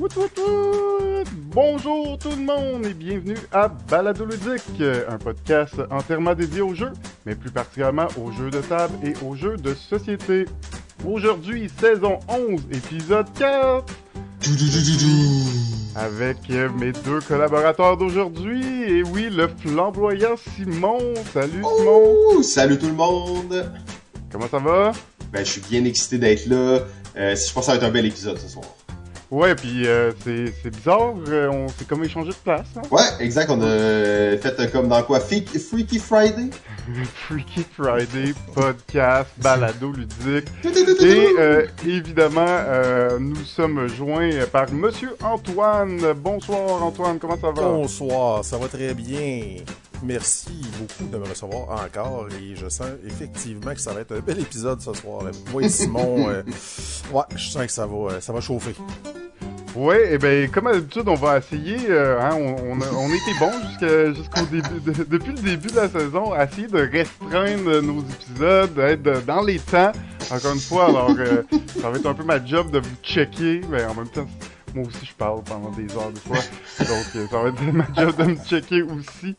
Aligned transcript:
Wout, 0.00 0.08
wout, 0.16 0.30
wout! 0.38 1.24
Bonjour 1.54 2.18
tout 2.18 2.30
le 2.30 2.36
monde 2.36 2.86
et 2.86 2.94
bienvenue 2.94 3.36
à 3.52 3.68
Balado 3.68 4.24
Ludique, 4.24 4.82
un 5.08 5.18
podcast 5.18 5.74
entièrement 5.90 6.34
dédié 6.34 6.62
aux 6.62 6.74
jeux, 6.74 6.92
mais 7.26 7.34
plus 7.34 7.50
particulièrement 7.50 8.08
aux 8.16 8.32
jeux 8.32 8.50
de 8.50 8.60
table 8.60 8.94
et 9.04 9.12
aux 9.22 9.34
jeux 9.36 9.58
de 9.58 9.74
société. 9.74 10.46
Aujourd'hui, 11.06 11.70
saison 11.78 12.18
11, 12.26 12.62
épisode 12.72 13.26
4, 13.38 13.84
avec 15.94 16.48
mes 16.48 16.92
deux 16.92 17.20
collaborateurs 17.20 17.98
d'aujourd'hui, 17.98 18.64
et 18.84 19.02
oui, 19.02 19.28
le 19.30 19.46
flamboyant 19.46 20.36
Simon. 20.56 20.98
Salut 21.34 21.62
Simon! 21.62 22.14
Ouh, 22.36 22.42
salut 22.42 22.78
tout 22.78 22.86
le 22.88 22.94
monde! 22.94 23.70
Comment 24.30 24.48
ça 24.48 24.58
va? 24.58 24.92
Ben, 25.30 25.44
je 25.44 25.50
suis 25.50 25.60
bien 25.60 25.84
excité 25.84 26.16
d'être 26.16 26.46
là. 26.46 26.80
Euh, 27.16 27.36
je 27.36 27.52
pense 27.52 27.66
que 27.66 27.66
ça 27.66 27.72
va 27.72 27.76
être 27.76 27.84
un 27.84 27.90
bel 27.90 28.06
épisode 28.06 28.38
ce 28.38 28.48
soir. 28.48 28.64
Ouais, 29.32 29.54
puis 29.54 29.86
euh, 29.86 30.12
c'est 30.22 30.52
c'est 30.62 30.68
bizarre, 30.68 31.14
euh, 31.28 31.48
on 31.48 31.66
s'est 31.66 31.86
comme 31.86 32.04
échangé 32.04 32.28
de 32.28 32.34
place, 32.34 32.66
hein? 32.76 32.82
Ouais, 32.90 33.00
exact. 33.18 33.50
On 33.50 33.62
a 33.62 33.66
fait 34.36 34.60
euh, 34.60 34.66
comme 34.70 34.88
dans 34.88 35.02
quoi? 35.04 35.20
Freaky, 35.20 35.58
Freaky 35.58 35.98
Friday? 35.98 36.50
Freaky 37.14 37.64
Friday, 37.72 38.34
podcast, 38.54 39.30
balado 39.38 39.90
ludique. 39.90 40.48
Et 41.00 41.28
euh, 41.38 41.66
évidemment, 41.82 42.44
euh, 42.46 43.18
nous 43.18 43.42
sommes 43.46 43.88
joints 43.88 44.44
par 44.52 44.70
Monsieur 44.70 45.16
Antoine. 45.24 46.12
Bonsoir 46.14 46.82
Antoine, 46.82 47.18
comment 47.18 47.38
ça 47.40 47.52
va? 47.52 47.62
Bonsoir, 47.62 48.44
ça 48.44 48.58
va 48.58 48.68
très 48.68 48.92
bien. 48.92 49.56
Merci 50.02 50.60
beaucoup 50.78 51.10
de 51.10 51.16
me 51.16 51.26
recevoir 51.26 51.82
encore 51.82 52.26
et 52.38 52.54
je 52.54 52.68
sens 52.68 52.88
effectivement 53.06 53.72
que 53.72 53.80
ça 53.80 53.94
va 53.94 54.00
être 54.00 54.12
un 54.12 54.20
bel 54.20 54.40
épisode 54.40 54.82
ce 54.82 54.92
soir. 54.92 55.22
Moi 55.52 55.62
et 55.62 55.70
Simon, 55.70 56.28
euh, 56.28 56.42
ouais, 57.14 57.22
je 57.34 57.48
sens 57.48 57.64
que 57.64 57.72
ça 57.72 57.86
va, 57.86 58.20
ça 58.20 58.34
va 58.34 58.40
chauffer. 58.42 58.74
Ouais, 59.74 60.12
et 60.14 60.18
ben 60.18 60.50
comme 60.50 60.64
d'habitude, 60.70 61.04
on 61.08 61.14
va 61.14 61.38
essayer. 61.38 61.78
euh, 61.88 62.20
hein, 62.20 62.34
on, 62.34 62.56
on, 62.72 62.80
a, 62.82 62.84
on 62.92 63.08
était 63.08 63.38
bon 63.40 63.50
jusqu'à 63.68 64.12
jusqu'au 64.12 64.44
début, 64.50 64.80
de- 64.84 65.04
depuis 65.04 65.32
le 65.32 65.40
début 65.40 65.68
de 65.68 65.76
la 65.76 65.88
saison, 65.88 66.32
à 66.32 66.44
essayer 66.44 66.66
de 66.66 66.78
restreindre 66.78 67.80
nos 67.80 68.00
épisodes, 68.02 68.74
d'être 68.74 69.24
dans 69.24 69.42
les 69.42 69.58
temps. 69.58 69.92
Encore 70.30 70.52
une 70.52 70.60
fois, 70.60 70.88
alors 70.88 71.14
euh, 71.18 71.42
ça 71.80 71.88
va 71.90 71.96
être 71.96 72.06
un 72.06 72.14
peu 72.14 72.24
ma 72.24 72.44
job 72.44 72.70
de 72.70 72.80
vous 72.80 72.96
checker, 73.02 73.62
mais 73.70 73.82
en 73.84 73.94
même 73.94 74.08
temps, 74.08 74.26
moi 74.74 74.84
aussi 74.86 75.06
je 75.06 75.14
parle 75.14 75.42
pendant 75.44 75.70
des 75.70 75.90
heures 75.96 76.10
des 76.10 76.20
fois, 76.20 76.36
donc 76.78 77.06
euh, 77.16 77.26
ça 77.30 77.42
va 77.42 77.48
être 77.48 77.62
ma 77.72 77.86
job 77.96 78.16
de 78.16 78.24
me 78.24 78.36
checker 78.36 78.82
aussi. 78.82 79.36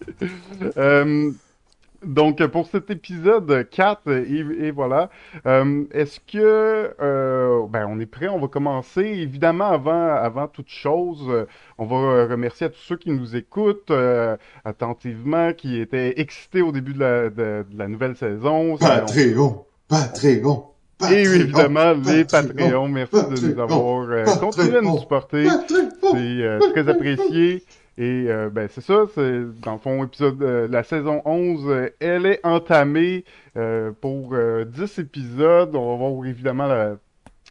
Donc 2.06 2.46
pour 2.48 2.68
cet 2.68 2.90
épisode 2.90 3.68
4, 3.70 4.12
et, 4.12 4.46
et 4.68 4.72
voilà, 4.72 5.10
euh, 5.46 5.84
est-ce 5.92 6.20
que 6.20 6.94
euh, 7.02 7.62
ben 7.70 7.88
on 7.90 8.00
est 8.00 8.06
prêt, 8.06 8.28
on 8.28 8.40
va 8.40 8.48
commencer. 8.48 9.02
Évidemment, 9.02 9.70
avant 9.70 10.08
avant 10.16 10.48
toute 10.48 10.70
chose, 10.70 11.26
euh, 11.30 11.46
on 11.78 11.86
va 11.86 12.26
remercier 12.28 12.68
à 12.68 12.70
tous 12.70 12.82
ceux 12.82 12.98
qui 12.98 13.12
nous 13.12 13.36
écoutent 13.36 13.92
euh, 13.92 14.36
attentivement, 14.66 15.54
qui 15.54 15.80
étaient 15.80 16.20
excités 16.20 16.62
au 16.62 16.72
début 16.72 16.94
de 16.94 17.00
la, 17.00 17.30
de, 17.30 17.66
de 17.70 17.78
la 17.78 17.88
nouvelle 17.88 18.16
saison. 18.16 18.74
On- 18.74 18.78
Patreon! 18.78 19.66
Patreon! 19.88 20.66
et 21.02 21.06
Patreon, 21.06 21.34
évidemment, 21.34 21.94
les 22.06 22.24
Patreon, 22.24 22.56
Patreons, 22.56 22.88
merci 22.88 23.16
de 23.16 23.48
nous 23.54 23.60
avoir 23.60 23.80
continué 24.40 24.78
à 24.78 24.82
nous 24.82 24.98
supporter. 25.00 25.48
C'est 26.12 26.60
très 26.74 26.88
apprécié. 26.90 27.64
Et 27.98 28.26
euh, 28.30 28.50
ben 28.50 28.68
c'est 28.70 28.82
ça, 28.82 29.06
c'est 29.14 29.44
dans 29.62 29.74
le 29.74 29.78
fond 29.80 30.04
épisode 30.04 30.42
euh, 30.42 30.68
la 30.68 30.84
saison 30.84 31.22
11, 31.26 31.68
euh, 31.70 31.90
elle 32.00 32.26
est 32.26 32.40
entamée 32.44 33.24
euh, 33.56 33.92
pour 33.92 34.34
euh, 34.34 34.66
10 34.66 34.98
épisodes. 35.00 35.76
On 35.76 35.92
va 35.98 36.08
voir 36.10 36.26
évidemment 36.26 36.66
la- 36.68 36.98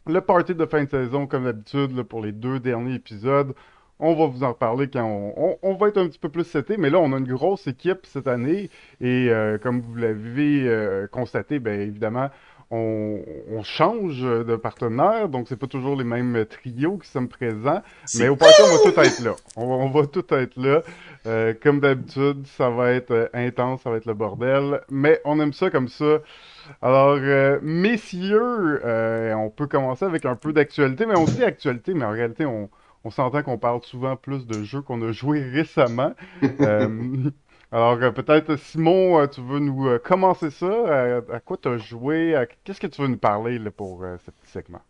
le 0.06 0.20
party 0.20 0.54
de 0.54 0.66
fin 0.66 0.84
de 0.84 0.90
saison 0.90 1.26
comme 1.28 1.44
d'habitude 1.44 2.02
pour 2.04 2.22
les 2.22 2.32
deux 2.32 2.60
derniers 2.60 2.94
épisodes. 2.96 3.54
On 4.00 4.14
va 4.14 4.26
vous 4.26 4.42
en 4.44 4.48
reparler 4.50 4.88
quand 4.90 5.04
on, 5.04 5.34
on- 5.36 5.58
on 5.62 5.74
va 5.76 5.88
être 5.88 5.98
un 5.98 6.08
petit 6.08 6.18
peu 6.18 6.28
plus 6.28 6.44
seté, 6.44 6.76
mais 6.76 6.90
là 6.90 6.98
on 7.00 7.12
a 7.12 7.18
une 7.18 7.28
grosse 7.32 7.66
équipe 7.68 8.00
cette 8.06 8.26
année 8.28 8.70
et 9.00 9.28
euh, 9.30 9.58
comme 9.58 9.80
vous 9.80 9.94
l'avez 9.96 10.68
euh, 10.68 11.06
constaté, 11.06 11.60
ben 11.60 11.80
évidemment 11.80 12.30
on, 12.72 13.20
on 13.50 13.62
change 13.62 14.22
de 14.22 14.56
partenaire, 14.56 15.28
donc 15.28 15.46
c'est 15.48 15.56
pas 15.56 15.66
toujours 15.66 15.94
les 15.94 16.04
mêmes 16.04 16.46
trios 16.46 16.96
qui 16.96 17.08
sont 17.08 17.26
présents. 17.26 17.82
Mais 18.18 18.28
au 18.28 18.36
party, 18.36 18.62
on 18.62 18.72
va 18.76 18.90
tout 18.90 19.00
être 19.00 19.20
là. 19.20 19.34
On 19.56 19.66
va, 19.66 19.74
on 19.74 19.90
va 19.90 20.06
tout 20.06 20.24
être 20.34 20.56
là. 20.56 20.80
Euh, 21.26 21.52
comme 21.62 21.80
d'habitude, 21.80 22.46
ça 22.46 22.70
va 22.70 22.92
être 22.92 23.10
euh, 23.12 23.28
intense, 23.34 23.82
ça 23.82 23.90
va 23.90 23.98
être 23.98 24.06
le 24.06 24.14
bordel. 24.14 24.80
Mais 24.90 25.20
on 25.24 25.38
aime 25.38 25.52
ça 25.52 25.70
comme 25.70 25.88
ça. 25.88 26.20
Alors, 26.80 27.18
euh, 27.20 27.58
messieurs, 27.62 28.80
euh, 28.84 29.34
on 29.34 29.50
peut 29.50 29.66
commencer 29.66 30.04
avec 30.04 30.24
un 30.24 30.34
peu 30.34 30.52
d'actualité. 30.52 31.06
Mais 31.06 31.16
on 31.16 31.24
dit 31.24 31.44
actualité, 31.44 31.94
mais 31.94 32.06
en 32.06 32.10
réalité, 32.10 32.46
on, 32.46 32.70
on 33.04 33.10
s'entend 33.10 33.42
qu'on 33.42 33.58
parle 33.58 33.82
souvent 33.82 34.16
plus 34.16 34.46
de 34.46 34.62
jeux 34.62 34.80
qu'on 34.80 35.00
a 35.02 35.12
joués 35.12 35.42
récemment. 35.42 36.14
Euh, 37.72 37.76
alors, 37.76 37.98
euh, 38.02 38.10
peut-être, 38.10 38.56
Simon, 38.56 39.20
euh, 39.20 39.26
tu 39.26 39.40
veux 39.40 39.58
nous 39.58 39.88
euh, 39.88 39.98
commencer 39.98 40.50
ça? 40.50 40.66
Euh, 40.66 41.20
à 41.32 41.40
quoi 41.40 41.56
tu 41.60 41.68
as 41.68 41.78
joué? 41.78 42.36
Qu'est-ce 42.64 42.80
que 42.80 42.86
tu 42.86 43.00
veux 43.00 43.08
nous 43.08 43.16
parler 43.16 43.58
là, 43.58 43.70
pour 43.70 44.02
euh, 44.02 44.16
ce 44.24 44.30
petit 44.30 44.52
segment? 44.52 44.80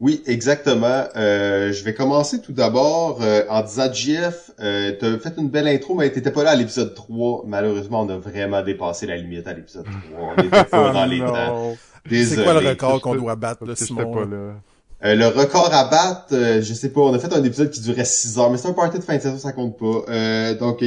Oui, 0.00 0.22
exactement. 0.26 1.04
Euh, 1.16 1.72
je 1.72 1.84
vais 1.84 1.94
commencer 1.94 2.42
tout 2.42 2.52
d'abord 2.52 3.20
euh, 3.22 3.44
en 3.48 3.62
disant, 3.62 3.92
Jeff, 3.92 4.50
euh, 4.60 4.92
t'as 4.98 5.18
fait 5.18 5.34
une 5.38 5.48
belle 5.48 5.68
intro, 5.68 5.94
mais 5.94 6.10
t'étais 6.10 6.32
pas 6.32 6.42
là 6.42 6.50
à 6.50 6.56
l'épisode 6.56 6.94
3. 6.94 7.44
Malheureusement, 7.46 8.02
on 8.02 8.08
a 8.08 8.16
vraiment 8.16 8.62
dépassé 8.62 9.06
la 9.06 9.16
limite 9.16 9.46
à 9.46 9.52
l'épisode 9.52 9.86
3. 10.12 10.34
On 10.36 10.42
était 10.42 10.64
pas 10.64 10.92
dans 10.92 11.06
les 11.06 11.20
temps. 11.20 11.74
C'est 12.10 12.42
quoi 12.42 12.60
le 12.60 12.68
record 12.68 13.00
qu'on 13.00 13.14
doit 13.14 13.36
battre, 13.36 13.64
là, 13.64 13.76
Simon? 13.76 14.12
pas 14.12 14.24
là? 14.24 14.54
Euh, 15.04 15.14
le 15.14 15.26
record 15.26 15.72
à 15.74 15.84
battre, 15.88 16.32
euh, 16.32 16.62
je 16.62 16.72
sais 16.72 16.88
pas, 16.90 17.00
on 17.02 17.12
a 17.12 17.18
fait 17.18 17.32
un 17.34 17.42
épisode 17.44 17.70
qui 17.70 17.80
durait 17.80 18.04
6 18.06 18.38
heures, 18.38 18.50
mais 18.50 18.56
c'est 18.56 18.68
un 18.68 18.72
party 18.72 18.98
de 18.98 19.04
fin 19.04 19.16
de 19.16 19.20
saison, 19.22 19.38
ça 19.38 19.52
compte 19.52 19.76
pas. 19.76 20.04
Euh, 20.08 20.54
donc, 20.54 20.82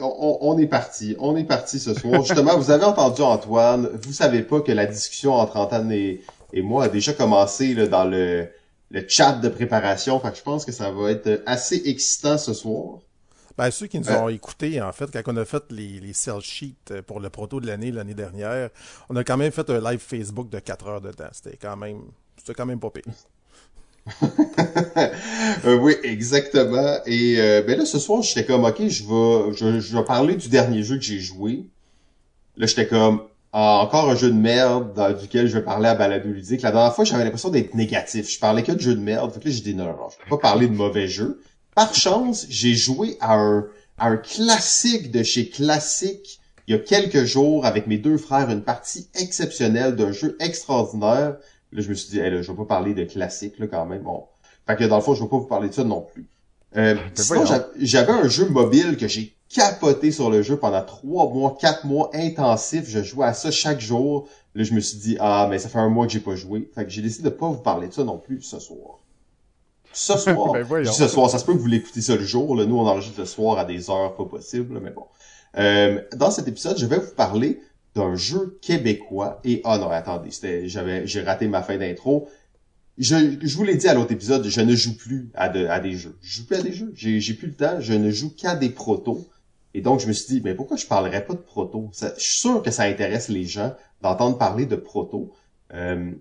on, 0.00 0.38
on 0.40 0.58
est 0.58 0.66
parti. 0.66 1.16
On 1.18 1.36
est 1.36 1.44
parti 1.44 1.78
ce 1.78 1.92
soir. 1.92 2.22
Justement, 2.22 2.56
vous 2.56 2.70
avez 2.70 2.84
entendu 2.84 3.20
Antoine, 3.22 3.90
vous 4.02 4.12
savez 4.12 4.42
pas 4.42 4.60
que 4.62 4.72
la 4.72 4.86
discussion 4.86 5.34
entre 5.34 5.56
Antoine 5.58 5.92
et, 5.92 6.22
et 6.54 6.62
moi 6.62 6.84
a 6.84 6.88
déjà 6.88 7.12
commencé 7.12 7.74
là, 7.74 7.86
dans 7.88 8.04
le, 8.04 8.48
le 8.90 9.04
chat 9.06 9.32
de 9.32 9.48
préparation. 9.50 10.18
Fait 10.20 10.30
que 10.30 10.36
je 10.38 10.42
pense 10.42 10.64
que 10.64 10.72
ça 10.72 10.90
va 10.90 11.10
être 11.10 11.42
assez 11.44 11.82
excitant 11.84 12.38
ce 12.38 12.54
soir. 12.54 13.00
Ben, 13.58 13.70
ceux 13.70 13.88
qui 13.88 13.98
nous 13.98 14.08
Euh. 14.08 14.20
ont 14.22 14.28
écoutés, 14.30 14.80
en 14.80 14.92
fait, 14.92 15.10
quand 15.12 15.22
on 15.26 15.36
a 15.36 15.44
fait 15.44 15.64
les, 15.70 16.00
les 16.00 16.12
sell 16.14 16.40
sheets 16.40 17.02
pour 17.06 17.20
le 17.20 17.28
proto 17.28 17.60
de 17.60 17.66
l'année, 17.66 17.90
l'année 17.90 18.14
dernière, 18.14 18.70
on 19.10 19.16
a 19.16 19.24
quand 19.24 19.36
même 19.36 19.50
fait 19.52 19.68
un 19.68 19.80
live 19.90 19.98
Facebook 20.00 20.48
de 20.48 20.58
4 20.60 20.86
heures 20.86 21.00
de 21.02 21.10
temps. 21.10 21.28
C'était 21.32 21.56
quand 21.58 21.76
même, 21.76 22.02
c'était 22.38 22.54
quand 22.54 22.64
même 22.66 22.78
pas 22.80 22.90
pire. 22.90 23.02
Euh, 25.64 25.76
oui, 25.76 25.94
exactement. 26.02 26.98
Et 27.06 27.36
euh, 27.38 27.62
ben 27.62 27.78
là, 27.78 27.86
ce 27.86 27.98
soir, 27.98 28.22
j'étais 28.22 28.44
comme, 28.44 28.64
ok, 28.64 28.76
je 28.86 29.02
vais, 29.02 29.56
je, 29.56 29.80
je 29.80 29.96
vais 29.96 30.04
parler 30.04 30.36
du 30.36 30.48
dernier 30.48 30.82
jeu 30.82 30.96
que 30.96 31.02
j'ai 31.02 31.18
joué. 31.18 31.64
Là, 32.56 32.66
j'étais 32.66 32.86
comme, 32.86 33.22
ah, 33.52 33.80
encore 33.82 34.10
un 34.10 34.14
jeu 34.14 34.30
de 34.30 34.36
merde 34.36 34.92
dans 34.94 35.12
duquel 35.12 35.48
je 35.48 35.56
vais 35.58 35.64
parler 35.64 35.88
à 35.88 35.94
Balado 35.94 36.28
Ludique. 36.28 36.62
La 36.62 36.70
dernière 36.70 36.94
fois, 36.94 37.04
j'avais 37.04 37.24
l'impression 37.24 37.48
d'être 37.48 37.74
négatif. 37.74 38.30
Je 38.30 38.38
parlais 38.38 38.62
que 38.62 38.72
de 38.72 38.80
jeux 38.80 38.94
de 38.94 39.00
merde. 39.00 39.32
Fait 39.32 39.40
que 39.40 39.48
là, 39.48 39.54
j'ai 39.54 39.62
dit, 39.62 39.74
non, 39.74 39.86
non, 39.86 40.08
je 40.10 40.22
peux 40.22 40.36
pas 40.36 40.48
parler 40.50 40.68
de 40.68 40.74
mauvais 40.74 41.08
jeux. 41.08 41.40
Par 41.74 41.94
chance, 41.94 42.46
j'ai 42.48 42.74
joué 42.74 43.16
à 43.20 43.34
un, 43.34 43.66
à 43.96 44.08
un 44.08 44.16
classique 44.16 45.10
de 45.10 45.22
chez 45.22 45.48
Classique 45.48 46.40
il 46.68 46.72
y 46.72 46.74
a 46.74 46.78
quelques 46.80 47.24
jours 47.24 47.64
avec 47.64 47.86
mes 47.86 47.96
deux 47.96 48.18
frères, 48.18 48.50
une 48.50 48.62
partie 48.62 49.08
exceptionnelle 49.14 49.96
d'un 49.96 50.12
jeu 50.12 50.36
extraordinaire. 50.38 51.36
Là, 51.72 51.82
je 51.82 51.88
me 51.88 51.94
suis 51.94 52.10
dit, 52.10 52.18
hey, 52.20 52.30
là, 52.30 52.40
je 52.42 52.50
vais 52.50 52.56
pas 52.56 52.64
parler 52.64 52.94
de 52.94 53.04
classique, 53.04 53.58
là, 53.58 53.66
quand 53.66 53.84
même. 53.86 54.02
Bon. 54.02 54.24
Fait 54.66 54.76
que, 54.76 54.84
dans 54.84 54.96
le 54.96 55.02
fond, 55.02 55.14
je 55.14 55.22
vais 55.22 55.28
pas 55.28 55.36
vous 55.38 55.46
parler 55.46 55.68
de 55.68 55.74
ça 55.74 55.84
non 55.84 56.00
plus. 56.00 56.26
Euh, 56.76 56.96
sinon, 57.14 57.40
voyons. 57.40 57.46
j'a- 57.46 57.68
j'avais 57.80 58.12
un 58.12 58.28
jeu 58.28 58.48
mobile 58.48 58.96
que 58.96 59.08
j'ai 59.08 59.34
capoté 59.48 60.10
sur 60.12 60.28
le 60.30 60.42
jeu 60.42 60.56
pendant 60.58 60.82
trois 60.84 61.28
mois, 61.30 61.56
quatre 61.58 61.84
mois 61.84 62.10
intensifs. 62.14 62.84
Je 62.88 63.02
jouais 63.02 63.26
à 63.26 63.32
ça 63.32 63.50
chaque 63.50 63.80
jour. 63.80 64.28
Là, 64.54 64.64
je 64.64 64.74
me 64.74 64.80
suis 64.80 64.98
dit, 64.98 65.16
ah, 65.20 65.46
mais 65.50 65.58
ça 65.58 65.68
fait 65.70 65.78
un 65.78 65.88
mois 65.88 66.06
que 66.06 66.12
j'ai 66.12 66.20
pas 66.20 66.36
joué. 66.36 66.70
Fait 66.74 66.84
que 66.84 66.90
j'ai 66.90 67.00
décidé 67.02 67.24
de 67.30 67.34
pas 67.34 67.48
vous 67.48 67.56
parler 67.62 67.88
de 67.88 67.92
ça 67.94 68.04
non 68.04 68.18
plus 68.18 68.42
ce 68.42 68.58
soir. 68.58 68.98
Ce 69.94 70.12
soir, 70.18 70.52
Ben, 70.52 70.84
ce 70.84 71.08
soir, 71.08 71.30
ça 71.30 71.38
se 71.38 71.44
peut 71.46 71.54
que 71.54 71.58
vous 71.58 71.66
l'écoutez 71.66 72.02
ça 72.02 72.14
le 72.16 72.24
jour. 72.24 72.54
Là. 72.56 72.66
Nous, 72.66 72.76
on 72.76 72.86
enregistre 72.86 73.20
le 73.20 73.26
soir 73.26 73.58
à 73.58 73.64
des 73.64 73.88
heures 73.90 74.14
pas 74.14 74.24
possibles, 74.26 74.78
mais 74.82 74.90
bon. 74.90 75.04
Euh, 75.56 76.02
dans 76.14 76.30
cet 76.30 76.46
épisode, 76.46 76.76
je 76.78 76.84
vais 76.84 76.98
vous 76.98 77.14
parler 77.16 77.60
d'un 77.98 78.14
jeu 78.16 78.58
québécois. 78.62 79.40
Et 79.44 79.60
ah 79.64 79.78
non, 79.78 79.90
attendez, 79.90 80.30
j'avais, 80.66 81.06
j'ai 81.06 81.22
raté 81.22 81.48
ma 81.48 81.62
fin 81.62 81.76
d'intro. 81.76 82.28
Je, 82.96 83.16
je 83.42 83.56
vous 83.56 83.64
l'ai 83.64 83.76
dit 83.76 83.88
à 83.88 83.94
l'autre 83.94 84.12
épisode, 84.12 84.46
je 84.46 84.60
ne 84.60 84.74
joue 84.74 84.96
plus 84.96 85.30
à, 85.34 85.48
de- 85.48 85.66
à 85.66 85.78
des 85.80 85.92
jeux. 85.92 86.16
Je 86.22 86.38
joue 86.38 86.46
plus 86.46 86.56
à 86.56 86.62
des 86.62 86.72
jeux. 86.72 86.92
J'ai, 86.94 87.20
j'ai 87.20 87.34
plus 87.34 87.48
le 87.48 87.54
temps. 87.54 87.80
Je 87.80 87.92
ne 87.92 88.10
joue 88.10 88.30
qu'à 88.34 88.54
des 88.56 88.70
protos. 88.70 89.28
Et 89.74 89.80
donc, 89.80 90.00
je 90.00 90.06
me 90.06 90.12
suis 90.12 90.34
dit, 90.34 90.40
mais 90.44 90.54
pourquoi 90.54 90.76
je 90.76 90.86
parlerais 90.86 91.24
pas 91.24 91.34
de 91.34 91.38
protos? 91.38 91.90
Ça- 91.92 92.14
je 92.16 92.22
suis 92.22 92.40
sûr 92.40 92.62
que 92.62 92.70
ça 92.70 92.84
intéresse 92.84 93.28
les 93.28 93.44
gens 93.44 93.74
d'entendre 94.02 94.38
parler 94.38 94.66
de 94.66 94.76
protos. 94.76 95.32
Euh, 95.74 96.12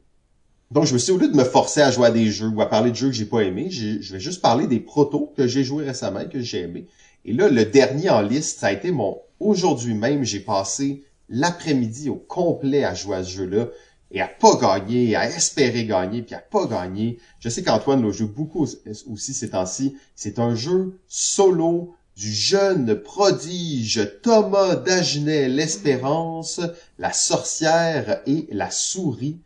donc, 0.69 0.85
je 0.85 0.93
me 0.93 0.99
suis 0.99 1.13
dit, 1.13 1.17
au 1.17 1.21
lieu 1.21 1.29
de 1.31 1.37
me 1.37 1.43
forcer 1.45 1.81
à 1.81 1.91
jouer 1.91 2.07
à 2.07 2.11
des 2.11 2.29
jeux 2.29 2.49
ou 2.49 2.61
à 2.61 2.69
parler 2.69 2.91
de 2.91 2.95
jeux 2.95 3.07
que 3.07 3.15
j'ai 3.15 3.25
pas 3.25 3.41
aimés, 3.41 3.69
je 3.69 4.13
vais 4.13 4.19
juste 4.19 4.41
parler 4.41 4.67
des 4.67 4.79
protos 4.79 5.33
que 5.37 5.47
j'ai 5.47 5.63
joués 5.63 5.85
récemment 5.85 6.19
et 6.21 6.29
que 6.29 6.41
j'ai 6.41 6.61
aimés. 6.61 6.87
Et 7.25 7.33
là, 7.33 7.49
le 7.49 7.65
dernier 7.65 8.09
en 8.09 8.21
liste, 8.21 8.59
ça 8.59 8.67
a 8.67 8.71
été 8.71 8.91
mon... 8.91 9.19
Aujourd'hui 9.39 9.93
même, 9.93 10.23
j'ai 10.23 10.39
passé 10.41 11.03
l'après-midi 11.29 12.09
au 12.09 12.15
complet 12.15 12.83
à 12.83 12.93
jouer 12.93 13.17
à 13.17 13.23
ce 13.23 13.29
jeu-là, 13.29 13.67
et 14.11 14.21
à 14.21 14.27
pas 14.27 14.55
gagner, 14.55 15.15
à 15.15 15.29
espérer 15.29 15.85
gagner, 15.85 16.21
puis 16.21 16.35
à 16.35 16.39
pas 16.39 16.65
gagner. 16.65 17.19
Je 17.39 17.49
sais 17.49 17.63
qu'Antoine 17.63 18.01
le 18.01 18.11
joue 18.11 18.29
beaucoup 18.29 18.63
aussi 18.63 19.33
ces 19.33 19.49
temps-ci. 19.49 19.97
C'est 20.15 20.39
un 20.39 20.55
jeu 20.55 20.99
solo 21.07 21.93
du 22.15 22.31
jeune 22.31 22.95
prodige 22.95 24.09
Thomas 24.23 24.75
Dagenet 24.75 25.49
l'Espérance, 25.49 26.61
la 26.97 27.13
sorcière 27.13 28.21
et 28.25 28.47
la 28.51 28.71
souris. 28.71 29.39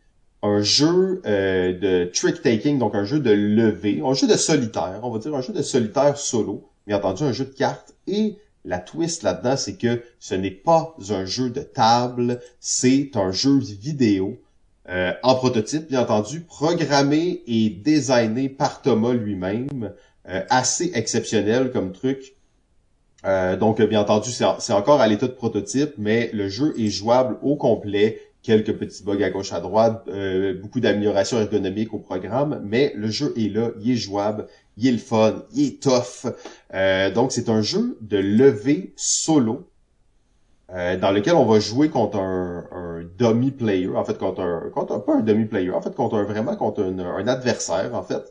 Un 0.44 0.60
jeu 0.60 1.22
euh, 1.24 1.78
de 1.78 2.10
trick-taking, 2.12 2.78
donc 2.78 2.96
un 2.96 3.04
jeu 3.04 3.20
de 3.20 3.30
levée, 3.30 4.02
un 4.04 4.14
jeu 4.14 4.26
de 4.26 4.36
solitaire, 4.36 4.98
on 5.04 5.10
va 5.10 5.20
dire 5.20 5.32
un 5.36 5.40
jeu 5.40 5.52
de 5.52 5.62
solitaire 5.62 6.16
solo, 6.16 6.68
bien 6.84 6.96
entendu 6.96 7.22
un 7.22 7.32
jeu 7.32 7.44
de 7.44 7.54
cartes. 7.54 7.94
Et 8.08 8.38
la 8.64 8.78
twist 8.78 9.22
là-dedans, 9.22 9.56
c'est 9.56 9.76
que 9.76 10.02
ce 10.18 10.34
n'est 10.34 10.50
pas 10.50 10.96
un 11.10 11.24
jeu 11.24 11.50
de 11.50 11.62
table, 11.62 12.40
c'est 12.60 13.10
un 13.14 13.32
jeu 13.32 13.58
vidéo. 13.58 14.40
Euh, 14.88 15.12
en 15.22 15.34
prototype, 15.36 15.88
bien 15.88 16.02
entendu, 16.02 16.40
programmé 16.40 17.42
et 17.46 17.70
designé 17.70 18.48
par 18.48 18.82
Thomas 18.82 19.12
lui-même. 19.12 19.92
Euh, 20.28 20.42
assez 20.50 20.92
exceptionnel 20.94 21.72
comme 21.72 21.90
truc. 21.92 22.36
Euh, 23.24 23.56
donc, 23.56 23.82
bien 23.82 24.00
entendu, 24.00 24.30
c'est 24.30 24.72
encore 24.72 25.00
à 25.00 25.08
l'état 25.08 25.26
de 25.26 25.32
prototype, 25.32 25.94
mais 25.98 26.30
le 26.32 26.48
jeu 26.48 26.74
est 26.78 26.90
jouable 26.90 27.38
au 27.42 27.56
complet. 27.56 28.20
Quelques 28.42 28.72
petits 28.76 29.04
bugs 29.04 29.22
à 29.22 29.30
gauche 29.30 29.52
à 29.52 29.60
droite, 29.60 30.04
euh, 30.08 30.54
beaucoup 30.60 30.80
d'améliorations 30.80 31.40
ergonomiques 31.40 31.94
au 31.94 31.98
programme, 31.98 32.60
mais 32.64 32.92
le 32.96 33.08
jeu 33.08 33.32
est 33.36 33.52
là, 33.52 33.70
il 33.80 33.92
est 33.92 33.96
jouable, 33.96 34.46
il 34.76 34.88
est 34.88 34.92
le 34.92 34.98
fun, 34.98 35.44
il 35.54 35.66
est 35.66 35.82
tough. 35.82 36.32
Euh, 36.74 37.10
donc, 37.10 37.32
c'est 37.32 37.48
un 37.48 37.62
jeu 37.62 37.98
de 38.00 38.18
levée 38.18 38.92
solo 38.96 39.68
dans 40.68 41.10
lequel 41.10 41.34
on 41.34 41.44
va 41.44 41.60
jouer 41.60 41.90
contre 41.90 42.18
un, 42.18 42.64
un 42.72 43.02
dummy 43.18 43.50
player, 43.50 43.90
en 43.94 44.04
fait, 44.04 44.16
contre 44.16 44.40
un, 44.40 44.70
contre 44.70 44.94
un, 44.94 45.00
pas 45.00 45.16
un 45.16 45.20
dummy 45.20 45.44
player, 45.44 45.70
en 45.70 45.82
fait, 45.82 45.94
contre 45.94 46.16
un, 46.16 46.22
vraiment 46.22 46.56
contre 46.56 46.82
un, 46.82 46.98
un 46.98 47.28
adversaire, 47.28 47.94
en 47.94 48.02
fait. 48.02 48.22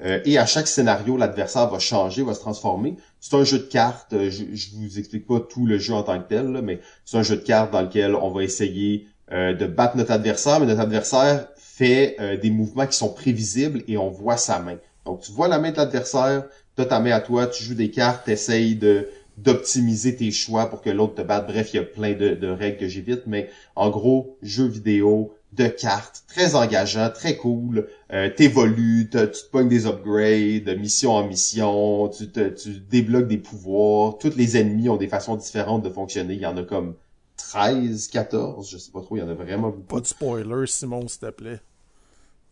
Euh, 0.00 0.20
et 0.24 0.38
à 0.38 0.46
chaque 0.46 0.68
scénario, 0.68 1.16
l'adversaire 1.16 1.68
va 1.68 1.78
changer, 1.78 2.22
va 2.22 2.34
se 2.34 2.40
transformer. 2.40 2.96
C'est 3.20 3.34
un 3.34 3.44
jeu 3.44 3.58
de 3.58 3.64
cartes. 3.64 4.12
Euh, 4.12 4.30
je, 4.30 4.44
je 4.52 4.76
vous 4.76 4.98
explique 4.98 5.26
pas 5.26 5.40
tout 5.40 5.66
le 5.66 5.78
jeu 5.78 5.94
en 5.94 6.02
tant 6.02 6.18
que 6.20 6.28
tel, 6.28 6.46
mais 6.62 6.80
c'est 7.04 7.16
un 7.16 7.22
jeu 7.22 7.36
de 7.36 7.42
cartes 7.42 7.72
dans 7.72 7.82
lequel 7.82 8.14
on 8.14 8.30
va 8.30 8.44
essayer 8.44 9.08
euh, 9.32 9.54
de 9.54 9.66
battre 9.66 9.96
notre 9.96 10.12
adversaire, 10.12 10.60
mais 10.60 10.66
notre 10.66 10.80
adversaire 10.80 11.48
fait 11.56 12.16
des 12.42 12.50
mouvements 12.50 12.86
qui 12.86 12.96
sont 12.96 13.12
prévisibles 13.12 13.84
et 13.86 13.96
on 13.98 14.08
voit 14.08 14.36
sa 14.36 14.58
main. 14.58 14.78
Donc 15.08 15.20
tu 15.22 15.32
vois 15.32 15.48
la 15.48 15.58
main 15.58 15.70
de 15.70 15.76
l'adversaire, 15.78 16.44
tu 16.76 16.86
ta 16.86 17.00
main 17.00 17.12
à 17.12 17.20
toi, 17.20 17.46
tu 17.46 17.64
joues 17.64 17.74
des 17.74 17.90
cartes, 17.90 18.26
tu 18.26 18.32
essayes 18.32 18.76
de 18.76 19.08
d'optimiser 19.38 20.16
tes 20.16 20.30
choix 20.32 20.66
pour 20.66 20.82
que 20.82 20.90
l'autre 20.90 21.14
te 21.14 21.22
batte. 21.22 21.46
Bref, 21.46 21.72
il 21.72 21.76
y 21.76 21.80
a 21.80 21.84
plein 21.84 22.12
de, 22.12 22.34
de 22.34 22.48
règles 22.48 22.76
que 22.76 22.88
j'évite, 22.88 23.22
mais 23.26 23.48
en 23.74 23.88
gros, 23.88 24.36
jeu 24.42 24.66
vidéo, 24.66 25.32
de 25.52 25.66
cartes, 25.68 26.24
très 26.28 26.56
engageant, 26.56 27.08
très 27.10 27.36
cool. 27.36 27.88
Euh, 28.12 28.28
T'évolues, 28.28 29.08
tu 29.10 29.18
te 29.18 29.50
pognes 29.50 29.68
des 29.68 29.86
upgrades, 29.86 30.64
de 30.64 30.74
mission 30.74 31.12
en 31.12 31.26
mission, 31.26 32.08
tu, 32.08 32.28
te, 32.28 32.48
tu 32.48 32.80
débloques 32.90 33.28
des 33.28 33.38
pouvoirs. 33.38 34.18
Tous 34.18 34.34
les 34.36 34.58
ennemis 34.58 34.90
ont 34.90 34.98
des 34.98 35.08
façons 35.08 35.36
différentes 35.36 35.84
de 35.84 35.90
fonctionner. 35.90 36.34
Il 36.34 36.40
y 36.40 36.46
en 36.46 36.56
a 36.58 36.64
comme 36.64 36.96
13, 37.38 38.08
14, 38.08 38.68
je 38.68 38.76
sais 38.76 38.90
pas 38.90 39.00
trop, 39.00 39.16
il 39.16 39.20
y 39.20 39.22
en 39.22 39.28
a 39.28 39.34
vraiment 39.34 39.70
beaucoup. 39.70 39.94
Pas 39.94 40.00
de 40.00 40.06
spoiler, 40.06 40.66
Simon, 40.66 41.08
s'il 41.08 41.20
te 41.20 41.30
plaît. 41.30 41.60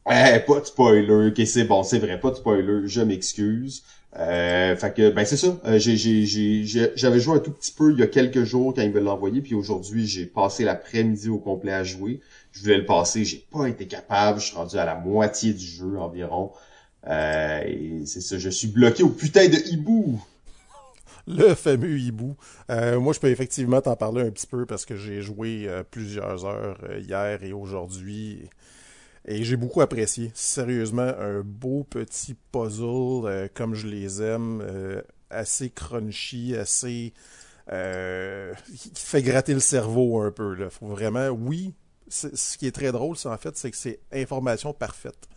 Eh, 0.08 0.38
pas 0.46 0.60
de 0.60 0.64
spoiler, 0.66 1.28
ok, 1.28 1.46
c'est 1.46 1.64
bon, 1.64 1.82
c'est 1.82 1.98
vrai, 1.98 2.20
pas 2.20 2.30
de 2.30 2.36
spoiler, 2.36 2.86
je 2.86 3.00
m'excuse. 3.00 3.82
Euh, 4.18 4.76
fait 4.76 4.94
que 4.94 5.10
ben 5.10 5.26
c'est 5.26 5.36
ça. 5.36 5.58
Euh, 5.66 5.78
j'avais 5.78 7.20
joué 7.20 7.36
un 7.36 7.40
tout 7.40 7.50
petit 7.50 7.72
peu 7.72 7.92
il 7.92 7.98
y 7.98 8.02
a 8.02 8.06
quelques 8.06 8.44
jours 8.44 8.72
quand 8.72 8.82
il 8.82 8.92
me 8.92 9.00
l'a 9.00 9.12
envoyé, 9.12 9.42
puis 9.42 9.54
aujourd'hui 9.54 10.06
j'ai 10.06 10.24
passé 10.24 10.64
l'après-midi 10.64 11.28
au 11.28 11.38
complet 11.38 11.72
à 11.72 11.84
jouer. 11.84 12.20
Je 12.52 12.62
voulais 12.62 12.78
le 12.78 12.86
passer, 12.86 13.24
j'ai 13.24 13.44
pas 13.50 13.68
été 13.68 13.86
capable. 13.86 14.40
Je 14.40 14.46
suis 14.46 14.56
rendu 14.56 14.78
à 14.78 14.84
la 14.86 14.94
moitié 14.94 15.52
du 15.52 15.66
jeu 15.66 15.98
environ. 15.98 16.52
Euh, 17.08 17.60
et 17.66 18.06
c'est 18.06 18.20
ça, 18.20 18.38
je 18.38 18.48
suis 18.48 18.68
bloqué 18.68 19.02
au 19.02 19.10
putain 19.10 19.48
de 19.48 19.56
hibou. 19.72 20.20
Le 21.26 21.54
fameux 21.54 21.98
hibou. 21.98 22.36
Euh, 22.70 23.00
moi, 23.00 23.12
je 23.12 23.18
peux 23.18 23.28
effectivement 23.28 23.80
t'en 23.80 23.96
parler 23.96 24.22
un 24.22 24.30
petit 24.30 24.46
peu 24.46 24.64
parce 24.64 24.86
que 24.86 24.96
j'ai 24.96 25.20
joué 25.20 25.68
plusieurs 25.90 26.44
heures 26.46 26.78
hier 26.96 27.42
et 27.42 27.52
aujourd'hui. 27.52 28.48
Et 29.26 29.42
j'ai 29.42 29.56
beaucoup 29.56 29.80
apprécié. 29.80 30.30
Sérieusement, 30.34 31.12
un 31.18 31.40
beau 31.40 31.84
petit 31.84 32.34
puzzle 32.52 33.26
euh, 33.26 33.48
comme 33.52 33.74
je 33.74 33.88
les 33.88 34.22
aime, 34.22 34.62
euh, 34.62 35.02
assez 35.30 35.70
crunchy, 35.70 36.54
assez 36.54 37.12
euh, 37.72 38.54
qui 38.76 38.92
fait 38.94 39.22
gratter 39.22 39.52
le 39.52 39.60
cerveau 39.60 40.20
un 40.20 40.30
peu. 40.30 40.54
Là. 40.54 40.70
Faut 40.70 40.86
vraiment, 40.86 41.28
oui. 41.28 41.74
Ce 42.08 42.56
qui 42.56 42.68
est 42.68 42.72
très 42.72 42.92
drôle, 42.92 43.16
c'est 43.16 43.28
en 43.28 43.36
fait, 43.36 43.56
c'est 43.56 43.72
que 43.72 43.76
c'est 43.76 43.98
information 44.12 44.72
parfaite. 44.72 45.28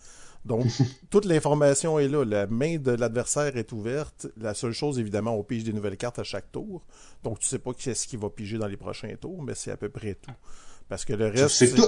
Donc, 0.46 0.68
toute 1.10 1.26
l'information 1.26 1.98
est 1.98 2.08
là. 2.08 2.24
La 2.24 2.46
main 2.46 2.78
de 2.78 2.92
l'adversaire 2.92 3.58
est 3.58 3.72
ouverte. 3.72 4.28
La 4.38 4.54
seule 4.54 4.72
chose, 4.72 5.00
évidemment, 5.00 5.36
on 5.36 5.44
pige 5.44 5.64
des 5.64 5.74
nouvelles 5.74 5.98
cartes 5.98 6.20
à 6.20 6.24
chaque 6.24 6.52
tour. 6.52 6.86
Donc, 7.24 7.40
tu 7.40 7.48
sais 7.48 7.58
pas 7.58 7.74
qu'est-ce 7.74 8.08
qu'il 8.08 8.20
va 8.20 8.30
piger 8.30 8.60
dans 8.60 8.68
les 8.68 8.78
prochains 8.78 9.16
tours, 9.16 9.42
mais 9.42 9.56
c'est 9.56 9.72
à 9.72 9.78
peu 9.78 9.90
près 9.90 10.14
tout. 10.14 10.32
Parce 10.90 11.06
que 11.06 11.14
le 11.14 11.28
reste. 11.28 11.50
c'est 11.50 11.76
tout. 11.76 11.84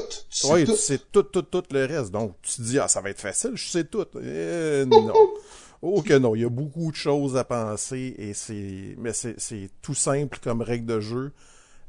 Oui, 0.52 0.64
tu 0.64 0.76
sais 0.76 1.00
tout, 1.12 1.24
tout, 1.24 1.42
tout 1.42 1.64
le 1.72 1.86
reste. 1.86 2.12
Donc, 2.12 2.36
tu 2.44 2.58
te 2.58 2.62
dis, 2.62 2.80
ah, 2.80 2.88
ça 2.88 3.02
va 3.02 3.10
être 3.10 3.20
facile, 3.20 3.52
je 3.56 3.68
sais 3.68 3.84
tout. 3.84 4.06
Eh, 4.24 4.86
non. 4.86 5.12
oh 5.82 6.04
que 6.04 6.14
non. 6.14 6.36
Il 6.36 6.44
y 6.44 6.46
a 6.46 6.50
beaucoup 6.50 6.92
de 6.92 6.96
choses 6.96 7.36
à 7.36 7.44
penser 7.44 8.14
et 8.20 8.36
c'est, 8.36 8.96
mais 9.00 9.12
c'est 9.14 9.70
tout 9.82 9.96
simple 9.96 10.38
comme 10.42 10.62
règle 10.62 10.86
de 10.86 11.00
jeu. 11.00 11.32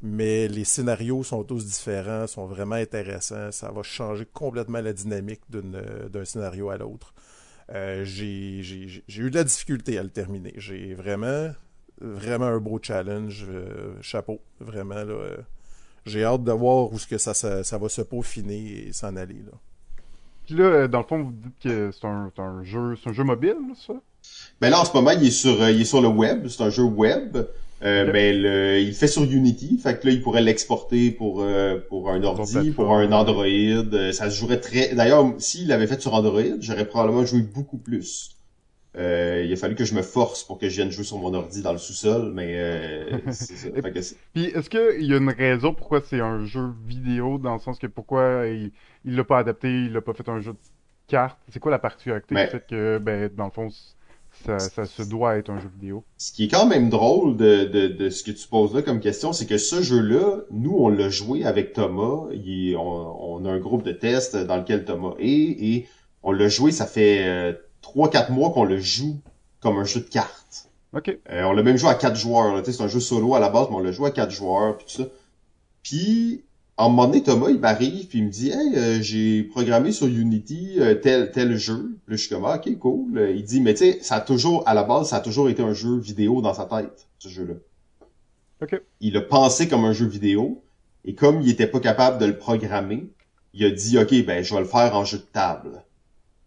Mais 0.05 0.49
les 0.49 0.64
scénarios 0.64 1.23
sont 1.23 1.44
tous 1.44 1.64
différents, 1.64 2.26
sont 2.26 2.47
vraiment 2.47 2.75
intéressants. 2.75 3.53
Ça 3.53 3.70
va 3.70 3.82
changer 3.85 4.26
complètement 4.32 4.81
la 4.81 4.93
dynamique 4.93 5.43
d'un 5.50 6.25
scénario 6.25 6.70
à 6.70 6.79
l'autre. 6.79 7.15
Euh, 7.73 8.05
j'ai 8.05 8.61
eu 8.62 9.31
de 9.31 9.35
la 9.37 9.44
difficulté 9.44 9.99
à 9.99 10.03
le 10.03 10.08
terminer. 10.08 10.55
J'ai 10.56 10.94
vraiment, 10.94 11.53
vraiment 12.00 12.47
un 12.47 12.58
beau 12.58 12.81
challenge. 12.82 13.47
Euh, 13.49 13.94
chapeau. 14.00 14.41
Vraiment, 14.61 15.05
là. 15.05 15.12
Euh, 15.12 15.37
j'ai 16.06 16.25
hâte 16.25 16.44
de 16.44 16.52
voir 16.52 16.93
où 16.93 16.99
ce 16.99 17.06
que 17.06 17.19
ça, 17.19 17.34
ça, 17.34 17.78
va 17.78 17.88
se 17.88 18.02
peaufiner 18.02 18.87
et 18.88 18.93
s'en 18.93 19.16
aller. 19.16 19.43
Là. 19.46 19.52
Puis 20.46 20.54
là, 20.54 20.64
euh, 20.64 20.88
dans 20.88 20.99
le 20.99 21.04
fond, 21.04 21.22
vous 21.22 21.32
dites 21.32 21.58
que 21.62 21.90
c'est 21.93 22.06
un, 22.06 22.32
un, 22.37 22.64
jeu, 22.64 22.96
c'est 23.02 23.10
un 23.10 23.12
jeu 23.12 23.25
mobile, 23.25 23.56
ça? 23.87 23.94
Ben 24.60 24.70
là, 24.70 24.81
en 24.81 24.84
ce 24.84 24.93
moment, 24.94 25.10
il 25.10 25.26
est 25.26 25.31
sur, 25.31 25.60
euh, 25.60 25.70
il 25.70 25.81
est 25.81 25.84
sur 25.84 26.00
le 26.00 26.08
web. 26.08 26.46
C'est 26.49 26.62
un 26.62 26.70
jeu 26.70 26.84
web. 26.84 27.37
Euh, 27.84 28.10
Mais 28.12 28.32
le, 28.32 28.78
il 28.78 28.94
fait 28.94 29.08
sur 29.08 29.25
Unity, 29.25 29.76
fait 29.82 29.99
que 29.99 30.06
là, 30.06 30.12
il 30.12 30.22
pourrait 30.22 30.43
l'exporter 30.43 31.10
pour 31.10 31.43
euh, 31.43 31.78
pour 31.88 32.10
un 32.10 32.22
ordi, 32.22 32.70
pour 32.70 32.94
un 32.94 33.10
Android. 33.10 33.44
Ça 34.12 34.31
se 34.31 34.38
jouerait 34.38 34.60
très. 34.60 34.94
D'ailleurs, 34.94 35.32
s'il 35.38 35.67
l'avait 35.67 35.88
fait 35.88 36.00
sur 36.00 36.15
Android, 36.15 36.43
j'aurais 36.60 36.86
probablement 36.86 37.24
joué 37.24 37.41
beaucoup 37.41 37.79
plus. 37.79 38.36
Euh, 38.99 39.43
il 39.46 39.53
a 39.53 39.56
fallu 39.56 39.75
que 39.75 39.87
je 39.87 39.94
me 39.94 40.03
force 40.03 40.44
pour 40.44 40.58
que 40.58 40.69
je 40.69 40.77
vienne 40.77 40.91
jouer 40.91 41.05
sur 41.05 41.17
mon 41.17 41.32
ordi 41.32 41.63
dans 41.63 41.72
le 41.72 41.79
sous-sol, 41.79 42.31
mais 42.34 42.56
euh, 42.58 43.19
c'est 43.32 43.56
ça. 43.56 43.69
Puis 44.34 44.44
est-ce 44.46 44.69
qu'il 44.69 45.06
y 45.06 45.15
a 45.15 45.17
une 45.17 45.31
raison 45.31 45.72
pourquoi 45.72 46.03
c'est 46.03 46.20
un 46.20 46.44
jeu 46.44 46.72
vidéo, 46.87 47.39
dans 47.39 47.55
le 47.55 47.61
sens 47.61 47.79
que 47.79 47.87
pourquoi 47.87 48.44
il 48.46 48.70
l'a 49.05 49.25
pas 49.25 49.39
adapté, 49.39 49.69
il 49.69 49.93
l'a 49.93 50.03
pas 50.03 50.13
fait 50.13 50.29
un 50.29 50.41
jeu 50.41 50.53
de 50.53 50.58
cartes? 51.06 51.39
C'est 51.49 51.58
quoi 51.58 51.70
la 51.70 51.79
particularité 51.79 52.34
du 52.34 52.46
fait 52.49 52.67
que, 52.69 52.99
ben, 52.99 53.31
dans 53.34 53.46
le 53.46 53.51
fond, 53.51 53.69
ça, 54.44 54.58
ça, 54.58 54.84
se 54.84 55.03
doit 55.03 55.37
être 55.37 55.49
un 55.49 55.58
jeu 55.58 55.70
vidéo? 55.72 56.05
Ce 56.19 56.31
qui 56.31 56.44
est 56.44 56.49
quand 56.49 56.67
même 56.67 56.91
drôle 56.91 57.39
de, 57.39 57.65
de, 57.65 57.87
de 57.89 58.11
ce 58.11 58.22
que 58.22 58.31
tu 58.31 58.46
poses 58.46 58.75
là 58.75 58.82
comme 58.82 59.01
question, 59.01 59.32
c'est 59.32 59.46
que 59.46 59.56
ce 59.56 59.81
jeu-là, 59.81 60.43
nous, 60.51 60.77
on 60.77 60.91
l'a 60.91 61.08
joué 61.08 61.46
avec 61.46 61.72
Thomas. 61.72 62.27
Il, 62.32 62.77
on, 62.77 63.37
on, 63.39 63.44
a 63.46 63.51
un 63.51 63.58
groupe 63.58 63.84
de 63.84 63.93
tests 63.93 64.37
dans 64.37 64.58
lequel 64.58 64.84
Thomas 64.84 65.15
est, 65.19 65.29
et 65.29 65.87
on 66.22 66.32
l'a 66.32 66.49
joué, 66.49 66.72
ça 66.72 66.84
fait... 66.84 67.56
Euh, 67.82 67.93
trois, 67.93 68.10
quatre 68.10 68.31
mois 68.31 68.51
qu'on 68.51 68.65
le 68.65 68.79
joue 68.79 69.20
comme 69.60 69.79
un 69.79 69.84
jeu 69.84 70.01
de 70.01 70.08
cartes. 70.08 70.69
OK. 70.94 71.08
Euh, 71.31 71.43
on 71.44 71.53
l'a 71.53 71.62
même 71.62 71.77
joué 71.77 71.91
à 71.91 71.94
quatre 71.94 72.17
joueurs. 72.17 72.62
C'est 72.65 72.82
un 72.82 72.89
jeu 72.89 73.01
solo 73.01 73.34
à 73.34 73.41
la 73.41 73.48
base, 73.48 73.69
mais 73.70 73.77
on 73.77 73.81
l'a 73.81 73.93
joué 73.93 74.08
à 74.08 74.10
quatre 74.10 74.31
joueurs, 74.31 74.77
puis 74.77 74.86
tout 74.86 75.03
ça. 75.03 75.08
Puis, 75.82 76.44
à 76.77 76.84
un 76.84 76.89
moment 76.89 77.06
donné, 77.06 77.22
Thomas, 77.22 77.48
il 77.51 77.58
m'arrive, 77.58 78.06
puis 78.08 78.19
il 78.19 78.24
me 78.24 78.31
dit 78.31 78.51
«Hey, 78.53 78.77
euh, 78.77 79.01
j'ai 79.01 79.43
programmé 79.43 79.93
sur 79.93 80.06
Unity 80.06 80.77
euh, 80.79 80.94
tel 80.94 81.31
tel 81.31 81.56
jeu.» 81.56 81.98
là, 82.08 82.17
je 82.17 82.20
suis 82.22 82.29
comme 82.29 82.44
ah, 82.44 82.56
OK, 82.56 82.79
cool.» 82.79 83.32
Il 83.36 83.44
dit 83.44 83.60
«Mais 83.62 83.74
tu 83.74 83.84
sais, 83.84 83.98
ça 84.03 84.17
a 84.17 84.20
toujours, 84.20 84.67
à 84.67 84.74
la 84.74 84.84
base, 84.84 85.08
ça 85.08 85.17
a 85.17 85.20
toujours 85.20 85.48
été 85.48 85.62
un 85.62 85.74
jeu 85.74 85.96
vidéo 85.96 86.41
dans 86.41 86.55
sa 86.55 86.67
tête, 86.67 87.08
ce 87.19 87.29
jeu-là. 87.29 87.55
Il 89.01 89.17
a 89.17 89.20
pensé 89.22 89.69
comme 89.69 89.84
un 89.84 89.93
jeu 89.93 90.06
vidéo, 90.06 90.62
et 91.05 91.15
comme 91.15 91.41
il 91.41 91.51
était 91.51 91.67
pas 91.67 91.81
capable 91.81 92.19
de 92.19 92.27
le 92.27 92.36
programmer, 92.36 93.08
il 93.55 93.65
a 93.65 93.70
dit 93.70 93.98
«OK, 93.98 94.24
ben, 94.24 94.43
je 94.43 94.55
vais 94.55 94.60
le 94.60 94.67
faire 94.67 94.94
en 94.94 95.05
jeu 95.05 95.19
de 95.19 95.22
table.» 95.22 95.82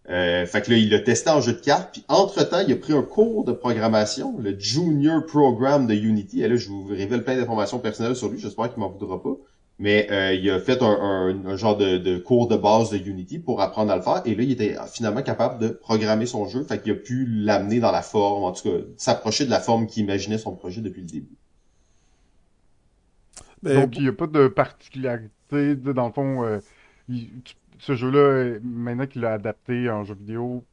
Euh, 0.09 0.45
fait 0.45 0.61
que 0.61 0.71
là, 0.71 0.77
il 0.77 0.89
l'a 0.89 0.99
testé 0.99 1.29
en 1.29 1.41
jeu 1.41 1.53
de 1.53 1.59
cartes, 1.59 1.93
puis 1.93 2.05
entre-temps, 2.07 2.63
il 2.67 2.73
a 2.73 2.75
pris 2.75 2.93
un 2.93 3.01
cours 3.01 3.43
de 3.43 3.51
programmation, 3.51 4.37
le 4.37 4.57
Junior 4.59 5.25
Program 5.25 5.87
de 5.87 5.95
Unity. 5.95 6.43
Et 6.43 6.47
là, 6.47 6.55
je 6.55 6.69
vous 6.69 6.85
révèle 6.85 7.23
plein 7.23 7.35
d'informations 7.35 7.79
personnelles 7.79 8.15
sur 8.15 8.29
lui, 8.29 8.39
j'espère 8.39 8.71
qu'il 8.71 8.81
m'en 8.81 8.89
voudra 8.89 9.21
pas. 9.21 9.35
Mais 9.77 10.07
euh, 10.09 10.33
il 10.33 10.49
a 10.51 10.59
fait 10.59 10.81
un, 10.81 11.57
genre 11.57 11.75
de, 11.75 12.17
cours 12.17 12.47
de 12.47 12.55
base 12.55 12.91
de 12.91 12.97
Unity 12.97 13.39
pour 13.39 13.61
apprendre 13.61 13.91
à 13.91 13.97
le 13.97 14.01
faire. 14.01 14.21
Et 14.25 14.33
là, 14.33 14.43
il 14.43 14.51
était 14.51 14.77
finalement 14.89 15.21
capable 15.21 15.59
de 15.59 15.67
programmer 15.67 16.25
son 16.25 16.47
jeu. 16.47 16.63
Fait 16.63 16.81
qu'il 16.81 16.93
a 16.93 16.95
pu 16.95 17.25
l'amener 17.25 17.81
dans 17.81 17.91
la 17.91 18.01
forme, 18.01 18.43
en 18.43 18.53
tout 18.53 18.69
cas, 18.69 18.77
s'approcher 18.95 19.43
de 19.43 19.49
la 19.49 19.59
forme 19.59 19.87
qu'il 19.87 20.03
imaginait 20.03 20.37
son 20.37 20.55
projet 20.55 20.79
depuis 20.79 21.01
le 21.01 21.07
début. 21.07 21.35
Donc, 23.63 23.97
il 23.97 24.03
n'y 24.03 24.07
a 24.07 24.13
pas 24.13 24.27
de 24.27 24.47
particularité, 24.47 25.75
dans 25.75 26.07
le 26.07 26.13
fond... 26.13 26.45
Euh, 26.45 26.59
ce 27.85 27.93
jeu-là, 27.93 28.59
maintenant 28.63 29.05
qu'il 29.05 29.21
l'a 29.21 29.33
adapté 29.33 29.89
en 29.91 30.03
jeu 30.03 30.15
vidéo, 30.15 30.63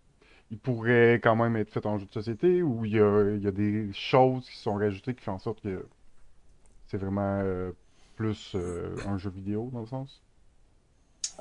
il 0.51 0.59
pourrait 0.59 1.21
quand 1.23 1.37
même 1.37 1.57
être 1.57 1.71
fait 1.71 1.85
en 1.85 1.99
jeu 1.99 2.07
de 2.07 2.13
société 2.13 2.63
ou 2.63 2.87
il 2.87 2.93
y 2.93 3.01
a, 3.01 3.51
des 3.51 3.91
choses 3.93 4.49
qui 4.49 4.57
sont 4.57 4.75
rajoutées 4.75 5.15
qui 5.15 5.23
font 5.23 5.33
en 5.33 5.39
sorte 5.39 5.61
que 5.61 5.87
c'est 6.89 6.97
vraiment 6.97 7.41
euh, 7.43 7.73
plus 8.17 8.53
euh, 8.55 8.97
un 9.07 9.19
jeu 9.19 9.29
vidéo 9.29 9.69
dans 9.75 9.81
le 9.81 9.87
sens? 9.87 10.23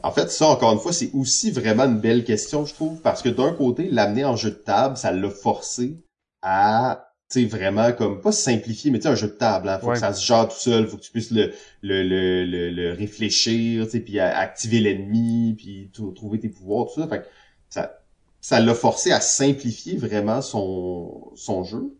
En 0.04 0.12
fait, 0.12 0.30
ça, 0.30 0.48
encore 0.48 0.74
une 0.74 0.80
fois, 0.80 0.92
c'est 0.92 1.12
aussi 1.13 1.51
vraiment 1.51 1.84
une 1.84 2.00
belle 2.00 2.25
question, 2.25 2.66
je 2.66 2.74
trouve, 2.74 3.01
parce 3.01 3.22
que 3.22 3.30
d'un 3.30 3.54
côté, 3.54 3.90
l'amener 3.90 4.25
en 4.25 4.36
jeu 4.36 4.51
de 4.51 4.56
table, 4.56 4.98
ça 4.98 5.12
l'a 5.12 5.30
forcé 5.30 5.96
à 6.42 7.11
sais, 7.34 7.46
vraiment 7.46 7.92
comme 7.94 8.22
pas 8.22 8.32
simplifier, 8.32 8.92
mais 8.92 9.00
tu 9.00 9.04
sais, 9.04 9.10
un 9.10 9.16
jeu 9.16 9.28
de 9.28 9.34
table, 9.34 9.70
hein, 9.70 9.80
faut 9.80 9.92
que 9.92 9.98
ça 9.98 10.14
se 10.14 10.26
gère 10.26 10.48
tout 10.48 10.58
seul, 10.58 10.88
faut 10.88 10.98
que 10.98 11.04
tu 11.04 11.12
puisses 11.12 11.32
le 11.32 11.54
le 11.82 12.04
le 12.04 12.46
le, 12.46 12.70
le 12.70 12.94
réfléchir, 12.94 13.86
tu 13.86 13.92
sais, 13.92 14.00
puis 14.00 14.20
activer 14.20 14.80
l'ennemi, 14.80 15.56
puis 15.58 15.92
trouver 16.16 16.40
tes 16.40 16.50
pouvoirs, 16.50 16.88
tout 16.88 17.02
ça. 17.02 17.08
Fait 17.08 17.20
que 17.20 17.26
ça 17.70 17.98
ça 18.42 18.60
l'a 18.60 18.74
forcé 18.74 19.12
à 19.12 19.22
simplifier 19.22 19.98
vraiment 19.98 20.42
son 20.42 21.32
son 21.36 21.64
jeu. 21.64 21.96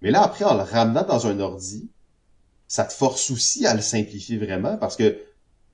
Mais 0.00 0.10
là 0.10 0.22
après 0.22 0.44
en 0.44 0.54
le 0.54 0.62
ramenant 0.62 1.04
dans 1.04 1.26
un 1.26 1.38
ordi, 1.40 1.88
ça 2.66 2.84
te 2.84 2.92
force 2.92 3.30
aussi 3.30 3.66
à 3.66 3.74
le 3.74 3.82
simplifier 3.82 4.38
vraiment 4.38 4.76
parce 4.78 4.96
que 4.96 5.10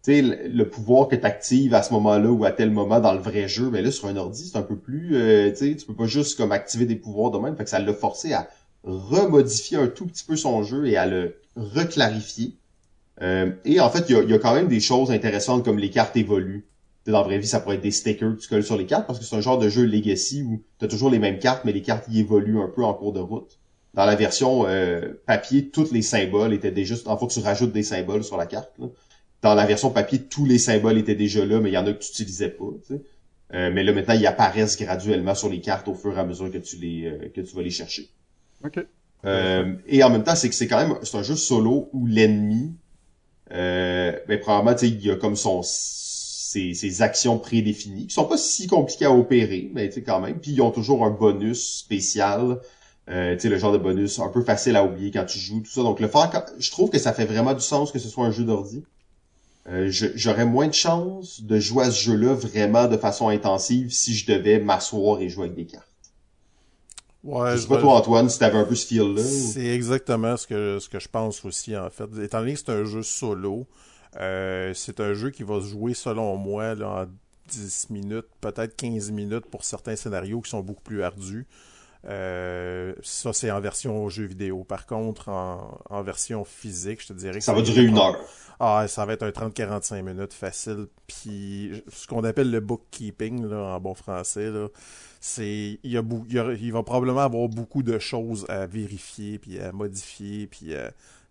tu 0.04 0.12
sais 0.14 0.22
le 0.22 0.68
pouvoir 0.68 1.08
que 1.08 1.16
tu 1.16 1.24
actives 1.24 1.74
à 1.74 1.82
ce 1.82 1.92
moment-là 1.94 2.30
ou 2.30 2.44
à 2.44 2.52
tel 2.52 2.70
moment 2.70 3.00
dans 3.00 3.12
le 3.12 3.20
vrai 3.20 3.48
jeu, 3.48 3.70
mais 3.70 3.82
là 3.82 3.90
sur 3.90 4.06
un 4.08 4.16
ordi, 4.16 4.48
c'est 4.48 4.58
un 4.58 4.62
peu 4.62 4.76
plus 4.76 5.16
euh, 5.16 5.50
tu 5.50 5.56
sais, 5.56 5.76
tu 5.76 5.86
peux 5.86 5.94
pas 5.94 6.06
juste 6.06 6.36
comme 6.36 6.52
activer 6.52 6.86
des 6.86 6.96
pouvoirs 6.96 7.30
de 7.30 7.38
même, 7.38 7.56
fait 7.56 7.64
que 7.64 7.70
ça 7.70 7.78
l'a 7.78 7.94
forcé 7.94 8.32
à 8.32 8.48
remodifier 8.84 9.76
un 9.76 9.88
tout 9.88 10.06
petit 10.06 10.24
peu 10.24 10.36
son 10.36 10.62
jeu 10.62 10.86
et 10.86 10.96
à 10.96 11.06
le 11.06 11.36
reclarifier. 11.56 12.54
Euh, 13.20 13.52
et 13.64 13.80
en 13.80 13.90
fait, 13.90 14.06
il 14.08 14.30
y 14.30 14.34
a, 14.34 14.38
quand 14.38 14.54
même 14.54 14.68
des 14.68 14.80
choses 14.80 15.10
intéressantes 15.10 15.64
comme 15.64 15.78
les 15.78 15.90
cartes 15.90 16.16
évoluent. 16.16 16.66
Dans 17.06 17.18
la 17.18 17.24
vraie 17.24 17.38
vie, 17.38 17.46
ça 17.46 17.60
pourrait 17.60 17.76
être 17.76 17.82
des 17.82 17.90
stickers 17.90 18.36
que 18.36 18.40
tu 18.40 18.48
colles 18.48 18.64
sur 18.64 18.76
les 18.76 18.84
cartes 18.84 19.06
parce 19.06 19.18
que 19.18 19.24
c'est 19.24 19.34
un 19.34 19.40
genre 19.40 19.58
de 19.58 19.68
jeu 19.68 19.84
legacy 19.84 20.42
où 20.42 20.62
tu 20.78 20.84
as 20.84 20.88
toujours 20.88 21.10
les 21.10 21.18
mêmes 21.18 21.38
cartes, 21.38 21.64
mais 21.64 21.72
les 21.72 21.82
cartes 21.82 22.04
y 22.10 22.20
évoluent 22.20 22.60
un 22.60 22.68
peu 22.68 22.84
en 22.84 22.92
cours 22.92 23.12
de 23.12 23.20
route. 23.20 23.58
Dans 23.94 24.04
la 24.04 24.14
version 24.14 24.66
euh, 24.66 25.14
papier, 25.26 25.70
tous 25.70 25.90
les 25.90 26.02
symboles 26.02 26.52
étaient 26.52 26.70
déjà... 26.70 26.94
En 27.06 27.16
fait, 27.16 27.28
tu 27.28 27.40
rajoutes 27.40 27.72
des 27.72 27.82
symboles 27.82 28.22
sur 28.22 28.36
la 28.36 28.46
carte. 28.46 28.70
Dans 29.40 29.54
la 29.54 29.64
version 29.64 29.90
papier, 29.90 30.20
tous 30.20 30.44
les 30.44 30.58
symboles 30.58 30.98
étaient 30.98 31.14
déjà 31.14 31.44
là, 31.44 31.60
mais 31.60 31.70
il 31.70 31.74
y 31.74 31.78
en 31.78 31.86
a 31.86 31.92
que 31.92 31.98
tu 31.98 32.10
utilisais 32.10 32.50
pas. 32.50 32.64
Euh, 33.54 33.70
mais 33.72 33.82
là, 33.82 33.92
maintenant, 33.92 34.14
ils 34.14 34.26
apparaissent 34.26 34.76
graduellement 34.76 35.34
sur 35.34 35.48
les 35.48 35.60
cartes 35.60 35.88
au 35.88 35.94
fur 35.94 36.14
et 36.16 36.20
à 36.20 36.24
mesure 36.24 36.52
que 36.52 36.58
tu 36.58 36.76
les 36.76 37.30
que 37.34 37.40
tu 37.40 37.56
vas 37.56 37.62
les 37.62 37.70
chercher. 37.70 38.10
Euh, 39.24 39.74
et 39.86 40.02
en 40.02 40.10
même 40.10 40.24
temps, 40.24 40.36
c'est 40.36 40.48
que 40.48 40.54
c'est 40.54 40.68
quand 40.68 40.78
même 40.78 40.96
c'est 41.02 41.16
un 41.16 41.22
jeu 41.22 41.36
solo 41.36 41.88
où 41.92 42.06
l'ennemi, 42.06 42.74
euh, 43.52 44.12
ben 44.28 44.38
probablement, 44.38 44.74
tu 44.74 44.86
sais, 44.86 44.88
il 44.88 45.04
y 45.04 45.10
a 45.10 45.16
comme 45.16 45.36
son 45.36 45.62
ses, 45.62 46.74
ses 46.74 47.02
actions 47.02 47.38
prédéfinies 47.38 48.06
qui 48.06 48.14
sont 48.14 48.24
pas 48.24 48.38
si 48.38 48.66
compliquées 48.66 49.04
à 49.04 49.12
opérer, 49.12 49.70
mais 49.74 49.88
tu 49.88 49.96
sais 49.96 50.02
quand 50.02 50.20
même. 50.20 50.38
Puis 50.40 50.52
ils 50.52 50.62
ont 50.62 50.70
toujours 50.70 51.04
un 51.04 51.10
bonus 51.10 51.78
spécial, 51.78 52.60
euh, 53.10 53.34
tu 53.34 53.40
sais 53.40 53.48
le 53.48 53.58
genre 53.58 53.72
de 53.72 53.78
bonus 53.78 54.18
un 54.18 54.28
peu 54.28 54.42
facile 54.42 54.76
à 54.76 54.84
oublier 54.84 55.10
quand 55.10 55.24
tu 55.26 55.38
joues 55.38 55.60
tout 55.60 55.70
ça. 55.70 55.82
Donc 55.82 56.00
le 56.00 56.08
faire, 56.08 56.30
je 56.58 56.70
trouve 56.70 56.90
que 56.90 56.98
ça 56.98 57.12
fait 57.12 57.26
vraiment 57.26 57.54
du 57.54 57.60
sens 57.60 57.92
que 57.92 57.98
ce 57.98 58.08
soit 58.08 58.24
un 58.24 58.30
jeu 58.30 58.44
d'ordi. 58.44 58.84
Euh, 59.68 59.90
j'aurais 59.90 60.46
moins 60.46 60.68
de 60.68 60.74
chance 60.74 61.42
de 61.42 61.58
jouer 61.60 61.84
à 61.84 61.90
ce 61.90 62.02
jeu-là 62.02 62.32
vraiment 62.34 62.88
de 62.88 62.96
façon 62.96 63.28
intensive 63.28 63.90
si 63.90 64.14
je 64.14 64.26
devais 64.26 64.58
m'asseoir 64.60 65.20
et 65.20 65.28
jouer 65.28 65.44
avec 65.44 65.56
des 65.56 65.66
cartes. 65.66 65.87
Ouais, 67.24 67.56
je 67.56 67.62
sais 67.62 67.68
pas 67.68 67.78
toi, 67.78 67.94
Antoine, 67.94 68.28
si 68.28 68.38
t'avais 68.38 68.58
un 68.58 68.64
peu 68.64 68.74
ce 68.74 68.86
feel-là. 68.86 69.22
C'est 69.22 69.66
exactement 69.66 70.36
ce 70.36 70.46
que, 70.46 70.78
ce 70.80 70.88
que 70.88 71.00
je 71.00 71.08
pense 71.08 71.44
aussi, 71.44 71.76
en 71.76 71.90
fait. 71.90 72.08
Étant 72.22 72.40
donné 72.40 72.54
que 72.54 72.60
c'est 72.60 72.70
un 72.70 72.84
jeu 72.84 73.02
solo, 73.02 73.66
euh, 74.20 74.72
c'est 74.74 75.00
un 75.00 75.14
jeu 75.14 75.30
qui 75.30 75.42
va 75.42 75.60
se 75.60 75.66
jouer, 75.66 75.94
selon 75.94 76.36
moi, 76.36 76.74
là, 76.74 76.88
en 76.88 77.06
10 77.50 77.90
minutes, 77.90 78.26
peut-être 78.40 78.76
15 78.76 79.10
minutes 79.10 79.46
pour 79.46 79.64
certains 79.64 79.96
scénarios 79.96 80.40
qui 80.40 80.50
sont 80.50 80.60
beaucoup 80.60 80.82
plus 80.82 81.02
ardus. 81.02 81.46
Euh, 82.06 82.94
ça, 83.02 83.32
c'est 83.32 83.50
en 83.50 83.60
version 83.60 84.08
jeu 84.08 84.24
vidéo. 84.24 84.64
Par 84.64 84.86
contre, 84.86 85.28
en, 85.28 85.78
en 85.90 86.02
version 86.02 86.44
physique, 86.44 87.02
je 87.02 87.08
te 87.08 87.12
dirais 87.12 87.38
que 87.38 87.44
ça, 87.44 87.52
va 87.52 87.62
durer 87.62 87.84
une 87.84 87.98
heure. 87.98 88.16
Ah, 88.60 88.86
ça 88.88 89.04
va 89.04 89.12
être 89.12 89.22
un 89.22 89.30
30-45 89.30 90.02
minutes 90.02 90.32
facile. 90.32 90.86
Puis, 91.06 91.82
ce 91.88 92.06
qu'on 92.06 92.24
appelle 92.24 92.50
le 92.50 92.60
bookkeeping, 92.60 93.46
là, 93.46 93.74
en 93.76 93.80
bon 93.80 93.94
français, 93.94 94.50
là, 94.50 94.68
c'est 95.20 95.78
il, 95.82 95.92
y 95.92 95.96
a, 95.96 96.02
il, 96.52 96.72
va 96.72 96.82
probablement 96.82 97.20
avoir 97.20 97.48
beaucoup 97.48 97.82
de 97.82 97.98
choses 97.98 98.46
à 98.48 98.66
vérifier 98.66 99.38
puis 99.38 99.58
à 99.60 99.72
modifier 99.72 100.46
puis 100.46 100.74
euh, 100.74 100.88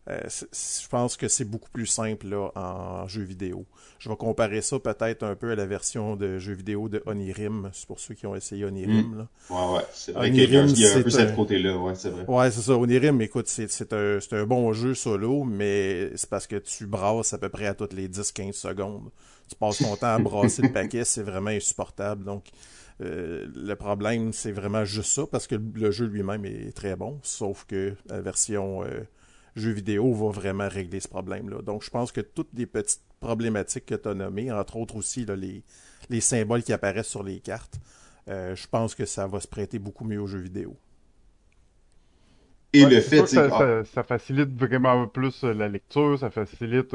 euh, 0.10 0.22
je 0.30 0.88
pense 0.88 1.18
que 1.18 1.28
c'est 1.28 1.44
beaucoup 1.44 1.70
plus 1.70 1.86
simple 1.86 2.28
là, 2.28 2.52
en 2.56 3.08
jeu 3.08 3.24
vidéo. 3.24 3.66
Je 4.00 4.10
vais 4.10 4.16
comparer 4.16 4.62
ça 4.62 4.80
peut-être 4.80 5.24
un 5.24 5.36
peu 5.36 5.52
à 5.52 5.56
la 5.56 5.66
version 5.66 6.16
de 6.16 6.38
jeu 6.38 6.54
vidéo 6.54 6.88
de 6.88 7.04
Onirim, 7.06 7.70
c'est 7.74 7.88
pour 7.88 8.00
ceux 8.00 8.14
qui 8.14 8.26
ont 8.26 8.36
essayé 8.36 8.64
Onirim. 8.64 9.14
Mm. 9.14 9.18
Là. 9.18 9.28
Ouais, 9.50 9.78
ouais, 9.78 9.86
c'est 9.92 10.12
vrai 10.14 10.32
qu'il 10.32 10.50
y 10.50 10.56
a, 10.86 10.96
un 10.96 11.02
peu 11.02 11.10
cette 11.10 11.36
côté-là, 11.36 11.78
ouais, 11.78 11.96
c'est 11.96 12.10
vrai. 12.10 12.26
Ouais, 12.28 12.52
c'est 12.52 12.62
ça. 12.62 12.78
Onirim, 12.78 13.20
écoute, 13.22 13.48
c'est 13.48 13.94
un, 13.94 14.20
un 14.32 14.46
bon 14.46 14.72
jeu 14.72 14.94
solo, 14.94 15.44
mais 15.44 16.12
c'est 16.16 16.30
parce 16.30 16.48
que 16.48 16.56
tu 16.56 16.86
brasses 16.86 17.34
à 17.34 17.38
peu 17.38 17.50
près 17.50 17.68
à 17.68 17.74
toutes 17.74 17.94
les 17.94 18.08
10-15 18.08 18.54
secondes. 18.54 19.10
Tu 19.50 19.56
passes 19.56 19.80
ton 19.80 19.96
temps 19.96 20.16
à 20.16 20.20
brasser 20.20 20.62
le 20.62 20.72
paquet, 20.72 21.04
c'est 21.04 21.24
vraiment 21.24 21.50
insupportable. 21.50 22.24
Donc, 22.24 22.46
euh, 23.02 23.46
le 23.56 23.76
problème, 23.76 24.34
c'est 24.34 24.52
vraiment 24.52 24.86
juste 24.86 25.12
ça, 25.12 25.26
parce 25.30 25.48
que 25.48 25.56
le 25.56 25.92
jeu 25.92 26.06
lui-même 26.06 26.46
est 26.46 26.76
très 26.76 26.96
bon, 26.96 27.20
sauf 27.24 27.66
que 27.66 27.94
la 28.08 28.22
version 28.22 28.84
euh, 28.84 29.02
jeu 29.58 29.72
vidéo 29.72 30.14
va 30.14 30.32
vraiment 30.32 30.68
régler 30.68 31.00
ce 31.00 31.08
problème-là. 31.08 31.62
Donc, 31.62 31.84
je 31.84 31.90
pense 31.90 32.12
que 32.12 32.22
toutes 32.22 32.50
les 32.54 32.66
petites 32.66 33.02
problématiques 33.20 33.86
que 33.86 33.96
tu 33.96 34.08
as 34.08 34.14
nommées, 34.14 34.52
entre 34.52 34.78
autres 34.78 34.96
aussi 34.96 35.26
les, 35.26 35.64
les 36.10 36.22
symboles 36.22 36.64
qui 36.64 36.74
apparaissent 36.74 37.08
sur 37.08 37.24
les 37.24 37.40
cartes, 37.40 37.80
euh, 38.30 38.56
je 38.56 38.68
pense 38.68 38.96
que 38.96 39.06
ça 39.06 39.28
va 39.28 39.40
se 39.40 39.48
prêter 39.48 39.80
beaucoup 39.80 40.06
mieux 40.06 40.22
aux 40.22 40.28
jeux 40.28 40.40
vidéo. 40.40 40.76
Et 42.74 42.86
le 42.86 43.00
fait, 43.00 43.26
ça, 43.28 43.50
ça, 43.50 43.86
ça, 43.86 44.04
facilite 44.04 44.54
vraiment 44.54 45.08
plus 45.08 45.44
la 45.44 45.70
lecture, 45.70 46.20
ça 46.20 46.30
facilite 46.30 46.94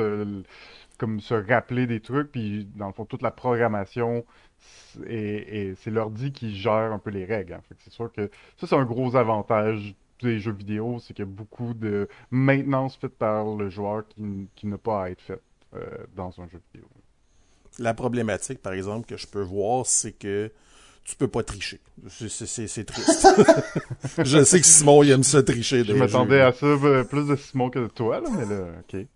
comme 0.99 1.21
se 1.21 1.35
rappeler 1.35 1.89
des 1.89 1.99
trucs, 1.99 2.31
puis 2.31 2.69
dans 2.77 2.87
le 2.87 2.93
fond, 2.93 3.05
toute 3.05 3.23
la 3.23 3.33
programmation, 3.33 4.25
et, 5.09 5.75
c'est 5.77 5.91
l'ordi 5.91 6.33
qui 6.33 6.55
gère 6.55 6.93
un 6.93 6.99
peu 6.99 7.11
les 7.11 7.25
règles. 7.25 7.55
Hein. 7.55 7.63
c'est 7.79 7.93
sûr 7.93 8.13
que 8.13 8.31
ça, 8.57 8.67
c'est 8.67 8.77
un 8.77 8.85
gros 8.85 9.17
avantage 9.17 9.97
des 10.27 10.39
jeux 10.39 10.53
vidéo, 10.53 10.99
c'est 11.01 11.15
qu'il 11.15 11.25
y 11.25 11.29
a 11.29 11.31
beaucoup 11.31 11.75
de 11.75 12.09
maintenance 12.31 12.97
faite 12.97 13.17
par 13.17 13.57
le 13.57 13.69
joueur 13.69 14.07
qui, 14.09 14.49
qui 14.55 14.67
n'a 14.67 14.79
pas 14.79 15.05
à 15.05 15.11
être 15.11 15.23
faite 15.23 15.43
euh, 15.75 15.81
dans 16.17 16.29
un 16.41 16.49
jeu 16.49 16.61
vidéo. 16.73 16.89
La 17.79 17.95
problématique, 17.95 18.61
par 18.61 18.75
exemple, 18.75 19.07
que 19.07 19.17
je 19.17 19.27
peux 19.27 19.43
voir, 19.43 19.87
c'est 19.87 20.13
que 20.13 20.51
tu 21.05 21.17
peux 21.17 21.29
pas 21.29 21.43
tricher. 21.43 21.81
C'est 22.09 22.85
triste. 22.85 23.27
je 24.25 24.45
sais 24.45 24.61
que 24.61 24.67
Simon, 24.67 25.03
il 25.03 25.11
aime 25.11 25.23
ça 25.23 25.43
tricher. 25.43 25.85
Je 25.85 25.93
m'attendais 25.95 26.41
à 26.41 26.53
ça 26.53 26.67
euh, 26.67 27.05
plus 27.05 27.27
de 27.27 27.37
Simon 27.37 27.71
que 27.71 27.81
de 27.81 27.89
toi, 27.89 28.21
là, 28.21 28.29
mais 28.37 28.45
là, 28.45 28.67
ok. 28.81 29.07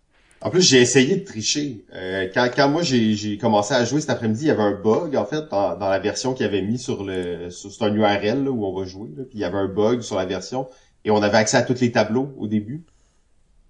En 0.42 0.50
plus, 0.50 0.62
j'ai 0.62 0.80
essayé 0.80 1.16
de 1.16 1.24
tricher. 1.24 1.84
Euh, 1.94 2.28
quand, 2.32 2.48
quand 2.54 2.68
moi 2.68 2.82
j'ai 2.82 3.38
commencé 3.38 3.72
à 3.72 3.84
jouer 3.84 4.00
cet 4.00 4.10
après-midi, 4.10 4.44
il 4.44 4.48
y 4.48 4.50
avait 4.50 4.62
un 4.62 4.78
bug 4.80 5.16
en 5.16 5.24
fait 5.24 5.48
dans, 5.50 5.76
dans 5.76 5.88
la 5.88 5.98
version 5.98 6.34
qu'il 6.34 6.44
avait 6.44 6.62
mis 6.62 6.78
sur 6.78 7.04
le 7.04 7.48
sur 7.50 7.70
un 7.82 7.94
URL 7.94 8.48
où 8.48 8.66
on 8.66 8.78
va 8.78 8.84
jouer. 8.84 9.08
puis 9.16 9.26
il 9.34 9.40
y 9.40 9.44
avait 9.44 9.56
un 9.56 9.68
bug 9.68 10.02
sur 10.02 10.16
la 10.16 10.26
version 10.26 10.68
et 11.06 11.10
on 11.10 11.22
avait 11.22 11.38
accès 11.38 11.56
à 11.56 11.62
tous 11.62 11.80
les 11.80 11.92
tableaux 11.92 12.34
au 12.36 12.48
début. 12.48 12.82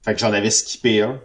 Fait 0.02 0.14
que 0.14 0.20
j'en 0.20 0.32
avais 0.32 0.50
skippé 0.50 1.02
un 1.02 1.20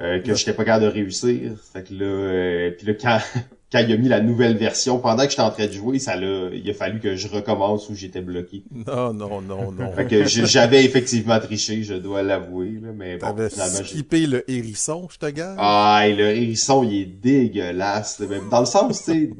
euh, 0.00 0.20
que 0.20 0.34
j'étais 0.34 0.52
pas 0.52 0.64
capable 0.64 0.86
de 0.86 0.90
réussir. 0.90 1.52
Fait 1.72 1.86
que 1.86 1.94
là, 1.94 2.04
euh, 2.04 2.70
puis 2.76 2.86
là 2.86 2.94
quand 2.94 3.18
quand 3.72 3.78
il 3.78 3.92
a 3.92 3.96
mis 3.96 4.08
la 4.08 4.20
nouvelle 4.20 4.56
version, 4.56 4.98
pendant 4.98 5.22
que 5.22 5.30
j'étais 5.30 5.42
en 5.42 5.52
train 5.52 5.66
de 5.66 5.72
jouer, 5.72 6.00
ça 6.00 6.16
l'a, 6.16 6.48
il 6.52 6.68
a 6.68 6.74
fallu 6.74 6.98
que 6.98 7.14
je 7.14 7.28
recommence 7.28 7.88
où 7.88 7.94
j'étais 7.94 8.20
bloqué. 8.20 8.64
Non, 8.72 9.12
non, 9.14 9.40
non, 9.40 9.70
non. 9.70 9.92
fait 9.92 10.06
que 10.06 10.24
j'avais 10.24 10.84
effectivement 10.84 11.38
triché, 11.38 11.84
je 11.84 11.94
dois 11.94 12.24
l'avouer, 12.24 12.80
là, 12.82 12.88
mais 12.92 13.18
bon, 13.18 13.28
finalement, 13.48 13.84
skippé 13.84 14.26
le 14.26 14.50
hérisson, 14.50 15.06
je 15.08 15.18
te 15.18 15.30
gare. 15.30 15.54
Ah, 15.58 16.04
le 16.08 16.30
hérisson, 16.30 16.82
il 16.82 17.02
est 17.02 17.04
dégueulasse, 17.04 18.20
Dans 18.50 18.60
le 18.60 18.66
sens, 18.66 19.04
tu 19.04 19.12
sais, 19.12 19.30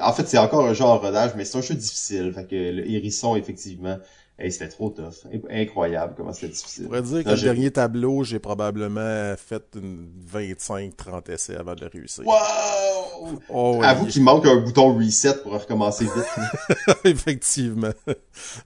en 0.00 0.12
fait, 0.14 0.26
c'est 0.26 0.38
encore 0.38 0.64
un 0.64 0.72
genre 0.72 1.02
rodage, 1.02 1.32
mais 1.36 1.44
c'est 1.44 1.58
un 1.58 1.62
jeu 1.62 1.74
difficile. 1.74 2.32
Fait 2.34 2.46
que 2.48 2.54
le 2.54 2.90
hérisson, 2.90 3.36
effectivement, 3.36 3.98
Hey, 4.38 4.52
c'était 4.52 4.68
trop 4.68 4.90
tough. 4.90 5.26
Incroyable 5.48 6.12
comment 6.14 6.32
c'était 6.34 6.52
difficile. 6.52 6.84
Je 6.84 6.88
pourrais 6.88 7.02
dire 7.02 7.24
que 7.24 7.30
le 7.30 7.40
dernier 7.40 7.70
tableau, 7.70 8.22
j'ai 8.22 8.38
probablement 8.38 9.34
fait 9.36 9.64
une 9.76 10.10
25-30 10.30 11.30
essais 11.30 11.56
avant 11.56 11.74
de 11.74 11.80
le 11.80 11.86
réussir. 11.86 12.26
Wow! 12.26 13.40
Oh, 13.48 13.80
Avoue 13.82 14.06
qu'il 14.06 14.22
manque 14.22 14.44
un 14.44 14.56
bouton 14.56 14.94
reset 14.94 15.38
pour 15.42 15.52
recommencer 15.52 16.04
vite. 16.04 16.96
Effectivement. 17.04 17.92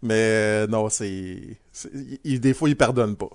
Mais 0.03 0.15
euh, 0.15 0.67
non, 0.67 0.89
c'est... 0.89 1.57
Des 2.25 2.53
fois, 2.53 2.69
il 2.69 2.77
pardonne 2.77 3.15
pas. 3.15 3.31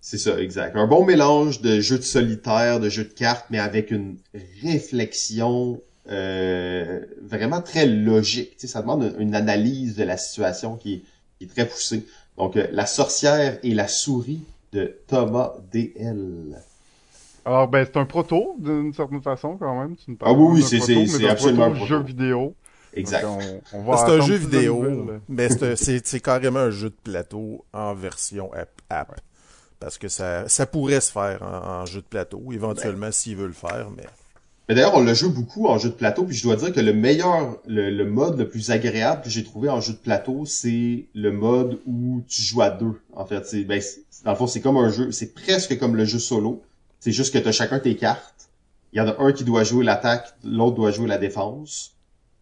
C'est 0.00 0.16
ça, 0.16 0.40
exact. 0.40 0.76
Un 0.76 0.86
bon 0.86 1.04
mélange 1.04 1.60
de 1.60 1.80
jeux 1.80 1.98
de 1.98 2.02
solitaire, 2.02 2.80
de 2.80 2.88
jeux 2.88 3.04
de 3.04 3.12
cartes, 3.12 3.44
mais 3.50 3.58
avec 3.58 3.90
une 3.90 4.16
réflexion 4.62 5.82
euh, 6.10 7.00
vraiment 7.20 7.60
très 7.60 7.84
logique. 7.84 8.52
Tu 8.52 8.60
sais, 8.60 8.66
ça 8.68 8.80
demande 8.80 9.14
une 9.18 9.34
analyse 9.34 9.96
de 9.96 10.04
la 10.04 10.16
situation 10.16 10.76
qui 10.76 10.94
est 10.94 11.02
est 11.40 11.50
très 11.50 11.66
poussé. 11.66 12.06
Donc, 12.36 12.56
euh, 12.56 12.66
La 12.72 12.86
sorcière 12.86 13.58
et 13.62 13.74
la 13.74 13.88
souris 13.88 14.42
de 14.72 14.96
Thomas 15.06 15.54
D.L. 15.72 16.60
Alors, 17.44 17.68
ben, 17.68 17.86
c'est 17.86 17.98
un 17.98 18.04
proto, 18.04 18.56
d'une 18.58 18.92
certaine 18.92 19.22
façon, 19.22 19.56
quand 19.56 19.80
même. 19.80 19.96
Tu 19.96 20.12
Ah 20.20 20.24
parles 20.24 20.36
oui, 20.36 20.46
oui, 20.56 20.62
c'est- 20.62 20.76
proto, 20.78 20.86
c'est- 20.92 20.94
mais 21.00 21.06
c'est 21.06 21.22
d'un 21.22 21.30
absolument 21.30 21.64
proto 21.64 21.74
un 21.74 21.78
proto. 21.78 21.86
jeu 21.86 22.02
vidéo. 22.02 22.54
Exact. 22.94 23.22
Donc, 23.22 23.62
on, 23.72 23.78
on 23.78 23.82
va 23.84 23.96
C'est 23.96 24.12
un 24.12 24.20
jeu 24.26 24.34
vidéo, 24.36 25.10
mais 25.28 25.48
c'est 25.48 25.62
un- 25.62 25.76
c'est 25.76 26.06
c'est 26.06 26.20
carrément 26.20 26.60
un 26.60 26.70
jeu 26.70 26.90
de 26.90 26.96
plateau 27.02 27.64
en 27.72 27.94
version 27.94 28.52
app. 28.52 28.70
app. 28.90 29.20
Parce 29.80 29.96
que 29.96 30.08
ça, 30.08 30.48
ça 30.48 30.66
pourrait 30.66 31.00
se 31.00 31.12
faire 31.12 31.40
en, 31.42 31.82
en 31.82 31.86
jeu 31.86 32.00
de 32.00 32.06
plateau, 32.06 32.42
éventuellement 32.50 33.12
s'il 33.12 33.36
veut 33.36 33.46
le 33.46 33.52
faire, 33.52 33.88
mais 33.96 34.04
Mais 34.68 34.74
d'ailleurs, 34.74 34.96
on 34.96 35.02
le 35.02 35.14
joue 35.14 35.30
beaucoup 35.30 35.66
en 35.66 35.78
jeu 35.78 35.88
de 35.88 35.94
plateau, 35.94 36.24
puis 36.24 36.36
je 36.36 36.42
dois 36.42 36.56
dire 36.56 36.72
que 36.72 36.80
le 36.80 36.92
meilleur, 36.92 37.56
le, 37.66 37.90
le 37.90 38.04
mode 38.04 38.38
le 38.38 38.48
plus 38.48 38.70
agréable 38.70 39.22
que 39.22 39.30
j'ai 39.30 39.42
trouvé 39.42 39.70
en 39.70 39.80
jeu 39.80 39.94
de 39.94 39.98
plateau, 39.98 40.44
c'est 40.44 41.06
le 41.14 41.32
mode 41.32 41.80
où 41.86 42.22
tu 42.28 42.42
joues 42.42 42.60
à 42.60 42.68
deux. 42.68 43.00
En 43.14 43.24
fait, 43.24 43.66
ben, 43.66 43.80
dans 44.24 44.32
le 44.32 44.36
fond, 44.36 44.46
c'est 44.46 44.60
comme 44.60 44.76
un 44.76 44.90
jeu, 44.90 45.10
c'est 45.10 45.32
presque 45.32 45.78
comme 45.78 45.96
le 45.96 46.04
jeu 46.04 46.18
solo. 46.18 46.62
C'est 47.00 47.12
juste 47.12 47.32
que 47.32 47.38
tu 47.38 47.48
as 47.48 47.52
chacun 47.52 47.78
tes 47.78 47.96
cartes. 47.96 48.50
Il 48.92 48.98
y 48.98 49.00
en 49.00 49.08
a 49.08 49.16
un 49.18 49.32
qui 49.32 49.44
doit 49.44 49.64
jouer 49.64 49.84
l'attaque, 49.84 50.34
l'autre 50.44 50.76
doit 50.76 50.90
jouer 50.90 51.06
la 51.06 51.18
défense. 51.18 51.94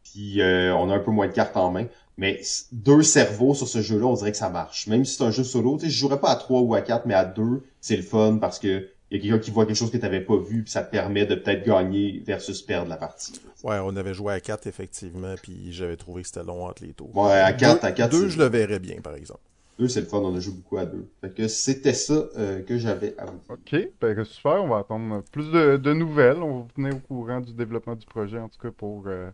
Puis 0.02 0.40
euh, 0.40 0.74
on 0.74 0.90
a 0.90 0.94
un 0.94 1.00
peu 1.00 1.12
moins 1.12 1.28
de 1.28 1.32
cartes 1.32 1.56
en 1.56 1.70
main. 1.70 1.86
Mais 2.18 2.40
deux 2.72 3.02
cerveaux 3.02 3.54
sur 3.54 3.68
ce 3.68 3.82
jeu-là, 3.82 4.06
on 4.06 4.14
dirait 4.14 4.32
que 4.32 4.38
ça 4.38 4.48
marche. 4.48 4.86
Même 4.86 5.04
si 5.04 5.16
c'est 5.16 5.24
un 5.24 5.30
jeu 5.30 5.44
solo, 5.44 5.76
tu 5.76 5.84
sais, 5.84 5.90
je 5.92 5.98
jouerais 5.98 6.18
pas 6.18 6.30
à 6.30 6.36
trois 6.36 6.60
ou 6.60 6.74
à 6.74 6.80
quatre, 6.80 7.06
mais 7.06 7.14
à 7.14 7.24
deux, 7.24 7.62
c'est 7.80 7.96
le 7.96 8.02
fun 8.02 8.38
parce 8.40 8.58
que 8.58 8.88
il 9.10 9.16
y 9.16 9.20
a 9.20 9.22
quelqu'un 9.22 9.38
qui 9.44 9.50
voit 9.50 9.66
quelque 9.66 9.76
chose 9.76 9.90
que 9.90 9.96
t'avais 9.98 10.20
pas 10.20 10.36
vu, 10.36 10.62
puis 10.62 10.70
ça 10.70 10.82
te 10.82 10.90
permet 10.90 11.26
de 11.26 11.34
peut-être 11.36 11.64
gagner 11.64 12.22
versus 12.26 12.60
perdre 12.62 12.88
la 12.88 12.96
partie. 12.96 13.32
ouais, 13.64 13.78
on 13.82 13.94
avait 13.96 14.14
joué 14.14 14.32
à 14.34 14.40
4 14.40 14.66
effectivement, 14.66 15.34
puis 15.42 15.72
j'avais 15.72 15.96
trouvé 15.96 16.22
que 16.22 16.28
c'était 16.28 16.44
long 16.44 16.66
entre 16.66 16.84
les 16.84 16.92
tours. 16.92 17.16
Ouais, 17.16 17.32
à 17.32 17.52
quatre, 17.52 17.82
deux, 17.82 17.86
à 17.86 17.92
quatre, 17.92 18.10
Deux, 18.10 18.28
c'est- 18.28 18.34
je 18.34 18.38
le 18.38 18.46
verrais 18.46 18.78
bien, 18.78 19.00
par 19.00 19.14
exemple. 19.14 19.40
Deux, 19.78 19.88
c'est 19.88 20.00
le 20.00 20.06
fun, 20.06 20.18
on 20.18 20.34
a 20.34 20.40
joué 20.40 20.54
beaucoup 20.54 20.78
à 20.78 20.86
deux. 20.86 21.06
Fait 21.20 21.30
que 21.30 21.48
c'était 21.48 21.92
ça 21.92 22.14
euh, 22.38 22.62
que 22.62 22.78
j'avais 22.78 23.14
à 23.18 23.26
vous. 23.26 23.40
Ok, 23.50 23.76
ben, 24.00 24.24
super, 24.24 24.64
on 24.64 24.68
va 24.68 24.78
attendre 24.78 25.22
plus 25.30 25.50
de, 25.52 25.76
de 25.76 25.92
nouvelles. 25.92 26.38
On 26.38 26.60
va 26.60 26.62
vous 26.62 26.68
tenir 26.74 26.96
au 26.96 27.00
courant 27.00 27.40
du 27.42 27.52
développement 27.52 27.94
du 27.94 28.06
projet, 28.06 28.38
en 28.38 28.48
tout 28.48 28.58
cas 28.58 28.70
pour 28.70 29.04
euh, 29.06 29.30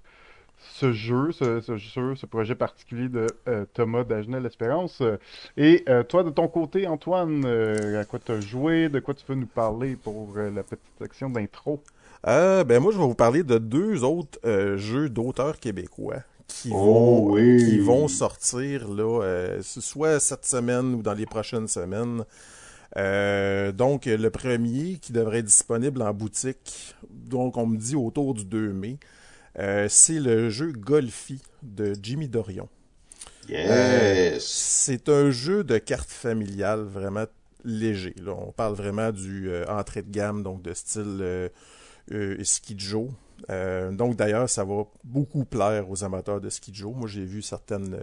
ce 0.74 0.92
jeu, 0.92 1.32
ce, 1.32 1.60
ce 1.60 1.76
jeu, 1.76 2.14
ce 2.14 2.26
projet 2.26 2.54
particulier 2.54 3.08
de 3.08 3.26
euh, 3.48 3.64
Thomas 3.74 4.04
Dagenel 4.04 4.46
Espérance. 4.46 5.00
Euh, 5.00 5.16
Et 5.56 5.84
euh, 5.88 6.02
toi, 6.02 6.22
de 6.22 6.30
ton 6.30 6.48
côté, 6.48 6.86
Antoine, 6.86 7.44
euh, 7.44 8.00
à 8.00 8.04
quoi 8.04 8.18
tu 8.24 8.32
as 8.32 8.40
joué, 8.40 8.88
de 8.88 9.00
quoi 9.00 9.14
tu 9.14 9.24
veux 9.28 9.34
nous 9.34 9.46
parler 9.46 9.96
pour 9.96 10.36
la 10.36 10.62
petite 10.62 10.80
section 11.00 11.30
d'intro? 11.30 11.82
Ben 12.24 12.78
moi, 12.80 12.92
je 12.92 12.98
vais 12.98 13.04
vous 13.04 13.14
parler 13.14 13.42
de 13.42 13.58
deux 13.58 14.04
autres 14.04 14.38
jeux 14.76 15.08
d'auteurs 15.08 15.58
québécois 15.58 16.18
qui 16.46 16.70
Oh, 16.72 16.76
vont 16.76 17.32
oui. 17.32 17.56
qui 17.58 17.78
vont 17.80 18.06
sortir 18.08 18.88
là, 18.88 19.56
soit 19.62 20.20
cette 20.20 20.44
semaine 20.44 20.94
ou 20.94 21.02
dans 21.02 21.14
les 21.14 21.26
prochaines 21.26 21.66
semaines. 21.68 22.24
Euh, 22.98 23.72
donc 23.72 24.04
le 24.04 24.28
premier 24.30 24.98
qui 25.00 25.12
devrait 25.12 25.38
être 25.38 25.46
disponible 25.46 26.02
en 26.02 26.12
boutique, 26.12 26.94
donc 27.10 27.56
on 27.56 27.66
me 27.66 27.76
dit 27.78 27.96
autour 27.96 28.34
du 28.34 28.44
2 28.44 28.72
mai, 28.72 28.98
euh, 29.58 29.86
c'est 29.88 30.20
le 30.20 30.50
jeu 30.50 30.72
Golfi 30.72 31.40
de 31.62 31.94
Jimmy 32.00 32.28
Dorion. 32.28 32.68
Yes! 33.48 34.44
C'est 34.44 35.08
un 35.08 35.30
jeu 35.30 35.64
de 35.64 35.78
cartes 35.78 36.10
familiales 36.10 36.82
vraiment 36.82 37.26
léger. 37.64 38.14
Là. 38.22 38.32
On 38.32 38.52
parle 38.52 38.74
vraiment 38.74 39.12
du 39.12 39.50
euh, 39.50 39.64
entrée 39.68 40.02
de 40.02 40.10
gamme, 40.10 40.42
donc 40.42 40.62
de 40.62 40.74
style 40.74 41.50
euh, 42.12 42.44
Skijo. 42.44 43.10
Euh, 43.50 43.90
donc 43.92 44.16
d'ailleurs, 44.16 44.48
ça 44.48 44.64
va 44.64 44.84
beaucoup 45.04 45.44
plaire 45.44 45.90
aux 45.90 46.04
amateurs 46.04 46.40
de 46.40 46.48
Skijo. 46.48 46.92
Moi, 46.92 47.08
j'ai 47.08 47.24
vu 47.24 47.42
certaines, 47.42 47.98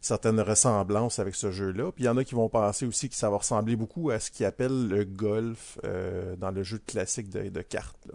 certaines 0.00 0.40
ressemblances 0.40 1.18
avec 1.18 1.34
ce 1.34 1.50
jeu-là. 1.50 1.92
Puis 1.92 2.04
il 2.04 2.06
y 2.06 2.08
en 2.08 2.16
a 2.16 2.24
qui 2.24 2.34
vont 2.34 2.48
penser 2.48 2.86
aussi 2.86 3.08
que 3.08 3.14
ça 3.14 3.30
va 3.30 3.38
ressembler 3.38 3.76
beaucoup 3.76 4.10
à 4.10 4.20
ce 4.20 4.30
qu'ils 4.30 4.46
appellent 4.46 4.88
le 4.88 5.04
golf 5.04 5.78
euh, 5.84 6.36
dans 6.36 6.50
le 6.50 6.62
jeu 6.62 6.78
classique 6.86 7.28
de, 7.28 7.48
de 7.48 7.62
cartes. 7.62 8.06
là. 8.06 8.14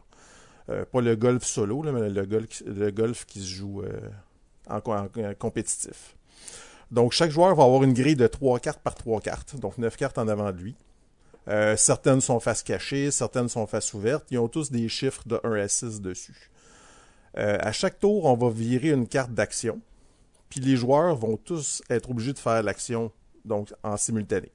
Euh, 0.72 0.86
pas 0.86 1.02
le 1.02 1.16
golf 1.16 1.44
solo, 1.44 1.82
mais 1.84 2.10
le 2.10 2.26
golf, 2.26 2.64
golf 2.94 3.26
qui 3.26 3.42
se 3.42 3.48
joue 3.50 3.82
euh, 3.82 4.00
en, 4.70 4.80
co- 4.82 4.94
en- 4.94 5.06
en 5.06 5.34
compétitif. 5.38 6.16
Donc, 6.92 7.12
chaque 7.14 7.32
joueur 7.32 7.56
va 7.56 7.64
avoir 7.64 7.84
une 7.84 7.94
grille 7.94 8.16
de 8.16 8.28
3 8.28 8.60
cartes 8.60 8.82
par 8.82 8.96
3 8.96 9.22
cartes, 9.22 9.56
donc 9.60 9.78
9 9.78 9.96
cartes 9.98 10.18
en 10.18 10.28
avant 10.28 10.52
de 10.52 10.58
lui. 10.58 10.76
Euh, 11.48 11.76
certaines 11.76 12.22
sont 12.22 12.40
face 12.40 12.64
cachée, 12.64 13.12
certaines 13.12 13.50
sont 13.50 13.66
face 13.68 13.94
ouverte. 13.94 14.26
Ils 14.32 14.38
ont 14.40 14.48
tous 14.48 14.72
des 14.72 14.88
chiffres 14.90 15.24
de 15.26 15.40
1 15.44 15.54
à 15.54 15.68
6 15.68 16.02
dessus. 16.02 16.50
À 17.34 17.72
chaque 17.72 17.98
tour, 18.00 18.26
on 18.26 18.36
va 18.36 18.50
virer 18.50 18.90
une 18.90 19.08
carte 19.08 19.32
d'action. 19.32 19.80
Puis 20.50 20.60
les 20.60 20.76
joueurs 20.76 21.16
vont 21.16 21.38
tous 21.38 21.82
être 21.90 22.12
obligés 22.12 22.34
de 22.34 22.40
faire 22.40 22.62
l'action 22.62 23.10
donc 23.46 23.74
en 23.84 23.96
simultané. 23.96 24.52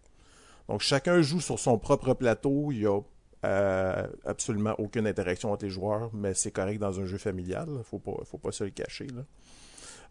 Donc 0.69 0.83
chacun 0.83 1.23
joue 1.23 1.41
sur 1.41 1.59
son 1.59 1.79
propre 1.79 2.13
plateau. 2.13 2.71
Il 2.71 2.81
y 2.83 2.87
a 2.87 3.01
euh, 3.47 4.07
absolument 4.25 4.75
aucune 4.79 5.07
interaction 5.07 5.53
entre 5.53 5.65
les 5.65 5.71
joueurs, 5.71 6.11
mais 6.13 6.35
c'est 6.35 6.51
correct 6.51 6.79
dans 6.79 6.99
un 7.01 7.07
jeu 7.07 7.19
familial. 7.19 7.69
Faut 7.85 7.99
pas, 7.99 8.17
faut 8.25 8.39
pas 8.39 8.53
se 8.53 8.65
le 8.65 8.71
cacher. 8.71 9.07
Là. 9.07 9.23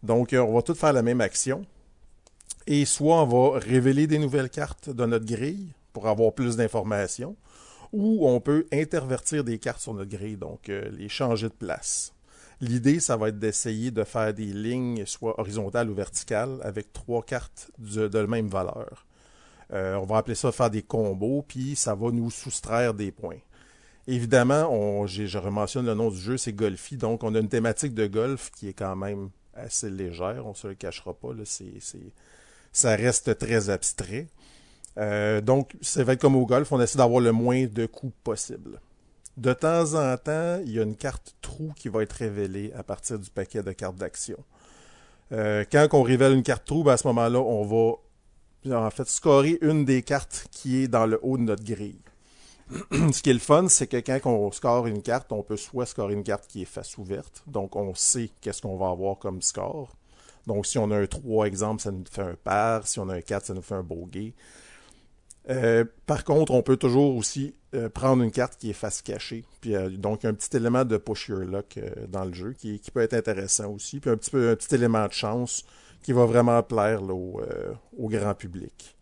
Donc 0.02 0.32
euh, 0.32 0.40
on 0.40 0.54
va 0.54 0.62
tous 0.62 0.74
faire 0.74 0.92
la 0.92 1.02
même 1.02 1.20
action. 1.20 1.62
Et 2.66 2.84
soit 2.84 3.22
on 3.22 3.26
va 3.26 3.58
révéler 3.58 4.06
des 4.06 4.18
nouvelles 4.18 4.50
cartes 4.50 4.90
de 4.90 5.06
notre 5.06 5.26
grille 5.26 5.72
pour 5.92 6.08
avoir 6.08 6.32
plus 6.32 6.56
d'informations, 6.56 7.36
ou 7.92 8.28
on 8.28 8.40
peut 8.40 8.66
intervertir 8.72 9.44
des 9.44 9.58
cartes 9.58 9.80
sur 9.80 9.94
notre 9.94 10.10
grille, 10.10 10.36
donc 10.36 10.68
euh, 10.68 10.90
les 10.90 11.08
changer 11.08 11.48
de 11.48 11.54
place. 11.54 12.12
L'idée, 12.60 13.00
ça 13.00 13.16
va 13.16 13.28
être 13.28 13.38
d'essayer 13.38 13.90
de 13.90 14.02
faire 14.02 14.32
des 14.32 14.46
lignes, 14.46 15.04
soit 15.06 15.38
horizontales 15.38 15.90
ou 15.90 15.94
verticales, 15.94 16.58
avec 16.62 16.92
trois 16.92 17.22
cartes 17.22 17.70
de, 17.78 18.08
de 18.08 18.18
la 18.18 18.26
même 18.26 18.48
valeur. 18.48 19.05
Euh, 19.72 19.94
on 19.96 20.04
va 20.04 20.18
appeler 20.18 20.34
ça 20.34 20.52
faire 20.52 20.70
des 20.70 20.82
combos, 20.82 21.44
puis 21.46 21.74
ça 21.76 21.94
va 21.94 22.10
nous 22.10 22.30
soustraire 22.30 22.94
des 22.94 23.10
points. 23.10 23.38
Évidemment, 24.06 24.70
on, 24.72 25.06
je 25.06 25.38
rementionne 25.38 25.86
le 25.86 25.94
nom 25.94 26.10
du 26.10 26.18
jeu, 26.18 26.36
c'est 26.36 26.52
Golfi, 26.52 26.96
donc 26.96 27.24
on 27.24 27.34
a 27.34 27.40
une 27.40 27.48
thématique 27.48 27.94
de 27.94 28.06
golf 28.06 28.52
qui 28.52 28.68
est 28.68 28.72
quand 28.72 28.94
même 28.94 29.30
assez 29.54 29.90
légère, 29.90 30.46
on 30.46 30.54
se 30.54 30.68
le 30.68 30.74
cachera 30.74 31.12
pas, 31.14 31.32
là, 31.32 31.42
ça 32.72 32.94
reste 32.94 33.38
très 33.38 33.70
abstrait. 33.70 34.28
Euh, 34.98 35.40
donc, 35.40 35.76
ça 35.80 36.04
va 36.04 36.12
être 36.12 36.20
comme 36.20 36.36
au 36.36 36.46
golf, 36.46 36.70
on 36.70 36.80
essaie 36.80 36.98
d'avoir 36.98 37.20
le 37.20 37.32
moins 37.32 37.66
de 37.66 37.86
coups 37.86 38.14
possible. 38.22 38.80
De 39.36 39.52
temps 39.52 39.94
en 39.94 40.16
temps, 40.16 40.60
il 40.64 40.72
y 40.72 40.78
a 40.78 40.82
une 40.82 40.96
carte 40.96 41.34
trou 41.42 41.72
qui 41.76 41.88
va 41.88 42.02
être 42.02 42.12
révélée 42.12 42.72
à 42.74 42.82
partir 42.82 43.18
du 43.18 43.28
paquet 43.28 43.62
de 43.62 43.72
cartes 43.72 43.96
d'action. 43.96 44.38
Euh, 45.32 45.64
quand 45.70 45.88
on 45.92 46.02
révèle 46.02 46.32
une 46.32 46.42
carte 46.42 46.64
trou, 46.64 46.84
ben, 46.84 46.92
à 46.92 46.96
ce 46.96 47.06
moment-là, 47.08 47.40
on 47.40 47.64
va 47.64 47.96
en 48.72 48.90
fait 48.90 49.08
scorer 49.08 49.58
une 49.60 49.84
des 49.84 50.02
cartes 50.02 50.48
qui 50.50 50.82
est 50.82 50.88
dans 50.88 51.06
le 51.06 51.18
haut 51.22 51.38
de 51.38 51.42
notre 51.42 51.64
grille. 51.64 52.00
Ce 53.12 53.22
qui 53.22 53.30
est 53.30 53.34
le 53.34 53.38
fun, 53.38 53.68
c'est 53.68 53.86
que 53.86 53.96
quand 53.98 54.20
on 54.26 54.50
score 54.50 54.86
une 54.86 55.02
carte, 55.02 55.30
on 55.32 55.42
peut 55.42 55.56
soit 55.56 55.86
scorer 55.86 56.14
une 56.14 56.24
carte 56.24 56.46
qui 56.48 56.62
est 56.62 56.66
face 56.66 56.98
ouverte, 56.98 57.42
donc 57.46 57.76
on 57.76 57.94
sait 57.94 58.30
qu'est-ce 58.40 58.62
qu'on 58.62 58.76
va 58.76 58.88
avoir 58.88 59.18
comme 59.18 59.40
score. 59.42 59.96
Donc 60.46 60.66
si 60.66 60.78
on 60.78 60.90
a 60.90 60.98
un 60.98 61.06
3, 61.06 61.46
exemple, 61.46 61.82
ça 61.82 61.90
nous 61.90 62.04
fait 62.10 62.22
un 62.22 62.36
par, 62.42 62.86
si 62.86 62.98
on 62.98 63.08
a 63.08 63.14
un 63.14 63.20
4, 63.20 63.46
ça 63.46 63.54
nous 63.54 63.62
fait 63.62 63.74
un 63.74 63.82
bogey. 63.82 64.34
Euh, 65.48 65.84
par 66.06 66.24
contre, 66.24 66.52
on 66.52 66.62
peut 66.62 66.76
toujours 66.76 67.16
aussi 67.16 67.54
euh, 67.76 67.88
prendre 67.88 68.22
une 68.22 68.30
carte 68.30 68.56
qui 68.56 68.70
est 68.70 68.74
face 68.74 69.02
cachée. 69.02 69.44
Puis 69.60 69.74
euh, 69.74 69.90
donc 69.90 70.24
un 70.24 70.32
petit 70.32 70.56
élément 70.56 70.84
de 70.84 70.96
push 70.96 71.28
luck 71.28 71.76
euh, 71.76 72.06
dans 72.08 72.24
le 72.24 72.32
jeu 72.32 72.52
qui, 72.52 72.80
peut 72.92 73.00
être 73.00 73.14
intéressant 73.14 73.70
aussi. 73.70 74.00
Puis 74.00 74.10
un 74.10 74.16
petit 74.16 74.74
élément 74.74 75.06
de 75.06 75.12
chance 75.12 75.64
qui 76.02 76.12
va 76.12 76.24
vraiment 76.24 76.62
plaire 76.62 77.00
euh, 77.02 77.74
au 77.98 78.08
grand 78.08 78.34
public. 78.34 78.96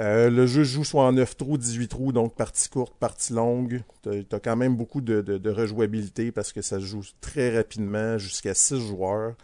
Euh, 0.00 0.30
le 0.30 0.46
jeu 0.46 0.64
joue 0.64 0.84
soit 0.84 1.04
en 1.04 1.12
9 1.12 1.36
trous, 1.36 1.58
18 1.58 1.88
trous, 1.88 2.12
donc 2.12 2.34
partie 2.34 2.68
courte, 2.68 2.94
partie 2.98 3.32
longue. 3.32 3.82
Tu 4.02 4.26
as, 4.32 4.40
quand 4.40 4.56
même 4.56 4.74
beaucoup 4.76 5.00
de, 5.00 5.50
rejouabilité 5.50 6.32
parce 6.32 6.52
que 6.52 6.62
ça 6.62 6.80
se 6.80 6.84
joue 6.84 7.02
très 7.20 7.54
rapidement 7.54 8.16
jusqu'à 8.18 8.54
6 8.54 8.80
joueurs. 8.80 9.34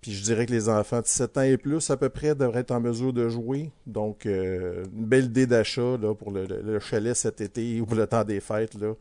Puis 0.00 0.12
je 0.12 0.22
dirais 0.22 0.46
que 0.46 0.52
les 0.52 0.68
enfants 0.68 1.00
de 1.00 1.06
7 1.06 1.38
ans 1.38 1.42
et 1.42 1.56
plus, 1.56 1.90
à 1.90 1.96
peu 1.96 2.08
près, 2.08 2.34
devraient 2.34 2.60
être 2.60 2.72
en 2.72 2.80
mesure 2.80 3.12
de 3.12 3.28
jouer. 3.28 3.70
Donc, 3.86 4.26
euh, 4.26 4.84
une 4.96 5.06
belle 5.06 5.26
idée 5.26 5.46
d'achat 5.46 5.96
pour 6.18 6.32
le 6.32 6.80
chalet 6.80 7.14
cet 7.16 7.40
été 7.40 7.80
ou 7.80 7.86
pour 7.86 7.96
le 7.96 8.06
temps 8.06 8.24
des 8.24 8.40
fêtes. 8.40 8.74
Là. 8.74 8.94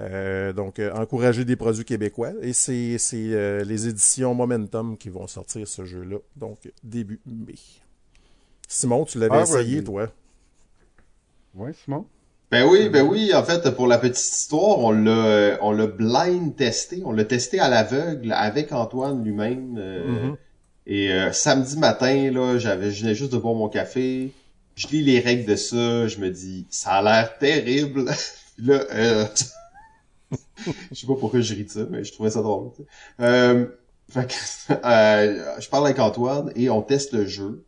Euh, 0.00 0.52
donc, 0.52 0.78
euh, 0.78 0.92
encourager 0.94 1.44
des 1.44 1.56
produits 1.56 1.84
québécois. 1.84 2.32
Et 2.42 2.52
c'est 2.52 2.96
c'est, 2.98 3.16
euh, 3.32 3.64
les 3.64 3.88
éditions 3.88 4.34
Momentum 4.34 4.96
qui 4.96 5.10
vont 5.10 5.26
sortir 5.26 5.66
ce 5.68 5.84
jeu-là. 5.84 6.16
Donc, 6.36 6.58
début 6.82 7.20
mai. 7.26 7.54
Simon, 8.66 9.04
tu 9.04 9.18
l'avais 9.18 9.36
Ah, 9.38 9.42
essayé, 9.42 9.84
toi? 9.84 10.08
Ouais, 11.54 11.72
Simon? 11.84 12.06
Ben 12.50 12.66
oui, 12.68 12.88
ben 12.88 13.02
oui, 13.06 13.32
en 13.34 13.44
fait, 13.44 13.70
pour 13.76 13.86
la 13.86 13.98
petite 13.98 14.18
histoire, 14.18 14.78
on 14.78 14.90
l'a 14.90 15.58
on 15.60 15.70
l'a 15.70 15.86
blind 15.86 16.56
testé, 16.56 17.02
on 17.04 17.12
l'a 17.12 17.24
testé 17.24 17.60
à 17.60 17.68
l'aveugle 17.68 18.32
avec 18.32 18.72
Antoine 18.72 19.22
lui-même. 19.22 19.76
euh, 19.78 20.04
Mhm. 20.28 20.36
Et 20.86 21.12
euh, 21.12 21.30
samedi 21.32 21.76
matin, 21.78 22.30
là, 22.32 22.58
j'avais 22.58 22.90
je 22.90 23.02
venais 23.02 23.14
juste 23.14 23.32
de 23.32 23.38
boire 23.38 23.54
mon 23.54 23.68
café, 23.68 24.32
je 24.74 24.88
lis 24.88 25.02
les 25.04 25.20
règles 25.20 25.44
de 25.48 25.54
ça, 25.56 26.08
je 26.08 26.18
me 26.18 26.30
dis 26.30 26.66
ça 26.70 26.92
a 26.94 27.02
l'air 27.02 27.38
terrible. 27.38 28.06
Puis 28.56 28.66
là, 28.66 28.84
euh, 28.94 29.24
je 30.90 30.98
sais 30.98 31.06
pas 31.06 31.14
pourquoi 31.14 31.40
je 31.40 31.54
ris 31.54 31.64
de 31.64 31.70
ça, 31.70 31.80
mais 31.90 32.04
je 32.04 32.12
trouvais 32.12 32.30
ça 32.30 32.42
drôle. 32.42 32.70
Euh, 33.20 33.66
fait 34.08 34.26
que, 34.26 34.72
euh, 34.84 35.60
je 35.60 35.68
parle 35.68 35.86
avec 35.86 35.98
Antoine 35.98 36.52
et 36.56 36.70
on 36.70 36.82
teste 36.82 37.12
le 37.12 37.26
jeu. 37.26 37.64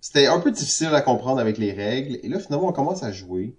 C'était 0.00 0.26
un 0.26 0.40
peu 0.40 0.50
difficile 0.50 0.94
à 0.94 1.00
comprendre 1.00 1.40
avec 1.40 1.58
les 1.58 1.72
règles. 1.72 2.18
Et 2.22 2.28
là, 2.28 2.38
finalement, 2.38 2.68
on 2.68 2.72
commence 2.72 3.02
à 3.02 3.12
jouer. 3.12 3.56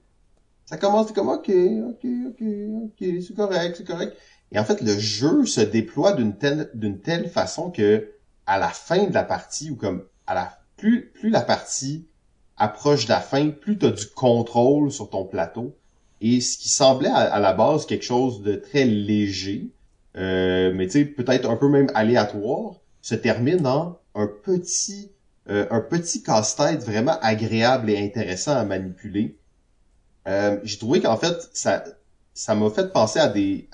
ça 0.65 0.77
commence 0.77 1.11
comme 1.11 1.29
ok, 1.29 1.49
ok, 1.49 2.05
ok, 2.27 2.43
ok, 2.83 3.07
c'est 3.25 3.35
correct, 3.35 3.75
c'est 3.77 3.87
correct. 3.87 4.15
Et 4.51 4.59
en 4.59 4.63
fait, 4.63 4.81
le 4.81 4.97
jeu 4.97 5.45
se 5.45 5.61
déploie 5.61 6.13
d'une 6.13 6.37
telle, 6.37 6.71
d'une 6.73 6.99
telle 6.99 7.29
façon 7.29 7.69
que 7.69 8.11
à 8.45 8.57
la 8.57 8.69
fin 8.69 9.05
de 9.05 9.13
la 9.13 9.23
partie 9.23 9.69
ou 9.69 9.75
comme 9.75 10.05
à 10.25 10.33
la 10.33 10.59
plus 10.77 11.11
plus 11.11 11.29
la 11.29 11.41
partie 11.41 12.07
approche 12.57 13.05
de 13.05 13.11
la 13.11 13.21
fin, 13.21 13.49
plus 13.49 13.77
tu 13.77 13.85
as 13.85 13.91
du 13.91 14.07
contrôle 14.07 14.91
sur 14.91 15.09
ton 15.09 15.25
plateau. 15.25 15.75
Et 16.21 16.41
ce 16.41 16.57
qui 16.57 16.69
semblait 16.69 17.09
à, 17.09 17.39
la 17.39 17.53
base 17.53 17.85
quelque 17.85 18.03
chose 18.03 18.41
de 18.41 18.55
très 18.55 18.85
léger, 18.85 19.69
euh, 20.17 20.71
mais 20.73 20.87
tu 20.87 20.93
sais 20.93 21.05
peut-être 21.05 21.49
un 21.49 21.55
peu 21.55 21.69
même 21.69 21.89
aléatoire, 21.93 22.75
se 23.01 23.15
termine 23.15 23.65
en 23.65 23.97
un 24.15 24.27
petit 24.27 25.11
euh, 25.49 25.65
un 25.71 25.79
petit 25.79 26.21
casse-tête 26.21 26.83
vraiment 26.83 27.17
agréable 27.21 27.89
et 27.89 27.97
intéressant 27.97 28.55
à 28.55 28.65
manipuler. 28.65 29.37
Euh, 30.27 30.59
j'ai 30.63 30.77
trouvé 30.77 30.99
qu'en 30.99 31.17
fait 31.17 31.49
ça 31.53 31.83
ça 32.33 32.53
m'a 32.53 32.69
fait 32.69 32.91
penser 32.91 33.19
à 33.19 33.29
des 33.29 33.69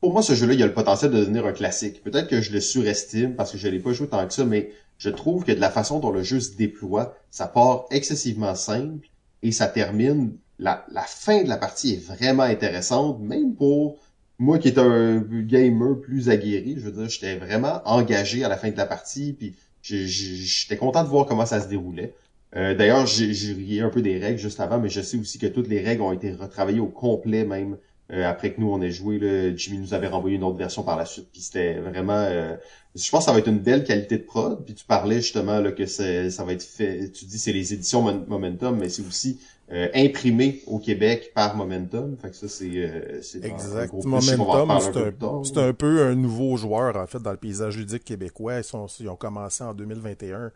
pour 0.00 0.12
moi 0.12 0.22
ce 0.22 0.34
jeu-là 0.34 0.54
il 0.54 0.62
a 0.62 0.66
le 0.66 0.72
potentiel 0.72 1.10
de 1.10 1.18
devenir 1.18 1.44
un 1.46 1.52
classique. 1.52 2.02
Peut-être 2.04 2.28
que 2.28 2.40
je 2.40 2.52
le 2.52 2.60
surestime 2.60 3.34
parce 3.34 3.50
que 3.50 3.58
je 3.58 3.66
l'ai 3.68 3.80
pas 3.80 3.92
joué 3.92 4.06
tant 4.06 4.26
que 4.26 4.32
ça, 4.32 4.44
mais 4.44 4.70
je 4.98 5.10
trouve 5.10 5.44
que 5.44 5.52
de 5.52 5.60
la 5.60 5.70
façon 5.70 5.98
dont 5.98 6.10
le 6.10 6.22
jeu 6.22 6.40
se 6.40 6.56
déploie, 6.56 7.16
ça 7.30 7.48
part 7.48 7.86
excessivement 7.90 8.54
simple 8.54 9.08
et 9.42 9.52
ça 9.52 9.66
termine. 9.66 10.36
La, 10.58 10.84
fin 11.06 11.42
de 11.42 11.48
la 11.48 11.56
partie 11.56 11.94
est 11.94 12.06
vraiment 12.06 12.44
intéressante, 12.44 13.20
même 13.20 13.54
pour 13.54 13.98
moi 14.38 14.58
qui 14.58 14.68
est 14.68 14.78
un 14.78 15.18
gamer 15.18 16.00
plus 16.00 16.28
aguerri. 16.28 16.74
Je 16.78 16.84
veux 16.86 16.92
dire, 16.92 17.08
j'étais 17.08 17.36
vraiment 17.36 17.80
engagé 17.84 18.44
à 18.44 18.48
la 18.48 18.56
fin 18.56 18.70
de 18.70 18.76
la 18.76 18.86
partie, 18.86 19.32
puis 19.32 19.54
j'étais 19.82 20.76
content 20.76 21.02
de 21.02 21.08
voir 21.08 21.26
comment 21.26 21.46
ça 21.46 21.60
se 21.60 21.68
déroulait. 21.68 22.14
Euh, 22.56 22.74
D'ailleurs, 22.74 23.06
j'ai 23.06 23.52
rié 23.52 23.80
un 23.80 23.90
peu 23.90 24.00
des 24.00 24.18
règles 24.18 24.38
juste 24.38 24.60
avant, 24.60 24.78
mais 24.78 24.88
je 24.88 25.00
sais 25.00 25.16
aussi 25.16 25.38
que 25.38 25.46
toutes 25.46 25.68
les 25.68 25.80
règles 25.80 26.02
ont 26.02 26.12
été 26.12 26.32
retravaillées 26.32 26.80
au 26.80 26.86
complet 26.86 27.44
même 27.44 27.76
euh, 28.12 28.28
après 28.28 28.52
que 28.52 28.60
nous 28.60 28.70
on 28.70 28.80
ait 28.80 28.90
joué. 28.90 29.18
Là, 29.18 29.54
Jimmy 29.56 29.78
nous 29.78 29.94
avait 29.94 30.06
renvoyé 30.08 30.36
une 30.36 30.44
autre 30.44 30.58
version 30.58 30.82
par 30.84 30.96
la 30.96 31.04
suite, 31.04 31.28
puis 31.32 31.40
c'était 31.40 31.74
vraiment 31.80 32.12
euh, 32.12 32.54
je 32.94 33.10
pense 33.10 33.20
que 33.20 33.26
ça 33.26 33.32
va 33.32 33.38
être 33.38 33.48
une 33.48 33.58
belle 33.58 33.82
qualité 33.84 34.18
de 34.18 34.22
prod. 34.22 34.64
Puis 34.64 34.74
tu 34.74 34.84
parlais 34.84 35.16
justement 35.16 35.58
là, 35.60 35.72
que 35.72 35.86
ça 35.86 36.44
va 36.44 36.52
être 36.52 36.62
fait. 36.62 37.10
Tu 37.10 37.24
dis 37.24 37.38
c'est 37.38 37.52
les 37.52 37.74
éditions 37.74 38.02
Momentum, 38.28 38.78
mais 38.78 38.88
c'est 38.88 39.06
aussi 39.06 39.40
euh, 39.72 39.88
imprimé 39.94 40.62
au 40.66 40.78
Québec 40.78 41.32
par 41.34 41.56
Momentum. 41.56 42.16
Fait 42.20 42.28
que 42.28 42.36
ça 42.36 42.48
c'est 42.48 42.70
euh, 42.70 43.20
exact. 43.42 43.94
Momentum, 44.04 45.42
c'est 45.42 45.58
un, 45.58 45.72
peu 45.72 46.02
un 46.06 46.14
nouveau 46.14 46.58
joueur 46.58 46.96
en 46.96 47.06
fait 47.06 47.20
dans 47.20 47.30
le 47.30 47.38
paysage 47.38 47.78
ludique 47.78 48.04
québécois. 48.04 48.58
Ils, 48.58 48.64
sont, 48.64 48.86
ils 49.00 49.08
ont 49.08 49.16
commencé 49.16 49.64
en 49.64 49.72
2021. 49.72 50.52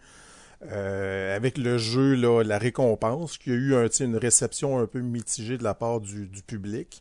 Euh, 0.71 1.37
avec 1.37 1.57
le 1.57 1.79
jeu 1.79 2.15
là, 2.17 2.43
La 2.43 2.59
Récompense, 2.59 3.39
qui 3.39 3.51
a 3.51 3.55
eu 3.55 3.75
un, 3.75 3.87
une 3.87 4.17
réception 4.17 4.79
un 4.79 4.87
peu 4.87 5.01
mitigée 5.01 5.57
de 5.57 5.65
la 5.65 5.73
part 5.73 6.01
du, 6.01 6.27
du 6.27 6.43
public. 6.43 7.01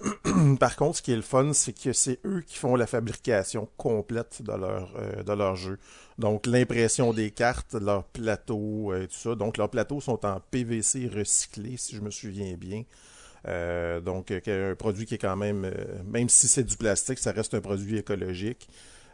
Par 0.60 0.76
contre, 0.76 0.98
ce 0.98 1.02
qui 1.02 1.12
est 1.12 1.16
le 1.16 1.22
fun, 1.22 1.52
c'est 1.52 1.72
que 1.72 1.92
c'est 1.92 2.20
eux 2.24 2.42
qui 2.46 2.56
font 2.56 2.76
la 2.76 2.86
fabrication 2.86 3.68
complète 3.76 4.42
de 4.42 4.52
leur, 4.52 4.94
euh, 4.96 5.54
jeu. 5.54 5.78
Donc, 6.18 6.46
l'impression 6.46 7.12
des 7.12 7.30
cartes, 7.30 7.74
leur 7.74 8.04
plateau, 8.04 8.92
et 8.94 8.96
euh, 8.96 9.06
tout 9.06 9.14
ça. 9.14 9.34
Donc, 9.34 9.56
leurs 9.56 9.70
plateaux 9.70 10.00
sont 10.00 10.24
en 10.24 10.40
PVC 10.50 11.08
recyclé, 11.14 11.76
si 11.76 11.96
je 11.96 12.00
me 12.00 12.10
souviens 12.10 12.54
bien. 12.54 12.84
Euh, 13.48 14.00
donc, 14.00 14.30
un 14.30 14.74
produit 14.74 15.06
qui 15.06 15.14
est 15.14 15.18
quand 15.18 15.36
même, 15.36 15.70
même 16.06 16.28
si 16.28 16.48
c'est 16.48 16.64
du 16.64 16.76
plastique, 16.76 17.18
ça 17.18 17.32
reste 17.32 17.54
un 17.54 17.60
produit 17.60 17.98
écologique. 17.98 18.68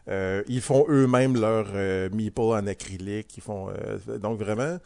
ils 0.08 0.60
font 0.60 0.86
eux-mêmes 0.88 1.40
leur 1.40 1.66
meeple 2.12 2.40
en 2.40 2.66
acrylique. 2.66 3.36
Ils 3.36 3.42
font, 3.42 3.70
donc, 4.20 4.38
vraiment, 4.38 4.78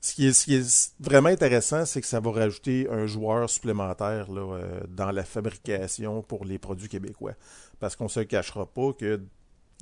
ce 0.00 0.14
qui, 0.14 0.54
est, 0.54 0.94
vraiment 0.98 1.28
intéressant, 1.28 1.84
c'est 1.84 2.00
que 2.00 2.06
ça 2.06 2.20
va 2.20 2.30
rajouter 2.30 2.88
un 2.90 3.06
joueur 3.06 3.50
supplémentaire 3.50 4.28
euh, 4.30 4.80
dans 4.88 5.10
la 5.10 5.24
fabrication 5.24 6.22
pour 6.22 6.44
les 6.44 6.58
produits 6.58 6.88
québécois. 6.88 7.34
Parce 7.80 7.96
qu'on 7.96 8.08
se 8.08 8.20
cachera 8.20 8.66
pas 8.66 8.92
que 8.92 9.20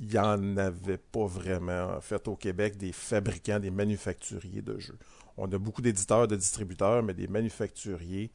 il 0.01 0.07
n'y 0.07 0.17
en 0.17 0.57
avait 0.57 0.97
pas 0.97 1.25
vraiment 1.25 1.89
en 1.97 2.01
fait 2.01 2.27
au 2.27 2.35
Québec 2.35 2.77
des 2.77 2.93
fabricants, 2.93 3.59
des 3.59 3.71
manufacturiers 3.71 4.61
de 4.61 4.79
jeux. 4.79 4.97
On 5.37 5.51
a 5.51 5.57
beaucoup 5.57 5.81
d'éditeurs, 5.81 6.27
de 6.27 6.35
distributeurs, 6.35 7.03
mais 7.03 7.13
des 7.13 7.27
manufacturiers, 7.27 8.31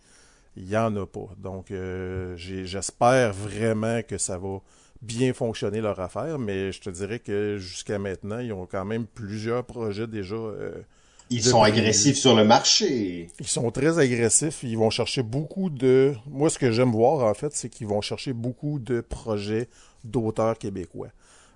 il 0.57 0.65
n'y 0.65 0.77
en 0.77 0.95
a 0.97 1.07
pas. 1.07 1.29
Donc 1.39 1.71
euh, 1.71 2.37
j'espère 2.37 3.33
vraiment 3.33 4.03
que 4.03 4.19
ça 4.19 4.39
va 4.39 4.59
bien 5.01 5.33
fonctionner 5.33 5.81
leur 5.81 6.01
affaire, 6.01 6.39
mais 6.39 6.73
je 6.73 6.81
te 6.81 6.91
dirais 6.91 7.19
que 7.19 7.57
jusqu'à 7.59 7.99
maintenant, 7.99 8.39
ils 8.39 8.53
ont 8.53 8.67
quand 8.67 8.85
même 8.85 9.07
plusieurs 9.07 9.65
projets 9.65 10.07
déjà 10.07 10.35
euh, 10.35 10.83
ils 11.35 11.43
sont 11.43 11.63
agressifs 11.63 12.17
sur 12.17 12.35
le 12.35 12.45
marché. 12.45 13.29
Ils 13.41 13.47
sont 13.47 13.71
très 13.71 13.99
agressifs. 13.99 14.63
Ils 14.63 14.79
vont 14.79 14.91
chercher 14.91 15.23
beaucoup 15.23 15.69
de. 15.69 16.15
Moi, 16.31 16.49
ce 16.49 16.59
que 16.59 16.71
j'aime 16.71 16.93
voir, 16.93 17.29
en 17.29 17.35
fait, 17.35 17.55
c'est 17.55 17.69
qu'ils 17.69 17.89
vont 17.89 18.01
chercher 18.01 18.33
beaucoup 18.33 18.79
de 18.79 19.01
projets 19.01 19.69
d'auteurs 20.05 20.59
québécois. 20.59 21.09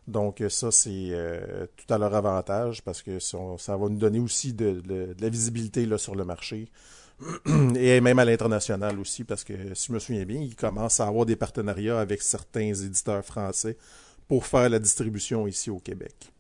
Donc, 0.09 0.43
ça, 0.49 0.71
c'est 0.73 1.11
euh, 1.11 1.67
tout 1.77 1.93
à 1.93 1.99
leur 1.99 2.15
avantage 2.15 2.83
parce 2.83 3.03
que 3.03 3.21
ça, 3.21 3.39
va 3.69 3.89
nous 3.89 3.99
donner 3.99 4.19
aussi 4.19 4.53
de, 4.53 4.83
la 5.21 5.29
visibilité 5.29 5.87
là, 5.87 5.99
sur 5.99 6.17
le 6.17 6.25
marché. 6.25 6.69
Et 7.77 8.01
même 8.01 8.19
à 8.19 8.25
l'international 8.25 8.99
aussi, 8.99 9.25
parce 9.25 9.45
que 9.45 9.53
si 9.75 9.89
je 9.89 9.93
me 9.93 9.99
souviens 9.99 10.25
bien, 10.25 10.41
ils 10.41 10.57
commencent 10.57 11.01
à 11.01 11.07
avoir 11.07 11.27
des 11.27 11.37
partenariats 11.37 12.01
avec 12.01 12.23
certains 12.23 12.73
éditeurs 12.75 13.25
français 13.25 13.77
pour 14.29 14.47
faire 14.47 14.69
la 14.69 14.79
distribution 14.79 15.47
ici 15.47 15.71
au 15.71 15.79
Québec 15.79 16.33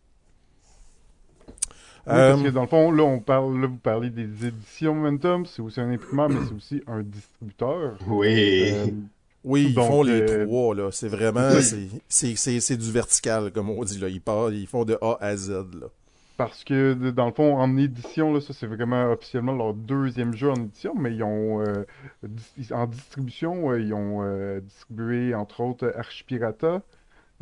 parce 2.08 2.42
que 2.42 2.48
euh, 2.48 2.50
dans 2.50 2.62
le 2.62 2.68
fond, 2.68 2.90
là, 2.90 3.02
on 3.02 3.20
parle, 3.20 3.60
là, 3.60 3.66
vous 3.66 3.76
parlez 3.76 4.10
des 4.10 4.46
éditions 4.46 4.94
Momentum, 4.94 5.44
c'est 5.46 5.60
aussi 5.60 5.80
un 5.80 5.90
imprimeur, 5.90 6.30
mais 6.30 6.40
c'est 6.48 6.54
aussi 6.54 6.82
un 6.86 7.02
distributeur. 7.02 7.98
Oui. 8.06 8.72
Euh, 8.72 8.86
oui, 9.44 9.66
ils 9.68 9.74
font 9.74 10.02
les 10.02 10.22
euh, 10.22 10.46
trois, 10.46 10.74
là. 10.74 10.88
C'est 10.90 11.08
vraiment, 11.08 11.50
c'est 12.08 12.76
du 12.76 12.92
vertical, 12.92 13.52
comme 13.52 13.70
on 13.70 13.84
dit, 13.84 13.98
là. 13.98 14.08
Ils, 14.08 14.20
parlent, 14.20 14.54
ils 14.54 14.66
font 14.66 14.84
de 14.84 14.98
A 15.02 15.18
à 15.20 15.36
Z, 15.36 15.50
là. 15.50 15.86
Parce 16.38 16.62
que, 16.62 17.10
dans 17.10 17.26
le 17.26 17.32
fond, 17.32 17.56
en 17.56 17.76
édition, 17.76 18.32
là, 18.32 18.40
ça, 18.40 18.52
c'est 18.54 18.68
vraiment 18.68 19.10
officiellement 19.10 19.52
leur 19.52 19.74
deuxième 19.74 20.34
jeu 20.34 20.50
en 20.50 20.56
édition, 20.56 20.94
mais 20.96 21.14
ils 21.14 21.22
ont, 21.24 21.62
en 22.70 22.86
distribution, 22.86 23.74
ils 23.74 23.92
ont 23.92 24.60
distribué, 24.60 25.34
entre 25.34 25.60
autres, 25.60 25.92
Archipirata. 25.96 26.80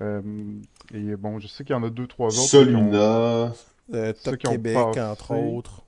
et 0.00 1.16
bon, 1.16 1.38
je 1.38 1.46
sais 1.46 1.62
qu'il 1.64 1.76
y 1.76 1.78
en 1.78 1.84
a 1.84 1.90
deux, 1.90 2.06
trois 2.06 2.28
autres. 2.28 2.48
Soluna. 2.48 3.52
Euh, 3.94 4.12
Top 4.24 4.36
Québec, 4.36 4.76
entre 4.76 5.34
autres. 5.34 5.82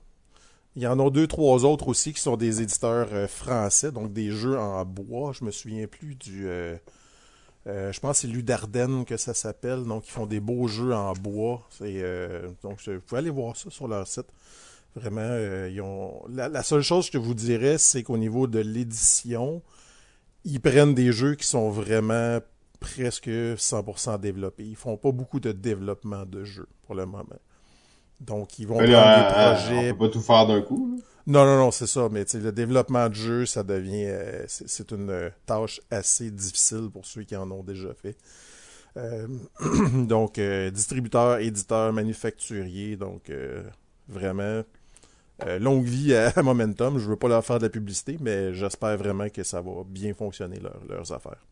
Il 0.75 0.83
y 0.83 0.87
en 0.87 0.99
a 0.99 1.09
deux, 1.09 1.27
trois 1.27 1.65
autres 1.65 1.87
aussi 1.87 2.13
qui 2.13 2.21
sont 2.21 2.37
des 2.37 2.61
éditeurs 2.61 3.09
euh, 3.11 3.27
français, 3.27 3.91
donc 3.91 4.13
des 4.13 4.31
jeux 4.31 4.57
en 4.57 4.85
bois. 4.85 5.33
Je 5.33 5.43
me 5.43 5.51
souviens 5.51 5.87
plus 5.87 6.15
du. 6.15 6.47
Euh, 6.47 6.77
je 7.65 7.99
pense 7.99 8.21
que 8.21 8.21
c'est 8.21 8.33
Ludardenne 8.33 9.05
que 9.05 9.17
ça 9.17 9.33
s'appelle. 9.33 9.83
Donc, 9.83 10.07
ils 10.07 10.11
font 10.11 10.25
des 10.25 10.39
beaux 10.39 10.67
jeux 10.67 10.93
en 10.93 11.13
bois. 11.13 11.67
donc, 12.63 12.79
vous 12.87 12.99
pouvez 13.05 13.19
aller 13.19 13.29
voir 13.29 13.55
ça 13.57 13.69
sur 13.69 13.87
leur 13.87 14.07
site. 14.07 14.27
Vraiment, 14.95 15.37
ils 15.67 15.81
ont. 15.81 16.23
La, 16.29 16.63
seule 16.63 16.81
chose 16.81 17.09
que 17.09 17.19
je 17.19 17.23
vous 17.23 17.35
dirais, 17.35 17.77
c'est 17.77 18.01
qu'au 18.01 18.17
niveau 18.17 18.47
de 18.47 18.59
l'édition, 18.59 19.61
ils 20.45 20.61
prennent 20.61 20.95
des 20.95 21.11
jeux 21.11 21.35
qui 21.35 21.45
sont 21.45 21.69
vraiment 21.69 22.39
presque 22.79 23.27
100% 23.27 24.19
développés. 24.19 24.65
Ils 24.65 24.75
font 24.75 24.97
pas 24.97 25.11
beaucoup 25.11 25.39
de 25.39 25.51
développement 25.51 26.25
de 26.25 26.43
jeux 26.45 26.69
pour 26.87 26.95
le 26.95 27.05
moment. 27.05 27.39
Donc, 28.19 28.59
ils 28.59 28.67
vont 28.67 28.75
prendre 28.75 28.89
des 28.89 28.95
euh, 28.95 29.53
projets. 29.53 29.91
On 29.91 29.93
peut 29.93 30.07
pas 30.07 30.09
tout 30.09 30.21
faire 30.21 30.47
d'un 30.47 30.61
coup. 30.61 31.01
Non, 31.25 31.45
non, 31.45 31.57
non, 31.57 31.71
c'est 31.71 31.87
ça. 31.87 32.09
Mais 32.11 32.25
le 32.33 32.51
développement 32.51 33.07
de 33.07 33.13
jeu, 33.13 33.45
ça 33.45 33.63
devient, 33.63 34.05
euh, 34.07 34.43
c'est 34.47 34.91
une 34.91 35.09
euh, 35.09 35.29
tâche 35.45 35.79
assez 35.91 36.31
difficile 36.31 36.89
pour 36.91 37.05
ceux 37.05 37.23
qui 37.23 37.35
en 37.35 37.49
ont 37.51 37.63
déjà 37.63 37.89
fait. 37.93 38.17
donc, 39.93 40.41
distributeur, 40.73 41.37
éditeur, 41.39 41.93
manufacturier, 41.93 42.97
donc 42.97 43.31
vraiment 44.09 44.63
longue 45.57 45.85
vie 45.85 46.13
à, 46.35 46.43
Momentum. 46.43 46.99
Je 46.99 47.07
veux 47.07 47.15
pas 47.15 47.29
leur 47.29 47.45
faire 47.45 47.59
de 47.59 47.63
la 47.63 47.69
publicité, 47.69 48.17
mais 48.19 48.53
j'espère 48.53 48.97
vraiment 48.97 49.29
que 49.29 49.43
ça 49.43 49.61
va 49.61 49.71
bien 49.85 50.13
fonctionner 50.13 50.59
leurs 50.89 51.13
affaires. 51.13 51.45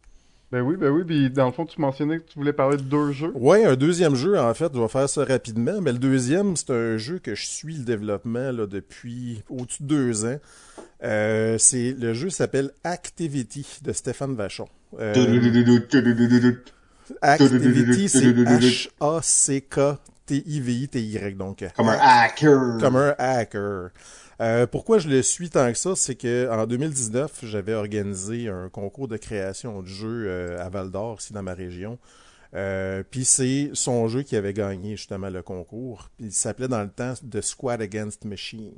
Ben 0.51 0.61
oui, 0.61 0.77
ben 0.77 0.89
oui. 0.89 1.03
Puis 1.05 1.29
dans 1.29 1.47
le 1.47 1.51
fond, 1.51 1.65
tu 1.65 1.81
mentionnais 1.81 2.19
que 2.19 2.25
tu 2.29 2.39
voulais 2.39 2.53
parler 2.53 2.77
de 2.77 2.83
deux 2.83 3.11
jeux. 3.11 3.31
Oui, 3.35 3.65
un 3.65 3.75
deuxième 3.75 4.15
jeu, 4.15 4.39
en 4.39 4.53
fait. 4.53 4.71
Je 4.73 4.79
vais 4.79 4.87
faire 4.87 5.09
ça 5.09 5.25
rapidement. 5.25 5.81
Mais 5.81 5.91
le 5.91 5.97
deuxième, 5.99 6.55
c'est 6.55 6.71
un 6.71 6.97
jeu 6.97 7.19
que 7.19 7.35
je 7.35 7.45
suis 7.45 7.75
le 7.75 7.83
développement 7.83 8.51
là, 8.51 8.65
depuis 8.65 9.43
au-dessus 9.49 9.83
de 9.83 9.87
deux 9.87 10.25
ans. 10.25 10.37
Euh, 11.03 11.57
c'est 11.57 11.91
Le 11.91 12.13
jeu 12.13 12.29
s'appelle 12.29 12.71
Activity 12.83 13.65
de 13.83 13.91
Stéphane 13.91 14.35
Vachon. 14.35 14.69
Euh, 14.99 15.13
Activity, 17.21 18.09
c'est 18.09 19.61
H-A-C-K-T-I-V-I-T-Y. 20.29 21.37
Donc, 21.37 21.65
comme 21.75 21.89
un 21.89 21.99
hacker. 21.99 22.77
Comme 22.79 22.95
un 22.95 23.15
hacker. 23.17 23.89
Euh, 24.39 24.67
pourquoi 24.67 24.99
je 24.99 25.09
le 25.09 25.21
suis 25.21 25.49
tant 25.49 25.71
que 25.71 25.77
ça, 25.77 25.95
c'est 25.95 26.15
que 26.15 26.49
en 26.51 26.67
2019, 26.67 27.39
j'avais 27.43 27.73
organisé 27.73 28.49
un 28.49 28.69
concours 28.69 29.07
de 29.07 29.17
création 29.17 29.81
de 29.81 29.87
jeux 29.87 30.25
euh, 30.27 30.63
à 30.63 30.69
Val 30.69 30.91
d'Or, 30.91 31.17
ici 31.19 31.33
dans 31.33 31.43
ma 31.43 31.53
région. 31.53 31.97
Euh, 32.53 33.03
puis 33.09 33.25
c'est 33.25 33.71
son 33.73 34.07
jeu 34.07 34.23
qui 34.23 34.35
avait 34.35 34.53
gagné 34.53 34.95
justement 34.95 35.29
le 35.29 35.41
concours. 35.41 36.09
Puis 36.17 36.27
il 36.27 36.31
s'appelait 36.31 36.67
dans 36.67 36.81
le 36.81 36.89
temps 36.89 37.13
The 37.29 37.41
Squad 37.41 37.81
Against 37.81 38.25
Machines. 38.25 38.71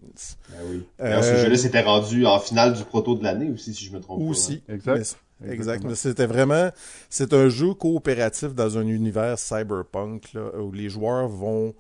Ben 0.50 0.58
oui. 0.70 0.88
Alors, 0.98 1.24
ce 1.24 1.36
jeu-là 1.36 1.58
s'était 1.58 1.82
rendu 1.82 2.26
en 2.26 2.40
finale 2.40 2.74
du 2.74 2.84
proto 2.84 3.16
de 3.16 3.24
l'année 3.24 3.52
aussi, 3.52 3.74
si 3.74 3.86
je 3.86 3.92
me 3.92 4.00
trompe 4.00 4.22
aussi. 4.28 4.58
pas. 4.58 4.74
Exact. 4.74 4.94
Mais, 4.94 5.00
exact. 5.00 5.20
Mais 5.42 5.96
c'était 5.96 6.26
vraiment, 6.26 6.72
c'est 7.10 7.34
un 7.34 7.50
jeu 7.50 7.74
coopératif 7.74 8.54
dans 8.54 8.78
un 8.78 8.88
univers 8.88 9.40
cyberpunk 9.40 10.34
là, 10.34 10.60
où 10.60 10.72
les 10.72 10.90
joueurs 10.90 11.28
vont 11.28 11.74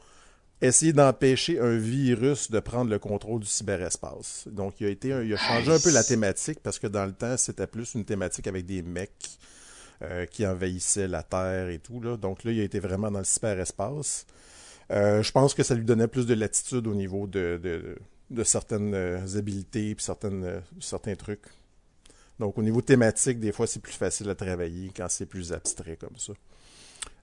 essayer 0.61 0.93
d'empêcher 0.93 1.59
un 1.59 1.77
virus 1.77 2.51
de 2.51 2.59
prendre 2.59 2.89
le 2.89 2.99
contrôle 2.99 3.41
du 3.41 3.47
cyberespace. 3.47 4.47
Donc, 4.51 4.79
il 4.79 4.87
a 4.87 4.89
été, 4.89 5.09
il 5.09 5.33
a 5.33 5.37
changé 5.37 5.71
un 5.71 5.79
peu 5.79 5.91
la 5.91 6.03
thématique 6.03 6.59
parce 6.61 6.79
que 6.79 6.87
dans 6.87 7.05
le 7.05 7.13
temps, 7.13 7.37
c'était 7.37 7.67
plus 7.67 7.95
une 7.95 8.05
thématique 8.05 8.47
avec 8.47 8.65
des 8.65 8.81
mecs 8.81 9.39
euh, 10.01 10.25
qui 10.25 10.47
envahissaient 10.47 11.09
la 11.09 11.23
Terre 11.23 11.67
et 11.67 11.79
tout. 11.79 11.99
Là. 11.99 12.15
Donc 12.15 12.45
là, 12.45 12.51
il 12.53 12.61
a 12.61 12.63
été 12.63 12.79
vraiment 12.79 13.11
dans 13.11 13.19
le 13.19 13.25
cyberespace. 13.25 14.25
Euh, 14.91 15.21
je 15.21 15.31
pense 15.33 15.53
que 15.53 15.61
ça 15.61 15.75
lui 15.75 15.83
donnait 15.83 16.07
plus 16.07 16.25
de 16.25 16.33
latitude 16.33 16.87
au 16.87 16.95
niveau 16.95 17.27
de, 17.27 17.59
de, 17.61 17.97
de 18.29 18.43
certaines 18.45 18.93
euh, 18.93 19.37
habilités 19.37 19.89
et 19.89 19.95
certaines, 19.99 20.61
certains 20.79 21.15
trucs. 21.15 21.45
Donc, 22.39 22.57
au 22.57 22.63
niveau 22.63 22.81
thématique, 22.81 23.39
des 23.39 23.51
fois, 23.51 23.67
c'est 23.67 23.81
plus 23.81 23.93
facile 23.93 24.29
à 24.29 24.35
travailler 24.35 24.91
quand 24.95 25.07
c'est 25.09 25.25
plus 25.25 25.51
abstrait 25.51 25.97
comme 25.97 26.17
ça. 26.17 26.33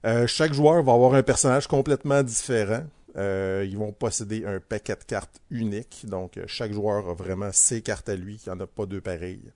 Euh, 0.05 0.27
chaque 0.27 0.53
joueur 0.53 0.83
va 0.83 0.93
avoir 0.93 1.15
un 1.15 1.23
personnage 1.23 1.67
complètement 1.67 2.21
différent. 2.21 2.83
Euh, 3.15 3.65
ils 3.67 3.77
vont 3.77 3.91
posséder 3.91 4.45
un 4.45 4.59
paquet 4.59 4.95
de 4.95 5.03
cartes 5.03 5.41
unique. 5.49 6.05
Donc, 6.07 6.39
chaque 6.45 6.71
joueur 6.71 7.09
a 7.09 7.13
vraiment 7.13 7.51
ses 7.51 7.81
cartes 7.81 8.09
à 8.09 8.15
lui. 8.15 8.39
Il 8.45 8.49
n'y 8.49 8.55
en 8.55 8.59
a 8.59 8.67
pas 8.67 8.85
deux 8.85 9.01
pareilles. 9.01 9.51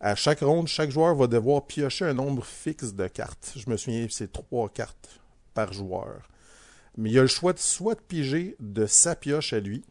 À 0.00 0.14
chaque 0.14 0.40
ronde, 0.40 0.68
chaque 0.68 0.90
joueur 0.90 1.14
va 1.14 1.26
devoir 1.26 1.66
piocher 1.66 2.04
un 2.04 2.12
nombre 2.12 2.44
fixe 2.44 2.92
de 2.92 3.06
cartes. 3.06 3.54
Je 3.56 3.70
me 3.70 3.78
souviens, 3.78 4.06
c'est 4.10 4.30
trois 4.30 4.68
cartes 4.68 5.20
par 5.54 5.72
joueur. 5.72 6.28
Mais 6.98 7.10
il 7.10 7.18
a 7.18 7.22
le 7.22 7.28
choix 7.28 7.54
de 7.54 7.58
soit 7.58 7.94
de 7.94 8.00
piger 8.00 8.54
de 8.60 8.84
sa 8.84 9.16
pioche 9.16 9.54
à 9.54 9.60
lui, 9.60 9.82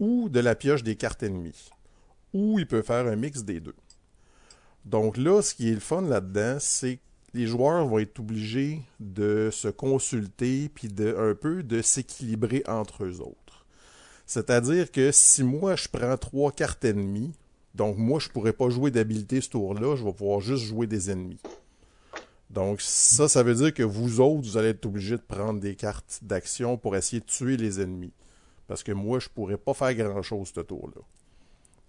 ou 0.00 0.28
de 0.30 0.40
la 0.40 0.54
pioche 0.54 0.82
des 0.82 0.96
cartes 0.96 1.22
ennemies. 1.22 1.70
Ou 2.32 2.58
il 2.58 2.66
peut 2.66 2.82
faire 2.82 3.06
un 3.06 3.16
mix 3.16 3.42
des 3.44 3.60
deux. 3.60 3.76
Donc 4.84 5.16
là, 5.16 5.40
ce 5.42 5.54
qui 5.54 5.70
est 5.70 5.74
le 5.74 5.80
fun 5.80 6.02
là-dedans, 6.02 6.58
c'est 6.60 6.96
que 6.96 7.02
les 7.34 7.46
joueurs 7.46 7.86
vont 7.86 7.98
être 7.98 8.20
obligés 8.20 8.82
de 9.00 9.48
se 9.52 9.68
consulter 9.68 10.68
puis 10.68 10.88
de 10.88 11.16
un 11.18 11.34
peu 11.34 11.62
de 11.62 11.82
s'équilibrer 11.82 12.62
entre 12.66 13.04
eux 13.04 13.20
autres. 13.20 13.66
C'est-à-dire 14.26 14.90
que 14.90 15.10
si 15.12 15.42
moi 15.42 15.76
je 15.76 15.88
prends 15.88 16.16
trois 16.16 16.52
cartes 16.52 16.84
ennemies, 16.84 17.32
donc 17.74 17.96
moi 17.98 18.20
je 18.20 18.28
pourrais 18.28 18.52
pas 18.52 18.68
jouer 18.70 18.90
d'habilité 18.90 19.40
ce 19.40 19.50
tour-là, 19.50 19.96
je 19.96 20.04
vais 20.04 20.12
pouvoir 20.12 20.40
juste 20.40 20.64
jouer 20.64 20.86
des 20.86 21.10
ennemis. 21.10 21.40
Donc 22.50 22.80
ça, 22.80 23.26
ça 23.28 23.42
veut 23.42 23.54
dire 23.54 23.74
que 23.74 23.82
vous 23.82 24.20
autres, 24.20 24.48
vous 24.48 24.56
allez 24.56 24.68
être 24.68 24.86
obligés 24.86 25.16
de 25.16 25.22
prendre 25.22 25.60
des 25.60 25.74
cartes 25.74 26.20
d'action 26.22 26.76
pour 26.76 26.94
essayer 26.94 27.20
de 27.20 27.26
tuer 27.26 27.56
les 27.56 27.80
ennemis. 27.80 28.12
Parce 28.68 28.82
que 28.82 28.92
moi, 28.92 29.18
je 29.18 29.28
pourrais 29.28 29.58
pas 29.58 29.74
faire 29.74 29.94
grand-chose 29.94 30.52
ce 30.54 30.60
tour-là. 30.60 31.02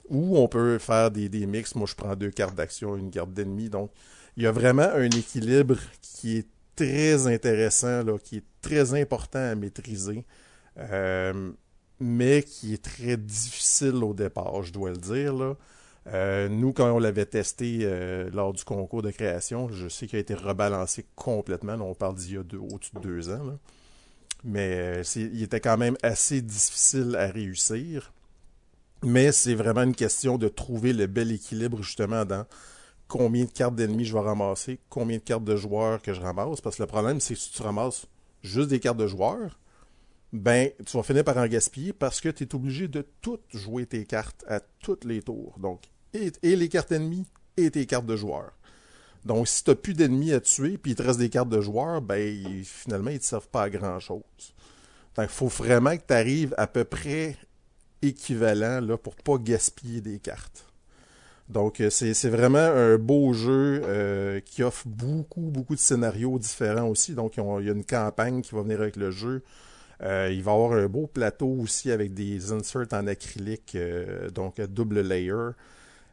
Ou 0.10 0.38
on 0.38 0.48
peut 0.48 0.78
faire 0.78 1.12
des, 1.12 1.30
des 1.30 1.46
mix. 1.46 1.76
Moi, 1.76 1.88
je 1.88 1.96
prends 1.96 2.16
deux 2.16 2.32
cartes 2.32 2.56
d'action, 2.56 2.96
une 2.96 3.12
carte 3.12 3.34
d'ennemi. 3.34 3.70
Donc, 3.70 3.92
il 4.38 4.44
y 4.44 4.48
a 4.48 4.52
vraiment 4.52 4.90
un 4.94 5.10
équilibre 5.10 5.78
qui 6.02 6.38
est 6.38 6.48
très 6.76 7.28
intéressant, 7.28 8.04
là, 8.04 8.18
qui 8.20 8.38
est 8.38 8.44
très 8.62 8.94
important 9.00 9.40
à 9.40 9.56
maîtriser, 9.56 10.26
euh, 10.78 11.52
mais 12.00 12.44
qui 12.44 12.74
est 12.74 12.84
très 12.84 13.18
difficile 13.18 13.96
au 14.04 14.14
départ, 14.14 14.62
je 14.64 14.74
dois 14.74 14.92
le 14.92 14.98
dire. 14.98 15.34
Là. 15.34 15.56
Euh, 16.08 16.50
nous, 16.50 16.74
quand 16.74 16.92
on 16.92 17.00
l'avait 17.00 17.26
testé 17.26 17.80
euh, 17.82 18.30
lors 18.32 18.54
du 18.54 18.64
concours 18.64 19.02
de 19.02 19.12
création, 19.12 19.70
je 19.70 19.88
sais 19.88 20.06
qu'il 20.06 20.18
a 20.18 20.20
été 20.20 20.36
rebalancé 20.36 21.06
complètement. 21.16 21.74
On 21.74 21.96
parle 21.96 22.16
d'il 22.16 22.36
y 22.36 22.38
a 22.38 22.44
deux, 22.44 22.58
au-dessus 22.58 22.92
de 22.96 23.00
deux 23.00 23.30
ans. 23.30 23.44
Là. 23.44 23.58
Mais 24.44 25.02
il 25.16 25.42
était 25.42 25.62
quand 25.62 25.78
même 25.78 25.98
assez 26.04 26.42
difficile 26.42 27.16
à 27.16 27.28
réussir. 27.28 28.14
Mais 29.06 29.32
c'est 29.32 29.54
vraiment 29.54 29.84
une 29.84 29.96
question 29.96 30.40
de 30.40 30.48
trouver 30.48 30.92
le 30.92 31.06
bel 31.06 31.32
équilibre 31.32 31.84
justement 31.84 32.26
dans 32.26 32.46
combien 33.08 33.46
de 33.46 33.52
cartes 33.52 33.76
d'ennemis 33.76 34.06
je 34.06 34.14
vais 34.14 34.20
ramasser, 34.20 34.80
combien 34.90 35.18
de 35.18 35.22
cartes 35.22 35.44
de 35.44 35.56
joueurs 35.56 36.02
que 36.02 36.12
je 36.12 36.20
ramasse. 36.20 36.60
Parce 36.60 36.78
que 36.78 36.84
le 36.84 36.88
problème, 36.88 37.20
c'est 37.20 37.36
que 37.36 37.40
si 37.40 37.52
tu 37.52 37.62
ramasses 37.62 38.08
juste 38.42 38.70
des 38.70 38.80
cartes 38.80 38.98
de 38.98 39.06
joueurs, 39.06 39.60
ben, 40.34 40.72
tu 40.84 40.98
vas 40.98 41.04
finir 41.04 41.24
par 41.24 41.38
en 41.38 41.46
gaspiller 41.46 41.94
parce 41.94 42.20
que 42.20 42.30
tu 42.30 42.46
es 42.46 42.56
obligé 42.56 42.88
de 42.88 43.06
toutes 43.22 43.46
jouer 43.54 43.86
tes 43.86 44.06
cartes 44.06 44.44
à 44.48 44.60
tous 44.60 44.98
les 45.06 45.22
tours. 45.22 45.56
Donc, 45.60 45.84
et, 46.14 46.32
les 46.42 46.68
cartes 46.68 46.92
ennemies 46.92 47.28
et 47.58 47.70
tes 47.70 47.86
cartes 47.86 48.08
de 48.08 48.16
joueurs. 48.16 48.54
Donc, 49.24 49.48
si 49.48 49.64
tu 49.64 49.70
n'as 49.70 49.76
plus 49.76 49.94
d'ennemis 49.94 50.34
à 50.34 50.40
tuer, 50.40 50.80
puis 50.80 50.94
il 50.94 50.96
te 50.96 51.04
reste 51.04 51.20
des 51.20 51.30
cartes 51.30 51.50
de 51.50 51.62
joueurs, 51.62 52.02
ben, 52.02 52.64
finalement, 52.64 53.12
ils 53.12 53.16
ne 53.16 53.20
te 53.20 53.26
servent 53.26 53.50
pas 53.50 53.64
à 53.64 53.70
grand-chose. 53.70 54.24
Donc, 55.16 55.26
il 55.26 55.28
faut 55.28 55.48
vraiment 55.48 55.96
que 55.96 56.04
tu 56.08 56.14
arrives 56.14 56.56
à 56.58 56.66
peu 56.66 56.84
près 56.86 57.38
équivalent 58.02 58.82
là, 58.82 58.98
pour 58.98 59.16
pas 59.16 59.38
gaspiller 59.38 60.02
des 60.02 60.20
cartes. 60.20 60.66
Donc, 61.50 61.82
c'est 61.90 62.30
vraiment 62.30 62.58
un 62.58 62.98
beau 62.98 63.32
jeu 63.34 63.82
euh, 63.84 64.40
qui 64.40 64.64
offre 64.64 64.88
beaucoup, 64.88 65.42
beaucoup 65.42 65.76
de 65.76 65.80
scénarios 65.80 66.40
différents 66.40 66.88
aussi. 66.88 67.14
Donc, 67.14 67.38
il 67.38 67.66
y 67.66 67.70
a 67.70 67.74
une 67.74 67.86
campagne 67.86 68.42
qui 68.42 68.56
va 68.56 68.64
venir 68.64 68.82
avec 68.82 68.96
le 68.96 69.12
jeu. 69.12 69.44
Euh, 70.04 70.30
il 70.32 70.44
va 70.44 70.52
avoir 70.52 70.74
un 70.74 70.88
beau 70.88 71.08
plateau 71.08 71.48
aussi 71.48 71.92
avec 71.92 72.14
des 72.14 72.52
inserts 72.52 72.88
en 72.92 73.08
acrylique, 73.08 73.76
euh, 73.76 74.30
donc 74.30 74.60
double 74.62 75.02
layer. 75.02 75.52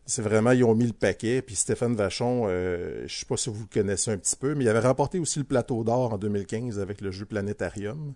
C'est 0.07 0.23
vraiment, 0.23 0.53
ils 0.53 0.65
ont 0.65 0.75
mis 0.75 0.87
le 0.87 0.93
paquet. 0.93 1.43
Puis 1.43 1.57
Stéphane 1.57 1.95
Vachon, 1.95 2.45
euh, 2.47 3.05
je 3.07 3.15
sais 3.15 3.27
pas 3.27 3.37
si 3.37 3.51
vous 3.51 3.61
le 3.61 3.81
connaissez 3.81 4.11
un 4.11 4.19
petit 4.19 4.37
peu, 4.37 4.55
mais 4.55 4.65
il 4.65 4.69
avait 4.69 4.81
remporté 4.81 5.19
aussi 5.19 5.39
le 5.39 5.45
plateau 5.45 5.85
d'or 5.85 6.13
en 6.13 6.19
2015 6.19 6.79
avec 6.81 7.01
le 7.01 7.11
jeu 7.11 7.25
Planétarium, 7.25 8.15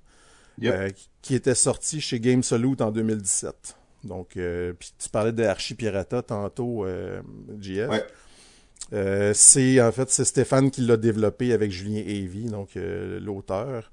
Yep. 0.60 0.74
euh, 0.74 0.90
qui 1.22 1.34
était 1.34 1.54
sorti 1.54 2.00
chez 2.00 2.20
Game 2.20 2.42
Salute 2.42 2.80
en 2.80 2.90
2017. 2.90 3.76
Donc, 4.04 4.36
euh, 4.36 4.72
puis 4.78 4.92
tu 4.98 5.08
parlais 5.08 5.32
de 5.32 5.42
Archipirata 5.42 6.22
tantôt, 6.22 6.84
euh, 6.84 7.20
JF. 7.60 7.90
Ouais. 7.90 9.34
C'est 9.34 9.80
en 9.80 9.90
fait 9.90 10.10
c'est 10.10 10.24
Stéphane 10.24 10.70
qui 10.70 10.82
l'a 10.82 10.96
développé 10.96 11.52
avec 11.52 11.72
Julien 11.72 12.00
Avey, 12.02 12.48
donc 12.48 12.70
l'auteur, 12.76 13.90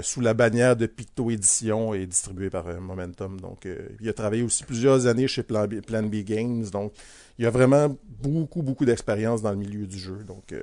sous 0.00 0.22
la 0.22 0.32
bannière 0.32 0.74
de 0.74 0.86
Picto 0.86 1.30
Édition 1.30 1.92
et 1.92 2.06
distribué 2.06 2.48
par 2.48 2.64
Momentum. 2.80 3.38
Donc, 3.40 3.68
il 4.00 4.08
a 4.08 4.12
travaillé 4.14 4.42
aussi 4.42 4.64
plusieurs 4.64 5.06
années 5.06 5.28
chez 5.28 5.42
Plan 5.42 5.66
B, 5.66 5.82
Plan 5.82 6.02
B 6.02 6.22
Games. 6.24 6.64
Donc, 6.70 6.94
il 7.38 7.44
a 7.44 7.50
vraiment 7.50 7.94
beaucoup 8.22 8.62
beaucoup 8.62 8.86
d'expérience 8.86 9.42
dans 9.42 9.50
le 9.50 9.58
milieu 9.58 9.86
du 9.86 9.98
jeu. 9.98 10.24
Donc, 10.26 10.54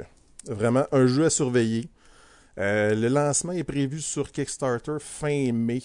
vraiment 0.47 0.87
un 0.91 1.05
jeu 1.05 1.25
à 1.25 1.29
surveiller. 1.29 1.89
Euh, 2.59 2.93
le 2.95 3.07
lancement 3.07 3.53
est 3.53 3.63
prévu 3.63 4.01
sur 4.01 4.31
Kickstarter 4.31 4.97
fin 4.99 5.51
mai. 5.53 5.81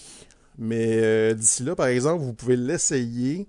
Mais 0.57 0.99
euh, 1.03 1.33
d'ici 1.33 1.63
là, 1.63 1.75
par 1.75 1.87
exemple, 1.87 2.23
vous 2.23 2.33
pouvez 2.33 2.55
l'essayer. 2.57 3.47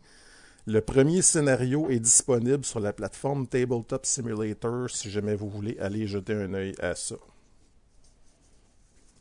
Le 0.66 0.80
premier 0.80 1.22
scénario 1.22 1.90
est 1.90 2.00
disponible 2.00 2.64
sur 2.64 2.80
la 2.80 2.92
plateforme 2.92 3.46
Tabletop 3.48 4.06
Simulator 4.06 4.90
si 4.90 5.10
jamais 5.10 5.36
vous 5.36 5.48
voulez 5.50 5.78
aller 5.80 6.06
jeter 6.06 6.34
un 6.34 6.54
œil 6.54 6.74
à 6.80 6.94
ça. 6.94 7.16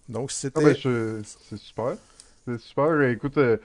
Donc, 0.10 0.32
c'était. 0.32 0.60
Ah 0.60 0.62
ben, 0.62 0.76
c'est 1.24 1.58
super. 1.58 1.98
C'est 2.46 2.60
super. 2.60 3.02
Écoute, 3.04 3.38
euh, 3.38 3.58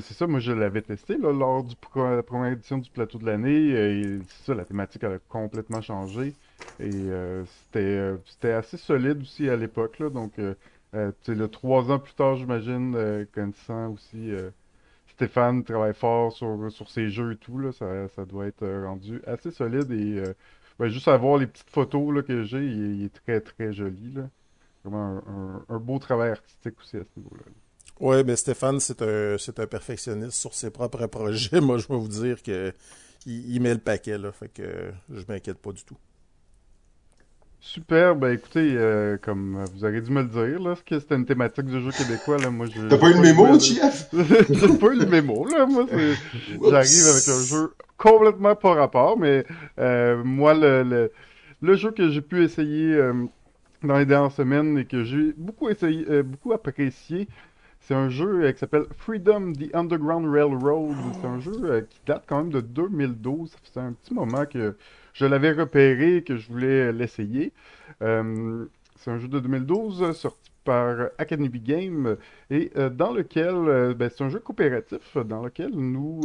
c'est 0.00 0.14
ça, 0.14 0.26
moi 0.26 0.40
je 0.40 0.52
l'avais 0.52 0.82
testé 0.82 1.16
là, 1.18 1.32
lors 1.32 1.66
pro- 1.80 2.16
la 2.16 2.22
première 2.22 2.52
édition 2.52 2.78
du 2.78 2.90
plateau 2.90 3.18
de 3.18 3.26
l'année. 3.26 4.20
c'est 4.28 4.46
ça, 4.46 4.54
la 4.54 4.64
thématique 4.64 5.02
elle 5.04 5.14
a 5.14 5.18
complètement 5.28 5.82
changé. 5.82 6.34
Et 6.80 6.90
euh, 6.94 7.44
c'était 7.44 7.78
euh, 7.80 8.16
c'était 8.24 8.52
assez 8.52 8.78
solide 8.78 9.20
aussi 9.20 9.48
à 9.50 9.56
l'époque. 9.56 9.98
là, 9.98 10.08
Donc, 10.08 10.38
euh, 10.38 10.54
là, 10.92 11.48
trois 11.48 11.90
ans 11.90 11.98
plus 11.98 12.14
tard, 12.14 12.36
j'imagine, 12.36 13.26
connaissant 13.32 13.90
aussi 13.90 14.32
Stéphane 15.08 15.62
travaille 15.62 15.94
fort 15.94 16.32
sur, 16.32 16.72
sur 16.72 16.90
ses 16.90 17.10
jeux 17.10 17.32
et 17.32 17.36
tout. 17.36 17.58
Là, 17.58 17.72
ça, 17.72 18.08
ça 18.08 18.24
doit 18.24 18.46
être 18.46 18.66
rendu 18.84 19.20
assez 19.26 19.50
solide. 19.50 19.90
Et 19.92 20.22
ben, 20.78 20.88
juste 20.88 21.08
à 21.08 21.16
voir 21.18 21.36
les 21.36 21.46
petites 21.46 21.70
photos 21.70 22.14
là, 22.14 22.22
que 22.22 22.42
j'ai, 22.44 22.64
il, 22.64 23.04
est 23.04 23.14
très 23.14 23.40
très 23.40 23.72
joli. 23.72 24.12
Là. 24.14 24.22
Vraiment 24.82 25.22
un, 25.68 25.78
beau 25.78 25.98
travail 25.98 26.30
artistique 26.30 26.74
aussi 26.80 26.96
à 26.96 27.00
ce 27.00 27.20
niveau-là. 27.20 27.42
Ouais, 28.00 28.24
mais 28.24 28.34
Stéphane, 28.34 28.80
c'est 28.80 29.02
un, 29.02 29.36
un 29.36 29.66
perfectionniste 29.66 30.38
sur 30.38 30.54
ses 30.54 30.70
propres 30.70 31.06
projets. 31.08 31.60
Moi, 31.60 31.76
je 31.76 31.86
vais 31.86 31.98
vous 31.98 32.08
dire 32.08 32.42
que 32.42 32.72
il, 33.26 33.54
il 33.54 33.60
met 33.60 33.74
le 33.74 33.80
paquet, 33.80 34.16
là. 34.16 34.32
Fait 34.32 34.48
que 34.48 34.90
je 35.12 35.22
m'inquiète 35.28 35.58
pas 35.58 35.72
du 35.72 35.84
tout. 35.84 35.98
Super, 37.62 38.16
ben 38.16 38.32
écoutez, 38.32 38.72
euh, 38.74 39.18
comme 39.20 39.62
vous 39.74 39.84
auriez 39.84 40.00
dû 40.00 40.10
me 40.10 40.22
le 40.22 40.28
dire, 40.28 40.60
là, 40.60 40.74
que 40.84 40.98
c'était 40.98 41.14
une 41.16 41.26
thématique 41.26 41.66
du 41.66 41.80
jeu 41.82 41.90
québécois, 41.90 42.38
là, 42.38 42.50
moi 42.50 42.66
je... 42.74 42.88
T'as 42.88 42.96
pas 42.96 43.10
eu 43.10 43.14
le 43.14 43.20
mémo, 43.20 43.58
JF? 43.58 44.08
J'ai 44.48 44.78
pas 44.78 44.86
eu 44.86 44.98
le 44.98 45.06
mémo, 45.06 45.46
là, 45.46 45.66
moi. 45.66 45.84
J'arrive 45.90 47.06
avec 47.06 47.28
un 47.28 47.42
jeu 47.42 47.74
complètement 47.98 48.56
pas 48.56 48.72
rapport, 48.74 49.18
mais 49.18 49.44
euh, 49.78 50.22
moi, 50.24 50.54
le, 50.54 50.82
le, 50.82 51.12
le 51.60 51.74
jeu 51.76 51.90
que 51.90 52.08
j'ai 52.08 52.22
pu 52.22 52.42
essayer 52.42 52.94
euh, 52.94 53.12
dans 53.82 53.98
les 53.98 54.06
dernières 54.06 54.32
semaines 54.32 54.78
et 54.78 54.86
que 54.86 55.04
j'ai 55.04 55.34
beaucoup 55.36 55.68
essayé, 55.68 56.06
euh, 56.08 56.22
beaucoup 56.22 56.52
apprécié, 56.54 57.28
c'est 57.80 57.94
un 57.94 58.08
jeu 58.08 58.44
euh, 58.44 58.52
qui 58.52 58.58
s'appelle 58.58 58.84
Freedom 58.96 59.52
the 59.52 59.74
Underground 59.74 60.26
Railroad. 60.32 60.96
C'est 61.20 61.26
un 61.26 61.40
jeu 61.40 61.52
euh, 61.64 61.80
qui 61.82 62.00
date 62.06 62.24
quand 62.26 62.38
même 62.38 62.52
de 62.52 62.60
2012. 62.60 63.50
Ça 63.50 63.58
faisait 63.62 63.86
un 63.86 63.92
petit 63.92 64.14
moment 64.14 64.46
que 64.46 64.76
je 65.12 65.26
l'avais 65.26 65.52
repéré 65.52 66.22
que 66.22 66.36
je 66.36 66.48
voulais 66.48 66.92
l'essayer. 66.92 67.52
Euh, 68.02 68.66
c'est 68.96 69.10
un 69.10 69.18
jeu 69.18 69.28
de 69.28 69.40
2012 69.40 70.12
sorti 70.12 70.50
par 70.64 71.08
Academy 71.18 71.48
Game 71.48 72.16
et 72.50 72.70
dans 72.90 73.12
lequel 73.12 73.94
ben, 73.94 74.10
c'est 74.10 74.22
un 74.22 74.28
jeu 74.28 74.40
coopératif 74.40 75.16
dans 75.16 75.42
lequel 75.42 75.70
nous 75.70 76.20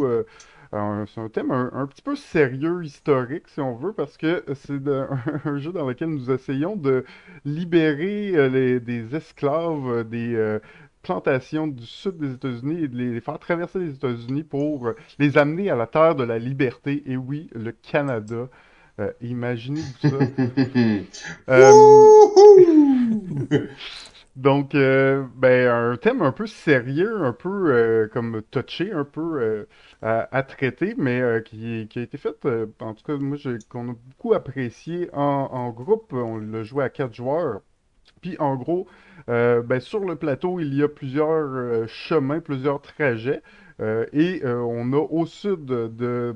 c'est 1.08 1.22
un 1.22 1.30
thème 1.30 1.52
un, 1.52 1.88
petit 1.88 2.02
peu 2.02 2.18
sérieux, 2.18 2.84
historique, 2.84 3.48
si 3.48 3.62
on 3.62 3.76
veut, 3.76 3.94
parce 3.94 4.18
que 4.18 4.44
c'est 4.54 4.86
un, 5.46 5.58
jeu 5.58 5.72
dans 5.72 5.88
lequel 5.88 6.10
nous 6.10 6.32
essayons 6.32 6.76
de 6.76 7.06
libérer 7.46 8.50
les, 8.50 8.82
des 8.82 9.16
esclaves, 9.16 10.04
des, 10.10 10.60
plantations 11.06 11.68
du 11.68 11.86
sud 11.86 12.18
des 12.18 12.34
États-Unis 12.34 12.86
et 12.86 12.88
de 12.88 12.98
les 12.98 13.22
faire 13.22 13.38
traverser 13.38 13.78
les 13.78 13.92
États-Unis 13.94 14.44
pour 14.44 14.88
euh, 14.88 14.96
les 15.20 15.38
amener 15.38 15.70
à 15.70 15.76
la 15.76 15.86
terre 15.86 16.16
de 16.16 16.24
la 16.24 16.40
liberté. 16.40 17.04
Et 17.06 17.16
oui, 17.16 17.48
le 17.54 17.72
Canada. 17.72 18.50
Euh, 19.00 19.12
imaginez-vous 19.22 20.10
ça. 20.10 20.18
Euh, 21.50 21.72
donc, 24.36 24.72
ben, 24.74 25.68
un 25.70 25.98
thème 25.98 26.22
un 26.22 26.32
peu 26.32 26.48
sérieux, 26.48 27.24
un 27.24 27.34
peu 27.34 28.10
comme 28.14 28.42
touché, 28.52 28.92
un 28.92 29.04
peu 29.04 29.68
à, 30.02 30.44
traiter, 30.44 30.96
mais 30.98 31.22
qui, 31.46 31.88
qui, 31.90 32.00
a 32.00 32.02
été 32.02 32.18
fait, 32.18 32.46
en 32.80 32.94
tout 32.94 33.04
cas, 33.04 33.18
moi, 33.18 33.38
qu'on 33.70 33.90
a 33.90 33.96
beaucoup 34.10 34.34
apprécié 34.34 35.10
en, 35.14 35.50
en 35.52 35.70
groupe. 35.72 36.14
On 36.14 36.38
l'a 36.38 36.64
joué 36.64 36.84
à 36.84 36.90
quatre 36.90 37.14
joueurs. 37.14 37.62
Puis, 38.22 38.38
en 38.40 38.56
gros, 38.56 38.88
euh, 39.30 39.62
ben, 39.62 39.80
sur 39.80 40.00
le 40.00 40.16
plateau, 40.16 40.60
il 40.60 40.74
y 40.74 40.84
a 40.84 40.88
plusieurs 40.88 41.30
euh, 41.30 41.88
chemins, 41.88 42.40
plusieurs 42.40 42.82
trajets. 42.82 43.42
Euh, 43.82 44.06
et 44.14 44.42
on 44.46 44.94
a 44.94 44.98
au 44.98 45.26
sud 45.26 45.66
de, 45.66 46.36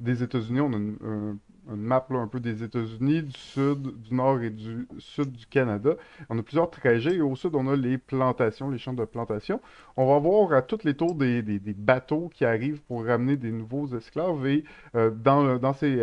des 0.00 0.22
États-Unis, 0.22 0.60
on 0.60 0.72
a 0.72 0.76
une, 0.76 1.38
map 1.66 2.06
un 2.10 2.26
peu 2.26 2.40
des 2.40 2.62
États-Unis, 2.62 3.22
du 3.22 3.38
sud, 3.38 4.00
du 4.02 4.14
nord 4.14 4.40
et 4.40 4.50
du 4.50 4.86
sud 4.98 5.32
du 5.32 5.46
Canada. 5.46 5.94
On 6.28 6.38
a 6.38 6.42
plusieurs 6.42 6.70
trajets 6.70 7.16
et 7.16 7.20
au 7.20 7.36
sud, 7.36 7.54
on 7.54 7.68
a 7.68 7.76
les 7.76 7.98
plantations, 7.98 8.70
les 8.70 8.78
champs 8.78 8.92
de 8.92 9.04
plantation. 9.04 9.60
On 9.96 10.06
va 10.06 10.18
voir 10.18 10.52
à 10.52 10.62
tous 10.62 10.84
les 10.84 10.94
tours 10.94 11.14
des, 11.14 11.42
bateaux 11.76 12.30
qui 12.32 12.44
arrivent 12.44 12.82
pour 12.82 13.04
ramener 13.04 13.36
des 13.36 13.52
nouveaux 13.52 13.86
esclaves 13.96 14.46
et 14.46 14.64
dans, 14.94 15.58
dans 15.58 15.72
ces 15.72 16.02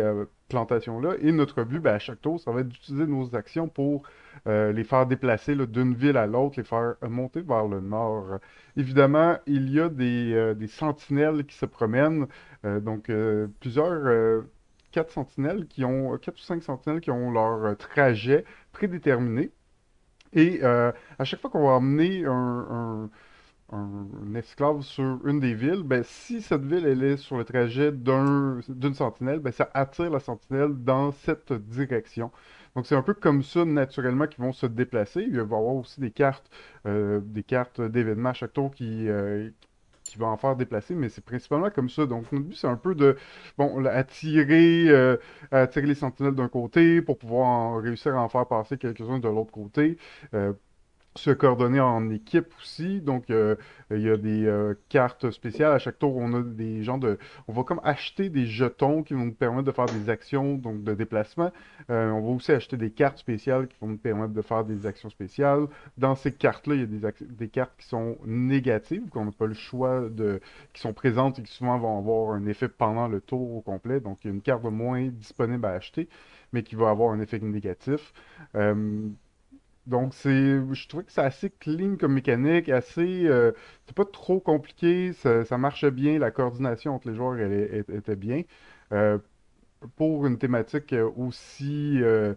plantations-là. 0.50 1.14
Et 1.22 1.32
notre 1.32 1.64
but, 1.64 1.78
ben, 1.78 1.94
à 1.94 1.98
chaque 1.98 2.20
tour, 2.20 2.38
ça 2.38 2.50
va 2.50 2.60
être 2.60 2.68
d'utiliser 2.68 3.06
nos 3.06 3.34
actions 3.34 3.68
pour 3.68 4.02
euh, 4.46 4.72
les 4.72 4.84
faire 4.84 5.06
déplacer 5.06 5.54
d'une 5.54 5.94
ville 5.94 6.18
à 6.18 6.26
l'autre, 6.26 6.56
les 6.58 6.64
faire 6.64 6.96
monter 7.02 7.40
vers 7.40 7.66
le 7.66 7.80
nord. 7.80 8.38
Évidemment, 8.76 9.38
il 9.46 9.72
y 9.72 9.80
a 9.80 9.88
des, 9.88 10.32
euh, 10.34 10.54
des 10.54 10.66
sentinelles 10.66 11.44
qui 11.46 11.56
se 11.56 11.66
promènent, 11.66 12.26
euh, 12.66 12.80
donc 12.80 13.10
plusieurs 13.60 14.44
quatre 14.92 15.10
sentinelles 15.12 15.66
qui 15.66 15.84
ont 15.84 16.16
quatre 16.18 16.36
ou 16.36 16.42
cinq 16.42 16.62
sentinelles 16.62 17.00
qui 17.00 17.10
ont 17.10 17.30
leur 17.30 17.76
trajet 17.76 18.44
prédéterminé. 18.72 19.50
Et 20.32 20.62
à 20.62 21.24
chaque 21.24 21.40
fois 21.40 21.50
qu'on 21.50 21.66
va 21.66 21.72
emmener 21.72 22.24
un, 22.26 23.10
esclave 24.34 24.82
sur 24.82 25.26
une 25.26 25.40
des 25.40 25.54
villes, 25.54 25.82
ben, 25.84 26.02
si 26.04 26.42
cette 26.42 26.64
ville 26.64 26.86
est 26.86 27.16
sur 27.16 27.38
le 27.38 27.44
trajet 27.44 27.92
d'une 27.92 28.94
sentinelle, 28.94 29.40
ben, 29.40 29.52
ça 29.52 29.70
attire 29.74 30.10
la 30.10 30.20
sentinelle 30.20 30.72
dans 30.74 31.12
cette 31.12 31.52
direction. 31.52 32.30
Donc 32.76 32.86
c'est 32.86 32.94
un 32.94 33.02
peu 33.02 33.14
comme 33.14 33.42
ça 33.42 33.64
naturellement 33.64 34.26
qu'ils 34.26 34.44
vont 34.44 34.52
se 34.52 34.66
déplacer. 34.66 35.22
Il 35.22 35.32
va 35.32 35.38
y 35.38 35.42
avoir 35.42 35.74
aussi 35.74 36.00
des 36.00 36.10
cartes, 36.10 36.48
euh, 36.86 37.20
des 37.22 37.42
cartes 37.42 37.80
d'événements 37.80 38.30
à 38.30 38.32
chaque 38.34 38.52
tour 38.52 38.72
qui, 38.74 39.08
euh, 39.08 39.50
qui 39.60 39.68
vont 40.18 40.26
en 40.28 40.36
faire 40.36 40.56
déplacer, 40.56 40.94
mais 40.94 41.08
c'est 41.08 41.24
principalement 41.24 41.70
comme 41.70 41.88
ça. 41.90 42.06
Donc 42.06 42.30
notre 42.32 42.44
but 42.44 42.54
c'est 42.56 42.66
un 42.66 42.76
peu 42.76 42.94
de 42.94 43.16
bon 43.58 43.84
attirer, 43.86 44.88
euh, 44.88 45.16
attirer 45.50 45.86
les 45.86 45.94
sentinelles 45.94 46.34
d'un 46.34 46.48
côté 46.48 47.02
pour 47.02 47.18
pouvoir 47.18 47.80
réussir 47.82 48.14
à 48.16 48.22
en 48.22 48.28
faire 48.28 48.46
passer 48.46 48.78
quelques-uns 48.78 49.18
de 49.18 49.28
l'autre 49.28 49.52
côté 49.52 49.98
se 51.16 51.30
coordonner 51.30 51.80
en 51.80 52.08
équipe 52.10 52.54
aussi. 52.60 53.00
Donc, 53.00 53.30
euh, 53.30 53.56
il 53.90 54.00
y 54.00 54.10
a 54.10 54.16
des 54.16 54.46
euh, 54.46 54.74
cartes 54.88 55.30
spéciales. 55.30 55.72
À 55.72 55.78
chaque 55.78 55.98
tour, 55.98 56.16
on 56.16 56.32
a 56.34 56.42
des 56.42 56.84
gens 56.84 56.98
de... 56.98 57.18
On 57.48 57.52
va 57.52 57.64
comme 57.64 57.80
acheter 57.82 58.28
des 58.28 58.46
jetons 58.46 59.02
qui 59.02 59.14
vont 59.14 59.26
nous 59.26 59.34
permettre 59.34 59.64
de 59.64 59.72
faire 59.72 59.86
des 59.86 60.08
actions 60.08 60.54
donc 60.54 60.84
de 60.84 60.94
déplacement. 60.94 61.50
Euh, 61.90 62.10
on 62.10 62.20
va 62.20 62.28
aussi 62.28 62.52
acheter 62.52 62.76
des 62.76 62.90
cartes 62.90 63.18
spéciales 63.18 63.66
qui 63.66 63.76
vont 63.80 63.88
nous 63.88 63.98
permettre 63.98 64.32
de 64.32 64.42
faire 64.42 64.64
des 64.64 64.86
actions 64.86 65.10
spéciales. 65.10 65.66
Dans 65.98 66.14
ces 66.14 66.32
cartes-là, 66.32 66.76
il 66.76 66.80
y 66.80 66.84
a 66.84 66.86
des, 67.10 67.26
des 67.26 67.48
cartes 67.48 67.72
qui 67.76 67.88
sont 67.88 68.16
négatives, 68.24 69.08
qu'on 69.08 69.24
n'a 69.24 69.32
pas 69.32 69.46
le 69.46 69.54
choix 69.54 70.08
de... 70.08 70.40
qui 70.72 70.80
sont 70.80 70.92
présentes 70.92 71.40
et 71.40 71.42
qui 71.42 71.52
souvent 71.52 71.78
vont 71.78 71.98
avoir 71.98 72.34
un 72.34 72.46
effet 72.46 72.68
pendant 72.68 73.08
le 73.08 73.20
tour 73.20 73.56
au 73.56 73.60
complet. 73.60 73.98
Donc, 74.00 74.18
il 74.22 74.28
y 74.28 74.30
a 74.30 74.34
une 74.34 74.42
carte 74.42 74.62
moins 74.62 75.08
disponible 75.08 75.66
à 75.66 75.70
acheter, 75.70 76.08
mais 76.52 76.62
qui 76.62 76.76
va 76.76 76.90
avoir 76.90 77.12
un 77.12 77.20
effet 77.20 77.40
négatif. 77.40 78.12
Donc, 79.90 80.14
c'est, 80.14 80.30
je 80.72 80.88
trouvais 80.88 81.04
que 81.04 81.10
c'est 81.12 81.20
assez 81.20 81.50
clean 81.50 81.96
comme 81.96 82.14
mécanique, 82.14 82.68
assez, 82.68 83.26
euh, 83.26 83.52
c'est 83.86 83.96
pas 83.96 84.04
trop 84.04 84.38
compliqué, 84.40 85.12
ça, 85.12 85.58
marchait 85.58 85.90
bien, 85.90 86.18
la 86.20 86.30
coordination 86.30 86.94
entre 86.94 87.08
les 87.10 87.16
joueurs 87.16 87.36
elle, 87.38 87.84
était 87.92 88.14
bien. 88.16 88.42
Euh, 88.92 89.18
pour 89.96 90.26
une 90.26 90.38
thématique 90.38 90.94
aussi 91.16 91.98
euh, 92.02 92.34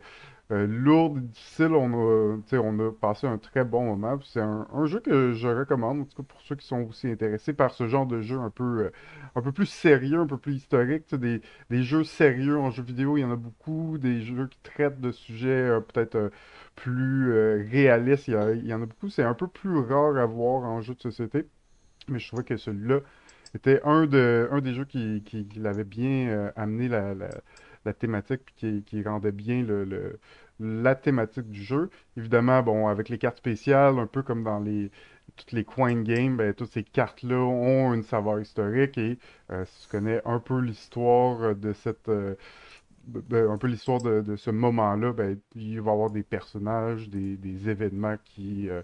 euh, 0.52 0.68
lourde 0.68 1.18
et 1.20 1.22
difficile, 1.22 1.72
on 1.74 1.94
a, 1.94 2.58
on 2.58 2.80
a 2.80 2.92
passé 2.92 3.26
un 3.28 3.38
très 3.38 3.64
bon 3.64 3.86
moment. 3.86 4.20
C'est 4.26 4.42
un, 4.42 4.86
jeu 4.86 5.00
que 5.00 5.32
je 5.34 5.48
recommande, 5.48 6.02
en 6.02 6.04
tout 6.04 6.22
cas 6.22 6.24
pour 6.28 6.42
ceux 6.42 6.56
qui 6.56 6.68
sont 6.68 6.82
aussi 6.82 7.08
intéressés 7.08 7.54
par 7.54 7.72
ce 7.72 7.88
genre 7.88 8.06
de 8.06 8.22
jeu 8.22 8.38
un 8.38 8.50
peu, 8.50 8.86
euh, 8.86 8.92
un 9.36 9.42
peu 9.42 9.54
plus 9.54 9.66
sérieux, 9.68 10.20
un 10.20 10.28
peu 10.28 10.38
plus 10.38 10.56
historique. 10.56 11.16
Des, 11.16 11.42
des 11.70 11.84
jeux 11.84 12.04
sérieux 12.04 12.58
en 12.60 12.72
jeu 12.72 12.84
vidéo, 12.84 13.18
il 13.18 13.22
y 13.22 13.24
en 13.24 13.32
a 13.32 13.38
beaucoup. 13.38 13.98
Des 13.98 14.22
jeux 14.22 14.48
qui 14.48 14.60
traitent 14.64 15.00
de 15.00 15.12
sujets 15.12 15.48
euh, 15.48 15.80
peut-être 15.80 16.32
plus 16.76 17.32
réalistes, 17.72 18.28
il 18.28 18.34
y, 18.66 18.74
en 18.74 18.82
a 18.82 18.86
beaucoup. 18.86 19.10
C'est 19.10 19.24
un 19.24 19.36
peu 19.36 19.48
plus 19.48 19.80
rare 19.80 20.18
à 20.18 20.26
voir 20.26 20.64
en 20.64 20.82
jeu 20.82 20.96
de 20.96 21.02
société. 21.02 21.46
Mais 22.10 22.20
je 22.20 22.28
trouvais 22.28 22.44
que 22.44 22.58
celui-là 22.58 23.00
était 23.56 23.82
un, 23.84 24.08
de, 24.08 24.50
un 24.52 24.60
des 24.62 24.74
jeux 24.74 24.86
qui, 24.86 25.24
l'avait 25.56 25.84
bien 25.84 26.52
amené 26.56 26.90
thématique 27.92 28.54
qui, 28.56 28.84
qui 28.84 29.04
rendait 29.04 29.34
bien 29.34 29.66
la 30.60 30.96
thématique 30.96 31.50
du 31.50 31.62
jeu. 31.62 31.90
Évidemment, 32.16 32.64
bon, 32.64 32.88
avec 32.88 33.10
les 33.10 33.18
cartes 33.18 33.38
spéciales, 33.38 34.00
un 34.00 34.08
peu 34.08 34.24
comme 34.24 34.44
dans 34.44 34.60
les 34.60 34.90
toutes 35.36 35.52
les 35.52 35.64
coin 35.64 36.02
games, 36.02 36.38
ben, 36.38 36.54
toutes 36.54 36.72
ces 36.72 36.84
cartes-là 36.84 37.38
ont 37.38 37.94
une 37.94 38.04
saveur 38.04 38.40
historique 38.40 38.98
et 38.98 39.18
euh, 39.52 39.66
si 39.66 39.84
tu 39.84 39.90
connais 39.90 40.22
un 40.26 40.40
peu 40.40 40.60
l'histoire 40.60 41.56
de 41.56 41.74
cette 41.74 42.10
euh, 42.10 42.36
ce 43.06 44.50
moment-là, 44.52 45.12
ben, 45.14 45.38
il 45.56 45.82
va 45.82 45.92
y 45.92 45.94
avoir 45.94 46.10
des 46.10 46.24
personnages, 46.24 47.10
des, 47.10 47.70
événements 47.70 48.16
qui, 48.24 48.70
euh, 48.70 48.82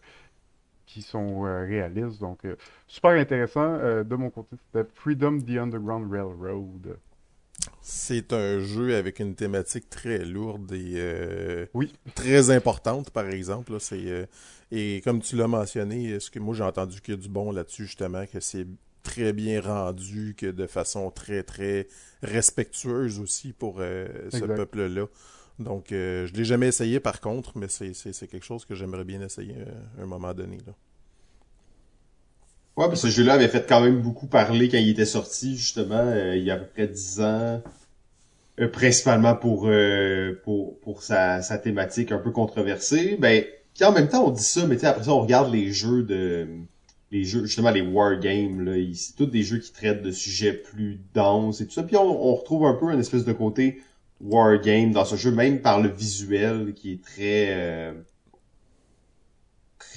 qui 0.86 1.02
sont 1.02 1.42
réalistes. 1.42 2.20
Donc, 2.20 2.42
super 2.88 3.12
intéressant. 3.12 3.78
de 3.78 4.16
mon 4.16 4.30
côté, 4.30 4.58
c'était 4.58 4.90
Freedom 4.94 5.40
the 5.40 5.52
Underground 5.52 6.12
Railroad. 6.12 6.98
C'est 7.82 8.34
un 8.34 8.60
jeu 8.60 8.96
avec 8.96 9.20
une 9.20 9.36
thématique 9.36 9.90
très 9.90 10.20
lourde 10.20 10.72
et 10.72 10.94
euh, 10.96 11.66
oui. 11.74 11.94
très 12.16 12.52
importante, 12.52 13.10
par 13.10 13.28
exemple. 13.28 13.80
c'est, 13.80 14.06
euh, 14.06 14.26
et 14.72 15.02
comme 15.04 15.22
tu 15.22 15.36
l'as 15.36 15.48
mentionné, 15.48 16.20
ce 16.20 16.30
que 16.30 16.40
moi 16.40 16.56
j'ai 16.56 16.64
entendu 16.64 17.02
qu'il 17.02 17.16
y 17.16 17.18
a 17.18 17.20
du 17.20 17.30
bon 17.30 17.52
là-dessus, 17.52 17.86
justement, 17.86 18.26
que 18.26 18.40
c'est 18.40 18.68
très 19.04 19.34
bien 19.34 19.62
rendu, 19.62 20.36
que 20.38 20.46
de 20.46 20.68
façon 20.68 21.10
très, 21.10 21.44
très 21.44 21.88
respectueuse 22.22 23.20
aussi 23.20 23.54
pour 23.54 23.78
euh, 23.80 24.08
ce 24.32 24.46
peuple-là. 24.46 25.06
Donc, 25.58 25.88
je 25.90 26.32
l'ai 26.34 26.46
jamais 26.46 26.68
essayé 26.68 27.00
par 27.00 27.20
contre, 27.20 27.58
mais 27.58 27.68
c'est, 27.68 27.94
quelque 28.28 28.46
chose 28.46 28.66
que 28.66 28.76
j'aimerais 28.76 29.04
bien 29.04 29.22
essayer 29.22 29.56
à 29.98 30.04
un 30.04 30.06
moment 30.06 30.34
donné. 30.34 30.58
Là. 30.66 30.74
Ouais, 32.80 32.88
parce 32.88 33.02
que 33.02 33.10
ce 33.10 33.14
jeu-là 33.14 33.34
avait 33.34 33.50
fait 33.50 33.68
quand 33.68 33.82
même 33.82 34.02
beaucoup 34.02 34.26
parler 34.26 34.70
quand 34.70 34.78
il 34.78 34.92
était 34.92 35.04
sorti, 35.04 35.58
justement, 35.58 36.00
euh, 36.00 36.38
il 36.38 36.46
y 36.46 36.50
a 36.50 36.54
à 36.54 36.58
peu 36.58 36.66
près 36.66 36.88
10 36.88 37.20
ans. 37.20 37.62
Euh, 38.62 38.70
principalement 38.70 39.36
pour, 39.36 39.68
euh, 39.68 40.40
pour, 40.46 40.80
pour 40.80 41.04
sa, 41.04 41.42
sa 41.42 41.58
thématique 41.58 42.14
un 42.14 42.20
peu 42.20 42.32
controversée. 42.32 43.18
Ben, 43.20 43.44
puis 43.74 43.84
en 43.84 43.92
même 43.92 44.08
temps, 44.08 44.26
on 44.26 44.32
dit 44.32 44.44
ça, 44.44 44.66
mais 44.66 44.84
après 44.86 45.04
ça, 45.04 45.12
on 45.12 45.20
regarde 45.20 45.52
les 45.54 45.74
jeux 45.74 46.04
de 46.04 46.48
les 47.12 47.26
jeux, 47.26 47.46
justement 47.46 47.72
les 47.72 47.82
wargames, 47.82 48.62
là, 48.64 48.74
c'est 48.94 49.16
tous 49.18 49.26
des 49.26 49.44
jeux 49.44 49.58
qui 49.60 49.74
traitent 49.74 50.04
de 50.04 50.12
sujets 50.12 50.54
plus 50.54 51.02
denses 51.14 51.60
et 51.60 51.66
tout 51.66 51.74
ça. 51.74 51.84
Puis 51.84 51.98
on, 51.98 52.30
on 52.30 52.34
retrouve 52.36 52.66
un 52.66 52.76
peu 52.76 52.94
une 52.94 53.00
espèce 53.02 53.26
de 53.26 53.34
côté 53.34 53.82
wargame 54.22 54.92
dans 54.94 55.06
ce 55.06 55.18
jeu, 55.18 55.32
même 55.32 55.62
par 55.62 55.82
le 55.82 55.90
visuel 55.90 56.74
qui 56.76 56.94
est 56.94 57.04
très 57.04 57.94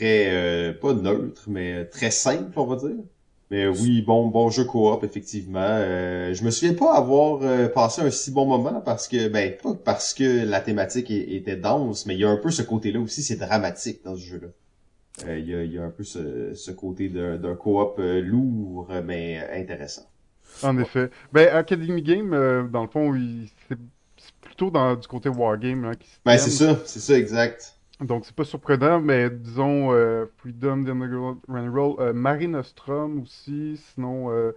très 0.03 0.31
euh, 0.33 0.73
pas 0.73 0.95
neutre, 0.95 1.45
mais 1.47 1.85
très 1.85 2.11
simple, 2.11 2.59
on 2.59 2.67
va 2.67 2.77
dire. 2.77 3.05
Mais 3.51 3.69
oui, 3.69 4.03
bon, 4.03 4.29
bon 4.29 4.51
jeu 4.51 4.65
coop, 4.65 5.05
effectivement. 5.05 5.61
Euh, 5.61 6.33
je 6.33 6.43
me 6.43 6.51
souviens 6.51 6.75
pas 6.75 6.97
avoir 6.97 7.43
euh, 7.43 7.69
passé 7.69 8.01
un 8.01 8.11
si 8.11 8.33
bon 8.33 8.47
moment 8.47 8.81
parce 8.81 9.07
que, 9.07 9.29
ben, 9.29 9.55
pas 9.63 9.75
parce 9.75 10.15
que 10.15 10.45
la 10.45 10.61
thématique 10.61 11.11
était 11.11 11.57
dense, 11.57 12.07
mais 12.07 12.15
il 12.15 12.21
y 12.21 12.25
a 12.25 12.31
un 12.31 12.37
peu 12.37 12.51
ce 12.51 12.63
côté-là 12.63 12.99
aussi, 12.99 13.23
c'est 13.23 13.37
dramatique 13.37 14.01
dans 14.05 14.17
ce 14.17 14.23
jeu-là. 14.23 14.49
Il 15.37 15.47
y, 15.47 15.79
a, 15.79 15.83
un 15.83 15.91
peu 15.91 16.05
ce, 16.05 16.71
côté 16.71 17.11
d'un 17.11 17.55
coop 17.55 17.97
lourd, 17.99 18.89
mais 19.05 19.47
intéressant. 19.55 20.09
En 20.63 20.79
effet. 20.79 21.11
Ben, 21.33 21.55
Academy 21.55 22.03
Game, 22.03 22.31
dans 22.73 22.83
le 22.83 22.89
fond, 22.89 23.15
c'est 23.69 23.79
plutôt 24.41 24.71
dans 24.71 24.97
du 24.97 25.07
côté 25.07 25.29
wargame. 25.29 25.85
Hein, 25.85 25.93
ben, 26.25 26.39
c'est 26.39 26.51
ça, 26.51 26.79
c'est 26.87 27.01
ça, 27.01 27.19
exact. 27.19 27.77
Donc, 28.03 28.25
c'est 28.27 28.35
pas 28.35 28.45
surprenant, 28.45 29.01
mais 29.01 29.31
disons 29.31 29.93
euh, 29.93 30.27
Freedom, 30.39 30.85
The 30.85 30.89
Underground 30.89 31.41
Roll, 31.49 31.97
euh, 32.01 32.13
Mare 32.13 32.49
Nostrum 32.49 33.21
aussi, 33.23 33.77
sinon 33.77 34.31
euh, 34.31 34.53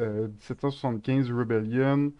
euh, 0.00 0.28
1775 0.28 1.30
Rebellion. 1.32 2.12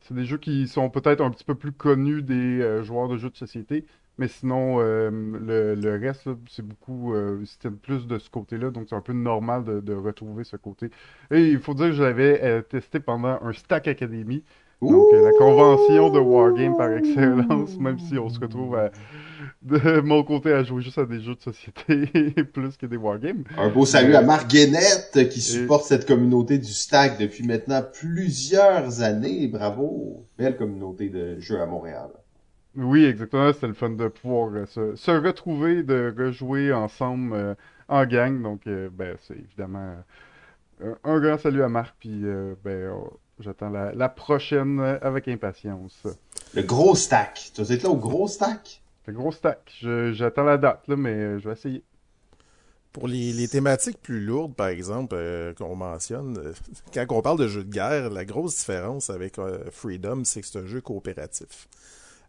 C'est 0.00 0.14
des 0.14 0.24
jeux 0.24 0.38
qui 0.38 0.66
sont 0.68 0.90
peut-être 0.90 1.20
un 1.22 1.30
petit 1.30 1.44
peu 1.44 1.54
plus 1.54 1.72
connus 1.72 2.22
des 2.22 2.60
euh, 2.62 2.82
joueurs 2.82 3.08
de 3.08 3.16
jeux 3.18 3.30
de 3.30 3.36
société, 3.36 3.86
mais 4.18 4.28
sinon, 4.28 4.78
euh, 4.80 5.10
le, 5.10 5.74
le 5.74 5.96
reste, 5.98 6.28
c'est 6.48 6.62
beaucoup, 6.66 7.14
euh, 7.14 7.44
c'était 7.44 7.70
plus 7.70 8.06
de 8.06 8.18
ce 8.18 8.30
côté-là, 8.30 8.70
donc 8.70 8.86
c'est 8.88 8.96
un 8.96 9.00
peu 9.02 9.12
normal 9.12 9.64
de, 9.64 9.80
de 9.80 9.94
retrouver 9.94 10.44
ce 10.44 10.56
côté. 10.56 10.90
Et 11.30 11.48
il 11.50 11.58
faut 11.60 11.74
dire 11.74 11.86
que 11.88 11.92
je 11.92 12.02
l'avais 12.02 12.42
euh, 12.42 12.62
testé 12.62 13.00
pendant 13.00 13.38
un 13.42 13.52
Stack 13.52 13.88
Academy, 13.88 14.42
donc 14.86 15.12
euh, 15.12 15.20
la 15.22 15.32
convention 15.32 16.10
de 16.10 16.18
Wargame 16.18 16.74
par 16.76 16.92
excellence, 16.96 17.78
même 17.78 17.98
si 17.98 18.18
on 18.18 18.28
se 18.30 18.40
retrouve 18.40 18.76
à- 18.76 18.90
de 19.62 20.00
mon 20.04 20.22
côté 20.22 20.52
à 20.52 20.62
jouer 20.62 20.82
juste 20.82 20.98
à 20.98 21.04
des 21.04 21.20
jeux 21.20 21.34
de 21.34 21.40
société 21.40 22.06
plus 22.52 22.76
que 22.76 22.86
des 22.86 22.96
Wargames. 22.96 23.44
Un 23.56 23.68
beau 23.68 23.86
salut 23.86 24.14
à 24.14 24.22
Marc 24.22 24.48
Guénette 24.48 25.28
qui 25.30 25.40
supporte 25.40 25.84
cette 25.84 26.06
communauté 26.06 26.58
du 26.58 26.72
stack 26.72 27.18
depuis 27.18 27.46
maintenant 27.46 27.82
plusieurs 27.82 29.02
années. 29.02 29.48
Bravo! 29.48 30.26
Belle 30.38 30.56
communauté 30.56 31.08
de 31.08 31.38
jeux 31.38 31.60
à 31.60 31.66
Montréal. 31.66 32.10
Oui, 32.76 33.04
exactement. 33.04 33.52
C'était 33.52 33.66
le 33.66 33.74
fun 33.74 33.90
de 33.90 34.08
pouvoir 34.08 34.52
euh, 34.54 34.66
se, 34.66 34.94
se 34.94 35.10
retrouver, 35.10 35.82
de 35.82 36.14
rejouer 36.16 36.72
ensemble 36.72 37.32
euh, 37.34 37.54
en 37.88 38.06
gang. 38.06 38.40
Donc, 38.42 38.66
euh, 38.66 38.88
ben, 38.92 39.16
c'est 39.26 39.34
évidemment 39.34 39.96
euh, 40.82 40.94
un, 41.04 41.20
grand 41.20 41.38
salut 41.38 41.62
à 41.62 41.68
Marc. 41.68 41.94
Puis, 41.98 42.22
ben, 42.64 42.92
oh, 42.94 43.18
j'attends 43.40 43.70
la, 43.70 43.92
la 43.92 44.08
prochaine 44.08 44.80
avec 45.02 45.26
impatience. 45.28 46.06
Le 46.54 46.62
gros 46.62 46.94
stack. 46.94 47.50
Tu 47.54 47.62
vas 47.62 47.74
être 47.74 47.82
là 47.82 47.90
au 47.90 47.96
gros 47.96 48.28
stack? 48.28 48.79
C'est 49.04 49.12
gros 49.12 49.32
stack. 49.32 49.72
J'attends 50.12 50.44
la 50.44 50.58
date, 50.58 50.86
là, 50.88 50.96
mais 50.96 51.10
euh, 51.12 51.38
je 51.38 51.48
vais 51.48 51.54
essayer. 51.54 51.82
Pour 52.92 53.06
les, 53.06 53.32
les 53.32 53.46
thématiques 53.46 53.98
plus 54.02 54.20
lourdes, 54.20 54.54
par 54.54 54.66
exemple, 54.66 55.14
euh, 55.16 55.54
qu'on 55.54 55.76
mentionne, 55.76 56.36
euh, 56.38 56.52
quand 56.92 57.06
on 57.10 57.22
parle 57.22 57.38
de 57.38 57.46
jeu 57.46 57.62
de 57.62 57.72
guerre, 57.72 58.10
la 58.10 58.24
grosse 58.24 58.56
différence 58.56 59.10
avec 59.10 59.38
euh, 59.38 59.70
Freedom, 59.70 60.24
c'est 60.24 60.40
que 60.40 60.46
c'est 60.48 60.58
un 60.58 60.66
jeu 60.66 60.80
coopératif. 60.80 61.68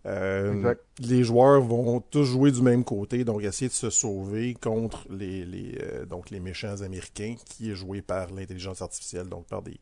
Exact. 0.03 0.83
les 0.97 1.23
joueurs 1.23 1.61
vont 1.61 1.99
tous 1.99 2.23
jouer 2.23 2.51
du 2.51 2.63
même 2.63 2.83
côté, 2.83 3.23
donc 3.23 3.43
essayer 3.43 3.69
de 3.69 3.73
se 3.73 3.91
sauver 3.91 4.55
contre 4.55 5.05
les, 5.11 5.45
les, 5.45 5.77
donc 6.09 6.31
les 6.31 6.39
méchants 6.39 6.81
américains, 6.81 7.35
qui 7.45 7.69
est 7.69 7.75
joué 7.75 8.01
par 8.01 8.31
l'intelligence 8.31 8.81
artificielle, 8.81 9.29
donc 9.29 9.45
par 9.45 9.61
des 9.61 9.79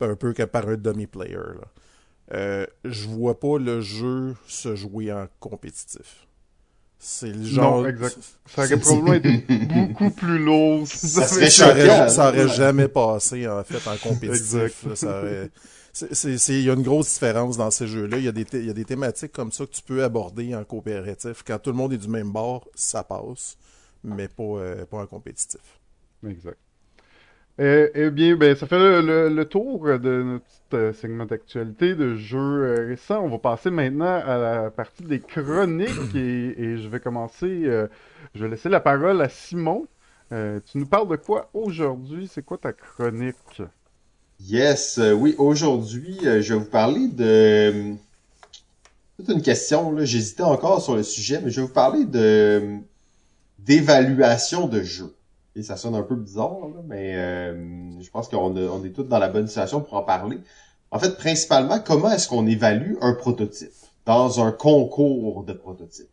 un 0.00 0.16
peu 0.16 0.32
que 0.32 0.42
par 0.44 0.68
un 0.68 0.76
dummy 0.76 1.06
player. 1.06 1.36
Là. 1.36 1.68
Euh, 2.34 2.66
je 2.84 3.08
vois 3.08 3.38
pas 3.38 3.58
le 3.58 3.80
jeu 3.80 4.34
se 4.46 4.74
jouer 4.74 5.12
en 5.12 5.26
compétitif. 5.40 6.26
C'est 6.98 7.32
le 7.32 7.42
genre. 7.44 7.82
Non, 7.82 7.88
exact. 7.88 8.16
Ça 8.46 8.62
aurait 8.64 8.76
probablement 8.78 9.12
été 9.14 9.36
beaucoup 9.66 10.10
plus 10.10 10.38
lourd. 10.38 10.86
si 10.86 11.08
Ça 11.08 11.26
été- 11.40 11.50
ça 11.50 11.70
aurait, 11.70 12.08
ça 12.08 12.28
aurait 12.28 12.48
jamais 12.48 12.88
passé 12.88 13.46
en 13.48 13.62
fait 13.64 13.86
en 13.88 13.96
compétitif. 13.96 14.86
Là, 14.86 14.96
ça 14.96 15.18
aurait- 15.18 15.50
Il 16.48 16.60
y 16.62 16.70
a 16.70 16.72
une 16.74 16.82
grosse 16.82 17.12
différence 17.12 17.56
dans 17.58 17.70
ces 17.70 17.86
jeux-là. 17.86 18.16
Il 18.18 18.24
y, 18.24 18.28
a 18.28 18.32
des 18.32 18.44
thé- 18.46 18.60
il 18.60 18.66
y 18.66 18.70
a 18.70 18.72
des 18.72 18.84
thématiques 18.86 19.32
comme 19.32 19.52
ça 19.52 19.66
que 19.66 19.72
tu 19.72 19.82
peux 19.82 20.02
aborder 20.04 20.54
en 20.54 20.64
coopératif. 20.64 21.42
Quand 21.46 21.58
tout 21.58 21.70
le 21.70 21.76
monde 21.76 21.92
est 21.92 21.98
du 21.98 22.08
même 22.08 22.30
bord, 22.30 22.66
ça 22.74 23.02
passe, 23.04 23.58
mais 24.04 24.28
pas, 24.28 24.42
euh, 24.44 24.86
pas 24.86 24.98
en 24.98 25.06
compétitif. 25.06 25.60
Exact. 26.26 26.56
Eh, 27.58 27.90
eh 27.94 28.10
bien, 28.10 28.34
ben, 28.36 28.56
ça 28.56 28.66
fait 28.66 28.78
le, 28.78 29.00
le- 29.02 29.28
le 29.28 29.44
tour 29.44 29.84
de 29.98 30.22
notre 30.22 30.44
petit 30.46 30.62
euh, 30.74 30.92
segment 30.94 31.26
d'actualité 31.26 31.94
de 31.94 32.14
jeux 32.16 32.38
euh, 32.38 32.86
récents. 32.88 33.20
On 33.22 33.28
va 33.28 33.38
passer 33.38 33.70
maintenant 33.70 34.06
à 34.24 34.38
la 34.38 34.70
partie 34.70 35.02
des 35.04 35.20
chroniques 35.20 36.14
et, 36.14 36.18
et 36.62 36.78
je 36.78 36.88
vais 36.88 37.00
commencer. 37.00 37.46
euh, 37.66 37.88
je 38.34 38.44
vais 38.44 38.50
laisser 38.50 38.68
la 38.70 38.80
parole 38.80 39.20
à 39.20 39.28
Simon. 39.28 39.86
Tu 40.30 40.78
nous 40.78 40.86
parles 40.86 41.08
de 41.08 41.16
quoi 41.16 41.50
aujourd'hui? 41.52 42.26
C'est 42.26 42.42
quoi 42.42 42.56
ta 42.56 42.72
chronique? 42.72 43.60
Yes, 44.40 44.98
oui, 45.16 45.34
aujourd'hui, 45.38 46.18
je 46.22 46.52
vais 46.52 46.58
vous 46.60 46.66
parler 46.66 47.08
de 47.08 47.94
toute 49.16 49.28
une 49.28 49.42
question, 49.42 49.94
j'hésitais 50.04 50.42
encore 50.42 50.82
sur 50.82 50.96
le 50.96 51.02
sujet, 51.02 51.40
mais 51.42 51.50
je 51.50 51.60
vais 51.60 51.66
vous 51.66 51.72
parler 51.72 52.04
de 52.04 52.78
d'évaluation 53.58 54.68
de 54.68 54.82
jeu. 54.82 55.14
Et 55.54 55.62
ça 55.62 55.76
sonne 55.76 55.94
un 55.94 56.02
peu 56.02 56.16
bizarre, 56.16 56.68
là, 56.74 56.80
mais 56.86 57.14
euh, 57.16 58.00
je 58.00 58.10
pense 58.10 58.28
qu'on 58.28 58.84
est 58.84 58.90
tous 58.90 59.02
dans 59.04 59.18
la 59.18 59.28
bonne 59.28 59.46
situation 59.46 59.80
pour 59.80 59.94
en 59.94 60.02
parler. 60.02 60.38
En 60.90 60.98
fait, 60.98 61.16
principalement, 61.16 61.78
comment 61.78 62.10
est-ce 62.10 62.28
qu'on 62.28 62.46
évalue 62.46 62.94
un 63.00 63.14
prototype 63.14 63.72
dans 64.06 64.44
un 64.44 64.52
concours 64.52 65.44
de 65.44 65.52
prototypes? 65.52 66.08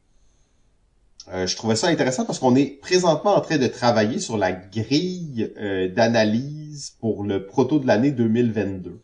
Euh, 1.32 1.46
je 1.46 1.56
trouvais 1.56 1.76
ça 1.76 1.88
intéressant 1.88 2.26
parce 2.26 2.40
qu'on 2.40 2.56
est 2.56 2.80
présentement 2.80 3.36
en 3.36 3.42
train 3.42 3.58
de 3.58 3.68
travailler 3.68 4.20
sur 4.20 4.38
la 4.38 4.52
grille 4.52 5.52
euh, 5.58 5.88
d'analyse 5.88 6.96
pour 7.00 7.24
le 7.24 7.46
proto 7.46 7.80
de 7.80 7.86
l'année 7.86 8.12
2022. 8.12 9.00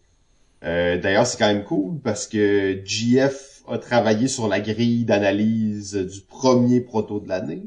Euh, 0.63 0.97
D'ailleurs, 0.97 1.27
c'est 1.27 1.37
quand 1.37 1.47
même 1.47 1.63
cool 1.63 1.99
parce 1.99 2.27
que 2.27 2.81
GF 2.83 3.63
a 3.67 3.77
travaillé 3.77 4.27
sur 4.27 4.47
la 4.47 4.59
grille 4.59 5.05
d'analyse 5.05 5.93
du 5.93 6.21
premier 6.21 6.81
proto 6.81 7.19
de 7.19 7.27
l'année. 7.27 7.63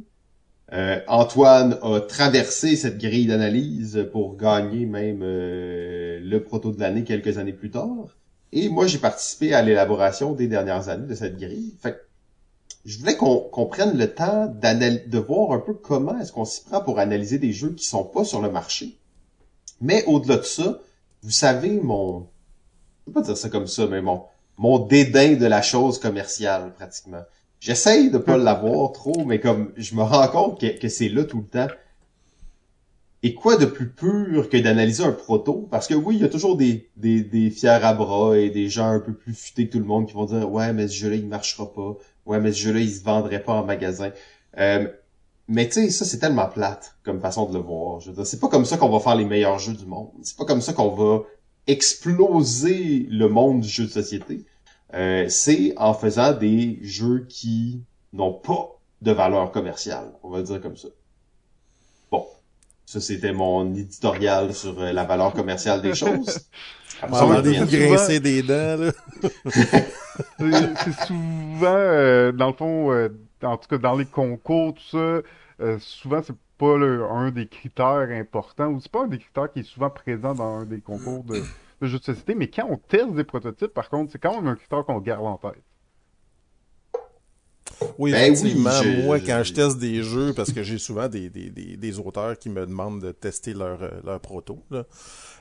Euh, 0.72 1.00
Antoine 1.08 1.78
a 1.82 2.00
traversé 2.00 2.76
cette 2.76 2.98
grille 2.98 3.26
d'analyse 3.26 4.06
pour 4.12 4.36
gagner 4.36 4.84
même 4.84 5.20
euh, 5.22 6.20
le 6.20 6.42
proto 6.42 6.72
de 6.72 6.80
l'année 6.80 7.04
quelques 7.04 7.38
années 7.38 7.54
plus 7.54 7.70
tard. 7.70 8.16
Et 8.52 8.68
moi, 8.68 8.86
j'ai 8.86 8.98
participé 8.98 9.54
à 9.54 9.62
l'élaboration 9.62 10.32
des 10.32 10.46
dernières 10.46 10.88
années 10.88 11.06
de 11.06 11.14
cette 11.14 11.38
grille. 11.38 11.74
Fait 11.80 11.92
que 11.92 11.98
je 12.84 12.98
voulais 12.98 13.16
qu'on 13.16 13.66
prenne 13.66 13.98
le 13.98 14.12
temps 14.12 14.46
de 14.46 15.18
voir 15.18 15.52
un 15.52 15.58
peu 15.58 15.74
comment 15.74 16.18
est-ce 16.18 16.32
qu'on 16.32 16.44
s'y 16.44 16.64
prend 16.64 16.80
pour 16.80 16.98
analyser 16.98 17.38
des 17.38 17.52
jeux 17.52 17.72
qui 17.72 17.84
sont 17.84 18.04
pas 18.04 18.24
sur 18.24 18.40
le 18.40 18.50
marché. 18.50 18.98
Mais 19.80 20.04
au-delà 20.06 20.38
de 20.38 20.42
ça, 20.42 20.80
vous 21.22 21.30
savez 21.30 21.80
mon, 21.80 22.20
je 22.20 23.04
peux 23.06 23.12
pas 23.12 23.22
dire 23.22 23.36
ça 23.36 23.48
comme 23.48 23.66
ça, 23.66 23.86
mais 23.86 24.00
mon, 24.00 24.22
mon 24.56 24.78
dédain 24.78 25.34
de 25.34 25.46
la 25.46 25.62
chose 25.62 25.98
commerciale 25.98 26.72
pratiquement. 26.74 27.22
J'essaye 27.68 28.10
de 28.10 28.16
pas 28.16 28.38
l'avoir 28.38 28.92
trop, 28.92 29.26
mais 29.26 29.40
comme 29.40 29.72
je 29.76 29.94
me 29.94 30.02
rends 30.02 30.28
compte 30.28 30.58
que, 30.58 30.78
que 30.78 30.88
c'est 30.88 31.10
là 31.10 31.24
tout 31.24 31.40
le 31.40 31.46
temps. 31.46 31.68
Et 33.22 33.34
quoi 33.34 33.56
de 33.56 33.66
plus 33.66 33.90
pur 33.90 34.48
que 34.48 34.56
d'analyser 34.56 35.04
un 35.04 35.12
proto? 35.12 35.68
Parce 35.70 35.86
que 35.86 35.92
oui, 35.92 36.16
il 36.16 36.22
y 36.22 36.24
a 36.24 36.30
toujours 36.30 36.56
des, 36.56 36.88
des, 36.96 37.20
des 37.20 37.50
fiers 37.50 37.68
à 37.68 37.92
bras 37.92 38.38
et 38.38 38.48
des 38.48 38.70
gens 38.70 38.86
un 38.86 39.00
peu 39.00 39.12
plus 39.12 39.34
futés 39.34 39.66
que 39.66 39.72
tout 39.72 39.80
le 39.80 39.84
monde 39.84 40.06
qui 40.06 40.14
vont 40.14 40.24
dire 40.24 40.50
Ouais, 40.50 40.72
mais 40.72 40.88
ce 40.88 40.94
jeu-là, 40.94 41.16
il 41.16 41.26
marchera 41.26 41.70
pas. 41.70 41.94
Ouais, 42.24 42.40
mais 42.40 42.52
ce 42.52 42.58
jeu-là, 42.58 42.80
il 42.80 42.90
se 42.90 43.04
vendrait 43.04 43.42
pas 43.42 43.52
en 43.52 43.64
magasin. 43.66 44.12
Euh, 44.56 44.88
mais 45.46 45.66
tu 45.66 45.74
sais, 45.74 45.90
ça, 45.90 46.06
c'est 46.06 46.20
tellement 46.20 46.46
plate 46.46 46.96
comme 47.02 47.20
façon 47.20 47.44
de 47.50 47.52
le 47.52 47.60
voir. 47.60 48.00
Je 48.00 48.08
veux 48.08 48.16
dire, 48.16 48.26
c'est 48.26 48.40
pas 48.40 48.48
comme 48.48 48.64
ça 48.64 48.78
qu'on 48.78 48.88
va 48.88 49.00
faire 49.00 49.16
les 49.16 49.26
meilleurs 49.26 49.58
jeux 49.58 49.74
du 49.74 49.84
monde. 49.84 50.08
C'est 50.22 50.38
pas 50.38 50.46
comme 50.46 50.62
ça 50.62 50.72
qu'on 50.72 50.94
va 50.94 51.24
exploser 51.66 53.06
le 53.10 53.28
monde 53.28 53.60
du 53.60 53.68
jeu 53.68 53.84
de 53.84 53.90
société. 53.90 54.46
Euh, 54.94 55.26
c'est 55.28 55.74
en 55.76 55.92
faisant 55.94 56.32
des 56.32 56.78
jeux 56.82 57.26
qui 57.28 57.82
n'ont 58.12 58.32
pas 58.32 58.70
de 59.02 59.12
valeur 59.12 59.52
commerciale. 59.52 60.12
On 60.22 60.30
va 60.30 60.42
dire 60.42 60.60
comme 60.60 60.76
ça. 60.76 60.88
Bon. 62.10 62.26
Ça, 62.86 63.00
c'était 63.00 63.32
mon 63.32 63.74
éditorial 63.74 64.54
sur 64.54 64.80
euh, 64.80 64.92
la 64.92 65.04
valeur 65.04 65.32
commerciale 65.34 65.82
des 65.82 65.94
choses. 65.94 66.40
Souvent- 67.20 67.34
grincer 67.88 68.18
des 68.20 68.42
dents, 68.42 68.76
là. 68.80 68.92
C'est 70.40 70.74
c'est 70.84 71.06
souvent, 71.06 71.66
euh, 71.76 72.32
dans 72.32 72.48
le 72.48 72.52
fond, 72.54 72.90
euh, 72.90 73.08
en 73.44 73.56
tout 73.56 73.68
cas 73.68 73.78
dans 73.78 73.94
les 73.94 74.04
concours, 74.04 74.74
tout 74.74 74.82
ça, 74.90 75.22
euh, 75.60 75.78
souvent 75.78 76.20
c'est 76.24 76.34
pas 76.58 76.76
le- 76.76 77.04
un 77.04 77.30
des 77.30 77.46
critères 77.46 78.08
importants, 78.10 78.66
ou 78.66 78.80
c'est 78.80 78.90
pas 78.90 79.04
un 79.04 79.06
des 79.06 79.18
critères 79.18 79.52
qui 79.52 79.60
est 79.60 79.64
souvent 79.64 79.90
présent 79.90 80.34
dans 80.34 80.56
un 80.58 80.64
des 80.64 80.80
concours 80.80 81.22
de, 81.22 81.40
de 81.80 81.86
jeux 81.86 81.98
de 81.98 82.04
société, 82.04 82.34
mais 82.34 82.48
quand 82.50 82.66
on 82.68 82.76
teste 82.76 83.14
des 83.14 83.24
prototypes, 83.24 83.72
par 83.74 83.88
contre, 83.88 84.12
c'est 84.12 84.18
quand 84.18 84.34
même 84.36 84.46
un 84.48 84.56
critère 84.56 84.84
qu'on 84.84 85.00
garde 85.00 85.24
en 85.26 85.36
tête. 85.38 85.62
Oui, 87.98 88.12
Ben 88.12 88.30
oui, 88.30 88.32
effectivement. 88.32 88.70
je- 88.70 89.06
moi, 89.06 89.20
quand 89.20 89.42
je 89.44 89.52
teste 89.52 89.78
des 89.78 90.02
jeux, 90.02 90.32
parce 90.32 90.52
que 90.52 90.62
j'ai 90.62 90.78
souvent 90.78 91.08
des, 91.08 91.30
des, 91.30 91.50
des, 91.50 91.76
des 91.76 91.98
auteurs 91.98 92.38
qui 92.38 92.48
me 92.48 92.64
demandent 92.66 93.00
de 93.00 93.12
tester 93.12 93.54
leur, 93.54 93.82
euh, 93.82 93.90
leur 94.04 94.20
proto, 94.20 94.64
là, 94.70 94.84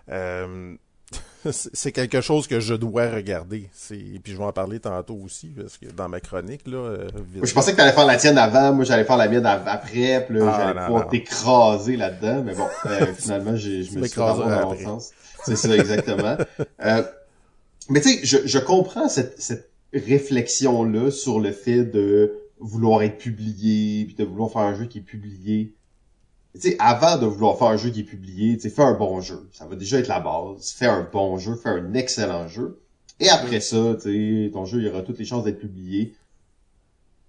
euh, 0.09 0.75
c'est 1.51 1.91
quelque 1.91 2.21
chose 2.21 2.47
que 2.47 2.59
je 2.59 2.73
dois 2.73 3.09
regarder. 3.09 3.69
Puis 3.89 4.21
je 4.25 4.37
vais 4.37 4.43
en 4.43 4.51
parler 4.51 4.79
tantôt 4.79 5.19
aussi, 5.23 5.47
parce 5.47 5.77
que 5.77 5.87
dans 5.87 6.09
ma 6.09 6.19
chronique, 6.19 6.67
là, 6.67 6.77
euh, 6.77 7.07
Je 7.43 7.53
pensais 7.53 7.71
que 7.71 7.77
t'allais 7.77 7.93
faire 7.93 8.05
la 8.05 8.17
tienne 8.17 8.37
avant, 8.37 8.73
moi 8.73 8.85
j'allais 8.85 9.03
faire 9.03 9.17
la 9.17 9.27
mienne 9.27 9.45
après, 9.45 10.25
puis 10.27 10.37
là, 10.37 10.51
Ah, 10.53 10.57
j'allais 10.73 10.85
pouvoir 10.85 11.07
t'écraser 11.09 11.97
là-dedans, 11.97 12.43
mais 12.43 12.55
bon, 12.55 12.67
euh, 12.85 13.05
finalement, 13.17 13.55
je 13.55 13.83
Tu 13.83 13.97
me 13.97 14.07
suis 14.07 14.17
dans 14.17 14.35
mon 14.37 14.77
sens. 14.77 15.11
C'est 15.43 15.55
ça, 15.55 15.75
exactement. 15.75 16.37
Euh, 16.85 17.01
mais 17.89 18.01
tu 18.01 18.09
sais, 18.09 18.19
je, 18.23 18.47
je 18.47 18.59
comprends 18.59 19.09
cette, 19.09 19.41
cette 19.41 19.71
réflexion-là 19.93 21.11
sur 21.11 21.39
le 21.39 21.51
fait 21.51 21.83
de 21.83 22.33
vouloir 22.59 23.03
être 23.03 23.17
publié, 23.17 24.05
puis 24.05 24.15
de 24.15 24.23
vouloir 24.23 24.51
faire 24.51 24.61
un 24.61 24.75
jeu 24.75 24.85
qui 24.85 24.99
est 24.99 25.01
publié. 25.01 25.73
Tu 26.59 26.71
sais, 26.71 26.75
avant 26.79 27.17
de 27.17 27.25
vouloir 27.25 27.57
faire 27.57 27.67
un 27.67 27.77
jeu 27.77 27.89
qui 27.89 28.01
est 28.01 28.03
publié, 28.03 28.55
tu 28.55 28.63
sais, 28.63 28.69
fais 28.69 28.83
un 28.83 28.93
bon 28.93 29.21
jeu. 29.21 29.47
Ça 29.51 29.65
va 29.65 29.75
déjà 29.75 29.99
être 29.99 30.07
la 30.07 30.19
base. 30.19 30.71
Fais 30.71 30.87
un 30.87 31.07
bon 31.11 31.37
jeu, 31.37 31.55
fais 31.55 31.69
un 31.69 31.93
excellent 31.93 32.47
jeu. 32.47 32.79
Et 33.19 33.29
après 33.29 33.59
ça, 33.59 33.95
tu 34.01 34.45
sais, 34.45 34.51
ton 34.51 34.65
jeu, 34.65 34.81
il 34.81 34.87
aura 34.87 35.01
toutes 35.01 35.19
les 35.19 35.25
chances 35.25 35.43
d'être 35.43 35.59
publié. 35.59 36.13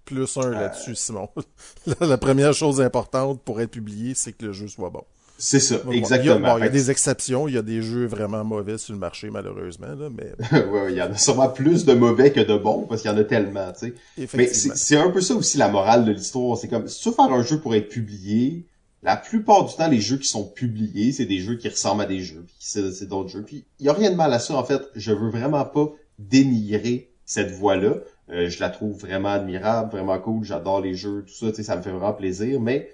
plus 0.05 0.37
un 0.37 0.49
là-dessus, 0.49 0.95
Simon. 0.95 1.29
la 2.01 2.17
première 2.17 2.53
chose 2.53 2.81
importante 2.81 3.41
pour 3.41 3.61
être 3.61 3.71
publié, 3.71 4.13
c'est 4.15 4.33
que 4.33 4.47
le 4.47 4.53
jeu 4.53 4.67
soit 4.67 4.89
bon. 4.89 5.03
C'est 5.41 5.61
ça, 5.61 5.77
exactement. 5.89 6.57
Il 6.57 6.65
y, 6.65 6.67
a, 6.67 6.69
des 6.69 6.91
exceptions, 6.91 7.47
il 7.47 7.53
y 7.53 7.57
a 7.57 7.61
des 7.61 7.81
jeux 7.81 8.05
vraiment 8.05 8.43
mauvais 8.43 8.77
sur 8.77 8.91
le 8.91 8.99
marché, 8.99 9.29
malheureusement, 9.29 9.87
là, 9.87 10.09
mais... 10.09 10.33
ouais, 10.67 10.91
il 10.91 10.97
y 10.97 11.01
en 11.01 11.11
a 11.11 11.17
sûrement 11.17 11.47
plus 11.47 11.85
de 11.85 11.93
mauvais 11.93 12.33
que 12.33 12.41
de 12.41 12.57
bons, 12.57 12.85
parce 12.89 13.01
qu'il 13.01 13.09
y 13.09 13.13
en 13.13 13.17
a 13.17 13.23
tellement, 13.23 13.71
tu 13.71 13.93
sais. 14.17 14.27
Mais 14.33 14.47
c'est 14.47 14.97
un 14.97 15.09
peu 15.09 15.21
ça 15.21 15.35
aussi 15.35 15.57
la 15.57 15.69
morale 15.69 16.03
de 16.03 16.11
l'histoire. 16.11 16.57
C'est 16.57 16.67
comme, 16.67 16.89
si 16.89 17.01
tu 17.01 17.09
veux 17.09 17.15
faire 17.15 17.31
un 17.31 17.41
jeu 17.41 17.57
pour 17.57 17.73
être 17.73 17.87
publié, 17.87 18.65
la 19.01 19.15
plupart 19.15 19.65
du 19.65 19.75
temps, 19.75 19.87
les 19.87 20.01
jeux 20.01 20.17
qui 20.17 20.27
sont 20.27 20.43
publiés, 20.43 21.11
c'est 21.11 21.25
des 21.25 21.39
jeux 21.39 21.55
qui 21.55 21.69
ressemblent 21.69 22.01
à 22.01 22.05
des 22.05 22.21
jeux, 22.21 22.45
puis 22.45 22.55
c'est 22.59 23.07
d'autres 23.07 23.29
jeux. 23.29 23.43
Puis 23.43 23.65
il 23.79 23.85
y 23.85 23.89
a 23.89 23.93
rien 23.93 24.11
de 24.11 24.15
mal 24.15 24.33
à 24.33 24.39
ça, 24.39 24.55
en 24.55 24.63
fait. 24.63 24.81
Je 24.95 25.11
veux 25.11 25.29
vraiment 25.29 25.65
pas 25.65 25.89
dénigrer 26.17 27.11
cette 27.25 27.51
voie-là. 27.51 27.95
Euh, 28.29 28.49
je 28.49 28.59
la 28.59 28.69
trouve 28.69 28.99
vraiment 28.99 29.29
admirable, 29.29 29.91
vraiment 29.91 30.19
cool. 30.19 30.43
J'adore 30.43 30.81
les 30.81 30.95
jeux, 30.95 31.23
tout 31.25 31.33
ça, 31.33 31.49
tu 31.49 31.55
sais, 31.55 31.63
ça 31.63 31.77
me 31.77 31.81
fait 31.81 31.91
vraiment 31.91 32.13
plaisir. 32.13 32.59
Mais 32.59 32.91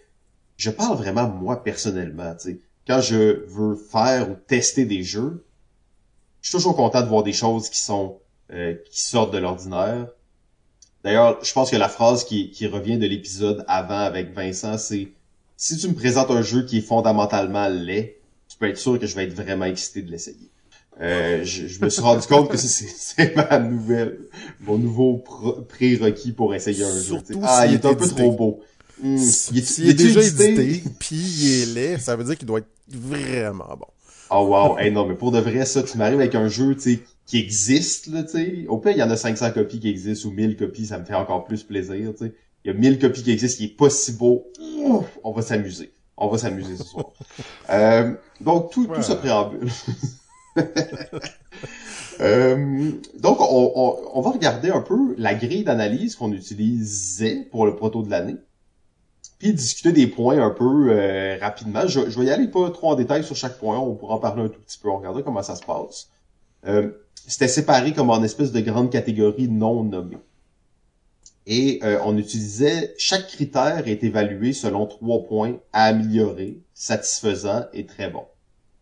je 0.57 0.69
parle 0.69 0.95
vraiment 0.95 1.27
moi 1.27 1.63
personnellement, 1.63 2.35
tu 2.35 2.51
sais. 2.51 2.59
Quand 2.87 3.01
je 3.01 3.43
veux 3.47 3.75
faire 3.75 4.29
ou 4.29 4.35
tester 4.47 4.85
des 4.85 5.01
jeux, 5.01 5.43
je 6.41 6.49
suis 6.49 6.57
toujours 6.57 6.75
content 6.75 7.01
de 7.01 7.07
voir 7.07 7.23
des 7.23 7.33
choses 7.33 7.69
qui 7.69 7.79
sont 7.79 8.19
euh, 8.53 8.75
qui 8.91 9.01
sortent 9.01 9.33
de 9.33 9.39
l'ordinaire. 9.39 10.07
D'ailleurs, 11.03 11.43
je 11.43 11.51
pense 11.51 11.71
que 11.71 11.75
la 11.75 11.89
phrase 11.89 12.23
qui, 12.23 12.51
qui 12.51 12.67
revient 12.67 12.99
de 12.99 13.07
l'épisode 13.07 13.65
avant 13.67 13.97
avec 13.97 14.33
Vincent, 14.33 14.77
c'est 14.77 15.13
si 15.57 15.77
tu 15.77 15.87
me 15.87 15.93
présentes 15.93 16.31
un 16.31 16.41
jeu 16.41 16.65
qui 16.65 16.79
est 16.79 16.81
fondamentalement 16.81 17.67
laid, 17.67 18.17
tu 18.49 18.57
peux 18.57 18.67
être 18.67 18.77
sûr 18.77 18.99
que 18.99 19.07
je 19.07 19.15
vais 19.15 19.25
être 19.25 19.33
vraiment 19.33 19.65
excité 19.65 20.01
de 20.01 20.11
l'essayer. 20.11 20.49
Euh, 21.01 21.43
je, 21.43 21.83
me 21.83 21.89
suis 21.89 22.01
rendu 22.01 22.25
compte 22.25 22.49
que 22.49 22.57
c'est 22.57 23.35
ma 23.35 23.59
nouvelle, 23.59 24.19
mon 24.61 24.77
nouveau 24.77 25.23
prérequis 25.67 26.31
pour 26.31 26.55
essayer 26.55 26.85
un 26.85 27.01
jeu. 27.01 27.17
Ah, 27.43 27.65
il 27.67 27.73
est 27.73 27.85
un 27.85 27.95
peu 27.95 28.07
trop 28.07 28.31
beau. 28.31 28.61
Hmm. 29.01 29.17
il, 29.51 29.89
est, 29.89 29.93
déjà 29.93 30.21
édité, 30.21 30.81
puis 30.97 31.17
il 31.17 31.61
est 31.61 31.65
laid, 31.73 31.97
ça 31.99 32.15
veut 32.15 32.23
dire 32.23 32.37
qu'il 32.37 32.47
doit 32.47 32.59
être 32.59 32.69
vraiment 32.87 33.75
bon. 33.77 33.87
Oh 34.31 34.47
wow, 34.47 34.77
hey, 34.79 34.89
non, 34.89 35.05
mais 35.05 35.15
pour 35.15 35.31
de 35.31 35.39
vrai, 35.39 35.65
ça, 35.65 35.83
tu 35.83 35.97
m'arrives 35.97 36.19
avec 36.19 36.33
un 36.33 36.47
jeu, 36.47 36.75
tu 36.75 36.81
sais, 36.81 36.99
qui 37.25 37.37
existe, 37.37 38.07
là, 38.07 38.23
tu 38.23 38.31
sais. 38.31 38.65
Au 38.69 38.77
pire, 38.77 38.93
il 38.93 38.99
y 38.99 39.03
en 39.03 39.09
a 39.09 39.17
500 39.17 39.51
copies 39.51 39.81
qui 39.81 39.89
existent 39.89 40.29
ou 40.29 40.31
1000 40.31 40.55
copies, 40.55 40.85
ça 40.85 40.97
me 40.97 41.03
fait 41.03 41.13
encore 41.13 41.43
plus 41.43 41.63
plaisir, 41.63 42.13
tu 42.17 42.25
sais. 42.25 42.33
Il 42.65 42.69
y 42.69 42.71
a 42.71 42.73
1000 42.73 42.99
copies 42.99 43.23
qui 43.23 43.31
existent, 43.31 43.59
qui 43.59 43.65
est 43.65 43.77
pas 43.77 43.89
si 43.89 44.13
beau. 44.13 44.47
on 45.23 45.31
va 45.31 45.41
s'amuser. 45.41 45.93
On 46.17 46.27
va 46.27 46.37
s'amuser 46.37 46.77
ce 46.77 46.83
soir. 46.83 47.11
euh, 47.69 48.13
donc, 48.41 48.71
tout, 48.71 48.87
tout 48.87 49.03
ce 49.03 49.13
préambule. 49.13 49.69
euh, 52.21 52.91
donc, 53.19 53.39
on, 53.39 53.71
on, 53.75 53.97
on, 54.13 54.21
va 54.21 54.31
regarder 54.31 54.71
un 54.71 54.81
peu 54.81 55.13
la 55.17 55.35
grille 55.35 55.63
d'analyse 55.63 56.15
qu'on 56.15 56.31
utilisait 56.31 57.47
pour 57.51 57.65
le 57.65 57.75
proto 57.75 58.01
de 58.01 58.09
l'année 58.09 58.37
puis 59.37 59.53
discuter 59.53 59.91
des 59.91 60.07
points 60.07 60.41
un 60.41 60.49
peu 60.49 60.87
euh, 60.89 61.37
rapidement. 61.39 61.87
Je, 61.87 62.09
je, 62.09 62.19
vais 62.19 62.27
y 62.27 62.31
aller 62.31 62.47
pas 62.47 62.69
trop 62.71 62.91
en 62.91 62.95
détail 62.95 63.23
sur 63.23 63.35
chaque 63.35 63.57
point, 63.59 63.77
on 63.77 63.95
pourra 63.95 64.15
en 64.15 64.19
parler 64.19 64.43
un 64.43 64.49
tout 64.49 64.61
petit 64.61 64.79
peu, 64.79 64.89
on 64.89 64.97
regardera 64.97 65.23
comment 65.23 65.43
ça 65.43 65.55
se 65.55 65.63
passe. 65.63 66.09
Euh, 66.67 66.91
C'était 67.27 67.47
séparé 67.47 67.93
comme 67.93 68.09
en 68.09 68.23
espèce 68.23 68.51
de 68.51 68.61
grande 68.61 68.89
catégorie 68.89 69.47
non 69.47 69.83
nommée. 69.83 70.17
Et 71.47 71.79
euh, 71.83 71.99
on 72.03 72.17
utilisait, 72.17 72.95
chaque 72.97 73.27
critère 73.27 73.87
est 73.87 74.03
évalué 74.03 74.53
selon 74.53 74.87
trois 74.87 75.23
points 75.23 75.57
à 75.73 75.85
améliorer, 75.85 76.57
satisfaisant 76.73 77.65
et 77.73 77.85
très 77.85 78.09
bon. 78.09 78.23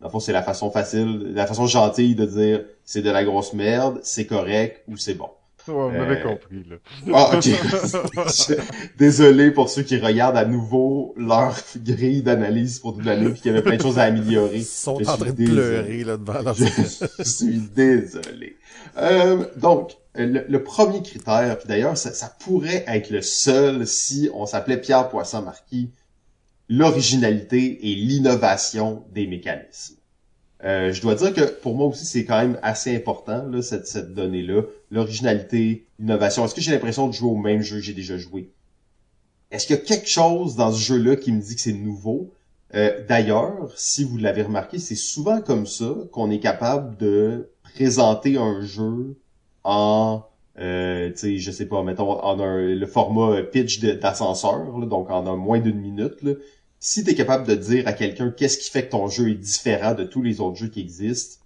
Dans 0.00 0.06
le 0.06 0.10
fond, 0.10 0.20
c'est 0.20 0.32
la 0.32 0.42
façon 0.42 0.70
facile, 0.70 1.32
la 1.34 1.46
façon 1.46 1.66
gentille 1.66 2.14
de 2.14 2.24
dire 2.24 2.64
c'est 2.84 3.02
de 3.02 3.10
la 3.10 3.24
grosse 3.24 3.52
merde, 3.52 4.00
c'est 4.02 4.26
correct 4.26 4.82
ou 4.88 4.96
c'est 4.96 5.14
bon 5.14 5.28
on 5.72 5.88
avait 5.88 6.20
euh, 6.20 6.22
compris, 6.22 6.64
là. 6.68 6.76
Ah, 7.12 7.36
ok. 7.36 8.58
Désolé 8.98 9.50
pour 9.50 9.68
ceux 9.68 9.82
qui 9.82 9.96
regardent 9.96 10.36
à 10.36 10.44
nouveau 10.44 11.14
leur 11.16 11.56
grille 11.76 12.22
d'analyse 12.22 12.78
pour 12.78 12.94
toute 12.94 13.04
l'année 13.04 13.30
puis 13.30 13.40
qu'il 13.40 13.52
y 13.52 13.54
avait 13.54 13.62
plein 13.62 13.76
de 13.76 13.82
choses 13.82 13.98
à 13.98 14.04
améliorer. 14.04 14.58
Ils 14.58 14.64
sont 14.64 14.96
en 14.96 15.16
train 15.16 15.30
de 15.30 15.44
pleurer, 15.44 16.04
là, 16.04 16.16
devant 16.16 16.42
leur... 16.42 16.54
Je 17.18 17.22
suis 17.22 17.58
désolé. 17.74 18.56
Euh, 18.98 19.44
donc, 19.56 19.92
le, 20.14 20.62
premier 20.62 21.02
critère, 21.02 21.58
puis 21.58 21.68
d'ailleurs, 21.68 21.96
ça, 21.96 22.12
ça, 22.12 22.34
pourrait 22.40 22.84
être 22.86 23.10
le 23.10 23.22
seul 23.22 23.86
si 23.86 24.30
on 24.32 24.46
s'appelait 24.46 24.80
Pierre 24.80 25.08
Poisson-Marquis, 25.08 25.90
l'originalité 26.68 27.90
et 27.90 27.94
l'innovation 27.94 29.04
des 29.12 29.26
mécanismes. 29.26 29.96
Euh, 30.64 30.92
je 30.92 31.02
dois 31.02 31.14
dire 31.14 31.34
que 31.34 31.42
pour 31.42 31.74
moi 31.74 31.88
aussi, 31.88 32.06
c'est 32.06 32.24
quand 32.24 32.38
même 32.38 32.58
assez 32.62 32.94
important, 32.96 33.44
là, 33.48 33.60
cette, 33.60 33.86
cette 33.86 34.14
donnée-là. 34.14 34.62
L'originalité, 34.90 35.86
l'innovation. 35.98 36.44
Est-ce 36.44 36.54
que 36.54 36.60
j'ai 36.60 36.72
l'impression 36.72 37.08
de 37.08 37.12
jouer 37.12 37.30
au 37.30 37.36
même 37.36 37.60
jeu 37.60 37.76
que 37.76 37.82
j'ai 37.82 37.92
déjà 37.92 38.16
joué? 38.16 38.50
Est-ce 39.50 39.66
qu'il 39.66 39.76
y 39.76 39.78
a 39.78 39.82
quelque 39.82 40.08
chose 40.08 40.56
dans 40.56 40.72
ce 40.72 40.80
jeu-là 40.80 41.16
qui 41.16 41.32
me 41.32 41.40
dit 41.40 41.54
que 41.54 41.60
c'est 41.60 41.72
nouveau? 41.72 42.32
Euh, 42.74 43.04
D'ailleurs, 43.06 43.72
si 43.76 44.04
vous 44.04 44.16
l'avez 44.16 44.42
remarqué, 44.42 44.78
c'est 44.78 44.94
souvent 44.94 45.42
comme 45.42 45.66
ça 45.66 45.94
qu'on 46.12 46.30
est 46.30 46.40
capable 46.40 46.96
de 46.96 47.50
présenter 47.62 48.38
un 48.38 48.62
jeu 48.62 49.16
en, 49.64 50.24
euh, 50.58 51.10
sais, 51.14 51.38
je 51.38 51.50
sais 51.50 51.66
pas, 51.66 51.82
mettons, 51.82 52.22
en 52.22 52.38
un, 52.40 52.60
le 52.60 52.86
format 52.86 53.42
pitch 53.42 53.80
d'ascenseur, 53.80 54.86
donc 54.86 55.10
en 55.10 55.26
un 55.26 55.36
moins 55.36 55.58
d'une 55.58 55.80
minute. 55.80 56.14
Si 56.80 57.02
tu 57.02 57.10
es 57.10 57.14
capable 57.14 57.46
de 57.46 57.54
dire 57.54 57.88
à 57.88 57.92
quelqu'un 57.92 58.30
qu'est-ce 58.30 58.58
qui 58.58 58.70
fait 58.70 58.86
que 58.86 58.90
ton 58.90 59.08
jeu 59.08 59.30
est 59.30 59.34
différent 59.34 59.94
de 59.94 60.04
tous 60.04 60.22
les 60.22 60.40
autres 60.40 60.56
jeux 60.56 60.68
qui 60.68 60.80
existent, 60.80 61.42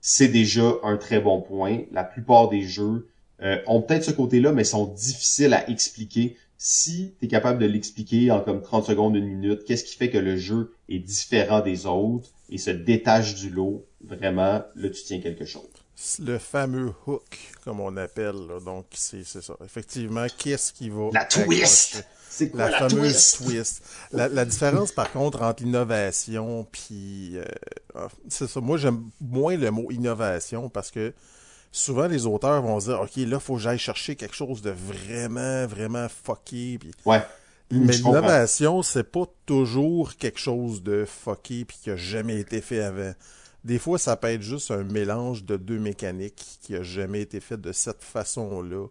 c'est 0.00 0.28
déjà 0.28 0.74
un 0.84 0.96
très 0.96 1.20
bon 1.20 1.40
point. 1.40 1.80
La 1.90 2.04
plupart 2.04 2.48
des 2.48 2.62
jeux 2.62 3.08
euh, 3.42 3.58
ont 3.66 3.82
peut-être 3.82 4.04
ce 4.04 4.12
côté-là, 4.12 4.52
mais 4.52 4.64
sont 4.64 4.86
difficiles 4.86 5.52
à 5.52 5.68
expliquer. 5.68 6.36
Si 6.58 7.14
tu 7.18 7.26
es 7.26 7.28
capable 7.28 7.58
de 7.58 7.66
l'expliquer 7.66 8.30
en 8.30 8.40
comme 8.40 8.62
30 8.62 8.86
secondes, 8.86 9.16
une 9.16 9.26
minute, 9.26 9.64
qu'est-ce 9.64 9.84
qui 9.84 9.96
fait 9.96 10.08
que 10.08 10.18
le 10.18 10.36
jeu 10.36 10.72
est 10.88 11.00
différent 11.00 11.60
des 11.60 11.86
autres 11.86 12.30
et 12.48 12.56
se 12.56 12.70
détache 12.70 13.34
du 13.34 13.50
lot, 13.50 13.84
vraiment, 14.00 14.62
là, 14.74 14.88
tu 14.88 15.02
tiens 15.02 15.20
quelque 15.20 15.44
chose. 15.44 15.68
Le 16.20 16.36
fameux 16.38 16.92
hook, 17.06 17.38
comme 17.64 17.80
on 17.80 17.96
appelle, 17.96 18.34
donc 18.64 18.86
c'est 18.92 19.24
ça. 19.24 19.54
Effectivement, 19.64 20.26
qu'est-ce 20.36 20.72
qui 20.72 20.90
va... 20.90 21.08
La 21.12 21.24
twist! 21.24 22.04
C'est 22.28 22.54
la, 22.54 22.70
fameuse 22.70 23.32
twist? 23.32 23.82
La, 24.12 24.44
différence, 24.44 24.92
par 24.92 25.10
contre, 25.10 25.40
entre 25.40 25.62
l'innovation 25.62 26.66
puis... 26.70 27.38
Euh, 27.38 27.44
ah, 27.94 28.08
c'est 28.28 28.46
ça. 28.46 28.60
Moi, 28.60 28.76
j'aime 28.76 29.08
moins 29.22 29.56
le 29.56 29.70
mot 29.70 29.90
innovation 29.90 30.68
parce 30.68 30.90
que 30.90 31.14
souvent, 31.72 32.08
les 32.08 32.26
auteurs 32.26 32.60
vont 32.60 32.78
se 32.78 32.90
dire, 32.90 33.00
OK, 33.00 33.16
là, 33.16 33.40
faut 33.40 33.54
que 33.54 33.60
j'aille 33.60 33.78
chercher 33.78 34.16
quelque 34.16 34.34
chose 34.34 34.60
de 34.60 34.70
vraiment, 34.70 35.66
vraiment 35.66 36.08
fucké. 36.08 36.76
Puis... 36.78 36.90
Ouais. 37.06 37.22
Mais 37.70 37.94
l'innovation, 37.94 38.82
c'est 38.82 39.10
pas 39.10 39.24
toujours 39.46 40.16
quelque 40.16 40.38
chose 40.38 40.82
de 40.82 41.06
fucké 41.06 41.64
puis 41.64 41.78
qui 41.82 41.90
a 41.90 41.96
jamais 41.96 42.38
été 42.38 42.60
fait 42.60 42.80
avant. 42.80 43.12
Des 43.66 43.80
fois, 43.80 43.98
ça 43.98 44.16
peut 44.16 44.28
être 44.28 44.42
juste 44.42 44.70
un 44.70 44.84
mélange 44.84 45.44
de 45.44 45.56
deux 45.56 45.80
mécaniques 45.80 46.58
qui 46.60 46.76
a 46.76 46.84
jamais 46.84 47.22
été 47.22 47.40
fait 47.40 47.60
de 47.60 47.72
cette 47.72 48.04
façon-là. 48.04 48.86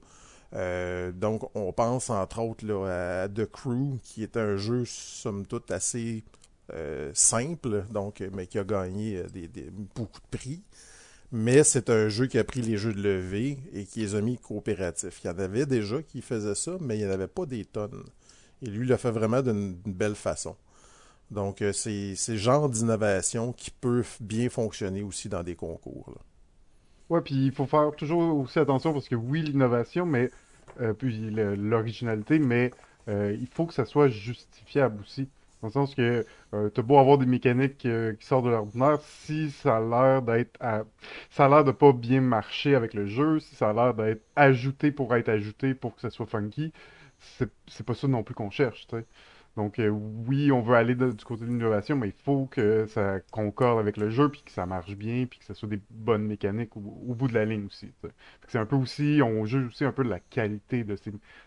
Euh, 0.53 1.13
donc, 1.13 1.49
on 1.55 1.71
pense 1.71 2.09
entre 2.09 2.41
autres 2.41 2.85
à 2.85 3.29
The 3.29 3.45
Crew, 3.49 3.97
qui 4.03 4.21
est 4.21 4.35
un 4.35 4.57
jeu, 4.57 4.83
somme 4.85 5.45
toute, 5.45 5.71
assez 5.71 6.25
euh, 6.73 7.09
simple, 7.13 7.85
donc, 7.89 8.21
mais 8.33 8.47
qui 8.47 8.59
a 8.59 8.65
gagné 8.65 9.19
euh, 9.19 9.69
beaucoup 9.95 10.19
de 10.19 10.37
prix. 10.37 10.61
Mais 11.31 11.63
c'est 11.63 11.89
un 11.89 12.09
jeu 12.09 12.27
qui 12.27 12.37
a 12.37 12.43
pris 12.43 12.61
les 12.61 12.75
jeux 12.75 12.93
de 12.93 13.01
levée 13.01 13.57
et 13.71 13.85
qui 13.85 14.01
les 14.01 14.15
a 14.15 14.19
mis 14.19 14.37
coopératifs. 14.37 15.21
Il 15.23 15.27
y 15.27 15.29
en 15.29 15.39
avait 15.39 15.65
déjà 15.65 16.03
qui 16.03 16.21
faisaient 16.21 16.53
ça, 16.53 16.75
mais 16.81 16.97
il 16.97 17.05
n'y 17.05 17.09
en 17.09 17.13
avait 17.13 17.29
pas 17.29 17.45
des 17.45 17.63
tonnes. 17.63 18.03
Et 18.61 18.65
lui, 18.65 18.85
il 18.85 18.89
l'a 18.89 18.97
fait 18.97 19.11
vraiment 19.11 19.41
d'une 19.41 19.77
belle 19.85 20.15
façon. 20.15 20.57
Donc, 21.31 21.63
c'est 21.73 22.15
ce 22.15 22.37
genre 22.37 22.69
d'innovation 22.69 23.53
qui 23.53 23.71
peut 23.71 24.03
bien 24.19 24.49
fonctionner 24.49 25.03
aussi 25.03 25.29
dans 25.29 25.43
des 25.43 25.55
concours. 25.55 26.13
Ouais, 27.09 27.21
puis 27.21 27.35
il 27.47 27.51
faut 27.51 27.65
faire 27.67 27.91
toujours 27.95 28.39
aussi 28.39 28.59
attention 28.59 28.93
parce 28.93 29.07
que 29.09 29.15
oui, 29.15 29.41
l'innovation, 29.43 30.05
mais 30.05 30.31
euh, 30.81 30.93
puis 30.93 31.29
l'originalité, 31.31 32.39
mais 32.39 32.71
euh, 33.07 33.35
il 33.39 33.47
faut 33.47 33.65
que 33.67 33.73
ça 33.73 33.85
soit 33.85 34.07
justifiable 34.09 35.01
aussi. 35.01 35.29
Dans 35.61 35.67
le 35.69 35.73
sens 35.73 35.95
que 35.95 36.25
euh, 36.53 36.69
t'as 36.69 36.81
beau 36.81 36.97
avoir 36.97 37.17
des 37.17 37.25
mécaniques 37.25 37.85
euh, 37.85 38.13
qui 38.15 38.25
sortent 38.25 38.45
de 38.45 38.49
l'ordinaire, 38.49 38.99
si 39.01 39.51
ça 39.51 39.77
a 39.77 39.81
l'air 39.81 40.21
d'être 40.21 40.59
ça 41.29 41.45
a 41.45 41.49
l'air 41.49 41.63
de 41.63 41.71
pas 41.71 41.93
bien 41.93 42.21
marcher 42.21 42.75
avec 42.75 42.93
le 42.93 43.05
jeu, 43.07 43.39
si 43.39 43.55
ça 43.55 43.69
a 43.69 43.73
l'air 43.73 43.93
d'être 43.93 44.23
ajouté 44.35 44.91
pour 44.91 45.15
être 45.15 45.29
ajouté 45.29 45.73
pour 45.75 45.95
que 45.95 46.01
ça 46.01 46.09
soit 46.09 46.25
funky, 46.25 46.73
c'est 47.19 47.85
pas 47.85 47.93
ça 47.95 48.07
non 48.07 48.23
plus 48.23 48.35
qu'on 48.35 48.49
cherche, 48.49 48.87
tu 48.87 48.97
sais. 48.97 49.05
Donc 49.55 49.79
euh, 49.79 49.87
oui, 49.89 50.51
on 50.51 50.61
veut 50.61 50.75
aller 50.75 50.95
du 50.95 51.23
côté 51.23 51.45
de 51.45 51.49
l'innovation, 51.49 51.95
mais 51.95 52.07
il 52.07 52.23
faut 52.23 52.45
que 52.45 52.85
ça 52.87 53.19
concorde 53.31 53.79
avec 53.79 53.95
le 53.97 54.09
jeu, 54.09 54.29
puis 54.29 54.43
que 54.43 54.51
ça 54.51 54.65
marche 54.65 54.95
bien, 54.95 55.25
puis 55.25 55.39
que 55.39 55.45
ça 55.45 55.53
soit 55.53 55.69
des 55.69 55.79
bonnes 55.89 56.25
mécaniques 56.25 56.75
au, 56.75 56.81
bout 56.81 57.27
de 57.27 57.33
la 57.33 57.45
ligne 57.45 57.65
aussi. 57.65 57.91
C'est 58.47 58.57
un 58.57 58.65
peu 58.65 58.75
aussi, 58.75 59.21
on 59.23 59.45
juge 59.45 59.67
aussi 59.67 59.85
un 59.85 59.93
peu 59.93 60.03
de 60.03 60.09
la 60.09 60.19
qualité 60.19 60.83
de, 60.83 60.97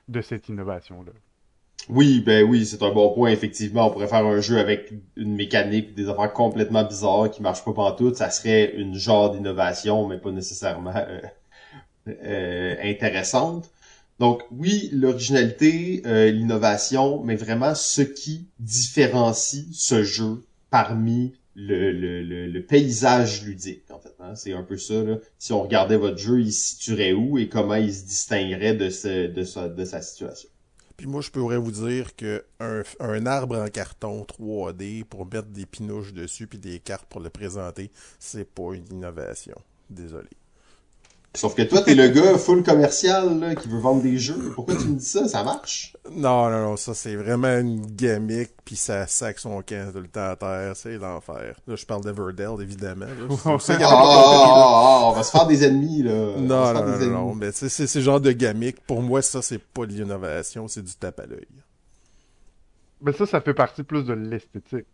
de 0.09 0.21
cette 0.23 0.49
innovation-là. 0.49 1.13
Oui, 1.89 2.21
ben 2.21 2.45
oui, 2.45 2.67
c'est 2.67 2.83
un 2.83 2.93
bon 2.93 3.15
point, 3.15 3.31
effectivement. 3.31 3.87
On 3.87 3.91
pourrait 3.91 4.09
faire 4.09 4.27
un 4.27 4.41
jeu 4.41 4.59
avec 4.59 4.93
une 5.17 5.35
mécanique, 5.37 5.95
des 5.95 6.09
affaires 6.09 6.33
complètement 6.33 6.85
bizarres 6.85 7.31
qui 7.31 7.41
marchent 7.43 7.65
pas 7.65 7.93
tout. 7.93 8.13
Ça 8.15 8.31
serait 8.31 8.75
une 8.77 8.95
genre 8.95 9.31
d'innovation, 9.31 10.07
mais 10.07 10.19
pas 10.19 10.31
nécessairement 10.31 10.95
euh, 10.95 11.21
euh, 12.09 12.77
intéressante. 12.83 13.71
Donc 14.19 14.43
oui, 14.51 14.91
l'originalité, 14.93 16.03
euh, 16.07 16.31
l'innovation, 16.31 17.23
mais 17.23 17.37
vraiment 17.37 17.75
ce 17.75 18.03
qui 18.03 18.49
différencie 18.59 19.67
ce 19.73 20.03
jeu 20.03 20.43
parmi 20.71 21.35
le, 21.55 21.93
le, 21.93 22.47
le, 22.47 22.63
paysage 22.63 23.45
ludique, 23.45 23.91
en 23.91 23.99
fait. 23.99 24.15
Hein. 24.21 24.35
C'est 24.37 24.53
un 24.53 24.63
peu 24.63 24.77
ça. 24.77 24.95
Si 25.39 25.53
on 25.53 25.63
regardait 25.63 25.97
votre 25.97 26.19
jeu, 26.19 26.41
il 26.41 26.53
se 26.53 26.75
situerait 26.75 27.13
où 27.13 27.37
et 27.39 27.49
comment 27.49 27.75
il 27.75 27.93
se 27.93 28.05
distinguerait 28.05 28.75
de, 28.75 28.91
ce, 28.91 29.27
de, 29.27 29.43
sa, 29.43 29.69
de 29.69 29.85
sa 29.85 30.01
situation? 30.01 30.49
Puis 30.97 31.07
moi, 31.07 31.21
je 31.21 31.31
pourrais 31.31 31.59
vous 31.59 31.73
dire 31.73 32.15
que 32.17 32.45
un, 32.61 32.83
un, 33.01 33.27
arbre 33.27 33.57
en 33.59 33.69
carton 33.69 34.25
3D 34.25 35.05
pour 35.05 35.27
mettre 35.27 35.49
des 35.49 35.67
pinouches 35.67 36.13
dessus 36.13 36.47
puis 36.47 36.59
des 36.59 36.79
cartes 36.81 37.07
pour 37.09 37.21
le 37.21 37.31
présenter, 37.31 37.91
c'est 38.19 38.49
pas 38.49 38.75
une 38.75 38.87
innovation. 38.91 39.57
Désolé. 39.91 40.29
Sauf 41.35 41.55
que 41.55 41.63
toi, 41.63 41.83
t'es 41.83 41.95
le 41.95 42.09
gars 42.09 42.37
full 42.39 42.63
commercial 42.63 43.39
là, 43.39 43.55
qui 43.55 43.69
veut 43.69 43.79
vendre 43.79 44.03
des 44.03 44.19
jeux. 44.19 44.53
Pourquoi 44.55 44.75
tu 44.77 44.89
me 44.89 44.97
dis 44.97 45.05
ça? 45.05 45.29
Ça 45.29 45.45
marche? 45.45 45.95
Non, 46.11 46.51
non, 46.51 46.63
non, 46.63 46.77
ça 46.77 46.95
c'est 46.95 47.15
vraiment 47.17 47.59
une 47.59 47.85
gimmick, 47.85 48.51
puis 48.65 48.77
ça 48.77 49.07
sac 49.07 49.39
son 49.39 49.63
camp 49.63 49.93
tout 49.93 50.01
le 50.01 50.09
temps 50.09 50.31
à 50.31 50.37
terre, 50.37 50.75
c'est 50.75 50.97
l'enfer. 50.97 51.55
Là, 51.67 51.77
je 51.77 51.87
parle 51.87 52.03
d'Everdell, 52.03 52.61
évidemment. 52.61 53.07
Ah, 53.45 53.57
ah, 53.69 53.87
ah, 53.91 55.01
on 55.05 55.13
va 55.13 55.23
se 55.23 55.31
faire 55.31 55.47
des 55.47 55.65
ennemis, 55.65 56.03
là. 56.03 56.13
Non, 56.39 56.73
non, 56.73 56.85
non, 56.85 57.07
non, 57.07 57.35
mais 57.35 57.53
c'est 57.53 57.69
ce 57.69 58.01
genre 58.01 58.21
de 58.21 58.33
gimmick. 58.33 58.81
Pour 58.87 59.03
moi, 59.03 59.23
ça, 59.23 59.43
c'est 59.43 59.63
pas 59.63 59.87
de 59.87 59.93
l'innovation, 59.93 60.67
c'est 60.67 60.83
du 60.83 60.95
tape 60.95 61.21
à 61.21 61.27
l'œil. 61.27 61.47
Mais 63.01 63.13
ça, 63.13 63.27
ça 63.27 63.41
fait 63.41 63.55
partie 63.55 63.83
plus 63.83 64.05
de 64.05 64.15
l'esthétique. 64.15 64.87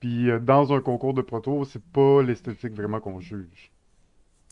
Puis 0.00 0.30
euh, 0.30 0.38
dans 0.38 0.72
un 0.72 0.80
concours 0.80 1.14
de 1.14 1.22
proto, 1.22 1.64
c'est 1.64 1.82
pas 1.82 2.22
l'esthétique 2.22 2.74
vraiment 2.74 3.00
qu'on 3.00 3.20
juge. 3.20 3.70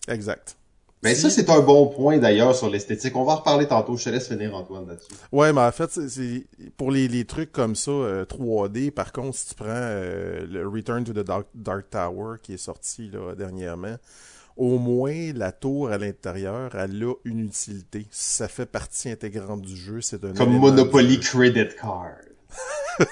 Exact. 0.09 0.57
Mais 1.03 1.14
ça, 1.14 1.30
c'est 1.30 1.48
un 1.48 1.61
bon 1.61 1.86
point 1.86 2.18
d'ailleurs 2.18 2.55
sur 2.55 2.68
l'esthétique. 2.68 3.16
On 3.16 3.24
va 3.24 3.32
en 3.32 3.36
reparler 3.36 3.66
tantôt. 3.66 3.96
Je 3.96 4.05
te 4.05 4.11
laisse 4.11 4.28
finir, 4.28 4.55
Antoine, 4.55 4.86
là-dessus. 4.86 5.12
Ouais, 5.32 5.53
mais 5.53 5.62
en 5.62 5.72
fait, 5.72 5.90
c'est 5.90 6.46
pour 6.76 6.90
les, 6.90 7.09
les 7.09 7.24
trucs 7.24 7.53
comme 7.53 7.74
ça, 7.74 7.90
3D, 7.90 8.88
euh, 8.88 8.90
par 8.90 9.12
contre, 9.12 9.36
si 9.36 9.48
tu 9.48 9.55
prends 9.55 9.66
euh, 9.68 10.46
le 10.46 10.68
Return 10.68 11.05
to 11.05 11.12
the 11.12 11.24
Dark, 11.55 11.90
Tower 11.90 12.36
qui 12.42 12.55
est 12.55 12.59
sorti 12.59 13.11
là, 13.11 13.34
dernièrement, 13.34 13.96
au 14.59 14.78
moins 14.78 15.32
la 15.34 15.53
tour 15.53 15.90
à 15.90 15.96
l'intérieur, 15.96 16.74
elle 16.74 17.03
a 17.03 17.14
une 17.24 17.40
utilité. 17.40 18.07
Ça 18.11 18.46
fait 18.46 18.66
partie 18.66 19.09
intégrante 19.09 19.62
du 19.62 19.76
jeu. 19.76 20.03
C'est 20.03 20.22
un 20.22 20.34
Comme 20.34 20.59
Monopoly 20.59 21.18
Credit 21.20 21.68
Card. 21.80 22.16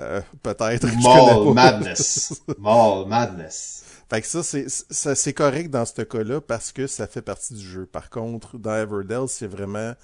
euh, 0.00 0.20
Peut-être. 0.44 0.86
Mall 1.02 1.54
Madness. 1.54 2.42
Mall 2.58 3.08
Madness. 3.08 3.82
Fait 4.10 4.20
que 4.20 4.26
ça, 4.26 4.42
c'est, 4.42 4.66
c'est 4.68 5.32
correct 5.32 5.70
dans 5.70 5.84
ce 5.84 6.02
cas-là 6.02 6.40
parce 6.40 6.72
que 6.72 6.86
ça 6.86 7.06
fait 7.06 7.22
partie 7.22 7.54
du 7.54 7.66
jeu. 7.66 7.86
Par 7.86 8.10
contre, 8.10 8.58
dans 8.58 8.74
Everdell, 8.74 9.28
c'est 9.28 9.46
vraiment 9.46 9.94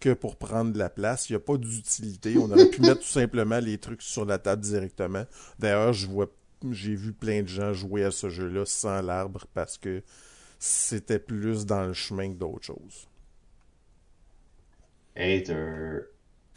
que 0.00 0.12
pour 0.12 0.36
prendre 0.36 0.72
de 0.72 0.78
la 0.78 0.90
place. 0.90 1.28
Il 1.28 1.32
n'y 1.32 1.36
a 1.36 1.40
pas 1.40 1.56
d'utilité. 1.56 2.36
On 2.38 2.50
aurait 2.50 2.70
pu 2.70 2.80
mettre 2.82 3.00
tout 3.00 3.06
simplement 3.06 3.58
les 3.58 3.78
trucs 3.78 4.02
sur 4.02 4.24
la 4.24 4.38
table 4.38 4.62
directement. 4.62 5.24
D'ailleurs, 5.58 5.92
je 5.92 6.06
vois, 6.06 6.30
j'ai 6.70 6.94
vu 6.94 7.12
plein 7.12 7.42
de 7.42 7.48
gens 7.48 7.72
jouer 7.72 8.04
à 8.04 8.10
ce 8.10 8.28
jeu-là 8.28 8.64
sans 8.64 9.02
l'arbre 9.02 9.46
parce 9.54 9.78
que 9.78 10.02
c'était 10.58 11.18
plus 11.18 11.66
dans 11.66 11.84
le 11.84 11.92
chemin 11.92 12.32
que 12.32 12.38
d'autres 12.38 12.64
choses. 12.64 13.08
Hater. 15.16 16.06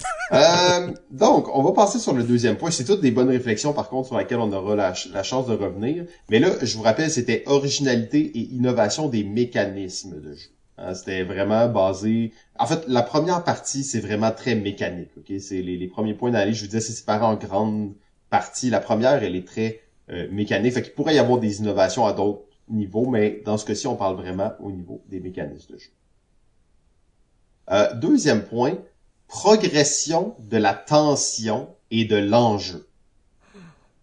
Euh, 0.33 0.91
donc, 1.09 1.53
on 1.53 1.61
va 1.61 1.73
passer 1.73 1.99
sur 1.99 2.13
le 2.13 2.23
deuxième 2.23 2.55
point. 2.55 2.71
C'est 2.71 2.85
toutes 2.85 3.01
des 3.01 3.11
bonnes 3.11 3.27
réflexions, 3.27 3.73
par 3.73 3.89
contre, 3.89 4.07
sur 4.07 4.17
lesquelles 4.17 4.39
on 4.39 4.53
aura 4.53 4.77
la, 4.77 5.23
chance 5.23 5.45
de 5.45 5.53
revenir. 5.53 6.05
Mais 6.29 6.39
là, 6.39 6.51
je 6.61 6.77
vous 6.77 6.83
rappelle, 6.83 7.11
c'était 7.11 7.43
originalité 7.47 8.19
et 8.19 8.39
innovation 8.53 9.09
des 9.09 9.25
mécanismes 9.25 10.21
de 10.21 10.33
jeu. 10.33 10.49
Hein, 10.77 10.93
c'était 10.93 11.23
vraiment 11.23 11.67
basé... 11.67 12.31
En 12.57 12.65
fait, 12.65 12.85
la 12.87 13.01
première 13.01 13.43
partie, 13.43 13.83
c'est 13.83 13.99
vraiment 13.99 14.31
très 14.31 14.55
mécanique. 14.55 15.09
Ok, 15.17 15.33
C'est 15.41 15.61
les, 15.61 15.87
premiers 15.87 16.13
points 16.13 16.31
d'analyse. 16.31 16.55
Je 16.55 16.61
vous 16.61 16.67
disais, 16.67 16.79
c'est 16.79 16.93
séparé 16.93 17.25
en 17.25 17.35
grandes 17.35 17.93
parties. 18.29 18.69
La 18.69 18.79
première, 18.79 19.21
elle 19.21 19.35
est 19.35 19.45
très 19.45 19.81
euh, 20.11 20.29
mécanique. 20.31 20.73
Fait 20.73 20.81
qu'il 20.81 20.93
pourrait 20.93 21.15
y 21.15 21.19
avoir 21.19 21.39
des 21.39 21.59
innovations 21.59 22.05
à 22.05 22.13
d'autres 22.13 22.43
niveaux, 22.69 23.07
mais 23.07 23.41
dans 23.45 23.57
ce 23.57 23.65
cas-ci, 23.65 23.87
on 23.87 23.95
parle 23.95 24.15
vraiment 24.15 24.53
au 24.61 24.71
niveau 24.71 25.01
des 25.09 25.19
mécanismes 25.19 25.73
de 25.73 25.77
jeu. 25.77 25.89
Euh, 27.69 27.93
deuxième 27.95 28.43
point, 28.43 28.77
progression 29.31 30.35
de 30.39 30.57
la 30.57 30.73
tension 30.73 31.69
et 31.89 32.03
de 32.03 32.17
l'enjeu. 32.17 32.85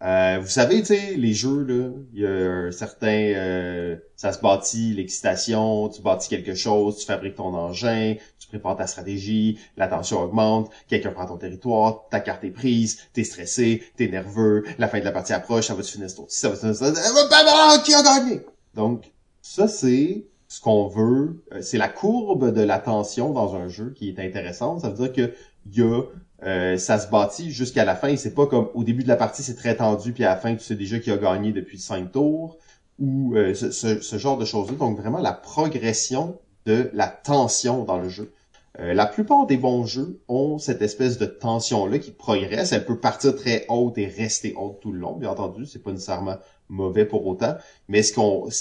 Euh, 0.02 0.38
vous 0.40 0.48
savez, 0.48 0.82
tu 0.82 0.94
les 0.94 1.34
jeux, 1.34 1.64
là, 1.64 1.90
il 2.14 2.20
y 2.20 2.26
a 2.26 2.30
un 2.30 2.72
certain... 2.72 3.32
Euh, 3.34 3.96
ça 4.16 4.32
se 4.32 4.40
bâtit, 4.40 4.94
l'excitation, 4.94 5.90
tu 5.90 6.00
bâtis 6.00 6.30
quelque 6.30 6.54
chose, 6.54 6.96
tu 6.96 7.04
fabriques 7.04 7.34
ton 7.34 7.54
engin, 7.54 8.14
tu 8.38 8.48
prépares 8.48 8.76
ta 8.76 8.86
stratégie, 8.86 9.58
la 9.76 9.86
tension 9.86 10.22
augmente, 10.22 10.70
quelqu'un 10.88 11.10
prend 11.10 11.26
ton 11.26 11.36
territoire, 11.36 12.08
ta 12.10 12.20
carte 12.20 12.44
est 12.44 12.50
prise, 12.50 13.00
t'es 13.12 13.24
stressé, 13.24 13.82
t'es 13.96 14.08
nerveux, 14.08 14.64
la 14.78 14.88
fin 14.88 14.98
de 14.98 15.04
la 15.04 15.12
partie 15.12 15.34
approche, 15.34 15.66
ça 15.66 15.74
va 15.74 15.82
te 15.82 15.88
finir 15.88 16.08
ça 16.08 16.48
va 16.48 16.56
te 16.56 16.60
finir 16.60 17.82
qui 17.84 17.94
a 17.94 18.02
gagné? 18.02 18.40
Donc, 18.74 19.12
ça, 19.42 19.68
c'est 19.68 20.24
ce 20.48 20.62
qu'on 20.62 20.88
veut, 20.88 21.44
euh, 21.52 21.60
c'est 21.60 21.76
la 21.76 21.88
courbe 21.88 22.52
de 22.52 22.62
l'attention 22.62 23.32
dans 23.32 23.54
un 23.54 23.68
jeu 23.68 23.92
qui 23.94 24.08
est 24.08 24.18
intéressante. 24.18 24.80
Ça 24.80 24.88
veut 24.88 24.96
dire 25.08 25.12
que 25.12 25.34
y 25.70 25.82
a, 25.82 26.02
euh, 26.42 26.78
ça 26.78 26.98
se 26.98 27.10
bâtit 27.10 27.50
jusqu'à 27.50 27.84
la 27.84 27.94
fin. 27.94 28.16
C'est 28.16 28.34
pas 28.34 28.46
comme 28.46 28.70
au 28.72 28.82
début 28.82 29.02
de 29.02 29.08
la 29.08 29.16
partie, 29.16 29.42
c'est 29.42 29.56
très 29.56 29.76
tendu, 29.76 30.12
puis 30.12 30.24
à 30.24 30.30
la 30.30 30.36
fin, 30.36 30.54
tu 30.54 30.64
sais 30.64 30.74
déjà 30.74 30.98
qui 30.98 31.10
a 31.10 31.18
gagné 31.18 31.52
depuis 31.52 31.78
cinq 31.78 32.12
tours, 32.12 32.56
ou 32.98 33.36
euh, 33.36 33.54
ce, 33.54 34.18
genre 34.18 34.38
de 34.38 34.46
choses-là. 34.46 34.76
Donc 34.78 34.98
vraiment 34.98 35.18
la 35.18 35.34
progression 35.34 36.38
de 36.64 36.90
la 36.94 37.08
tension 37.08 37.84
dans 37.84 37.98
le 37.98 38.08
jeu. 38.08 38.32
la 38.78 39.06
plupart 39.06 39.46
des 39.46 39.56
bons 39.56 39.84
jeux 39.86 40.20
ont 40.28 40.58
cette 40.58 40.82
espèce 40.82 41.18
de 41.18 41.26
tension-là 41.26 41.98
qui 41.98 42.10
progresse. 42.10 42.72
Elle 42.72 42.84
peut 42.84 42.98
partir 42.98 43.36
très 43.36 43.66
haute 43.68 43.98
et 43.98 44.06
rester 44.06 44.54
haute 44.56 44.80
tout 44.80 44.92
le 44.92 44.98
long, 44.98 45.16
bien 45.16 45.30
entendu. 45.30 45.66
C'est 45.66 45.82
pas 45.82 45.92
nécessairement 45.92 46.36
mauvais 46.68 47.04
pour 47.04 47.26
autant. 47.26 47.56
Mais 47.88 48.02
ce 48.02 48.12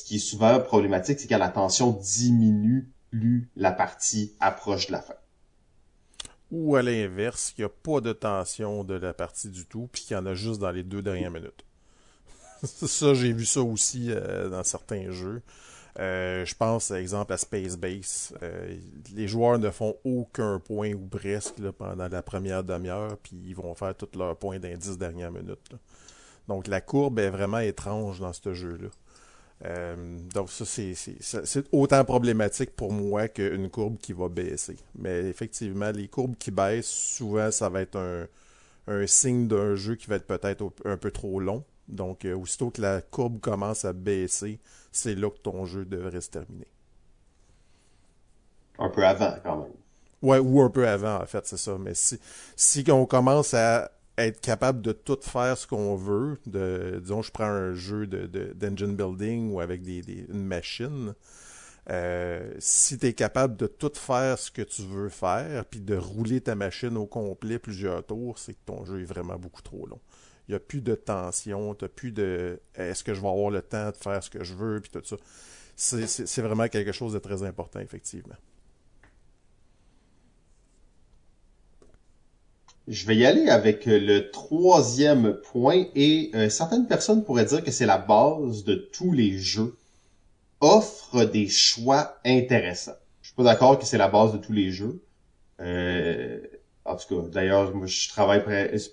qui 0.04 0.16
est 0.16 0.20
souvent 0.20 0.60
problématique, 0.60 1.20
c'est 1.20 1.28
quand 1.28 1.38
la 1.38 1.50
tension 1.50 1.92
diminue 1.92 2.90
plus 3.12 3.50
la 3.56 3.72
partie 3.72 4.34
approche 4.40 4.88
de 4.88 4.94
la 4.94 5.02
fin. 5.02 5.16
Ou 6.52 6.76
à 6.76 6.82
l'inverse, 6.82 7.52
qu'il 7.52 7.66
n'y 7.66 7.72
a 7.72 7.74
pas 7.84 8.00
de 8.00 8.14
tension 8.14 8.84
de 8.84 8.94
la 8.94 9.14
partie 9.14 9.50
du 9.50 9.66
tout, 9.66 9.90
puis 9.92 10.04
qu'il 10.04 10.16
y 10.16 10.20
en 10.20 10.26
a 10.26 10.34
juste 10.34 10.60
dans 10.60 10.72
les 10.72 10.84
deux 10.84 11.02
dernières 11.02 11.32
minutes. 11.32 11.66
ça, 12.64 13.14
j'ai 13.14 13.34
vu 13.34 13.46
ça 13.46 13.62
aussi 13.62 14.08
euh, 14.10 14.50
dans 14.50 14.64
certains 14.64 15.12
jeux. 15.12 15.42
Euh, 16.00 16.46
je 16.46 16.56
pense, 16.56 16.90
par 16.90 16.98
exemple, 16.98 17.34
à 17.34 17.38
Space 17.38 17.76
Base. 17.76 18.34
Euh, 18.44 18.78
les 19.16 19.28
joueurs 19.28 19.58
ne 19.58 19.70
font 19.72 19.96
aucun 20.04 20.60
point 20.60 20.94
ou 20.94 21.08
presque 21.08 21.60
pendant 21.72 22.08
la 22.08 22.22
première 22.22 22.64
demi-heure, 22.64 23.18
puis 23.18 23.36
ils 23.46 23.56
vont 23.56 23.74
faire 23.74 23.96
tous 23.96 24.18
leurs 24.18 24.38
points 24.38 24.60
dans 24.60 24.68
les 24.68 24.78
dix 24.78 24.98
dernières 24.98 25.32
minutes. 25.32 25.72
Donc 26.48 26.68
la 26.68 26.82
courbe 26.82 27.20
est 27.20 27.30
vraiment 27.30 27.60
étrange 27.60 28.20
dans 28.20 28.34
ce 28.34 28.54
jeu-là. 28.54 28.90
Euh, 29.66 29.96
donc 30.34 30.52
ça, 30.52 30.66
c'est 30.66 31.66
autant 31.72 32.06
problématique 32.06 32.76
pour 32.76 32.92
moi 32.92 33.28
qu'une 33.28 33.70
courbe 33.70 33.98
qui 33.98 34.14
va 34.14 34.30
baisser. 34.30 34.78
Mais 34.96 35.26
effectivement, 35.26 35.92
les 35.92 36.08
courbes 36.08 36.38
qui 36.38 36.52
baissent, 36.52 36.88
souvent, 36.88 37.52
ça 37.52 37.70
va 37.70 37.82
être 37.82 37.98
un, 38.88 39.08
signe 39.08 39.48
d'un 39.48 39.76
jeu 39.76 39.96
qui 39.96 40.08
va 40.08 40.16
être 40.16 40.28
peut-être 40.28 40.72
un 40.86 40.98
peu 40.98 41.12
trop 41.12 41.40
long. 41.40 41.64
Donc, 41.88 42.26
euh, 42.26 42.36
aussitôt 42.36 42.70
que 42.70 42.82
la 42.82 43.02
courbe 43.02 43.40
commence 43.40 43.86
à 43.86 43.94
baisser, 43.94 44.60
c'est 44.92 45.16
là 45.16 45.30
que 45.30 45.40
ton 45.40 45.66
jeu 45.66 45.86
devrait 45.86 46.22
se 46.22 46.30
terminer. 46.30 46.68
Un 48.78 48.90
peu 48.90 49.06
avant, 49.06 49.36
quand 49.44 49.58
même. 49.58 49.72
Ouais, 50.22 50.40
ou 50.40 50.62
un 50.62 50.70
peu 50.70 50.88
avant, 50.88 51.22
en 51.22 51.26
fait, 51.26 51.46
c'est 51.48 51.58
ça. 51.58 51.78
Mais 51.80 51.94
si, 51.94 52.20
si 52.56 52.84
on 52.92 53.06
commence 53.06 53.54
à 53.54 53.92
être 54.18 54.42
capable 54.42 54.82
de 54.82 54.92
tout 54.92 55.20
faire 55.22 55.58
ce 55.58 55.68
qu'on 55.68 55.96
veut. 55.96 56.38
De, 56.46 57.00
disons, 57.02 57.22
je 57.22 57.32
prends 57.32 57.46
un 57.46 57.74
jeu 57.74 58.08
de, 58.08 58.54
d'engine 58.54 58.96
building 58.96 59.52
ou 59.52 59.60
avec 59.60 59.84
des, 59.84 60.02
des 60.02 60.26
une 60.30 60.46
machine. 60.46 61.14
Euh, 61.90 62.54
si 62.60 62.98
tu 62.98 63.06
es 63.06 63.14
capable 63.14 63.56
de 63.56 63.68
tout 63.68 63.92
faire 63.96 64.38
ce 64.38 64.52
que 64.52 64.62
tu 64.62 64.82
veux 64.82 65.10
faire, 65.10 65.64
puis 65.66 65.80
de 65.80 65.96
rouler 65.96 66.42
ta 66.42 66.56
machine 66.56 66.98
au 66.98 67.06
complet 67.06 67.60
plusieurs 67.60 68.06
tours, 68.06 68.40
c'est 68.40 68.54
que 68.54 68.66
ton 68.66 68.84
jeu 68.84 69.02
est 69.02 69.06
vraiment 69.06 69.38
beaucoup 69.38 69.62
trop 69.62 69.86
long. 69.88 70.00
Il 70.48 70.52
n'y 70.52 70.56
a 70.56 70.60
plus 70.60 70.82
de 70.82 70.96
tension, 70.96 71.76
tu 71.76 71.88
plus 71.88 72.12
de 72.12 72.60
est-ce 72.76 73.04
que 73.04 73.14
je 73.14 73.22
vais 73.22 73.28
avoir 73.28 73.52
le 73.52 73.62
temps 73.62 73.92
de 73.92 73.96
faire 73.96 74.22
ce 74.22 74.30
que 74.30 74.44
je 74.44 74.54
veux, 74.54 74.82
puis 74.82 74.92
tout 74.92 75.02
ça. 75.04 75.18
c'est 75.76 76.42
vraiment 76.42 76.68
quelque 76.68 76.92
chose 76.92 77.14
de 77.14 77.20
très 77.20 77.44
important, 77.44 77.80
effectivement. 77.80 78.36
Je 82.88 83.06
vais 83.06 83.18
y 83.18 83.26
aller 83.26 83.50
avec 83.50 83.86
euh, 83.88 84.00
le 84.00 84.32
troisième 84.32 85.34
point 85.52 85.86
et 85.94 86.32
euh, 86.36 86.48
certaines 86.48 86.88
personnes 86.88 87.26
pourraient 87.26 87.46
dire 87.46 87.62
que 87.62 87.72
c'est 87.72 87.86
la 87.86 87.98
base 87.98 88.64
de 88.64 88.76
tous 88.76 89.12
les 89.12 89.38
jeux. 89.38 89.76
Offre 90.62 91.26
des 91.26 91.50
choix 91.50 92.18
intéressants. 92.26 92.96
Je 93.22 93.28
suis 93.28 93.36
pas 93.36 93.44
d'accord 93.44 93.78
que 93.78 93.86
c'est 93.86 93.98
la 93.98 94.08
base 94.08 94.32
de 94.32 94.38
tous 94.38 94.54
les 94.54 94.72
jeux. 94.72 95.04
Euh, 95.60 96.40
en 96.86 96.96
tout 96.96 97.14
cas, 97.14 97.28
d'ailleurs, 97.30 97.76
moi 97.76 97.88
je 97.88 98.08
travaille 98.08 98.42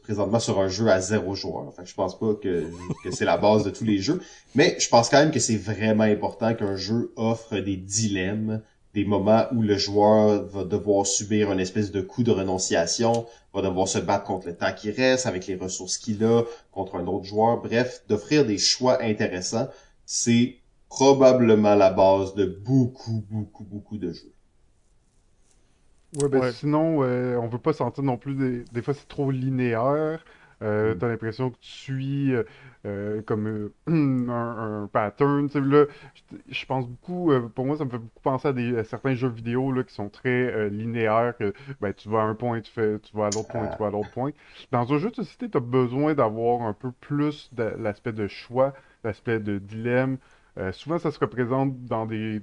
présentement 0.02 0.40
sur 0.40 0.58
un 0.58 0.66
jeu 0.66 0.88
à 0.88 1.00
zéro 1.00 1.36
joueur. 1.36 1.68
Enfin, 1.68 1.84
je 1.84 1.94
pense 1.94 2.18
pas 2.18 2.34
que, 2.34 2.68
que 3.04 3.12
c'est 3.12 3.24
la 3.24 3.36
base 3.36 3.62
de 3.62 3.70
tous 3.70 3.84
les 3.84 3.98
jeux. 3.98 4.20
Mais 4.56 4.76
je 4.80 4.88
pense 4.88 5.08
quand 5.08 5.20
même 5.20 5.30
que 5.30 5.38
c'est 5.38 5.56
vraiment 5.56 6.02
important 6.02 6.52
qu'un 6.54 6.74
jeu 6.74 7.12
offre 7.14 7.58
des 7.58 7.76
dilemmes 7.76 8.60
des 8.94 9.04
moments 9.04 9.44
où 9.52 9.62
le 9.62 9.76
joueur 9.76 10.44
va 10.46 10.64
devoir 10.64 11.06
subir 11.06 11.52
une 11.52 11.60
espèce 11.60 11.90
de 11.90 12.00
coup 12.00 12.22
de 12.22 12.30
renonciation, 12.30 13.26
va 13.52 13.62
devoir 13.62 13.88
se 13.88 13.98
battre 13.98 14.24
contre 14.24 14.46
le 14.48 14.56
temps 14.56 14.72
qui 14.72 14.90
reste, 14.90 15.26
avec 15.26 15.46
les 15.46 15.56
ressources 15.56 15.98
qu'il 15.98 16.24
a, 16.24 16.42
contre 16.72 16.96
un 16.96 17.06
autre 17.06 17.24
joueur. 17.24 17.60
Bref, 17.62 18.04
d'offrir 18.08 18.46
des 18.46 18.58
choix 18.58 19.02
intéressants, 19.02 19.68
c'est 20.06 20.56
probablement 20.88 21.74
la 21.74 21.90
base 21.90 22.34
de 22.34 22.46
beaucoup, 22.46 23.24
beaucoup, 23.30 23.64
beaucoup 23.64 23.98
de 23.98 24.12
jeux. 24.12 24.32
Ouais, 26.14 26.28
ben 26.28 26.40
Ouais. 26.40 26.42
sinon, 26.42 27.02
euh, 27.02 27.36
on 27.38 27.48
veut 27.48 27.58
pas 27.58 27.72
sentir 27.72 28.04
non 28.04 28.16
plus 28.16 28.34
des, 28.36 28.64
des 28.72 28.82
fois 28.82 28.94
c'est 28.94 29.08
trop 29.08 29.30
linéaire. 29.32 30.24
Euh, 30.64 30.94
Mm. 30.94 30.98
T'as 30.98 31.08
l'impression 31.08 31.50
que 31.50 31.56
tu 31.60 31.70
suis 31.70 32.34
euh, 32.34 32.44
euh, 32.86 33.22
comme 33.22 33.46
euh, 33.46 33.72
un, 34.30 34.82
un 34.84 34.86
pattern. 34.88 35.48
Tu 35.48 35.60
là, 35.60 35.86
je, 36.48 36.66
pense 36.66 36.86
beaucoup, 36.88 37.32
pour 37.54 37.66
moi, 37.66 37.76
ça 37.76 37.84
me 37.84 37.90
fait 37.90 37.98
beaucoup 37.98 38.20
penser 38.22 38.48
à, 38.48 38.52
des, 38.52 38.78
à 38.78 38.84
certains 38.84 39.14
jeux 39.14 39.28
vidéo 39.28 39.72
là, 39.72 39.84
qui 39.84 39.94
sont 39.94 40.08
très 40.08 40.70
linéaires. 40.70 41.34
Que, 41.38 41.52
ben, 41.80 41.92
tu 41.92 42.08
vas 42.08 42.22
à 42.22 42.24
un 42.24 42.34
point, 42.34 42.60
tu 42.60 42.70
fais, 42.70 42.98
tu 43.00 43.16
vas 43.16 43.26
à 43.26 43.30
l'autre 43.30 43.48
point, 43.48 43.68
tu 43.68 43.78
vas 43.78 43.86
à 43.86 43.90
l'autre 43.90 44.10
point. 44.10 44.30
Dans 44.72 44.92
un 44.92 44.98
jeu 44.98 45.10
de 45.10 45.16
société, 45.16 45.48
tu 45.48 45.56
as 45.56 45.60
besoin 45.60 46.14
d'avoir 46.14 46.62
un 46.62 46.72
peu 46.72 46.92
plus 46.92 47.52
de 47.52 47.74
l'aspect 47.78 48.12
de 48.12 48.26
choix, 48.26 48.72
l'aspect 49.02 49.38
de 49.38 49.58
dilemme. 49.58 50.18
Souvent, 50.72 50.98
ça 50.98 51.10
se 51.10 51.18
représente 51.18 51.84
dans 51.84 52.06
des 52.06 52.40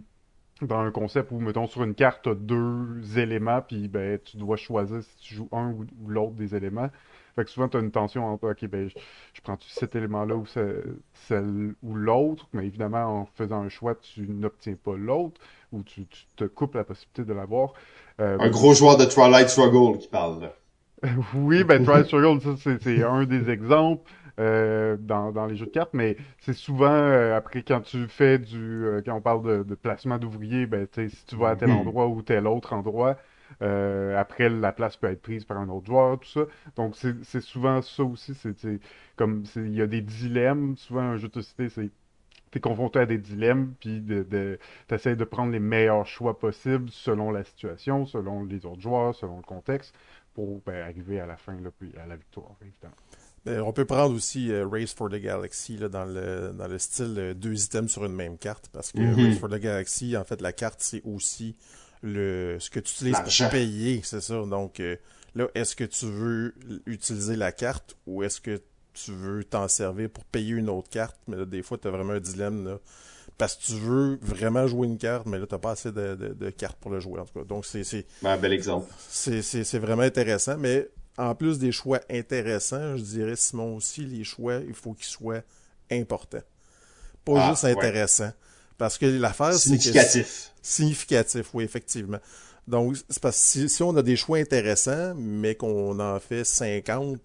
dans 0.61 0.79
un 0.79 0.91
concept 0.91 1.31
où, 1.31 1.39
mettons, 1.39 1.65
sur 1.65 1.83
une 1.83 1.95
carte, 1.95 2.21
t'as 2.23 2.35
deux 2.35 3.17
éléments, 3.17 3.61
puis 3.61 3.87
ben, 3.87 4.19
tu 4.23 4.37
dois 4.37 4.57
choisir 4.57 5.01
si 5.01 5.17
tu 5.17 5.33
joues 5.33 5.49
un 5.51 5.71
ou 5.71 5.85
l'autre 6.07 6.33
des 6.33 6.55
éléments. 6.55 6.89
Fait 7.35 7.45
que 7.45 7.49
souvent, 7.51 7.67
t'as 7.69 7.79
une 7.81 7.91
tension 7.91 8.25
entre, 8.25 8.49
ok, 8.51 8.65
ben, 8.67 8.89
je, 8.89 8.95
je 9.33 9.41
prends 9.41 9.57
cet 9.61 9.95
élément-là 9.95 10.35
ou 10.35 10.45
ce- 10.45 10.97
celle 11.13 11.75
ou 11.83 11.95
l'autre, 11.95 12.47
mais 12.53 12.65
évidemment, 12.67 13.21
en 13.21 13.25
faisant 13.25 13.61
un 13.61 13.69
choix, 13.69 13.95
tu 13.95 14.27
n'obtiens 14.27 14.75
pas 14.75 14.95
l'autre, 14.97 15.39
ou 15.71 15.83
tu, 15.83 16.05
tu 16.07 16.25
te 16.35 16.43
coupes 16.45 16.75
la 16.75 16.83
possibilité 16.83 17.23
de 17.25 17.33
l'avoir. 17.33 17.73
Euh, 18.19 18.39
Un 18.39 18.49
gros 18.49 18.73
joueur 18.73 18.97
de 18.97 19.05
Twilight 19.05 19.47
Struggle 19.47 19.97
qui 19.97 20.09
parle 20.09 20.41
là. 20.41 20.53
oui, 21.35 21.63
ben 21.63 21.81
Trial 21.81 22.05
Struggle, 22.05 22.41
ça 22.41 22.55
c'est 22.79 23.03
un 23.03 23.25
des 23.25 23.49
exemples 23.49 24.09
euh, 24.39 24.97
dans, 24.99 25.31
dans 25.31 25.45
les 25.47 25.55
jeux 25.55 25.65
de 25.65 25.71
cartes, 25.71 25.93
mais 25.93 26.17
c'est 26.39 26.53
souvent 26.53 26.91
euh, 26.91 27.35
après 27.35 27.63
quand 27.63 27.81
tu 27.81 28.07
fais 28.07 28.37
du 28.37 28.85
euh, 28.85 29.01
quand 29.03 29.15
on 29.15 29.21
parle 29.21 29.43
de, 29.43 29.63
de 29.63 29.75
placement 29.75 30.17
d'ouvriers, 30.19 30.65
ben 30.67 30.87
tu 30.87 31.09
sais, 31.09 31.15
si 31.15 31.25
tu 31.25 31.35
vas 31.35 31.49
à 31.49 31.55
tel 31.55 31.71
Mhm. 31.71 31.71
endroit 31.71 32.07
ou 32.07 32.21
tel 32.21 32.45
autre 32.47 32.73
endroit, 32.73 33.17
euh, 33.61 34.17
après 34.17 34.49
la 34.49 34.71
place 34.71 34.97
peut 34.97 35.07
être 35.07 35.21
prise 35.21 35.45
par 35.45 35.57
un 35.57 35.69
autre 35.69 35.85
joueur, 35.87 36.19
tout 36.19 36.29
ça. 36.29 36.41
Donc 36.75 36.95
c'est 36.95 37.41
souvent 37.41 37.81
ça 37.81 38.03
aussi, 38.03 38.33
c'est 38.35 38.79
comme 39.15 39.43
il 39.55 39.75
y 39.75 39.81
a 39.81 39.87
des 39.87 40.01
dilemmes, 40.01 40.75
souvent 40.77 41.01
un 41.01 41.17
jeu 41.17 41.27
de 41.27 41.33
société 41.33 41.69
c'est 41.69 41.89
T'es 42.51 42.59
confronté 42.59 42.99
à 42.99 43.05
des 43.05 43.17
dilemmes, 43.17 43.73
puis 43.79 44.01
de, 44.01 44.23
de, 44.23 44.59
t'essayes 44.87 45.15
de 45.15 45.23
prendre 45.23 45.53
les 45.53 45.59
meilleurs 45.59 46.05
choix 46.05 46.37
possibles 46.37 46.89
selon 46.91 47.31
la 47.31 47.45
situation, 47.45 48.05
selon 48.05 48.43
les 48.43 48.65
autres 48.65 48.81
joueurs, 48.81 49.15
selon 49.15 49.37
le 49.37 49.43
contexte, 49.43 49.95
pour 50.33 50.61
ben, 50.65 50.83
arriver 50.83 51.21
à 51.21 51.25
la 51.25 51.37
fin, 51.37 51.53
là, 51.61 51.69
puis 51.79 51.93
à 51.97 52.05
la 52.05 52.17
victoire, 52.17 52.51
évidemment. 52.61 52.95
Ben, 53.45 53.61
on 53.61 53.71
peut 53.71 53.85
prendre 53.85 54.13
aussi 54.13 54.51
euh, 54.51 54.67
Race 54.67 54.93
for 54.93 55.09
the 55.09 55.15
Galaxy 55.15 55.77
là, 55.77 55.87
dans, 55.87 56.03
le, 56.05 56.51
dans 56.53 56.67
le 56.67 56.77
style 56.77 57.15
euh, 57.17 57.33
deux 57.33 57.63
items 57.63 57.89
sur 57.89 58.03
une 58.05 58.13
même 58.13 58.37
carte. 58.37 58.69
Parce 58.73 58.91
que 58.91 58.99
Mhm. 58.99 59.15
Race 59.15 59.37
for 59.39 59.49
the 59.49 59.55
Galaxy, 59.59 60.17
en 60.17 60.25
fait, 60.25 60.41
la 60.41 60.51
carte, 60.51 60.81
c'est 60.81 61.01
aussi 61.05 61.55
le 62.01 62.57
ce 62.59 62.69
que 62.69 62.79
tu 62.79 62.93
utilises 62.93 63.17
pour 63.39 63.49
payer, 63.49 64.01
c'est 64.03 64.21
ça. 64.21 64.33
Donc 64.45 64.79
euh, 64.79 64.95
là, 65.35 65.47
est-ce 65.55 65.75
que 65.75 65.83
tu 65.83 66.05
veux 66.05 66.53
utiliser 66.85 67.35
la 67.35 67.51
carte 67.51 67.95
ou 68.07 68.23
est-ce 68.23 68.41
que 68.41 68.61
tu 68.93 69.11
veux 69.11 69.43
t'en 69.43 69.67
servir 69.67 70.09
pour 70.09 70.25
payer 70.25 70.51
une 70.53 70.69
autre 70.69 70.89
carte? 70.89 71.15
Mais 71.27 71.37
là, 71.37 71.45
des 71.45 71.61
fois, 71.61 71.77
tu 71.77 71.87
as 71.87 71.91
vraiment 71.91 72.13
un 72.13 72.19
dilemme. 72.19 72.65
Là, 72.65 72.79
parce 73.37 73.55
que 73.55 73.63
tu 73.63 73.73
veux 73.73 74.19
vraiment 74.21 74.67
jouer 74.67 74.87
une 74.87 74.97
carte, 74.97 75.25
mais 75.25 75.39
là, 75.39 75.47
tu 75.47 75.57
pas 75.57 75.71
assez 75.71 75.91
de, 75.91 76.15
de- 76.15 76.33
de 76.33 76.49
cartes 76.49 76.77
pour 76.79 76.91
le 76.91 76.99
jouer, 76.99 77.19
en 77.21 77.25
tout 77.25 77.39
cas. 77.39 77.45
Donc, 77.45 77.65
c'est 77.65 77.83
c'est- 77.83 78.05
Un 78.23 78.37
bel 78.37 78.53
exemple. 78.53 78.91
c'est, 79.09 79.41
c'est, 79.41 79.63
c'est 79.63 79.79
vraiment 79.79 80.03
intéressant, 80.03 80.57
mais 80.57 80.89
en 81.17 81.33
plus 81.35 81.57
des 81.57 81.71
choix 81.71 82.01
intéressants, 82.09 82.97
je 82.97 83.03
dirais, 83.03 83.35
Simon, 83.35 83.75
aussi, 83.77 84.01
les 84.01 84.23
choix, 84.23 84.55
il 84.67 84.73
faut 84.73 84.93
qu'ils 84.93 85.05
soient 85.05 85.41
importants. 85.91 86.43
Pas 87.25 87.33
Ah, 87.37 87.49
juste 87.51 87.63
ouais. 87.63 87.71
intéressants. 87.71 88.31
Parce 88.77 88.97
que 88.97 89.05
l'affaire, 89.05 89.53
c'est 89.53 89.77
que... 89.77 89.83
Significatif. 89.83 90.50
Significatif, 90.61 91.53
oui, 91.53 91.63
effectivement. 91.63 92.19
Donc, 92.67 92.97
c'est 93.09 93.21
parce 93.21 93.53
que 93.53 93.67
si, 93.67 93.83
on 93.83 93.95
a 93.95 94.01
des 94.01 94.15
choix 94.15 94.37
intéressants, 94.37 95.13
mais 95.15 95.55
qu'on 95.55 95.99
en 95.99 96.19
fait 96.19 96.43
50 96.43 97.19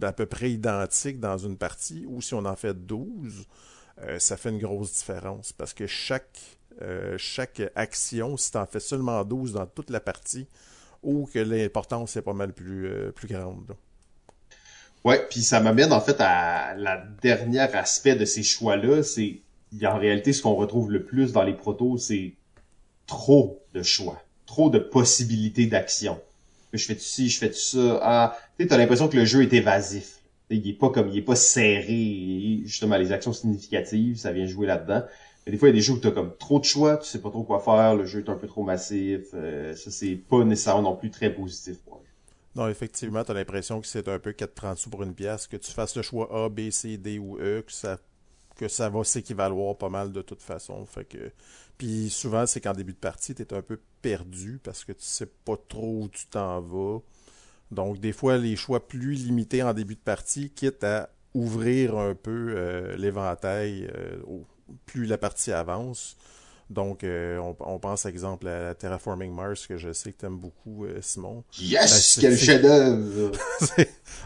à 0.00 0.12
peu 0.12 0.26
près 0.26 0.50
identiques 0.52 1.18
dans 1.18 1.38
une 1.38 1.56
partie, 1.56 2.04
ou 2.08 2.22
si 2.22 2.34
on 2.34 2.44
en 2.44 2.56
fait 2.56 2.74
12, 2.86 3.46
euh, 4.02 4.18
ça 4.18 4.36
fait 4.36 4.50
une 4.50 4.58
grosse 4.58 4.92
différence. 4.92 5.52
Parce 5.52 5.72
que 5.72 5.86
chaque, 5.86 6.38
euh, 6.80 7.16
chaque 7.18 7.62
action, 7.74 8.36
si 8.36 8.52
tu 8.52 8.58
en 8.58 8.66
fais 8.66 8.80
seulement 8.80 9.24
12 9.24 9.52
dans 9.52 9.66
toute 9.66 9.90
la 9.90 10.00
partie, 10.00 10.46
ou 11.02 11.28
que 11.32 11.40
l'importance 11.40 12.16
est 12.16 12.22
pas 12.22 12.32
mal 12.32 12.52
plus, 12.52 12.86
euh, 12.86 13.10
plus 13.10 13.26
grande. 13.26 13.74
Ouais, 15.04 15.26
puis 15.28 15.42
ça 15.42 15.58
m'amène 15.58 15.92
en 15.92 16.00
fait 16.00 16.16
à 16.20 16.74
la 16.74 17.04
dernière 17.20 17.74
aspect 17.74 18.14
de 18.14 18.24
ces 18.24 18.44
choix-là, 18.44 19.02
c'est 19.02 19.40
en 19.82 19.98
réalité 19.98 20.32
ce 20.32 20.42
qu'on 20.42 20.54
retrouve 20.54 20.92
le 20.92 21.02
plus 21.02 21.32
dans 21.32 21.42
les 21.42 21.54
protos, 21.54 21.98
c'est 21.98 22.34
trop 23.12 23.62
de 23.74 23.82
choix, 23.82 24.22
trop 24.46 24.70
de 24.70 24.78
possibilités 24.78 25.66
d'action. 25.66 26.18
Je 26.72 26.82
fais 26.86 26.96
ci, 26.98 27.28
je 27.28 27.38
fais 27.38 27.52
ça. 27.52 28.00
Ah, 28.02 28.38
tu 28.58 28.66
t'as 28.66 28.78
l'impression 28.78 29.06
que 29.08 29.18
le 29.18 29.26
jeu 29.26 29.42
est 29.42 29.52
évasif. 29.52 30.20
Il 30.48 30.66
est 30.66 30.72
pas 30.72 30.88
comme, 30.88 31.10
il 31.10 31.18
est 31.18 31.22
pas 31.22 31.36
serré. 31.36 32.62
Justement, 32.64 32.96
les 32.96 33.12
actions 33.12 33.34
significatives, 33.34 34.16
ça 34.16 34.32
vient 34.32 34.46
jouer 34.46 34.66
là-dedans. 34.66 35.02
Mais 35.44 35.52
des 35.52 35.58
fois, 35.58 35.68
il 35.68 35.72
y 35.72 35.74
a 35.74 35.78
des 35.78 35.82
jeux 35.82 35.92
où 35.94 35.98
t'as 35.98 36.10
comme 36.10 36.34
trop 36.38 36.58
de 36.58 36.64
choix, 36.64 36.96
tu 36.96 37.06
sais 37.06 37.20
pas 37.20 37.28
trop 37.28 37.42
quoi 37.42 37.60
faire, 37.60 37.94
le 37.96 38.06
jeu 38.06 38.20
est 38.20 38.30
un 38.30 38.36
peu 38.36 38.46
trop 38.46 38.62
massif. 38.62 39.26
euh, 39.34 39.76
ça, 39.76 39.90
c'est 39.90 40.16
pas 40.16 40.42
nécessairement 40.42 40.82
non 40.90 40.96
plus 40.96 41.10
très 41.10 41.34
positif. 41.34 41.76
Non, 42.54 42.68
effectivement, 42.68 43.24
tu 43.24 43.30
as 43.30 43.34
l'impression 43.34 43.80
que 43.80 43.86
c'est 43.86 44.08
un 44.08 44.18
peu 44.18 44.30
4,30 44.30 44.76
sous 44.76 44.88
pour 44.90 45.02
une 45.02 45.14
pièce, 45.14 45.46
que 45.46 45.58
tu 45.58 45.70
fasses 45.70 45.96
le 45.96 46.02
choix 46.02 46.28
A, 46.32 46.48
B, 46.48 46.70
C, 46.70 46.96
D 46.96 47.18
ou 47.18 47.38
E, 47.38 47.62
que 47.66 47.72
ça, 47.72 47.98
que 48.56 48.68
ça 48.68 48.88
va 48.88 49.04
s'équivaloir 49.04 49.76
pas 49.76 49.90
mal 49.90 50.12
de 50.12 50.22
toute 50.22 50.42
façon. 50.42 50.86
Fait 50.86 51.04
que... 51.04 51.30
Puis 51.78 52.10
souvent, 52.10 52.46
c'est 52.46 52.60
qu'en 52.60 52.72
début 52.72 52.92
de 52.92 52.98
partie, 52.98 53.34
tu 53.34 53.42
es 53.42 53.54
un 53.54 53.62
peu 53.62 53.78
perdu 54.02 54.60
parce 54.62 54.84
que 54.84 54.92
tu 54.92 55.04
sais 55.04 55.26
pas 55.44 55.56
trop 55.68 56.02
où 56.02 56.08
tu 56.08 56.26
t'en 56.26 56.60
vas. 56.60 57.00
Donc, 57.70 57.98
des 58.00 58.12
fois, 58.12 58.36
les 58.38 58.56
choix 58.56 58.86
plus 58.86 59.12
limités 59.14 59.62
en 59.62 59.72
début 59.72 59.94
de 59.94 60.00
partie, 60.00 60.50
quitte 60.50 60.84
à 60.84 61.08
ouvrir 61.34 61.96
un 61.96 62.14
peu 62.14 62.54
euh, 62.54 62.96
l'éventail 62.96 63.90
euh, 63.96 64.18
plus 64.86 65.06
la 65.06 65.18
partie 65.18 65.52
avance. 65.52 66.16
Donc, 66.70 67.04
euh, 67.04 67.38
on, 67.38 67.56
on 67.60 67.78
pense, 67.78 68.06
exemple, 68.06 68.48
à 68.48 68.74
Terraforming 68.74 69.32
Mars, 69.34 69.66
que 69.66 69.76
je 69.76 69.92
sais 69.92 70.12
que 70.12 70.20
tu 70.20 70.26
aimes 70.26 70.38
beaucoup, 70.38 70.84
euh, 70.84 70.98
Simon. 71.02 71.44
Yes! 71.58 72.18
Ben, 72.18 72.22
quel 72.22 72.38
chef-d'œuvre! 72.38 73.32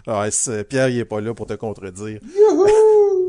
Ah, 0.07 0.29
Pierre, 0.69 0.89
il 0.89 0.99
est 0.99 1.05
pas 1.05 1.21
là 1.21 1.35
pour 1.35 1.47
te 1.47 1.55
contredire. 1.55 2.21
Youhou! 2.23 2.67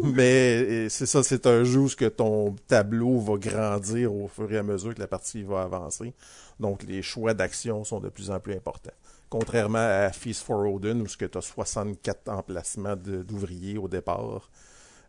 Mais 0.03 0.89
c'est 0.89 1.05
ça, 1.05 1.23
c'est 1.23 1.47
un 1.47 1.63
jeu 1.63 1.79
où 1.79 1.89
que 1.89 2.05
ton 2.05 2.55
tableau 2.67 3.19
va 3.19 3.37
grandir 3.37 4.13
au 4.13 4.27
fur 4.27 4.51
et 4.51 4.57
à 4.57 4.63
mesure 4.63 4.93
que 4.93 4.99
la 4.99 5.07
partie 5.07 5.43
va 5.43 5.63
avancer. 5.63 6.13
Donc, 6.59 6.83
les 6.83 7.01
choix 7.01 7.33
d'action 7.33 7.83
sont 7.83 7.99
de 7.99 8.09
plus 8.09 8.31
en 8.31 8.39
plus 8.39 8.53
importants. 8.53 8.91
Contrairement 9.29 9.79
à 9.79 10.11
Feast 10.11 10.43
for 10.43 10.65
Odin, 10.73 11.01
où 11.01 11.07
tu 11.07 11.25
as 11.37 11.41
64 11.41 12.29
emplacements 12.29 12.95
d'ouvriers 12.95 13.77
au 13.77 13.87
départ, 13.87 14.49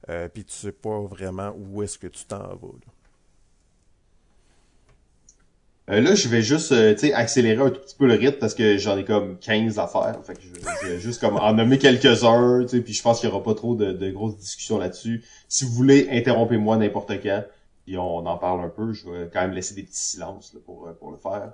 euh, 0.08 0.28
puis 0.28 0.44
tu 0.44 0.54
sais 0.54 0.72
pas 0.72 1.00
vraiment 1.02 1.54
où 1.56 1.82
est-ce 1.82 1.98
que 1.98 2.08
tu 2.08 2.24
t'en 2.24 2.38
vas. 2.38 2.97
Euh, 5.90 6.02
là, 6.02 6.14
je 6.14 6.28
vais 6.28 6.42
juste 6.42 6.72
euh, 6.72 6.94
accélérer 7.14 7.62
un 7.62 7.70
tout 7.70 7.80
petit 7.80 7.96
peu 7.96 8.06
le 8.06 8.14
rythme 8.14 8.38
parce 8.38 8.54
que 8.54 8.76
j'en 8.76 8.98
ai 8.98 9.04
comme 9.04 9.38
15 9.38 9.78
à 9.78 9.86
faire. 9.86 10.18
Fait 10.22 10.34
que 10.34 10.40
je, 10.42 10.86
vais 10.86 10.98
juste 10.98 11.20
comme 11.20 11.36
en 11.36 11.54
nommer 11.54 11.78
quelques-uns, 11.78 12.66
puis 12.66 12.92
je 12.92 13.02
pense 13.02 13.20
qu'il 13.20 13.30
y 13.30 13.32
aura 13.32 13.42
pas 13.42 13.54
trop 13.54 13.74
de, 13.74 13.92
de 13.92 14.10
grosses 14.10 14.36
discussions 14.36 14.78
là-dessus. 14.78 15.24
Si 15.48 15.64
vous 15.64 15.72
voulez, 15.72 16.08
interrompez-moi 16.10 16.76
n'importe 16.76 17.12
quand, 17.22 17.42
puis 17.86 17.96
on 17.96 18.26
en 18.26 18.36
parle 18.36 18.60
un 18.60 18.68
peu. 18.68 18.92
Je 18.92 19.08
vais 19.08 19.30
quand 19.32 19.40
même 19.40 19.52
laisser 19.52 19.74
des 19.74 19.82
petits 19.82 19.98
silences 19.98 20.52
là, 20.52 20.60
pour, 20.64 20.88
euh, 20.88 20.92
pour 20.92 21.10
le 21.10 21.16
faire. 21.16 21.52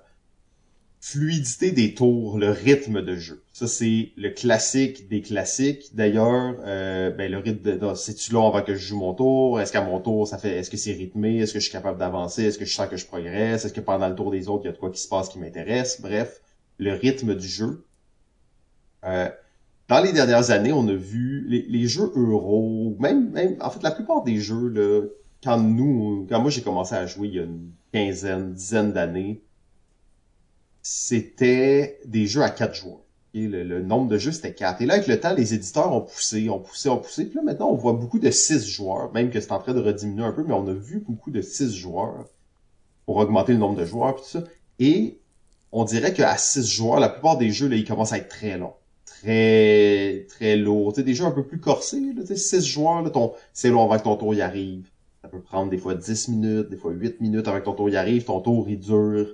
Fluidité 1.07 1.70
des 1.70 1.92
tours, 1.92 2.38
le 2.38 2.48
rythme 2.48 3.02
de 3.02 3.14
jeu. 3.14 3.42
Ça, 3.52 3.68
c'est 3.68 4.12
le 4.16 4.30
classique 4.30 5.07
des 5.07 5.20
classiques. 5.20 5.94
D'ailleurs, 5.94 6.57
euh, 6.64 7.11
ben, 7.11 7.30
le 7.30 7.36
rythme 7.36 7.94
c'est-tu 7.94 8.32
long 8.32 8.48
avant 8.48 8.62
que 8.62 8.74
je 8.74 8.86
joue 8.86 8.98
mon 8.98 9.12
tour? 9.12 9.61
Est-ce 9.61 9.70
qu'à 9.70 9.84
mon 9.84 10.00
tour, 10.00 10.26
ça 10.26 10.38
fait, 10.38 10.57
est-ce 10.57 10.70
que 10.70 10.78
c'est 10.78 10.92
rythmé? 10.92 11.40
Est-ce 11.40 11.52
que 11.52 11.59
je 11.59 11.64
suis 11.64 11.72
capable 11.72 11.98
d'avancer? 11.98 12.44
Est-ce 12.44 12.59
que 12.59 12.64
je 12.64 12.72
sens 12.72 12.88
que 12.88 12.96
je 12.96 13.05
progresse? 13.05 13.66
Est-ce 13.66 13.74
que 13.74 13.82
pendant 13.82 14.09
le 14.09 14.14
tour 14.14 14.30
des 14.30 14.48
autres, 14.48 14.62
il 14.64 14.68
y 14.68 14.70
a 14.70 14.72
de 14.72 14.78
quoi 14.78 14.90
qui 14.90 14.98
se 15.02 15.07
passe 15.07 15.28
qui 15.28 15.38
m'intéresse? 15.38 16.00
Bref, 16.00 16.40
le 16.78 16.94
rythme 16.94 17.34
du 17.34 17.48
jeu. 17.48 17.84
Euh, 19.05 19.28
dans 19.88 20.02
les 20.02 20.14
dernières 20.14 20.52
années, 20.52 20.72
on 20.72 20.88
a 20.88 20.94
vu 20.94 21.44
les, 21.46 21.66
les 21.68 21.86
jeux 21.86 22.12
euro, 22.16 22.96
même, 22.98 23.30
même, 23.32 23.57
en 23.61 23.68
fait, 23.68 23.82
la 23.82 23.90
plupart 23.90 24.22
des 24.22 24.38
jeux, 24.38 24.68
là, 24.68 25.02
quand 25.42 25.61
nous, 25.61 26.26
quand 26.30 26.40
moi 26.40 26.50
j'ai 26.50 26.62
commencé 26.62 26.94
à 26.94 27.05
jouer 27.05 27.28
il 27.28 27.34
y 27.34 27.40
a 27.40 27.42
une 27.42 27.72
quinzaine, 27.92 28.55
dizaine 28.55 28.94
d'années, 28.94 29.42
c'était 30.85 31.99
des 32.05 32.26
jeux 32.26 32.43
à 32.43 32.51
quatre 32.51 32.74
joueurs. 32.74 33.01
Et 33.32 33.49
le, 33.49 33.82
nombre 33.82 34.09
de 34.09 34.18
jeux, 34.18 34.30
c'était 34.30 34.55
quatre. 34.55 34.80
Et 34.80 34.87
là, 34.87 34.95
avec 34.95 35.09
le 35.09 35.18
temps, 35.18 35.35
les 35.35 35.55
éditeurs 35.55 35.93
ont 35.93 36.03
poussé, 36.03 36.49
ont 36.51 36.61
poussé, 36.61 36.89
ont 36.89 36.99
poussé. 36.99 37.24
Puis 37.24 37.35
là, 37.35 37.43
maintenant, 37.43 37.70
on 37.70 37.74
voit 37.74 37.95
beaucoup 37.95 38.20
de 38.20 38.30
six 38.30 38.64
joueurs, 38.68 39.12
même 39.12 39.30
que 39.30 39.41
c'est 39.41 39.51
en 39.51 39.59
train 39.59 39.74
de 39.74 39.80
rediminuer 39.80 40.22
un 40.22 40.30
peu, 40.30 40.45
mais 40.47 40.55
on 40.55 40.68
a 40.68 40.72
vu 40.72 41.01
beaucoup 41.01 41.32
de 41.32 41.41
six 41.41 41.74
joueurs. 41.74 42.26
pour 43.07 43.16
augmenter 43.16 43.53
le 43.53 43.59
nombre 43.59 43.76
de 43.80 43.85
joueurs, 43.85 44.14
tout 44.14 44.24
ça. 44.24 44.45
Et 44.78 45.18
on 45.72 45.85
dirait 45.85 46.12
qu'à 46.12 46.37
6 46.37 46.70
joueurs, 46.70 47.01
la 47.01 47.09
plupart 47.09 47.37
des 47.37 47.51
jeux, 47.51 47.68
là, 47.68 47.76
ils 47.76 47.85
commencent 47.85 48.12
à 48.12 48.18
être 48.18 48.28
très 48.28 48.57
longs. 48.59 48.74
Très, 49.07 50.26
très 50.28 50.57
lourds. 50.57 50.93
Tu 50.93 51.03
des 51.03 51.14
jeux 51.14 51.24
un 51.24 51.30
peu 51.32 51.45
plus 51.45 51.59
corsés, 51.59 52.12
là, 52.14 52.22
tu 52.22 52.28
sais, 52.28 52.37
6 52.37 52.64
joueurs, 52.64 53.03
là, 53.03 53.11
ton, 53.11 53.32
c'est 53.53 53.70
long 53.70 53.82
avant 53.85 53.99
que 53.99 54.05
ton 54.05 54.16
tour 54.16 54.35
y 54.35 54.43
arrive. 54.43 54.89
Ça 55.22 55.28
peut 55.28 55.41
prendre 55.41 55.70
des 55.70 55.78
fois 55.78 55.95
10 55.95 56.28
minutes, 56.28 56.68
des 56.68 56.76
fois 56.76 56.93
8 56.93 57.20
minutes 57.20 57.49
avant 57.49 57.59
que 57.59 57.64
ton 57.64 57.72
tour 57.72 57.89
y 57.89 57.97
arrive. 57.97 58.24
Ton 58.24 58.41
tour, 58.41 58.68
il 58.68 58.78
dure 58.78 59.26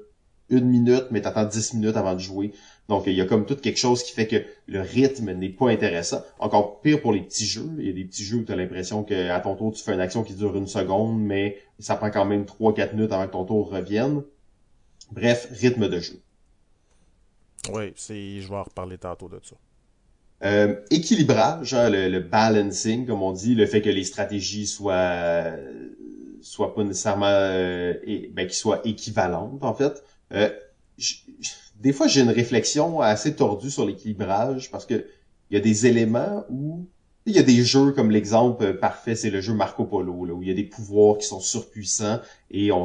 une 0.51 0.67
minute, 0.67 1.07
mais 1.11 1.21
t'attends 1.21 1.45
10 1.45 1.75
minutes 1.75 1.97
avant 1.97 2.15
de 2.15 2.21
jouer. 2.21 2.53
Donc, 2.89 3.05
il 3.07 3.15
y 3.15 3.21
a 3.21 3.25
comme 3.25 3.47
tout 3.47 3.57
quelque 3.57 3.79
chose 3.79 4.03
qui 4.03 4.13
fait 4.13 4.27
que 4.27 4.45
le 4.67 4.81
rythme 4.81 5.33
n'est 5.33 5.49
pas 5.49 5.71
intéressant. 5.71 6.23
Encore 6.39 6.81
pire 6.81 7.01
pour 7.01 7.13
les 7.13 7.21
petits 7.21 7.47
jeux. 7.47 7.71
Il 7.79 7.87
y 7.87 7.91
a 7.91 7.93
des 7.93 8.05
petits 8.05 8.25
jeux 8.25 8.39
où 8.39 8.45
tu 8.45 8.53
as 8.53 8.57
l'impression 8.57 9.05
qu'à 9.05 9.39
ton 9.41 9.55
tour, 9.55 9.73
tu 9.73 9.83
fais 9.83 9.95
une 9.95 10.01
action 10.01 10.23
qui 10.23 10.35
dure 10.35 10.57
une 10.57 10.67
seconde, 10.67 11.21
mais 11.21 11.59
ça 11.79 11.97
prend 11.97 12.11
quand 12.11 12.25
même 12.25 12.45
3-4 12.45 12.95
minutes 12.95 13.13
avant 13.13 13.27
que 13.27 13.33
ton 13.33 13.45
tour 13.45 13.71
revienne. 13.71 14.23
Bref, 15.13 15.49
rythme 15.53 15.89
de 15.89 16.01
jeu. 16.01 16.21
Oui, 17.73 17.93
c'est, 17.97 18.41
je 18.41 18.49
vais 18.49 18.57
en 18.57 18.63
reparler 18.63 18.99
tantôt 18.99 19.29
de 19.29 19.41
ça. 19.43 19.57
Euh, 20.43 20.77
équilibrage, 20.91 21.75
hein, 21.75 21.91
le, 21.91 22.09
le, 22.09 22.21
balancing, 22.21 23.07
comme 23.07 23.23
on 23.23 23.33
dit, 23.33 23.55
le 23.55 23.67
fait 23.67 23.83
que 23.83 23.91
les 23.91 24.05
stratégies 24.05 24.67
soient 24.67 25.53
soient 26.43 26.75
pas 26.75 26.85
nécessairement 26.85 27.27
euh, 27.27 27.95
et, 28.05 28.31
ben, 28.33 28.47
qu'ils 28.47 28.57
soient 28.57 28.81
équivalentes 28.85 29.63
en 29.63 29.75
fait. 29.75 30.03
Euh, 30.33 30.51
des 31.77 31.93
fois, 31.93 32.07
j'ai 32.07 32.21
une 32.21 32.31
réflexion 32.31 33.01
assez 33.01 33.35
tordue 33.35 33.71
sur 33.71 33.87
l'équilibrage 33.87 34.71
parce 34.71 34.87
que 34.87 35.07
il 35.51 35.55
y 35.55 35.57
a 35.57 35.61
des 35.61 35.87
éléments 35.87 36.45
où 36.49 36.87
il 37.27 37.35
y 37.35 37.39
a 37.39 37.43
des 37.43 37.63
jeux 37.65 37.93
comme 37.93 38.11
l'exemple 38.11 38.75
parfait, 38.75 39.15
c'est 39.15 39.31
le 39.31 39.41
jeu 39.41 39.53
Marco 39.53 39.85
Polo, 39.85 40.25
là, 40.25 40.33
où 40.33 40.43
il 40.43 40.49
y 40.49 40.53
a 40.53 40.55
des 40.55 40.65
pouvoirs 40.65 41.19
qui 41.19 41.27
sont 41.27 41.41
surpuissants 41.41 42.21
et 42.51 42.73
on 42.73 42.85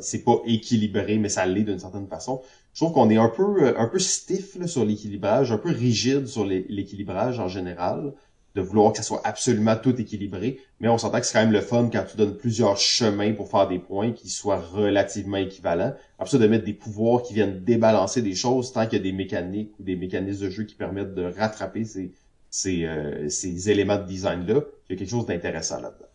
c'est 0.00 0.24
pas 0.24 0.40
équilibré, 0.46 1.18
mais 1.18 1.28
ça 1.28 1.46
l'est 1.46 1.62
d'une 1.62 1.78
certaine 1.78 2.06
façon. 2.06 2.42
Je 2.74 2.84
trouve 2.84 2.94
qu'on 2.94 3.10
est 3.10 3.16
un 3.16 3.28
peu 3.28 3.76
un 3.76 3.86
peu 3.86 3.98
stiff 3.98 4.56
là, 4.56 4.66
sur 4.66 4.84
l'équilibrage, 4.84 5.52
un 5.52 5.58
peu 5.58 5.70
rigide 5.70 6.26
sur 6.26 6.44
l'équilibrage 6.46 7.38
en 7.38 7.48
général 7.48 8.12
de 8.54 8.60
vouloir 8.60 8.92
que 8.92 8.98
ça 8.98 9.02
soit 9.02 9.20
absolument 9.24 9.76
tout 9.76 9.98
équilibré, 10.00 10.60
mais 10.80 10.88
on 10.88 10.98
s'entend 10.98 11.20
que 11.20 11.26
c'est 11.26 11.32
quand 11.32 11.44
même 11.44 11.52
le 11.52 11.60
fun 11.60 11.88
quand 11.90 12.04
tu 12.04 12.16
donnes 12.16 12.36
plusieurs 12.36 12.76
chemins 12.76 13.32
pour 13.32 13.50
faire 13.50 13.66
des 13.66 13.78
points 13.78 14.12
qui 14.12 14.28
soient 14.28 14.60
relativement 14.60 15.38
équivalents. 15.38 15.94
Après 16.18 16.30
ça, 16.30 16.38
de 16.38 16.46
mettre 16.46 16.64
des 16.64 16.74
pouvoirs 16.74 17.22
qui 17.22 17.34
viennent 17.34 17.64
débalancer 17.64 18.20
des 18.20 18.34
choses 18.34 18.72
tant 18.72 18.86
qu'il 18.86 18.98
y 18.98 19.00
a 19.00 19.04
des 19.04 19.12
mécaniques 19.12 19.72
ou 19.78 19.82
des 19.82 19.96
mécanismes 19.96 20.44
de 20.44 20.50
jeu 20.50 20.64
qui 20.64 20.74
permettent 20.74 21.14
de 21.14 21.24
rattraper 21.24 21.84
ces, 21.84 22.12
ces, 22.50 22.84
euh, 22.84 23.28
ces 23.28 23.70
éléments 23.70 23.96
de 23.96 24.04
design-là. 24.04 24.60
Il 24.88 24.92
y 24.92 24.96
a 24.96 24.98
quelque 24.98 25.10
chose 25.10 25.26
d'intéressant 25.26 25.80
là-dedans. 25.80 26.06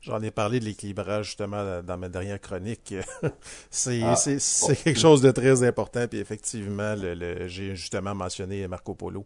J'en 0.00 0.20
ai 0.20 0.30
parlé 0.30 0.60
de 0.60 0.66
l'équilibrage 0.66 1.26
justement 1.28 1.82
dans 1.82 1.96
ma 1.96 2.10
dernière 2.10 2.38
chronique. 2.38 2.94
c'est 3.70 4.02
ah, 4.02 4.14
quelque 4.84 5.00
chose 5.00 5.22
de 5.22 5.30
très 5.30 5.62
important. 5.62 6.06
Puis 6.06 6.18
effectivement, 6.18 6.94
le 6.94 7.48
j'ai 7.48 7.74
justement 7.74 8.14
mentionné 8.14 8.68
Marco 8.68 8.94
Polo 8.94 9.24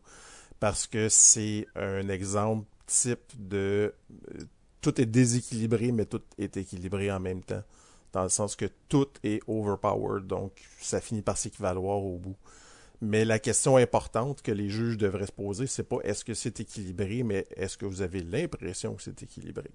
parce 0.61 0.87
que 0.87 1.09
c'est 1.09 1.67
un 1.77 2.09
exemple 2.09 2.67
type 2.87 3.33
de 3.37 3.95
euh, 4.35 4.45
tout 4.81 5.01
est 5.01 5.07
déséquilibré, 5.07 5.93
mais 5.93 6.07
tout 6.07 6.23
est 6.39 6.57
équilibré 6.57 7.11
en 7.11 7.21
même 7.21 7.43
temps. 7.43 7.63
Dans 8.13 8.23
le 8.23 8.29
sens 8.29 8.57
que 8.57 8.67
tout 8.89 9.09
est 9.23 9.41
overpowered, 9.47 10.27
donc 10.27 10.53
ça 10.81 11.01
finit 11.01 11.23
par 11.23 11.37
s'équivaloir 11.37 12.03
au 12.03 12.17
bout. 12.17 12.37
Mais 13.01 13.25
la 13.25 13.39
question 13.39 13.77
importante 13.77 14.43
que 14.43 14.51
les 14.51 14.71
juges 14.71 14.97
devraient 14.97 15.27
se 15.27 15.33
poser, 15.33 15.67
c'est 15.67 15.85
pas 15.85 15.99
est-ce 16.03 16.25
que 16.25 16.35
c'est 16.35 16.59
équilibré, 16.61 17.23
mais 17.23 17.47
est-ce 17.55 17.77
que 17.77 17.87
vous 17.87 18.03
avez 18.03 18.23
l'impression 18.23 18.95
que 18.95 19.03
c'est 19.03 19.23
équilibré? 19.23 19.71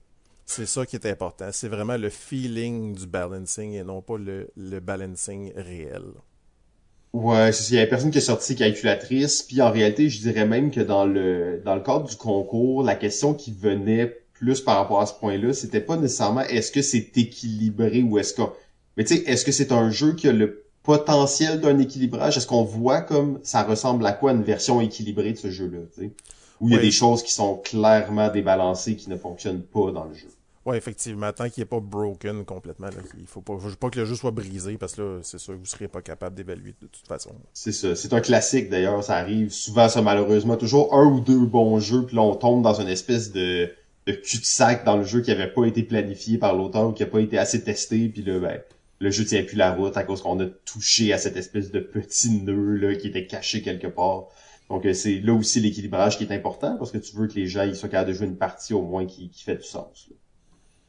C'est 0.46 0.66
ça 0.66 0.86
qui 0.86 0.98
est 0.98 1.06
important. 1.06 1.50
C'est 1.52 1.70
vraiment 1.70 1.96
le 1.96 2.10
feeling 2.10 2.94
du 2.94 3.08
balancing 3.08 3.74
et 3.74 3.84
non 3.84 4.02
pas 4.02 4.18
le, 4.18 4.50
le 4.58 4.80
balancing 4.80 5.54
réel. 5.56 6.04
Ouais, 7.14 7.52
il 7.70 7.76
y 7.76 7.80
a 7.80 7.86
personne 7.88 8.10
qui 8.12 8.18
a 8.18 8.22
sorti 8.22 8.56
calculatrice, 8.56 9.44
puis 9.44 9.62
en 9.62 9.72
réalité, 9.72 10.10
je 10.10 10.20
dirais 10.20 10.46
même 10.48 10.72
que 10.72 10.80
dans 10.80 11.06
le 11.06 11.62
dans 11.64 11.76
le 11.76 11.82
cadre 11.82 12.10
du 12.10 12.16
concours, 12.16 12.84
la 12.84 12.96
question 12.96 13.34
qui 13.36 13.52
venait 13.52 14.08
plus 14.34 14.62
par 14.62 14.78
rapport 14.78 15.00
à 15.00 15.06
ce 15.06 15.14
point-là, 15.14 15.54
c'était 15.54 15.80
pas 15.80 15.96
nécessairement 15.96 16.42
est-ce 16.42 16.72
que 16.72 16.82
c'est 16.82 17.16
équilibré 17.18 18.02
ou 18.02 18.18
est-ce 18.18 18.34
que 18.34 18.42
mais 18.98 19.04
tu 19.06 19.16
sais, 19.16 19.24
est-ce 19.28 19.46
que 19.46 19.52
c'est 19.52 19.72
un 19.72 19.92
jeu 19.92 20.14
qui 20.16 20.28
a 20.28 20.32
le 20.32 20.66
potentiel 20.84 21.62
d'un 21.62 21.78
équilibrage? 21.80 22.38
Est-ce 22.38 22.48
qu'on 22.48 22.64
voit 22.64 23.02
comme 23.02 23.40
ça 23.44 23.64
ressemble 23.64 24.06
à 24.08 24.14
quoi 24.14 24.32
une 24.32 24.44
version 24.44 24.82
équilibrée 24.82 25.34
de 25.34 25.38
ce 25.38 25.52
jeu-là, 25.52 25.80
tu 25.94 26.02
sais? 26.02 26.12
Où 26.60 26.68
il 26.70 26.74
y 26.74 26.78
a 26.78 26.80
des 26.80 26.92
choses 26.92 27.24
qui 27.24 27.34
sont 27.34 27.58
clairement 27.58 28.30
débalancées 28.30 28.96
qui 28.96 29.10
ne 29.10 29.18
fonctionnent 29.18 29.64
pas 29.64 29.92
dans 29.92 30.06
le 30.06 30.14
jeu? 30.16 30.30
Oui, 30.66 30.78
effectivement, 30.78 31.32
tant 31.34 31.50
qu'il 31.50 31.62
n'est 31.62 31.68
pas 31.68 31.82
broken 31.82 32.46
complètement, 32.46 32.88
là, 32.88 33.02
il 33.20 33.28
faut 33.28 33.42
pas, 33.42 33.58
faut 33.58 33.76
pas 33.76 33.90
que 33.90 34.00
le 34.00 34.06
jeu 34.06 34.16
soit 34.16 34.32
brisé 34.32 34.78
parce 34.78 34.96
que 34.96 35.02
là, 35.02 35.20
c'est 35.22 35.38
sûr 35.38 35.56
que 35.56 35.60
vous 35.60 35.66
serez 35.66 35.90
pas 35.90 36.02
capable 36.02 36.36
d'évaluer 36.38 36.74
de 36.82 36.88
toute 36.88 37.06
façon. 37.06 37.32
C'est 37.54 37.74
ça. 37.74 37.96
C'est 37.96 38.14
un 38.14 38.22
classique 38.22 38.70
d'ailleurs, 38.70 39.04
ça 39.04 39.18
arrive 39.18 39.50
souvent, 39.50 39.90
ça 39.90 40.02
malheureusement, 40.02 40.56
toujours 40.56 40.96
un 40.96 41.06
ou 41.06 41.20
deux 41.20 41.46
bons 41.46 41.80
jeux, 41.80 42.06
puis 42.06 42.16
là 42.16 42.22
on 42.22 42.36
tombe 42.36 42.64
dans 42.64 42.80
une 42.80 42.88
espèce 42.88 43.34
de, 43.34 43.74
de 44.08 44.14
cul-de-sac 44.14 44.86
dans 44.86 44.96
le 44.96 45.04
jeu 45.04 45.22
qui 45.22 45.32
avait 45.32 45.52
pas 45.52 45.66
été 45.66 45.84
planifié 45.84 46.38
par 46.38 46.56
l'auteur 46.56 46.88
ou 46.88 46.92
qui 46.94 47.04
a 47.04 47.08
pas 47.08 47.20
été 47.20 47.38
assez 47.38 47.62
testé, 47.62 48.08
puis 48.08 48.24
là, 48.24 48.40
ben, 48.40 48.62
le 49.00 49.12
jeu 49.12 49.26
tient 49.26 49.44
plus 49.44 49.58
la 49.58 49.74
route 49.74 49.98
à 49.98 50.04
cause 50.04 50.22
qu'on 50.22 50.40
a 50.40 50.46
touché 50.46 51.12
à 51.12 51.18
cette 51.18 51.36
espèce 51.36 51.72
de 51.72 51.82
petit 51.82 52.30
nœud 52.30 52.78
là 52.78 52.96
qui 52.96 53.08
était 53.08 53.28
caché 53.28 53.62
quelque 53.62 53.88
part. 53.88 54.30
Donc 54.70 54.86
euh, 54.86 54.94
c'est 54.94 55.20
là 55.20 55.34
aussi 55.34 55.60
l'équilibrage 55.60 56.18
qui 56.18 56.24
est 56.24 56.34
important 56.34 56.78
parce 56.78 56.92
que 56.92 57.00
tu 57.00 57.18
veux 57.18 57.28
que 57.28 57.34
les 57.34 57.48
gens 57.48 57.64
ils 57.64 57.76
soient 57.76 57.90
capables 57.90 58.12
de 58.12 58.16
jouer 58.16 58.28
une 58.28 58.38
partie 58.38 58.74
au 58.74 58.82
moins 58.82 59.06
qui, 59.06 59.30
qui 59.30 59.44
fait 59.44 59.58
du 59.58 59.64
sens. 59.64 60.08
Là. 60.10 60.16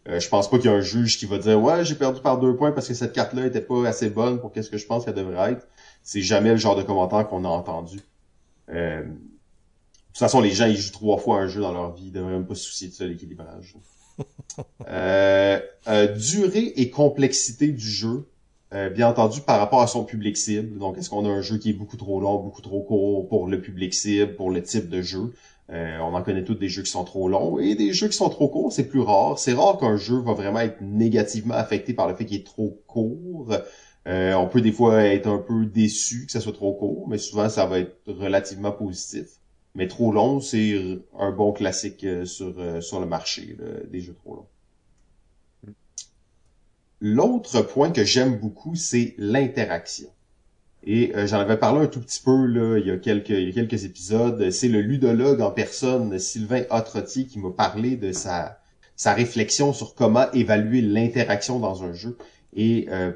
Euh, 0.09 0.20
je 0.20 0.28
pense 0.28 0.50
pas 0.50 0.59
qu'il 0.59 0.70
y 0.70 0.74
a 0.74 0.76
un 0.76 0.82
juge 0.82 1.18
qui 1.18 1.24
va 1.24 1.38
dire 1.38 1.61
ouais 1.61 1.82
j'ai 1.84 1.94
perdu 1.94 2.20
par 2.20 2.38
deux 2.38 2.55
points 2.55 2.72
parce 2.72 2.88
que 2.88 2.94
cette 2.94 3.14
carte-là 3.14 3.46
était 3.46 3.62
pas 3.62 3.88
assez 3.88 4.11
bonne 4.11 4.38
pour 4.38 4.52
qu'est-ce 4.52 4.70
que 4.70 4.76
je 4.76 4.86
pense 4.86 5.05
qu'elle 5.05 5.14
devrait 5.14 5.52
être. 5.52 5.66
C'est 6.02 6.20
jamais 6.20 6.50
le 6.50 6.57
genre 6.57 6.76
de 6.76 6.82
commentaire 6.82 7.26
qu'on 7.26 7.44
a 7.44 7.48
entendu. 7.48 8.00
Euh, 8.68 9.02
de 9.02 9.09
toute 9.09 10.18
façon, 10.18 10.42
les 10.42 10.50
gens 10.50 10.66
ils 10.66 10.76
jouent 10.76 10.92
trois 10.92 11.16
fois 11.16 11.40
un 11.40 11.48
jeu 11.48 11.62
dans 11.62 11.72
leur 11.72 11.94
vie, 11.94 12.07
ils 12.07 12.12
devraient 12.12 12.32
même 12.32 12.46
pas 12.46 12.55
se 12.55 12.64
soucier 12.64 12.88
de 12.88 12.92
ça 12.92 13.07
l'équilibrage. 13.07 13.76
Euh, 14.86 15.59
euh, 15.88 16.14
durée 16.14 16.72
et 16.76 16.88
complexité 16.88 17.66
du 17.66 17.88
jeu, 17.88 18.28
bien 18.94 19.09
entendu 19.09 19.40
par 19.40 19.59
rapport 19.59 19.80
à 19.80 19.88
son 19.88 20.05
public 20.05 20.36
cible. 20.36 20.78
Donc 20.78 20.96
est-ce 20.96 21.11
qu'on 21.11 21.24
a 21.24 21.28
un 21.28 21.40
jeu 21.40 21.59
qui 21.59 21.70
est 21.70 21.72
beaucoup 21.72 21.96
trop 21.96 22.20
long, 22.20 22.38
beaucoup 22.38 22.62
trop 22.62 22.80
court 22.82 23.28
pour 23.28 23.48
le 23.48 23.61
public 23.61 23.92
cible, 23.92 24.36
pour 24.36 24.52
le 24.52 24.62
type 24.62 24.88
de 24.88 25.02
jeu? 25.02 25.32
Euh, 25.71 25.99
on 25.99 26.15
en 26.15 26.23
connaît 26.23 26.45
tous 26.45 26.55
des 26.55 26.69
jeux 26.69 26.83
qui 26.83 26.91
sont 26.91 27.05
trop 27.05 27.29
longs 27.29 27.59
et 27.59 27.75
des 27.75 27.93
jeux 27.95 28.09
qui 28.09 28.17
sont 28.17 28.29
trop 28.29 28.49
courts, 28.49 28.73
c'est 28.73 28.87
plus 28.87 29.01
rare. 29.01 29.39
C'est 29.39 29.55
rare 29.55 29.79
qu'un 29.79 29.97
jeu 29.97 30.19
va 30.19 30.35
vraiment 30.35 30.61
être 30.61 30.81
négativement 30.83 31.55
affecté 31.55 31.95
par 31.95 32.09
le 32.09 32.15
fait 32.15 32.27
qu'il 32.27 32.39
est 32.41 32.47
trop 32.47 32.83
court. 32.87 33.55
Euh, 34.07 34.35
on 34.35 34.47
peut 34.47 34.61
des 34.61 34.73
fois 34.73 35.03
être 35.05 35.27
un 35.27 35.39
peu 35.39 35.65
déçu 35.65 36.27
que 36.27 36.33
ça 36.33 36.41
soit 36.41 36.53
trop 36.53 36.75
court, 36.75 37.09
mais 37.09 37.17
souvent 37.17 37.49
ça 37.49 37.65
va 37.65 37.79
être 37.79 37.97
relativement 38.07 38.73
positif. 38.73 39.27
Mais 39.75 39.89
trop 39.89 40.12
long, 40.12 40.41
c'est 40.41 41.01
un 41.19 41.33
bon 41.33 41.53
classique 41.53 42.05
euh, 42.05 42.27
sur, 42.27 42.55
sur 42.83 43.01
le 43.01 43.07
marché 43.07 43.57
des 43.91 44.01
jeux 44.01 44.15
trop 44.15 44.37
longs. 44.37 44.47
L'autre 47.01 47.62
point 47.62 47.91
que 47.91 48.05
j'aime 48.05 48.39
beaucoup, 48.39 48.77
c'est 48.77 49.15
l'interaction. 49.19 50.09
Et 50.87 51.12
euh, 51.16 51.26
j'en 51.26 51.39
avais 51.39 51.57
parlé 51.57 51.80
un 51.80 51.87
tout 51.87 52.01
petit 52.01 52.20
peu 52.22 52.49
il, 52.78 52.87
y 52.87 52.91
a 52.91 52.99
quelques, 52.99 53.85
épisodes. 53.85 54.51
C'est 54.51 54.68
le 54.68 54.80
ludologue 54.80 55.41
en 55.41 55.51
personne, 55.51 56.18
Sylvain 56.18 56.62
Otrotti, 56.70 57.26
qui 57.26 57.39
m'a 57.39 57.51
parlé 57.51 57.97
de 57.97 58.12
sa, 58.12 58.59
sa 58.95 59.14
réflexion 59.14 59.72
sur 59.72 59.95
comment 59.95 60.30
évaluer 60.32 60.82
l'interaction 60.82 61.59
dans 61.59 61.85
un 61.85 61.95
jeu. 61.95 62.18
Et 62.55 62.87
euh, 62.91 63.12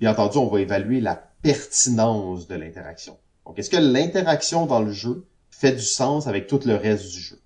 bien 0.00 0.10
entendu, 0.10 0.38
on 0.38 0.48
va 0.48 0.60
évaluer 0.60 1.00
la 1.00 1.14
pertinence 1.42 2.48
de 2.48 2.56
l'interaction. 2.56 3.16
Donc, 3.46 3.58
est-ce 3.58 3.70
que 3.70 3.76
l'interaction 3.76 4.66
dans 4.66 4.80
le 4.80 4.92
jeu 4.92 5.24
fait 5.50 5.72
du 5.72 5.82
sens 5.82 6.26
avec 6.26 6.48
tout 6.48 6.60
le 6.66 6.74
reste 6.74 7.12
du 7.12 7.20
jeu? 7.20 7.38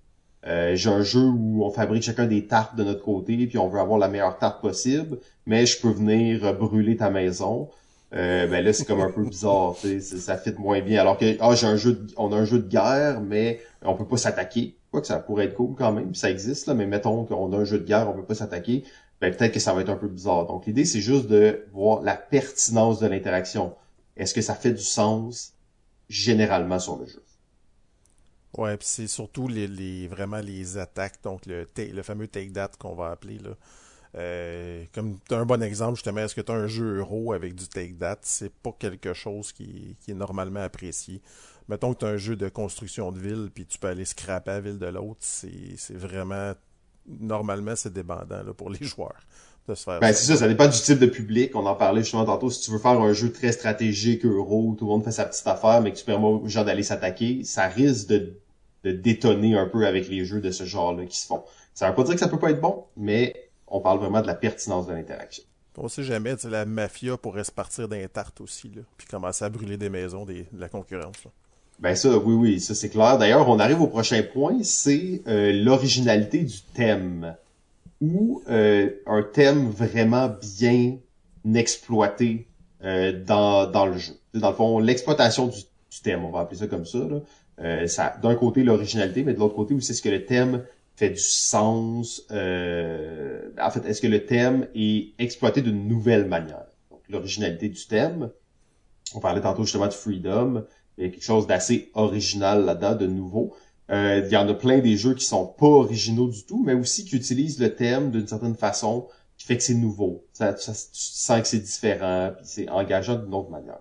Euh, 0.47 0.75
j'ai 0.75 0.89
un 0.89 1.03
jeu 1.03 1.25
où 1.25 1.63
on 1.63 1.71
fabrique 1.71 2.03
chacun 2.03 2.25
des 2.25 2.47
tartes 2.47 2.75
de 2.75 2.83
notre 2.83 3.03
côté, 3.03 3.45
puis 3.47 3.57
on 3.57 3.67
veut 3.67 3.79
avoir 3.79 3.99
la 3.99 4.07
meilleure 4.07 4.37
tarte 4.37 4.61
possible, 4.61 5.19
mais 5.45 5.65
je 5.65 5.79
peux 5.79 5.89
venir 5.89 6.53
brûler 6.55 6.97
ta 6.97 7.09
maison. 7.09 7.69
Euh, 8.13 8.47
ben 8.47 8.63
là 8.63 8.71
c'est 8.71 8.85
comme 8.85 9.01
un 9.01 9.11
peu 9.11 9.23
bizarre, 9.25 9.75
ça 9.99 10.37
fit 10.37 10.53
moins 10.57 10.81
bien. 10.81 11.01
Alors 11.01 11.17
que 11.17 11.37
ah 11.41 11.55
j'ai 11.55 11.67
un 11.67 11.75
jeu, 11.75 11.93
de, 11.93 12.13
on 12.15 12.31
a 12.31 12.37
un 12.37 12.45
jeu 12.45 12.59
de 12.59 12.67
guerre, 12.67 13.19
mais 13.21 13.61
on 13.81 13.95
peut 13.95 14.07
pas 14.07 14.17
s'attaquer. 14.17 14.77
Quoi 14.91 15.01
que 15.01 15.07
ça 15.07 15.19
pourrait 15.19 15.45
être 15.45 15.55
cool 15.55 15.75
quand 15.75 15.91
même, 15.91 16.15
ça 16.15 16.29
existe 16.31 16.67
là, 16.67 16.73
mais 16.73 16.85
mettons 16.85 17.25
qu'on 17.25 17.51
a 17.51 17.57
un 17.57 17.65
jeu 17.65 17.79
de 17.79 17.85
guerre, 17.85 18.09
on 18.09 18.13
peut 18.13 18.23
pas 18.23 18.35
s'attaquer. 18.35 18.85
Ben 19.19 19.35
peut-être 19.35 19.53
que 19.53 19.59
ça 19.59 19.73
va 19.73 19.81
être 19.81 19.89
un 19.89 19.97
peu 19.97 20.07
bizarre. 20.07 20.45
Donc 20.47 20.65
l'idée 20.67 20.85
c'est 20.85 21.01
juste 21.01 21.27
de 21.27 21.65
voir 21.73 22.01
la 22.01 22.15
pertinence 22.15 22.99
de 22.99 23.07
l'interaction. 23.07 23.75
Est-ce 24.15 24.33
que 24.33 24.41
ça 24.41 24.55
fait 24.55 24.71
du 24.73 24.83
sens 24.83 25.53
généralement 26.09 26.79
sur 26.79 26.97
le 26.97 27.05
jeu? 27.07 27.23
Ouais, 28.57 28.77
puis 28.77 28.87
c'est 28.89 29.07
surtout 29.07 29.47
les, 29.47 29.67
les, 29.67 30.07
vraiment 30.07 30.39
les 30.39 30.77
attaques, 30.77 31.21
donc 31.23 31.45
le, 31.45 31.67
le 31.77 32.01
fameux 32.03 32.27
take 32.27 32.51
that 32.53 32.71
qu'on 32.79 32.95
va 32.95 33.11
appeler 33.11 33.37
là. 33.37 33.51
Euh, 34.17 34.83
comme 34.93 35.17
tu 35.27 35.35
as 35.35 35.37
un 35.37 35.45
bon 35.45 35.61
exemple, 35.61 35.95
justement, 35.95 36.21
est-ce 36.21 36.33
que 36.33 36.41
tu 36.41 36.51
as 36.51 36.55
un 36.55 36.67
jeu 36.67 36.97
euro 36.97 37.33
avec 37.33 37.53
du 37.53 37.67
take 37.67 37.95
that? 37.99 38.19
C'est 38.23 38.51
pas 38.51 38.75
quelque 38.77 39.13
chose 39.13 39.51
qui, 39.51 39.95
est 40.07 40.13
normalement 40.13 40.61
apprécié. 40.61 41.21
Mettons 41.69 41.93
que 41.93 41.99
tu 41.99 42.05
as 42.05 42.09
un 42.09 42.17
jeu 42.17 42.35
de 42.35 42.49
construction 42.49 43.11
de 43.11 43.19
ville, 43.19 43.49
puis 43.53 43.65
tu 43.65 43.77
peux 43.77 43.87
aller 43.87 44.05
scraper 44.05 44.51
la 44.51 44.61
ville 44.61 44.79
de 44.79 44.87
l'autre, 44.87 45.19
c'est 45.19 45.93
vraiment 45.93 46.53
normalement 47.05 47.73
c'est 47.75 47.93
débandant 47.93 48.43
là, 48.43 48.53
pour 48.53 48.69
les 48.69 48.81
joueurs. 48.83 49.21
de 49.67 49.75
se 49.75 49.83
faire 49.83 49.99
Ben, 49.99 50.13
c'est 50.13 50.25
ça, 50.25 50.37
ça 50.37 50.47
dépend 50.47 50.67
du 50.67 50.77
type 50.77 50.99
de 50.99 51.05
public. 51.05 51.55
On 51.55 51.65
en 51.65 51.75
parlait 51.75 52.01
justement 52.01 52.25
tantôt. 52.25 52.49
Si 52.49 52.61
tu 52.61 52.71
veux 52.71 52.79
faire 52.79 52.99
un 52.99 53.13
jeu 53.13 53.31
très 53.31 53.51
stratégique, 53.51 54.25
euro, 54.25 54.69
où 54.69 54.75
tout 54.75 54.85
le 54.85 54.91
monde 54.91 55.03
fait 55.03 55.11
sa 55.11 55.25
petite 55.25 55.45
affaire, 55.45 55.81
mais 55.81 55.91
que 55.91 55.97
tu 55.97 56.05
permets 56.05 56.27
aux 56.27 56.47
gens 56.47 56.63
d'aller 56.63 56.83
s'attaquer, 56.83 57.43
ça 57.43 57.67
risque 57.67 58.07
de, 58.07 58.39
de 58.83 58.91
détonner 58.91 59.55
un 59.55 59.67
peu 59.67 59.85
avec 59.85 60.07
les 60.09 60.25
jeux 60.25 60.41
de 60.41 60.51
ce 60.51 60.63
genre-là 60.63 61.05
qui 61.05 61.17
se 61.19 61.27
font. 61.27 61.43
Ça 61.73 61.89
veut 61.89 61.95
pas 61.95 62.03
dire 62.03 62.15
que 62.15 62.19
ça 62.19 62.27
peut 62.27 62.39
pas 62.39 62.49
être 62.49 62.61
bon, 62.61 62.85
mais 62.95 63.46
on 63.67 63.79
parle 63.79 63.99
vraiment 63.99 64.21
de 64.21 64.27
la 64.27 64.35
pertinence 64.35 64.87
de 64.87 64.93
l'interaction. 64.93 65.43
On 65.79 65.87
sait 65.87 66.03
jamais, 66.03 66.35
la 66.49 66.65
mafia 66.65 67.17
pourrait 67.17 67.43
se 67.43 67.51
partir 67.51 67.87
d'un 67.87 68.07
tarte 68.07 68.41
aussi, 68.41 68.69
là, 68.69 68.81
puis 68.97 69.05
commencer 69.07 69.45
à 69.45 69.49
brûler 69.49 69.77
des 69.77 69.89
maisons 69.89 70.25
des, 70.25 70.47
de 70.51 70.59
la 70.59 70.69
concurrence. 70.69 71.23
Là. 71.23 71.31
Ben 71.79 71.95
ça, 71.95 72.17
oui, 72.17 72.33
oui, 72.33 72.59
ça 72.59 72.73
c'est 72.73 72.89
clair. 72.89 73.19
D'ailleurs, 73.19 73.47
on 73.47 73.59
arrive 73.59 73.81
au 73.81 73.87
prochain 73.87 74.23
point, 74.23 74.57
c'est 74.63 75.21
euh, 75.27 75.51
l'originalité 75.53 76.39
du 76.39 76.61
thème. 76.73 77.35
Ou 78.01 78.41
euh, 78.49 78.89
un 79.05 79.23
thème 79.23 79.69
vraiment 79.69 80.29
bien 80.57 80.97
exploité 81.53 82.47
euh, 82.83 83.23
dans, 83.23 83.69
dans 83.69 83.85
le 83.85 83.97
jeu. 83.97 84.13
Dans 84.33 84.49
le 84.49 84.55
fond, 84.55 84.79
l'exploitation 84.79 85.47
du, 85.47 85.59
du, 85.59 86.01
thème, 86.03 86.25
on 86.25 86.31
va 86.31 86.41
appeler 86.41 86.59
ça 86.59 86.67
comme 86.67 86.85
ça. 86.85 86.99
Là. 86.99 87.87
ça 87.87 88.15
D'un 88.21 88.35
côté, 88.35 88.63
l'originalité, 88.63 89.23
mais 89.23 89.33
de 89.33 89.39
l'autre 89.39 89.55
côté 89.55 89.75
aussi, 89.75 89.91
est-ce 89.91 90.01
que 90.01 90.09
le 90.09 90.25
thème 90.25 90.63
fait 90.97 91.11
du 91.11 91.19
sens? 91.19 92.25
en 92.29 93.71
fait, 93.71 93.85
est-ce 93.85 94.01
que 94.01 94.07
le 94.07 94.25
thème 94.25 94.67
est 94.75 95.13
exploité 95.19 95.61
d'une 95.61 95.87
nouvelle 95.87 96.25
manière? 96.25 96.65
Donc, 96.91 97.01
l'originalité 97.09 97.69
du 97.69 97.87
thème. 97.87 98.29
On 99.15 99.21
parlait 99.21 99.41
tantôt 99.41 99.63
justement 99.63 99.87
de 99.87 99.93
Freedom. 99.93 100.65
Il 100.97 101.05
y 101.05 101.07
a 101.07 101.11
quelque 101.11 101.23
chose 101.23 101.47
d'assez 101.47 101.91
original 101.93 102.65
là-dedans, 102.65 102.95
de 102.95 103.07
nouveau. 103.07 103.55
Euh, 103.89 104.21
il 104.25 104.31
y 104.31 104.35
en 104.35 104.47
a 104.49 104.53
plein 104.53 104.79
des 104.79 104.97
jeux 104.97 105.13
qui 105.13 105.23
sont 105.23 105.45
pas 105.45 105.67
originaux 105.67 106.27
du 106.27 106.43
tout, 106.43 106.61
mais 106.63 106.73
aussi 106.73 107.05
qui 107.05 107.15
utilisent 107.15 107.59
le 107.59 107.73
thème 107.73 108.11
d'une 108.11 108.27
certaine 108.27 108.55
façon 108.55 109.07
qui 109.37 109.45
fait 109.45 109.57
que 109.57 109.63
c'est 109.63 109.75
nouveau. 109.75 110.25
Ça, 110.33 110.53
tu 110.53 110.71
sens 110.73 111.41
que 111.41 111.47
c'est 111.47 111.59
différent, 111.59 112.31
puis 112.35 112.45
c'est 112.45 112.69
engageant 112.69 113.15
d'une 113.15 113.33
autre 113.33 113.49
manière. 113.49 113.79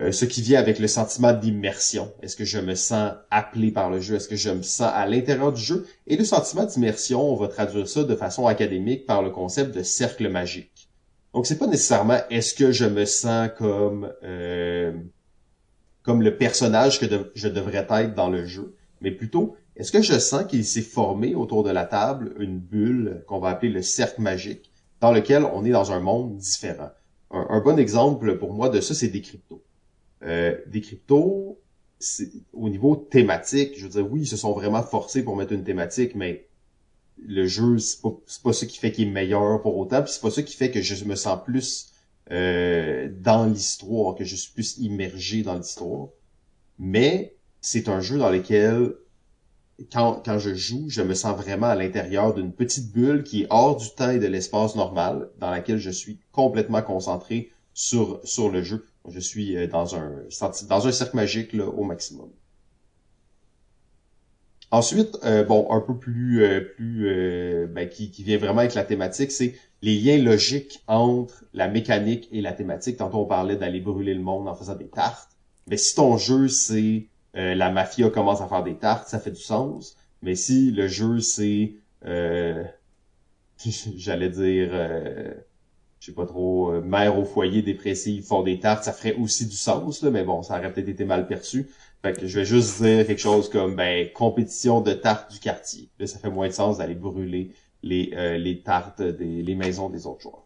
Euh, 0.00 0.10
ce 0.10 0.24
qui 0.24 0.40
vient 0.40 0.58
avec 0.58 0.78
le 0.78 0.88
sentiment 0.88 1.34
d'immersion. 1.34 2.12
Est-ce 2.22 2.34
que 2.34 2.46
je 2.46 2.58
me 2.58 2.74
sens 2.74 3.12
appelé 3.30 3.70
par 3.70 3.90
le 3.90 4.00
jeu? 4.00 4.14
Est-ce 4.16 4.28
que 4.28 4.36
je 4.36 4.48
me 4.48 4.62
sens 4.62 4.90
à 4.92 5.06
l'intérieur 5.06 5.52
du 5.52 5.60
jeu? 5.60 5.86
Et 6.06 6.16
le 6.16 6.24
sentiment 6.24 6.64
d'immersion, 6.64 7.20
on 7.20 7.36
va 7.36 7.48
traduire 7.48 7.86
ça 7.86 8.02
de 8.02 8.16
façon 8.16 8.46
académique 8.46 9.04
par 9.04 9.22
le 9.22 9.28
concept 9.28 9.74
de 9.74 9.82
cercle 9.82 10.30
magique. 10.30 10.88
Donc 11.34 11.46
c'est 11.46 11.58
pas 11.58 11.66
nécessairement 11.66 12.18
est-ce 12.30 12.54
que 12.54 12.72
je 12.72 12.86
me 12.86 13.04
sens 13.04 13.50
comme 13.58 14.10
euh, 14.22 14.92
comme 16.02 16.22
le 16.22 16.36
personnage 16.36 16.98
que 16.98 17.06
je 17.34 17.48
devrais 17.48 17.86
être 17.90 18.14
dans 18.14 18.28
le 18.28 18.44
jeu, 18.44 18.74
mais 19.00 19.10
plutôt, 19.10 19.56
est-ce 19.76 19.92
que 19.92 20.02
je 20.02 20.18
sens 20.18 20.44
qu'il 20.46 20.64
s'est 20.64 20.82
formé 20.82 21.34
autour 21.34 21.62
de 21.62 21.70
la 21.70 21.84
table 21.84 22.34
une 22.38 22.58
bulle 22.58 23.24
qu'on 23.26 23.38
va 23.38 23.50
appeler 23.50 23.70
le 23.70 23.82
cercle 23.82 24.20
magique, 24.20 24.72
dans 25.00 25.12
lequel 25.12 25.44
on 25.44 25.64
est 25.64 25.70
dans 25.70 25.92
un 25.92 26.00
monde 26.00 26.36
différent? 26.36 26.90
Un, 27.30 27.60
bon 27.60 27.78
exemple 27.78 28.36
pour 28.36 28.52
moi 28.52 28.68
de 28.68 28.80
ça, 28.80 28.94
c'est 28.94 29.08
des 29.08 29.22
cryptos. 29.22 29.62
Euh, 30.24 30.56
des 30.66 30.80
cryptos, 30.80 31.58
au 32.52 32.68
niveau 32.68 32.96
thématique, 32.96 33.74
je 33.76 33.84
veux 33.84 33.90
dire, 33.90 34.10
oui, 34.10 34.22
ils 34.22 34.26
se 34.26 34.36
sont 34.36 34.52
vraiment 34.52 34.82
forcés 34.82 35.22
pour 35.24 35.36
mettre 35.36 35.52
une 35.52 35.64
thématique, 35.64 36.14
mais 36.14 36.46
le 37.24 37.46
jeu, 37.46 37.78
c'est 37.78 38.00
pas, 38.00 38.12
pas 38.42 38.52
ça 38.52 38.66
qui 38.66 38.78
fait 38.78 38.92
qu'il 38.92 39.08
est 39.08 39.10
meilleur 39.10 39.62
pour 39.62 39.76
autant, 39.76 40.04
c'est 40.06 40.20
pas 40.20 40.30
ça 40.30 40.42
qui 40.42 40.56
fait 40.56 40.70
que 40.70 40.80
je 40.80 41.04
me 41.04 41.14
sens 41.14 41.38
plus 41.44 41.92
euh, 42.30 43.08
dans 43.20 43.46
l'histoire, 43.46 44.14
que 44.14 44.24
je 44.24 44.36
suis 44.36 44.52
plus 44.52 44.78
immergé 44.78 45.42
dans 45.42 45.56
l'histoire. 45.56 46.08
Mais 46.78 47.36
c'est 47.60 47.88
un 47.88 48.00
jeu 48.00 48.18
dans 48.18 48.30
lequel, 48.30 48.94
quand, 49.92 50.22
quand 50.24 50.38
je 50.38 50.54
joue, 50.54 50.88
je 50.88 51.02
me 51.02 51.14
sens 51.14 51.36
vraiment 51.36 51.66
à 51.66 51.74
l'intérieur 51.74 52.34
d'une 52.34 52.52
petite 52.52 52.92
bulle 52.92 53.24
qui 53.24 53.42
est 53.42 53.46
hors 53.50 53.76
du 53.76 53.90
temps 53.90 54.10
et 54.10 54.18
de 54.18 54.26
l'espace 54.26 54.76
normal, 54.76 55.30
dans 55.38 55.50
laquelle 55.50 55.78
je 55.78 55.90
suis 55.90 56.20
complètement 56.32 56.82
concentré 56.82 57.50
sur, 57.74 58.20
sur 58.24 58.50
le 58.50 58.62
jeu. 58.62 58.84
Je 59.08 59.20
suis 59.20 59.56
euh, 59.56 59.66
dans 59.66 59.96
un, 59.96 60.12
dans 60.68 60.86
un 60.86 60.92
cercle 60.92 61.16
magique 61.16 61.52
là, 61.52 61.66
au 61.66 61.84
maximum. 61.84 62.30
Ensuite, 64.72 65.18
euh, 65.24 65.44
bon, 65.44 65.70
un 65.70 65.80
peu 65.80 65.94
plus, 65.98 66.42
euh, 66.42 66.60
plus 66.62 67.06
euh, 67.06 67.66
ben, 67.66 67.86
qui, 67.90 68.10
qui, 68.10 68.22
vient 68.24 68.38
vraiment 68.38 68.60
avec 68.60 68.72
la 68.74 68.84
thématique, 68.84 69.30
c'est 69.30 69.54
les 69.82 70.00
liens 70.00 70.16
logiques 70.16 70.82
entre 70.86 71.44
la 71.52 71.68
mécanique 71.68 72.26
et 72.32 72.40
la 72.40 72.54
thématique. 72.54 72.96
Tantôt, 72.96 73.18
on 73.18 73.26
parlait 73.26 73.56
d'aller 73.56 73.80
brûler 73.80 74.14
le 74.14 74.22
monde 74.22 74.48
en 74.48 74.54
faisant 74.54 74.74
des 74.74 74.88
tartes. 74.88 75.28
Mais 75.66 75.76
si 75.76 75.94
ton 75.94 76.16
jeu, 76.16 76.48
c'est 76.48 77.06
la 77.34 77.70
mafia 77.70 78.08
commence 78.08 78.40
à 78.40 78.48
faire 78.48 78.62
des 78.62 78.76
tartes, 78.76 79.08
ça 79.08 79.18
fait 79.18 79.30
du 79.30 79.40
sens. 79.40 79.94
Mais 80.22 80.34
si 80.34 80.70
le 80.70 80.88
jeu, 80.88 81.20
c'est... 81.20 81.74
J'allais 83.96 84.30
dire... 84.30 84.70
je 86.02 86.06
sais 86.06 86.12
pas 86.12 86.26
trop, 86.26 86.72
mère 86.80 87.16
au 87.16 87.24
foyer 87.24 87.62
dépressive 87.62 88.24
font 88.24 88.42
des 88.42 88.58
tartes, 88.58 88.82
ça 88.82 88.92
ferait 88.92 89.14
aussi 89.14 89.46
du 89.46 89.54
sens, 89.54 90.02
là, 90.02 90.10
mais 90.10 90.24
bon, 90.24 90.42
ça 90.42 90.58
aurait 90.58 90.72
peut-être 90.72 90.88
été 90.88 91.04
mal 91.04 91.28
perçu. 91.28 91.70
Fait 92.02 92.12
que 92.12 92.26
je 92.26 92.40
vais 92.40 92.44
juste 92.44 92.82
dire 92.82 93.06
quelque 93.06 93.20
chose 93.20 93.48
comme 93.48 93.76
ben 93.76 94.10
compétition 94.12 94.80
de 94.80 94.92
tartes 94.92 95.32
du 95.32 95.38
quartier. 95.38 95.88
Là, 96.00 96.08
ça 96.08 96.18
fait 96.18 96.30
moins 96.30 96.48
de 96.48 96.52
sens 96.52 96.78
d'aller 96.78 96.96
brûler 96.96 97.52
les, 97.84 98.10
euh, 98.14 98.36
les 98.36 98.60
tartes 98.62 99.00
des 99.00 99.42
les 99.42 99.54
maisons 99.54 99.88
des 99.88 100.08
autres 100.08 100.22
joueurs. 100.22 100.44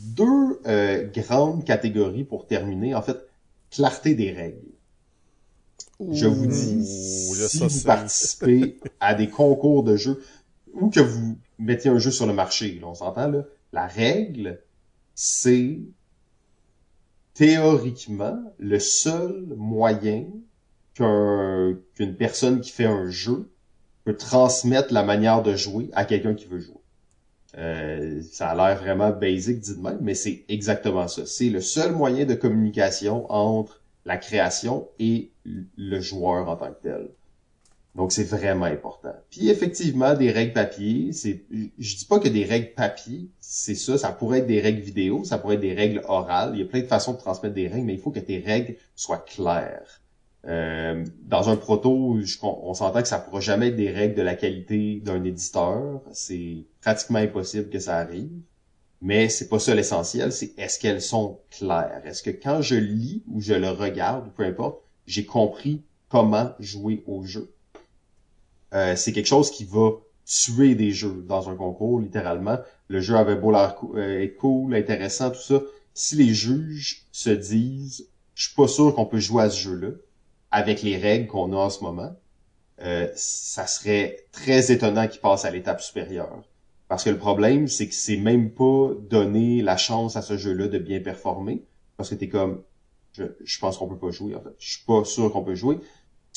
Deux 0.00 0.60
euh, 0.66 1.06
grandes 1.14 1.64
catégories 1.64 2.24
pour 2.24 2.48
terminer. 2.48 2.96
En 2.96 3.02
fait, 3.02 3.18
clarté 3.70 4.16
des 4.16 4.32
règles. 4.32 4.58
Je 6.10 6.26
vous 6.26 6.46
dis, 6.46 6.84
si 6.84 7.64
vous 7.64 7.84
participez 7.84 8.80
à 9.00 9.14
des 9.14 9.28
concours 9.28 9.84
de 9.84 9.94
jeux 9.94 10.20
ou 10.74 10.90
que 10.90 10.98
vous 10.98 11.38
mettez 11.62 11.88
un 11.88 11.98
jeu 11.98 12.10
sur 12.10 12.26
le 12.26 12.32
marché, 12.32 12.80
on 12.84 12.94
s'entend 12.94 13.28
là, 13.28 13.44
la 13.72 13.86
règle, 13.86 14.60
c'est 15.14 15.78
théoriquement, 17.34 18.38
le 18.58 18.78
seul 18.78 19.46
moyen 19.56 20.26
qu'une 20.94 22.16
personne 22.18 22.60
qui 22.60 22.70
fait 22.70 22.84
un 22.84 23.08
jeu 23.08 23.50
peut 24.04 24.16
transmettre 24.16 24.92
la 24.92 25.02
manière 25.02 25.42
de 25.42 25.54
jouer 25.54 25.88
à 25.94 26.04
quelqu'un 26.04 26.34
qui 26.34 26.46
veut 26.46 26.58
jouer. 26.58 26.76
Euh, 27.58 28.22
ça 28.30 28.50
a 28.50 28.54
l'air 28.54 28.78
vraiment 28.78 29.10
basic 29.10 29.60
dit 29.60 29.76
de 29.76 29.80
même, 29.80 29.98
mais 30.00 30.14
c'est 30.14 30.44
exactement 30.48 31.08
ça. 31.08 31.26
C'est 31.26 31.50
le 31.50 31.60
seul 31.60 31.92
moyen 31.92 32.24
de 32.24 32.34
communication 32.34 33.30
entre 33.30 33.82
la 34.04 34.16
création 34.16 34.88
et 34.98 35.30
le 35.44 36.00
joueur 36.00 36.48
en 36.48 36.56
tant 36.56 36.72
que 36.72 36.82
tel. 36.82 37.08
Donc 37.94 38.12
c'est 38.12 38.24
vraiment 38.24 38.64
important. 38.64 39.12
Puis 39.30 39.50
effectivement, 39.50 40.14
des 40.14 40.30
règles 40.30 40.54
papier, 40.54 41.12
c'est 41.12 41.44
je 41.50 41.96
dis 41.96 42.06
pas 42.06 42.18
que 42.18 42.28
des 42.28 42.44
règles 42.44 42.72
papier, 42.74 43.28
c'est 43.38 43.74
ça, 43.74 43.98
ça 43.98 44.12
pourrait 44.12 44.38
être 44.38 44.46
des 44.46 44.60
règles 44.60 44.80
vidéo, 44.80 45.24
ça 45.24 45.36
pourrait 45.36 45.56
être 45.56 45.60
des 45.60 45.74
règles 45.74 46.02
orales, 46.06 46.52
il 46.54 46.60
y 46.60 46.62
a 46.62 46.66
plein 46.66 46.80
de 46.80 46.86
façons 46.86 47.12
de 47.12 47.18
transmettre 47.18 47.54
des 47.54 47.68
règles, 47.68 47.84
mais 47.84 47.94
il 47.94 48.00
faut 48.00 48.10
que 48.10 48.20
tes 48.20 48.38
règles 48.38 48.76
soient 48.96 49.18
claires. 49.18 50.00
Euh, 50.46 51.04
dans 51.22 51.50
un 51.50 51.56
proto, 51.56 52.18
on, 52.42 52.74
s'entend 52.74 53.02
que 53.02 53.08
ça 53.08 53.18
pourra 53.18 53.40
jamais 53.40 53.68
être 53.68 53.76
des 53.76 53.90
règles 53.90 54.14
de 54.14 54.22
la 54.22 54.34
qualité 54.34 55.00
d'un 55.04 55.22
éditeur, 55.22 56.00
c'est 56.12 56.64
pratiquement 56.80 57.20
impossible 57.20 57.68
que 57.68 57.78
ça 57.78 57.98
arrive. 57.98 58.30
Mais 59.02 59.28
c'est 59.28 59.48
pas 59.48 59.58
ça 59.58 59.74
l'essentiel, 59.74 60.32
c'est 60.32 60.56
est-ce 60.58 60.78
qu'elles 60.78 61.02
sont 61.02 61.40
claires? 61.50 62.02
Est-ce 62.04 62.22
que 62.22 62.30
quand 62.30 62.62
je 62.62 62.76
lis 62.76 63.22
ou 63.28 63.40
je 63.40 63.54
le 63.54 63.68
regarde, 63.68 64.32
peu 64.36 64.44
importe, 64.44 64.80
j'ai 65.06 65.26
compris 65.26 65.82
comment 66.08 66.52
jouer 66.60 67.02
au 67.06 67.24
jeu? 67.24 67.52
Euh, 68.74 68.96
c'est 68.96 69.12
quelque 69.12 69.26
chose 69.26 69.50
qui 69.50 69.64
va 69.64 69.90
tuer 70.24 70.74
des 70.74 70.92
jeux 70.92 71.24
dans 71.26 71.50
un 71.50 71.56
concours, 71.56 72.00
littéralement. 72.00 72.58
Le 72.88 73.00
jeu 73.00 73.16
avait 73.16 73.36
beau 73.36 73.50
l'air 73.50 73.76
euh, 73.94 74.26
cool, 74.38 74.74
intéressant, 74.74 75.30
tout 75.30 75.40
ça. 75.40 75.60
Si 75.94 76.16
les 76.16 76.32
juges 76.32 77.06
se 77.12 77.30
disent, 77.30 78.08
je 78.34 78.46
suis 78.46 78.54
pas 78.54 78.68
sûr 78.68 78.94
qu'on 78.94 79.06
peut 79.06 79.18
jouer 79.18 79.44
à 79.44 79.50
ce 79.50 79.60
jeu-là, 79.60 79.90
avec 80.50 80.82
les 80.82 80.96
règles 80.96 81.26
qu'on 81.26 81.52
a 81.52 81.56
en 81.56 81.70
ce 81.70 81.82
moment, 81.82 82.14
euh, 82.82 83.08
ça 83.14 83.66
serait 83.66 84.26
très 84.32 84.72
étonnant 84.72 85.06
qu'ils 85.06 85.20
passent 85.20 85.44
à 85.44 85.50
l'étape 85.50 85.80
supérieure. 85.80 86.42
Parce 86.88 87.04
que 87.04 87.10
le 87.10 87.18
problème, 87.18 87.68
c'est 87.68 87.88
que 87.88 87.94
c'est 87.94 88.16
même 88.16 88.50
pas 88.50 88.90
donner 89.08 89.62
la 89.62 89.76
chance 89.76 90.16
à 90.16 90.22
ce 90.22 90.36
jeu-là 90.36 90.68
de 90.68 90.78
bien 90.78 91.00
performer. 91.00 91.62
Parce 91.96 92.10
que 92.10 92.14
t'es 92.14 92.28
comme, 92.28 92.62
je, 93.12 93.58
pense 93.60 93.78
qu'on 93.78 93.88
peut 93.88 93.98
pas 93.98 94.10
jouer, 94.10 94.34
en 94.34 94.40
fait. 94.40 94.54
Je 94.58 94.72
suis 94.72 94.84
pas 94.84 95.04
sûr 95.04 95.32
qu'on 95.32 95.42
peut 95.42 95.54
jouer. 95.54 95.78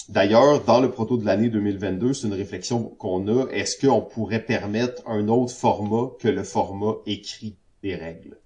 D'ailleurs, 0.09 0.63
dans 0.63 0.81
le 0.81 0.91
proto 0.91 1.17
de 1.17 1.25
l'année 1.25 1.49
2022, 1.49 2.13
c'est 2.13 2.27
une 2.27 2.33
réflexion 2.33 2.83
qu'on 2.99 3.27
a. 3.27 3.47
Est-ce 3.51 3.85
qu'on 3.85 4.01
pourrait 4.01 4.43
permettre 4.43 5.01
un 5.07 5.27
autre 5.29 5.53
format 5.53 6.11
que 6.19 6.27
le 6.27 6.43
format 6.43 6.95
écrit 7.05 7.55
des 7.81 7.95
règles? 7.95 8.37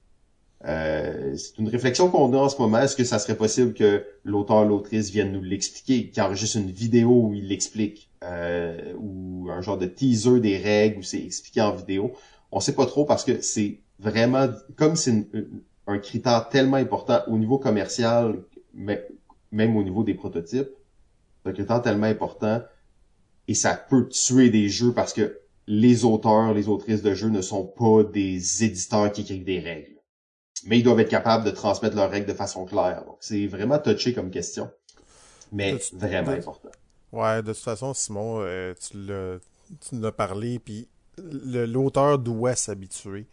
Euh, 0.66 1.36
c'est 1.36 1.58
une 1.58 1.68
réflexion 1.68 2.10
qu'on 2.10 2.34
a 2.34 2.38
en 2.38 2.50
ce 2.50 2.62
moment. 2.62 2.80
Est-ce 2.80 2.96
que 2.96 3.04
ça 3.04 3.20
serait 3.20 3.36
possible 3.36 3.74
que 3.74 4.06
l'auteur, 4.24 4.66
l'autrice 4.66 5.10
vienne 5.10 5.32
nous 5.32 5.42
l'expliquer, 5.42 6.10
qu'il 6.10 6.22
enregistre 6.22 6.58
une 6.58 6.72
vidéo 6.72 7.10
où 7.10 7.34
il 7.34 7.48
l'explique, 7.48 8.10
euh, 8.24 8.94
ou 8.98 9.50
un 9.50 9.62
genre 9.62 9.78
de 9.78 9.86
teaser 9.86 10.40
des 10.40 10.58
règles 10.58 11.00
où 11.00 11.04
c'est 11.04 11.24
expliqué 11.24 11.62
en 11.62 11.74
vidéo? 11.74 12.14
On 12.52 12.60
sait 12.60 12.76
pas 12.76 12.86
trop 12.86 13.06
parce 13.06 13.24
que 13.24 13.42
c'est 13.42 13.80
vraiment, 14.00 14.48
comme 14.76 14.96
c'est 14.96 15.28
un 15.88 15.98
critère 15.98 16.50
tellement 16.50 16.78
important 16.78 17.20
au 17.28 17.38
niveau 17.38 17.58
commercial, 17.58 18.44
même 18.74 19.78
au 19.78 19.84
niveau 19.84 20.04
des 20.04 20.14
prototypes, 20.14 20.70
c'est 21.50 21.62
un 21.62 21.66
critère 21.66 21.82
tellement 21.82 22.08
important 22.08 22.62
et 23.48 23.54
ça 23.54 23.74
peut 23.74 24.08
tuer 24.10 24.50
des 24.50 24.70
jeux 24.70 24.94
parce 24.94 25.14
que 25.14 25.40
les 25.68 26.06
auteurs, 26.06 26.54
les 26.54 26.68
autrices 26.68 27.02
de 27.02 27.14
jeux 27.14 27.30
ne 27.30 27.42
sont 27.42 27.66
pas 27.66 28.04
des 28.04 28.64
éditeurs 28.64 29.12
qui 29.12 29.22
écrivent 29.22 29.44
des 29.44 29.60
règles. 29.60 29.96
Mais 30.66 30.80
ils 30.80 30.84
doivent 30.84 31.00
être 31.00 31.10
capables 31.10 31.46
de 31.46 31.52
transmettre 31.52 31.96
leurs 31.96 32.10
règles 32.12 32.28
de 32.28 32.34
façon 32.34 32.66
claire. 32.66 33.06
Donc, 33.06 33.18
c'est 33.20 33.48
vraiment 33.48 33.80
touché 33.80 34.14
comme 34.14 34.30
question. 34.30 34.70
Mais 35.52 35.78
vraiment 35.94 36.32
important. 36.32 36.70
Ouais, 37.12 37.42
de 37.42 37.54
toute 37.54 37.64
façon, 37.64 37.94
Simon, 37.94 38.42
euh, 38.42 38.74
tu 38.76 38.98
l'as 39.94 40.12
parlé, 40.12 40.60
puis 40.60 40.88
l'auteur 41.18 42.20
doit 42.20 42.56
s'habituer. 42.56 43.26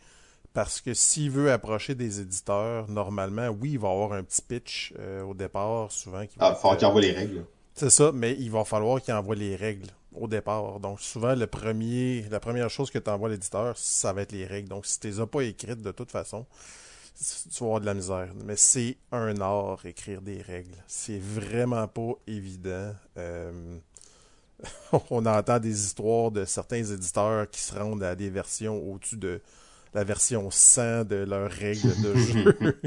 Parce 0.54 0.80
que 0.80 0.94
s'il 0.94 1.30
veut 1.30 1.52
approcher 1.52 1.94
des 1.94 2.20
éditeurs, 2.20 2.88
normalement, 2.88 3.48
oui, 3.48 3.72
il 3.72 3.78
va 3.78 3.90
avoir 3.90 4.14
un 4.14 4.22
petit 4.22 4.40
pitch 4.40 4.94
euh, 4.98 5.22
au 5.22 5.34
départ, 5.34 5.92
souvent. 5.92 6.26
Qui 6.26 6.36
ah, 6.38 6.54
il 6.56 6.60
faut 6.60 6.74
qu'il 6.74 6.86
envoie 6.86 7.02
les 7.02 7.12
règles. 7.12 7.44
C'est 7.78 7.90
ça, 7.90 8.10
mais 8.10 8.34
il 8.38 8.50
va 8.50 8.64
falloir 8.64 9.02
qu'il 9.02 9.12
envoie 9.12 9.34
les 9.34 9.54
règles 9.54 9.90
au 10.14 10.26
départ. 10.26 10.80
Donc, 10.80 10.98
souvent, 10.98 11.34
le 11.34 11.46
premier, 11.46 12.22
la 12.30 12.40
première 12.40 12.70
chose 12.70 12.90
que 12.90 12.98
tu 12.98 13.10
envoies 13.10 13.28
à 13.28 13.32
l'éditeur, 13.32 13.76
ça 13.76 14.14
va 14.14 14.22
être 14.22 14.32
les 14.32 14.46
règles. 14.46 14.70
Donc, 14.70 14.86
si 14.86 14.98
tu 14.98 15.08
les 15.08 15.20
as 15.20 15.26
pas 15.26 15.42
écrites 15.42 15.82
de 15.82 15.92
toute 15.92 16.10
façon, 16.10 16.46
tu 17.18 17.58
vas 17.60 17.66
avoir 17.66 17.80
de 17.82 17.86
la 17.86 17.92
misère. 17.92 18.32
Mais 18.46 18.56
c'est 18.56 18.96
un 19.12 19.38
art, 19.42 19.84
écrire 19.84 20.22
des 20.22 20.40
règles. 20.40 20.74
C'est 20.86 21.18
vraiment 21.18 21.86
pas 21.86 22.12
évident. 22.26 22.94
Euh, 23.18 23.78
on 25.10 25.26
entend 25.26 25.58
des 25.58 25.84
histoires 25.84 26.30
de 26.30 26.46
certains 26.46 26.82
éditeurs 26.82 27.50
qui 27.50 27.60
se 27.60 27.74
rendent 27.74 28.02
à 28.02 28.14
des 28.14 28.30
versions 28.30 28.82
au-dessus 28.90 29.18
de 29.18 29.42
la 29.92 30.02
version 30.02 30.50
100 30.50 31.04
de 31.04 31.16
leurs 31.16 31.50
règles 31.50 32.00
de 32.00 32.14
jeu. 32.16 32.80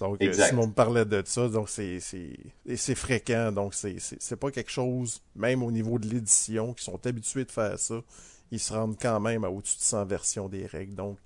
Donc, 0.00 0.22
euh, 0.22 0.32
Simon 0.32 0.66
me 0.66 0.72
parlait 0.72 1.04
de 1.04 1.22
ça, 1.24 1.48
donc 1.48 1.68
c'est 1.68 2.00
c'est 2.00 2.94
fréquent, 2.94 3.52
donc 3.52 3.74
c'est 3.74 3.96
c'est 3.98 4.36
pas 4.36 4.50
quelque 4.50 4.70
chose, 4.70 5.22
même 5.34 5.62
au 5.62 5.70
niveau 5.70 5.98
de 5.98 6.06
l'édition, 6.06 6.74
qui 6.74 6.84
sont 6.84 7.04
habitués 7.06 7.44
de 7.44 7.50
faire 7.50 7.78
ça, 7.78 8.02
ils 8.50 8.60
se 8.60 8.72
rendent 8.72 8.96
quand 9.00 9.20
même 9.20 9.44
à 9.44 9.50
au-dessus 9.50 9.78
de 9.78 9.82
100 9.82 10.04
versions 10.06 10.48
des 10.48 10.66
règles. 10.66 10.94
Donc, 10.94 11.18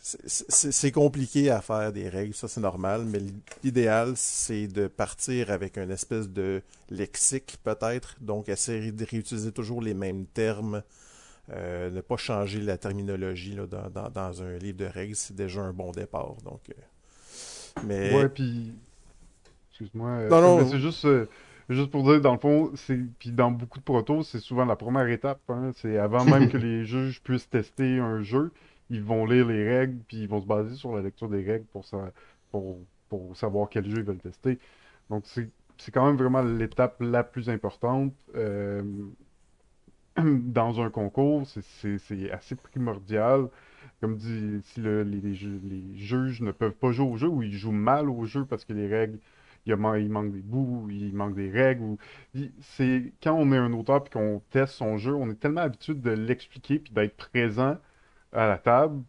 c'est 0.00 0.92
compliqué 0.92 1.50
à 1.50 1.60
faire 1.60 1.92
des 1.92 2.08
règles, 2.08 2.32
ça 2.32 2.46
c'est 2.46 2.60
normal, 2.60 3.04
mais 3.04 3.18
l'idéal 3.64 4.12
c'est 4.16 4.68
de 4.68 4.86
partir 4.86 5.50
avec 5.50 5.76
une 5.76 5.90
espèce 5.90 6.28
de 6.28 6.62
lexique 6.88 7.58
peut-être, 7.64 8.16
donc 8.20 8.48
essayer 8.48 8.92
de 8.92 9.04
réutiliser 9.04 9.50
toujours 9.50 9.82
les 9.82 9.94
mêmes 9.94 10.24
termes, 10.26 10.84
euh, 11.50 11.90
ne 11.90 12.00
pas 12.00 12.16
changer 12.16 12.60
la 12.60 12.78
terminologie 12.78 13.54
là, 13.54 13.66
dans, 13.66 14.10
dans, 14.10 14.42
un 14.42 14.56
livre 14.58 14.78
de 14.78 14.84
règles, 14.84 15.16
c'est 15.16 15.34
déjà 15.34 15.62
un 15.62 15.72
bon 15.72 15.90
départ. 15.90 16.36
Donc, 16.44 16.60
euh, 16.70 16.74
mais... 17.86 18.14
Ouais, 18.14 18.28
puis... 18.28 18.72
Excuse-moi. 19.70 20.08
Euh, 20.10 20.28
non, 20.28 20.40
non. 20.40 20.68
C'est 20.68 20.80
juste... 20.80 21.06
Juste 21.68 21.90
pour 21.90 22.02
dire, 22.04 22.20
dans 22.22 22.32
le 22.32 22.38
fond, 22.38 22.72
puis 23.18 23.30
dans 23.30 23.50
beaucoup 23.50 23.78
de 23.78 23.84
protos, 23.84 24.22
c'est 24.22 24.40
souvent 24.40 24.64
la 24.64 24.76
première 24.76 25.06
étape. 25.08 25.40
Hein, 25.50 25.72
c'est 25.74 25.98
avant 25.98 26.24
même 26.24 26.48
que 26.48 26.56
les 26.56 26.86
juges 26.86 27.22
puissent 27.22 27.48
tester 27.50 27.98
un 27.98 28.22
jeu, 28.22 28.52
ils 28.88 29.02
vont 29.02 29.26
lire 29.26 29.46
les 29.46 29.68
règles, 29.68 29.98
puis 30.08 30.22
ils 30.22 30.28
vont 30.28 30.40
se 30.40 30.46
baser 30.46 30.74
sur 30.76 30.96
la 30.96 31.02
lecture 31.02 31.28
des 31.28 31.44
règles 31.44 31.66
pour, 31.66 31.84
pour, 32.50 32.78
pour 33.10 33.36
savoir 33.36 33.68
quel 33.68 33.84
jeu 33.84 33.98
ils 33.98 34.04
veulent 34.04 34.16
tester. 34.16 34.58
Donc, 35.10 35.24
c'est 35.26 35.92
quand 35.92 36.06
même 36.06 36.16
vraiment 36.16 36.40
l'étape 36.40 36.96
la 37.00 37.22
plus 37.22 37.50
importante. 37.50 38.14
Euh, 38.34 38.82
dans 40.16 40.80
un 40.80 40.88
concours, 40.88 41.46
c'est 41.46 42.32
assez 42.32 42.54
primordial. 42.54 43.48
Comme 44.00 44.16
dit, 44.16 44.60
si 44.62 44.80
le, 44.80 45.02
les, 45.02 45.34
juges 45.96 46.40
ne 46.40 46.52
peuvent 46.52 46.74
pas 46.74 46.92
jouer 46.92 47.06
au 47.06 47.16
jeu 47.16 47.28
ou 47.28 47.42
ils 47.42 47.52
jouent 47.52 47.72
mal 47.72 48.08
au 48.08 48.24
jeu 48.26 48.44
parce 48.44 48.64
que 48.64 48.72
les 48.72 48.86
règles, 48.86 49.18
il, 49.66 49.72
il 49.72 50.10
manque 50.10 50.32
des 50.32 50.40
bouts, 50.40 50.88
il 50.90 51.14
manque 51.14 51.34
des 51.34 51.50
règles. 51.50 51.96
Quand 53.22 53.34
on 53.34 53.52
est 53.52 53.56
un 53.56 53.72
auteur 53.72 54.04
et 54.06 54.10
qu'on 54.10 54.40
teste 54.50 54.74
son 54.74 54.98
jeu, 54.98 55.14
on 55.14 55.30
est 55.30 55.40
tellement 55.40 55.62
habitué 55.62 55.94
de 55.94 56.10
l'expliquer 56.10 56.78
puis 56.78 56.92
d'être 56.92 57.16
présent 57.16 57.78
à 58.32 58.46
la 58.48 58.58
table 58.58 59.02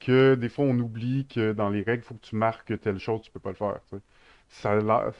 que 0.00 0.34
des 0.34 0.48
fois 0.48 0.66
on 0.66 0.78
oublie 0.78 1.26
que 1.26 1.52
dans 1.52 1.70
les 1.70 1.82
règles, 1.82 2.02
il 2.04 2.06
faut 2.06 2.14
que 2.14 2.26
tu 2.26 2.36
marques 2.36 2.78
telle 2.80 2.98
chose, 2.98 3.22
tu 3.22 3.30
peux 3.30 3.40
pas 3.40 3.50
le 3.50 3.56
faire. 3.56 3.80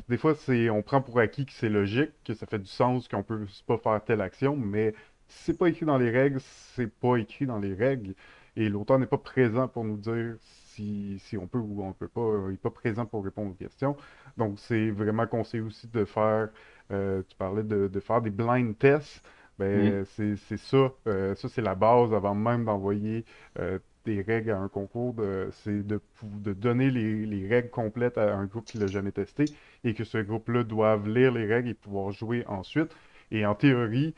Des 0.08 0.18
fois, 0.18 0.34
c'est, 0.34 0.70
on 0.70 0.82
prend 0.82 1.00
pour 1.02 1.18
acquis 1.18 1.46
que 1.46 1.52
c'est 1.52 1.68
logique, 1.68 2.10
que 2.24 2.34
ça 2.34 2.46
fait 2.46 2.58
du 2.58 2.66
sens, 2.66 3.08
qu'on 3.08 3.22
peut 3.22 3.46
pas 3.66 3.78
faire 3.78 4.04
telle 4.04 4.20
action, 4.20 4.56
mais 4.56 4.94
si 5.28 5.44
c'est 5.44 5.58
pas 5.58 5.68
écrit 5.68 5.86
dans 5.86 5.98
les 5.98 6.10
règles, 6.10 6.40
c'est 6.40 6.92
pas 6.92 7.16
écrit 7.16 7.46
dans 7.46 7.58
les 7.58 7.74
règles. 7.74 8.14
Et 8.56 8.68
l'auteur 8.68 8.98
n'est 8.98 9.06
pas 9.06 9.18
présent 9.18 9.68
pour 9.68 9.84
nous 9.84 9.96
dire 9.96 10.36
si, 10.74 11.18
si 11.20 11.36
on 11.36 11.46
peut 11.46 11.58
ou 11.58 11.82
on 11.82 11.92
peut 11.92 12.08
pas. 12.08 12.30
Il 12.46 12.52
n'est 12.52 12.56
pas 12.56 12.70
présent 12.70 13.06
pour 13.06 13.24
répondre 13.24 13.50
aux 13.52 13.54
questions. 13.54 13.96
Donc, 14.36 14.58
c'est 14.58 14.90
vraiment 14.90 15.26
conseillé 15.26 15.62
aussi 15.62 15.88
de 15.88 16.04
faire, 16.04 16.50
euh, 16.90 17.22
tu 17.28 17.36
parlais 17.36 17.62
de, 17.62 17.88
de, 17.88 18.00
faire 18.00 18.20
des 18.22 18.30
blind 18.30 18.76
tests. 18.78 19.24
Ben, 19.58 20.04
c'est 20.04 20.56
ça. 20.56 20.92
Euh, 21.06 21.34
ça, 21.36 21.48
c'est 21.48 21.62
la 21.62 21.74
base 21.76 22.12
avant 22.12 22.34
même 22.34 22.64
d'envoyer 22.64 23.24
euh, 23.60 23.78
des 24.04 24.20
règles 24.20 24.50
à 24.50 24.58
un 24.58 24.68
concours. 24.68 25.14
C'est 25.52 25.86
de, 25.86 26.00
de 26.22 26.52
donner 26.52 26.90
les, 26.90 27.24
les, 27.26 27.46
règles 27.48 27.70
complètes 27.70 28.18
à 28.18 28.34
un 28.34 28.46
groupe 28.46 28.64
qui 28.64 28.78
l'a 28.78 28.88
jamais 28.88 29.12
testé 29.12 29.44
et 29.84 29.94
que 29.94 30.04
ce 30.04 30.18
groupe-là 30.18 30.64
doive 30.64 31.08
lire 31.08 31.32
les 31.32 31.46
règles 31.46 31.68
et 31.68 31.74
pouvoir 31.74 32.10
jouer 32.12 32.44
ensuite. 32.46 32.94
Et 33.30 33.46
en 33.46 33.54
théorie, 33.54 34.14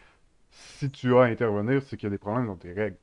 si 0.50 0.90
tu 0.90 1.14
as 1.16 1.22
à 1.22 1.26
intervenir, 1.26 1.82
c'est 1.82 1.96
qu'il 1.96 2.06
y 2.06 2.08
a 2.08 2.10
des 2.10 2.18
problèmes 2.18 2.46
dans 2.46 2.56
tes 2.56 2.72
règles. 2.72 2.96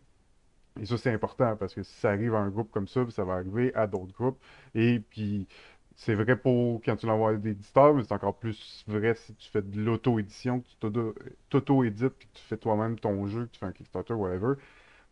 Et 0.80 0.86
ça, 0.86 0.98
c'est 0.98 1.12
important 1.12 1.56
parce 1.56 1.74
que 1.74 1.84
si 1.84 1.94
ça 2.00 2.10
arrive 2.10 2.36
à 2.36 2.40
un 2.40 2.50
groupe 2.50 2.72
comme 2.72 2.88
ça, 2.88 3.02
ça 3.10 3.24
va 3.24 3.34
arriver 3.34 3.74
à 3.76 3.88
d'autres 3.88 4.14
groupes. 4.14 4.40
Et 4.74 5.00
puis, 5.00 5.48
c'est 5.96 6.16
vrai 6.16 6.36
pour 6.36 6.82
quand 6.84 6.96
tu 6.96 7.06
l'envoies 7.06 7.32
à 7.32 7.34
des 7.36 7.52
éditeurs, 7.52 7.94
mais 7.94 8.04
c'est 8.04 8.14
encore 8.14 8.36
plus 8.38 8.84
vrai 8.88 9.14
si 9.16 9.36
tu 9.36 9.50
fais 9.50 9.62
de 9.62 9.80
l'auto-édition, 9.80 10.62
que 10.62 10.68
tu 10.68 11.14
t'auto-édites, 11.50 12.18
que 12.18 12.26
tu 12.34 12.44
fais 12.44 12.58
toi-même 12.58 13.00
ton 13.00 13.28
jeu, 13.28 13.46
que 13.46 13.52
tu 13.52 13.60
fais 13.60 13.68
un 13.68 13.72
Kickstarter, 13.72 14.14
whatever. 14.14 14.56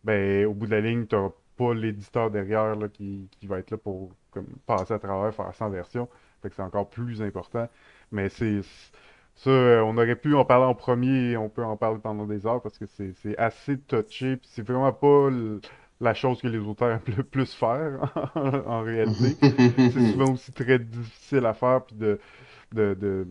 Ben, 0.03 0.45
au 0.45 0.53
bout 0.53 0.65
de 0.65 0.71
la 0.71 0.81
ligne, 0.81 1.05
tu 1.05 1.15
n'auras 1.15 1.33
pas 1.57 1.73
l'éditeur 1.73 2.31
derrière 2.31 2.75
là, 2.75 2.89
qui, 2.89 3.29
qui, 3.31 3.47
va 3.47 3.59
être 3.59 3.71
là 3.71 3.77
pour 3.77 4.11
passer 4.65 4.93
à 4.93 4.99
travers, 4.99 5.33
faire 5.35 5.53
100 5.53 5.69
versions. 5.69 6.09
Fait 6.41 6.49
que 6.49 6.55
c'est 6.55 6.63
encore 6.63 6.89
plus 6.89 7.21
important. 7.21 7.69
Mais 8.11 8.29
c'est 8.29 8.61
ça, 9.35 9.49
euh, 9.49 9.81
on 9.81 9.97
aurait 9.97 10.15
pu 10.15 10.35
en 10.35 10.45
parler 10.45 10.65
en 10.65 10.75
premier 10.75 11.31
et 11.31 11.37
on 11.37 11.49
peut 11.49 11.63
en 11.63 11.77
parler 11.77 11.99
pendant 12.01 12.25
des 12.25 12.45
heures 12.45 12.61
parce 12.61 12.77
que 12.77 12.85
c'est 12.85 13.37
assez 13.37 13.77
touché. 13.79 14.37
C'est 14.43 14.65
vraiment 14.65 14.93
pas 14.93 15.29
la 15.99 16.13
chose 16.13 16.41
que 16.41 16.47
les 16.47 16.59
auteurs 16.59 16.91
aiment 16.91 17.15
le 17.17 17.23
plus 17.23 17.53
faire 17.53 18.11
en 18.35 18.81
réalité. 18.81 19.35
c'est 19.75 20.11
souvent 20.11 20.33
aussi 20.33 20.51
très 20.51 20.79
difficile 20.79 21.45
à 21.45 21.53
faire 21.53 21.83
puis 21.85 21.95
de, 21.95 23.27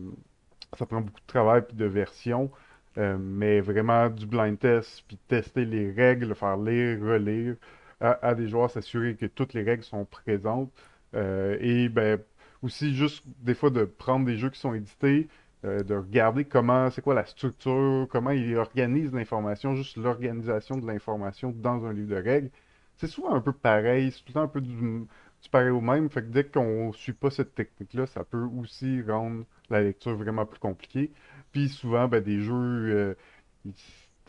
ça 0.77 0.85
prend 0.85 1.01
beaucoup 1.01 1.19
de 1.19 1.27
travail 1.27 1.63
puis 1.67 1.77
de 1.77 1.85
version. 1.85 2.51
Euh, 2.97 3.17
mais 3.17 3.61
vraiment 3.61 4.09
du 4.09 4.25
blind 4.25 4.59
test 4.59 5.05
puis 5.07 5.17
tester 5.29 5.63
les 5.63 5.91
règles, 5.91 6.35
faire 6.35 6.57
lire, 6.57 6.99
relire 7.01 7.55
à, 8.01 8.35
des 8.35 8.47
joueurs, 8.47 8.69
s'assurer 8.69 9.15
que 9.15 9.27
toutes 9.27 9.53
les 9.53 9.63
règles 9.63 9.83
sont 9.83 10.05
présentes. 10.05 10.71
Euh, 11.15 11.57
et 11.61 11.87
ben 11.87 12.19
aussi 12.63 12.93
juste 12.93 13.23
des 13.39 13.53
fois 13.53 13.69
de 13.69 13.85
prendre 13.85 14.25
des 14.25 14.37
jeux 14.37 14.49
qui 14.49 14.59
sont 14.59 14.73
édités, 14.73 15.27
euh, 15.65 15.83
de 15.83 15.95
regarder 15.95 16.45
comment, 16.45 16.89
c'est 16.89 17.01
quoi 17.01 17.13
la 17.13 17.25
structure, 17.25 18.07
comment 18.09 18.31
il 18.31 18.55
organise 18.57 19.13
l'information, 19.13 19.75
juste 19.75 19.97
l'organisation 19.97 20.77
de 20.77 20.87
l'information 20.87 21.51
dans 21.51 21.85
un 21.85 21.93
livre 21.93 22.09
de 22.09 22.21
règles. 22.21 22.49
C'est 22.97 23.07
souvent 23.07 23.33
un 23.33 23.41
peu 23.41 23.53
pareil, 23.53 24.11
c'est 24.11 24.19
tout 24.19 24.29
le 24.29 24.33
temps 24.33 24.41
un 24.41 24.47
peu 24.47 24.61
du, 24.61 25.07
pareil 25.49 25.69
au 25.69 25.81
même. 25.81 26.09
Fait 26.09 26.21
que 26.21 26.27
dès 26.27 26.43
qu'on 26.45 26.91
suit 26.93 27.13
pas 27.13 27.29
cette 27.29 27.55
technique-là, 27.55 28.05
ça 28.07 28.23
peut 28.23 28.47
aussi 28.57 29.01
rendre 29.03 29.45
la 29.69 29.81
lecture 29.81 30.15
vraiment 30.15 30.45
plus 30.45 30.59
compliquée. 30.59 31.11
Puis 31.51 31.69
souvent, 31.69 32.07
ben, 32.07 32.21
des 32.23 32.39
jeux, 32.41 32.53
euh, 32.53 33.15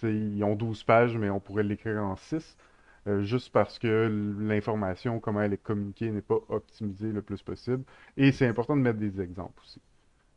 ils, 0.03 0.45
ont 0.45 0.55
12 0.57 0.85
pages, 0.85 1.17
mais 1.17 1.31
on 1.31 1.41
pourrait 1.41 1.63
l'écrire 1.65 2.03
en 2.03 2.17
6. 2.17 2.57
Euh, 3.09 3.23
juste 3.23 3.51
parce 3.53 3.79
que 3.79 4.37
l'information, 4.41 5.19
comment 5.21 5.43
elle 5.43 5.55
est 5.55 5.63
communiquée, 5.63 6.11
n'est 6.11 6.23
pas 6.23 6.39
optimisée 6.49 7.11
le 7.13 7.23
plus 7.23 7.43
possible. 7.43 7.85
Et 8.17 8.33
c'est 8.33 8.47
important 8.47 8.77
de 8.77 8.83
mettre 8.83 8.99
des 8.99 9.21
exemples 9.21 9.61
aussi. 9.65 9.81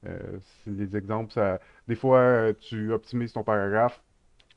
Euh, 0.07 0.40
c'est 0.64 0.76
des 0.76 0.95
exemples. 0.98 1.32
Ça, 1.34 1.60
des 1.88 1.95
fois, 1.95 2.19
euh, 2.19 2.53
tu 2.60 2.91
optimises 2.94 3.34
ton 3.34 3.44
paragraphe 3.44 4.02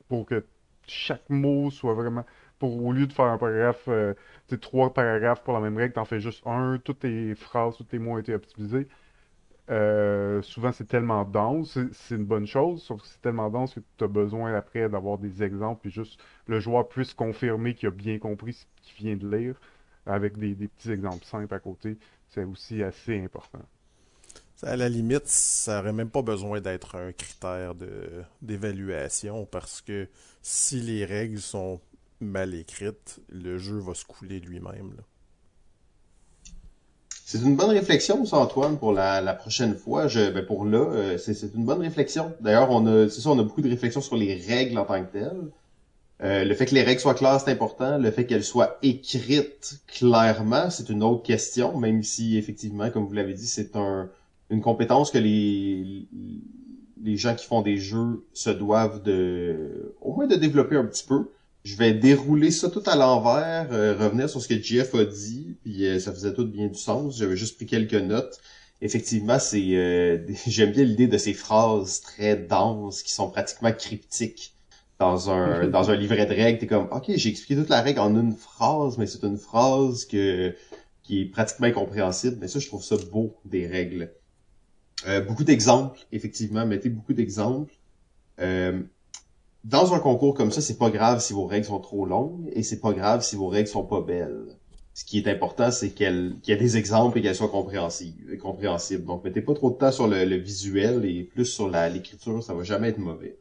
pour 0.07 0.25
que 0.25 0.45
chaque 0.87 1.29
mot 1.29 1.71
soit 1.71 1.93
vraiment. 1.93 2.25
Pour, 2.59 2.83
au 2.85 2.91
lieu 2.91 3.07
de 3.07 3.13
faire 3.13 3.25
un 3.25 3.37
paragraphe, 3.37 3.85
euh, 3.87 4.13
trois 4.61 4.93
paragraphes 4.93 5.43
pour 5.43 5.53
la 5.53 5.61
même 5.61 5.77
règle, 5.77 5.93
tu 5.93 5.99
en 5.99 6.05
fais 6.05 6.19
juste 6.19 6.45
un, 6.45 6.77
toutes 6.83 6.99
tes 6.99 7.35
phrases, 7.35 7.77
tous 7.77 7.85
tes 7.85 7.99
mots 7.99 8.13
ont 8.13 8.17
été 8.17 8.33
optimisés. 8.33 8.87
souvent, 10.43 10.71
c'est 10.73 10.87
tellement 10.87 11.23
dense, 11.25 11.79
c'est 11.93 12.15
une 12.15 12.25
bonne 12.25 12.47
chose, 12.47 12.83
sauf 12.83 13.01
que 13.01 13.07
c'est 13.07 13.21
tellement 13.21 13.49
dense 13.49 13.75
que 13.75 13.79
tu 13.97 14.03
as 14.03 14.07
besoin 14.07 14.53
après 14.55 14.89
d'avoir 14.89 15.17
des 15.17 15.43
exemples, 15.43 15.87
et 15.87 15.91
juste 15.91 16.19
le 16.47 16.59
joueur 16.59 16.89
puisse 16.89 17.13
confirmer 17.13 17.75
qu'il 17.75 17.87
a 17.87 17.91
bien 17.91 18.19
compris 18.19 18.53
ce 18.53 18.65
qu'il 18.81 19.05
vient 19.05 19.15
de 19.15 19.37
lire, 19.37 19.55
avec 20.05 20.37
des 20.37 20.55
petits 20.55 20.91
exemples 20.91 21.25
simples 21.25 21.53
à 21.53 21.59
côté. 21.59 21.97
C'est 22.29 22.43
aussi 22.43 22.83
assez 22.83 23.23
important. 23.23 23.61
À 24.61 24.75
la 24.75 24.89
limite, 24.89 25.25
ça 25.25 25.77
n'aurait 25.77 25.93
même 25.93 26.09
pas 26.09 26.21
besoin 26.21 26.59
d'être 26.59 26.95
un 26.95 27.13
critère 27.13 27.75
d'évaluation 28.41 29.45
parce 29.45 29.81
que 29.81 30.07
si 30.41 30.81
les 30.81 31.05
règles 31.05 31.39
sont 31.39 31.79
mal 32.19 32.53
écrites, 32.53 33.21
le 33.29 33.57
jeu 33.57 33.77
va 33.77 33.93
se 33.93 34.03
couler 34.03 34.41
lui-même. 34.41 34.95
C'est 37.25 37.41
une 37.41 37.55
bonne 37.55 37.69
réflexion, 37.69 38.25
ça, 38.25 38.37
Antoine, 38.37 38.77
pour 38.77 38.91
la, 38.91 39.33
prochaine 39.33 39.75
fois. 39.75 40.07
Ben 40.07 40.45
pour 40.45 40.65
là, 40.65 40.79
euh, 40.79 41.17
c'est 41.17 41.53
une 41.53 41.63
bonne 41.63 41.81
réflexion. 41.81 42.33
D'ailleurs, 42.41 42.71
on 42.71 42.85
a, 42.87 43.07
c'est 43.07 43.21
ça, 43.21 43.29
on 43.29 43.39
a 43.39 43.43
beaucoup 43.43 43.61
de 43.61 43.69
réflexions 43.69 44.01
sur 44.01 44.17
les 44.17 44.35
règles 44.35 44.77
en 44.77 44.83
tant 44.83 45.01
que 45.05 45.11
telles. 45.11 45.51
Euh, 46.21 46.43
le 46.43 46.53
fait 46.53 46.65
que 46.65 46.75
les 46.75 46.83
règles 46.83 46.99
soient 46.99 47.13
claires, 47.13 47.39
c'est 47.39 47.51
important. 47.51 47.97
Le 47.97 48.11
fait 48.11 48.25
qu'elles 48.25 48.43
soient 48.43 48.77
écrites 48.81 49.79
clairement, 49.87 50.69
c'est 50.69 50.89
une 50.89 51.03
autre 51.03 51.23
question, 51.23 51.77
même 51.77 52.03
si 52.03 52.37
effectivement, 52.37 52.89
comme 52.89 53.05
vous 53.05 53.13
l'avez 53.13 53.35
dit, 53.35 53.47
c'est 53.47 53.75
un, 53.77 54.09
une 54.49 54.61
compétence 54.61 55.11
que 55.11 55.17
les, 55.17 56.07
les 57.01 57.17
gens 57.17 57.35
qui 57.35 57.45
font 57.45 57.61
des 57.61 57.77
jeux 57.77 58.25
se 58.33 58.49
doivent 58.49 59.03
de, 59.03 59.95
au 60.01 60.13
moins 60.13 60.27
de 60.27 60.35
développer 60.35 60.75
un 60.75 60.85
petit 60.85 61.05
peu. 61.05 61.29
Je 61.63 61.75
vais 61.75 61.93
dérouler 61.93 62.51
ça 62.51 62.69
tout 62.69 62.83
à 62.85 62.95
l'envers, 62.95 63.67
euh, 63.71 63.95
revenir 63.97 64.29
sur 64.29 64.41
ce 64.41 64.47
que 64.47 64.59
Jeff 64.61 64.95
a 64.95 65.03
dit, 65.05 65.57
puis 65.63 65.85
euh, 65.85 65.99
ça 65.99 66.13
faisait 66.13 66.33
tout 66.33 66.47
bien 66.47 66.67
du 66.67 66.79
sens. 66.79 67.17
J'avais 67.17 67.35
juste 67.35 67.57
pris 67.57 67.65
quelques 67.65 67.93
notes. 67.93 68.39
Effectivement, 68.81 69.39
c'est 69.39 69.75
euh, 69.75 70.19
j'aime 70.47 70.71
bien 70.71 70.83
l'idée 70.85 71.07
de 71.07 71.17
ces 71.17 71.33
phrases 71.33 72.01
très 72.01 72.37
denses 72.37 73.03
qui 73.03 73.11
sont 73.11 73.29
pratiquement 73.29 73.73
cryptiques 73.73 74.55
dans 74.99 75.29
un 75.29 75.67
dans 75.67 75.91
un 75.91 75.95
livret 75.95 76.25
de 76.25 76.33
règles. 76.33 76.59
T'es 76.59 76.67
comme 76.67 76.87
ok, 76.91 77.11
j'ai 77.15 77.29
expliqué 77.29 77.61
toute 77.61 77.69
la 77.69 77.81
règle 77.81 77.99
en 77.99 78.15
une 78.15 78.33
phrase, 78.33 78.97
mais 78.97 79.05
c'est 79.05 79.23
une 79.23 79.37
phrase 79.37 80.05
que 80.05 80.55
qui 81.03 81.21
est 81.21 81.25
pratiquement 81.25 81.67
incompréhensible. 81.67 82.37
Mais 82.39 82.47
ça, 82.47 82.59
je 82.59 82.67
trouve 82.67 82.83
ça 82.83 82.95
beau 83.11 83.35
des 83.45 83.67
règles. 83.67 84.11
Beaucoup 85.27 85.43
d'exemples, 85.43 85.99
effectivement, 86.11 86.65
mettez 86.65 86.89
beaucoup 86.89 87.13
d'exemples. 87.13 87.73
Euh, 88.39 88.81
dans 89.63 89.93
un 89.93 89.99
concours 89.99 90.33
comme 90.33 90.51
ça, 90.51 90.61
c'est 90.61 90.77
pas 90.77 90.89
grave 90.89 91.19
si 91.21 91.33
vos 91.33 91.45
règles 91.45 91.65
sont 91.65 91.79
trop 91.79 92.05
longues 92.05 92.49
et 92.53 92.63
c'est 92.63 92.79
pas 92.79 92.93
grave 92.93 93.23
si 93.23 93.35
vos 93.35 93.47
règles 93.47 93.67
sont 93.67 93.83
pas 93.83 94.01
belles. 94.01 94.55
Ce 94.93 95.05
qui 95.05 95.17
est 95.17 95.27
important, 95.27 95.71
c'est 95.71 95.91
qu'il 95.91 96.37
y 96.45 96.51
ait 96.51 96.57
des 96.57 96.77
exemples 96.77 97.17
et 97.19 97.21
qu'elles 97.21 97.35
soient 97.35 97.49
compréhensibles, 97.49 98.37
compréhensibles. 98.37 99.05
Donc, 99.05 99.23
mettez 99.23 99.41
pas 99.41 99.53
trop 99.53 99.69
de 99.69 99.75
temps 99.75 99.91
sur 99.91 100.07
le, 100.07 100.35
visuel 100.35 101.05
et 101.05 101.23
plus 101.23 101.45
sur 101.45 101.69
l'écriture, 101.69 102.43
ça 102.43 102.53
va 102.53 102.63
jamais 102.63 102.89
être 102.89 102.97
mauvais. 102.97 103.37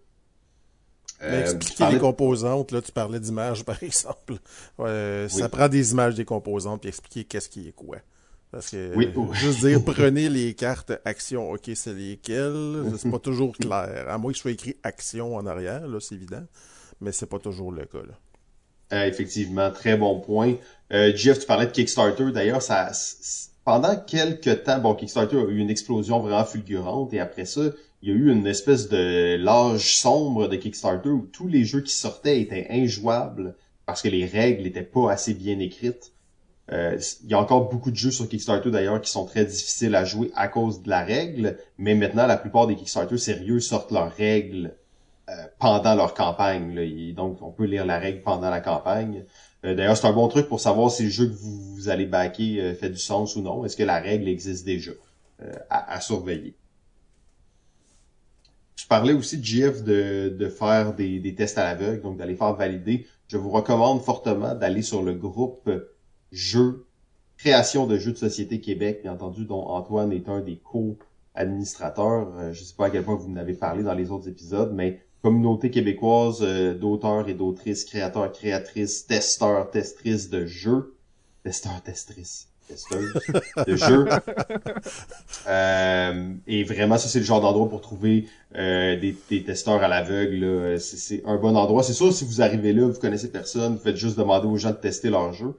Euh, 1.20 1.43
expliquer 1.43 1.93
les 1.93 1.98
composantes, 1.98 2.70
là, 2.70 2.80
tu 2.80 2.93
parlais 2.93 3.18
d'images, 3.18 3.64
par 3.64 3.82
exemple. 3.82 4.39
Ça 4.76 5.48
prend 5.48 5.68
des 5.68 5.93
images 5.93 6.14
des 6.14 6.24
composantes 6.24 6.80
puis 6.80 6.89
expliquer 6.90 7.24
qu'est-ce 7.24 7.48
qui 7.48 7.68
est 7.68 7.72
quoi. 7.72 7.97
Parce 8.50 8.70
que 8.70 8.94
oui, 8.96 9.08
juste 9.32 9.60
dire 9.60 9.84
prenez 9.86 10.28
les 10.28 10.54
cartes 10.54 10.92
action, 11.04 11.50
ok, 11.50 11.70
c'est 11.74 11.92
lesquelles, 11.92 12.84
c'est 12.96 13.10
pas 13.10 13.18
toujours 13.18 13.52
clair. 13.60 14.06
À 14.08 14.16
moins 14.16 14.30
que 14.30 14.36
je 14.36 14.42
sois 14.42 14.52
écrit 14.52 14.76
action 14.82 15.36
en 15.36 15.46
arrière, 15.46 15.86
là, 15.86 15.98
c'est 16.00 16.14
évident, 16.14 16.44
mais 17.00 17.12
c'est 17.12 17.28
pas 17.28 17.38
toujours 17.38 17.72
le 17.72 17.84
cas. 17.84 17.98
Là. 17.98 18.14
Euh, 18.92 19.06
effectivement, 19.06 19.70
très 19.70 19.96
bon 19.96 20.20
point. 20.20 20.54
Euh, 20.92 21.12
Jeff, 21.14 21.40
tu 21.40 21.46
parlais 21.46 21.66
de 21.66 21.72
Kickstarter. 21.72 22.32
D'ailleurs, 22.32 22.62
ça 22.62 22.90
pendant 23.68 23.96
quelques 23.96 24.64
temps, 24.64 24.78
bon, 24.78 24.94
Kickstarter 24.94 25.36
a 25.36 25.44
eu 25.44 25.58
une 25.58 25.68
explosion 25.68 26.20
vraiment 26.20 26.46
fulgurante 26.46 27.12
et 27.12 27.20
après 27.20 27.44
ça, 27.44 27.60
il 28.00 28.08
y 28.08 28.12
a 28.12 28.14
eu 28.14 28.32
une 28.32 28.46
espèce 28.46 28.88
de 28.88 29.36
l'âge 29.36 29.98
sombre 29.98 30.48
de 30.48 30.56
Kickstarter 30.56 31.10
où 31.10 31.28
tous 31.30 31.48
les 31.48 31.64
jeux 31.64 31.82
qui 31.82 31.92
sortaient 31.92 32.40
étaient 32.40 32.66
injouables 32.70 33.54
parce 33.84 34.00
que 34.00 34.08
les 34.08 34.24
règles 34.24 34.62
n'étaient 34.62 34.80
pas 34.80 35.12
assez 35.12 35.34
bien 35.34 35.58
écrites. 35.58 36.14
Euh, 36.73 36.99
il 37.24 37.31
y 37.31 37.35
a 37.35 37.40
encore 37.40 37.70
beaucoup 37.70 37.90
de 37.90 37.97
jeux 37.97 38.11
sur 38.11 38.28
Kickstarter 38.28 38.70
d'ailleurs 38.70 39.01
qui 39.01 39.11
sont 39.11 39.24
très 39.24 39.45
difficiles 39.45 39.95
à 39.95 40.05
jouer 40.05 40.31
à 40.35 40.49
cause 40.49 40.82
de 40.82 40.90
la 40.90 41.03
règle, 41.03 41.57
mais 41.78 41.95
maintenant 41.95 42.27
la 42.27 42.36
plupart 42.36 42.66
des 42.66 42.77
Kickstarter 42.77 43.16
sérieux 43.16 43.61
sortent 43.61 43.90
leurs 43.90 44.12
règles 44.12 44.74
euh, 45.31 45.32
pendant 45.59 45.95
leur 45.95 46.12
campagne. 46.12 46.74
Là. 46.74 47.12
donc 47.15 47.40
on 47.40 47.51
peut 47.51 47.65
lire 47.65 47.86
la 47.86 47.99
règle 47.99 48.23
pendant 48.23 48.51
la 48.51 48.61
campagne. 48.61 49.24
Euh, 49.65 49.74
d'ailleurs, 49.74 49.97
c'est 49.97 50.07
un 50.07 50.12
bon 50.12 50.28
truc 50.28 50.49
pour 50.49 50.61
savoir 50.61 50.90
si 50.90 51.05
le 51.05 51.11
jeu 51.11 51.27
que 51.27 51.35
vous, 51.35 51.89
allez 51.89 52.07
backer 52.07 52.74
fait 52.74 52.90
du 52.90 52.99
sens 52.99 53.35
ou 53.36 53.40
non. 53.40 53.65
Est-ce 53.65 53.77
que 53.77 53.82
la 53.82 53.99
règle 53.99 54.28
existe 54.28 54.66
déjà 54.66 54.93
à, 55.70 56.01
surveiller? 56.01 56.55
Je 58.77 58.86
parlais 58.86 59.12
aussi 59.12 59.39
de 59.39 59.45
GF 59.45 59.85
de, 59.85 60.36
de 60.36 60.49
faire 60.49 60.95
des, 60.95 61.19
des 61.19 61.35
tests 61.35 61.57
à 61.57 61.65
l'aveugle, 61.65 62.03
donc 62.03 62.19
d'aller 62.19 62.35
faire 62.35 62.55
valider. 62.55 63.07
Je 63.28 63.36
vous 63.36 63.51
recommande 63.51 64.03
fortement 64.03 64.55
d'aller 64.55 64.82
sur 64.82 65.03
le 65.03 65.15
groupe 65.15 65.70
jeux, 66.32 66.86
création 67.36 67.86
de 67.86 67.96
jeux 67.96 68.12
de 68.12 68.18
société 68.18 68.60
Québec, 68.60 69.00
bien 69.02 69.12
entendu, 69.12 69.44
dont 69.44 69.62
Antoine 69.62 70.12
est 70.12 70.28
un 70.28 70.40
des 70.40 70.56
co-administrateurs. 70.56 72.28
Euh, 72.36 72.52
je 72.52 72.60
ne 72.60 72.64
sais 72.64 72.74
pas 72.76 72.86
à 72.86 72.90
quel 72.90 73.05
point 73.05 73.14
vous 73.14 73.30
en 73.30 73.36
avez 73.36 73.55
parlé 73.55 73.82
dans 73.82 73.94
les 73.94 74.10
autres 74.10 74.28
épisodes, 74.28 74.72
mais 74.74 75.00
communauté 75.22 75.70
québécoise 75.70 76.38
euh, 76.42 76.74
d'auteurs 76.74 77.28
et 77.28 77.34
d'autrices, 77.34 77.84
créateurs, 77.84 78.30
créatrices, 78.32 79.06
testeurs, 79.06 79.70
testrices 79.70 80.28
de 80.28 80.46
jeux. 80.46 80.94
Testeurs, 81.44 81.80
testrices. 81.82 82.48
Testeuses 82.66 83.14
de 83.66 83.76
jeux. 83.76 84.05
Euh, 85.46 86.34
et 86.46 86.64
vraiment, 86.64 86.98
ça, 86.98 87.09
c'est 87.09 87.20
le 87.20 87.24
genre 87.24 87.40
d'endroit 87.40 87.66
pour 87.66 87.80
trouver 87.80 88.26
des, 88.52 89.16
des, 89.30 89.42
testeurs 89.42 89.82
à 89.82 89.88
l'aveugle. 89.88 90.78
C'est 90.78 91.22
un 91.24 91.38
bon 91.38 91.56
endroit. 91.56 91.82
C'est 91.82 91.94
sûr, 91.94 92.12
si 92.12 92.26
vous 92.26 92.42
arrivez 92.42 92.74
là, 92.74 92.86
vous 92.86 93.00
connaissez 93.00 93.32
personne, 93.32 93.76
vous 93.76 93.82
faites 93.82 93.96
juste 93.96 94.18
demander 94.18 94.46
aux 94.46 94.59
gens 94.59 94.72
de 94.72 94.76
tester 94.76 95.09
leur 95.09 95.32
jeu 95.32 95.55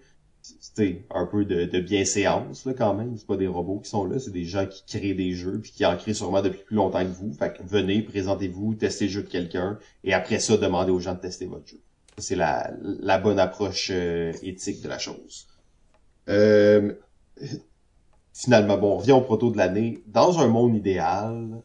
un 1.12 1.26
peu 1.26 1.46
de, 1.46 1.66
de 1.66 1.80
bienséance 1.80 2.66
là, 2.66 2.74
quand 2.74 2.94
même. 2.94 3.16
C'est 3.18 3.28
pas 3.28 3.38
des 3.38 3.48
robots 3.48 3.80
qui 3.80 3.90
sont 3.90 4.06
là, 4.06 4.20
c'est 4.20 4.32
des 4.32 4.46
gens 4.46 4.66
qui 4.66 4.84
créent 4.86 5.14
des 5.14 5.34
jeux 5.34 5.60
puis 5.62 5.72
qui 5.72 5.86
en 5.86 5.96
créent 5.98 6.14
sûrement 6.14 6.42
depuis 6.42 6.64
plus 6.64 6.76
longtemps 6.76 7.04
que 7.04 7.12
vous. 7.12 7.34
Fait 7.34 7.54
que 7.54 7.64
venez, 7.64 8.02
présentez-vous, 8.02 8.76
testez 8.76 9.06
le 9.06 9.12
jeu 9.12 9.24
de 9.24 9.30
quelqu'un 9.30 9.80
et 10.04 10.14
après 10.14 10.40
ça, 10.40 10.58
demandez 10.58 10.92
aux 10.92 11.00
gens 11.00 11.14
de 11.14 11.20
tester 11.20 11.46
votre 11.46 11.68
jeu. 11.68 11.80
C'est 12.18 12.36
la, 12.36 12.72
la 12.82 13.18
bonne 13.18 13.40
approche 13.40 13.92
euh, 13.94 14.34
éthique 14.44 14.82
de 14.82 14.90
la 14.90 15.00
chose. 15.00 15.48
Euh, 16.28 16.94
finalement, 18.34 18.78
bon, 18.78 18.94
on 18.94 18.98
revient 18.98 19.14
au 19.14 19.22
proto 19.22 19.52
de 19.52 19.58
l'année. 19.58 20.04
Dans 20.08 20.40
un 20.40 20.48
monde 20.48 20.76
idéal, 20.76 21.62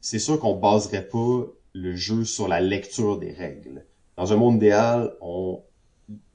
c'est 0.00 0.18
sûr 0.18 0.38
qu'on 0.38 0.56
baserait 0.56 1.06
pas 1.06 1.46
le 1.74 1.94
jeu 1.94 2.24
sur 2.24 2.48
la 2.48 2.60
lecture 2.60 3.18
des 3.18 3.32
règles. 3.32 3.84
Dans 4.16 4.32
un 4.32 4.36
monde 4.36 4.56
idéal, 4.56 5.12
on 5.20 5.62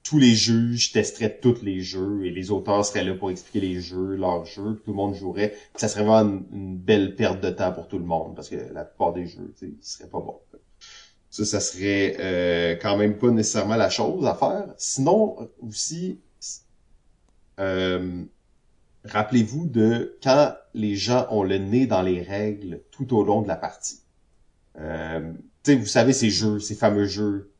tous 0.03 0.19
les 0.19 0.35
juges 0.35 0.91
testeraient 0.91 1.39
tous 1.41 1.61
les 1.61 1.79
jeux 1.79 2.25
et 2.25 2.29
les 2.29 2.51
auteurs 2.51 2.85
seraient 2.85 3.05
là 3.05 3.15
pour 3.15 3.31
expliquer 3.31 3.61
les 3.61 3.79
jeux, 3.79 4.15
leurs 4.15 4.45
jeux, 4.45 4.81
tout 4.83 4.91
le 4.91 4.97
monde 4.97 5.15
jouerait. 5.15 5.55
ça 5.75 5.87
serait 5.87 6.03
vraiment 6.03 6.43
une, 6.51 6.77
belle 6.77 7.15
perte 7.15 7.41
de 7.41 7.49
temps 7.49 7.71
pour 7.71 7.87
tout 7.87 7.97
le 7.97 8.05
monde 8.05 8.35
parce 8.35 8.49
que 8.49 8.57
la 8.73 8.83
plupart 8.83 9.13
des 9.13 9.25
jeux, 9.25 9.53
ils 9.61 9.77
seraient 9.81 10.09
pas 10.09 10.19
bons. 10.19 10.39
Ça, 11.29 11.45
ça 11.45 11.59
serait 11.61 12.17
euh, 12.19 12.75
quand 12.79 12.97
même 12.97 13.17
pas 13.17 13.31
nécessairement 13.31 13.77
la 13.77 13.89
chose 13.89 14.27
à 14.27 14.35
faire. 14.35 14.67
Sinon, 14.77 15.49
aussi, 15.61 16.19
euh, 17.59 18.23
rappelez-vous 19.05 19.65
de 19.65 20.17
quand 20.21 20.53
les 20.73 20.95
gens 20.95 21.27
ont 21.31 21.43
le 21.43 21.57
nez 21.57 21.87
dans 21.87 22.01
les 22.01 22.21
règles 22.21 22.81
tout 22.91 23.15
au 23.15 23.23
long 23.23 23.41
de 23.41 23.47
la 23.47 23.55
partie. 23.55 24.01
Euh, 24.79 25.33
vous 25.65 25.85
savez 25.85 26.13
ces 26.13 26.29
jeux, 26.29 26.59
ces 26.59 26.75
fameux 26.75 27.05
jeux 27.05 27.52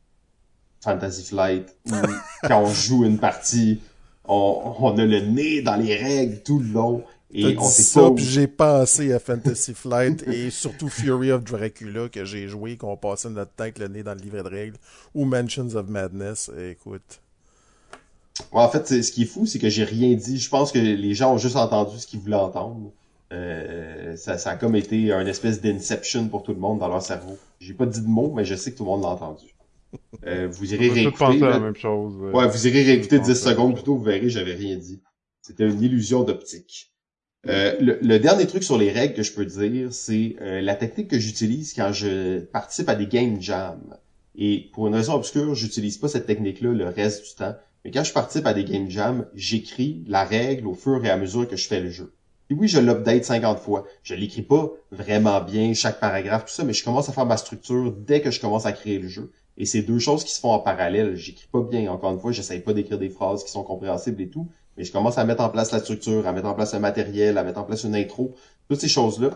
Fantasy 0.84 1.24
Flight 1.24 1.74
où 1.86 1.94
quand 2.48 2.62
on 2.62 2.72
joue 2.72 3.04
une 3.04 3.18
partie, 3.18 3.80
on, 4.26 4.74
on, 4.78 4.96
a 4.98 5.04
le 5.04 5.20
nez 5.20 5.62
dans 5.62 5.76
les 5.76 5.96
règles 5.96 6.42
tout 6.42 6.58
le 6.58 6.68
long. 6.68 7.04
Et 7.36 7.56
on 7.58 7.64
sait 7.64 7.82
ça, 7.82 8.10
puis 8.14 8.24
j'ai 8.24 8.46
pensé 8.46 9.12
à 9.12 9.18
Fantasy 9.18 9.74
Flight 9.74 10.22
et 10.28 10.50
surtout 10.50 10.88
Fury 10.88 11.32
of 11.32 11.42
Dracula 11.42 12.08
que 12.08 12.24
j'ai 12.24 12.46
joué, 12.46 12.76
qu'on 12.76 12.96
passait 12.96 13.28
notre 13.28 13.50
temps 13.50 13.64
avec 13.64 13.80
le 13.80 13.88
nez 13.88 14.04
dans 14.04 14.14
le 14.14 14.20
livret 14.20 14.44
de 14.44 14.48
règles, 14.48 14.76
ou 15.16 15.24
Mansions 15.24 15.74
of 15.74 15.88
Madness. 15.88 16.48
Écoute. 16.70 17.20
en 18.52 18.68
fait, 18.68 19.02
ce 19.02 19.10
qui 19.10 19.22
est 19.22 19.26
fou, 19.26 19.46
c'est 19.46 19.58
que 19.58 19.68
j'ai 19.68 19.82
rien 19.82 20.14
dit. 20.14 20.38
Je 20.38 20.48
pense 20.48 20.70
que 20.70 20.78
les 20.78 21.14
gens 21.14 21.34
ont 21.34 21.38
juste 21.38 21.56
entendu 21.56 21.98
ce 21.98 22.06
qu'ils 22.06 22.20
voulaient 22.20 22.36
entendre. 22.36 22.92
Euh, 23.32 24.16
ça, 24.16 24.38
ça 24.38 24.50
a 24.50 24.56
comme 24.56 24.76
été 24.76 25.12
un 25.12 25.26
espèce 25.26 25.60
d'inception 25.60 26.28
pour 26.28 26.44
tout 26.44 26.52
le 26.52 26.60
monde 26.60 26.78
dans 26.78 26.88
leur 26.88 27.02
cerveau. 27.02 27.36
J'ai 27.58 27.74
pas 27.74 27.86
dit 27.86 28.00
de 28.00 28.06
mots, 28.06 28.32
mais 28.34 28.44
je 28.44 28.54
sais 28.54 28.70
que 28.70 28.76
tout 28.76 28.84
le 28.84 28.90
monde 28.90 29.02
l'a 29.02 29.08
entendu. 29.08 29.53
Euh, 30.26 30.48
vous 30.50 30.72
irez 30.72 30.88
réécouter. 30.88 31.38
la 31.38 31.60
même 31.60 31.76
chose. 31.76 32.14
Ouais, 32.32 32.48
vous 32.48 32.66
irez 32.66 32.82
réécouter 32.82 33.18
10 33.18 33.34
secondes 33.34 33.74
plus 33.74 33.84
tôt, 33.84 33.96
vous 33.96 34.02
verrez, 34.02 34.30
j'avais 34.30 34.54
rien 34.54 34.76
dit. 34.76 35.02
C'était 35.42 35.68
une 35.68 35.82
illusion 35.82 36.24
d'optique. 36.24 36.94
Euh, 37.46 37.76
le, 37.78 38.18
dernier 38.18 38.46
truc 38.46 38.62
sur 38.62 38.78
les 38.78 38.90
règles 38.90 39.14
que 39.14 39.22
je 39.22 39.32
peux 39.32 39.44
dire, 39.44 39.92
c'est 39.92 40.36
euh, 40.40 40.62
la 40.62 40.74
technique 40.74 41.08
que 41.08 41.18
j'utilise 41.18 41.74
quand 41.74 41.92
je 41.92 42.40
participe 42.40 42.88
à 42.88 42.94
des 42.94 43.06
game 43.06 43.40
jams. 43.40 43.98
Et 44.36 44.70
pour 44.72 44.86
une 44.86 44.94
raison 44.94 45.14
obscure, 45.14 45.54
j'utilise 45.54 45.98
pas 45.98 46.08
cette 46.08 46.26
technique-là 46.26 46.72
le 46.72 46.86
reste 46.86 47.24
du 47.24 47.34
temps. 47.34 47.54
Mais 47.84 47.90
quand 47.90 48.02
je 48.02 48.12
participe 48.12 48.46
à 48.46 48.54
des 48.54 48.64
game 48.64 48.88
jams, 48.88 49.26
j'écris 49.34 50.04
la 50.08 50.24
règle 50.24 50.66
au 50.66 50.74
fur 50.74 51.04
et 51.04 51.10
à 51.10 51.16
mesure 51.18 51.46
que 51.46 51.56
je 51.56 51.68
fais 51.68 51.80
le 51.80 51.90
jeu. 51.90 52.14
Et 52.50 52.54
oui, 52.54 52.68
je 52.68 52.78
l'update 52.78 53.24
50 53.24 53.58
fois. 53.58 53.86
Je 54.02 54.14
l'écris 54.14 54.42
pas 54.42 54.70
vraiment 54.90 55.40
bien, 55.42 55.74
chaque 55.74 56.00
paragraphe, 56.00 56.46
tout 56.46 56.52
ça, 56.52 56.64
mais 56.64 56.72
je 56.72 56.82
commence 56.82 57.08
à 57.08 57.12
faire 57.12 57.26
ma 57.26 57.36
structure 57.36 57.92
dès 57.92 58.20
que 58.20 58.30
je 58.30 58.40
commence 58.40 58.66
à 58.66 58.72
créer 58.72 58.98
le 58.98 59.08
jeu. 59.08 59.32
Et 59.56 59.66
c'est 59.66 59.82
deux 59.82 59.98
choses 59.98 60.24
qui 60.24 60.34
se 60.34 60.40
font 60.40 60.50
en 60.50 60.58
parallèle. 60.58 61.14
J'écris 61.14 61.46
pas 61.50 61.62
bien, 61.62 61.90
encore 61.90 62.12
une 62.12 62.18
fois, 62.18 62.32
j'essaye 62.32 62.60
pas 62.60 62.72
d'écrire 62.72 62.98
des 62.98 63.10
phrases 63.10 63.44
qui 63.44 63.50
sont 63.50 63.62
compréhensibles 63.62 64.20
et 64.20 64.28
tout, 64.28 64.48
mais 64.76 64.84
je 64.84 64.92
commence 64.92 65.18
à 65.18 65.24
mettre 65.24 65.42
en 65.42 65.48
place 65.48 65.70
la 65.70 65.80
structure, 65.80 66.26
à 66.26 66.32
mettre 66.32 66.48
en 66.48 66.54
place 66.54 66.74
le 66.74 66.80
matériel, 66.80 67.38
à 67.38 67.44
mettre 67.44 67.60
en 67.60 67.64
place 67.64 67.84
une 67.84 67.94
intro, 67.94 68.34
toutes 68.68 68.80
ces 68.80 68.88
choses-là. 68.88 69.30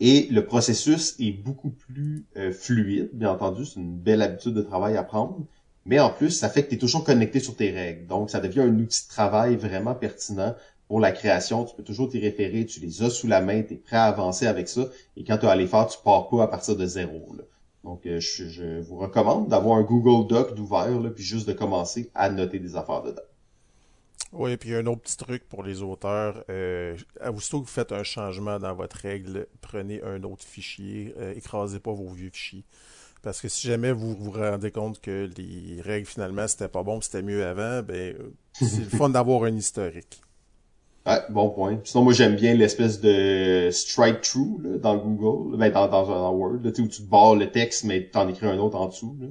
Et 0.00 0.28
le 0.30 0.44
processus 0.44 1.14
est 1.20 1.32
beaucoup 1.32 1.70
plus 1.70 2.26
euh, 2.36 2.52
fluide, 2.52 3.10
bien 3.12 3.30
entendu, 3.30 3.66
c'est 3.66 3.78
une 3.78 3.98
belle 3.98 4.22
habitude 4.22 4.54
de 4.54 4.62
travail 4.62 4.96
à 4.96 5.02
prendre. 5.02 5.44
Mais 5.84 6.00
en 6.00 6.10
plus, 6.10 6.30
ça 6.30 6.48
fait 6.48 6.64
que 6.64 6.70
tu 6.70 6.74
es 6.76 6.78
toujours 6.78 7.04
connecté 7.04 7.38
sur 7.40 7.54
tes 7.54 7.70
règles. 7.70 8.06
Donc, 8.06 8.30
ça 8.30 8.40
devient 8.40 8.60
un 8.60 8.78
outil 8.78 9.04
de 9.04 9.08
travail 9.08 9.56
vraiment 9.56 9.94
pertinent 9.94 10.54
pour 10.88 11.00
la 11.00 11.12
création. 11.12 11.64
Tu 11.64 11.74
peux 11.76 11.82
toujours 11.82 12.08
t'y 12.08 12.18
référer, 12.18 12.66
tu 12.66 12.80
les 12.80 13.02
as 13.02 13.10
sous 13.10 13.26
la 13.26 13.40
main, 13.40 13.62
tu 13.62 13.74
es 13.74 13.76
prêt 13.76 13.96
à 13.96 14.04
avancer 14.04 14.46
avec 14.46 14.68
ça. 14.68 14.86
Et 15.16 15.24
quand 15.24 15.38
tu 15.38 15.46
as 15.46 15.50
à 15.50 15.56
les 15.56 15.66
faire, 15.66 15.86
tu 15.86 15.98
pars 16.02 16.28
pas 16.28 16.42
à 16.42 16.48
partir 16.48 16.76
de 16.76 16.86
zéro. 16.86 17.34
Là. 17.36 17.44
Donc, 17.84 18.06
euh, 18.06 18.20
je, 18.20 18.80
vous 18.80 18.98
recommande 18.98 19.48
d'avoir 19.48 19.78
un 19.78 19.82
Google 19.82 20.28
Doc 20.28 20.54
d'ouvert, 20.54 20.88
puis 21.14 21.24
juste 21.24 21.48
de 21.48 21.52
commencer 21.52 22.10
à 22.14 22.30
noter 22.30 22.58
des 22.58 22.76
affaires 22.76 23.02
dedans. 23.02 23.22
Oui, 24.32 24.56
puis 24.56 24.74
un 24.74 24.86
autre 24.86 25.00
petit 25.00 25.16
truc 25.16 25.48
pour 25.48 25.62
les 25.62 25.82
auteurs. 25.82 26.44
Euh, 26.50 26.96
aussitôt 27.34 27.60
que 27.60 27.66
vous 27.66 27.72
faites 27.72 27.90
un 27.90 28.04
changement 28.04 28.58
dans 28.58 28.74
votre 28.74 28.96
règle, 28.96 29.48
prenez 29.60 30.02
un 30.02 30.22
autre 30.22 30.44
fichier. 30.44 31.14
Euh, 31.18 31.34
écrasez 31.34 31.80
pas 31.80 31.92
vos 31.92 32.08
vieux 32.10 32.30
fichiers. 32.30 32.64
Parce 33.22 33.40
que 33.40 33.48
si 33.48 33.66
jamais 33.66 33.92
vous 33.92 34.14
vous 34.14 34.30
rendez 34.30 34.70
compte 34.70 35.00
que 35.00 35.28
les 35.36 35.80
règles, 35.80 36.06
finalement, 36.06 36.46
c'était 36.46 36.68
pas 36.68 36.82
bon, 36.82 37.00
c'était 37.00 37.22
mieux 37.22 37.44
avant, 37.44 37.82
ben, 37.82 38.16
c'est 38.52 38.78
le 38.78 38.96
fun 38.96 39.10
d'avoir 39.10 39.44
un 39.44 39.54
historique. 39.54 40.22
Ouais, 41.06 41.18
bon 41.30 41.48
point. 41.50 41.78
Sinon, 41.84 42.04
moi, 42.04 42.12
j'aime 42.12 42.36
bien 42.36 42.54
l'espèce 42.54 43.00
de 43.00 43.70
strike 43.72 44.20
through 44.20 44.60
là, 44.62 44.78
dans 44.78 44.96
Google, 44.96 45.56
ben, 45.56 45.72
dans, 45.72 45.88
dans, 45.88 46.06
dans 46.06 46.32
Word, 46.32 46.58
là, 46.62 46.70
où 46.78 46.88
tu 46.88 47.02
barres 47.02 47.36
le 47.36 47.50
texte, 47.50 47.84
mais 47.84 48.02
t'en 48.04 48.28
écris 48.28 48.46
un 48.46 48.58
autre 48.58 48.76
en 48.76 48.86
dessous. 48.88 49.16
Là. 49.20 49.26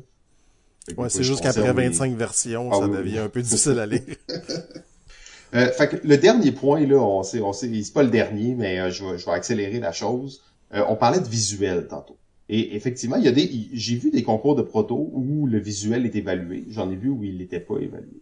Ouais, 0.97 1.09
c'est 1.09 1.23
juste 1.23 1.41
qu'après 1.41 1.71
25 1.71 2.15
versions, 2.15 2.69
ah 2.71 2.79
ça 2.79 2.87
devient 2.87 3.19
un 3.19 3.29
peu 3.29 3.41
difficile 3.41 3.79
à 3.79 3.85
lire. 3.85 4.01
euh, 5.53 5.67
fait 5.71 5.87
que 5.89 6.07
le 6.07 6.17
dernier 6.17 6.51
point, 6.51 6.85
là, 6.85 6.97
on 6.97 7.21
sait, 7.21 7.41
on 7.41 7.53
sait, 7.53 7.69
c'est 7.83 7.93
pas 7.93 8.03
le 8.03 8.09
dernier, 8.09 8.55
mais 8.55 8.79
euh, 8.79 8.89
je, 8.89 9.05
vais, 9.05 9.17
je 9.17 9.25
vais 9.25 9.31
accélérer 9.31 9.79
la 9.79 9.91
chose. 9.91 10.41
Euh, 10.73 10.83
on 10.87 10.95
parlait 10.95 11.19
de 11.19 11.27
visuel 11.27 11.87
tantôt. 11.87 12.17
Et 12.49 12.75
effectivement, 12.75 13.17
il 13.17 13.25
y 13.25 13.27
a 13.27 13.31
des, 13.31 13.69
j'ai 13.73 13.95
vu 13.95 14.09
des 14.09 14.23
concours 14.23 14.55
de 14.55 14.63
proto 14.63 15.11
où 15.13 15.45
le 15.45 15.59
visuel 15.59 16.05
est 16.05 16.15
évalué. 16.15 16.65
J'en 16.69 16.89
ai 16.89 16.95
vu 16.95 17.09
où 17.09 17.23
il 17.23 17.37
n'était 17.37 17.59
pas 17.59 17.77
évalué. 17.77 18.21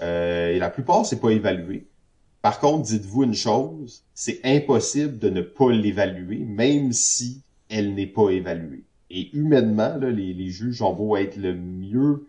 Euh, 0.00 0.52
et 0.52 0.58
la 0.58 0.70
plupart, 0.70 1.04
c'est 1.04 1.20
pas 1.20 1.30
évalué. 1.30 1.86
Par 2.44 2.60
contre, 2.60 2.82
dites-vous 2.82 3.22
une 3.22 3.32
chose, 3.32 4.04
c'est 4.12 4.38
impossible 4.44 5.18
de 5.18 5.30
ne 5.30 5.40
pas 5.40 5.72
l'évaluer, 5.72 6.40
même 6.40 6.92
si 6.92 7.40
elle 7.70 7.94
n'est 7.94 8.06
pas 8.06 8.28
évaluée. 8.28 8.84
Et 9.08 9.34
humainement, 9.34 9.96
les, 9.96 10.50
juges 10.50 10.82
ont 10.82 10.92
beau 10.92 11.16
être 11.16 11.38
le 11.38 11.54
mieux, 11.54 12.26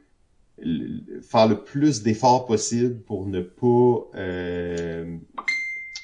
faire 1.22 1.50
le 1.50 1.62
plus 1.62 2.02
d'efforts 2.02 2.46
possible 2.46 3.02
pour 3.02 3.28
ne 3.28 3.42
pas 3.42 4.10
euh, 4.16 5.18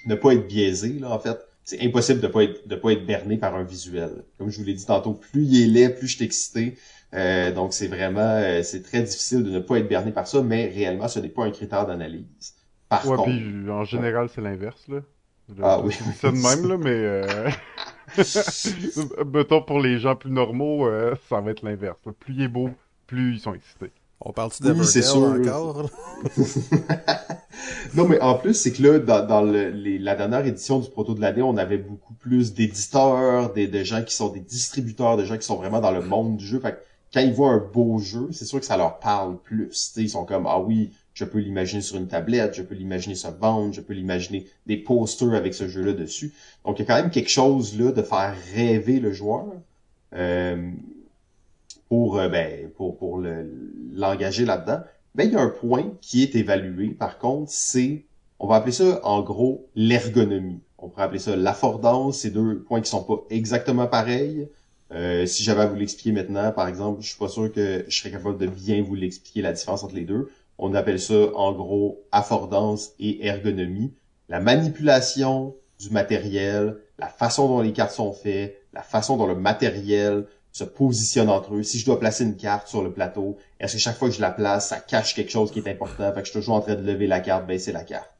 ne 0.07 0.15
pas 0.15 0.33
être 0.33 0.45
biaisé, 0.45 0.99
là, 0.99 1.11
en 1.11 1.19
fait. 1.19 1.39
C'est 1.63 1.81
impossible 1.81 2.19
de 2.19 2.27
pas 2.27 2.43
être 2.43 2.67
de 2.67 2.75
pas 2.75 2.91
être 2.91 3.05
berné 3.05 3.37
par 3.37 3.55
un 3.55 3.63
visuel. 3.63 4.25
Comme 4.37 4.49
je 4.49 4.59
vous 4.59 4.65
l'ai 4.65 4.73
dit 4.73 4.85
tantôt, 4.85 5.13
plus 5.13 5.45
il 5.45 5.77
est 5.77 5.87
plus 5.87 6.09
je 6.09 6.17
suis 6.17 6.25
excité. 6.25 6.75
Euh, 7.13 7.53
donc 7.53 7.71
c'est 7.71 7.87
vraiment 7.87 8.19
euh, 8.19 8.61
c'est 8.61 8.83
très 8.83 9.03
difficile 9.03 9.43
de 9.43 9.51
ne 9.51 9.59
pas 9.59 9.77
être 9.77 9.87
berné 9.87 10.11
par 10.11 10.27
ça, 10.27 10.41
mais 10.41 10.67
réellement 10.67 11.07
ce 11.07 11.19
n'est 11.19 11.29
pas 11.29 11.45
un 11.45 11.51
critère 11.51 11.85
d'analyse. 11.87 12.55
Par 12.91 13.07
ouais, 13.07 13.15
contre, 13.15 13.29
puis 13.29 13.69
en 13.71 13.85
général 13.85 14.27
c'est 14.29 14.41
l'inverse 14.41 14.85
là. 14.89 14.99
Ah 15.63 15.79
oui. 15.79 15.93
C'est 16.19 16.27
ça 16.27 16.31
de 16.31 16.37
même 16.37 16.69
là, 16.69 16.77
mais 16.77 16.89
euh... 16.91 17.49
mettons 19.33 19.61
pour 19.61 19.79
les 19.79 19.97
gens 19.99 20.15
plus 20.15 20.31
normaux, 20.31 20.85
euh, 20.85 21.15
ça 21.29 21.39
va 21.39 21.51
être 21.51 21.63
l'inverse. 21.63 21.97
Plus 22.19 22.33
il 22.33 22.41
est 22.43 22.47
beau, 22.47 22.69
plus 23.07 23.35
ils 23.35 23.39
sont 23.39 23.53
excités. 23.53 23.91
On 24.19 24.33
parle-tu 24.33 24.61
d'Everdell 24.61 24.85
oui, 24.85 25.03
sûr. 25.03 25.21
encore? 25.23 25.89
non, 27.95 28.07
mais 28.07 28.21
en 28.21 28.35
plus, 28.35 28.53
c'est 28.53 28.71
que 28.71 28.83
là, 28.83 28.99
dans, 28.99 29.25
dans 29.25 29.41
le, 29.41 29.69
les, 29.69 29.97
la 29.97 30.15
dernière 30.15 30.45
édition 30.45 30.77
du 30.79 30.89
Proto 30.89 31.15
de 31.15 31.21
l'année, 31.21 31.41
on 31.41 31.57
avait 31.57 31.79
beaucoup 31.79 32.13
plus 32.13 32.53
d'éditeurs, 32.53 33.51
des, 33.53 33.67
des 33.67 33.83
gens 33.83 34.03
qui 34.03 34.13
sont 34.13 34.29
des 34.29 34.39
distributeurs, 34.39 35.17
des 35.17 35.25
gens 35.25 35.37
qui 35.37 35.45
sont 35.45 35.55
vraiment 35.55 35.79
dans 35.79 35.91
le 35.91 36.01
monde 36.01 36.37
du 36.37 36.45
jeu. 36.45 36.59
Fait 36.59 36.73
que 36.73 36.77
quand 37.13 37.21
ils 37.21 37.33
voient 37.33 37.49
un 37.49 37.57
beau 37.73 37.97
jeu, 37.97 38.29
c'est 38.31 38.45
sûr 38.45 38.59
que 38.59 38.65
ça 38.65 38.77
leur 38.77 38.99
parle 38.99 39.37
plus. 39.37 39.69
T'sais, 39.69 40.03
ils 40.03 40.09
sont 40.09 40.23
comme, 40.23 40.45
ah 40.45 40.59
oui, 40.59 40.91
je 41.21 41.25
peux 41.25 41.39
l'imaginer 41.39 41.81
sur 41.81 41.97
une 41.97 42.07
tablette, 42.07 42.55
je 42.55 42.63
peux 42.63 42.75
l'imaginer 42.75 43.15
se 43.15 43.27
vendre, 43.27 43.73
je 43.73 43.81
peux 43.81 43.93
l'imaginer 43.93 44.47
des 44.65 44.77
posters 44.77 45.33
avec 45.33 45.53
ce 45.53 45.67
jeu-là 45.67 45.93
dessus. 45.93 46.33
Donc, 46.65 46.79
il 46.79 46.81
y 46.81 46.85
a 46.85 46.87
quand 46.87 47.01
même 47.01 47.11
quelque 47.11 47.29
chose 47.29 47.79
là 47.79 47.91
de 47.91 48.01
faire 48.01 48.35
rêver 48.55 48.99
le 48.99 49.13
joueur. 49.13 49.45
Euh, 50.13 50.71
pour, 51.87 52.17
euh, 52.17 52.27
ben, 52.27 52.69
pour, 52.75 52.97
pour 52.97 53.21
l'engager 53.93 54.45
là-dedans, 54.45 54.79
ben, 55.13 55.25
il 55.25 55.33
y 55.33 55.35
a 55.35 55.41
un 55.41 55.49
point 55.49 55.93
qui 56.01 56.23
est 56.23 56.35
évalué. 56.35 56.89
Par 56.89 57.19
contre, 57.19 57.51
c'est, 57.51 58.05
on 58.39 58.47
va 58.47 58.55
appeler 58.55 58.71
ça 58.71 58.99
en 59.03 59.21
gros 59.21 59.67
l'ergonomie. 59.75 60.61
On 60.79 60.89
pourrait 60.89 61.03
appeler 61.03 61.19
ça 61.19 61.35
l'affordance. 61.35 62.19
C'est 62.19 62.31
deux 62.31 62.59
points 62.59 62.81
qui 62.81 62.89
sont 62.89 63.03
pas 63.03 63.23
exactement 63.29 63.87
pareils. 63.87 64.47
Euh, 64.93 65.25
si 65.25 65.43
j'avais 65.43 65.61
à 65.61 65.67
vous 65.67 65.75
l'expliquer 65.75 66.11
maintenant, 66.11 66.51
par 66.51 66.67
exemple, 66.67 67.01
je 67.01 67.09
suis 67.09 67.17
pas 67.17 67.29
sûr 67.29 67.51
que 67.51 67.85
je 67.87 67.97
serais 67.97 68.11
capable 68.11 68.37
de 68.37 68.47
bien 68.47 68.81
vous 68.81 68.95
l'expliquer 68.95 69.41
la 69.41 69.53
différence 69.53 69.83
entre 69.83 69.95
les 69.95 70.05
deux. 70.05 70.29
On 70.57 70.73
appelle 70.73 70.99
ça 70.99 71.35
en 71.35 71.53
gros 71.53 72.03
affordance 72.11 72.91
et 72.99 73.25
ergonomie. 73.25 73.93
La 74.29 74.39
manipulation 74.39 75.55
du 75.79 75.89
matériel, 75.89 76.77
la 76.99 77.07
façon 77.07 77.47
dont 77.47 77.61
les 77.61 77.73
cartes 77.73 77.93
sont 77.93 78.13
faites, 78.13 78.61
la 78.73 78.83
façon 78.83 79.17
dont 79.17 79.27
le 79.27 79.35
matériel 79.35 80.25
se 80.51 80.63
positionne 80.63 81.29
entre 81.29 81.55
eux. 81.55 81.63
Si 81.63 81.79
je 81.79 81.85
dois 81.85 81.99
placer 81.99 82.23
une 82.23 82.35
carte 82.35 82.67
sur 82.67 82.83
le 82.83 82.91
plateau, 82.91 83.37
est-ce 83.59 83.73
que 83.73 83.79
chaque 83.79 83.97
fois 83.97 84.09
que 84.09 84.15
je 84.15 84.21
la 84.21 84.31
place, 84.31 84.69
ça 84.69 84.79
cache 84.79 85.15
quelque 85.15 85.31
chose 85.31 85.51
qui 85.51 85.59
est 85.59 85.67
important? 85.69 86.13
Fait 86.13 86.21
que 86.21 86.27
je 86.27 86.31
suis 86.31 86.39
toujours 86.39 86.55
en 86.55 86.61
train 86.61 86.75
de 86.75 86.85
lever 86.85 87.07
la 87.07 87.21
carte, 87.21 87.47
baisser 87.47 87.71
la 87.71 87.83
carte. 87.83 88.10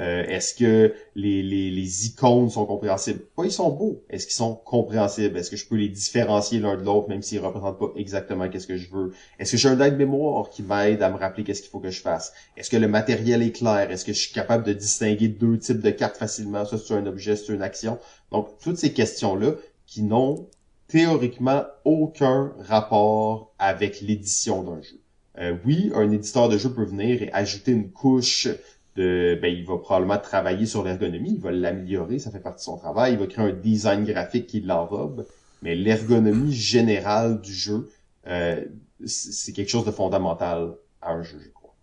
Euh, 0.00 0.24
est-ce 0.28 0.54
que 0.54 0.94
les, 1.14 1.42
les, 1.42 1.70
les, 1.70 2.06
icônes 2.06 2.48
sont 2.48 2.64
compréhensibles? 2.64 3.20
Oui, 3.36 3.48
ils 3.48 3.52
sont 3.52 3.70
beaux. 3.70 4.02
Est-ce 4.08 4.26
qu'ils 4.26 4.34
sont 4.34 4.54
compréhensibles? 4.54 5.36
Est-ce 5.36 5.50
que 5.50 5.56
je 5.56 5.66
peux 5.66 5.76
les 5.76 5.90
différencier 5.90 6.58
l'un 6.58 6.76
de 6.76 6.82
l'autre, 6.82 7.08
même 7.10 7.20
s'ils 7.20 7.40
représentent 7.40 7.78
pas 7.78 7.92
exactement 7.96 8.48
qu'est-ce 8.48 8.66
que 8.66 8.78
je 8.78 8.90
veux? 8.90 9.12
Est-ce 9.38 9.52
que 9.52 9.56
j'ai 9.58 9.68
un 9.68 9.78
aide-mémoire 9.78 10.48
qui 10.48 10.62
m'aide 10.62 11.02
à 11.02 11.10
me 11.10 11.18
rappeler 11.18 11.44
qu'est-ce 11.44 11.60
qu'il 11.60 11.70
faut 11.70 11.80
que 11.80 11.90
je 11.90 12.00
fasse? 12.00 12.32
Est-ce 12.56 12.70
que 12.70 12.78
le 12.78 12.88
matériel 12.88 13.42
est 13.42 13.52
clair? 13.52 13.90
Est-ce 13.90 14.06
que 14.06 14.14
je 14.14 14.20
suis 14.20 14.32
capable 14.32 14.64
de 14.64 14.72
distinguer 14.72 15.28
deux 15.28 15.58
types 15.58 15.82
de 15.82 15.90
cartes 15.90 16.16
facilement? 16.16 16.64
Ça, 16.64 16.78
c'est 16.78 16.94
un 16.94 17.04
objet, 17.06 17.36
c'est 17.36 17.52
une 17.52 17.62
action. 17.62 17.98
Donc, 18.32 18.48
toutes 18.62 18.78
ces 18.78 18.94
questions-là 18.94 19.52
qui 19.86 20.02
n'ont 20.02 20.48
théoriquement 20.88 21.64
aucun 21.84 22.54
rapport 22.58 23.52
avec 23.58 24.00
l'édition 24.00 24.62
d'un 24.62 24.80
jeu. 24.80 25.00
Euh, 25.38 25.56
oui, 25.64 25.92
un 25.94 26.10
éditeur 26.10 26.48
de 26.48 26.58
jeu 26.58 26.72
peut 26.72 26.84
venir 26.84 27.22
et 27.22 27.32
ajouter 27.32 27.72
une 27.72 27.90
couche 27.90 28.48
de, 29.00 29.38
ben, 29.40 29.48
il 29.48 29.64
va 29.64 29.78
probablement 29.78 30.18
travailler 30.18 30.66
sur 30.66 30.84
l'ergonomie, 30.84 31.34
il 31.34 31.40
va 31.40 31.50
l'améliorer, 31.50 32.18
ça 32.18 32.30
fait 32.30 32.40
partie 32.40 32.58
de 32.58 32.64
son 32.64 32.76
travail, 32.76 33.14
il 33.14 33.18
va 33.18 33.26
créer 33.26 33.46
un 33.46 33.52
design 33.52 34.04
graphique 34.04 34.46
qui 34.46 34.60
l'enrobe, 34.60 35.26
mais 35.62 35.74
l'ergonomie 35.74 36.52
générale 36.52 37.40
du 37.40 37.52
jeu, 37.52 37.88
euh, 38.26 38.62
c'est 39.06 39.52
quelque 39.52 39.70
chose 39.70 39.86
de 39.86 39.90
fondamental 39.90 40.74
à 41.00 41.12
un 41.12 41.22
jeu, 41.22 41.38
je 41.42 41.48
crois. 41.48 41.74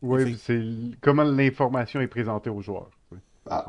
Oui, 0.00 0.36
c'est 0.40 0.62
comment 1.02 1.24
l'information 1.24 2.00
est 2.00 2.08
présentée 2.08 2.48
aux 2.48 2.62
joueurs. 2.62 2.90
Ah, 3.48 3.66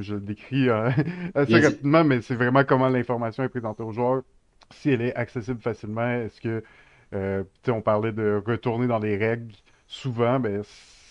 je 0.00 0.14
le 0.14 0.20
décris 0.20 0.68
euh, 0.68 0.90
assez 1.34 1.58
rapidement, 1.60 2.04
mais 2.04 2.22
c'est 2.22 2.36
vraiment 2.36 2.64
comment 2.64 2.88
l'information 2.88 3.42
est 3.42 3.48
présentée 3.48 3.82
aux 3.82 3.92
joueurs. 3.92 4.22
Si 4.70 4.90
elle 4.90 5.02
est 5.02 5.14
accessible 5.14 5.60
facilement, 5.60 6.08
est-ce 6.08 6.40
que, 6.40 6.62
euh, 7.14 7.44
on 7.68 7.82
parlait 7.82 8.12
de 8.12 8.42
retourner 8.46 8.86
dans 8.86 8.98
les 8.98 9.16
règles. 9.16 9.52
Souvent, 9.86 10.40
ben, 10.40 10.62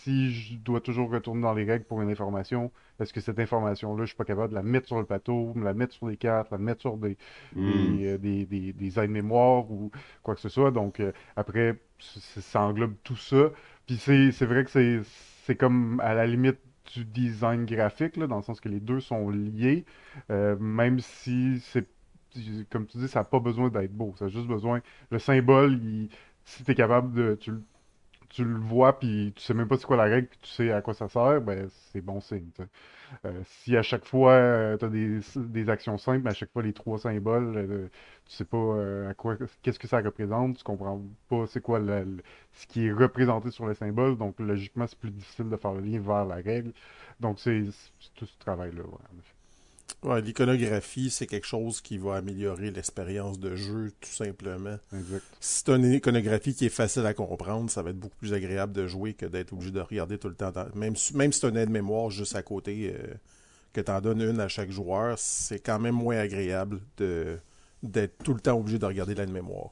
si 0.03 0.31
je 0.34 0.55
dois 0.57 0.81
toujours 0.81 1.09
retourner 1.09 1.41
dans 1.41 1.53
les 1.53 1.63
règles 1.63 1.85
pour 1.85 2.01
une 2.01 2.09
information, 2.09 2.71
est-ce 2.99 3.13
que 3.13 3.21
cette 3.21 3.39
information-là, 3.39 4.03
je 4.03 4.07
suis 4.07 4.17
pas 4.17 4.25
capable 4.25 4.49
de 4.49 4.55
la 4.55 4.63
mettre 4.63 4.88
sur 4.88 4.99
le 4.99 5.05
plateau, 5.05 5.53
me 5.55 5.63
la 5.63 5.73
mettre 5.73 5.93
sur 5.93 6.07
les 6.07 6.17
cartes, 6.17 6.51
la 6.51 6.57
mettre 6.57 6.81
sur 6.81 6.97
des, 6.97 7.17
hmm. 7.55 8.17
des, 8.17 8.45
des, 8.45 8.73
des, 8.73 8.99
aides-mémoire 8.99 9.71
ou 9.71 9.91
quoi 10.21 10.35
que 10.35 10.41
ce 10.41 10.49
soit. 10.49 10.71
Donc, 10.71 10.99
euh, 10.99 11.11
après, 11.35 11.80
ça 11.99 12.61
englobe 12.61 12.95
tout 13.03 13.15
ça. 13.15 13.51
Puis 13.88 13.97
c'est 13.97 14.45
vrai 14.45 14.65
que 14.65 15.03
c'est 15.45 15.55
comme 15.55 15.99
à 16.01 16.13
la 16.13 16.27
limite 16.27 16.59
du 16.93 17.05
design 17.05 17.65
graphique, 17.65 18.17
là, 18.17 18.27
dans 18.27 18.38
le 18.38 18.43
sens 18.43 18.59
que 18.59 18.69
les 18.69 18.80
deux 18.80 18.99
sont 18.99 19.30
liés, 19.30 19.85
euh, 20.30 20.57
même 20.59 20.99
si 20.99 21.59
c'est, 21.61 21.88
comme 22.69 22.88
tu 22.88 22.97
dis, 22.97 23.07
ça 23.07 23.19
n'a 23.19 23.23
pas 23.23 23.39
besoin 23.39 23.69
d'être 23.69 23.93
beau. 23.93 24.13
Ça 24.17 24.25
a 24.25 24.27
juste 24.27 24.47
besoin, 24.47 24.81
le 25.09 25.19
symbole, 25.19 25.80
si 26.43 26.63
tu 26.63 26.71
es 26.71 26.75
capable 26.75 27.13
de, 27.13 27.35
tu, 27.35 27.51
tu 28.34 28.43
le 28.43 28.60
vois, 28.60 28.99
puis 28.99 29.31
tu 29.35 29.43
sais 29.43 29.53
même 29.53 29.68
pas 29.68 29.77
c'est 29.77 29.85
quoi 29.85 29.97
la 29.97 30.03
règle, 30.05 30.27
puis 30.27 30.39
tu 30.41 30.49
sais 30.49 30.72
à 30.72 30.81
quoi 30.81 30.93
ça 30.93 31.07
sert, 31.07 31.41
ben 31.41 31.69
c'est 31.91 32.01
bon 32.01 32.19
signe. 32.19 32.49
Euh, 33.26 33.41
si 33.45 33.77
à 33.77 33.84
chaque 33.84 34.05
fois 34.05 34.31
euh, 34.34 34.77
tu 34.77 34.85
as 34.85 34.89
des, 34.89 35.19
des, 35.35 35.69
actions 35.69 35.97
simples, 35.99 36.27
à 36.27 36.34
chaque 36.34 36.51
fois 36.51 36.64
les 36.64 36.73
trois 36.73 36.97
symboles, 36.97 37.55
euh, 37.57 37.88
tu 38.26 38.35
sais 38.35 38.45
pas 38.45 38.57
euh, 38.57 39.10
à 39.11 39.14
quoi 39.14 39.38
qu'est-ce 39.61 39.77
que 39.80 39.88
ça 39.88 39.99
représente, 40.01 40.57
tu 40.57 40.64
comprends 40.64 41.01
pas 41.30 41.45
c'est 41.47 41.61
quoi 41.61 41.80
le, 41.80 42.18
ce 42.53 42.65
qui 42.68 42.88
est 42.88 42.91
représenté 42.91 43.51
sur 43.51 43.68
les 43.68 43.76
symboles, 43.76 44.18
donc 44.18 44.39
logiquement 44.39 44.88
c'est 44.88 44.97
plus 44.99 45.11
difficile 45.11 45.49
de 45.49 45.57
faire 45.57 45.73
le 45.73 45.81
lien 45.81 45.99
vers 45.99 46.26
la 46.26 46.35
règle. 46.35 46.73
Donc 47.19 47.39
c'est 47.39 47.65
tout 48.15 48.26
ce 48.26 48.38
travail-là, 48.39 48.84
en 48.84 49.19
effet. 49.19 49.43
Ouais, 50.03 50.22
l'iconographie, 50.22 51.10
c'est 51.10 51.27
quelque 51.27 51.47
chose 51.47 51.80
qui 51.80 51.97
va 51.97 52.15
améliorer 52.15 52.72
l'expérience 52.72 53.39
de 53.39 53.55
jeu, 53.55 53.91
tout 54.01 54.10
simplement. 54.10 54.77
Exact. 54.93 55.23
Si 55.39 55.64
c'est 55.65 55.69
une 55.69 55.93
iconographie 55.93 56.53
qui 56.53 56.65
est 56.65 56.69
facile 56.69 57.05
à 57.05 57.14
comprendre, 57.14 57.69
ça 57.69 57.81
va 57.81 57.91
être 57.91 57.99
beaucoup 57.99 58.18
plus 58.18 58.34
agréable 58.34 58.73
de 58.73 58.85
jouer 58.85 59.14
que 59.14 59.26
d'être 59.26 59.53
obligé 59.53 59.72
de 59.72 59.80
regarder 59.80 60.18
tout 60.18 60.27
le 60.27 60.35
temps. 60.35 60.51
Même, 60.76 60.95
même 61.14 61.31
si 61.31 61.39
tu 61.39 61.45
as 61.45 61.49
une 61.49 61.57
aide-mémoire 61.57 62.10
juste 62.10 62.35
à 62.35 62.43
côté, 62.43 62.93
euh, 62.93 63.14
que 63.72 63.81
tu 63.81 63.91
en 63.91 64.01
donnes 64.01 64.22
une 64.22 64.39
à 64.39 64.47
chaque 64.49 64.72
joueur, 64.72 65.18
c'est 65.18 65.60
quand 65.60 65.80
même 65.80 65.95
moins 65.95 66.18
agréable 66.18 66.81
de 66.97 67.39
d'être 67.81 68.23
tout 68.23 68.34
le 68.34 68.39
temps 68.39 68.57
obligé 68.57 68.80
de 68.80 68.85
regarder 68.85 69.14
l'aide-mémoire. 69.14 69.72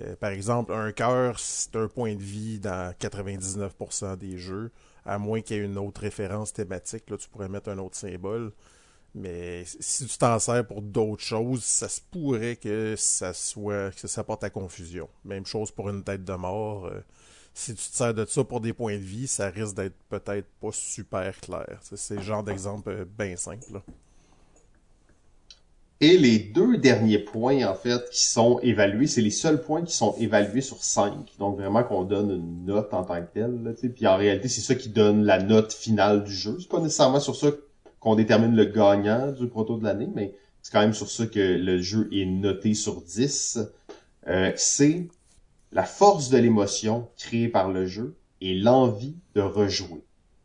Euh, 0.00 0.16
par 0.16 0.30
exemple, 0.30 0.72
un 0.72 0.90
cœur, 0.90 1.38
c'est 1.38 1.76
un 1.76 1.86
point 1.86 2.14
de 2.14 2.22
vie 2.22 2.58
dans 2.58 2.92
99% 2.98 4.16
des 4.16 4.36
jeux, 4.36 4.72
à 5.04 5.18
moins 5.18 5.40
qu'il 5.40 5.56
y 5.56 5.60
ait 5.60 5.64
une 5.64 5.78
autre 5.78 6.00
référence 6.00 6.52
thématique. 6.52 7.08
Là, 7.08 7.16
tu 7.16 7.28
pourrais 7.28 7.48
mettre 7.48 7.70
un 7.70 7.78
autre 7.78 7.96
symbole. 7.96 8.52
Mais 9.16 9.64
si 9.80 10.06
tu 10.06 10.18
t'en 10.18 10.38
sers 10.38 10.66
pour 10.66 10.82
d'autres 10.82 11.22
choses, 11.22 11.64
ça 11.64 11.88
se 11.88 12.02
pourrait 12.02 12.56
que 12.56 12.94
ça 12.98 13.32
soit 13.32 13.90
que 13.98 14.06
ça 14.06 14.22
porte 14.22 14.44
à 14.44 14.50
confusion. 14.50 15.08
Même 15.24 15.46
chose 15.46 15.70
pour 15.70 15.88
une 15.88 16.04
tête 16.04 16.22
de 16.22 16.34
mort. 16.34 16.86
Euh, 16.86 17.00
si 17.54 17.74
tu 17.74 17.90
te 17.90 17.96
sers 17.96 18.12
de 18.12 18.26
ça 18.26 18.44
pour 18.44 18.60
des 18.60 18.74
points 18.74 18.98
de 18.98 19.02
vie, 19.02 19.26
ça 19.26 19.48
risque 19.48 19.74
d'être 19.74 19.96
peut-être 20.10 20.46
pas 20.60 20.70
super 20.70 21.40
clair. 21.40 21.80
C'est 21.80 22.16
le 22.16 22.20
genre 22.20 22.44
d'exemple 22.44 22.90
euh, 22.90 23.04
bien 23.18 23.36
simple. 23.36 23.80
Et 26.02 26.18
les 26.18 26.38
deux 26.38 26.76
derniers 26.76 27.18
points, 27.18 27.66
en 27.66 27.74
fait, 27.74 28.10
qui 28.10 28.22
sont 28.22 28.60
évalués, 28.60 29.06
c'est 29.06 29.22
les 29.22 29.30
seuls 29.30 29.62
points 29.62 29.82
qui 29.82 29.94
sont 29.94 30.14
évalués 30.18 30.60
sur 30.60 30.84
5. 30.84 31.14
Donc 31.38 31.56
vraiment 31.56 31.84
qu'on 31.84 32.04
donne 32.04 32.30
une 32.32 32.66
note 32.66 32.92
en 32.92 33.02
tant 33.02 33.22
que 33.22 33.32
telle. 33.32 33.74
Puis 33.94 34.06
en 34.06 34.18
réalité, 34.18 34.48
c'est 34.48 34.60
ça 34.60 34.74
qui 34.74 34.90
donne 34.90 35.24
la 35.24 35.42
note 35.42 35.72
finale 35.72 36.22
du 36.22 36.34
jeu. 36.34 36.58
C'est 36.60 36.68
pas 36.68 36.80
nécessairement 36.80 37.20
sur 37.20 37.34
ça 37.34 37.50
qu'on 38.06 38.14
détermine 38.14 38.54
le 38.54 38.66
gagnant 38.66 39.32
du 39.32 39.48
proto 39.48 39.78
de 39.78 39.82
l'année, 39.82 40.08
mais 40.14 40.32
c'est 40.62 40.70
quand 40.70 40.80
même 40.80 40.94
sur 40.94 41.10
ça 41.10 41.26
que 41.26 41.40
le 41.40 41.82
jeu 41.82 42.08
est 42.12 42.24
noté 42.24 42.72
sur 42.72 43.02
10. 43.02 43.58
Euh, 44.28 44.52
c'est 44.54 45.08
la 45.72 45.82
force 45.82 46.30
de 46.30 46.38
l'émotion 46.38 47.08
créée 47.16 47.48
par 47.48 47.68
le 47.68 47.84
jeu 47.84 48.14
et 48.40 48.54
l'envie 48.54 49.16
de 49.34 49.40
rejouer. 49.40 50.04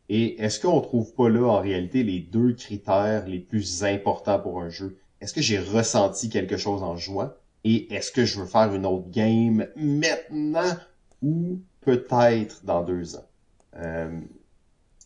Et 0.10 0.42
est-ce 0.42 0.60
qu'on 0.60 0.82
trouve 0.82 1.14
pas 1.14 1.30
là, 1.30 1.46
en 1.46 1.62
réalité, 1.62 2.02
les 2.02 2.20
deux 2.20 2.54
critères 2.54 3.28
les 3.28 3.38
plus 3.38 3.84
importants 3.84 4.40
pour 4.40 4.60
un 4.60 4.70
jeu? 4.70 4.98
est-ce 5.22 5.36
que 5.36 5.42
j'ai 5.42 5.60
ressenti 5.60 6.30
quelque 6.30 6.58
chose 6.58 6.82
en 6.82 6.98
jouant? 6.98 7.30
Et 7.64 7.94
est-ce 7.94 8.12
que 8.12 8.26
je 8.26 8.40
veux 8.40 8.48
faire 8.48 8.74
une 8.74 8.88
autre 8.88 9.12
game 9.12 9.68
maintenant 9.76 10.76
ou 11.22 11.60
peut-être 11.82 12.66
dans 12.66 12.82
deux 12.82 13.18
ans? 13.18 13.28
Euh, 13.76 14.20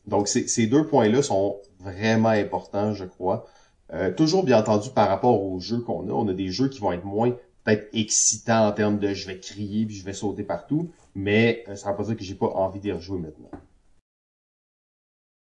donc 0.08 0.30
ces 0.30 0.68
deux 0.68 0.86
points-là 0.86 1.22
sont 1.22 1.58
vraiment 1.92 2.30
importants, 2.30 2.94
je 2.94 3.06
crois. 3.06 3.46
Euh, 3.94 4.12
toujours 4.12 4.44
bien 4.44 4.60
entendu 4.60 4.90
par 4.90 5.08
rapport 5.08 5.42
aux 5.44 5.60
jeux 5.60 5.80
qu'on 5.80 6.10
a, 6.10 6.12
on 6.12 6.28
a 6.28 6.34
des 6.34 6.50
jeux 6.50 6.70
qui 6.70 6.80
vont 6.80 6.92
être 6.92 7.06
moins 7.06 7.32
peut-être 7.64 7.88
excitants 7.94 8.68
en 8.68 8.72
termes 8.72 9.00
de 9.00 9.14
je 9.14 9.28
vais 9.28 9.40
crier 9.40 9.86
puis 9.86 9.96
je 9.96 10.06
vais 10.06 10.14
sauter 10.14 10.44
partout, 10.44 10.92
mais 11.14 11.64
euh, 11.68 11.76
ça 11.76 11.92
veut 11.92 11.98
pas 11.98 12.04
dire 12.04 12.18
que 12.18 12.24
j'ai 12.24 12.36
pas 12.36 12.48
envie 12.48 12.80
d'y 12.80 12.92
rejouer 12.92 13.20
maintenant. 13.20 13.52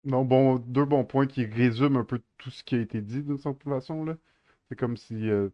Non, 0.05 0.25
bon, 0.25 0.57
deux 0.57 0.85
bons 0.85 1.05
points 1.05 1.27
qui 1.27 1.45
résument 1.45 1.99
un 1.99 2.05
peu 2.05 2.21
tout 2.39 2.51
ce 2.51 2.63
qui 2.63 2.77
a 2.77 2.81
été 2.81 3.01
dit 3.01 3.23
de 3.23 3.37
cette 3.37 3.63
façon 3.63 4.05
là. 4.05 4.17
C'est 4.69 4.77
comme 4.77 4.97
si 4.97 5.29
euh, 5.29 5.51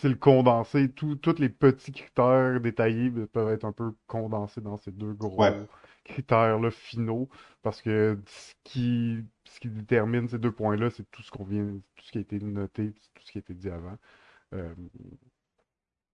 c'est 0.00 0.08
le 0.08 0.16
condensé, 0.16 0.90
tous 0.90 1.38
les 1.38 1.48
petits 1.48 1.92
critères 1.92 2.60
détaillés 2.60 3.10
peuvent 3.32 3.52
être 3.52 3.64
un 3.64 3.72
peu 3.72 3.92
condensés 4.06 4.60
dans 4.60 4.76
ces 4.76 4.90
deux 4.90 5.12
gros 5.12 5.42
critères-là 6.04 6.70
finaux, 6.70 7.28
parce 7.62 7.82
que 7.82 8.18
ce 8.26 8.54
qui, 8.64 9.24
ce 9.56 9.60
qui 9.60 9.68
détermine 9.68 10.28
ces 10.28 10.38
deux 10.38 10.52
points-là, 10.52 10.90
c'est 10.94 11.10
tout 11.10 11.22
ce 11.22 11.30
qu'on 11.30 11.44
vient, 11.44 11.64
tout 11.64 12.04
ce 12.04 12.12
qui 12.12 12.18
a 12.18 12.20
été 12.20 12.38
noté, 12.40 12.92
tout 13.14 13.22
ce 13.24 13.32
qui 13.32 13.38
a 13.38 13.40
été 13.40 13.54
dit 13.54 13.70
avant. 13.70 13.96
Euh... 14.52 14.74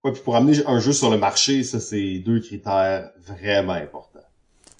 Ouais, 0.04 0.12
puis 0.12 0.22
pour 0.22 0.36
amener 0.36 0.64
un 0.66 0.78
jeu 0.78 0.92
sur 0.92 1.10
le 1.10 1.18
marché, 1.18 1.64
ça 1.64 1.80
c'est 1.80 2.20
deux 2.20 2.38
critères 2.38 3.10
vraiment 3.18 3.72
importants. 3.72 4.20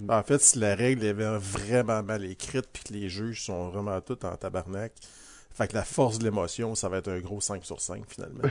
En 0.08 0.22
fait, 0.22 0.40
si 0.40 0.58
la 0.58 0.76
règle 0.76 1.04
est 1.04 1.12
vraiment 1.12 2.04
mal 2.04 2.24
écrite 2.24 2.66
puis 2.72 2.84
que 2.84 2.92
les 2.92 3.08
juges 3.08 3.44
sont 3.44 3.68
vraiment 3.68 4.00
tous 4.00 4.24
en 4.24 4.36
tabarnak, 4.36 4.92
fait 5.52 5.68
que 5.68 5.74
la 5.74 5.84
force 5.84 6.20
de 6.20 6.24
l'émotion, 6.24 6.76
ça 6.76 6.88
va 6.88 6.98
être 6.98 7.10
un 7.10 7.20
gros 7.20 7.40
5 7.40 7.64
sur 7.64 7.80
5 7.80 8.04
finalement. 8.08 8.48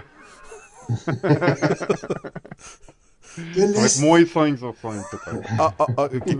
ça 3.22 3.41
va 3.65 3.85
être 3.85 3.99
moins 4.02 4.26
5 4.26 4.57
sur 4.57 4.73
5 4.81 4.91
peut-être. 5.11 5.48
Ah, 5.60 5.73
ah, 5.80 5.85
ah, 5.98 6.06
ok. 6.06 6.38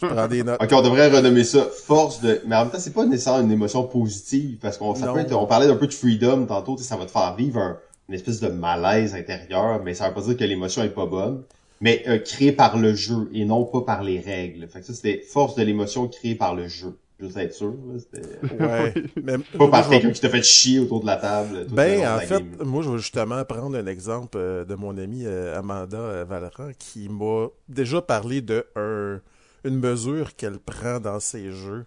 Je 0.00 0.06
prends 0.06 0.28
des 0.28 0.42
notes. 0.42 0.62
Ok, 0.62 0.68
on 0.72 0.82
devrait 0.82 1.08
renommer 1.08 1.44
ça 1.44 1.66
force 1.86 2.20
de... 2.20 2.40
Mais 2.46 2.56
en 2.56 2.62
même 2.62 2.70
temps, 2.70 2.78
c'est 2.78 2.92
pas 2.92 3.04
nécessairement 3.04 3.42
une 3.42 3.52
émotion 3.52 3.84
positive, 3.84 4.58
parce 4.60 4.78
qu'on 4.78 4.94
on 4.94 5.46
parlait 5.46 5.66
d'un 5.66 5.76
peu 5.76 5.86
de 5.86 5.94
freedom 5.94 6.46
tantôt, 6.46 6.76
ça 6.76 6.96
va 6.96 7.06
te 7.06 7.10
faire 7.10 7.34
vivre 7.36 7.78
une 8.08 8.14
espèce 8.14 8.40
de 8.40 8.48
malaise 8.48 9.14
intérieur, 9.14 9.82
mais 9.84 9.94
ça 9.94 10.08
veut 10.08 10.14
pas 10.14 10.20
dire 10.20 10.36
que 10.36 10.44
l'émotion 10.44 10.82
est 10.82 10.90
pas 10.90 11.06
bonne. 11.06 11.42
Mais 11.80 12.02
euh, 12.06 12.18
créée 12.18 12.52
par 12.52 12.78
le 12.78 12.94
jeu 12.94 13.28
et 13.32 13.44
non 13.44 13.64
pas 13.64 13.80
par 13.80 14.02
les 14.02 14.20
règles. 14.20 14.68
Fait 14.68 14.80
que 14.80 14.86
ça, 14.86 14.94
c'était 14.94 15.20
force 15.20 15.54
de 15.54 15.62
l'émotion 15.62 16.06
créée 16.08 16.34
par 16.34 16.54
le 16.54 16.68
jeu 16.68 16.96
juste 17.20 17.36
être 17.36 17.54
sûr. 17.54 17.74
Ouais. 18.60 18.94
Mais, 19.22 19.38
pas 19.38 19.68
par 19.68 19.88
quelqu'un 19.88 20.10
qui 20.10 20.20
t'a 20.20 20.28
fait 20.28 20.42
chier 20.42 20.78
autour 20.78 21.00
de 21.00 21.06
la 21.06 21.16
table. 21.16 21.66
Ben, 21.70 22.06
en 22.06 22.18
fait, 22.18 22.44
moi, 22.62 22.82
je 22.82 22.90
vais 22.90 22.98
justement 22.98 23.44
prendre 23.44 23.76
un 23.76 23.86
exemple 23.86 24.36
euh, 24.36 24.64
de 24.64 24.74
mon 24.74 24.96
ami 24.98 25.24
euh, 25.24 25.58
Amanda 25.58 25.98
euh, 25.98 26.24
Valran 26.24 26.70
qui 26.78 27.08
m'a 27.08 27.48
déjà 27.68 28.00
parlé 28.02 28.40
de 28.40 28.66
un, 28.76 29.20
une 29.64 29.78
mesure 29.78 30.36
qu'elle 30.36 30.58
prend 30.58 31.00
dans 31.00 31.20
ses 31.20 31.50
jeux 31.50 31.86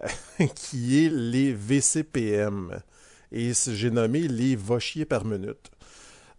qui 0.54 1.04
est 1.04 1.10
les 1.10 1.52
VCPM. 1.52 2.80
Et 3.32 3.52
j'ai 3.52 3.90
nommé 3.90 4.28
les 4.28 4.54
va 4.54 4.78
par 5.08 5.24
minute. 5.24 5.70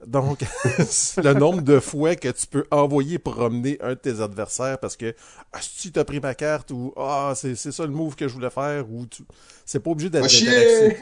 Donc, 0.06 0.42
le 1.18 1.34
nombre 1.34 1.62
de 1.62 1.80
fois 1.80 2.16
que 2.16 2.30
tu 2.30 2.48
peux 2.48 2.66
envoyer 2.70 3.18
promener 3.18 3.78
un 3.82 3.90
de 3.90 3.94
tes 3.96 4.20
adversaires 4.22 4.78
parce 4.78 4.98
que 4.98 5.16
ah, 5.54 5.60
si 5.62 5.92
tu 5.92 6.00
as 6.00 6.06
pris 6.06 6.20
ma 6.20 6.36
carte 6.36 6.72
ou 6.72 6.94
ah 6.98 7.34
c'est 7.36 7.56
ça 7.56 7.84
le 7.86 7.92
move 7.92 8.16
que 8.16 8.28
je 8.28 8.34
voulais 8.34 8.50
faire 8.50 8.90
ou 8.92 9.06
tu 9.06 9.24
c'est 9.66 9.80
pas 9.80 9.92
obligé 9.92 10.10
d'être 10.10 10.28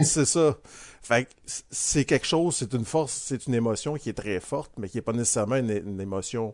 c'est 0.03 0.25
ça. 0.25 0.57
Fait 1.01 1.27
c'est 1.69 2.05
quelque 2.05 2.27
chose, 2.27 2.55
c'est 2.55 2.73
une 2.73 2.85
force, 2.85 3.13
c'est 3.13 3.47
une 3.47 3.55
émotion 3.55 3.95
qui 3.95 4.09
est 4.09 4.13
très 4.13 4.39
forte 4.39 4.71
mais 4.77 4.87
qui 4.87 4.99
est 4.99 5.01
pas 5.01 5.13
nécessairement 5.13 5.55
une 5.57 5.99
émotion 5.99 6.53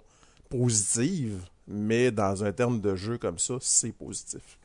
positive, 0.49 1.41
mais 1.67 2.11
dans 2.11 2.43
un 2.43 2.51
terme 2.51 2.81
de 2.81 2.95
jeu 2.95 3.17
comme 3.17 3.39
ça, 3.39 3.55
c'est 3.61 3.91
positif. 3.91 4.59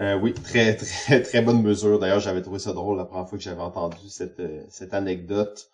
Euh, 0.00 0.18
oui, 0.18 0.32
très, 0.32 0.76
très, 0.76 1.22
très 1.22 1.42
bonne 1.42 1.62
mesure. 1.62 1.98
D'ailleurs, 1.98 2.20
j'avais 2.20 2.42
trouvé 2.42 2.58
ça 2.58 2.72
drôle 2.72 2.96
la 2.96 3.04
première 3.04 3.28
fois 3.28 3.36
que 3.36 3.44
j'avais 3.44 3.60
entendu 3.60 4.08
cette, 4.08 4.40
euh, 4.40 4.62
cette 4.70 4.94
anecdote. 4.94 5.70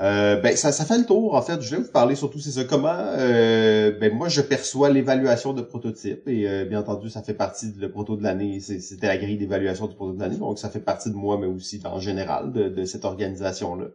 Euh, 0.00 0.40
ben, 0.40 0.56
ça, 0.56 0.72
ça 0.72 0.84
fait 0.84 0.98
le 0.98 1.06
tour, 1.06 1.34
en 1.34 1.40
fait. 1.40 1.62
Je 1.62 1.76
vais 1.76 1.82
vous 1.82 1.90
parler 1.90 2.14
surtout, 2.14 2.40
c'est 2.40 2.50
ça, 2.50 2.64
comment 2.64 2.92
euh, 2.92 3.92
ben, 3.92 4.12
moi, 4.12 4.28
je 4.28 4.42
perçois 4.42 4.90
l'évaluation 4.90 5.52
de 5.54 5.62
prototype. 5.62 6.28
Et 6.28 6.64
bien 6.66 6.80
entendu, 6.80 7.08
ça 7.08 7.22
fait 7.22 7.34
partie 7.34 7.72
de 7.72 7.80
le 7.80 7.90
proto 7.90 8.16
de 8.16 8.22
l'année. 8.22 8.60
C'était 8.60 9.06
la 9.06 9.16
grille 9.16 9.38
d'évaluation 9.38 9.86
du 9.86 9.94
proto 9.94 10.12
de 10.12 10.20
l'année. 10.20 10.36
Donc, 10.36 10.58
ça 10.58 10.68
fait 10.68 10.80
partie 10.80 11.10
de 11.10 11.14
moi, 11.14 11.38
mais 11.38 11.46
aussi 11.46 11.80
en 11.84 12.00
général 12.00 12.52
de, 12.52 12.68
de 12.68 12.84
cette 12.84 13.04
organisation-là. 13.04 13.86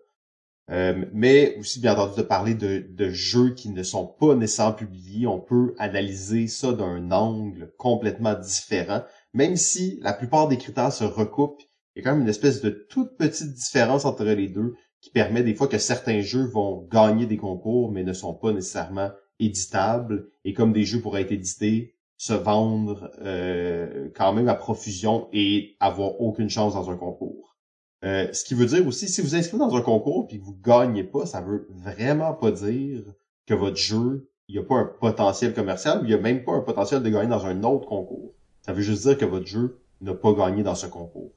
mais 1.13 1.57
aussi, 1.59 1.81
bien 1.81 1.93
entendu, 1.93 2.15
de 2.17 2.23
parler 2.23 2.53
de, 2.53 2.85
de 2.89 3.09
jeux 3.09 3.53
qui 3.53 3.69
ne 3.69 3.83
sont 3.83 4.07
pas 4.07 4.35
nécessairement 4.35 4.73
publiés. 4.73 5.27
On 5.27 5.39
peut 5.39 5.75
analyser 5.79 6.47
ça 6.47 6.71
d'un 6.71 7.11
angle 7.11 7.73
complètement 7.77 8.35
différent 8.35 9.01
même 9.33 9.55
si 9.55 9.99
la 10.01 10.13
plupart 10.13 10.47
des 10.47 10.57
critères 10.57 10.93
se 10.93 11.03
recoupent, 11.03 11.61
il 11.95 11.99
y 11.99 12.01
a 12.01 12.09
quand 12.09 12.15
même 12.15 12.23
une 12.23 12.29
espèce 12.29 12.61
de 12.61 12.69
toute 12.69 13.17
petite 13.17 13.53
différence 13.53 14.05
entre 14.05 14.23
les 14.23 14.47
deux 14.47 14.75
qui 15.01 15.09
permet 15.09 15.43
des 15.43 15.55
fois 15.55 15.67
que 15.67 15.77
certains 15.77 16.21
jeux 16.21 16.45
vont 16.45 16.87
gagner 16.91 17.25
des 17.25 17.37
concours 17.37 17.91
mais 17.91 18.03
ne 18.03 18.13
sont 18.13 18.33
pas 18.33 18.51
nécessairement 18.51 19.11
éditables 19.39 20.29
et 20.43 20.53
comme 20.53 20.73
des 20.73 20.83
jeux 20.83 21.01
pourraient 21.01 21.21
être 21.21 21.31
édités, 21.31 21.95
se 22.17 22.33
vendre 22.33 23.11
euh, 23.21 24.09
quand 24.15 24.33
même 24.33 24.49
à 24.49 24.55
profusion 24.55 25.29
et 25.31 25.77
avoir 25.79 26.19
aucune 26.19 26.49
chance 26.49 26.73
dans 26.73 26.89
un 26.89 26.97
concours. 26.97 27.57
Euh, 28.03 28.31
ce 28.33 28.43
qui 28.43 28.53
veut 28.53 28.65
dire 28.65 28.85
aussi, 28.87 29.07
si 29.07 29.21
vous 29.21 29.35
inscrivez 29.35 29.59
dans 29.59 29.75
un 29.75 29.81
concours 29.81 30.27
puis 30.27 30.39
que 30.39 30.45
vous 30.45 30.57
gagnez 30.61 31.03
pas, 31.03 31.25
ça 31.25 31.41
veut 31.41 31.67
vraiment 31.69 32.33
pas 32.33 32.51
dire 32.51 33.03
que 33.45 33.53
votre 33.53 33.77
jeu, 33.77 34.29
il 34.47 34.55
n'y 34.55 34.59
a 34.59 34.63
pas 34.63 34.75
un 34.75 34.85
potentiel 34.85 35.53
commercial 35.53 36.01
ou 36.01 36.05
il 36.05 36.07
n'y 36.07 36.13
a 36.13 36.17
même 36.17 36.43
pas 36.43 36.53
un 36.53 36.61
potentiel 36.61 37.03
de 37.03 37.09
gagner 37.09 37.29
dans 37.29 37.45
un 37.45 37.63
autre 37.63 37.87
concours. 37.87 38.33
Ça 38.61 38.73
veut 38.73 38.81
juste 38.81 39.03
dire 39.07 39.17
que 39.17 39.25
votre 39.25 39.47
jeu 39.47 39.79
n'a 40.01 40.13
pas 40.13 40.33
gagné 40.33 40.63
dans 40.63 40.75
ce 40.75 40.87
concours. 40.87 41.31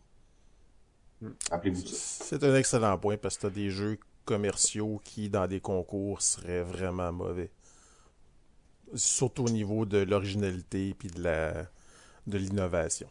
Rappelez-vous 1.50 1.86
ça. 1.86 2.24
C'est 2.24 2.42
un 2.44 2.54
excellent 2.56 2.98
point 2.98 3.16
parce 3.16 3.36
que 3.36 3.42
tu 3.42 3.46
as 3.46 3.50
des 3.50 3.70
jeux 3.70 3.98
commerciaux 4.24 5.00
qui, 5.04 5.28
dans 5.28 5.46
des 5.46 5.60
concours, 5.60 6.20
seraient 6.22 6.62
vraiment 6.62 7.12
mauvais. 7.12 7.50
Surtout 8.94 9.44
au 9.44 9.50
niveau 9.50 9.86
de 9.86 9.98
l'originalité 9.98 10.94
et 11.02 11.08
de 11.08 11.22
la 11.22 11.66
de 12.26 12.38
l'innovation. 12.38 13.08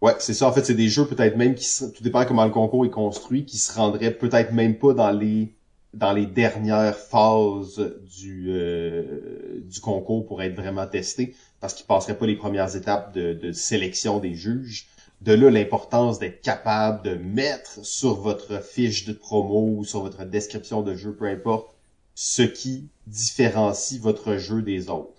Ouais, 0.00 0.16
c'est 0.18 0.34
ça. 0.34 0.48
En 0.48 0.52
fait, 0.52 0.64
c'est 0.64 0.74
des 0.74 0.88
jeux 0.88 1.06
peut-être 1.06 1.36
même 1.36 1.54
qui, 1.54 1.66
tout 1.92 2.02
dépend 2.02 2.24
comment 2.24 2.44
le 2.44 2.50
concours 2.50 2.84
est 2.84 2.90
construit, 2.90 3.44
qui 3.44 3.58
se 3.58 3.72
rendraient 3.72 4.12
peut-être 4.12 4.52
même 4.52 4.78
pas 4.78 4.94
dans 4.94 5.10
les 5.10 5.54
dans 5.94 6.12
les 6.12 6.26
dernières 6.26 6.96
phases 6.96 7.94
du 8.18 8.46
euh, 8.48 9.60
du 9.64 9.80
concours 9.80 10.26
pour 10.26 10.42
être 10.42 10.54
vraiment 10.54 10.86
testés 10.86 11.34
parce 11.60 11.74
qu'ils 11.74 11.86
passeraient 11.86 12.18
pas 12.18 12.26
les 12.26 12.36
premières 12.36 12.74
étapes 12.74 13.14
de, 13.14 13.52
sélection 13.52 14.18
des 14.18 14.34
juges. 14.34 14.88
De 15.20 15.32
là, 15.32 15.48
l'importance 15.48 16.18
d'être 16.18 16.40
capable 16.40 17.04
de 17.04 17.14
mettre 17.14 17.86
sur 17.86 18.14
votre 18.14 18.60
fiche 18.64 19.04
de 19.04 19.12
promo 19.12 19.76
ou 19.76 19.84
sur 19.84 20.00
votre 20.00 20.24
description 20.24 20.82
de 20.82 20.96
jeu, 20.96 21.14
peu 21.14 21.26
importe, 21.26 21.76
ce 22.16 22.42
qui 22.42 22.88
différencie 23.06 24.00
votre 24.00 24.36
jeu 24.38 24.62
des 24.62 24.88
autres. 24.88 25.14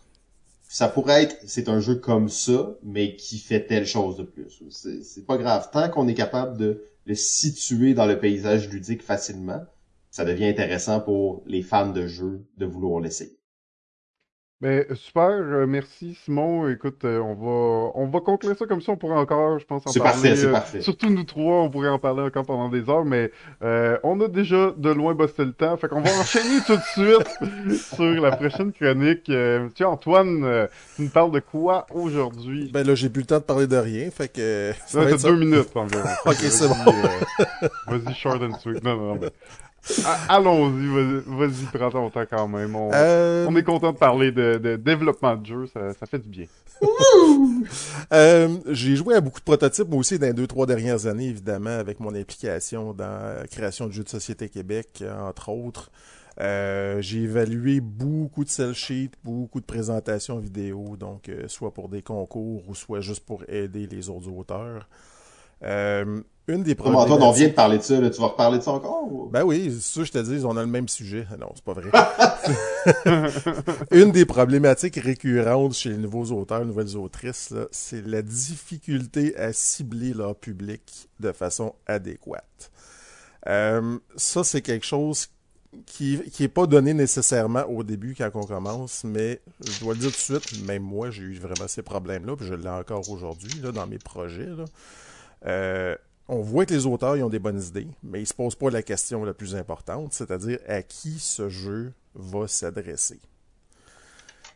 Ça 0.67 0.89
pourrait 0.89 1.23
être, 1.23 1.37
c'est 1.45 1.69
un 1.69 1.79
jeu 1.79 1.95
comme 1.95 2.27
ça, 2.27 2.75
mais 2.83 3.15
qui 3.15 3.37
fait 3.37 3.65
telle 3.65 3.85
chose 3.85 4.17
de 4.17 4.23
plus. 4.23 4.61
C'est 4.69 5.25
pas 5.25 5.37
grave. 5.37 5.69
Tant 5.71 5.89
qu'on 5.89 6.09
est 6.09 6.13
capable 6.13 6.57
de 6.57 6.83
le 7.05 7.15
situer 7.15 7.93
dans 7.93 8.05
le 8.05 8.19
paysage 8.19 8.67
ludique 8.69 9.03
facilement, 9.03 9.63
ça 10.13 10.25
devient 10.25 10.45
intéressant 10.45 10.99
pour 11.01 11.41
les 11.47 11.63
fans 11.63 11.89
de 11.89 12.05
jeu 12.05 12.45
de 12.57 12.67
vouloir 12.67 13.01
l'essayer. 13.01 13.35
Ben, 14.61 14.85
super, 14.95 15.29
euh, 15.29 15.65
merci 15.67 16.13
Simon. 16.23 16.69
Écoute, 16.69 17.03
euh, 17.03 17.19
on 17.19 17.33
va 17.33 17.91
on 17.95 18.07
va 18.07 18.19
conclure 18.21 18.55
ça 18.57 18.65
comme 18.65 18.81
ça, 18.81 18.93
on 18.93 18.95
pourrait 18.95 19.17
encore, 19.17 19.59
je 19.59 19.65
pense, 19.65 19.85
en 19.85 19.91
C'est 19.91 19.99
parler. 19.99 20.13
parfait, 20.21 20.35
c'est 20.37 20.45
euh, 20.45 20.51
parfait. 20.53 20.81
surtout 20.81 21.09
nous 21.09 21.25
trois, 21.25 21.63
on 21.63 21.69
pourrait 21.69 21.89
en 21.89 21.99
parler 21.99 22.21
encore 22.21 22.45
pendant 22.45 22.69
des 22.69 22.89
heures, 22.89 23.03
mais 23.03 23.29
euh, 23.61 23.97
on 24.03 24.21
a 24.21 24.29
déjà 24.29 24.71
de 24.77 24.89
loin 24.91 25.15
bossé 25.15 25.43
le 25.43 25.51
temps, 25.51 25.75
fait 25.75 25.89
qu'on 25.89 25.99
va 25.99 26.11
enchaîner 26.17 26.59
tout 26.65 26.77
de 26.77 26.81
suite 26.93 27.77
sur 27.97 28.21
la 28.21 28.31
prochaine 28.37 28.71
chronique. 28.71 29.29
Euh, 29.29 29.67
tiens, 29.75 29.89
Antoine, 29.89 30.45
euh, 30.45 30.67
tu 30.95 31.01
nous 31.01 31.09
parles 31.09 31.31
de 31.31 31.39
quoi 31.41 31.85
aujourd'hui? 31.91 32.69
Ben 32.71 32.87
là, 32.87 32.95
j'ai 32.95 33.09
plus 33.09 33.21
le 33.23 33.27
temps 33.27 33.39
de 33.39 33.43
parler 33.43 33.67
de 33.67 33.75
rien, 33.75 34.11
fait 34.11 34.29
que... 34.31 34.71
ça 34.87 34.99
Là, 34.99 35.05
va 35.05 35.11
être 35.11 35.19
ça. 35.19 35.27
deux 35.27 35.39
minutes 35.39 35.75
environ. 35.75 36.07
Ok, 36.25 36.35
c'est 36.35 36.67
Vas-y, 36.67 36.87
euh, 36.87 37.67
Vas-y, 37.97 38.13
short 38.15 38.41
and 38.41 38.57
sweet. 38.59 38.81
Non, 38.81 38.95
non, 38.95 39.07
non, 39.15 39.19
mais... 39.23 39.29
Allons-y, 40.29 40.87
vas-y, 41.25 41.65
prends 41.73 41.89
ton 41.91 42.09
temps 42.09 42.25
quand 42.29 42.47
même. 42.47 42.75
On, 42.75 42.89
Euh, 42.93 43.45
on 43.49 43.55
est 43.55 43.63
content 43.63 43.91
de 43.91 43.97
parler 43.97 44.31
de, 44.31 44.57
de 44.57 44.75
développement 44.77 45.35
de 45.35 45.45
jeu, 45.45 45.67
ça, 45.67 45.93
ça 45.93 46.05
fait 46.05 46.19
du 46.19 46.29
bien. 46.29 46.45
Euh, 48.11 48.57
j'ai 48.71 48.95
joué 48.95 49.15
à 49.15 49.21
beaucoup 49.21 49.39
de 49.39 49.45
prototypes, 49.45 49.89
moi 49.89 49.99
aussi, 49.99 50.19
dans 50.19 50.27
les 50.27 50.33
deux, 50.33 50.47
trois 50.47 50.65
dernières 50.65 51.05
années, 51.05 51.27
évidemment, 51.27 51.69
avec 51.77 51.99
mon 51.99 52.13
implication 52.15 52.93
dans 52.93 53.37
la 53.39 53.47
création 53.47 53.87
de 53.87 53.91
jeux 53.91 54.03
de 54.03 54.09
société 54.09 54.49
Québec, 54.49 54.99
euh, 55.01 55.13
entre 55.27 55.49
autres. 55.49 55.91
Euh, 56.41 56.99
j'ai 57.01 57.21
évalué 57.23 57.79
beaucoup 57.79 58.43
de 58.43 58.49
sell 58.49 58.73
sheets, 58.73 59.11
beaucoup 59.23 59.59
de 59.59 59.65
présentations 59.65 60.39
vidéo, 60.39 60.97
donc 60.97 61.29
euh, 61.29 61.47
soit 61.47 61.71
pour 61.73 61.89
des 61.89 62.01
concours 62.01 62.63
ou 62.67 62.73
soit 62.73 63.01
juste 63.01 63.23
pour 63.25 63.43
aider 63.47 63.85
les 63.87 64.09
autres 64.09 64.29
auteurs. 64.29 64.89
Euh, 65.63 66.21
une 66.47 66.63
des 66.63 66.75
Comment, 66.75 66.99
Antoine, 66.99 67.03
on 67.03 67.07
problématiques... 67.31 67.39
vient 67.39 67.47
de 67.49 67.53
parler 67.53 67.77
de 67.77 67.83
ça, 67.83 68.01
là. 68.01 68.09
Tu 68.09 68.19
vas 68.19 68.27
reparler 68.27 68.57
de 68.57 68.63
ça 68.63 68.71
encore? 68.71 69.03
ou- 69.11 69.29
Ben 69.31 69.43
oui, 69.43 69.73
c'est 69.81 70.03
je 70.03 70.11
te 70.11 70.17
dis, 70.17 70.43
on 70.45 70.57
a 70.57 70.61
le 70.61 70.67
même 70.67 70.87
sujet. 70.89 71.25
Non, 71.39 71.51
c'est 71.55 71.63
pas 71.63 71.73
vrai. 71.73 71.89
Une 73.91 74.11
des 74.11 74.25
problématiques 74.25 74.97
récurrentes 74.97 75.73
chez 75.73 75.89
les 75.89 75.97
nouveaux 75.97 76.25
auteurs, 76.37 76.65
nouvelles 76.65 76.97
autrices, 76.97 77.53
c'est 77.71 78.05
la 78.05 78.21
difficulté 78.21 79.35
à 79.37 79.53
cibler 79.53 80.13
leur 80.13 80.35
public 80.35 81.09
de 81.19 81.31
façon 81.31 81.73
adéquate. 81.87 82.71
Euh, 83.47 83.97
ça, 84.15 84.43
c'est 84.43 84.61
quelque 84.61 84.85
chose 84.85 85.27
qui 85.85 86.19
qui 86.31 86.43
est 86.43 86.47
pas 86.49 86.67
donné 86.67 86.93
nécessairement 86.93 87.63
au 87.65 87.83
début 87.83 88.15
quand 88.17 88.29
on 88.35 88.43
commence, 88.45 89.03
mais 89.03 89.41
je 89.65 89.79
dois 89.79 89.93
le 89.93 89.99
dire 90.01 90.11
tout 90.11 90.33
de 90.33 90.39
suite, 90.39 90.65
même 90.65 90.83
moi, 90.83 91.09
j'ai 91.09 91.23
eu 91.23 91.39
vraiment 91.39 91.67
ces 91.67 91.81
problèmes-là, 91.81 92.35
puis 92.35 92.45
je 92.45 92.53
l'ai 92.53 92.69
encore 92.69 93.09
aujourd'hui 93.09 93.59
dans 93.73 93.87
mes 93.87 93.97
projets. 93.97 94.45
Là. 94.45 94.65
Euh, 95.47 95.95
on 96.33 96.41
voit 96.41 96.65
que 96.65 96.73
les 96.73 96.85
auteurs 96.85 97.15
ont 97.23 97.29
des 97.29 97.39
bonnes 97.39 97.61
idées, 97.61 97.87
mais 98.01 98.21
ils 98.21 98.27
se 98.27 98.33
posent 98.33 98.55
pas 98.55 98.69
la 98.69 98.81
question 98.81 99.23
la 99.23 99.33
plus 99.33 99.55
importante, 99.55 100.13
c'est-à-dire 100.13 100.59
à 100.67 100.81
qui 100.81 101.19
ce 101.19 101.47
jeu 101.47 101.93
va 102.15 102.47
s'adresser. 102.47 103.19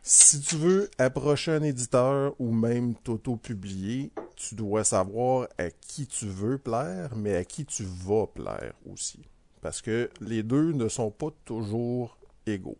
Si 0.02 0.40
tu 0.40 0.56
veux 0.56 0.90
approcher 0.98 1.52
un 1.52 1.62
éditeur 1.62 2.34
ou 2.38 2.52
même 2.52 2.94
t'auto-publier, 2.94 4.10
tu 4.36 4.54
dois 4.54 4.84
savoir 4.84 5.48
à 5.58 5.70
qui 5.70 6.06
tu 6.06 6.26
veux 6.26 6.58
plaire, 6.58 7.14
mais 7.16 7.36
à 7.36 7.44
qui 7.44 7.64
tu 7.64 7.84
vas 7.84 8.26
plaire 8.26 8.72
aussi. 8.90 9.20
Parce 9.60 9.82
que 9.82 10.10
les 10.20 10.42
deux 10.42 10.72
ne 10.72 10.88
sont 10.88 11.10
pas 11.10 11.30
toujours 11.44 12.18
égaux. 12.46 12.78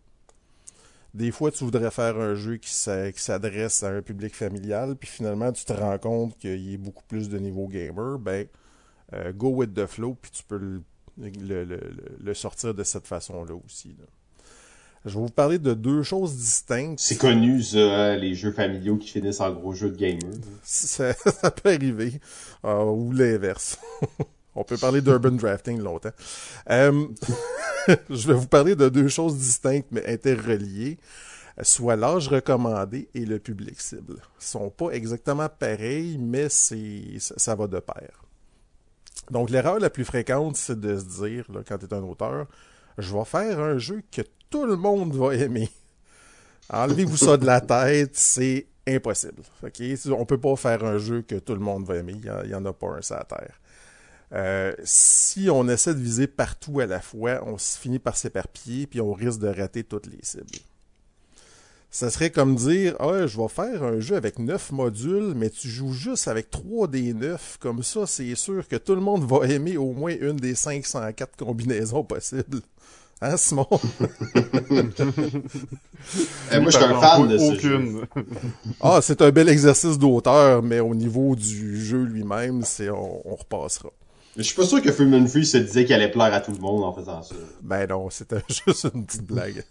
Des 1.14 1.30
fois, 1.30 1.50
tu 1.50 1.64
voudrais 1.64 1.90
faire 1.90 2.16
un 2.18 2.34
jeu 2.34 2.56
qui 2.56 2.72
s'adresse 2.72 3.82
à 3.82 3.90
un 3.90 4.02
public 4.02 4.34
familial, 4.34 4.94
puis 4.96 5.08
finalement, 5.08 5.52
tu 5.52 5.64
te 5.64 5.72
rends 5.72 5.98
compte 5.98 6.38
qu'il 6.38 6.70
y 6.70 6.74
a 6.74 6.78
beaucoup 6.78 7.04
plus 7.08 7.28
de 7.28 7.38
niveau 7.38 7.66
gamer. 7.66 8.18
Ben, 8.18 8.46
euh, 9.14 9.32
go 9.32 9.48
with 9.48 9.74
the 9.74 9.86
flow, 9.86 10.16
puis 10.20 10.30
tu 10.30 10.43
peux 10.44 10.59
le, 10.59 10.82
le- 11.18 11.64
le- 11.64 11.80
le- 12.20 12.35
sortir 12.35 12.74
de 12.74 12.82
cette 12.85 13.06
façon-là 13.06 13.55
aussi. 13.64 13.89
là. 13.98 14.05
Je 15.05 15.10
vais 15.14 15.20
vous 15.20 15.28
parler 15.30 15.59
de 15.59 15.74
deux 15.74 16.02
choses 16.02 16.36
distinctes. 16.36 16.98
C'est 17.01 17.16
connu, 17.18 17.62
ça, 17.62 17.78
hein, 17.78 18.16
les 18.16 18.35
jeux 18.35 18.52
familiaux 18.52 18.97
qui 18.97 19.09
finissent 19.09 19.40
en 19.40 19.52
gros 19.52 19.72
jeux 19.72 19.90
de 19.90 19.97
gamer. 19.97 20.35
Ça, 20.62 21.12
ça 21.14 21.51
peut 21.51 21.70
arriver. 21.70 22.20
Euh, 22.64 22.85
ou 22.85 23.12
l'inverse. 23.12 23.78
On 24.56 24.64
peut 24.64 24.76
parler 24.76 25.01
d'urban 25.01 25.30
drafting 25.32 25.78
longtemps. 25.78 26.10
Euh, 26.70 27.06
je 28.10 28.26
vais 28.26 28.35
vous 28.35 28.48
parler 28.48 28.74
de 28.74 28.89
deux 28.89 29.06
choses 29.09 29.36
distinctes 29.36 29.86
mais 29.93 30.05
interreliées, 30.06 30.98
soit 31.62 31.94
l'âge 31.97 32.26
recommandé 32.28 33.09
et 33.14 33.24
le 33.24 33.39
public 33.39 33.80
cible. 33.80 34.16
Ils 34.40 34.44
sont 34.44 34.68
pas 34.68 34.90
exactement 34.90 35.48
pareils, 35.48 36.18
mais 36.18 36.48
c'est 36.48 37.05
ça 37.18 37.55
va 37.55 37.68
de 37.68 37.78
pair. 37.78 38.24
Donc 39.30 39.50
l'erreur 39.50 39.78
la 39.78 39.90
plus 39.90 40.05
fréquente, 40.05 40.56
c'est 40.56 40.78
de 40.78 40.98
se 40.98 41.22
dire, 41.22 41.44
là, 41.52 41.60
quand 41.66 41.78
tu 41.78 41.86
es 41.86 41.94
un 41.94 42.02
auteur, 42.02 42.46
je 42.96 43.14
vais 43.14 43.24
faire 43.24 43.60
un 43.60 43.78
jeu 43.78 44.02
que 44.10 44.22
tout 44.50 44.64
le 44.64 44.76
monde 44.76 45.14
va 45.14 45.34
aimer. 45.34 45.68
Enlevez-vous 46.70 47.16
ça 47.16 47.36
de 47.36 47.46
la 47.46 47.60
tête, 47.60 48.14
c'est 48.14 48.66
impossible. 48.86 49.42
Ok, 49.62 49.82
On 50.10 50.24
peut 50.26 50.40
pas 50.40 50.56
faire 50.56 50.84
un 50.84 50.98
jeu 50.98 51.22
que 51.22 51.36
tout 51.36 51.55
le 51.55 51.60
monde 51.60 51.86
va 51.86 51.96
aimer. 51.96 52.16
Il 52.44 52.50
y, 52.50 52.55
en 52.55 52.64
a 52.64 52.72
pas 52.72 52.88
un 52.88 53.02
sur 53.02 53.24
terre. 53.26 53.60
Euh, 54.32 54.74
si 54.84 55.48
on 55.50 55.66
essaie 55.68 55.94
de 55.94 56.00
viser 56.00 56.26
partout 56.26 56.80
à 56.80 56.86
la 56.86 57.00
fois, 57.00 57.42
on 57.46 57.56
finit 57.56 57.98
par 57.98 58.16
s'éparpiller 58.16 58.86
puis 58.86 59.00
on 59.00 59.12
risque 59.12 59.40
de 59.40 59.48
rater 59.48 59.84
toutes 59.84 60.06
les 60.06 60.18
cibles. 60.22 60.46
Ça 61.90 62.10
serait 62.10 62.31
comme 62.31 62.55
dire 62.55 62.94
ah, 63.01 63.27
je 63.27 63.39
vais 63.39 63.48
faire 63.48 63.82
un 63.82 63.98
jeu 63.98 64.16
avec 64.16 64.39
9 64.39 64.73
modules, 64.73 65.32
mais 65.35 65.48
tu 65.48 65.69
joues 65.69 65.93
juste 65.93 66.28
avec 66.28 66.51
3 66.51 66.86
des 66.89 67.15
9. 67.15 67.59
Comme 67.60 67.82
ça, 67.82 68.06
c'est 68.06 68.35
sûr 68.35 68.66
que 68.69 68.77
tout 68.77 68.94
le 68.94 69.01
monde 69.01 69.24
va 69.24 69.47
aimer 69.47 69.77
au 69.78 69.93
moins 69.93 70.15
une 70.20 70.36
des 70.36 70.55
504 70.55 71.36
combinaisons 71.36 72.05
possibles. 72.05 72.60
Hein, 73.20 73.36
Simon? 73.36 73.66
Eh, 76.52 76.60
moi, 76.60 76.70
je 76.70 76.77
suis 76.77 76.86
un 76.86 77.01
fan 77.01 77.27
de 77.27 77.36
ce 77.36 77.59
jeu. 77.59 77.74
Aucune. 77.74 78.06
Ah, 78.81 79.01
c'est 79.02 79.20
un 79.20 79.31
bel 79.31 79.48
exercice 79.48 79.98
d'auteur, 79.98 80.62
mais 80.62 80.78
au 80.78 80.94
niveau 80.94 81.35
du 81.35 81.85
jeu 81.85 82.05
lui-même, 82.05 82.62
c'est 82.62 82.89
on, 82.89 83.28
on 83.28 83.35
repassera. 83.35 83.90
Je 84.36 84.44
suis 84.44 84.55
pas 84.55 84.65
sûr 84.65 84.81
que 84.81 84.93
Freeman 84.93 85.27
Free 85.27 85.44
se 85.44 85.59
disait 85.59 85.85
qu'il 85.85 85.94
allait 85.97 86.12
plaire 86.12 86.32
à 86.32 86.40
tout 86.40 86.52
le 86.52 86.59
monde 86.59 86.85
en 86.85 86.93
faisant 86.93 87.23
ça. 87.23 87.35
Ben 87.60 87.89
non, 87.89 88.09
c'était 88.09 88.36
juste 88.66 88.86
une 88.94 89.05
petite 89.05 89.24
blague. 89.24 89.65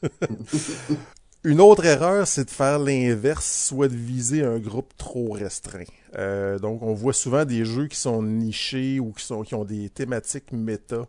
Une 1.43 1.61
autre 1.61 1.85
erreur, 1.85 2.27
c'est 2.27 2.45
de 2.45 2.49
faire 2.49 2.80
l'inverse, 2.80 3.68
soit 3.68 3.88
de 3.88 3.95
viser 3.95 4.43
un 4.43 4.59
groupe 4.59 4.91
trop 4.97 5.31
restreint. 5.31 5.84
Euh, 6.15 6.59
donc, 6.59 6.81
on 6.81 6.93
voit 6.93 7.14
souvent 7.14 7.45
des 7.45 7.64
jeux 7.64 7.88
qui 7.88 7.97
sont 7.97 8.22
nichés 8.23 8.99
ou 8.99 9.14
qui, 9.14 9.23
sont, 9.23 9.43
qui 9.43 9.55
ont 9.55 9.64
des 9.64 9.89
thématiques 9.89 10.51
méta 10.51 11.07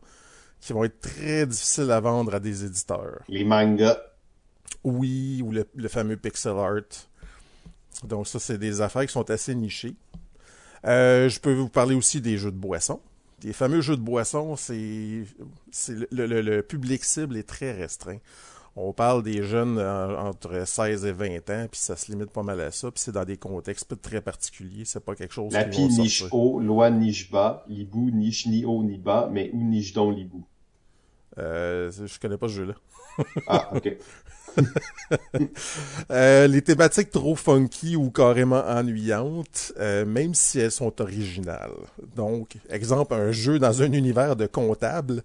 qui 0.61 0.73
vont 0.73 0.85
être 0.85 1.01
très 1.01 1.47
difficiles 1.47 1.91
à 1.91 2.01
vendre 2.01 2.35
à 2.35 2.41
des 2.41 2.65
éditeurs. 2.65 3.21
Les 3.29 3.45
mangas. 3.45 3.97
Oui, 4.85 5.41
ou 5.45 5.51
le, 5.53 5.67
le 5.75 5.89
fameux 5.89 6.17
pixel 6.17 6.53
art. 6.53 6.83
Donc 8.05 8.29
ça, 8.29 8.39
c'est 8.39 8.59
des 8.59 8.81
affaires 8.81 9.07
qui 9.07 9.13
sont 9.13 9.29
assez 9.31 9.55
nichées. 9.55 9.95
Euh, 10.85 11.29
je 11.29 11.41
peux 11.41 11.53
vous 11.55 11.69
parler 11.69 11.95
aussi 11.95 12.21
des 12.21 12.39
jeux 12.39 12.53
de 12.53 12.57
boissons. 12.57 13.01
Les 13.45 13.53
fameux 13.53 13.81
jeux 13.81 13.97
de 13.97 14.03
boissons, 14.03 14.57
c'est 14.57 15.25
c'est 15.71 15.95
le, 16.11 16.27
le- 16.27 16.43
le 16.43 16.63
public 16.63 17.05
cible 17.05 17.37
est 17.37 17.49
très 17.49 17.73
restreint. 17.73 18.19
On 18.81 18.93
parle 18.93 19.25
des 19.25 19.43
jeunes 19.43 19.79
euh, 19.79 20.17
entre 20.17 20.65
16 20.65 21.05
et 21.05 21.11
20 21.11 21.51
ans, 21.51 21.67
puis 21.69 21.81
ça 21.81 21.97
se 21.97 22.13
limite 22.13 22.31
pas 22.31 22.45
mal 22.45 22.61
à 22.61 22.71
ça, 22.71 22.93
puis 22.93 23.01
c'est 23.01 23.11
dans 23.11 23.25
des 23.25 23.37
contextes 23.37 24.01
très 24.01 24.21
particuliers, 24.21 24.85
c'est 24.85 25.05
pas 25.05 25.17
quelque 25.17 25.35
chose 25.35 25.53
Lapi 25.53 25.89
niche 25.89 26.25
haut, 26.31 26.61
loi 26.61 26.89
niche 26.89 27.29
bas, 27.29 27.65
libou 27.69 28.11
niche 28.13 28.47
ni 28.47 28.65
haut 28.65 28.85
ni 28.85 28.97
bas, 28.97 29.29
mais 29.33 29.51
où 29.53 29.65
niche 29.65 29.93
donc 29.95 30.17
libou? 30.17 30.45
Euh, 31.39 31.91
je 31.91 32.21
connais 32.21 32.37
pas 32.37 32.47
ce 32.47 32.55
jeu-là. 32.55 32.75
Ah, 33.49 33.71
ok. 33.75 33.97
Euh, 36.11 36.49
les 36.49 36.63
thématiques 36.63 37.11
trop 37.11 37.37
funky 37.37 37.95
ou 37.95 38.11
carrément 38.11 38.65
ennuyantes, 38.67 39.73
euh, 39.79 40.05
même 40.05 40.35
si 40.35 40.59
elles 40.59 40.73
sont 40.73 41.01
originales. 41.01 41.71
Donc, 42.17 42.57
exemple, 42.69 43.15
un 43.15 43.31
jeu 43.31 43.59
dans 43.59 43.83
un 43.83 43.93
univers 43.93 44.35
de 44.35 44.47
comptable, 44.47 45.23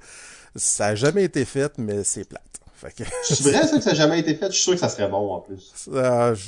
ça 0.56 0.88
a 0.88 0.96
jamais 0.96 1.24
été 1.24 1.46
fait, 1.46 1.78
mais 1.80 2.04
c'est 2.04 2.28
plate. 2.28 2.63
Fait 2.84 3.04
que, 3.04 3.10
C'est 3.24 3.44
vrai 3.44 3.66
ça 3.66 3.78
que 3.78 3.84
ça 3.84 3.92
n'a 3.92 3.96
jamais 3.96 4.20
été 4.20 4.36
fait? 4.36 4.48
Je 4.48 4.52
suis 4.52 4.64
sûr 4.64 4.74
que 4.74 4.80
ça 4.80 4.90
serait 4.90 5.08
bon 5.08 5.36
en 5.36 5.40
plus. 5.40 5.72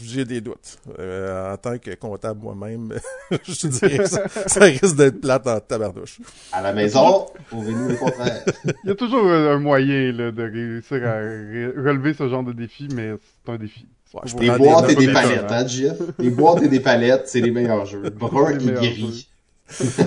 j'ai 0.03 0.25
des 0.25 0.41
doutes. 0.41 0.79
Euh, 0.99 1.53
en 1.53 1.57
tant 1.57 1.77
que 1.77 1.95
comptable 1.95 2.41
moi-même, 2.43 2.93
je 3.31 3.53
te 3.53 3.67
dirais 3.67 3.97
que 3.99 4.09
ça, 4.09 4.27
ça 4.27 4.59
risque 4.65 4.95
d'être 4.95 5.21
plate 5.21 5.47
en 5.47 5.59
tabarnouche. 5.61 6.19
À 6.51 6.61
la 6.61 6.73
maison, 6.73 7.27
prouvez-nous 7.49 7.87
le 7.87 7.95
contraire. 7.95 8.43
Il 8.83 8.89
y 8.89 8.91
a 8.91 8.95
toujours 8.95 9.25
un 9.25 9.59
moyen 9.59 10.11
là, 10.11 10.31
de 10.31 10.43
réussir 10.43 11.07
à 11.07 11.19
relever 11.19 12.13
ce 12.13 12.27
genre 12.27 12.43
de 12.43 12.51
défi, 12.51 12.89
mais 12.93 13.13
c'est 13.45 13.51
un 13.53 13.57
défi. 13.57 13.87
Ouais, 14.13 14.21
je 14.25 14.35
Des 14.35 14.51
boîtes 14.51 14.89
et 14.89 14.95
des 14.95 15.11
palettes, 15.11 15.45
hein, 15.49 15.67
Jeff? 15.67 15.97
Des 16.19 16.29
boîtes 16.29 16.63
et 16.63 16.67
des 16.67 16.79
palettes, 16.79 17.27
c'est 17.27 17.41
les 17.41 17.51
meilleurs 17.51 17.85
jeux. 17.85 18.09
Brun 18.09 18.59
et 18.59 18.71
gris. 18.73 19.27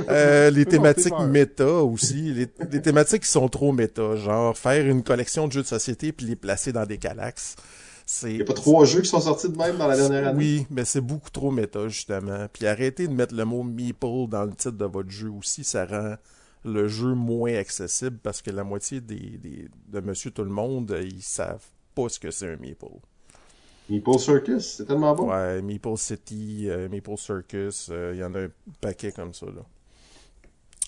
Euh, 0.09 0.51
les 0.51 0.65
thématiques 0.67 1.19
méta 1.29 1.67
aussi. 1.83 2.33
Les, 2.33 2.49
les 2.71 2.83
thématiques 2.83 3.23
qui 3.23 3.29
sont 3.29 3.49
trop 3.49 3.73
méta, 3.73 4.17
genre 4.17 4.57
faire 4.57 4.87
une 4.87 5.03
collection 5.03 5.47
de 5.49 5.53
jeux 5.53 5.63
de 5.63 5.67
société 5.67 6.13
puis 6.13 6.27
les 6.27 6.37
placer 6.37 6.73
dans 6.73 6.87
des 6.87 6.99
galaxes. 6.99 7.57
C'est... 8.07 8.31
Il 8.31 8.37
n'y 8.37 8.43
a 8.43 8.45
pas 8.47 8.55
trois 8.55 8.85
jeux 8.87 9.03
qui 9.03 9.09
sont 9.09 9.21
sortis 9.21 9.51
de 9.51 9.57
même 9.57 9.77
dans 9.77 9.87
la 9.87 9.97
dernière 9.97 10.29
année? 10.29 10.39
Oui, 10.39 10.67
mais 10.71 10.85
c'est 10.87 11.03
beaucoup 11.03 11.31
trop 11.31 11.51
méta, 11.51 11.89
justement. 11.89 12.47
Puis 12.53 12.67
arrêtez 12.67 13.07
de 13.07 13.13
mettre 13.13 13.35
le 13.35 13.45
mot 13.45 13.63
meeple 13.63 14.29
dans 14.29 14.45
le 14.45 14.53
titre 14.55 14.71
de 14.79 14.85
votre 14.87 15.11
jeu 15.11 15.29
aussi, 15.31 15.63
ça 15.65 15.85
rend 15.85 16.15
le 16.65 16.89
jeu 16.89 17.15
moins 17.15 17.55
accessible 17.55 18.19
parce 18.23 18.41
que 18.43 18.51
la 18.51 18.65
moitié 18.65 19.01
des, 19.01 19.39
des- 19.39 19.69
de 19.89 20.01
Monsieur 20.01 20.31
Tout-le-Monde, 20.31 20.97
ils 21.03 21.23
savent 21.23 21.65
pas 21.95 22.09
ce 22.09 22.19
que 22.19 22.31
c'est 22.31 22.49
un 22.51 22.57
meeple. 22.57 22.87
Meeple 23.89 24.19
Circus, 24.19 24.75
c'est 24.77 24.85
tellement 24.85 25.15
bon. 25.15 25.31
Ouais, 25.31 25.63
Meeple 25.63 25.97
City, 25.97 26.67
euh, 26.69 26.89
Meeple 26.89 27.17
Circus, 27.17 27.89
euh, 27.91 28.13
il 28.15 28.21
y 28.21 28.25
en 28.25 28.35
a 28.35 28.41
un 28.41 28.51
paquet 28.81 29.13
comme 29.13 29.33
ça. 29.33 29.47
Là. 29.47 29.63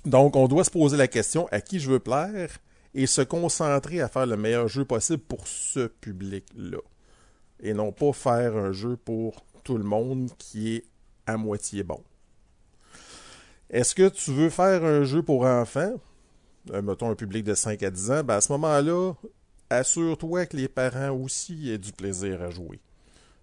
Donc, 0.04 0.36
on 0.36 0.48
doit 0.48 0.64
se 0.64 0.70
poser 0.70 0.96
la 0.96 1.08
question 1.08 1.48
à 1.50 1.60
qui 1.60 1.80
je 1.80 1.90
veux 1.90 1.98
plaire 1.98 2.58
et 2.94 3.06
se 3.06 3.22
concentrer 3.22 4.00
à 4.00 4.08
faire 4.08 4.26
le 4.26 4.36
meilleur 4.36 4.68
jeu 4.68 4.84
possible 4.84 5.22
pour 5.22 5.46
ce 5.46 5.86
public-là. 5.86 6.78
Et 7.62 7.72
non 7.72 7.92
pas 7.92 8.12
faire 8.12 8.56
un 8.56 8.72
jeu 8.72 8.96
pour 8.96 9.44
tout 9.64 9.78
le 9.78 9.84
monde 9.84 10.30
qui 10.38 10.76
est 10.76 10.84
à 11.26 11.36
moitié 11.36 11.82
bon. 11.82 12.02
Est-ce 13.70 13.94
que 13.94 14.08
tu 14.08 14.32
veux 14.32 14.50
faire 14.50 14.84
un 14.84 15.04
jeu 15.04 15.22
pour 15.22 15.44
enfants, 15.44 15.94
euh, 16.72 16.82
mettons 16.82 17.10
un 17.10 17.14
public 17.14 17.44
de 17.44 17.54
5 17.54 17.82
à 17.82 17.90
10 17.90 18.10
ans, 18.10 18.24
ben 18.24 18.34
à 18.36 18.40
ce 18.40 18.52
moment-là, 18.52 19.12
assure-toi 19.70 20.46
que 20.46 20.56
les 20.56 20.68
parents 20.68 21.10
aussi 21.10 21.70
aient 21.70 21.78
du 21.78 21.92
plaisir 21.92 22.42
à 22.42 22.50
jouer. 22.50 22.80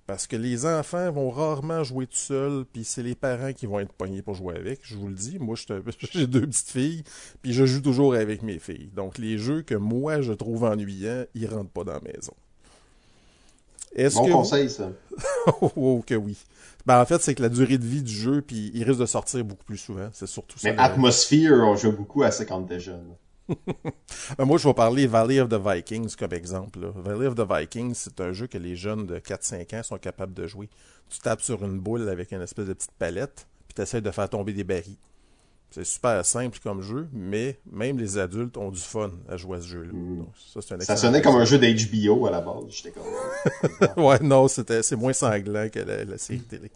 Parce 0.08 0.26
que 0.26 0.38
les 0.38 0.66
enfants 0.66 1.12
vont 1.12 1.30
rarement 1.30 1.84
jouer 1.84 2.08
tout 2.08 2.16
seuls, 2.16 2.64
puis 2.72 2.86
c'est 2.86 3.04
les 3.04 3.14
parents 3.14 3.52
qui 3.52 3.66
vont 3.66 3.80
être 3.80 3.92
pognés 3.92 4.22
pour 4.22 4.36
jouer 4.36 4.56
avec. 4.56 4.80
Je 4.84 4.96
vous 4.96 5.10
le 5.10 5.14
dis, 5.14 5.38
moi 5.38 5.56
j'ai 6.14 6.28
deux 6.28 6.48
petites 6.48 6.70
filles, 6.70 7.04
puis 7.42 7.52
je 7.52 7.66
joue 7.66 7.82
toujours 7.82 8.16
avec 8.16 8.42
mes 8.42 8.58
filles. 8.58 8.90
Donc 8.96 9.18
les 9.18 9.38
jeux 9.38 9.64
que 9.64 9.76
moi 9.76 10.22
je 10.22 10.32
trouve 10.32 10.64
ennuyants, 10.64 11.26
ils 11.36 11.48
rentrent 11.48 11.70
pas 11.72 11.84
dans 11.84 11.94
la 11.94 12.02
maison. 12.02 12.34
Est-ce 13.96 14.16
bon 14.16 14.32
conseil 14.32 14.70
ça. 14.70 14.92
oh 15.62 16.02
que 16.06 16.16
oui. 16.16 16.38
Ben, 16.86 17.02
en 17.02 17.06
fait, 17.06 17.22
c'est 17.22 17.36
que 17.36 17.42
la 17.42 17.50
durée 17.50 17.78
de 17.78 17.86
vie 17.86 18.02
du 18.02 18.14
jeu, 18.14 18.42
puis 18.42 18.72
il 18.74 18.84
risque 18.84 19.02
de 19.02 19.06
sortir 19.06 19.44
beaucoup 19.44 19.66
plus 19.66 19.78
souvent. 19.78 20.08
C'est 20.14 20.28
surtout 20.28 20.58
ça. 20.58 20.72
Mais 20.72 20.78
Atmosphere, 20.80 21.64
on 21.64 21.76
joue 21.76 21.92
beaucoup 21.92 22.24
à 22.24 22.32
50 22.32 22.66
déjà. 22.66 22.94
Ben, 22.94 23.16
moi, 24.40 24.58
je 24.58 24.68
vais 24.68 24.74
parler 24.74 25.08
Valley 25.08 25.40
of 25.40 25.50
the 25.50 25.60
Vikings 25.60 26.16
comme 26.16 26.34
exemple. 26.34 26.80
Valley 26.96 27.28
of 27.28 27.36
the 27.36 27.46
Vikings, 27.50 27.96
c'est 27.96 28.20
un 28.22 28.34
jeu 28.34 28.48
que 28.48 28.58
les 28.58 28.76
jeunes 28.76 29.06
de 29.06 29.20
4-5 29.20 29.80
ans 29.80 29.84
sont 29.84 29.98
capables 29.98 30.34
de 30.34 30.48
jouer. 30.48 30.70
Tu 31.10 31.20
tapes 31.20 31.42
sur 31.42 31.64
une 31.64 31.80
boule 31.80 32.08
avec 32.10 32.32
une 32.32 32.42
espèce 32.42 32.66
de 32.66 32.74
petite 32.74 32.92
palette, 32.98 33.48
puis 33.68 33.76
tu 33.76 33.82
essaies 33.82 34.02
de 34.02 34.12
faire 34.12 34.30
tomber 34.30 34.54
des 34.54 34.64
barils. 34.64 34.98
C'est 35.70 35.84
super 35.84 36.26
simple 36.26 36.60
comme 36.64 36.82
jeu, 36.82 37.08
mais 37.12 37.60
même 37.70 37.98
les 37.98 38.18
adultes 38.18 38.58
ont 38.58 38.72
du 38.72 38.80
fun 38.80 39.12
à 39.28 39.36
jouer 39.36 39.58
à 39.58 39.62
ce 39.62 39.68
jeu-là. 39.68 39.92
Mm. 39.92 40.26
Ça, 40.54 40.62
ça, 40.80 40.96
sonnait 40.96 41.22
comme 41.22 41.36
un 41.36 41.46
jeu 41.46 41.60
d'HBO 41.60 42.26
à 42.26 42.32
la 42.32 42.40
base. 42.40 42.64
J'étais 42.70 42.92
comme... 42.92 44.04
ouais, 44.06 44.20
non, 44.22 44.48
c'était, 44.48 44.82
c'est 44.82 44.96
moins 44.96 45.12
sanglant 45.12 45.68
que 45.70 45.80
la, 45.80 46.18
série 46.18 46.40
télé. 46.40 46.72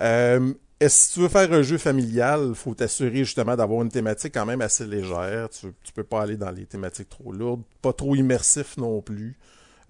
Euh, 0.00 0.54
si 0.86 1.12
tu 1.14 1.20
veux 1.20 1.28
faire 1.28 1.52
un 1.52 1.62
jeu 1.62 1.78
familial, 1.78 2.54
faut 2.54 2.74
t'assurer 2.74 3.24
justement 3.24 3.56
d'avoir 3.56 3.82
une 3.82 3.90
thématique 3.90 4.34
quand 4.34 4.46
même 4.46 4.60
assez 4.60 4.86
légère. 4.86 5.48
Tu, 5.50 5.72
tu 5.82 5.92
peux 5.92 6.04
pas 6.04 6.22
aller 6.22 6.36
dans 6.36 6.50
les 6.50 6.66
thématiques 6.66 7.08
trop 7.08 7.32
lourdes, 7.32 7.62
pas 7.82 7.92
trop 7.92 8.14
immersif 8.14 8.76
non 8.76 9.00
plus. 9.02 9.36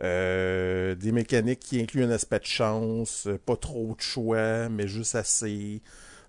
Euh, 0.01 0.95
des 0.95 1.11
mécaniques 1.13 1.61
qui 1.61 1.81
incluent 1.81 2.05
un 2.05 2.11
aspect 2.11 2.39
de 2.39 2.45
chance, 2.45 3.29
pas 3.45 3.57
trop 3.57 3.95
de 3.97 4.01
choix, 4.01 4.69
mais 4.69 4.87
juste 4.87 5.15
assez. 5.17 5.83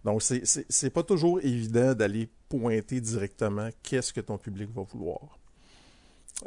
Donc, 0.04 0.22
c'est 0.24 0.90
pas 0.90 1.04
toujours 1.04 1.40
évident 1.42 1.94
d'aller 1.94 2.30
pointer 2.50 3.00
directement 3.00 3.70
qu'est-ce 3.84 4.12
que 4.12 4.22
ton 4.22 4.38
public 4.38 4.70
va 4.74 4.82
vouloir. 4.82 5.38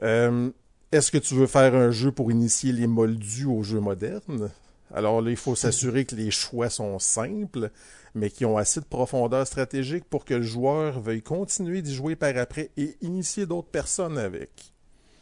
Euh, 0.03 0.51
Est-ce 0.91 1.11
que 1.11 1.19
tu 1.19 1.35
veux 1.35 1.47
faire 1.47 1.75
un 1.75 1.91
jeu 1.91 2.11
pour 2.11 2.31
initier 2.33 2.73
les 2.73 2.87
moldus 2.87 3.47
au 3.47 3.63
jeu 3.63 3.79
moderne? 3.81 4.51
Alors 4.94 5.23
là, 5.23 5.31
il 5.31 5.36
faut 5.36 5.55
s'assurer 5.55 6.05
que 6.05 6.14
les 6.14 6.31
choix 6.31 6.69
sont 6.69 6.98
simples, 6.98 7.70
mais 8.14 8.31
qui 8.31 8.44
ont 8.44 8.59
assez 8.59 8.81
de 8.81 8.85
profondeur 8.85 9.47
stratégique 9.47 10.05
pour 10.05 10.24
que 10.24 10.35
le 10.35 10.43
joueur 10.43 11.01
veuille 11.01 11.23
continuer 11.23 11.82
d'y 11.82 11.94
jouer 11.94 12.16
par 12.16 12.36
après 12.36 12.70
et 12.77 12.97
initier 13.01 13.47
d'autres 13.47 13.70
personnes 13.70 14.19
avec. 14.19 14.73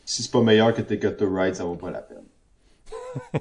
Si 0.05 0.25
c'est 0.25 0.33
pas 0.33 0.43
meilleur 0.43 0.75
que 0.75 0.83
Ticket 0.83 1.17
to 1.17 1.33
Ride, 1.33 1.55
ça 1.55 1.65
vaut 1.65 1.77
pas 1.77 1.91
la 1.91 2.03
peine. 2.03 2.25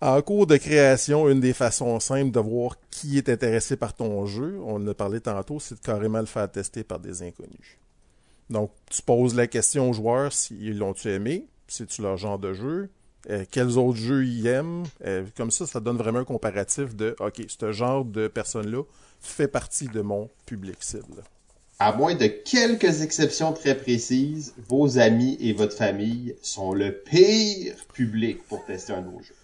En 0.00 0.22
cours 0.22 0.46
de 0.46 0.56
création, 0.56 1.28
une 1.28 1.40
des 1.40 1.52
façons 1.52 1.98
simples 1.98 2.30
de 2.30 2.38
voir 2.38 2.76
qui 2.88 3.18
est 3.18 3.28
intéressé 3.28 3.76
par 3.76 3.94
ton 3.94 4.26
jeu, 4.26 4.60
on 4.64 4.76
en 4.76 4.86
a 4.86 4.94
parlé 4.94 5.20
tantôt, 5.20 5.58
c'est 5.58 5.74
de 5.74 5.80
carrément 5.80 6.20
le 6.20 6.26
faire 6.26 6.48
tester 6.48 6.84
par 6.84 7.00
des 7.00 7.22
inconnus. 7.22 7.78
Donc, 8.48 8.70
tu 8.88 9.02
poses 9.02 9.34
la 9.34 9.48
question 9.48 9.90
aux 9.90 9.92
joueurs 9.92 10.32
s'ils 10.32 10.78
l'ont-tu 10.78 11.10
aimé, 11.10 11.48
si 11.66 11.84
tu 11.84 12.00
leur 12.00 12.16
genre 12.16 12.38
de 12.38 12.52
jeu, 12.52 12.90
euh, 13.30 13.44
quels 13.50 13.78
autres 13.78 13.98
jeux 13.98 14.24
ils 14.24 14.46
aiment? 14.46 14.84
Euh, 15.04 15.24
comme 15.36 15.50
ça, 15.50 15.66
ça 15.66 15.80
donne 15.80 15.96
vraiment 15.96 16.20
un 16.20 16.24
comparatif 16.24 16.94
de 16.94 17.16
OK, 17.20 17.42
ce 17.46 17.72
genre 17.72 18.04
de 18.04 18.28
personne-là 18.28 18.82
fait 19.20 19.48
partie 19.48 19.88
de 19.88 20.00
mon 20.00 20.30
public 20.46 20.76
cible. 20.80 21.22
À 21.80 21.92
moins 21.92 22.14
de 22.14 22.26
quelques 22.26 23.02
exceptions 23.02 23.52
très 23.52 23.76
précises, 23.76 24.54
vos 24.68 24.98
amis 24.98 25.36
et 25.40 25.52
votre 25.52 25.76
famille 25.76 26.34
sont 26.42 26.72
le 26.72 26.92
pire 26.92 27.76
public 27.92 28.42
pour 28.48 28.64
tester 28.64 28.92
un 28.92 29.00
nouveau 29.00 29.22
jeu. 29.22 29.34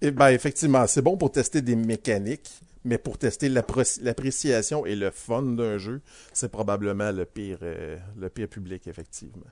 Eh 0.00 0.10
ben, 0.10 0.28
effectivement, 0.28 0.86
c'est 0.86 1.02
bon 1.02 1.16
pour 1.16 1.32
tester 1.32 1.60
des 1.60 1.76
mécaniques, 1.76 2.50
mais 2.84 2.98
pour 2.98 3.18
tester 3.18 3.48
l'appréciation 3.48 4.84
et 4.86 4.96
le 4.96 5.10
fun 5.10 5.42
d'un 5.42 5.78
jeu, 5.78 6.00
c'est 6.32 6.50
probablement 6.50 7.10
le 7.12 7.24
pire, 7.24 7.58
euh, 7.62 7.98
le 8.16 8.28
pire 8.28 8.48
public, 8.48 8.86
effectivement. 8.86 9.50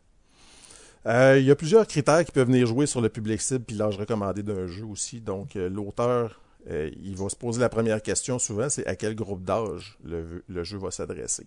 Euh, 1.06 1.38
il 1.38 1.46
y 1.46 1.50
a 1.50 1.56
plusieurs 1.56 1.86
critères 1.86 2.24
qui 2.24 2.32
peuvent 2.32 2.46
venir 2.46 2.66
jouer 2.66 2.86
sur 2.86 3.00
le 3.00 3.08
public 3.08 3.40
cible 3.40 3.64
puis 3.64 3.76
l'âge 3.76 3.96
recommandé 3.96 4.42
d'un 4.42 4.66
jeu 4.66 4.84
aussi. 4.84 5.20
Donc, 5.20 5.56
euh, 5.56 5.68
l'auteur, 5.68 6.40
il 6.68 7.16
va 7.16 7.28
se 7.30 7.36
poser 7.36 7.58
la 7.58 7.70
première 7.70 8.02
question 8.02 8.38
souvent, 8.38 8.68
c'est 8.68 8.86
à 8.86 8.94
quel 8.94 9.14
groupe 9.14 9.42
d'âge 9.44 9.98
le, 10.04 10.62
jeu 10.62 10.76
va 10.76 10.90
s'adresser. 10.90 11.46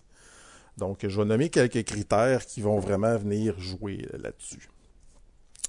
Donc, 0.76 1.06
je 1.06 1.20
vais 1.20 1.24
nommer 1.24 1.50
quelques 1.50 1.84
critères 1.84 2.44
qui 2.44 2.60
vont 2.60 2.80
vraiment 2.80 3.16
venir 3.16 3.58
jouer 3.60 4.08
là-dessus. 4.20 4.68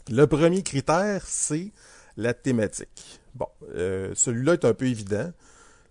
Le 0.09 0.25
premier 0.25 0.63
critère, 0.63 1.23
c'est 1.25 1.71
la 2.17 2.33
thématique. 2.33 3.19
Bon, 3.33 3.47
euh, 3.73 4.11
celui-là 4.15 4.53
est 4.53 4.65
un 4.65 4.73
peu 4.73 4.85
évident. 4.85 5.31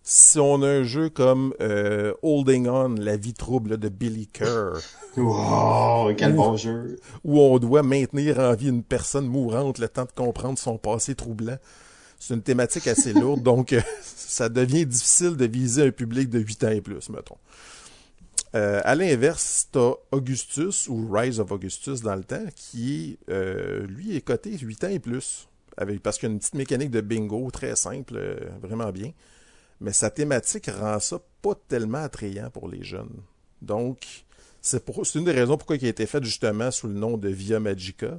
Si 0.06 0.38
on 0.38 0.60
a 0.60 0.68
un 0.68 0.82
jeu 0.82 1.08
comme 1.08 1.54
euh, 1.62 2.12
Holding 2.20 2.68
On, 2.68 2.90
la 2.90 3.16
vie 3.16 3.32
trouble 3.32 3.78
de 3.78 3.88
Billy 3.88 4.26
Kerr. 4.26 4.74
wow, 5.16 6.12
quel 6.14 6.34
bon 6.34 6.58
jeu. 6.58 7.00
Où 7.24 7.40
on 7.40 7.58
doit 7.58 7.82
maintenir 7.82 8.38
en 8.38 8.54
vie 8.54 8.68
une 8.68 8.82
personne 8.82 9.26
mourante 9.26 9.78
le 9.78 9.88
temps 9.88 10.04
de 10.04 10.12
comprendre 10.12 10.58
son 10.58 10.76
passé 10.76 11.14
troublant. 11.14 11.56
C'est 12.18 12.34
une 12.34 12.42
thématique 12.42 12.86
assez 12.86 13.12
lourde, 13.14 13.42
donc 13.42 13.72
euh, 13.72 13.80
ça 14.02 14.50
devient 14.50 14.84
difficile 14.84 15.36
de 15.38 15.46
viser 15.46 15.86
un 15.86 15.90
public 15.90 16.28
de 16.28 16.38
8 16.38 16.64
ans 16.64 16.68
et 16.68 16.82
plus, 16.82 17.08
mettons. 17.08 17.38
Euh, 18.54 18.82
à 18.84 18.94
l'inverse, 18.94 19.68
t'as 19.72 19.92
Augustus, 20.12 20.86
ou 20.86 21.08
Rise 21.10 21.40
of 21.40 21.50
Augustus 21.50 22.02
dans 22.02 22.14
le 22.14 22.24
temps, 22.24 22.44
qui, 22.54 23.18
lui, 23.26 24.14
est 24.14 24.20
coté 24.20 24.50
8 24.58 24.84
ans 24.84 24.88
et 24.88 25.00
plus 25.00 25.48
parce 26.04 26.18
qu'il 26.18 26.28
y 26.28 26.30
a 26.30 26.32
une 26.32 26.38
petite 26.38 26.54
mécanique 26.54 26.92
de 26.92 27.00
bingo 27.00 27.50
très 27.50 27.74
simple, 27.74 28.16
vraiment 28.62 28.92
bien. 28.92 29.10
Mais 29.80 29.92
sa 29.92 30.10
thématique 30.10 30.66
rend 30.66 31.00
ça 31.00 31.20
pas 31.42 31.54
tellement 31.68 31.98
attrayant 31.98 32.50
pour 32.50 32.68
les 32.68 32.82
jeunes. 32.82 33.22
Donc, 33.60 34.24
c'est 34.60 34.82
une 35.14 35.24
des 35.24 35.32
raisons 35.32 35.56
pourquoi 35.56 35.76
il 35.76 35.84
a 35.84 35.88
été 35.88 36.06
fait 36.06 36.22
justement 36.24 36.70
sous 36.70 36.88
le 36.88 36.94
nom 36.94 37.16
de 37.18 37.28
Via 37.28 37.60
Magica, 37.60 38.18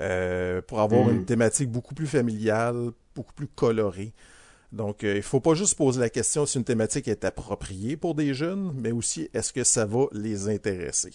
euh, 0.00 0.60
pour 0.62 0.80
avoir 0.80 1.06
mm. 1.06 1.10
une 1.10 1.24
thématique 1.24 1.70
beaucoup 1.70 1.94
plus 1.94 2.06
familiale, 2.06 2.90
beaucoup 3.14 3.32
plus 3.32 3.48
colorée. 3.48 4.12
Donc, 4.70 5.02
euh, 5.02 5.14
il 5.14 5.16
ne 5.16 5.22
faut 5.22 5.40
pas 5.40 5.54
juste 5.54 5.76
poser 5.76 6.00
la 6.00 6.10
question 6.10 6.44
si 6.44 6.58
une 6.58 6.64
thématique 6.64 7.08
est 7.08 7.24
appropriée 7.24 7.96
pour 7.96 8.14
des 8.14 8.34
jeunes, 8.34 8.72
mais 8.76 8.92
aussi 8.92 9.30
est-ce 9.32 9.52
que 9.52 9.64
ça 9.64 9.86
va 9.86 10.06
les 10.12 10.48
intéresser? 10.48 11.12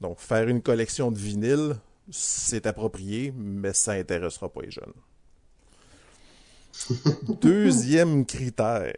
Donc, 0.00 0.20
faire 0.20 0.48
une 0.48 0.60
collection 0.60 1.10
de 1.10 1.18
vinyles, 1.18 1.76
c'est 2.10 2.66
approprié, 2.66 3.32
mais 3.36 3.72
ça 3.72 3.96
n'intéressera 3.96 4.52
pas 4.52 4.60
les 4.62 4.70
jeunes. 4.70 4.92
Deuxième 7.40 8.24
critère. 8.24 8.92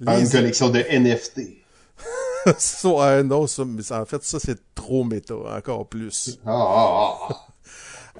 Une 0.00 0.28
collection 0.28 0.70
de 0.70 0.80
NFT. 0.80 1.62
non, 3.24 3.44
en 3.44 4.04
fait, 4.04 4.22
ça, 4.24 4.40
c'est 4.40 4.74
trop 4.74 5.04
méta, 5.04 5.34
encore 5.34 5.88
plus. 5.88 6.38
Ah, 6.44 6.50
ah, 6.50 7.28
ah, 7.28 7.46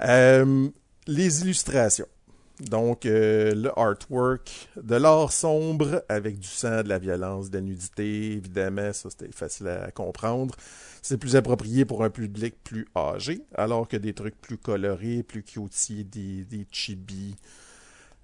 euh, 0.09 0.69
les 1.07 1.41
illustrations. 1.41 2.07
Donc, 2.59 3.05
euh, 3.05 3.53
le 3.55 3.77
artwork, 3.77 4.69
de 4.81 4.95
l'art 4.95 5.31
sombre 5.31 6.03
avec 6.07 6.39
du 6.39 6.47
sang, 6.47 6.83
de 6.83 6.89
la 6.89 6.99
violence, 6.99 7.49
de 7.49 7.57
la 7.57 7.61
nudité, 7.61 8.33
évidemment, 8.33 8.93
ça 8.93 9.09
c'était 9.09 9.31
facile 9.31 9.67
à 9.67 9.91
comprendre. 9.91 10.55
C'est 11.01 11.17
plus 11.17 11.35
approprié 11.35 11.83
pour 11.83 12.03
un 12.03 12.09
public 12.09 12.55
plus 12.63 12.87
âgé, 12.95 13.41
alors 13.55 13.87
que 13.87 13.97
des 13.97 14.13
trucs 14.13 14.39
plus 14.39 14.57
colorés, 14.57 15.23
plus 15.23 15.43
cutie, 15.43 16.05
des, 16.05 16.45
des 16.45 16.65
chibis. 16.71 17.35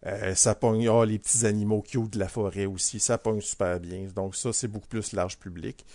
Euh, 0.06 0.34
ça 0.34 0.56
pogne, 0.56 0.88
oh, 0.88 1.04
les 1.04 1.20
petits 1.20 1.46
animaux 1.46 1.82
cute 1.82 2.14
de 2.14 2.20
la 2.20 2.30
forêt 2.30 2.66
aussi, 2.66 3.00
ça 3.00 3.18
pogne 3.18 3.42
super 3.42 3.80
bien. 3.80 4.08
Donc 4.16 4.36
ça, 4.36 4.54
c'est 4.54 4.68
beaucoup 4.68 4.88
plus 4.88 5.14
large 5.14 5.38
public. 5.38 5.86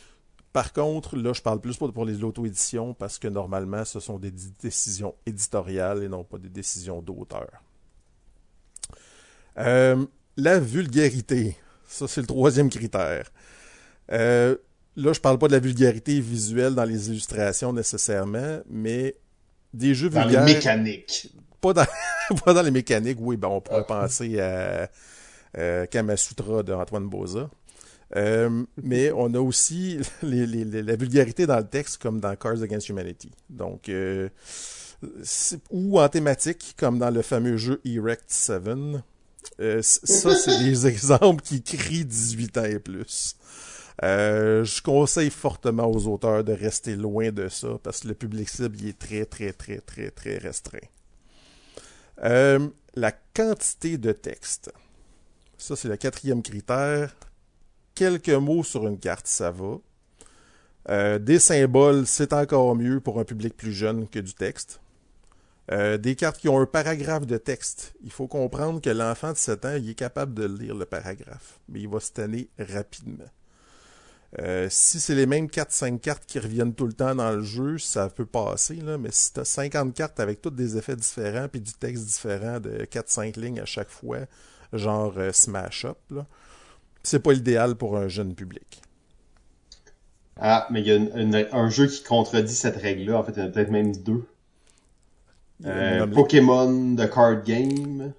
Par 0.52 0.72
contre, 0.72 1.16
là, 1.16 1.32
je 1.32 1.42
parle 1.42 1.60
plus 1.60 1.76
pour, 1.76 1.92
pour 1.92 2.04
les 2.04 2.22
auto-éditions 2.22 2.94
parce 2.94 3.18
que 3.18 3.28
normalement, 3.28 3.84
ce 3.84 3.98
sont 3.98 4.18
des 4.18 4.32
décisions 4.62 5.14
éditoriales 5.26 6.02
et 6.04 6.08
non 6.08 6.22
pas 6.22 6.38
des 6.38 6.48
décisions 6.48 7.02
d'auteur. 7.02 7.48
Euh, 9.58 10.04
la 10.36 10.60
vulgarité. 10.60 11.56
Ça, 11.88 12.06
c'est 12.06 12.20
le 12.20 12.26
troisième 12.26 12.70
critère. 12.70 13.30
Euh, 14.12 14.56
là, 14.96 15.12
je 15.12 15.20
parle 15.20 15.38
pas 15.38 15.48
de 15.48 15.52
la 15.52 15.60
vulgarité 15.60 16.20
visuelle 16.20 16.74
dans 16.74 16.84
les 16.84 17.08
illustrations 17.10 17.72
nécessairement, 17.72 18.60
mais 18.68 19.16
des 19.72 19.94
jeux 19.94 20.10
dans 20.10 20.22
vulgaires. 20.22 20.44
Les 20.44 20.54
mécaniques. 20.54 21.32
Pas 21.60 21.72
dans. 21.72 21.86
dans 22.46 22.62
les 22.62 22.70
mécaniques, 22.70 23.18
oui, 23.20 23.36
ben, 23.36 23.48
on 23.48 23.60
pourrait 23.60 23.86
penser 23.86 24.40
à 24.40 24.90
euh, 25.58 25.86
Kamasutra 25.86 26.62
de 26.62 26.72
Antoine 26.72 27.08
Boza. 27.08 27.48
Euh, 28.16 28.64
mais 28.82 29.10
on 29.12 29.32
a 29.34 29.40
aussi 29.40 29.98
les, 30.22 30.46
les, 30.46 30.82
la 30.82 30.96
vulgarité 30.96 31.46
dans 31.46 31.58
le 31.58 31.66
texte, 31.66 31.98
comme 31.98 32.20
dans 32.20 32.34
Cars 32.36 32.62
Against 32.62 32.88
Humanity. 32.88 33.30
Donc, 33.50 33.88
euh, 33.88 34.28
ou 35.70 36.00
en 36.00 36.08
thématique, 36.08 36.74
comme 36.78 36.98
dans 36.98 37.10
le 37.10 37.22
fameux 37.22 37.56
jeu 37.56 37.80
Erect 37.84 38.24
7. 38.28 38.62
Euh, 39.60 39.82
ça, 39.82 40.34
c'est 40.36 40.58
des 40.64 40.86
exemples 40.86 41.42
qui 41.42 41.62
crient 41.62 42.04
18 42.04 42.58
ans 42.58 42.64
et 42.64 42.78
plus. 42.78 43.36
Je 44.02 44.82
conseille 44.82 45.30
fortement 45.30 45.90
aux 45.90 46.06
auteurs 46.06 46.44
de 46.44 46.52
rester 46.52 46.96
loin 46.96 47.30
de 47.30 47.48
ça 47.48 47.78
parce 47.82 48.00
que 48.00 48.08
le 48.08 48.14
public 48.14 48.48
cible 48.48 48.76
il 48.80 48.88
est 48.88 48.98
très, 48.98 49.24
très, 49.24 49.52
très, 49.52 49.78
très, 49.78 50.10
très 50.10 50.38
restreint. 50.38 50.78
Euh, 52.22 52.68
la 52.94 53.12
quantité 53.12 53.98
de 53.98 54.12
texte. 54.12 54.72
Ça, 55.58 55.76
c'est 55.76 55.88
le 55.88 55.96
quatrième 55.96 56.42
critère. 56.42 57.14
Quelques 57.94 58.28
mots 58.28 58.62
sur 58.62 58.86
une 58.86 58.98
carte, 58.98 59.26
ça 59.26 59.50
va. 59.50 59.78
Euh, 60.90 61.18
des 61.18 61.38
symboles, 61.38 62.06
c'est 62.06 62.32
encore 62.32 62.76
mieux 62.76 63.00
pour 63.00 63.18
un 63.18 63.24
public 63.24 63.56
plus 63.56 63.72
jeune 63.72 64.08
que 64.08 64.18
du 64.18 64.34
texte. 64.34 64.80
Euh, 65.70 65.96
des 65.96 66.14
cartes 66.14 66.38
qui 66.38 66.48
ont 66.48 66.60
un 66.60 66.66
paragraphe 66.66 67.26
de 67.26 67.38
texte. 67.38 67.94
Il 68.02 68.10
faut 68.10 68.26
comprendre 68.26 68.82
que 68.82 68.90
l'enfant 68.90 69.32
de 69.32 69.38
7 69.38 69.64
ans, 69.64 69.76
il 69.76 69.90
est 69.90 69.94
capable 69.94 70.34
de 70.34 70.44
lire 70.44 70.74
le 70.74 70.84
paragraphe, 70.84 71.58
mais 71.68 71.80
il 71.80 71.88
va 71.88 72.00
se 72.00 72.12
tanner 72.12 72.50
rapidement. 72.58 73.24
Euh, 74.40 74.66
si 74.68 74.98
c'est 74.98 75.14
les 75.14 75.26
mêmes 75.26 75.46
4-5 75.46 76.00
cartes 76.00 76.24
qui 76.26 76.38
reviennent 76.38 76.74
tout 76.74 76.86
le 76.86 76.92
temps 76.92 77.14
dans 77.14 77.30
le 77.30 77.42
jeu, 77.42 77.78
ça 77.78 78.08
peut 78.08 78.26
passer, 78.26 78.74
là, 78.76 78.98
mais 78.98 79.10
si 79.12 79.32
tu 79.32 79.40
as 79.40 79.44
50 79.44 79.94
cartes 79.94 80.18
avec 80.18 80.42
tous 80.42 80.50
des 80.50 80.76
effets 80.76 80.96
différents 80.96 81.46
puis 81.48 81.60
du 81.60 81.72
texte 81.72 82.04
différent 82.06 82.58
de 82.58 82.84
4-5 82.84 83.38
lignes 83.38 83.60
à 83.60 83.64
chaque 83.64 83.90
fois, 83.90 84.20
genre 84.72 85.14
euh, 85.18 85.30
Smash 85.32 85.84
Up, 85.84 85.98
c'est 87.02 87.20
pas 87.20 87.32
l'idéal 87.32 87.76
pour 87.76 87.96
un 87.96 88.08
jeune 88.08 88.34
public. 88.34 88.82
Ah, 90.36 90.66
mais 90.70 90.80
il 90.80 90.86
y 90.88 90.92
a 90.92 91.56
un 91.56 91.70
jeu 91.70 91.86
qui 91.86 92.02
contredit 92.02 92.54
cette 92.54 92.76
règle-là. 92.76 93.18
En 93.18 93.22
fait, 93.22 93.32
il 93.36 93.38
y 93.38 93.42
en 93.42 93.46
a 93.46 93.50
peut-être 93.50 93.70
même 93.70 93.94
deux. 93.94 94.24
Euh, 95.64 96.06
Pokémon 96.08 96.96
The 96.96 97.08
Card 97.08 97.44
Game. 97.44 98.12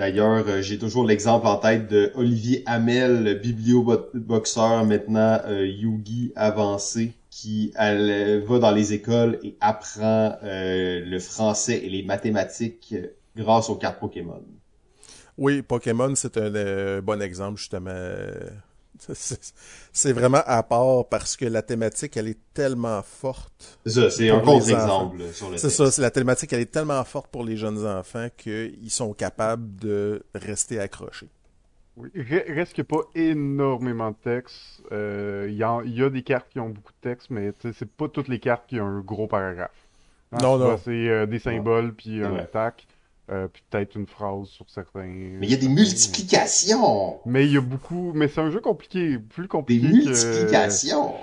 D'ailleurs, 0.00 0.48
euh, 0.48 0.62
j'ai 0.62 0.78
toujours 0.78 1.04
l'exemple 1.04 1.46
en 1.46 1.56
tête 1.56 1.86
de 1.88 2.10
Olivier 2.14 2.62
Hamel, 2.64 3.38
biblioboxeur 3.38 4.86
maintenant 4.86 5.38
euh, 5.44 5.66
Yugi 5.66 6.32
avancé, 6.36 7.12
qui 7.28 7.74
va 7.76 8.58
dans 8.58 8.70
les 8.70 8.94
écoles 8.94 9.38
et 9.42 9.58
apprend 9.60 10.38
le 10.42 11.18
français 11.18 11.82
et 11.84 11.90
les 11.90 12.02
mathématiques 12.02 12.94
grâce 13.36 13.68
aux 13.68 13.76
cartes 13.76 14.00
Pokémon. 14.00 14.42
Oui, 15.36 15.60
Pokémon, 15.60 16.14
c'est 16.14 16.38
un 16.38 17.02
bon 17.02 17.20
exemple 17.20 17.58
justement 17.58 17.90
c'est 19.92 20.12
vraiment 20.12 20.42
à 20.46 20.62
part 20.62 21.06
parce 21.08 21.36
que 21.36 21.44
la 21.44 21.62
thématique, 21.62 22.16
elle 22.16 22.28
est 22.28 22.38
tellement 22.54 23.02
forte. 23.02 23.78
C'est 23.86 23.92
ça, 23.92 24.10
c'est 24.10 24.30
un 24.30 24.40
contre-exemple 24.40 25.18
C'est 25.56 25.70
ça, 25.70 25.88
la 26.00 26.10
thématique, 26.10 26.52
elle 26.52 26.60
est 26.60 26.72
tellement 26.72 27.02
forte 27.04 27.30
pour 27.30 27.44
les 27.44 27.56
jeunes 27.56 27.86
enfants 27.86 28.28
qu'ils 28.36 28.90
sont 28.90 29.12
capables 29.12 29.76
de 29.76 30.22
rester 30.34 30.80
accrochés. 30.80 31.28
Oui, 31.96 32.10
reste 32.14 32.74
qu'il 32.74 32.84
n'y 32.88 32.98
a 32.98 33.02
pas 33.02 33.08
énormément 33.14 34.10
de 34.10 34.16
texte. 34.22 34.82
Euh, 34.92 35.46
il 35.48 35.56
y, 35.56 35.62
a 36.02 36.10
des 36.10 36.22
cartes 36.22 36.48
qui 36.50 36.60
ont 36.60 36.70
beaucoup 36.70 36.92
de 36.92 37.08
texte, 37.08 37.30
mais 37.30 37.52
c'est 37.60 37.90
pas 37.90 38.08
toutes 38.08 38.28
les 38.28 38.38
cartes 38.38 38.66
qui 38.68 38.80
ont 38.80 38.86
un 38.86 39.00
gros 39.00 39.26
paragraphe. 39.26 39.70
Hein, 40.32 40.38
non, 40.42 40.58
non. 40.58 40.78
C'est 40.78 41.08
euh, 41.08 41.26
des 41.26 41.38
symboles 41.38 41.92
puis 41.92 42.22
un 42.22 42.36
attaque. 42.36 42.86
Euh, 43.30 43.46
puis 43.46 43.62
peut-être 43.70 43.94
une 43.94 44.06
phrase 44.06 44.48
sur 44.48 44.68
certains. 44.68 45.06
Mais 45.06 45.46
il 45.46 45.50
y 45.50 45.54
a 45.54 45.56
des 45.56 45.68
multiplications. 45.68 47.20
Mais 47.26 47.46
il 47.46 47.52
y 47.52 47.56
a 47.56 47.60
beaucoup. 47.60 48.12
Mais 48.12 48.26
c'est 48.26 48.40
un 48.40 48.50
jeu 48.50 48.60
compliqué, 48.60 49.18
plus 49.18 49.46
compliqué. 49.46 49.86
Des 49.86 49.92
multiplications. 49.92 51.14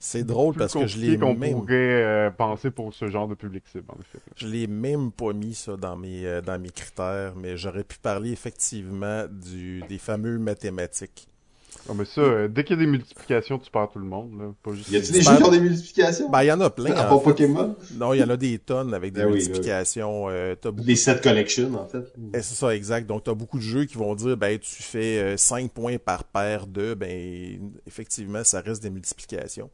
C'est 0.00 0.24
drôle 0.24 0.56
parce 0.56 0.74
que 0.74 0.86
je 0.86 0.98
l'ai 0.98 1.18
qu'on 1.18 1.36
pourrait 1.36 2.02
euh, 2.02 2.30
penser 2.30 2.70
pour 2.70 2.92
ce 2.92 3.06
genre 3.06 3.28
de 3.28 3.34
public 3.34 3.62
cible 3.70 3.86
en 3.88 4.00
effet. 4.00 4.18
Je 4.34 4.48
l'ai 4.48 4.66
même 4.66 5.12
pas 5.12 5.32
mis 5.32 5.54
ça 5.54 5.76
dans 5.76 5.96
mes 5.96 6.26
euh, 6.26 6.40
dans 6.40 6.60
mes 6.60 6.70
critères, 6.70 7.34
mais 7.36 7.56
j'aurais 7.56 7.84
pu 7.84 7.98
parler 7.98 8.32
effectivement 8.32 9.24
du 9.30 9.82
des 9.88 9.98
fameux 9.98 10.38
mathématiques. 10.38 11.28
Non, 11.88 11.94
mais 11.94 12.04
ça, 12.04 12.20
euh, 12.20 12.48
dès 12.48 12.64
qu'il 12.64 12.76
y 12.76 12.78
a 12.78 12.84
des 12.84 12.90
multiplications, 12.90 13.58
tu 13.58 13.70
perds 13.70 13.90
tout 13.92 13.98
le 13.98 14.04
monde. 14.04 14.38
Là. 14.38 14.52
Pas 14.62 14.72
juste... 14.72 14.90
Y 14.90 14.96
a-t-il 14.96 15.12
des 15.12 15.20
jeux 15.20 15.36
qui 15.36 15.42
ont 15.42 15.50
des 15.50 15.60
multiplications? 15.60 16.30
Ben, 16.30 16.42
il 16.42 16.46
y 16.46 16.52
en 16.52 16.60
a 16.60 16.70
plein. 16.70 16.92
À 16.92 17.04
part 17.04 17.22
Pokémon? 17.22 17.76
Non, 17.94 18.12
il 18.12 18.20
y 18.20 18.24
en 18.24 18.30
a 18.30 18.36
des 18.36 18.58
tonnes 18.58 18.92
avec 18.92 19.12
des 19.12 19.22
ben 19.22 19.30
multiplications. 19.30 20.28
Euh, 20.28 20.54
beaucoup... 20.62 20.82
Des 20.82 20.96
set 20.96 21.22
collections, 21.22 21.72
en 21.74 21.86
fait. 21.86 22.12
Eh, 22.34 22.42
c'est 22.42 22.54
ça, 22.54 22.74
exact. 22.74 23.06
Donc, 23.06 23.24
tu 23.24 23.30
as 23.30 23.34
beaucoup 23.34 23.58
de 23.58 23.62
jeux 23.62 23.84
qui 23.84 23.96
vont 23.96 24.14
dire, 24.14 24.36
ben, 24.36 24.58
tu 24.58 24.82
fais 24.82 25.36
5 25.36 25.64
euh, 25.64 25.68
points 25.68 25.98
par 25.98 26.24
paire 26.24 26.66
de, 26.66 26.94
ben, 26.94 27.72
effectivement, 27.86 28.42
ça 28.42 28.60
reste 28.60 28.82
des 28.82 28.90
multiplications. 28.90 29.70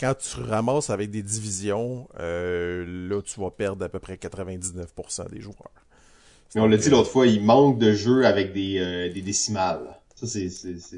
quand 0.00 0.14
tu 0.18 0.40
ramasses 0.40 0.90
avec 0.90 1.10
des 1.10 1.22
divisions, 1.22 2.08
là, 2.18 3.20
tu 3.22 3.40
vas 3.40 3.50
perdre 3.50 3.84
à 3.84 3.88
peu 3.88 4.00
près 4.00 4.16
99% 4.16 5.30
des 5.30 5.40
joueurs. 5.40 5.56
Mais 6.54 6.60
on 6.60 6.66
l'a 6.66 6.76
dit 6.76 6.90
l'autre 6.90 7.08
fois, 7.08 7.26
il 7.26 7.42
manque 7.42 7.78
de 7.78 7.92
jeux 7.92 8.26
avec 8.26 8.52
des, 8.52 9.10
des 9.14 9.22
décimales. 9.22 10.01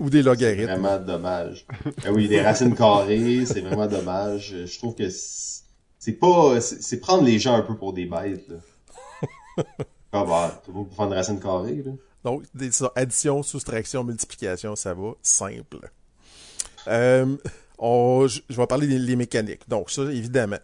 Ou 0.01 0.11
des 0.11 0.23
logarithmes. 0.23 0.67
C'est 0.67 0.79
vraiment 0.79 0.99
dommage. 0.99 1.67
ah 2.05 2.13
oui, 2.13 2.29
des 2.29 2.41
racines 2.41 2.75
carrées, 2.75 3.45
c'est 3.47 3.61
vraiment 3.61 3.87
dommage. 3.87 4.55
Je 4.67 4.79
trouve 4.79 4.95
que 4.95 5.09
c'est 5.11 6.13
pas, 6.13 6.61
c'est 6.61 7.01
prendre 7.01 7.25
les 7.25 7.39
gens 7.39 7.55
un 7.55 7.63
peu 7.63 7.77
pour 7.77 7.93
des 7.93 8.07
bêtes, 8.07 8.49
là. 8.49 8.57
ah 10.13 10.25
bah, 10.25 10.63
t'as 10.67 10.73
pas 10.73 10.85
faire 10.97 11.07
une 11.07 11.13
racine 11.13 11.41
carrée, 11.41 11.83
là. 11.85 11.93
Donc, 12.25 12.45
addition, 12.97 13.43
soustraction, 13.43 14.03
multiplication, 14.03 14.75
ça 14.77 14.95
va 14.95 15.13
simple. 15.23 15.91
Euh, 16.89 17.37
je, 17.79 18.41
vais 18.49 18.67
parler 18.67 18.87
des 18.87 19.17
mécaniques. 19.17 19.69
Donc, 19.69 19.91
ça, 19.91 20.03
évidemment. 20.05 20.59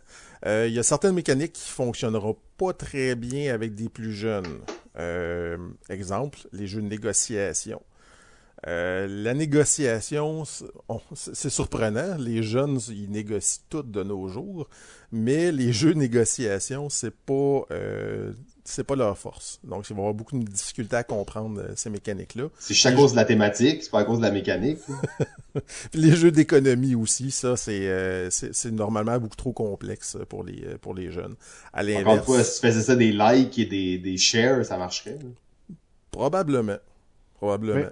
Euh, 0.47 0.67
il 0.67 0.75
y 0.75 0.79
a 0.79 0.83
certaines 0.83 1.15
mécaniques 1.15 1.53
qui 1.53 1.71
fonctionneront 1.71 2.37
pas 2.57 2.73
très 2.73 3.15
bien 3.15 3.53
avec 3.53 3.75
des 3.75 3.91
plus 3.91 4.13
jeunes. 4.13 4.61
Euh, 4.99 5.59
exemple, 5.91 6.39
les 6.53 6.67
jeux 6.67 6.81
de 6.81 6.89
négociation. 6.89 7.83
Euh, 8.67 9.07
la 9.09 9.33
négociation, 9.33 10.45
c'est 11.15 11.51
surprenant. 11.51 12.17
Les 12.19 12.43
jeunes, 12.43 12.79
ils 12.91 13.11
négocient 13.11 13.63
tout 13.71 13.83
de 13.83 14.03
nos 14.03 14.29
jours, 14.29 14.69
mais 15.13 15.51
les 15.51 15.73
jeux 15.73 15.95
de 15.95 15.99
négociation, 15.99 16.91
c'est 16.91 17.15
pas, 17.15 17.63
euh, 17.71 18.33
c'est 18.65 18.85
pas 18.85 18.97
leur 18.97 19.17
force. 19.17 19.61
Donc, 19.65 19.89
ils 19.89 19.97
vont 19.97 20.03
avoir 20.03 20.15
beaucoup 20.15 20.39
de 20.39 20.45
difficultés 20.45 20.97
à 20.97 21.05
comprendre 21.05 21.61
euh, 21.61 21.73
ces 21.75 21.89
mécaniques-là. 21.89 22.49
C'est 22.59 22.75
juste 22.75 22.87
à 22.87 22.93
cause 22.93 23.13
de 23.13 23.17
la 23.17 23.25
thématique, 23.25 23.83
c'est 23.83 23.91
pas 23.91 24.01
à 24.01 24.05
cause 24.05 24.19
de 24.19 24.25
la 24.25 24.31
mécanique. 24.31 24.79
les 25.95 26.15
jeux 26.15 26.31
d'économie 26.31 26.95
aussi, 26.95 27.31
ça, 27.31 27.57
c'est, 27.57 28.29
c'est, 28.31 28.71
normalement 28.71 29.19
beaucoup 29.19 29.37
trop 29.37 29.53
complexe 29.53 30.19
pour 30.29 30.45
les, 30.45 30.61
pour 30.83 30.93
les 30.93 31.11
jeunes. 31.11 31.35
À 31.73 31.83
l'inverse. 31.83 32.03
Encore 32.03 32.17
une 32.19 32.23
fois, 32.25 32.45
si 32.45 32.61
tu 32.61 32.67
faisais 32.67 32.83
ça 32.83 32.95
des 32.95 33.13
likes 33.13 33.59
et 33.59 33.65
des, 33.65 33.97
des 33.97 34.19
shares, 34.19 34.67
ça 34.67 34.77
marcherait. 34.77 35.19
Probablement. 36.11 36.77
Probablement. 37.39 37.89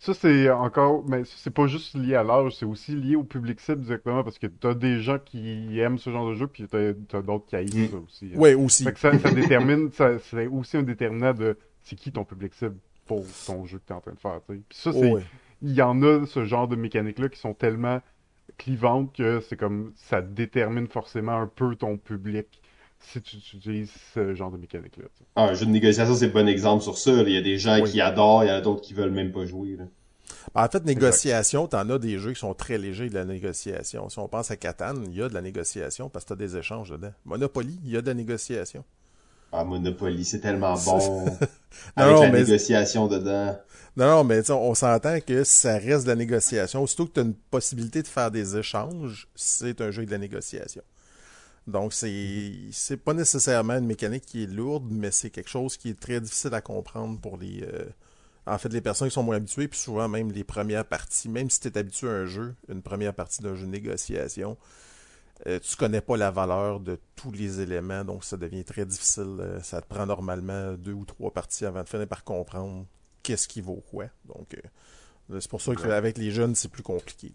Ça, 0.00 0.14
c'est 0.14 0.48
encore, 0.48 1.04
mais 1.06 1.24
c'est 1.26 1.52
pas 1.52 1.66
juste 1.66 1.94
lié 1.94 2.14
à 2.14 2.22
l'âge, 2.22 2.56
c'est 2.56 2.64
aussi 2.64 2.96
lié 2.96 3.16
au 3.16 3.22
public 3.22 3.60
cible 3.60 3.82
directement, 3.82 4.24
parce 4.24 4.38
que 4.38 4.46
t'as 4.46 4.72
des 4.72 5.02
gens 5.02 5.18
qui 5.18 5.78
aiment 5.78 5.98
ce 5.98 6.08
genre 6.08 6.30
de 6.30 6.34
jeu, 6.34 6.46
puis 6.46 6.66
t'as 6.66 7.18
as, 7.18 7.20
d'autres 7.20 7.44
qui 7.44 7.56
haïssent 7.56 7.74
mm. 7.74 7.88
ça 7.90 7.96
aussi. 7.98 8.24
Hein. 8.32 8.38
Oui, 8.38 8.54
aussi. 8.54 8.84
ça, 8.96 9.18
ça 9.18 9.30
détermine, 9.30 9.90
ça, 9.92 10.18
c'est 10.18 10.46
aussi 10.46 10.78
un 10.78 10.82
déterminant 10.82 11.34
de 11.34 11.58
c'est 11.82 11.96
qui 11.96 12.12
ton 12.12 12.24
public 12.24 12.54
cible 12.54 12.76
pour 13.04 13.26
ton 13.46 13.66
jeu 13.66 13.78
que 13.78 13.84
t'es 13.84 13.92
en 13.92 14.00
train 14.00 14.14
de 14.14 14.18
faire, 14.18 14.40
tu 14.48 14.54
sais. 14.54 14.62
Puis 14.70 14.78
ça, 14.78 14.92
c'est, 14.94 15.12
il 15.60 15.72
y 15.74 15.82
en 15.82 16.02
a 16.02 16.24
ce 16.24 16.46
genre 16.46 16.66
de 16.66 16.76
mécaniques-là 16.76 17.28
qui 17.28 17.38
sont 17.38 17.52
tellement 17.52 18.00
clivantes 18.56 19.14
que 19.14 19.40
c'est 19.40 19.58
comme, 19.58 19.92
ça 19.96 20.22
détermine 20.22 20.86
forcément 20.86 21.38
un 21.38 21.46
peu 21.46 21.76
ton 21.76 21.98
public 21.98 22.46
si 23.00 23.20
tu, 23.22 23.56
utilises 23.56 23.90
ce 24.14 24.34
genre 24.34 24.50
de 24.50 24.56
mécanique-là. 24.56 25.04
Ah, 25.36 25.48
un 25.48 25.54
jeu 25.54 25.66
de 25.66 25.70
négociation, 25.70 26.14
c'est 26.14 26.26
un 26.26 26.28
bon 26.28 26.48
exemple 26.48 26.82
sur 26.82 26.98
ça. 26.98 27.10
Il 27.10 27.30
y 27.30 27.36
a 27.36 27.42
des 27.42 27.58
gens 27.58 27.82
qui 27.82 28.00
adorent, 28.00 28.44
il 28.44 28.48
y 28.48 28.50
en 28.50 28.56
a 28.56 28.60
d'autres 28.60 28.82
qui 28.82 28.94
veulent 28.94 29.10
même 29.10 29.32
pas 29.32 29.46
jouer. 29.46 29.76
Là. 29.76 29.84
Ben, 30.54 30.64
en 30.64 30.68
fait, 30.68 30.84
négociation, 30.84 31.66
t'en 31.66 31.88
as 31.90 31.98
des 31.98 32.18
jeux 32.18 32.32
qui 32.32 32.40
sont 32.40 32.54
très 32.54 32.78
légers 32.78 33.08
de 33.08 33.14
la 33.14 33.24
négociation. 33.24 34.08
Si 34.08 34.18
on 34.18 34.28
pense 34.28 34.50
à 34.50 34.56
Catan, 34.56 34.94
il 35.06 35.14
y 35.14 35.22
a 35.22 35.28
de 35.28 35.34
la 35.34 35.42
négociation 35.42 36.08
parce 36.08 36.24
que 36.24 36.30
t'as 36.30 36.36
des 36.36 36.56
échanges 36.56 36.90
dedans. 36.90 37.12
Monopoly, 37.24 37.78
il 37.84 37.90
y 37.90 37.96
a 37.96 38.02
de 38.02 38.06
la 38.06 38.14
négociation. 38.14 38.84
Ah, 39.52 39.64
Monopoly, 39.64 40.24
c'est 40.24 40.40
tellement 40.40 40.74
bon. 40.74 41.26
Avec 41.96 42.18
la 42.20 42.30
négociation 42.30 43.08
dedans. 43.08 43.58
Non, 43.96 44.06
non, 44.06 44.24
mais 44.24 44.48
on 44.50 44.74
s'entend 44.74 45.18
que 45.20 45.42
ça 45.42 45.76
reste 45.76 46.04
de 46.04 46.10
la 46.10 46.16
négociation. 46.16 46.86
Surtout 46.86 47.06
que 47.06 47.14
tu 47.14 47.20
as 47.20 47.24
une 47.24 47.34
possibilité 47.34 48.02
de 48.02 48.06
faire 48.06 48.30
des 48.30 48.56
échanges, 48.56 49.28
c'est 49.34 49.80
un 49.80 49.90
jeu 49.90 50.06
de 50.06 50.10
la 50.10 50.18
négociation. 50.18 50.82
Donc, 51.70 51.92
c'est 51.92 52.52
c'est 52.72 52.96
pas 52.96 53.14
nécessairement 53.14 53.74
une 53.74 53.86
mécanique 53.86 54.24
qui 54.26 54.44
est 54.44 54.46
lourde, 54.46 54.86
mais 54.90 55.10
c'est 55.10 55.30
quelque 55.30 55.50
chose 55.50 55.76
qui 55.76 55.90
est 55.90 56.00
très 56.00 56.20
difficile 56.20 56.54
à 56.54 56.60
comprendre 56.60 57.20
pour 57.20 57.36
les 57.36 57.62
euh, 57.62 57.84
en 58.46 58.58
fait 58.58 58.72
les 58.72 58.80
personnes 58.80 59.08
qui 59.08 59.14
sont 59.14 59.22
moins 59.22 59.36
habituées, 59.36 59.68
puis 59.68 59.78
souvent 59.78 60.08
même 60.08 60.32
les 60.32 60.44
premières 60.44 60.84
parties, 60.84 61.28
même 61.28 61.50
si 61.50 61.60
tu 61.60 61.68
es 61.68 61.78
habitué 61.78 62.08
à 62.08 62.12
un 62.12 62.26
jeu, 62.26 62.54
une 62.68 62.82
première 62.82 63.14
partie 63.14 63.42
d'un 63.42 63.54
jeu 63.54 63.66
de 63.66 63.70
négociation, 63.70 64.56
euh, 65.46 65.58
tu 65.58 65.76
connais 65.76 66.00
pas 66.00 66.16
la 66.16 66.30
valeur 66.30 66.80
de 66.80 66.98
tous 67.16 67.30
les 67.30 67.60
éléments, 67.60 68.04
donc 68.04 68.24
ça 68.24 68.36
devient 68.36 68.64
très 68.64 68.84
difficile. 68.84 69.36
Euh, 69.40 69.60
ça 69.62 69.80
te 69.80 69.86
prend 69.86 70.04
normalement 70.04 70.74
deux 70.74 70.92
ou 70.92 71.04
trois 71.04 71.30
parties 71.32 71.64
avant 71.64 71.82
de 71.82 71.88
finir 71.88 72.06
par 72.06 72.24
comprendre 72.24 72.86
qu'est-ce 73.22 73.48
qui 73.48 73.60
vaut 73.60 73.82
quoi. 73.90 74.06
Donc, 74.26 74.54
euh, 74.54 75.40
c'est 75.40 75.48
pour 75.48 75.62
ça 75.62 75.74
qu'avec 75.74 76.18
les 76.18 76.30
jeunes, 76.30 76.54
c'est 76.54 76.70
plus 76.70 76.82
compliqué. 76.82 77.32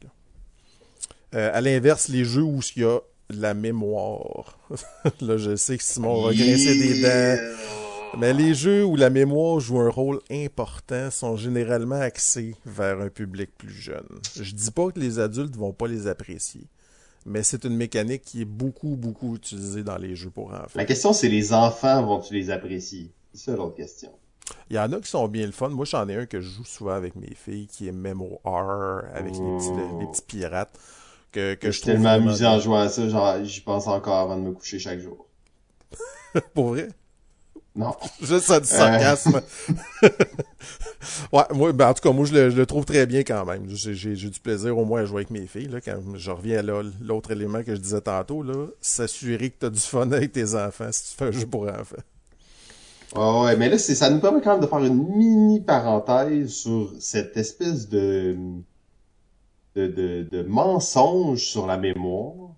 à 1.32 1.60
l'inverse, 1.62 2.08
les 2.08 2.26
jeux 2.26 2.44
où 2.44 2.60
il 2.76 2.82
y 2.82 2.86
a 2.86 3.00
la 3.30 3.54
mémoire. 3.54 4.58
là, 5.22 5.38
je 5.38 5.56
sais 5.56 5.78
que 5.78 5.84
Simon 5.84 6.24
va 6.24 6.34
grincer 6.34 6.78
des 6.78 7.02
dents. 7.02 8.18
Mais 8.18 8.34
les 8.34 8.54
jeux 8.54 8.86
où 8.86 8.96
la 8.96 9.10
mémoire 9.10 9.60
joue 9.60 9.80
un 9.80 9.90
rôle 9.90 10.22
important 10.32 11.12
sont 11.12 11.36
généralement 11.36 12.00
axés 12.00 12.56
vers 12.66 13.02
un 13.02 13.10
public 13.10 13.50
plus 13.58 13.74
jeune. 13.74 14.08
Je 14.40 14.54
dis 14.54 14.72
pas 14.72 14.90
que 14.90 15.00
les 15.00 15.20
adultes 15.20 15.56
vont 15.56 15.74
pas 15.74 15.88
les 15.88 16.08
apprécier 16.08 16.68
mais 17.26 17.42
c'est 17.42 17.66
une 17.66 17.76
mécanique 17.76 18.22
qui 18.24 18.42
est 18.42 18.46
beaucoup, 18.46 18.96
beaucoup 18.96 19.36
utilisée 19.36 19.84
dans 19.84 19.98
les 19.98 20.16
jeux 20.16 20.30
pour 20.30 20.54
enfants. 20.54 20.70
La 20.76 20.86
question, 20.86 21.12
c'est 21.12 21.28
les 21.28 21.54
enfants 21.54 22.06
vont-tu 22.06 22.34
les 22.36 22.52
apprécier? 22.52 23.12
C'est 23.34 23.52
ça 23.52 23.58
l'autre 23.58 23.76
question. 23.76 24.12
Il 24.70 24.76
y 24.76 24.80
en 24.80 24.92
a 24.94 25.00
qui 25.00 25.10
sont 25.10 25.28
bien 25.28 25.48
le 25.48 25.52
fun. 25.52 25.70
Moi, 25.70 25.86
j'en 25.86 26.08
ai 26.08 26.16
un 26.16 26.26
que 26.28 26.40
je 26.40 26.48
joue 26.48 26.64
souvent 26.64 26.94
avec 26.94 27.16
mes 27.16 27.34
filles, 27.34 27.66
qui 27.66 27.88
est 27.88 27.92
Memo 27.92 28.40
R, 28.46 29.06
avec 29.14 29.34
les, 29.34 30.08
petits, 30.08 30.22
pirates. 30.22 30.78
Que, 31.36 31.54
que 31.56 31.70
je, 31.70 31.80
suis 31.80 31.86
tellement 31.86 32.12
amusé 32.12 32.46
en 32.46 32.62
jouant 32.62 32.80
à 32.80 32.88
ça, 32.88 33.10
genre, 33.10 33.44
j'y 33.44 33.60
pense 33.60 33.88
encore 33.88 34.20
avant 34.20 34.38
de 34.38 34.42
me 34.42 34.54
coucher 34.54 34.80
chaque 34.80 35.02
jour. 35.02 35.28
pour 36.54 36.70
vrai? 36.70 36.88
Non. 37.76 37.94
Juste 38.22 38.46
ça 38.46 38.62
du 38.62 38.68
sarcasme. 38.68 39.42
ouais, 41.34 41.44
moi, 41.54 41.74
ben, 41.74 41.90
en 41.90 41.94
tout 41.94 42.02
cas, 42.02 42.14
moi, 42.14 42.26
je 42.26 42.34
le, 42.34 42.66
trouve 42.66 42.86
très 42.86 43.06
bien 43.06 43.24
quand 43.24 43.44
même. 43.44 43.68
J'ai 43.68 44.16
du 44.16 44.40
plaisir 44.40 44.78
au 44.78 44.86
moins 44.86 45.02
à 45.02 45.06
jouer 45.06 45.18
avec 45.18 45.30
mes 45.30 45.46
filles. 45.46 45.68
Là, 45.68 45.82
quand 45.82 45.98
je 46.16 46.32
reviens 46.32 46.60
à 46.60 46.84
l'autre 47.02 47.32
élément 47.32 47.64
que 47.64 47.76
je 47.76 47.82
disais 47.82 48.00
tantôt, 48.00 48.42
là, 48.42 48.68
s'assurer 48.80 49.50
que 49.50 49.60
tu 49.60 49.66
as 49.66 49.72
du 49.72 49.82
fun 49.82 50.10
avec 50.14 50.32
tes 50.32 50.56
enfants 50.56 50.90
si 50.90 51.12
tu 51.12 51.18
fais 51.18 51.26
un 51.26 51.32
jeu 51.32 51.48
pour 51.48 51.64
enfants. 51.64 51.98
Oh, 53.14 53.44
ouais, 53.44 53.58
mais 53.58 53.68
là, 53.68 53.78
ça 53.78 54.10
nous 54.10 54.20
permet 54.22 54.40
quand 54.40 54.54
même 54.54 54.62
de 54.62 54.68
faire 54.68 54.80
une 54.80 55.18
mini 55.18 55.60
parenthèse 55.60 56.54
sur 56.54 56.94
cette 57.02 57.36
espèce 57.36 57.90
de, 57.90 58.38
de, 59.76 59.88
de, 59.88 60.28
de 60.30 60.44
mensonge 60.44 61.44
sur 61.44 61.68
la 61.68 61.78
mémoire 61.78 62.52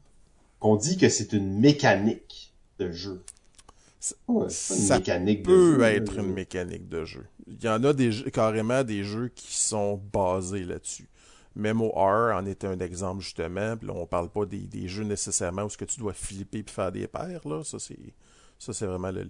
qu'on 0.59 0.75
dit 0.75 0.97
que 0.97 1.09
c'est 1.09 1.33
une 1.33 1.59
mécanique 1.59 2.53
de 2.79 2.91
jeu 2.91 3.23
ça 3.99 4.99
peut 4.99 5.81
être 5.81 6.17
une 6.19 6.33
mécanique 6.33 6.87
de 6.87 7.05
jeu. 7.05 7.25
Il 7.47 7.63
y 7.63 7.69
en 7.69 7.83
a 7.83 7.93
des 7.93 8.11
carrément 8.31 8.83
des 8.83 9.03
jeux 9.03 9.29
qui 9.33 9.55
sont 9.55 9.99
basés 10.13 10.63
là-dessus. 10.63 11.07
Memo 11.55 11.89
R 11.89 12.35
en 12.35 12.45
est 12.45 12.63
un 12.63 12.77
exemple 12.79 13.21
justement. 13.21 13.75
Puis 13.75 13.87
là, 13.87 13.93
on 13.95 14.05
parle 14.05 14.29
pas 14.29 14.45
des, 14.45 14.87
jeux 14.87 15.03
nécessairement 15.03 15.63
où 15.63 15.69
ce 15.69 15.77
que 15.77 15.85
tu 15.85 15.99
dois 15.99 16.13
flipper 16.13 16.63
puis 16.63 16.73
faire 16.73 16.91
des 16.91 17.07
paires 17.07 17.47
là. 17.47 17.63
Ça 17.63 17.79
c'est 17.79 17.97
ça 18.59 18.73
c'est 18.73 18.85
vraiment 18.85 19.11
le, 19.11 19.27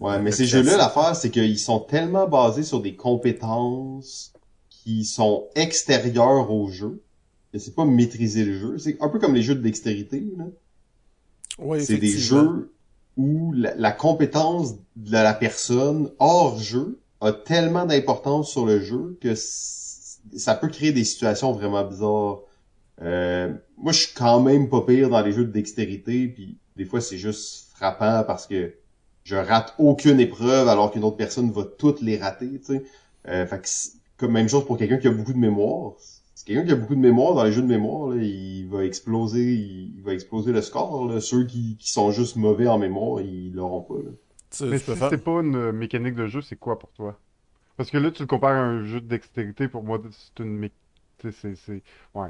Ouais, 0.00 0.20
mais 0.20 0.32
ces 0.32 0.46
jeux-là, 0.46 0.76
l'affaire 0.76 1.14
c'est 1.16 1.30
qu'ils 1.30 1.58
sont 1.58 1.80
tellement 1.80 2.28
basés 2.28 2.62
sur 2.62 2.80
des 2.80 2.96
compétences 2.96 4.32
qui 4.68 5.04
sont 5.04 5.48
extérieures 5.54 6.50
au 6.50 6.68
jeu. 6.68 7.02
C'est 7.58 7.74
pas 7.74 7.84
maîtriser 7.84 8.44
le 8.44 8.58
jeu. 8.58 8.78
C'est 8.78 8.96
un 9.00 9.08
peu 9.08 9.18
comme 9.18 9.34
les 9.34 9.42
jeux 9.42 9.54
de 9.54 9.62
dextérité. 9.62 10.24
Là. 10.36 10.44
Ouais, 11.58 11.80
c'est 11.80 11.98
des 11.98 12.08
jeux 12.08 12.72
où 13.16 13.52
la, 13.52 13.92
compétence 13.92 14.74
de 14.96 15.12
la 15.12 15.34
personne 15.34 16.10
hors 16.18 16.58
jeu 16.58 17.00
a 17.20 17.32
tellement 17.32 17.86
d'importance 17.86 18.50
sur 18.50 18.66
le 18.66 18.80
jeu 18.80 19.16
que 19.20 19.34
ça 19.36 20.54
peut 20.54 20.68
créer 20.68 20.92
des 20.92 21.04
situations 21.04 21.52
vraiment 21.52 21.84
bizarres. 21.84 22.40
Euh, 23.02 23.52
moi, 23.76 23.92
je 23.92 24.00
suis 24.00 24.14
quand 24.14 24.40
même 24.40 24.68
pas 24.68 24.80
pire 24.82 25.10
dans 25.10 25.20
les 25.20 25.32
jeux 25.32 25.44
de 25.44 25.52
dextérité, 25.52 26.28
puis 26.28 26.58
des 26.76 26.84
fois, 26.84 27.00
c'est 27.00 27.18
juste 27.18 27.68
frappant 27.74 28.24
parce 28.26 28.46
que 28.46 28.74
je 29.22 29.36
rate 29.36 29.74
aucune 29.78 30.20
épreuve 30.20 30.68
alors 30.68 30.90
qu'une 30.90 31.04
autre 31.04 31.16
personne 31.16 31.50
va 31.50 31.64
toutes 31.64 32.02
les 32.02 32.18
rater, 32.18 32.50
tu 32.58 32.64
sais. 32.64 32.84
Euh, 33.28 33.46
fait 33.46 33.60
que 33.60 33.68
comme 34.16 34.32
même 34.32 34.48
chose 34.48 34.66
pour 34.66 34.76
quelqu'un 34.76 34.98
qui 34.98 35.08
a 35.08 35.10
beaucoup 35.10 35.32
de 35.32 35.38
mémoire 35.38 35.94
quelqu'un 36.42 36.64
qui 36.64 36.72
a 36.72 36.76
beaucoup 36.76 36.94
de 36.94 37.00
mémoire 37.00 37.34
dans 37.34 37.44
les 37.44 37.52
jeux 37.52 37.62
de 37.62 37.66
mémoire, 37.66 38.08
là, 38.08 38.16
il 38.22 38.66
va 38.66 38.84
exploser, 38.84 39.54
il 39.54 40.02
va 40.02 40.12
exploser 40.12 40.52
le 40.52 40.62
score. 40.62 41.06
Là. 41.08 41.20
Ceux 41.20 41.44
qui, 41.44 41.76
qui 41.78 41.90
sont 41.90 42.10
juste 42.10 42.36
mauvais 42.36 42.66
en 42.66 42.78
mémoire, 42.78 43.20
ils 43.20 43.52
l'auront 43.54 43.82
pas. 43.82 43.94
Là. 43.94 44.10
Mais 44.68 44.78
si 44.78 44.92
c'est 45.10 45.24
pas 45.24 45.40
une 45.40 45.72
mécanique 45.72 46.14
de 46.14 46.26
jeu, 46.26 46.40
c'est 46.40 46.56
quoi 46.56 46.78
pour 46.78 46.90
toi? 46.92 47.18
Parce 47.76 47.90
que 47.90 47.98
là, 47.98 48.10
tu 48.10 48.22
le 48.22 48.26
compares 48.26 48.52
à 48.52 48.64
un 48.64 48.84
jeu 48.84 49.00
de 49.00 49.06
dextérité. 49.06 49.68
Pour 49.68 49.82
moi, 49.82 50.00
c'est 50.10 50.42
une 50.42 50.52
mécanique. 50.52 50.78
C'est, 51.32 51.82
ouais. 52.14 52.28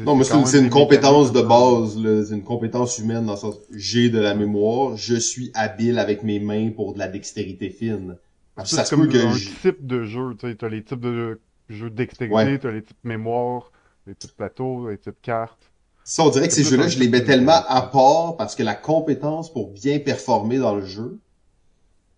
Non, 0.00 0.14
mais 0.14 0.24
c'est 0.24 0.60
une, 0.60 0.70
compétence 0.70 1.32
de 1.32 1.40
base, 1.40 1.98
c'est 2.28 2.34
une 2.34 2.44
compétence 2.44 2.98
humaine 2.98 3.24
dans 3.24 3.32
le 3.32 3.38
sens 3.38 3.56
j'ai 3.72 4.10
de 4.10 4.20
la 4.20 4.34
mémoire, 4.34 4.96
je 4.96 5.16
suis 5.16 5.50
habile 5.54 5.98
avec 5.98 6.22
mes 6.22 6.38
mains 6.38 6.70
pour 6.70 6.92
de 6.92 6.98
la 6.98 7.08
dextérité 7.08 7.70
fine. 7.70 8.16
Ça, 8.62 8.84
c'est 8.84 8.94
comme 8.94 9.08
que 9.08 9.16
un 9.16 9.32
type 9.32 9.84
de 9.84 10.04
jeu, 10.04 10.36
tu 10.38 10.46
sais, 10.46 10.54
t'as 10.54 10.68
les 10.68 10.84
types 10.84 11.00
de 11.00 11.12
jeux 11.12 11.40
dextérité, 11.68 12.58
t'as 12.58 12.70
les 12.70 12.82
types 12.82 12.96
mémoire, 13.04 13.72
les 14.06 14.14
types 14.14 14.36
plateaux, 14.36 14.88
les 14.88 14.98
types 14.98 15.20
cartes. 15.22 15.70
Ça, 16.04 16.22
on 16.22 16.28
dirait 16.28 16.48
que 16.48 16.54
ces 16.54 16.64
jeux-là, 16.64 16.88
je 16.88 16.98
les 16.98 17.08
mets 17.08 17.24
tellement 17.24 17.62
à 17.66 17.82
part 17.82 18.36
parce 18.36 18.54
que 18.54 18.62
la 18.62 18.74
compétence 18.74 19.52
pour 19.52 19.70
bien 19.70 19.98
performer 19.98 20.58
dans 20.58 20.74
le 20.74 20.84
jeu, 20.84 21.18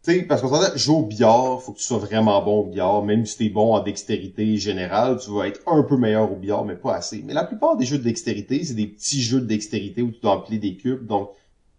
tu 0.02 0.12
sais, 0.12 0.23
parce 0.23 0.40
qu'on 0.40 0.48
s'entend, 0.48 0.77
jouer 0.77 0.97
au 0.97 1.02
billard, 1.02 1.62
faut 1.62 1.73
que 1.73 1.78
tu 1.78 1.85
sois 1.85 1.98
vraiment 1.98 2.43
bon 2.43 2.60
au 2.60 2.64
billard, 2.64 3.05
même 3.05 3.27
si 3.27 3.39
t'es 3.39 3.48
bon 3.48 3.74
en 3.74 3.81
dextérité 3.81 4.56
générale, 4.56 5.18
tu 5.18 5.31
vas 5.31 5.47
être 5.47 5.60
un 5.66 5.82
peu 5.82 5.97
meilleur 5.97 6.31
au 6.31 6.36
billard, 6.36 6.64
mais 6.64 6.77
pas 6.77 6.94
assez. 6.94 7.23
Mais 7.24 7.32
la 7.32 7.44
plupart 7.44 7.77
des 7.77 7.85
jeux 7.85 7.98
de 7.98 8.05
dextérité, 8.05 8.64
c'est 8.64 8.74
des 8.74 8.86
petits 8.86 9.23
jeux 9.23 9.40
de 9.40 9.47
dextérité 9.47 10.02
où 10.02 10.10
tu 10.10 10.20
dois 10.20 10.36
empiler 10.36 10.59
des 10.59 10.77
cubes, 10.77 11.06
donc 11.06 11.31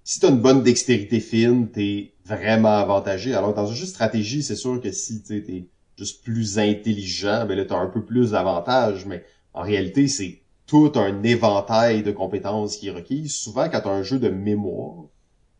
si 0.05 0.21
t'as 0.21 0.29
une 0.29 0.39
bonne 0.39 0.63
dextérité 0.63 1.19
fine, 1.19 1.69
t'es 1.69 2.13
vraiment 2.23 2.77
avantagé. 2.77 3.33
Alors 3.33 3.53
dans 3.53 3.69
un 3.69 3.73
jeu 3.73 3.83
de 3.83 3.89
stratégie, 3.89 4.41
c'est 4.41 4.55
sûr 4.55 4.79
que 4.79 4.91
si 4.93 5.21
tu 5.21 5.43
t'es 5.43 5.65
juste 5.97 6.23
plus 6.23 6.59
intelligent, 6.59 7.45
ben 7.45 7.57
là, 7.57 7.65
t'as 7.65 7.77
un 7.77 7.87
peu 7.87 8.03
plus 8.03 8.31
d'avantages, 8.31 9.05
mais 9.05 9.23
en 9.53 9.61
réalité, 9.61 10.07
c'est 10.07 10.41
tout 10.67 10.91
un 10.95 11.23
éventail 11.23 12.03
de 12.03 12.11
compétences 12.11 12.77
qui 12.77 12.89
est 12.89 12.91
requis. 12.91 13.29
Souvent, 13.29 13.69
quand 13.69 13.81
t'as 13.81 13.89
un 13.89 14.03
jeu 14.03 14.19
de 14.19 14.29
mémoire, 14.29 15.05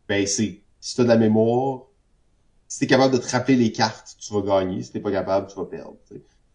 ben 0.08 0.26
c'est, 0.26 0.60
si 0.80 0.96
t'as 0.96 1.04
de 1.04 1.08
la 1.08 1.16
mémoire, 1.16 1.82
si 2.68 2.80
t'es 2.80 2.86
capable 2.86 3.14
de 3.14 3.18
te 3.18 3.30
rappeler 3.30 3.56
les 3.56 3.72
cartes, 3.72 4.16
tu 4.20 4.32
vas 4.32 4.42
gagner. 4.42 4.82
Si 4.82 4.92
t'es 4.92 5.00
pas 5.00 5.10
capable, 5.10 5.48
tu 5.48 5.56
vas 5.56 5.64
perdre. 5.64 5.96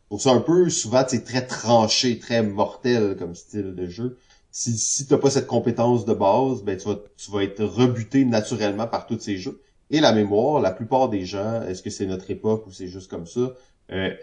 Pour 0.09 0.21
ça, 0.21 0.31
un 0.31 0.39
peu, 0.41 0.69
souvent, 0.69 1.03
c'est 1.07 1.23
très 1.23 1.45
tranché, 1.45 2.19
très 2.19 2.43
mortel 2.43 3.15
comme 3.17 3.33
style 3.33 3.73
de 3.73 3.87
jeu. 3.87 4.17
Si, 4.51 4.77
si 4.77 5.07
t'as 5.07 5.17
pas 5.17 5.31
cette 5.31 5.47
compétence 5.47 6.05
de 6.05 6.13
base, 6.13 6.61
ben 6.61 6.77
tu 6.77 6.87
vas, 6.87 6.99
tu 7.17 7.31
vas 7.31 7.41
être 7.41 7.63
rebuté 7.63 8.23
naturellement 8.23 8.85
par 8.85 9.07
tous 9.07 9.19
ces 9.19 9.37
jeux. 9.37 9.59
Et 9.89 9.99
la 9.99 10.13
mémoire, 10.13 10.61
la 10.61 10.71
plupart 10.71 11.09
des 11.09 11.25
gens, 11.25 11.63
est-ce 11.63 11.81
que 11.81 11.89
c'est 11.89 12.05
notre 12.05 12.29
époque 12.29 12.67
ou 12.67 12.71
c'est 12.71 12.87
juste 12.87 13.09
comme 13.09 13.25
ça, 13.25 13.53
euh, 13.93 14.15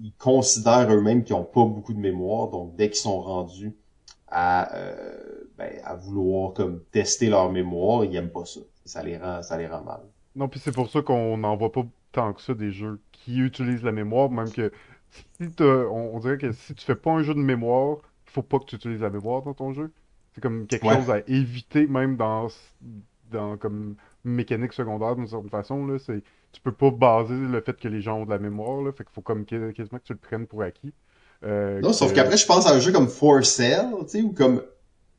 ils 0.00 0.12
considèrent 0.18 0.92
eux-mêmes 0.92 1.22
qu'ils 1.24 1.36
ont 1.36 1.44
pas 1.44 1.64
beaucoup 1.64 1.92
de 1.92 1.98
mémoire, 1.98 2.48
donc 2.48 2.74
dès 2.76 2.88
qu'ils 2.88 3.00
sont 3.00 3.20
rendus 3.20 3.74
à, 4.28 4.74
euh, 4.76 5.44
ben, 5.58 5.72
à 5.84 5.94
vouloir 5.94 6.54
comme 6.54 6.82
tester 6.90 7.28
leur 7.28 7.52
mémoire, 7.52 8.04
ils 8.04 8.16
aiment 8.16 8.30
pas 8.30 8.44
ça. 8.44 8.60
Ça 8.84 9.02
les 9.02 9.16
rend, 9.16 9.42
ça 9.42 9.56
les 9.56 9.66
rend 9.66 9.82
mal. 9.82 10.00
Non, 10.34 10.48
puis 10.48 10.58
c'est 10.58 10.72
pour 10.72 10.90
ça 10.90 11.02
qu'on 11.02 11.36
n'en 11.36 11.56
voit 11.56 11.70
pas 11.70 11.84
tant 12.10 12.32
que 12.32 12.40
ça 12.40 12.54
des 12.54 12.72
jeux 12.72 13.00
qui 13.12 13.38
utilisent 13.38 13.84
la 13.84 13.92
mémoire, 13.92 14.30
même 14.30 14.50
que 14.50 14.72
si 15.10 15.46
on, 15.60 16.10
on, 16.14 16.18
dirait 16.18 16.38
que 16.38 16.52
si 16.52 16.74
tu 16.74 16.84
fais 16.84 16.94
pas 16.94 17.12
un 17.12 17.22
jeu 17.22 17.34
de 17.34 17.40
mémoire, 17.40 17.98
il 18.26 18.32
faut 18.32 18.42
pas 18.42 18.58
que 18.58 18.64
tu 18.64 18.76
utilises 18.76 19.02
la 19.02 19.10
mémoire 19.10 19.42
dans 19.42 19.54
ton 19.54 19.72
jeu. 19.72 19.92
C'est 20.34 20.40
comme 20.40 20.66
quelque 20.66 20.88
chose 20.88 21.10
à 21.10 21.20
éviter 21.26 21.86
même 21.86 22.16
dans 22.16 22.48
dans 23.30 23.56
comme 23.56 23.96
mécanique 24.24 24.72
secondaire 24.72 25.16
d'une 25.16 25.26
certaine 25.26 25.50
façon 25.50 25.86
là. 25.86 25.98
C'est 25.98 26.22
tu 26.52 26.60
peux 26.60 26.72
pas 26.72 26.90
baser 26.90 27.34
le 27.34 27.60
fait 27.60 27.76
que 27.78 27.88
les 27.88 28.00
gens 28.00 28.20
ont 28.20 28.24
de 28.24 28.30
la 28.30 28.38
mémoire, 28.38 28.82
là. 28.82 28.92
Fait 28.92 29.04
qu'il 29.04 29.12
faut 29.12 29.22
comme 29.22 29.44
quasiment 29.44 29.98
que 29.98 30.04
tu 30.04 30.12
le 30.12 30.18
prennes 30.18 30.46
pour 30.46 30.62
acquis. 30.62 30.92
Euh, 31.44 31.80
non, 31.80 31.92
sauf 31.92 32.12
qu'après, 32.12 32.36
je 32.36 32.46
pense 32.46 32.66
à 32.66 32.72
un 32.72 32.78
jeu 32.78 32.92
comme 32.92 33.08
For 33.08 33.44
Sale, 33.44 33.88
tu 34.02 34.08
sais, 34.08 34.22
ou 34.22 34.32
comme, 34.32 34.60
tu 34.60 34.64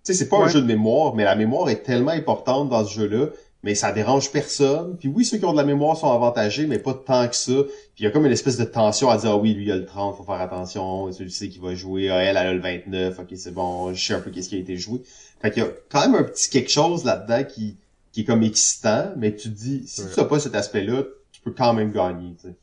sais, 0.03 0.13
c'est 0.13 0.29
pas 0.29 0.37
un 0.37 0.47
jeu 0.47 0.61
de 0.61 0.67
mémoire, 0.67 1.15
mais 1.15 1.23
la 1.23 1.35
mémoire 1.35 1.69
est 1.69 1.83
tellement 1.83 2.11
importante 2.11 2.69
dans 2.69 2.85
ce 2.85 2.93
jeu-là, 2.93 3.27
mais 3.63 3.75
ça 3.75 3.91
dérange 3.91 4.31
personne. 4.31 4.97
Puis 4.97 5.09
oui, 5.09 5.25
ceux 5.25 5.37
qui 5.37 5.45
ont 5.45 5.53
de 5.53 5.57
la 5.57 5.65
mémoire 5.65 5.97
sont 5.97 6.11
avantagés, 6.11 6.67
mais 6.67 6.79
pas 6.79 6.93
tant 6.93 7.27
que 7.27 7.35
ça. 7.35 7.63
Puis 7.95 7.99
il 7.99 8.03
y 8.03 8.07
a 8.07 8.11
comme 8.11 8.25
une 8.25 8.31
espèce 8.31 8.57
de 8.57 8.63
tension 8.63 9.09
à 9.09 9.17
dire, 9.17 9.31
ah 9.31 9.37
oui, 9.37 9.53
lui, 9.53 9.65
il 9.65 9.71
a 9.71 9.75
le 9.75 9.85
30, 9.85 10.15
faut 10.15 10.23
faire 10.23 10.39
attention, 10.39 11.11
celui 11.11 11.31
ci 11.31 11.49
qui 11.49 11.59
va 11.59 11.73
jouer, 11.73 12.09
ah, 12.09 12.21
elle, 12.21 12.37
elle 12.37 12.47
a 12.47 12.53
le 12.53 12.61
29, 12.61 13.19
ok, 13.19 13.27
c'est 13.35 13.53
bon, 13.53 13.93
je 13.93 14.05
sais 14.05 14.13
un 14.13 14.19
peu 14.19 14.31
qu'est-ce 14.31 14.49
qui 14.49 14.55
a 14.55 14.59
été 14.59 14.77
joué. 14.77 15.01
Fait 15.41 15.51
qu'il 15.51 15.63
y 15.63 15.65
a 15.65 15.69
quand 15.89 16.01
même 16.01 16.15
un 16.15 16.23
petit 16.23 16.49
quelque 16.49 16.71
chose 16.71 17.03
là-dedans 17.03 17.43
qui, 17.43 17.77
qui 18.13 18.21
est 18.21 18.25
comme 18.25 18.43
excitant, 18.43 19.11
mais 19.17 19.35
tu 19.35 19.49
te 19.49 19.55
dis, 19.55 19.83
si 19.87 20.03
tu 20.13 20.19
as 20.19 20.25
pas 20.25 20.39
cet 20.39 20.55
aspect-là, 20.55 21.03
peux 21.43 21.51
quand 21.51 21.73
même 21.73 21.91
gagner, 21.91 22.35
tu 22.35 22.49
sais. 22.49 22.55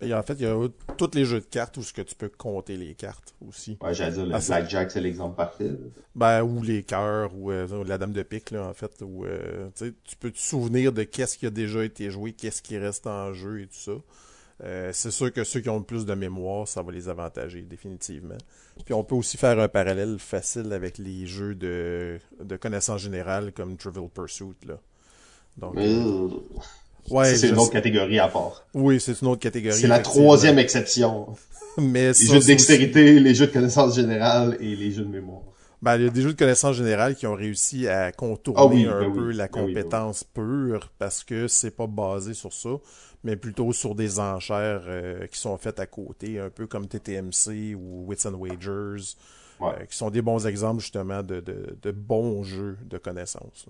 Ben, 0.00 0.12
en 0.14 0.22
fait, 0.22 0.34
il 0.34 0.42
y 0.42 0.46
a 0.46 0.68
tous 0.96 1.10
les 1.14 1.24
jeux 1.24 1.40
de 1.40 1.46
cartes 1.46 1.76
où 1.76 1.82
ce 1.82 1.92
que 1.92 2.02
tu 2.02 2.14
peux 2.14 2.28
compter 2.28 2.76
les 2.76 2.94
cartes 2.94 3.34
aussi. 3.46 3.78
Ouais, 3.80 3.94
j'allais 3.94 4.12
dire, 4.12 4.26
le 4.26 4.34
ah, 4.34 4.40
Blackjack, 4.44 4.90
c'est 4.90 5.00
l'exemple 5.00 5.36
parfait. 5.36 5.70
Ben, 6.14 6.42
ou 6.42 6.62
les 6.62 6.82
cœurs, 6.82 7.30
ou 7.36 7.50
euh, 7.50 7.84
la 7.84 7.96
dame 7.96 8.12
de 8.12 8.22
pique, 8.22 8.50
là, 8.50 8.66
en 8.66 8.74
fait, 8.74 9.02
où 9.02 9.24
euh, 9.24 9.68
tu 9.76 10.16
peux 10.18 10.30
te 10.30 10.38
souvenir 10.38 10.92
de 10.92 11.04
qu'est-ce 11.04 11.38
qui 11.38 11.46
a 11.46 11.50
déjà 11.50 11.84
été 11.84 12.10
joué, 12.10 12.32
qu'est-ce 12.32 12.60
qui 12.60 12.76
reste 12.76 13.06
en 13.06 13.32
jeu 13.32 13.60
et 13.60 13.66
tout 13.66 13.74
ça. 13.74 13.92
Euh, 14.62 14.90
c'est 14.92 15.10
sûr 15.10 15.32
que 15.32 15.42
ceux 15.42 15.60
qui 15.60 15.68
ont 15.68 15.78
le 15.78 15.84
plus 15.84 16.06
de 16.06 16.14
mémoire, 16.14 16.68
ça 16.68 16.82
va 16.82 16.92
les 16.92 17.08
avantager 17.08 17.62
définitivement. 17.62 18.38
Puis 18.84 18.94
on 18.94 19.02
peut 19.02 19.16
aussi 19.16 19.36
faire 19.36 19.58
un 19.58 19.68
parallèle 19.68 20.18
facile 20.18 20.72
avec 20.72 20.98
les 20.98 21.26
jeux 21.26 21.54
de, 21.54 22.18
de 22.40 22.56
connaissances 22.56 23.00
générales 23.00 23.52
comme 23.52 23.76
Trivial 23.76 24.08
Pursuit. 24.08 24.54
Là. 24.66 24.78
Donc, 25.56 25.76
ouais, 27.10 27.34
c'est 27.34 27.48
une 27.48 27.58
autre 27.58 27.72
catégorie 27.72 28.18
à 28.18 28.28
part. 28.28 28.66
Oui, 28.74 29.00
c'est 29.00 29.20
une 29.20 29.28
autre 29.28 29.40
catégorie. 29.40 29.78
C'est 29.78 29.86
la 29.86 30.00
troisième 30.00 30.58
exception. 30.58 31.28
Mais 31.78 32.08
les 32.08 32.14
jeux 32.14 32.38
de 32.38 32.44
dextérité, 32.44 33.18
les 33.18 33.34
jeux 33.34 33.48
de 33.48 33.52
connaissances 33.52 33.96
générales 33.96 34.56
et 34.60 34.76
les 34.76 34.92
jeux 34.92 35.02
de 35.02 35.08
mémoire. 35.08 35.42
Ben, 35.82 35.96
il 35.96 36.04
y 36.04 36.06
a 36.06 36.10
des 36.10 36.22
jeux 36.22 36.32
de 36.32 36.38
connaissances 36.38 36.76
générales 36.76 37.14
qui 37.14 37.26
ont 37.26 37.34
réussi 37.34 37.88
à 37.88 38.10
contourner 38.10 38.86
ah 38.88 38.96
un 38.96 39.00
ben 39.08 39.12
peu 39.12 39.32
la 39.32 39.48
ben 39.48 39.52
ben 39.52 39.66
compétence 39.66 40.24
pure 40.24 40.90
parce 40.98 41.24
que 41.24 41.46
c'est 41.46 41.72
pas 41.72 41.86
basé 41.86 42.32
sur 42.32 42.54
ça, 42.54 42.70
mais 43.22 43.36
plutôt 43.36 43.70
sur 43.72 43.94
des 43.94 44.18
enchères 44.18 44.84
euh, 44.86 45.26
qui 45.26 45.38
sont 45.38 45.58
faites 45.58 45.80
à 45.80 45.86
côté, 45.86 46.38
un 46.38 46.48
peu 46.48 46.66
comme 46.66 46.86
TTMC 46.86 47.74
ou 47.74 48.06
Wits 48.06 48.26
and 48.26 48.38
Wagers, 48.38 49.16
euh, 49.60 49.84
qui 49.90 49.96
sont 49.96 50.08
des 50.08 50.22
bons 50.22 50.46
exemples 50.46 50.80
justement 50.80 51.22
de, 51.22 51.40
de, 51.40 51.90
bons 51.90 52.44
jeux 52.44 52.78
de 52.86 52.96
connaissances. 52.96 53.66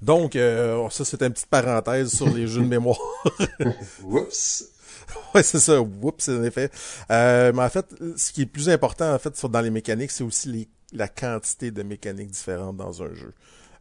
Donc, 0.00 0.36
euh, 0.36 0.88
ça 0.90 1.04
c'est 1.04 1.22
une 1.22 1.32
petite 1.32 1.46
parenthèse 1.46 2.14
sur 2.14 2.28
les 2.28 2.46
jeux 2.46 2.62
de 2.62 2.68
mémoire. 2.68 2.98
Oups. 4.04 4.72
ouais, 5.34 5.42
c'est 5.42 5.58
ça. 5.58 5.80
Oups, 5.80 6.28
en 6.28 6.42
effet. 6.42 6.70
Euh, 7.10 7.52
mais 7.54 7.62
en 7.62 7.68
fait, 7.68 7.86
ce 8.16 8.32
qui 8.32 8.42
est 8.42 8.46
plus 8.46 8.68
important, 8.68 9.12
en 9.12 9.18
fait, 9.18 9.34
dans 9.46 9.60
les 9.60 9.70
mécaniques, 9.70 10.10
c'est 10.10 10.24
aussi 10.24 10.48
les, 10.48 10.68
la 10.92 11.08
quantité 11.08 11.70
de 11.70 11.82
mécaniques 11.82 12.30
différentes 12.30 12.76
dans 12.76 13.02
un 13.02 13.14
jeu. 13.14 13.32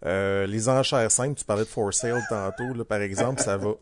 Euh, 0.05 0.47
les 0.47 0.68
enchères 0.69 1.11
simples, 1.11 1.35
tu 1.35 1.45
parlais 1.45 1.63
de 1.63 1.69
for 1.69 1.93
sale 1.93 2.22
tantôt, 2.30 2.73
là, 2.73 2.84
par 2.84 3.01
exemple, 3.01 3.41
ça 3.41 3.57
va. 3.57 3.73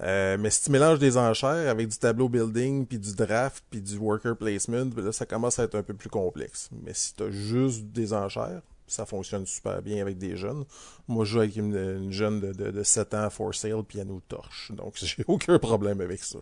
Euh, 0.00 0.36
mais 0.40 0.50
si 0.50 0.64
tu 0.64 0.70
mélanges 0.70 0.98
des 0.98 1.16
enchères 1.16 1.68
avec 1.68 1.88
du 1.88 1.98
tableau 1.98 2.28
building, 2.28 2.86
puis 2.86 2.98
du 2.98 3.14
draft, 3.14 3.62
puis 3.70 3.80
du 3.80 3.96
worker 3.96 4.36
placement, 4.36 4.86
ben 4.86 5.04
là, 5.04 5.12
ça 5.12 5.24
commence 5.24 5.58
à 5.58 5.64
être 5.64 5.76
un 5.76 5.82
peu 5.82 5.94
plus 5.94 6.08
complexe. 6.08 6.68
Mais 6.82 6.94
si 6.94 7.14
tu 7.14 7.22
as 7.22 7.30
juste 7.30 7.84
des 7.84 8.12
enchères, 8.12 8.62
ça 8.86 9.06
fonctionne 9.06 9.46
super 9.46 9.82
bien 9.82 10.00
avec 10.00 10.18
des 10.18 10.36
jeunes. 10.36 10.64
Moi, 11.08 11.24
je 11.24 11.32
joue 11.32 11.38
avec 11.40 11.56
une, 11.56 12.12
jeune 12.12 12.40
de, 12.40 12.52
de, 12.52 12.70
de, 12.70 12.82
7 12.82 13.14
ans 13.14 13.30
for 13.30 13.54
sale, 13.54 13.82
piano 13.82 14.20
torche. 14.28 14.72
Donc, 14.72 14.94
j'ai 15.02 15.24
aucun 15.26 15.58
problème 15.58 16.00
avec 16.00 16.22
ça. 16.22 16.38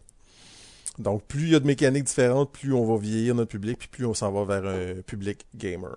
Donc, 0.99 1.23
plus 1.25 1.45
il 1.45 1.53
y 1.53 1.55
a 1.55 1.61
de 1.61 1.67
mécaniques 1.67 2.05
différentes, 2.05 2.53
plus 2.53 2.73
on 2.75 2.85
va 2.85 3.01
vieillir 3.01 3.35
notre 3.35 3.51
public, 3.51 3.79
puis 3.79 3.89
plus 3.89 4.07
on 4.07 4.15
s'en 4.15 4.31
va 4.31 4.45
vers 4.45 4.71
un 4.71 5.01
public 5.03 5.47
gamer. 5.55 5.97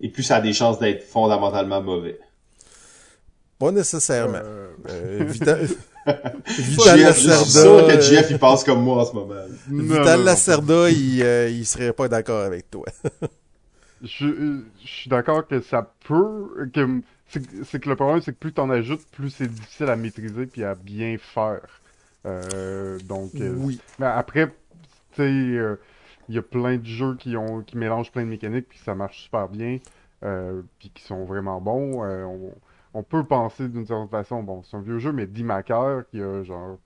Et 0.00 0.08
plus 0.08 0.24
ça 0.24 0.36
a 0.36 0.40
des 0.40 0.52
chances 0.52 0.80
d'être 0.80 1.04
fondamentalement 1.04 1.80
mauvais. 1.80 2.18
Pas 3.58 3.70
nécessairement. 3.70 4.40
Euh... 4.42 4.68
euh 4.88 5.24
Vital, 5.24 5.68
Vital 6.46 7.00
Lacerda... 7.00 7.36
Je 7.38 7.44
suis 7.44 7.50
sûr 7.52 7.86
que 7.86 8.00
Jeff, 8.00 8.26
il 8.30 8.38
pense 8.40 8.64
comme 8.64 8.82
moi 8.82 9.02
en 9.02 9.06
ce 9.06 9.12
moment. 9.12 9.34
Vital 9.68 10.24
Lacerda, 10.24 10.90
il, 10.90 11.22
euh, 11.22 11.48
il 11.48 11.64
serait 11.64 11.92
pas 11.92 12.08
d'accord 12.08 12.42
avec 12.42 12.68
toi. 12.68 12.84
je, 14.02 14.62
je 14.80 14.86
suis 14.86 15.10
d'accord 15.10 15.46
que 15.46 15.60
ça 15.60 15.94
peut... 16.06 16.68
que 16.72 17.00
C'est 17.26 17.80
que 17.80 17.88
le 17.88 17.96
problème, 17.96 18.20
c'est 18.20 18.32
que 18.32 18.38
plus 18.38 18.52
t'en 18.52 18.70
ajoutes, 18.70 19.06
plus 19.12 19.30
c'est 19.30 19.48
difficile 19.48 19.88
à 19.88 19.96
maîtriser 19.96 20.46
puis 20.46 20.64
à 20.64 20.74
bien 20.74 21.16
faire. 21.18 21.82
Euh, 22.26 22.98
donc, 23.00 23.30
euh, 23.36 23.54
oui. 23.56 23.80
Mais 23.98 24.06
après, 24.06 24.48
tu 24.48 25.16
sais, 25.16 25.22
euh, 25.22 25.76
il 26.28 26.34
y 26.34 26.38
a 26.38 26.42
plein 26.42 26.76
de 26.76 26.86
jeux 26.86 27.16
qui 27.16 27.36
ont 27.36 27.62
qui 27.62 27.76
mélangent 27.76 28.12
plein 28.12 28.22
de 28.22 28.28
mécaniques 28.28 28.68
puis 28.68 28.78
ça 28.78 28.94
marche 28.94 29.24
super 29.24 29.48
bien, 29.48 29.78
puis 30.78 30.90
qui 30.90 31.02
sont 31.02 31.24
vraiment 31.24 31.60
bons. 31.60 32.02
On, 32.94 33.02
peut 33.02 33.24
penser 33.24 33.68
d'une 33.68 33.86
certaine 33.86 34.08
façon, 34.08 34.42
bon, 34.42 34.62
c'est 34.62 34.76
un 34.76 34.82
vieux 34.82 34.98
jeu, 34.98 35.12
mais 35.12 35.26
Dimaker 35.26 36.04
qui 36.10 36.20
a 36.20 36.42
genre 36.42 36.78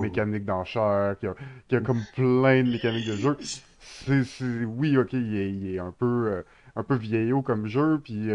mécanique 0.00 0.44
d'enchère, 0.44 1.16
qui 1.18 1.26
a, 1.26 1.34
qui 1.68 1.74
a 1.74 1.80
comme 1.80 2.00
plein 2.14 2.62
de 2.62 2.70
mécaniques 2.70 3.08
de 3.08 3.16
jeu. 3.16 3.36
C'est, 3.80 4.64
oui, 4.64 4.96
ok, 4.96 5.12
il 5.12 5.74
est, 5.74 5.78
un 5.78 5.92
peu 5.92 6.44
un 6.76 6.82
peu 6.82 6.96
vieillot 6.96 7.42
comme 7.42 7.66
jeu, 7.66 8.00
puis 8.02 8.28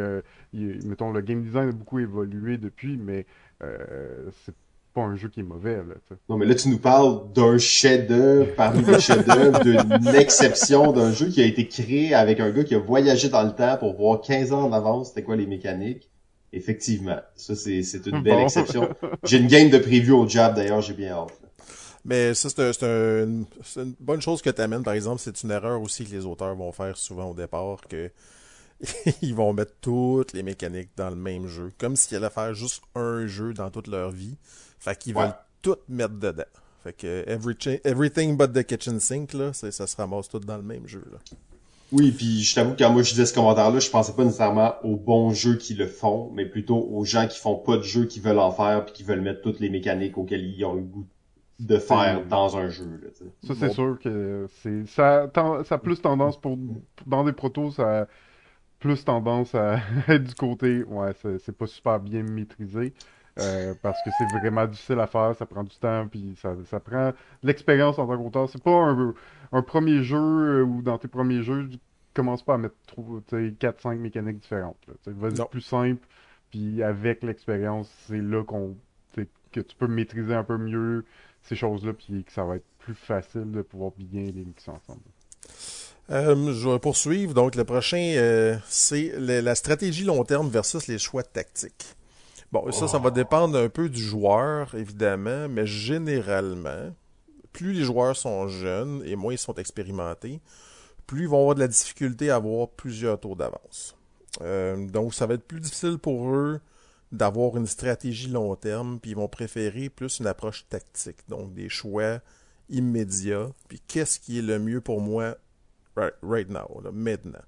mettons 0.53 1.11
le 1.11 1.21
game 1.21 1.43
design 1.43 1.69
a 1.69 1.71
beaucoup 1.71 1.99
évolué 1.99 2.57
depuis, 2.57 2.97
mais 2.97 3.25
c'est 3.59 4.55
pas 4.93 5.01
un 5.01 5.15
jeu 5.15 5.27
qui 5.27 5.39
est 5.39 5.43
mauvais. 5.43 5.77
Là, 5.77 6.15
non, 6.29 6.37
mais 6.37 6.45
là, 6.45 6.55
tu 6.55 6.69
nous 6.69 6.77
parles 6.77 7.31
d'un 7.33 7.57
chef-d'œuvre 7.57 8.55
parmi 8.55 8.83
les 8.85 8.99
chefs-d'œuvre, 8.99 9.59
d'une 9.99 10.15
exception 10.15 10.91
d'un 10.91 11.11
jeu 11.11 11.27
qui 11.27 11.41
a 11.41 11.45
été 11.45 11.67
créé 11.67 12.13
avec 12.13 12.39
un 12.39 12.51
gars 12.51 12.63
qui 12.63 12.75
a 12.75 12.79
voyagé 12.79 13.29
dans 13.29 13.43
le 13.43 13.51
temps 13.51 13.77
pour 13.77 13.95
voir 13.95 14.21
15 14.21 14.53
ans 14.53 14.63
en 14.63 14.73
avance 14.73 15.09
c'était 15.09 15.23
quoi 15.23 15.35
les 15.35 15.47
mécaniques. 15.47 16.09
Effectivement, 16.55 17.17
ça, 17.35 17.55
c'est, 17.55 17.81
c'est 17.81 18.05
une 18.05 18.21
belle 18.21 18.41
exception. 18.41 18.89
J'ai 19.23 19.37
une 19.37 19.47
game 19.47 19.71
de 19.71 19.79
preview 19.79 20.15
au 20.15 20.27
job, 20.27 20.53
d'ailleurs, 20.53 20.81
j'ai 20.81 20.93
bien 20.93 21.13
hâte. 21.13 21.42
Mais 22.05 22.33
ça, 22.33 22.49
c'est, 22.49 22.83
une 22.83 23.45
bonne 23.99 24.21
chose 24.21 24.41
que 24.41 24.49
tu 24.49 24.61
amènes, 24.61 24.83
par 24.83 24.93
exemple. 24.93 25.21
C'est 25.21 25.43
une 25.43 25.51
erreur 25.51 25.81
aussi 25.81 26.05
que 26.05 26.11
les 26.11 26.25
auteurs 26.25 26.55
vont 26.55 26.71
faire 26.71 26.97
souvent 26.97 27.31
au 27.31 27.33
départ, 27.33 27.81
que 27.87 28.11
ils 29.21 29.33
vont 29.33 29.53
mettre 29.53 29.73
toutes 29.79 30.33
les 30.33 30.43
mécaniques 30.43 30.89
dans 30.97 31.09
le 31.09 31.15
même 31.15 31.47
jeu. 31.47 31.71
Comme 31.77 31.95
s'ils 31.95 32.17
allaient 32.17 32.29
faire 32.29 32.53
juste 32.53 32.83
un 32.95 33.25
jeu 33.25 33.53
dans 33.53 33.69
toute 33.69 33.87
leur 33.87 34.11
vie. 34.11 34.35
Fait 34.79 34.97
qu'ils 34.97 35.13
veulent 35.13 35.35
tout 35.61 35.77
mettre 35.87 36.15
dedans. 36.15 36.43
Fait 36.83 36.91
que 36.91 37.23
everything 37.85 38.35
but 38.35 38.51
the 38.51 38.63
kitchen 38.63 38.99
sink, 38.99 39.31
là, 39.31 39.53
ça 39.53 39.71
se 39.71 39.95
ramasse 39.95 40.27
tout 40.27 40.39
dans 40.39 40.57
le 40.57 40.63
même 40.63 40.85
jeu. 40.85 41.05
Là. 41.09 41.19
Oui, 41.93 42.11
puis 42.11 42.41
je 42.41 42.55
t'avoue 42.55 42.73
que 42.73 42.79
quand 42.79 42.91
moi 42.91 43.03
je 43.03 43.11
disais 43.11 43.25
ce 43.25 43.33
commentaire-là, 43.33 43.79
je 43.79 43.89
pensais 43.89 44.11
pas 44.13 44.25
nécessairement 44.25 44.73
aux 44.83 44.97
bons 44.97 45.31
jeux 45.31 45.55
qui 45.55 45.75
le 45.75 45.87
font, 45.87 46.31
mais 46.33 46.45
plutôt 46.45 46.89
aux 46.91 47.05
gens 47.05 47.27
qui 47.27 47.39
font 47.39 47.55
pas 47.55 47.77
de 47.77 47.83
jeu, 47.83 48.05
qui 48.05 48.19
veulent 48.19 48.39
en 48.39 48.51
faire, 48.51 48.83
puis 48.83 48.93
qui 48.93 49.03
veulent 49.03 49.21
mettre 49.21 49.41
toutes 49.41 49.61
les 49.61 49.69
mécaniques 49.69 50.17
auxquelles 50.17 50.43
ils 50.43 50.65
ont 50.65 50.73
le 50.73 50.81
goût 50.81 51.05
de 51.59 51.77
faire 51.77 52.25
dans 52.25 52.57
un 52.57 52.69
jeu. 52.69 52.99
Là, 53.01 53.09
ça, 53.43 53.53
c'est 53.55 53.71
sûr 53.71 53.99
que 53.99 54.47
c'est 54.61 54.85
ça, 54.87 55.29
ça 55.33 55.75
a 55.75 55.77
plus 55.77 56.01
tendance 56.01 56.39
pour 56.39 56.57
dans 57.05 57.23
des 57.23 57.33
protos, 57.33 57.71
ça 57.71 58.01
a 58.01 58.05
plus 58.79 59.05
tendance 59.05 59.55
à 59.55 59.77
être 60.07 60.23
du 60.23 60.35
côté 60.35 60.83
ouais, 60.83 61.11
c'est 61.39 61.57
pas 61.57 61.67
super 61.67 61.99
bien 61.99 62.23
maîtrisé. 62.23 62.93
Euh, 63.39 63.73
parce 63.81 63.97
que 64.03 64.11
c'est 64.15 64.39
vraiment 64.39 64.67
difficile 64.67 64.99
à 64.99 65.07
faire, 65.07 65.33
ça 65.35 65.47
prend 65.47 65.63
du 65.63 65.75
temps, 65.77 66.07
puis 66.07 66.35
ça, 66.37 66.53
ça 66.65 66.79
prend 66.79 67.13
l'expérience 67.41 67.97
en 67.97 68.05
tant 68.05 68.15
qu'auteur. 68.15 68.47
C'est 68.47 68.61
pas 68.61 68.69
un, 68.69 69.15
un, 69.51 69.61
premier 69.63 70.03
jeu 70.03 70.17
euh, 70.17 70.61
où 70.61 70.83
dans 70.83 70.99
tes 70.99 71.07
premiers 71.07 71.41
jeux, 71.41 71.67
tu 71.67 71.79
commences 72.13 72.43
pas 72.43 72.53
à 72.53 72.57
mettre 72.59 72.75
4-5 72.95 73.97
mécaniques 73.97 74.37
différentes. 74.37 74.77
Vas-y 75.07 75.43
plus 75.49 75.61
simple, 75.61 76.05
puis 76.51 76.83
avec 76.83 77.23
l'expérience, 77.23 77.89
c'est 78.05 78.21
là 78.21 78.43
qu'on 78.43 78.75
que 79.53 79.61
tu 79.61 79.75
peux 79.75 79.87
maîtriser 79.87 80.33
un 80.33 80.43
peu 80.43 80.57
mieux 80.57 81.05
ces 81.43 81.55
choses-là, 81.55 81.93
puis 81.93 82.23
que 82.23 82.31
ça 82.31 82.43
va 82.43 82.55
être 82.57 82.65
plus 82.79 82.95
facile 82.95 83.51
de 83.51 83.61
pouvoir 83.61 83.91
bien 83.97 84.23
les 84.23 84.45
mixer 84.45 84.71
ensemble. 84.71 85.01
Euh, 86.09 86.53
je 86.53 86.69
vais 86.69 86.79
poursuivre. 86.79 87.33
Donc, 87.33 87.55
le 87.55 87.63
prochain, 87.63 88.59
c'est 88.67 89.13
la 89.17 89.55
stratégie 89.55 90.03
long 90.03 90.23
terme 90.23 90.49
versus 90.49 90.87
les 90.87 90.97
choix 90.97 91.23
tactiques. 91.23 91.95
Bon, 92.53 92.71
ça, 92.71 92.87
ça 92.87 92.99
va 92.99 93.09
dépendre 93.09 93.57
un 93.57 93.67
peu 93.67 93.89
du 93.89 93.99
joueur, 93.99 94.75
évidemment, 94.75 95.49
mais 95.49 95.65
généralement, 95.65 96.93
plus 97.51 97.73
les 97.73 97.83
joueurs 97.83 98.15
sont 98.15 98.47
jeunes 98.47 99.01
et 99.05 99.15
moins 99.15 99.33
ils 99.33 99.39
sont 99.39 99.55
expérimentés, 99.55 100.39
plus 101.07 101.23
ils 101.23 101.27
vont 101.27 101.39
avoir 101.39 101.55
de 101.55 101.61
la 101.61 101.67
difficulté 101.67 102.29
à 102.29 102.35
avoir 102.35 102.67
plusieurs 102.67 103.19
tours 103.19 103.35
d'avance. 103.35 103.95
Euh, 104.41 104.87
donc, 104.87 105.15
ça 105.15 105.25
va 105.25 105.33
être 105.33 105.47
plus 105.47 105.61
difficile 105.61 105.97
pour 105.97 106.29
eux 106.29 106.59
d'avoir 107.13 107.55
une 107.55 107.67
stratégie 107.67 108.27
long 108.27 108.55
terme, 108.55 108.99
puis 108.99 109.11
ils 109.11 109.17
vont 109.17 109.29
préférer 109.29 109.89
plus 109.89 110.19
une 110.19 110.27
approche 110.27 110.67
tactique, 110.67 111.19
donc 111.29 111.53
des 111.53 111.69
choix 111.69 112.19
immédiats, 112.69 113.51
puis 113.67 113.79
qu'est-ce 113.87 114.19
qui 114.19 114.39
est 114.39 114.41
le 114.41 114.57
mieux 114.59 114.81
pour 114.81 114.99
moi 114.99 115.37
right, 115.95 116.49
now, 116.49 116.81
maintenant? 116.91 117.43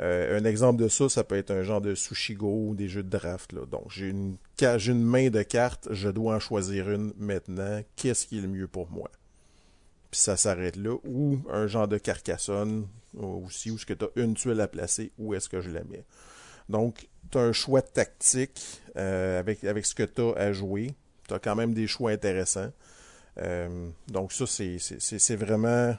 Euh, 0.00 0.38
un 0.38 0.44
exemple 0.44 0.82
de 0.82 0.88
ça, 0.88 1.08
ça 1.08 1.24
peut 1.24 1.36
être 1.36 1.50
un 1.50 1.62
genre 1.62 1.80
de 1.80 1.94
Sushigo 1.94 2.68
ou 2.68 2.74
des 2.74 2.88
jeux 2.88 3.02
de 3.02 3.08
draft. 3.08 3.52
Là. 3.52 3.64
Donc, 3.64 3.84
j'ai 3.88 4.08
une, 4.08 4.36
une 4.60 5.02
main 5.02 5.30
de 5.30 5.42
cartes, 5.42 5.88
je 5.90 6.08
dois 6.10 6.34
en 6.34 6.40
choisir 6.40 6.90
une 6.90 7.14
maintenant. 7.16 7.82
Qu'est-ce 7.96 8.26
qui 8.26 8.38
est 8.38 8.42
le 8.42 8.48
mieux 8.48 8.68
pour 8.68 8.90
moi? 8.90 9.10
Puis 10.10 10.20
ça 10.20 10.36
s'arrête 10.36 10.76
là. 10.76 10.96
Ou 11.04 11.38
un 11.50 11.66
genre 11.66 11.88
de 11.88 11.96
Carcassonne 11.96 12.86
aussi, 13.16 13.70
où 13.70 13.76
est-ce 13.76 13.86
que 13.86 13.94
tu 13.94 14.04
as 14.04 14.08
une 14.16 14.34
tuile 14.34 14.60
à 14.60 14.68
placer, 14.68 15.12
où 15.18 15.32
est-ce 15.32 15.48
que 15.48 15.62
je 15.62 15.70
la 15.70 15.84
mets? 15.84 16.04
Donc, 16.68 17.08
tu 17.30 17.38
as 17.38 17.42
un 17.42 17.52
choix 17.52 17.82
tactique 17.82 18.80
euh, 18.96 19.40
avec, 19.40 19.86
ce 19.86 19.94
que 19.94 20.02
tu 20.02 20.22
as 20.22 20.32
à 20.36 20.52
jouer. 20.52 20.94
Tu 21.28 21.34
as 21.34 21.38
quand 21.38 21.54
même 21.54 21.74
des 21.74 21.86
choix 21.86 22.10
intéressants. 22.10 22.72
Euh, 23.38 23.88
donc 24.08 24.32
ça, 24.32 24.46
c'est 24.46 25.36
vraiment 25.36 25.96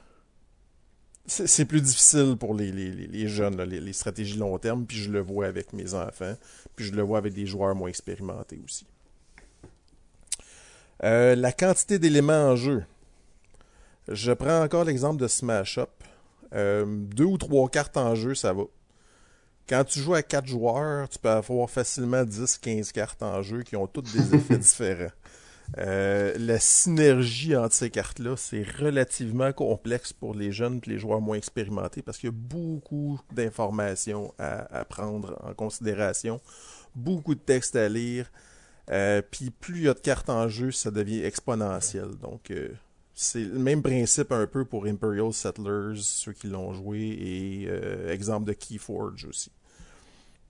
c'est 1.26 1.66
plus 1.66 1.82
difficile 1.82 2.36
pour 2.40 2.54
les, 2.54 2.72
les, 2.72 3.28
jeunes, 3.28 3.60
les, 3.62 3.92
stratégies 3.92 4.38
long 4.38 4.56
terme, 4.58 4.86
puis 4.86 4.96
je 4.96 5.10
le 5.10 5.20
vois 5.20 5.46
avec 5.46 5.74
mes 5.74 5.92
enfants, 5.92 6.34
puis 6.74 6.86
je 6.86 6.92
le 6.92 7.02
vois 7.02 7.18
avec 7.18 7.34
des 7.34 7.44
joueurs 7.44 7.74
moins 7.74 7.90
expérimentés 7.90 8.58
aussi. 8.64 8.86
Euh, 11.04 11.36
la 11.36 11.52
quantité 11.52 11.98
d'éléments 11.98 12.32
en 12.32 12.56
jeu. 12.56 12.82
Je 14.08 14.32
prends 14.32 14.62
encore 14.62 14.84
l'exemple 14.84 15.20
de 15.20 15.28
Smash 15.28 15.76
Up. 15.76 15.90
Deux 16.52 17.24
ou 17.24 17.36
trois 17.36 17.68
cartes 17.68 17.98
en 17.98 18.14
jeu, 18.14 18.34
ça 18.34 18.54
va. 18.54 18.64
Quand 19.68 19.84
tu 19.84 20.00
joues 20.00 20.14
à 20.14 20.22
quatre 20.22 20.46
joueurs, 20.46 21.10
tu 21.10 21.18
peux 21.18 21.28
avoir 21.28 21.68
facilement 21.68 22.22
10-15 22.22 22.90
cartes 22.90 23.22
en 23.22 23.42
jeu 23.42 23.62
qui 23.62 23.76
ont 23.76 23.86
toutes 23.86 24.10
des 24.10 24.34
effets 24.34 24.56
différents. 24.58 25.12
Euh, 25.76 26.34
la 26.38 26.58
synergie 26.58 27.54
entre 27.54 27.74
ces 27.74 27.90
cartes-là, 27.90 28.38
c'est 28.38 28.62
relativement 28.62 29.52
complexe 29.52 30.14
pour 30.14 30.34
les 30.34 30.52
jeunes 30.52 30.80
et 30.86 30.90
les 30.90 30.98
joueurs 30.98 31.20
moins 31.20 31.36
expérimentés 31.36 32.00
parce 32.00 32.16
qu'il 32.16 32.28
y 32.28 32.32
a 32.32 32.34
beaucoup 32.34 33.20
d'informations 33.30 34.32
à, 34.38 34.86
prendre 34.86 35.38
en 35.44 35.52
considération, 35.52 36.40
beaucoup 36.94 37.34
de 37.34 37.40
textes 37.40 37.76
à 37.76 37.90
lire. 37.90 38.30
Euh, 38.90 39.20
puis 39.20 39.50
plus 39.50 39.80
il 39.80 39.84
y 39.84 39.88
a 39.90 39.92
de 39.94 39.98
cartes 39.98 40.30
en 40.30 40.48
jeu, 40.48 40.70
ça 40.70 40.90
devient 40.90 41.24
exponentiel. 41.24 42.16
Donc 42.22 42.50
euh, 42.50 42.70
c'est 43.12 43.44
le 43.44 43.58
même 43.58 43.82
principe 43.82 44.32
un 44.32 44.46
peu 44.46 44.64
pour 44.64 44.86
Imperial 44.86 45.34
Settlers, 45.34 46.00
ceux 46.00 46.32
qui 46.32 46.46
l'ont 46.46 46.72
joué, 46.72 47.00
et 47.00 47.68
exemple 48.10 48.46
de 48.46 48.54
Keyforge 48.54 49.26
aussi 49.26 49.50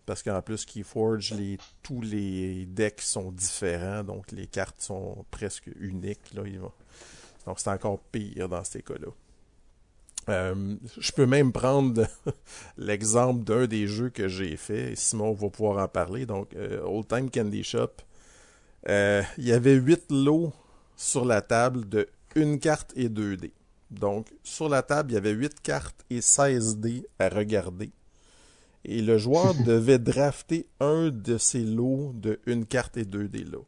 parce 0.09 0.23
qu'en 0.23 0.41
plus 0.41 0.65
Keyforge, 0.65 1.35
les, 1.35 1.59
tous 1.83 2.01
les 2.01 2.65
decks 2.65 3.03
sont 3.03 3.31
différents, 3.31 4.03
donc 4.03 4.33
les 4.33 4.47
cartes 4.47 4.81
sont 4.81 5.27
presque 5.31 5.69
uniques. 5.79 6.33
Là, 6.33 6.45
Donc 7.45 7.61
c'est 7.61 7.69
encore 7.69 7.99
pire 8.11 8.49
dans 8.49 8.65
ces 8.65 8.81
cas-là. 8.81 9.09
Euh, 10.31 10.77
je 10.99 11.13
peux 11.13 11.27
même 11.27 11.53
prendre 11.53 12.07
l'exemple 12.79 13.45
d'un 13.45 13.67
des 13.67 13.87
jeux 13.87 14.09
que 14.09 14.29
j'ai 14.29 14.57
fait, 14.57 14.97
Simon 14.97 15.35
va 15.35 15.51
pouvoir 15.51 15.85
en 15.85 15.89
parler. 15.89 16.25
Donc, 16.25 16.55
euh, 16.57 16.81
Old 16.85 17.07
Time 17.07 17.31
Candy 17.31 17.63
Shop. 17.63 17.91
Euh, 18.89 19.23
il 19.37 19.47
y 19.47 19.53
avait 19.53 19.75
8 19.75 20.07
lots 20.09 20.55
sur 20.97 21.27
la 21.27 21.43
table 21.43 21.87
de 21.87 22.09
une 22.35 22.59
carte 22.59 22.95
et 22.97 23.11
2 23.11 23.37
dés. 23.37 23.53
Donc, 23.91 24.29
sur 24.43 24.71
la 24.71 24.81
table, 24.81 25.11
il 25.11 25.15
y 25.15 25.19
avait 25.19 25.33
8 25.33 25.61
cartes 25.61 26.03
et 26.09 26.23
16 26.23 26.79
dés 26.79 27.07
à 27.19 27.29
regarder 27.29 27.91
et 28.85 29.03
le 29.03 29.19
joueur 29.19 29.55
devait 29.67 29.99
drafter 29.99 30.67
un 30.81 31.11
de 31.11 31.39
ces 31.39 31.63
lots 31.63 32.13
de 32.15 32.41
une 32.47 32.67
carte 32.67 32.97
et 32.97 33.05
deux 33.05 33.29
des 33.29 33.45
lots. 33.45 33.67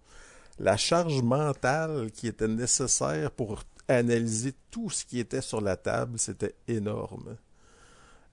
La 0.59 0.77
charge 0.77 1.23
mentale 1.23 2.11
qui 2.13 2.27
était 2.27 2.49
nécessaire 2.49 3.31
pour 3.31 3.63
analyser 3.89 4.55
tout 4.71 4.91
ce 4.91 5.05
qui 5.05 5.19
était 5.19 5.41
sur 5.41 5.61
la 5.61 5.77
table, 5.77 6.19
c'était 6.19 6.55
énorme. 6.69 7.37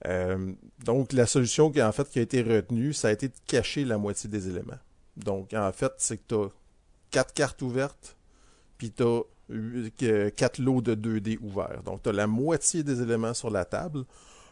Euh, 0.06 0.52
donc 0.84 1.12
la 1.12 1.26
solution 1.26 1.70
qui 1.70 1.82
en 1.82 1.90
fait 1.90 2.08
qui 2.08 2.18
a 2.20 2.22
été 2.22 2.42
retenue, 2.42 2.92
ça 2.92 3.08
a 3.08 3.12
été 3.12 3.28
de 3.28 3.34
cacher 3.46 3.84
la 3.84 3.98
moitié 3.98 4.30
des 4.30 4.48
éléments. 4.48 4.78
Donc 5.16 5.52
en 5.54 5.72
fait, 5.72 5.92
c'est 5.98 6.18
que 6.18 6.22
tu 6.28 6.34
as 6.34 6.48
quatre 7.10 7.34
cartes 7.34 7.62
ouvertes, 7.62 8.16
puis 8.76 8.92
tu 8.92 9.02
as 9.02 10.30
quatre 10.30 10.58
lots 10.58 10.80
de 10.80 10.94
2D 10.94 11.38
ouverts. 11.40 11.82
Donc 11.84 12.02
tu 12.02 12.10
as 12.10 12.12
la 12.12 12.26
moitié 12.26 12.82
des 12.82 13.02
éléments 13.02 13.34
sur 13.34 13.50
la 13.50 13.64
table. 13.64 14.04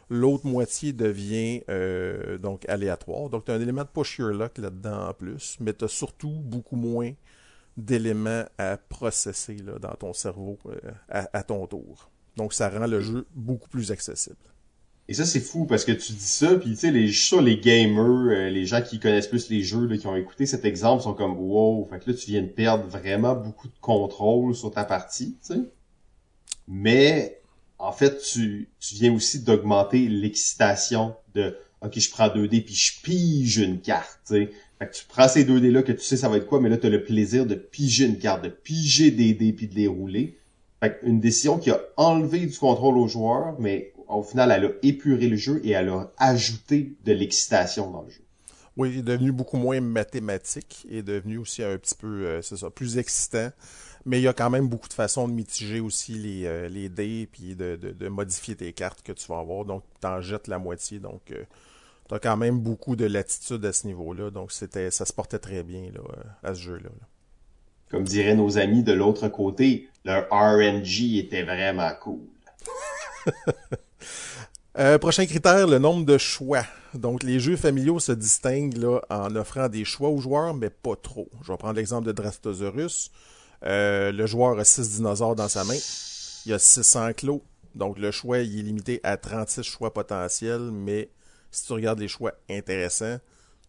L'autre 0.09 0.45
moitié 0.45 0.93
devient 0.93 1.63
euh, 1.69 2.37
donc 2.37 2.67
aléatoire. 2.69 3.29
Donc, 3.29 3.45
tu 3.45 3.51
as 3.51 3.55
un 3.55 3.61
élément 3.61 3.83
de 3.83 3.89
push 3.89 4.19
your 4.19 4.29
luck 4.29 4.57
là-dedans 4.57 5.09
en 5.09 5.13
plus, 5.13 5.57
mais 5.59 5.73
tu 5.73 5.85
as 5.85 5.89
surtout 5.89 6.29
beaucoup 6.29 6.77
moins 6.77 7.11
d'éléments 7.75 8.45
à 8.57 8.77
processer 8.77 9.57
là, 9.57 9.79
dans 9.79 9.93
ton 9.95 10.13
cerveau 10.13 10.57
euh, 10.67 10.79
à, 11.09 11.43
ton 11.43 11.67
tour. 11.67 12.09
Donc, 12.37 12.53
ça 12.53 12.69
rend 12.69 12.87
le 12.87 13.01
jeu 13.01 13.27
beaucoup 13.35 13.69
plus 13.69 13.91
accessible. 13.91 14.37
Et 15.09 15.13
ça, 15.13 15.25
c'est 15.25 15.39
fou 15.39 15.65
parce 15.65 15.85
que 15.85 15.91
tu 15.91 16.13
dis 16.13 16.19
ça, 16.19 16.55
puis 16.55 16.71
tu 16.71 16.75
sais, 16.75 16.91
les, 16.91 17.11
les 17.41 17.59
gamers, 17.59 18.29
euh, 18.29 18.49
les 18.49 18.65
gens 18.65 18.81
qui 18.81 18.99
connaissent 18.99 19.27
plus 19.27 19.49
les 19.49 19.61
jeux, 19.61 19.87
qui 19.95 20.07
ont 20.07 20.15
écouté 20.15 20.45
cet 20.45 20.65
exemple, 20.65 21.03
sont 21.03 21.13
comme 21.13 21.37
wow, 21.37 21.85
fait 21.89 21.99
que 21.99 22.11
là, 22.11 22.17
tu 22.17 22.31
viens 22.31 22.41
de 22.41 22.47
perdre 22.47 22.85
vraiment 22.85 23.35
beaucoup 23.35 23.67
de 23.67 23.79
contrôle 23.79 24.55
sur 24.55 24.71
ta 24.71 24.83
partie, 24.83 25.37
tu 25.45 25.53
sais. 25.53 25.61
Mais 26.67 27.36
en 27.79 27.91
fait, 27.91 28.19
tu, 28.19 28.69
tu 28.79 28.95
viens 28.95 29.13
aussi 29.13 29.43
d'augmenter 29.43 30.07
l'excitation 30.07 31.15
de 31.35 31.55
OK, 31.81 31.99
je 31.99 32.09
prends 32.09 32.27
2D 32.27 32.63
puis 32.63 32.73
je 32.73 33.01
pige 33.01 33.57
une 33.57 33.79
carte, 33.79 34.19
Fait 34.27 34.49
que 34.79 34.93
tu 34.93 35.05
prends 35.07 35.27
ces 35.27 35.45
2D-là 35.45 35.83
que 35.83 35.91
tu 35.91 36.01
sais 36.01 36.17
ça 36.17 36.27
va 36.27 36.37
être 36.37 36.47
quoi, 36.47 36.59
mais 36.59 36.69
là, 36.69 36.77
tu 36.77 36.87
as 36.87 36.89
le 36.89 37.03
plaisir 37.03 37.45
de 37.45 37.55
piger 37.55 38.05
une 38.05 38.17
carte, 38.17 38.43
de 38.43 38.49
piger 38.49 39.11
des 39.11 39.33
dés 39.33 39.53
puis 39.53 39.67
de 39.67 39.75
les 39.75 39.87
rouler. 39.87 40.37
Fait 40.79 40.99
une 41.03 41.19
décision 41.19 41.57
qui 41.57 41.71
a 41.71 41.79
enlevé 41.95 42.45
du 42.45 42.57
contrôle 42.57 42.97
au 42.97 43.07
joueur, 43.07 43.59
mais 43.59 43.93
au 44.07 44.23
final, 44.23 44.51
elle 44.51 44.65
a 44.65 44.69
épuré 44.83 45.27
le 45.27 45.35
jeu 45.35 45.61
et 45.63 45.71
elle 45.71 45.89
a 45.89 46.11
ajouté 46.17 46.95
de 47.03 47.13
l'excitation 47.13 47.91
dans 47.91 48.03
le 48.03 48.09
jeu. 48.09 48.21
Oui, 48.75 48.91
il 48.91 48.99
est 48.99 49.03
devenu 49.03 49.31
beaucoup 49.31 49.57
moins 49.57 49.81
mathématique 49.81 50.85
et 50.89 50.99
est 50.99 51.03
devenu 51.03 51.39
aussi 51.39 51.63
un 51.63 51.77
petit 51.77 51.95
peu, 51.95 52.25
euh, 52.25 52.41
c'est 52.43 52.57
ça, 52.57 52.69
plus 52.69 52.99
excitant. 52.99 53.49
Mais 54.07 54.19
il 54.19 54.23
y 54.23 54.27
a 54.27 54.33
quand 54.33 54.49
même 54.49 54.69
beaucoup 54.69 54.87
de 54.87 54.93
façons 54.93 55.27
de 55.27 55.33
mitiger 55.33 55.81
aussi 55.81 56.13
les, 56.13 56.45
euh, 56.45 56.69
les 56.69 56.87
dés 56.87 57.27
puis 57.29 57.55
de, 57.55 57.75
de, 57.75 58.07
modifier 58.07 58.55
tes 58.55 58.71
cartes 58.71 59.01
que 59.03 59.11
tu 59.11 59.27
vas 59.27 59.39
avoir. 59.39 59.65
Donc, 59.65 59.83
tu 59.99 60.07
en 60.07 60.21
jettes 60.21 60.47
la 60.47 60.59
moitié. 60.59 60.99
Donc, 60.99 61.29
euh, 61.31 61.43
tu 62.07 62.15
as 62.15 62.19
quand 62.19 62.37
même 62.37 62.57
beaucoup 62.57 62.95
de 62.95 63.05
latitude 63.05 63.65
à 63.65 63.73
ce 63.73 63.85
niveau-là. 63.85 64.31
Donc, 64.31 64.53
c'était 64.53 64.91
ça 64.91 65.03
se 65.03 65.11
portait 65.11 65.39
très 65.39 65.61
bien 65.61 65.91
là, 65.93 66.01
à 66.41 66.55
ce 66.55 66.61
jeu-là. 66.61 66.89
Comme 67.91 68.05
diraient 68.05 68.35
nos 68.35 68.57
amis 68.57 68.81
de 68.81 68.93
l'autre 68.93 69.27
côté, 69.27 69.89
leur 70.05 70.27
RNG 70.31 71.17
était 71.17 71.43
vraiment 71.43 71.91
cool. 72.01 72.21
Euh, 74.79 74.99
prochain 74.99 75.25
critère, 75.25 75.65
le 75.65 75.79
nombre 75.79 76.05
de 76.05 76.19
choix. 76.19 76.63
Donc, 76.93 77.23
les 77.23 77.39
jeux 77.39 77.55
familiaux 77.55 77.99
se 77.99 78.11
distinguent 78.11 78.77
là, 78.77 78.99
en 79.09 79.35
offrant 79.35 79.69
des 79.69 79.83
choix 79.83 80.09
aux 80.09 80.19
joueurs, 80.19 80.53
mais 80.53 80.69
pas 80.69 80.95
trop. 80.95 81.29
Je 81.41 81.51
vais 81.51 81.57
prendre 81.57 81.73
l'exemple 81.73 82.05
de 82.05 82.11
Drastosaurus. 82.11 83.09
Euh, 83.65 84.11
le 84.11 84.25
joueur 84.25 84.59
a 84.59 84.65
6 84.65 84.97
dinosaures 84.97 85.35
dans 85.35 85.47
sa 85.47 85.63
main. 85.63 85.77
Il 86.45 86.51
y 86.51 86.53
a 86.53 86.59
600 86.59 87.13
clos. 87.13 87.43
Donc 87.75 87.99
le 87.99 88.11
choix 88.11 88.39
il 88.39 88.59
est 88.59 88.63
limité 88.63 88.99
à 89.03 89.17
36 89.17 89.63
choix 89.63 89.93
potentiels, 89.93 90.71
mais 90.71 91.09
si 91.51 91.65
tu 91.65 91.73
regardes 91.73 91.99
les 91.99 92.07
choix 92.07 92.33
intéressants, 92.49 93.19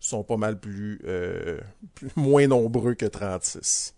sont 0.00 0.24
pas 0.24 0.36
mal 0.36 0.58
plus, 0.58 1.00
euh, 1.04 1.60
moins 2.16 2.46
nombreux 2.46 2.94
que 2.94 3.06
36. 3.06 3.94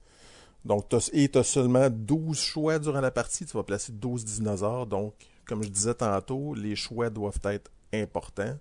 Donc, 0.64 0.86
et 1.12 1.28
tu 1.28 1.38
as 1.38 1.42
seulement 1.42 1.88
12 1.90 2.38
choix 2.38 2.78
durant 2.78 3.00
la 3.00 3.10
partie. 3.10 3.46
Tu 3.46 3.56
vas 3.56 3.62
placer 3.62 3.92
12 3.92 4.24
dinosaures. 4.24 4.86
Donc, 4.86 5.14
comme 5.46 5.62
je 5.62 5.68
disais 5.68 5.94
tantôt, 5.94 6.54
les 6.54 6.76
choix 6.76 7.08
doivent 7.08 7.40
être 7.44 7.70
importants. 7.94 8.58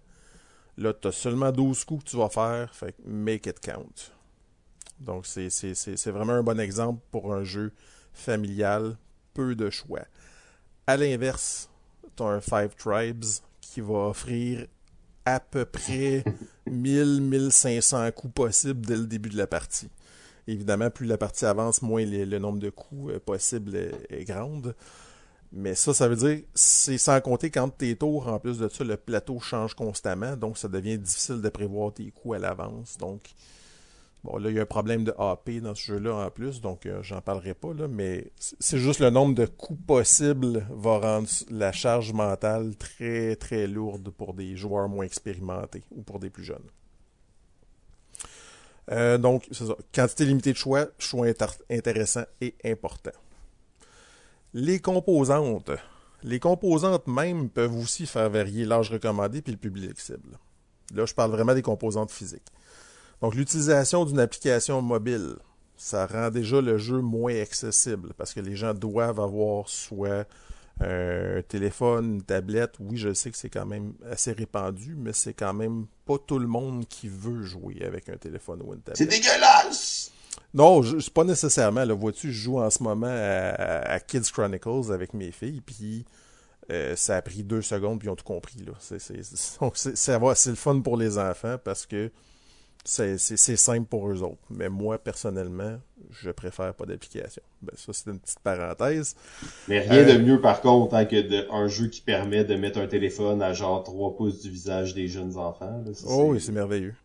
Là, 0.78 0.94
tu 0.94 1.10
as 1.10 1.12
seulement 1.12 1.52
12 1.52 1.84
coups 1.84 2.06
que 2.06 2.10
tu 2.10 2.18
vas 2.18 2.30
faire. 2.30 2.74
Fait 2.74 2.96
make 3.06 3.46
it 3.48 3.60
count. 3.60 4.12
Donc, 5.00 5.26
c'est 5.26 6.12
vraiment 6.12 6.34
un 6.34 6.44
bon 6.44 6.60
exemple 6.60 7.02
pour 7.12 7.34
un 7.34 7.44
jeu 7.44 7.72
familial, 8.14 8.98
peu 9.34 9.56
de 9.56 9.70
choix. 9.70 10.06
À 10.88 10.98
l'inverse, 10.98 11.70
tu 12.16 12.24
as 12.24 12.28
un 12.28 12.42
Five 12.42 12.76
Tribes 12.78 13.26
qui 13.62 13.82
va 13.82 14.10
offrir 14.10 14.68
à 15.26 15.40
peu 15.40 15.66
près 15.66 16.24
1000-1500 16.70 18.12
coups 18.12 18.34
possibles 18.34 18.86
dès 18.86 18.98
le 18.98 19.06
début 19.06 19.30
de 19.30 19.38
la 19.38 19.48
partie. 19.48 19.90
Évidemment, 20.48 20.90
plus 20.90 21.06
la 21.06 21.18
partie 21.18 21.46
avance, 21.46 21.82
moins 21.82 22.04
le 22.04 22.40
nombre 22.40 22.60
de 22.60 22.72
coups 22.72 23.14
euh, 23.14 23.20
possibles 23.20 23.76
est, 23.76 23.94
est 24.10 24.26
grande. 24.26 24.76
Mais 25.52 25.74
ça, 25.76 25.94
ça 25.94 26.08
veut 26.08 26.16
dire, 26.16 26.44
c'est 26.54 26.98
sans 26.98 27.20
compter 27.22 27.50
quand 27.50 27.70
tes 27.70 27.96
tours, 27.96 28.28
en 28.28 28.40
plus 28.40 28.60
de 28.60 28.68
ça, 28.70 28.84
le 28.84 28.98
plateau 28.98 29.40
change 29.40 29.74
constamment, 29.74 30.36
donc 30.36 30.58
ça 30.58 30.68
devient 30.68 30.98
difficile 30.98 31.42
de 31.42 31.50
prévoir 31.50 31.94
tes 31.94 32.12
coups 32.12 32.36
à 32.36 32.40
l'avance. 32.40 32.98
Donc, 32.98 33.22
Bon, 34.24 34.38
là, 34.38 34.50
il 34.50 34.56
y 34.58 34.60
a 34.60 34.64
un 34.64 34.66
problème 34.66 35.06
de 35.06 35.14
AP 35.18 35.62
dans 35.62 35.74
ce 35.74 35.94
jeu-là 35.94 36.14
en 36.14 36.30
plus, 36.30 36.60
donc 36.60 36.86
euh, 36.86 37.02
j'en 37.02 37.22
parlerai 37.22 37.54
pas, 37.54 37.74
là, 37.74 37.88
mais 37.88 38.32
c'est 38.38 38.78
juste 38.78 39.00
le 39.00 39.10
nombre 39.10 39.34
de 39.34 39.46
coups 39.46 39.80
possibles 39.88 40.68
va 40.70 41.00
rendre 41.00 41.30
la 41.50 41.72
charge 41.72 42.12
mentale 42.12 42.76
très, 42.76 43.38
très 43.38 43.66
lourde 43.66 44.10
pour 44.10 44.34
des 44.34 44.58
joueurs 44.58 44.90
moins 44.90 45.06
expérimentés 45.06 45.84
ou 45.92 46.02
pour 46.02 46.20
des 46.20 46.30
plus 46.30 46.44
jeunes. 46.44 46.68
Euh, 48.92 49.18
donc, 49.18 49.48
c'est 49.52 49.66
ça. 49.66 49.76
Quantité 49.94 50.26
limitée 50.26 50.52
de 50.52 50.58
choix, 50.58 50.88
choix 50.98 51.28
intéressant 51.70 52.24
et 52.42 52.56
important. 52.66 53.12
Les 54.54 54.80
composantes. 54.80 55.72
Les 56.24 56.40
composantes 56.40 57.08
même 57.08 57.50
peuvent 57.50 57.76
aussi 57.76 58.06
faire 58.06 58.30
varier 58.30 58.66
l'âge 58.66 58.92
recommandé 58.92 59.42
puis 59.42 59.54
le 59.54 59.60
public 59.60 60.00
cible. 60.00 60.38
Là, 60.94 61.06
je 61.06 61.14
parle 61.14 61.32
vraiment 61.32 61.54
des 61.54 61.62
composantes 61.62 62.12
physiques. 62.12 62.52
Donc, 63.22 63.36
l'utilisation 63.36 64.06
d'une 64.06 64.20
application 64.20 64.82
mobile, 64.82 65.36
ça 65.76 66.06
rend 66.06 66.30
déjà 66.30 66.62
le 66.62 66.78
jeu 66.78 67.00
moins 67.00 67.36
accessible 67.42 68.14
parce 68.18 68.34
que 68.34 68.40
les 68.40 68.56
gens 68.56 68.74
doivent 68.74 69.20
avoir 69.20 69.68
soit 69.68 70.26
un 70.82 71.42
téléphone, 71.48 72.16
une 72.16 72.22
tablette. 72.22 72.76
Oui, 72.80 72.98
je 72.98 73.14
sais 73.14 73.32
que 73.32 73.38
c'est 73.38 73.50
quand 73.50 73.66
même 73.66 73.94
assez 74.10 74.32
répandu, 74.32 74.96
mais 74.98 75.12
c'est 75.14 75.34
quand 75.34 75.54
même 75.54 75.88
pas 76.06 76.18
tout 76.18 76.40
le 76.40 76.48
monde 76.48 76.86
qui 76.88 77.10
veut 77.10 77.44
jouer 77.44 77.82
avec 77.86 78.08
un 78.10 78.16
téléphone 78.16 78.62
ou 78.64 78.74
une 78.74 78.80
tablette. 78.82 78.98
C'est 78.98 79.06
dégueulasse! 79.06 80.12
Non, 80.54 80.82
c'est 80.82 81.14
pas 81.14 81.26
nécessairement. 81.26 81.84
Là, 81.84 81.94
vois-tu, 81.94 82.32
je 82.32 82.44
joue 82.44 82.60
en 82.60 82.70
ce 82.70 82.82
moment 82.82 83.08
à, 83.12 84.00
Kids 84.00 84.32
Chronicles 84.32 84.92
avec 84.92 85.14
mes 85.14 85.32
filles, 85.32 85.62
puis 85.62 86.06
euh, 86.72 86.96
ça 86.96 87.18
a 87.18 87.22
pris 87.22 87.44
deux 87.44 87.62
secondes, 87.62 88.00
puis 88.00 88.08
ils 88.08 88.12
ont 88.12 88.16
tout 88.16 88.24
compris. 88.24 88.60
Là. 88.66 88.74
C'est, 88.80 89.00
c'est, 89.00 89.22
c'est, 89.76 89.96
c'est 89.96 90.50
le 90.50 90.56
fun 90.56 90.80
pour 90.80 90.98
les 90.98 91.18
enfants 91.18 91.58
parce 91.64 91.86
que 91.86 92.10
c'est 92.90 93.56
simple 93.56 93.86
pour 93.86 94.10
eux 94.10 94.24
autres. 94.24 94.40
Mais 94.50 94.68
moi, 94.68 94.98
personnellement, 94.98 95.80
je 96.10 96.32
préfère 96.32 96.74
pas 96.74 96.86
d'application. 96.86 97.42
Ben, 97.62 97.74
ça, 97.76 97.94
c'est 97.94 98.10
une 98.10 98.20
petite 98.20 98.40
parenthèse. 98.40 99.16
Mais 99.68 99.80
rien 99.82 100.04
de 100.06 100.20
euh, 100.20 100.20
mieux, 100.20 100.42
par 100.42 100.62
contre, 100.62 100.96
hein, 100.96 101.06
que 101.06 101.22
de, 101.22 101.46
un 101.52 101.68
jeu 101.68 101.88
qui 101.88 102.02
permet 102.02 102.44
de 102.44 102.56
mettre 102.56 102.80
un 102.80 102.88
téléphone 102.88 103.42
à 103.42 103.54
genre 103.54 103.84
3 103.84 104.16
pouces 104.16 104.42
du 104.42 104.50
visage 104.50 104.96
des 104.96 105.08
jeunes 105.08 105.38
enfants. 105.38 105.84
oh 106.08 106.30
oui, 106.32 106.42
c'est 106.42 106.52
merveilleux. 106.52 106.96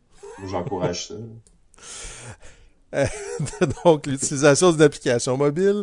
J'encourage 0.47 1.09
ça. 1.09 1.15
Euh, 2.95 3.07
donc, 3.85 4.07
l'utilisation 4.07 4.71
d'une 4.71 4.83
application 4.83 5.37
mobile, 5.37 5.83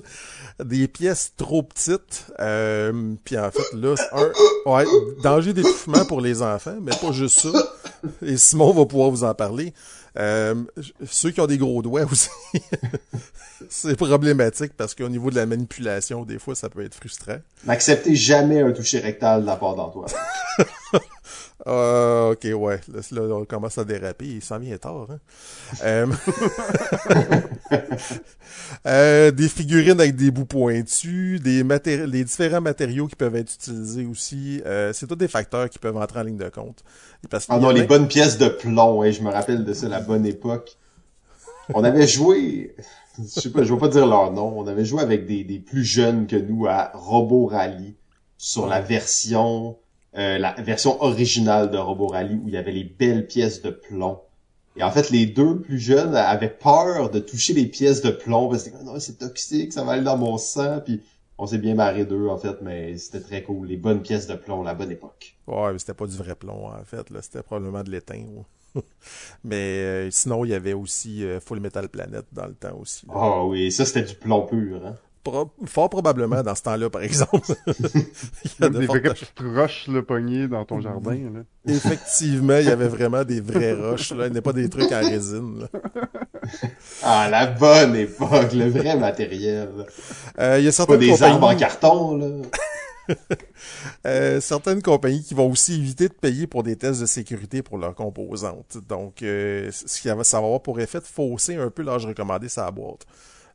des 0.63 0.87
pièces 0.87 1.33
trop 1.35 1.61
petites, 1.61 2.27
euh, 2.39 3.15
puis 3.25 3.37
en 3.37 3.51
fait, 3.51 3.73
là, 3.73 3.95
un, 4.13 4.71
ouais, 4.71 4.85
danger 5.21 5.51
d'étouffement 5.51 6.05
pour 6.05 6.21
les 6.21 6.41
enfants, 6.41 6.77
mais 6.81 6.93
pas 7.01 7.11
juste 7.11 7.39
ça. 7.39 7.49
Et 8.25 8.37
Simon 8.37 8.73
va 8.73 8.85
pouvoir 8.85 9.09
vous 9.09 9.23
en 9.23 9.33
parler. 9.33 9.73
Euh, 10.17 10.55
ceux 11.05 11.31
qui 11.31 11.39
ont 11.39 11.47
des 11.47 11.57
gros 11.57 11.81
doigts 11.81 12.03
aussi, 12.11 12.29
c'est 13.69 13.95
problématique 13.95 14.73
parce 14.75 14.93
qu'au 14.93 15.07
niveau 15.07 15.29
de 15.29 15.35
la 15.35 15.45
manipulation, 15.45 16.25
des 16.25 16.37
fois, 16.37 16.53
ça 16.53 16.69
peut 16.69 16.83
être 16.83 16.95
frustrant. 16.95 17.37
N'acceptez 17.65 18.15
jamais 18.15 18.61
un 18.61 18.71
toucher 18.73 18.99
rectal 18.99 19.41
de 19.41 19.45
la 19.45 19.55
part 19.55 19.75
d'Antoine. 19.75 20.11
Euh, 21.67 22.31
ok, 22.31 22.47
ouais. 22.55 22.79
Là, 23.11 23.21
on 23.35 23.45
commence 23.45 23.77
à 23.77 23.83
déraper. 23.83 24.25
Il 24.25 24.43
s'en 24.43 24.57
vient 24.57 24.77
tard. 24.77 25.07
Hein? 25.09 25.19
Euh, 25.83 26.07
euh, 28.88 29.31
des 29.31 29.47
figurines 29.47 29.99
avec 29.99 30.15
des 30.15 30.31
bouts 30.31 30.45
pointus, 30.45 31.41
des 31.41 31.63
les 31.63 32.23
différents 32.23 32.61
matériaux 32.61 33.07
qui 33.07 33.15
peuvent 33.15 33.35
être 33.35 33.53
utilisés 33.53 34.05
aussi. 34.05 34.61
Euh, 34.65 34.91
c'est 34.93 35.07
tous 35.07 35.15
des 35.15 35.27
facteurs 35.27 35.69
qui 35.69 35.77
peuvent 35.77 35.97
entrer 35.97 36.19
en 36.19 36.23
ligne 36.23 36.38
de 36.38 36.49
compte. 36.49 36.83
Parce 37.29 37.45
ah 37.49 37.59
non, 37.59 37.69
les 37.69 37.83
bonnes 37.83 38.07
pièces 38.07 38.38
de 38.38 38.47
plomb. 38.47 39.03
Hein, 39.03 39.11
je 39.11 39.21
me 39.21 39.29
rappelle 39.29 39.63
de 39.63 39.73
ça, 39.73 39.88
la 39.88 39.99
bonne 39.99 40.25
époque. 40.25 40.77
On 41.73 41.83
avait 41.83 42.07
joué... 42.07 42.75
Je 43.19 43.41
sais 43.41 43.51
pas, 43.51 43.63
je 43.63 43.71
vais 43.73 43.79
pas 43.79 43.88
dire 43.88 44.07
leur 44.07 44.31
nom. 44.31 44.57
On 44.57 44.65
avait 44.67 44.85
joué 44.85 45.01
avec 45.01 45.27
des, 45.27 45.43
des 45.43 45.59
plus 45.59 45.83
jeunes 45.83 46.25
que 46.25 46.35
nous 46.35 46.65
à 46.65 46.91
Robo 46.93 47.45
Rally 47.45 47.95
sur 48.38 48.65
la 48.67 48.81
version 48.81 49.77
euh, 50.17 50.38
la 50.38 50.53
version 50.53 51.01
originale 51.01 51.71
de 51.71 51.77
Robo 51.77 52.07
Rally 52.07 52.35
où 52.35 52.47
il 52.47 52.53
y 52.53 52.57
avait 52.57 52.71
les 52.71 52.83
belles 52.83 53.27
pièces 53.27 53.61
de 53.61 53.69
plomb. 53.69 54.19
Et 54.75 54.83
en 54.83 54.91
fait, 54.91 55.09
les 55.09 55.25
deux 55.25 55.59
plus 55.59 55.79
jeunes 55.79 56.15
avaient 56.15 56.49
peur 56.49 57.09
de 57.09 57.19
toucher 57.19 57.53
les 57.53 57.65
pièces 57.65 58.01
de 58.01 58.11
plomb 58.11 58.49
parce 58.49 58.69
que 58.69 58.83
non, 58.83 58.99
c'est 58.99 59.17
toxique, 59.17 59.73
ça 59.73 59.83
va 59.83 59.93
aller 59.93 60.03
dans 60.03 60.17
mon 60.17 60.38
sang. 60.38 60.79
Puis 60.83 61.01
on 61.38 61.47
s'est 61.47 61.57
bien 61.57 61.75
marré 61.75 62.05
d'eux 62.05 62.27
en 62.27 62.38
fait, 62.38 62.61
mais 62.61 62.97
c'était 62.97 63.21
très 63.21 63.43
cool. 63.43 63.67
Les 63.67 63.77
bonnes 63.77 64.01
pièces 64.01 64.27
de 64.27 64.35
plomb, 64.35 64.63
la 64.63 64.73
bonne 64.73 64.91
époque. 64.91 65.35
Ouais, 65.47 65.73
mais 65.73 65.79
c'était 65.79 65.93
pas 65.93 66.07
du 66.07 66.15
vrai 66.15 66.35
plomb 66.35 66.67
en 66.67 66.83
fait, 66.85 67.09
là, 67.09 67.21
c'était 67.21 67.43
probablement 67.43 67.83
de 67.83 67.91
l'étain. 67.91 68.23
mais 69.43 69.79
euh, 69.79 70.11
sinon, 70.11 70.45
il 70.45 70.51
y 70.51 70.53
avait 70.53 70.73
aussi 70.73 71.25
euh, 71.25 71.39
Full 71.39 71.59
Metal 71.59 71.89
Planet 71.89 72.25
dans 72.31 72.45
le 72.45 72.53
temps 72.53 72.77
aussi. 72.79 73.05
Ah 73.09 73.41
oh, 73.41 73.47
oui, 73.49 73.71
ça 73.71 73.85
c'était 73.85 74.03
du 74.03 74.15
plomb 74.15 74.45
pur. 74.45 74.85
Hein? 74.85 74.95
Fort 75.65 75.89
probablement 75.89 76.41
dans 76.43 76.56
ce 76.56 76.64
temps-là, 76.64 76.89
par 76.89 77.03
exemple. 77.03 77.39
il 77.68 78.52
y 78.60 78.64
a 78.64 78.69
des 78.69 78.85
vraies 78.85 79.02
petites 79.02 79.39
roches 79.39 79.88
le 79.88 80.03
poignet 80.03 80.48
dans 80.48 80.65
ton 80.65 80.81
jardin. 80.81 81.18
Là. 81.34 81.41
Effectivement, 81.68 82.57
il 82.57 82.65
y 82.65 82.72
avait 82.72 82.88
vraiment 82.88 83.23
des 83.23 83.41
vraies 83.41 83.73
roches. 83.73 84.11
Là. 84.11 84.27
Il 84.27 84.34
n'est 84.34 84.41
pas 84.41 84.53
des 84.53 84.69
trucs 84.69 84.91
en 84.91 84.99
résine. 84.99 85.68
ah, 87.03 87.27
la 87.30 87.48
bonne 87.48 87.95
époque, 87.95 88.53
le 88.53 88.69
vrai 88.69 88.98
matériel. 88.98 89.85
Euh, 90.39 90.60
il 90.60 90.65
y 90.65 90.68
a 90.68 90.72
certaines 90.72 90.98
pas 90.98 91.06
des 91.06 91.11
compagnies... 91.11 91.34
arbres 91.34 91.48
en 91.48 91.56
carton, 91.56 92.18
là. 92.18 92.27
Euh, 94.07 94.39
certaines 94.41 94.81
compagnies 94.81 95.23
qui 95.23 95.34
vont 95.34 95.49
aussi 95.49 95.76
éviter 95.76 96.07
de 96.07 96.14
payer 96.14 96.48
pour 96.48 96.64
des 96.64 96.76
tests 96.76 97.02
de 97.02 97.06
sécurité 97.06 97.61
pour 97.61 97.77
leurs 97.77 97.93
composantes. 97.93 98.77
Donc, 98.88 99.22
euh, 99.22 99.69
ce 99.72 100.02
qui 100.02 100.07
va, 100.07 100.23
ça 100.23 100.39
va 100.39 100.45
avoir 100.45 100.61
pour 100.61 100.80
effet 100.80 100.99
de 100.99 101.06
fausser 101.06 101.56
un 101.56 101.69
peu 101.69 101.84
l'âge 101.84 102.06
recommandé 102.06 102.49
sa 102.49 102.69
boîte. 102.72 103.06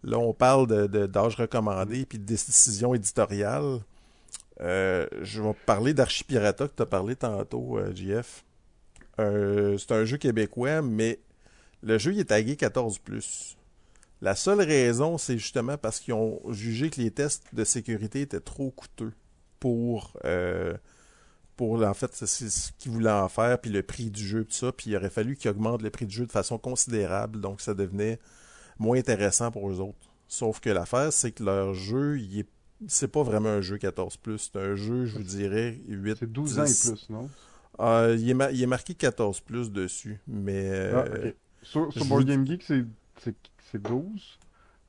Là, 0.03 0.19
on 0.19 0.33
parle 0.33 0.67
de, 0.67 1.07
d'âge 1.07 1.37
recommandé 1.37 2.07
puis 2.07 2.19
de 2.19 2.25
décision 2.25 2.95
éditoriale. 2.95 3.81
Euh, 4.61 5.07
je 5.23 5.43
vais 5.43 5.55
parler 5.67 5.95
d'Archipirata 5.95 6.69
que 6.69 6.75
tu 6.77 6.83
as 6.83 6.87
parlé 6.87 7.17
tantôt, 7.17 7.79
euh, 7.79 7.95
JF. 7.95 8.45
Euh, 9.19 9.77
c'est 9.79 9.93
un 9.93 10.05
jeu 10.05 10.17
québécois, 10.17 10.83
mais 10.83 11.21
le 11.83 11.99
jeu 11.99 12.13
il 12.13 12.21
est 12.21 12.27
tagué 12.27 12.55
14+. 12.55 13.57
La 14.23 14.35
seule 14.35 14.61
raison, 14.61 15.19
c'est 15.19 15.39
justement 15.39 15.77
parce 15.77 16.01
qu'ils 16.01 16.15
ont 16.15 16.41
jugé 16.51 16.89
que 16.89 17.01
les 17.01 17.11
tests 17.11 17.45
de 17.55 17.65
sécurité 17.65 18.23
étaient 18.23 18.41
trop 18.41 18.71
coûteux 18.71 19.13
pour, 19.61 20.17
pour 21.57 21.83
en 21.83 21.95
fait, 21.95 22.15
ce 22.15 22.71
qu'ils 22.79 22.93
voulaient 22.93 23.11
en 23.11 23.29
faire, 23.29 23.59
puis 23.61 23.71
le 23.71 23.83
prix 23.83 24.11
du 24.11 24.27
jeu, 24.27 24.45
tout 24.45 24.53
ça. 24.55 24.73
Puis 24.73 24.91
il 24.91 24.97
aurait 24.97 25.11
fallu 25.11 25.37
qu'ils 25.37 25.51
augmentent 25.51 25.83
le 25.83 25.91
prix 25.91 26.07
du 26.07 26.17
jeu 26.17 26.27
de 26.27 26.33
façon 26.33 26.57
considérable, 26.57 27.41
donc 27.41 27.61
ça 27.61 27.75
devenait 27.75 28.19
moins 28.79 28.99
intéressant 28.99 29.51
pour 29.51 29.71
eux 29.71 29.81
autres. 29.81 30.11
Sauf 30.29 30.61
que 30.61 30.71
l'affaire, 30.71 31.13
c'est 31.13 31.33
que 31.33 31.45
leur 31.45 31.75
jeu, 31.75 32.19
il 32.19 32.41
est 32.41 32.47
c'est 32.89 33.11
pas 33.11 33.23
vraiment 33.23 33.49
un 33.49 33.61
jeu 33.61 33.77
14+. 33.77 34.17
C'est 34.39 34.57
un 34.57 34.75
jeu, 34.75 35.07
je 35.07 35.17
vous 35.17 35.23
dirais, 35.23 35.81
8 35.89 36.17
C'est 36.19 36.33
12 36.33 36.59
ans 36.59 36.65
et 36.65 36.67
plus, 36.67 37.11
non? 37.11 37.29
Euh, 37.81 38.17
il, 38.19 38.31
est 38.31 38.55
il, 38.55 38.63
est 38.63 38.67
marqué 38.67 38.95
14 38.95 39.41
plus 39.41 39.71
dessus, 39.71 40.21
mais... 40.27 40.91
Ah, 40.93 41.05
euh, 41.09 41.33
Sur, 41.63 41.89
Board 42.07 42.25
Game 42.25 42.47
Geek, 42.47 42.63
c'est 42.63 42.85
12. 43.75 44.39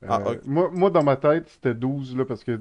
Ah, 0.06 0.22
euh, 0.26 0.36
moi, 0.44 0.70
moi, 0.72 0.90
dans 0.90 1.02
ma 1.02 1.16
tête, 1.16 1.48
c'était 1.48 1.74
12, 1.74 2.16
là, 2.16 2.24
parce 2.24 2.44
que 2.44 2.52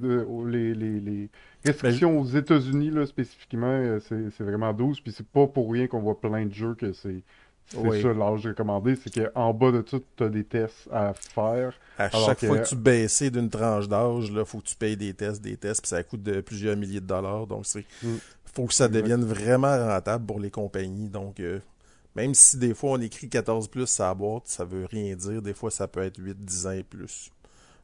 les, 0.48 0.74
les, 0.74 1.00
les, 1.00 1.30
restrictions 1.64 2.20
aux 2.20 2.26
États-Unis, 2.26 2.92
spécifiquement, 3.06 3.98
c'est 4.00 4.42
vraiment 4.42 4.74
12, 4.74 5.02
puis 5.02 5.12
c'est 5.12 5.28
pas 5.28 5.48
pour 5.48 5.72
rien 5.72 5.88
qu'on 5.88 6.00
voit 6.00 6.20
plein 6.20 6.46
de 6.46 6.54
jeux 6.54 6.74
que 6.74 6.94
c'est 6.94 7.24
c'est 7.68 8.02
ça 8.02 8.14
l'âge 8.14 8.48
recommandé, 8.48 8.96
c'est 8.96 9.34
qu'en 9.34 9.54
bas 9.54 9.72
de 9.72 9.82
tout, 9.82 10.02
tu 10.16 10.24
as 10.24 10.30
des 10.30 10.44
tests 10.44 10.88
à 10.92 11.14
faire. 11.14 11.74
À 11.98 12.10
chaque 12.10 12.46
fois 12.46 12.60
que 12.60 12.68
tu 12.68 12.76
baisses 12.76 13.24
d'une 13.24 13.50
tranche 13.50 13.88
d'âge, 13.88 14.30
il 14.30 14.46
faut 14.46 14.60
que 14.60 14.66
tu 14.66 14.76
payes 14.76 14.96
des 14.96 15.14
tests, 15.14 15.42
des 15.42 15.58
tests, 15.58 15.82
puis 15.82 15.90
ça 15.90 16.04
coûte 16.04 16.24
de 16.24 16.42
plusieurs 16.42 16.78
milliers 16.78 17.02
de 17.02 17.08
dollars. 17.08 17.46
Donc, 17.46 17.66
c'est 17.66 17.86
mm. 18.04 18.16
faut 18.54 18.66
que 18.66 18.74
ça 18.74 18.88
devienne 18.88 19.24
vraiment 19.24 19.78
rentable 19.78 20.26
pour 20.26 20.40
les 20.40 20.52
compagnies. 20.52 21.10
Donc, 21.10 21.40
euh, 21.40 21.60
même 22.16 22.34
si 22.34 22.58
des 22.58 22.74
fois 22.74 22.92
on 22.92 23.02
écrit 23.02 23.30
14 23.30 23.68
plus 23.68 24.00
la 24.00 24.14
boîte, 24.14 24.44
ça 24.46 24.64
veut 24.64 24.86
rien 24.86 25.16
dire. 25.16 25.42
Des 25.42 25.54
fois, 25.54 25.70
ça 25.70 25.88
peut 25.88 26.02
être 26.02 26.18
8, 26.18 26.38
10 26.44 26.68
ans 26.68 26.72
et 26.72 26.84
plus. 26.84 27.32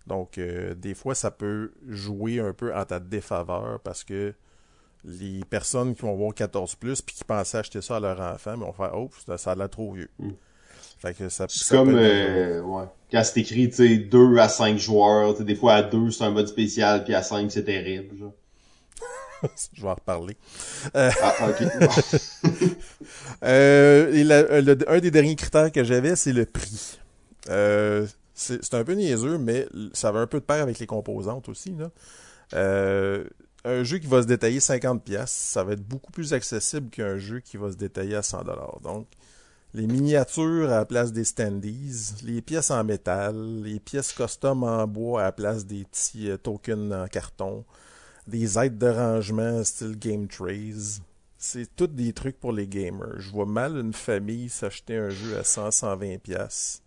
Donc, 0.07 0.37
euh, 0.37 0.73
des 0.75 0.95
fois, 0.95 1.15
ça 1.15 1.31
peut 1.31 1.71
jouer 1.87 2.39
un 2.39 2.53
peu 2.53 2.75
en 2.75 2.83
ta 2.85 2.99
défaveur 2.99 3.79
parce 3.81 4.03
que 4.03 4.33
les 5.05 5.41
personnes 5.49 5.95
qui 5.95 6.01
vont 6.01 6.15
voir 6.15 6.33
14 6.33 6.75
plus 6.75 7.01
puis 7.01 7.15
qui 7.15 7.23
pensaient 7.23 7.57
acheter 7.57 7.81
ça 7.81 7.97
à 7.97 7.99
leur 7.99 8.19
enfant, 8.19 8.55
mais 8.57 8.65
vont 8.65 8.73
faire 8.73 8.91
oh 8.95 9.09
ça 9.37 9.51
a 9.51 9.55
l'air 9.55 9.69
trop 9.69 9.93
vieux. 9.93 10.09
Mm. 10.19 10.31
Fait 10.99 11.13
que 11.13 11.27
ça, 11.27 11.45
c'est 11.49 11.75
comme 11.75 11.95
euh, 11.95 12.61
ouais. 12.61 12.85
quand 13.11 13.23
c'est 13.23 13.41
écrit 13.41 13.69
tu 13.69 13.75
sais 13.75 13.97
2 13.97 14.37
à 14.37 14.47
5 14.47 14.77
joueurs, 14.77 15.37
des 15.41 15.55
fois 15.55 15.73
à 15.73 15.83
2 15.83 16.11
c'est 16.11 16.23
un 16.23 16.31
mode 16.31 16.47
spécial 16.47 17.03
puis 17.03 17.13
à 17.13 17.21
5 17.21 17.51
c'est 17.51 17.65
terrible. 17.65 18.17
Genre. 18.17 18.33
Je 19.73 19.81
vais 19.81 19.89
en 19.89 19.95
reparler. 19.95 20.37
Euh... 20.95 21.11
Ah, 21.21 21.49
ok. 21.49 21.67
euh, 23.43 24.13
et 24.13 24.23
le, 24.23 24.89
un 24.89 24.99
des 24.99 25.11
derniers 25.11 25.35
critères 25.35 25.71
que 25.71 25.83
j'avais, 25.83 26.15
c'est 26.15 26.31
le 26.31 26.45
prix. 26.45 26.97
Euh, 27.49 28.07
c'est 28.33 28.73
un 28.73 28.83
peu 28.83 28.93
niaiseux, 28.93 29.37
mais 29.37 29.67
ça 29.93 30.11
va 30.11 30.19
un 30.19 30.27
peu 30.27 30.39
de 30.39 30.45
pair 30.45 30.63
avec 30.63 30.79
les 30.79 30.87
composantes 30.87 31.49
aussi. 31.49 31.75
Là. 31.77 31.89
Un 33.65 33.83
jeu 33.83 33.97
qui 33.97 34.07
va 34.07 34.21
se 34.21 34.27
détailler 34.27 34.59
50 34.59 35.03
pièces, 35.03 35.31
ça 35.31 35.63
va 35.63 35.73
être 35.73 35.87
beaucoup 35.87 36.11
plus 36.11 36.33
accessible 36.33 36.89
qu'un 36.89 37.17
jeu 37.17 37.39
qui 37.39 37.57
va 37.57 37.71
se 37.71 37.77
détailler 37.77 38.15
à 38.15 38.21
100 38.21 38.43
dollars. 38.43 38.79
Donc 38.81 39.07
les 39.73 39.87
miniatures 39.87 40.69
à 40.69 40.79
la 40.79 40.85
place 40.85 41.13
des 41.13 41.23
standees, 41.23 42.13
les 42.23 42.41
pièces 42.41 42.71
en 42.71 42.83
métal, 42.83 43.61
les 43.63 43.79
pièces 43.79 44.11
custom 44.11 44.63
en 44.63 44.85
bois 44.85 45.21
à 45.21 45.25
la 45.25 45.31
place 45.31 45.65
des 45.65 45.85
petits 45.85 46.29
euh, 46.29 46.37
tokens 46.37 46.93
en 46.93 47.07
carton, 47.07 47.63
des 48.27 48.59
aides 48.59 48.77
de 48.77 48.87
rangement 48.87 49.63
style 49.63 49.97
Game 49.97 50.27
Trays. 50.27 50.99
C'est 51.37 51.75
tous 51.75 51.87
des 51.87 52.13
trucs 52.13 52.39
pour 52.39 52.51
les 52.51 52.67
gamers. 52.67 53.19
Je 53.19 53.31
vois 53.31 53.45
mal 53.45 53.77
une 53.77 53.93
famille 53.93 54.49
s'acheter 54.49 54.97
un 54.97 55.09
jeu 55.09 55.37
à 55.37 55.43
100 55.43 55.71
120 55.71 56.17
pièces 56.21 56.83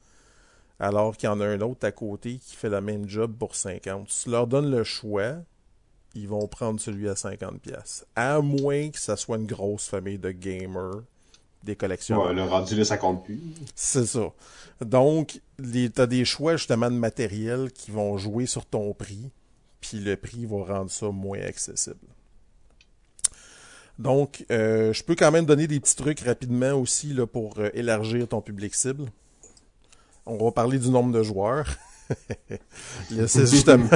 alors 0.79 1.17
qu'il 1.17 1.27
y 1.27 1.33
en 1.33 1.41
a 1.41 1.47
un 1.47 1.61
autre 1.61 1.87
à 1.87 1.93
côté 1.93 2.39
qui 2.39 2.55
fait 2.55 2.69
le 2.69 2.81
même 2.81 3.09
job 3.09 3.35
pour 3.39 3.55
50. 3.55 4.09
Tu 4.09 4.31
leur 4.31 4.47
donnes 4.47 4.71
le 4.71 4.85
choix, 4.85 5.37
ils 6.17 6.29
vont 6.29 6.47
prendre 6.49 6.81
celui 6.81 7.09
à 7.09 7.17
50 7.17 7.61
pièces. 7.61 8.07
À 8.17 8.41
moins 8.41 8.91
que 8.91 8.99
ça 8.99 9.17
soit 9.17 9.37
une 9.37 9.47
grosse 9.47 9.89
famille 9.89 10.19
de 10.19 10.31
gamers, 10.31 11.03
des 11.63 11.77
collections. 11.77 12.25
Ouais, 12.25 12.33
le 12.33 12.43
rendu 12.43 12.75
là, 12.75 12.85
ça 12.85 12.97
compte 12.97 13.25
plus. 13.25 13.41
C'est 13.75 14.07
ça. 14.07 14.33
Donc, 14.81 15.41
tu 15.59 15.93
as 15.97 16.07
des 16.07 16.25
choix 16.25 16.57
justement 16.57 16.91
de 16.91 16.97
matériel 16.97 17.71
qui 17.73 17.91
vont 17.91 18.17
jouer 18.17 18.47
sur 18.47 18.65
ton 18.65 18.95
prix, 18.95 19.31
puis 19.81 19.99
le 19.99 20.17
prix 20.17 20.47
va 20.47 20.65
rendre 20.65 20.91
ça 20.91 21.11
moins 21.11 21.41
accessible. 21.41 21.97
Donc, 23.99 24.45
euh, 24.51 24.93
je 24.93 25.03
peux 25.03 25.15
quand 25.15 25.31
même 25.31 25.47
donner 25.47 25.67
des 25.67 25.81
petits 25.81 25.97
trucs 25.97 26.21
rapidement 26.21 26.73
aussi 26.73 27.15
là, 27.15 27.27
pour 27.27 27.59
euh, 27.59 27.71
élargir 27.73 28.29
ton 28.29 28.43
public 28.43 28.75
cible. 28.75 29.07
On 30.27 30.37
va 30.37 30.51
parler 30.51 30.79
du 30.79 30.91
nombre 30.91 31.13
de 31.13 31.23
joueurs. 31.23 31.67
c'est 33.27 33.47
justement 33.51 33.89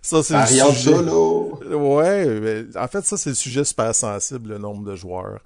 ça 0.00 0.22
c'est 0.22 0.38
le 0.38 0.46
sujet. 0.46 0.92
Ouais, 1.74 2.66
en 2.76 2.88
fait 2.88 3.04
ça 3.04 3.16
c'est 3.16 3.30
le 3.30 3.34
sujet 3.34 3.64
super 3.64 3.94
sensible 3.94 4.50
le 4.50 4.58
nombre 4.58 4.84
de 4.84 4.96
joueurs. 4.96 5.40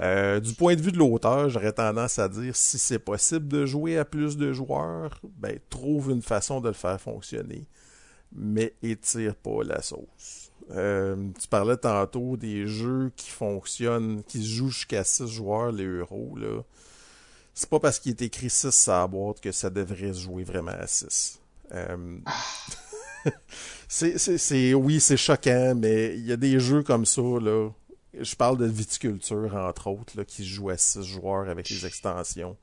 Euh, 0.00 0.40
du 0.40 0.54
point 0.54 0.74
de 0.74 0.82
vue 0.82 0.90
de 0.90 0.98
l'auteur, 0.98 1.48
j'aurais 1.48 1.72
tendance 1.72 2.18
à 2.18 2.28
dire 2.28 2.56
si 2.56 2.78
c'est 2.78 2.98
possible 2.98 3.46
de 3.46 3.64
jouer 3.64 3.96
à 3.96 4.04
plus 4.04 4.36
de 4.36 4.52
joueurs, 4.52 5.20
ben 5.38 5.58
trouve 5.70 6.10
une 6.10 6.22
façon 6.22 6.60
de 6.60 6.68
le 6.68 6.74
faire 6.74 7.00
fonctionner, 7.00 7.68
mais 8.32 8.74
étire 8.82 9.36
pas 9.36 9.62
la 9.64 9.82
sauce. 9.82 10.50
Euh, 10.72 11.28
tu 11.40 11.46
parlais 11.46 11.76
tantôt 11.76 12.36
des 12.36 12.66
jeux 12.66 13.12
qui 13.16 13.30
fonctionnent, 13.30 14.22
qui 14.24 14.42
se 14.42 14.48
jouent 14.48 14.70
jusqu'à 14.70 15.04
6 15.04 15.28
joueurs 15.28 15.72
les 15.72 15.84
euros 15.84 16.36
là 16.36 16.62
c'est 17.54 17.70
pas 17.70 17.78
parce 17.78 18.00
qu'il 18.00 18.10
est 18.10 18.22
écrit 18.22 18.50
6 18.50 18.88
à 18.88 19.00
la 19.00 19.06
boîte 19.06 19.40
que 19.40 19.52
ça 19.52 19.70
devrait 19.70 20.12
se 20.12 20.20
jouer 20.20 20.42
vraiment 20.42 20.72
à 20.72 20.86
6. 20.88 21.40
Euh... 21.72 22.18
c'est, 23.94 24.74
oui, 24.74 25.00
c'est 25.00 25.16
choquant, 25.16 25.74
mais 25.76 26.16
il 26.16 26.26
y 26.26 26.32
a 26.32 26.36
des 26.36 26.58
jeux 26.58 26.82
comme 26.82 27.06
ça, 27.06 27.22
là. 27.22 27.70
Je 28.18 28.36
parle 28.36 28.58
de 28.58 28.66
viticulture, 28.66 29.54
entre 29.56 29.88
autres, 29.88 30.22
qui 30.24 30.42
se 30.42 30.48
joue 30.48 30.70
à 30.70 30.76
6 30.76 31.02
joueurs 31.02 31.48
avec 31.48 31.68
les 31.68 31.86
extensions. 31.86 32.56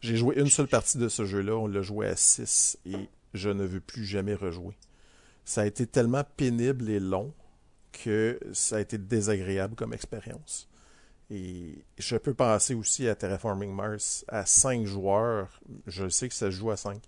J'ai 0.00 0.16
joué 0.16 0.38
une 0.38 0.48
seule 0.48 0.66
partie 0.66 0.98
de 0.98 1.08
ce 1.08 1.24
jeu-là, 1.24 1.54
on 1.56 1.66
l'a 1.66 1.82
joué 1.82 2.06
à 2.08 2.16
6 2.16 2.78
et 2.86 3.08
je 3.34 3.50
ne 3.50 3.64
veux 3.64 3.80
plus 3.80 4.04
jamais 4.04 4.34
rejouer. 4.34 4.76
Ça 5.44 5.62
a 5.62 5.66
été 5.66 5.86
tellement 5.86 6.24
pénible 6.36 6.88
et 6.88 7.00
long 7.00 7.32
que 7.92 8.38
ça 8.52 8.76
a 8.76 8.80
été 8.80 8.98
désagréable 8.98 9.74
comme 9.74 9.92
expérience. 9.92 10.68
Et 11.30 11.84
je 11.98 12.16
peux 12.16 12.34
penser 12.34 12.74
aussi 12.74 13.08
à 13.08 13.14
Terraforming 13.14 13.72
Mars 13.72 14.24
à 14.28 14.46
5 14.46 14.86
joueurs. 14.86 15.60
Je 15.86 16.08
sais 16.08 16.28
que 16.28 16.34
ça 16.34 16.46
se 16.46 16.56
joue 16.56 16.70
à 16.70 16.76
5, 16.76 17.00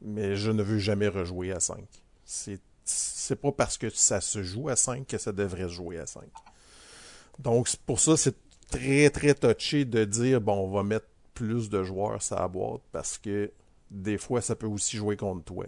mais 0.00 0.36
je 0.36 0.50
ne 0.50 0.62
veux 0.62 0.78
jamais 0.78 1.08
rejouer 1.08 1.52
à 1.52 1.60
5. 1.60 1.84
C'est, 2.24 2.60
c'est 2.84 3.40
pas 3.40 3.52
parce 3.52 3.78
que 3.78 3.88
ça 3.90 4.20
se 4.20 4.42
joue 4.42 4.68
à 4.68 4.76
5 4.76 5.06
que 5.06 5.18
ça 5.18 5.32
devrait 5.32 5.68
jouer 5.68 5.98
à 5.98 6.06
5. 6.06 6.22
Donc, 7.38 7.68
pour 7.86 8.00
ça, 8.00 8.16
c'est 8.16 8.34
très, 8.70 9.10
très 9.10 9.34
touché 9.34 9.84
de 9.84 10.04
dire, 10.04 10.40
bon, 10.40 10.66
on 10.66 10.70
va 10.70 10.82
mettre 10.82 11.06
plus 11.34 11.70
de 11.70 11.82
joueurs 11.82 12.22
sur 12.22 12.36
la 12.36 12.48
boîte 12.48 12.82
parce 12.92 13.18
que 13.18 13.50
des 13.90 14.18
fois, 14.18 14.40
ça 14.40 14.54
peut 14.54 14.66
aussi 14.66 14.96
jouer 14.96 15.16
contre 15.16 15.44
toi. 15.44 15.66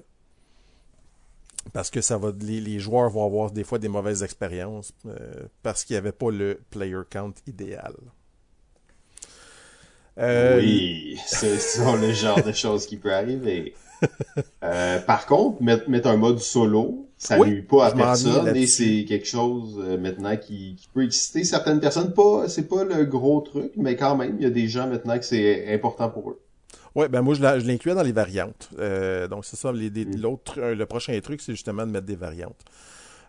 Parce 1.73 1.91
que 1.91 2.01
ça 2.01 2.19
va, 2.19 2.33
les, 2.41 2.79
joueurs 2.79 3.09
vont 3.11 3.25
avoir 3.25 3.51
des 3.51 3.65
fois 3.65 3.79
des 3.79 3.89
mauvaises 3.89 4.23
expériences 4.23 4.93
euh, 5.07 5.47
parce 5.63 5.85
qu'il 5.85 5.95
n'y 5.95 5.99
avait 5.99 6.13
pas 6.13 6.31
le 6.31 6.61
player 6.71 7.01
count 7.09 7.33
idéal. 7.47 7.95
Euh, 10.19 10.59
oui, 10.59 11.19
c'est 11.27 11.57
le 11.79 12.13
genre 12.13 12.43
de 12.43 12.53
choses 12.53 12.87
qui 12.87 12.99
peut 12.99 13.13
arriver. 13.13 13.75
Euh, 14.63 14.99
par 15.01 15.27
contre, 15.27 15.63
mettre, 15.63 15.91
mettre 15.91 16.09
un 16.09 16.17
mode 16.17 16.39
solo, 16.39 17.09
ça 17.19 17.39
nuit 17.39 17.63
pas 17.63 17.87
à 17.87 17.93
personne 17.93 18.57
et 18.57 18.67
c'est 18.67 19.05
quelque 19.05 19.27
chose 19.27 19.77
maintenant 20.01 20.37
qui, 20.37 20.75
qui, 20.77 20.89
peut 20.93 21.05
exciter 21.05 21.45
certaines 21.45 21.81
personnes. 21.81 22.13
Pas, 22.15 22.49
c'est 22.49 22.69
pas 22.69 22.83
le 22.83 23.05
gros 23.05 23.41
truc, 23.43 23.73
mais 23.77 23.95
quand 23.95 24.17
même, 24.17 24.37
il 24.39 24.43
y 24.43 24.47
a 24.47 24.51
des 24.51 24.67
gens 24.67 24.89
maintenant 24.89 25.19
que 25.19 25.25
c'est 25.25 25.73
important 25.73 26.09
pour 26.09 26.31
eux. 26.31 26.41
Oui, 26.95 27.09
ben 27.09 27.23
moi, 27.23 27.35
je 27.35 27.67
l'incluais 27.67 27.95
dans 27.95 28.03
les 28.03 28.13
variantes. 28.13 28.71
Euh, 28.79 29.27
donc, 29.27 29.45
c'est 29.45 29.57
ça. 29.57 29.73
Les, 29.73 29.91
mm. 29.91 30.21
l'autre, 30.21 30.55
euh, 30.59 30.75
le 30.75 30.87
prochain 30.87 31.19
truc, 31.21 31.41
c'est 31.41 31.53
justement 31.53 31.87
de 31.87 31.91
mettre 31.91 32.07
des 32.07 32.17
variantes. 32.17 32.65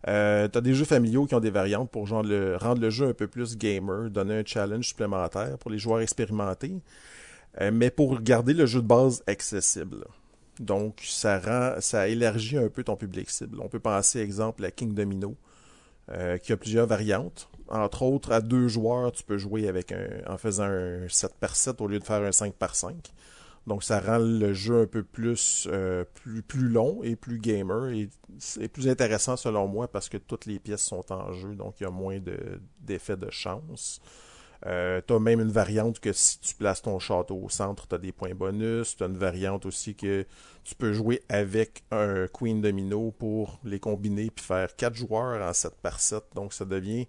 Euh, 0.07 0.47
tu 0.47 0.57
as 0.57 0.61
des 0.61 0.75
jeux 0.75 0.85
familiaux 0.85 1.25
qui 1.25 1.33
ont 1.33 1.39
des 1.39 1.49
variantes 1.49 1.89
pour 1.89 2.05
genre 2.05 2.21
le, 2.21 2.57
rendre 2.57 2.81
le 2.81 2.91
jeu 2.91 3.07
un 3.07 3.13
peu 3.13 3.27
plus 3.27 3.57
gamer, 3.57 4.11
donner 4.11 4.35
un 4.35 4.45
challenge 4.45 4.87
supplémentaire 4.87 5.57
pour 5.57 5.71
les 5.71 5.79
joueurs 5.79 6.01
expérimentés, 6.01 6.75
euh, 7.59 7.71
mais 7.73 7.89
pour 7.89 8.21
garder 8.21 8.53
le 8.53 8.67
jeu 8.67 8.81
de 8.81 8.87
base 8.87 9.23
accessible. 9.25 10.05
Donc, 10.59 11.01
ça 11.05 11.39
rend, 11.39 11.81
ça 11.81 12.07
élargit 12.07 12.57
un 12.57 12.69
peu 12.69 12.83
ton 12.83 12.95
public 12.95 13.29
cible. 13.29 13.59
On 13.61 13.67
peut 13.67 13.79
penser, 13.79 14.19
exemple, 14.19 14.63
à 14.65 14.71
King 14.71 14.93
Domino, 14.93 15.35
qui 16.43 16.53
a 16.53 16.57
plusieurs 16.57 16.87
variantes. 16.87 17.49
Entre 17.67 18.03
autres, 18.03 18.31
à 18.31 18.41
deux 18.41 18.67
joueurs, 18.67 19.11
tu 19.11 19.23
peux 19.23 19.37
jouer 19.37 19.67
avec 19.67 19.91
un, 19.91 20.07
en 20.27 20.37
faisant 20.37 20.65
un 20.65 21.07
7 21.09 21.33
par 21.39 21.55
7 21.55 21.81
au 21.81 21.87
lieu 21.87 21.99
de 21.99 22.03
faire 22.03 22.21
un 22.21 22.31
5 22.31 22.53
par 22.53 22.75
5. 22.75 22.95
Donc 23.67 23.83
ça 23.83 23.99
rend 23.99 24.19
le 24.19 24.53
jeu 24.53 24.81
un 24.81 24.85
peu 24.85 25.03
plus, 25.03 25.67
euh, 25.71 26.03
plus, 26.13 26.43
plus 26.43 26.69
long 26.69 27.01
et 27.03 27.15
plus 27.15 27.39
gamer. 27.39 27.89
Et 27.89 28.67
plus 28.67 28.87
intéressant 28.87 29.37
selon 29.37 29.67
moi 29.67 29.87
parce 29.87 30.09
que 30.09 30.17
toutes 30.17 30.45
les 30.45 30.59
pièces 30.59 30.83
sont 30.83 31.11
en 31.11 31.31
jeu, 31.31 31.55
donc 31.55 31.75
il 31.79 31.83
y 31.83 31.87
a 31.87 31.89
moins 31.89 32.19
d'effets 32.81 33.17
de, 33.17 33.31
chance. 33.31 34.01
Euh, 34.65 35.01
tu 35.05 35.13
as 35.13 35.19
même 35.19 35.39
une 35.39 35.51
variante 35.51 35.99
que 35.99 36.13
si 36.13 36.39
tu 36.39 36.55
places 36.55 36.81
ton 36.81 36.99
château 36.99 37.37
au 37.43 37.49
centre, 37.49 37.87
tu 37.87 37.95
as 37.95 37.97
des 37.97 38.11
points 38.11 38.33
bonus. 38.33 38.95
Tu 38.95 39.03
as 39.03 39.07
une 39.07 39.17
variante 39.17 39.65
aussi 39.65 39.95
que 39.95 40.25
tu 40.63 40.75
peux 40.75 40.93
jouer 40.93 41.21
avec 41.29 41.83
un 41.91 42.27
Queen 42.27 42.61
Domino 42.61 43.11
pour 43.11 43.59
les 43.63 43.79
combiner 43.79 44.29
puis 44.31 44.45
faire 44.45 44.75
4 44.75 44.95
joueurs 44.95 45.47
en 45.47 45.53
7 45.53 45.73
par 45.81 45.99
7. 45.99 46.23
Donc 46.33 46.53
ça 46.53 46.65
devient 46.65 47.07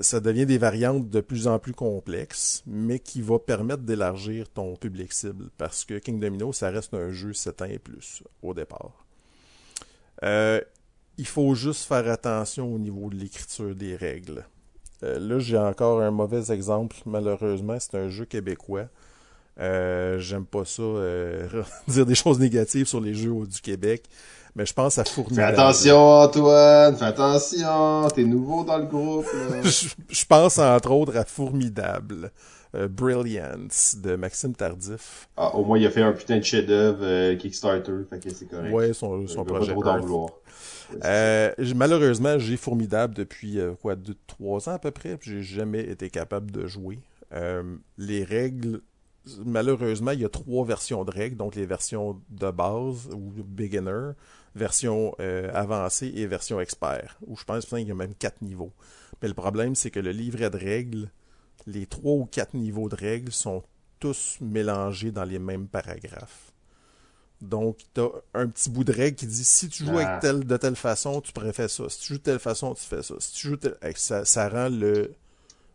ça 0.00 0.20
devient 0.20 0.46
des 0.46 0.56
variantes 0.56 1.10
de 1.10 1.20
plus 1.20 1.46
en 1.46 1.58
plus 1.58 1.74
complexes, 1.74 2.62
mais 2.66 2.98
qui 2.98 3.20
va 3.20 3.38
permettre 3.38 3.82
d'élargir 3.82 4.48
ton 4.48 4.76
public 4.76 5.12
cible, 5.12 5.50
parce 5.58 5.84
que 5.84 5.98
King 5.98 6.20
Domino, 6.20 6.52
ça 6.52 6.70
reste 6.70 6.94
un 6.94 7.10
jeu 7.10 7.32
7 7.32 7.62
ans 7.62 7.66
et 7.66 7.78
plus 7.78 8.22
au 8.42 8.54
départ. 8.54 9.04
Euh, 10.22 10.60
il 11.18 11.26
faut 11.26 11.54
juste 11.54 11.86
faire 11.86 12.08
attention 12.08 12.72
au 12.72 12.78
niveau 12.78 13.10
de 13.10 13.16
l'écriture 13.16 13.74
des 13.74 13.96
règles. 13.96 14.46
Euh, 15.04 15.18
là, 15.18 15.38
j'ai 15.38 15.58
encore 15.58 16.00
un 16.00 16.10
mauvais 16.10 16.52
exemple, 16.52 16.96
malheureusement, 17.06 17.76
c'est 17.78 17.96
un 17.96 18.08
jeu 18.08 18.24
québécois. 18.24 18.86
Euh, 19.60 20.18
j'aime 20.18 20.46
pas 20.46 20.64
ça, 20.64 20.82
dire 21.88 22.06
des 22.06 22.14
choses 22.14 22.40
négatives 22.40 22.86
sur 22.86 23.00
les 23.00 23.14
jeux 23.14 23.46
du 23.46 23.60
Québec, 23.60 24.04
mais 24.56 24.66
je 24.66 24.72
pense 24.72 24.98
à 24.98 25.04
Fournidable. 25.04 25.54
Fais 25.54 25.62
attention, 25.62 25.98
Antoine, 25.98 26.96
fais 26.96 27.04
attention, 27.04 28.08
t'es 28.08 28.24
nouveau 28.24 28.64
dans 28.64 28.78
le 28.78 28.86
groupe. 28.86 29.26
je, 29.62 30.24
pense 30.24 30.58
entre 30.58 30.90
autres 30.90 31.16
à 31.16 31.24
Formidable. 31.24 32.30
Euh, 32.74 32.88
Brilliance 32.88 33.96
de 34.02 34.16
Maxime 34.16 34.52
Tardif. 34.52 35.28
Ah, 35.36 35.54
au 35.54 35.64
moins 35.64 35.78
il 35.78 35.86
a 35.86 35.90
fait 35.90 36.02
un 36.02 36.12
putain 36.12 36.38
de 36.38 36.42
chef-d'œuvre 36.42 36.98
euh, 37.02 37.36
Kickstarter, 37.36 37.92
fait 38.10 38.18
que 38.18 38.34
c'est 38.34 38.46
correct. 38.46 38.72
Ouais, 38.72 38.92
son, 38.92 39.28
son 39.28 39.44
projet. 39.44 39.72
Euh, 41.04 41.52
malheureusement, 41.74 42.38
j'ai 42.38 42.56
Formidable 42.56 43.14
depuis 43.14 43.58
quoi, 43.80 43.96
deux, 43.96 44.16
trois 44.26 44.68
ans 44.68 44.74
à 44.74 44.78
peu 44.78 44.90
près, 44.90 45.18
j'ai 45.22 45.42
jamais 45.42 45.80
été 45.80 46.10
capable 46.10 46.50
de 46.50 46.66
jouer. 46.66 46.98
les 47.98 48.24
règles 48.24 48.80
malheureusement, 49.44 50.10
il 50.10 50.20
y 50.20 50.24
a 50.24 50.28
trois 50.28 50.64
versions 50.64 51.04
de 51.04 51.10
règles, 51.10 51.36
donc 51.36 51.54
les 51.54 51.66
versions 51.66 52.20
de 52.30 52.50
base 52.50 53.08
ou 53.14 53.32
beginner, 53.44 54.12
version 54.54 55.14
euh, 55.20 55.50
avancée 55.54 56.12
et 56.14 56.26
version 56.26 56.60
expert, 56.60 57.18
où 57.26 57.36
je 57.36 57.44
pense 57.44 57.66
qu'il 57.66 57.80
y 57.80 57.90
a 57.90 57.94
même 57.94 58.14
quatre 58.14 58.42
niveaux. 58.42 58.72
Mais 59.22 59.28
le 59.28 59.34
problème, 59.34 59.74
c'est 59.74 59.90
que 59.90 60.00
le 60.00 60.10
livret 60.10 60.50
de 60.50 60.58
règles, 60.58 61.10
les 61.66 61.86
trois 61.86 62.12
ou 62.12 62.26
quatre 62.26 62.54
niveaux 62.54 62.88
de 62.88 62.96
règles 62.96 63.32
sont 63.32 63.62
tous 64.00 64.38
mélangés 64.40 65.10
dans 65.10 65.24
les 65.24 65.38
mêmes 65.38 65.68
paragraphes. 65.68 66.52
Donc, 67.40 67.78
tu 67.94 68.00
as 68.00 68.10
un 68.34 68.48
petit 68.48 68.70
bout 68.70 68.84
de 68.84 68.92
règle 68.92 69.16
qui 69.16 69.26
dit 69.26 69.44
si 69.44 69.68
tu 69.68 69.84
joues 69.84 69.96
avec 69.96 70.08
ah. 70.08 70.18
telle, 70.20 70.44
de 70.44 70.56
telle 70.56 70.76
façon, 70.76 71.20
tu 71.20 71.32
préfères 71.32 71.68
ça. 71.68 71.88
Si 71.88 72.00
tu 72.00 72.06
joues 72.14 72.18
de 72.18 72.22
telle 72.22 72.38
façon, 72.38 72.74
tu 72.74 72.84
fais 72.84 73.02
ça. 73.02 73.14
Si 73.18 73.32
tu 73.34 73.48
joues 73.48 73.58
ça, 73.96 74.24
ça 74.24 74.48
rend 74.48 74.68
le, 74.68 75.12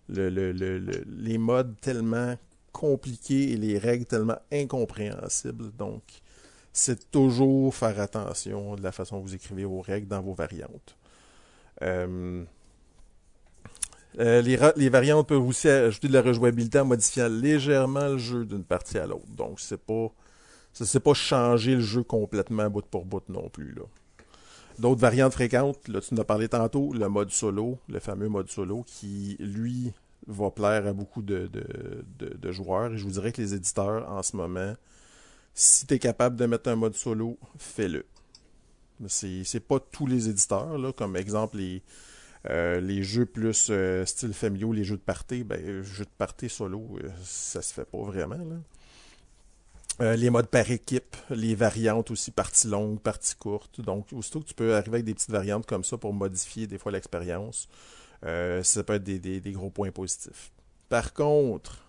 le, 0.08 0.30
le, 0.30 0.80
les 1.06 1.38
modes 1.38 1.76
tellement 1.82 2.36
compliqués 2.72 3.52
et 3.52 3.58
les 3.58 3.78
règles 3.78 4.06
tellement 4.06 4.40
incompréhensibles. 4.52 5.72
Donc, 5.78 6.04
c'est 6.74 7.12
toujours 7.12 7.74
faire 7.76 8.00
attention 8.00 8.76
de 8.76 8.82
la 8.82 8.92
façon 8.92 9.18
dont 9.18 9.24
vous 9.24 9.36
écrivez 9.36 9.66
vos 9.66 9.82
règles 9.82 10.08
dans 10.08 10.22
vos 10.22 10.34
variantes. 10.34 10.98
Euh, 11.82 12.44
euh, 14.20 14.42
les, 14.42 14.90
variantes 14.90 15.28
peuvent 15.28 15.46
aussi 15.46 15.68
ajouter 15.68 16.08
de 16.08 16.14
la 16.14 16.22
rejouabilité 16.22 16.80
en 16.80 16.86
modifiant 16.86 17.28
légèrement 17.28 18.08
le 18.08 18.18
jeu 18.18 18.46
d'une 18.46 18.64
partie 18.64 18.98
à 18.98 19.06
l'autre. 19.06 19.28
Donc, 19.30 19.60
c'est 19.60 19.80
pas, 19.80 20.12
c'est 20.86 21.00
pas 21.00 21.14
changer 21.14 21.76
le 21.76 21.82
jeu 21.82 22.04
complètement 22.04 22.70
bout 22.70 22.86
pour 22.86 23.06
bout 23.06 23.24
non 23.30 23.50
plus. 23.50 23.74
Là. 23.74 23.84
D'autres 24.80 25.02
variantes 25.02 25.34
fréquentes, 25.34 25.88
là, 25.90 26.00
tu 26.00 26.14
en 26.14 26.18
as 26.18 26.24
parlé 26.24 26.48
tantôt, 26.48 26.94
le 26.94 27.10
mode 27.10 27.32
solo, 27.32 27.80
le 27.90 28.00
fameux 28.00 28.30
mode 28.30 28.50
solo, 28.50 28.84
qui, 28.88 29.36
lui, 29.40 29.92
va 30.28 30.52
plaire 30.52 30.88
à 30.88 30.94
beaucoup 30.94 31.22
de, 31.22 31.50
joueurs. 32.52 32.94
Et 32.94 32.98
je 32.98 33.04
vous 33.04 33.12
dirais 33.12 33.34
que 33.34 33.42
les 33.42 33.54
éditeurs, 33.54 34.10
en 34.10 34.24
ce 34.24 34.38
moment, 34.38 34.76
si 35.54 35.86
tu 35.86 35.96
es 35.96 36.00
capable 36.00 36.38
de 36.38 36.46
mettre 36.46 36.70
un 36.70 36.78
mode 36.78 36.96
solo, 36.96 37.38
fais-le. 37.58 38.06
C'est 39.08 39.68
pas 39.68 39.80
tous 39.80 40.08
les 40.08 40.30
éditeurs, 40.30 40.78
là, 40.78 40.94
comme 40.94 41.18
exemple 41.18 41.58
les, 41.58 41.84
euh, 42.50 43.02
jeux 43.02 43.26
plus 43.26 43.68
euh, 43.70 44.06
style 44.06 44.34
familiaux, 44.34 44.72
les 44.72 44.86
jeux 44.86 44.96
de 44.96 45.02
party, 45.02 45.44
ben, 45.44 45.84
jeux 45.84 46.06
de 46.06 46.10
party 46.18 46.48
solo, 46.48 47.00
euh, 47.04 47.10
ça 47.22 47.62
se 47.62 47.74
fait 47.74 47.86
pas 47.86 48.02
vraiment. 48.02 48.38
Les 50.00 50.30
modes 50.30 50.48
par 50.48 50.70
équipe, 50.72 51.16
les 51.30 51.56
variantes 51.56 52.12
aussi, 52.12 52.32
partie 52.32 52.68
longue, 52.68 53.00
partie 53.00 53.36
courte. 53.36 53.82
Donc, 53.82 54.08
aussitôt 54.14 54.40
que 54.40 54.46
tu 54.46 54.54
peux 54.54 54.76
arriver 54.76 54.96
avec 54.96 55.06
des 55.06 55.14
petites 55.14 55.32
variantes 55.32 55.66
comme 55.66 55.84
ça 55.84 55.98
pour 55.98 56.14
modifier 56.14 56.68
des 56.68 56.78
fois 56.78 56.92
l'expérience, 56.92 57.68
ça 58.22 58.84
peut 58.86 58.94
être 58.94 59.04
des, 59.04 59.20
des, 59.20 59.52
gros 59.52 59.70
points 59.70 59.92
positifs. 59.92 60.52
Par 60.88 61.14
contre, 61.14 61.84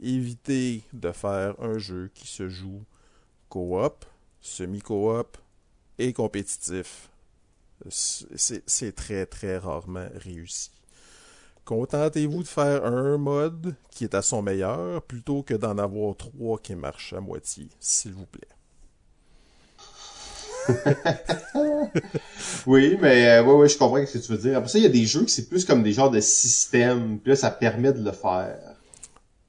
éviter 0.00 0.82
de 0.92 1.12
faire 1.12 1.54
un 1.60 1.78
jeu 1.78 2.10
qui 2.14 2.26
se 2.26 2.48
joue 2.48 2.82
coop, 3.48 4.04
semi-coop 4.40 5.36
et 5.98 6.12
compétitif. 6.12 7.10
C'est 7.88 8.94
très 8.94 9.26
très 9.26 9.58
rarement 9.58 10.08
réussi. 10.14 10.70
Contentez-vous 11.66 12.44
de 12.44 12.48
faire 12.48 12.86
un 12.86 13.18
mode 13.18 13.76
qui 13.90 14.04
est 14.04 14.14
à 14.14 14.22
son 14.22 14.40
meilleur 14.40 15.02
plutôt 15.02 15.42
que 15.42 15.52
d'en 15.52 15.76
avoir 15.76 16.16
trois 16.16 16.58
qui 16.58 16.74
marchent 16.76 17.12
à 17.12 17.20
moitié, 17.20 17.68
s'il 17.78 18.12
vous 18.14 18.24
plaît? 18.26 18.48
oui, 22.66 22.96
mais 23.00 23.38
euh, 23.38 23.44
ouais, 23.44 23.68
je 23.68 23.78
comprends 23.78 24.04
ce 24.04 24.18
que 24.18 24.24
tu 24.24 24.32
veux 24.32 24.38
dire. 24.38 24.56
Après 24.56 24.68
ça, 24.68 24.78
il 24.78 24.82
y 24.82 24.86
a 24.86 24.90
des 24.90 25.06
jeux 25.06 25.24
qui 25.24 25.30
c'est 25.32 25.48
plus 25.48 25.64
comme 25.64 25.82
des 25.82 25.92
genres 25.92 26.10
de 26.10 26.20
systèmes, 26.20 27.18
puis 27.20 27.30
là, 27.30 27.36
ça 27.36 27.50
permet 27.50 27.92
de 27.92 28.02
le 28.04 28.12
faire. 28.12 28.76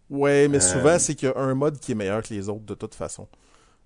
Ouais, 0.10 0.48
mais 0.48 0.60
Euh, 0.60 0.62
souvent, 0.62 1.00
c'est 1.00 1.16
qu'il 1.16 1.30
y 1.30 1.32
a 1.32 1.38
un 1.38 1.54
mode 1.56 1.80
qui 1.80 1.92
est 1.92 1.96
meilleur 1.96 2.22
que 2.24 2.34
les 2.34 2.50
autres 2.50 2.66
de 2.66 2.74
toute 2.76 2.96
façon. 2.96 3.28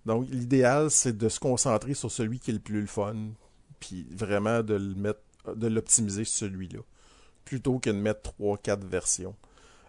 Donc, 0.06 0.28
l'idéal, 0.30 0.92
c'est 0.92 1.18
de 1.18 1.30
se 1.30 1.40
concentrer 1.40 1.94
sur 1.94 2.12
celui 2.12 2.40
qui 2.40 2.52
est 2.52 2.56
le 2.56 2.60
plus 2.60 2.82
le 2.82 2.88
fun, 2.88 3.16
puis 3.80 4.08
vraiment 4.12 4.64
de 4.64 4.76
le 4.76 4.96
mettre, 4.96 5.22
de 5.56 5.68
l'optimiser 5.68 6.26
celui-là, 6.26 6.80
plutôt 7.52 7.80
que 7.80 7.90
de 7.90 7.98
mettre 7.98 8.22
trois, 8.22 8.58
quatre 8.58 8.86
versions. 8.86 9.36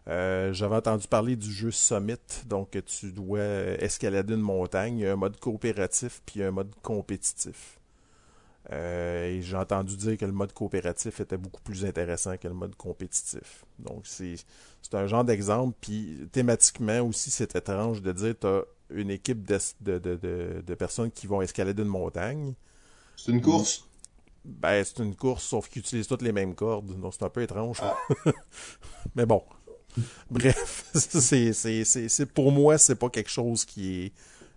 Euh, 0.08 0.52
J'avais 0.52 0.74
entendu 0.74 1.06
parler 1.06 1.36
du 1.36 1.48
jeu 1.48 1.70
Summit, 1.70 2.16
donc 2.46 2.76
tu 2.84 3.12
dois 3.12 3.44
escalader 3.78 4.34
une 4.34 4.40
montagne, 4.40 4.98
il 4.98 5.02
y 5.02 5.06
a 5.06 5.12
un 5.12 5.16
mode 5.16 5.38
coopératif 5.38 6.22
puis 6.26 6.42
un 6.42 6.50
mode 6.50 6.74
compétitif. 6.82 7.78
Euh, 8.72 9.26
et 9.28 9.42
j'ai 9.42 9.56
entendu 9.56 9.96
dire 9.96 10.18
que 10.18 10.24
le 10.24 10.32
mode 10.32 10.52
coopératif 10.52 11.20
était 11.20 11.36
beaucoup 11.36 11.62
plus 11.62 11.84
intéressant 11.84 12.36
que 12.36 12.48
le 12.48 12.54
mode 12.54 12.74
compétitif. 12.74 13.64
Donc 13.78 14.08
c'est 14.08 14.34
un 14.92 15.06
genre 15.06 15.22
d'exemple. 15.22 15.76
Puis 15.80 16.28
thématiquement 16.32 17.00
aussi, 17.02 17.30
c'est 17.30 17.54
étrange 17.54 18.02
de 18.02 18.10
dire 18.10 18.34
tu 18.40 18.46
as 18.48 18.62
une 18.90 19.10
équipe 19.10 19.44
de, 19.46 19.58
de, 19.82 19.98
de, 20.00 20.64
de 20.66 20.74
personnes 20.74 21.12
qui 21.12 21.28
vont 21.28 21.42
escalader 21.42 21.82
une 21.82 21.88
montagne. 21.88 22.54
C'est 23.14 23.30
une 23.30 23.40
course. 23.40 23.84
Ben, 24.44 24.82
c'est 24.84 24.98
une 24.98 25.14
course, 25.14 25.44
sauf 25.44 25.68
qu'ils 25.68 25.80
utilisent 25.80 26.08
toutes 26.08 26.22
les 26.22 26.32
mêmes 26.32 26.54
cordes. 26.54 26.98
Donc 27.00 27.14
c'est 27.14 27.24
un 27.24 27.28
peu 27.28 27.42
étrange. 27.42 27.78
Ah. 27.82 27.96
Mais 29.14 29.26
bon. 29.26 29.42
Bref, 30.30 30.90
c'est, 30.94 31.52
c'est, 31.52 31.84
c'est, 31.84 32.08
c'est, 32.08 32.26
pour 32.26 32.50
moi, 32.50 32.78
c'est 32.78 32.94
pas 32.94 33.10
quelque 33.10 33.30
chose 33.30 33.64
qui 33.64 34.04
est, 34.04 34.12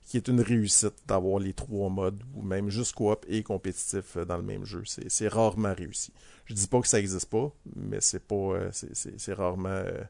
qui 0.06 0.18
est 0.18 0.28
une 0.28 0.42
réussite 0.42 0.94
d'avoir 1.08 1.40
les 1.40 1.54
trois 1.54 1.90
modes, 1.90 2.24
ou 2.36 2.42
même 2.42 2.70
juste 2.70 2.94
coop 2.94 3.26
et 3.28 3.44
compétitif 3.44 4.18
euh, 4.18 4.26
dans 4.26 4.38
le 4.38 4.44
même 4.44 4.66
jeu. 4.66 4.84
C'est, 4.86 5.28
rarement 5.28 5.74
réussi. 5.74 6.14
Je 6.46 6.54
dis 6.54 6.68
pas 6.68 6.80
que 6.80 6.88
ça 6.88 7.00
existe 7.00 7.30
pas, 7.30 7.52
mais 7.76 8.00
c'est 8.02 8.26
pas, 8.26 8.36
euh, 8.36 8.70
c'est 8.72 9.34
rarement 9.34 9.70
euh, 9.70 10.04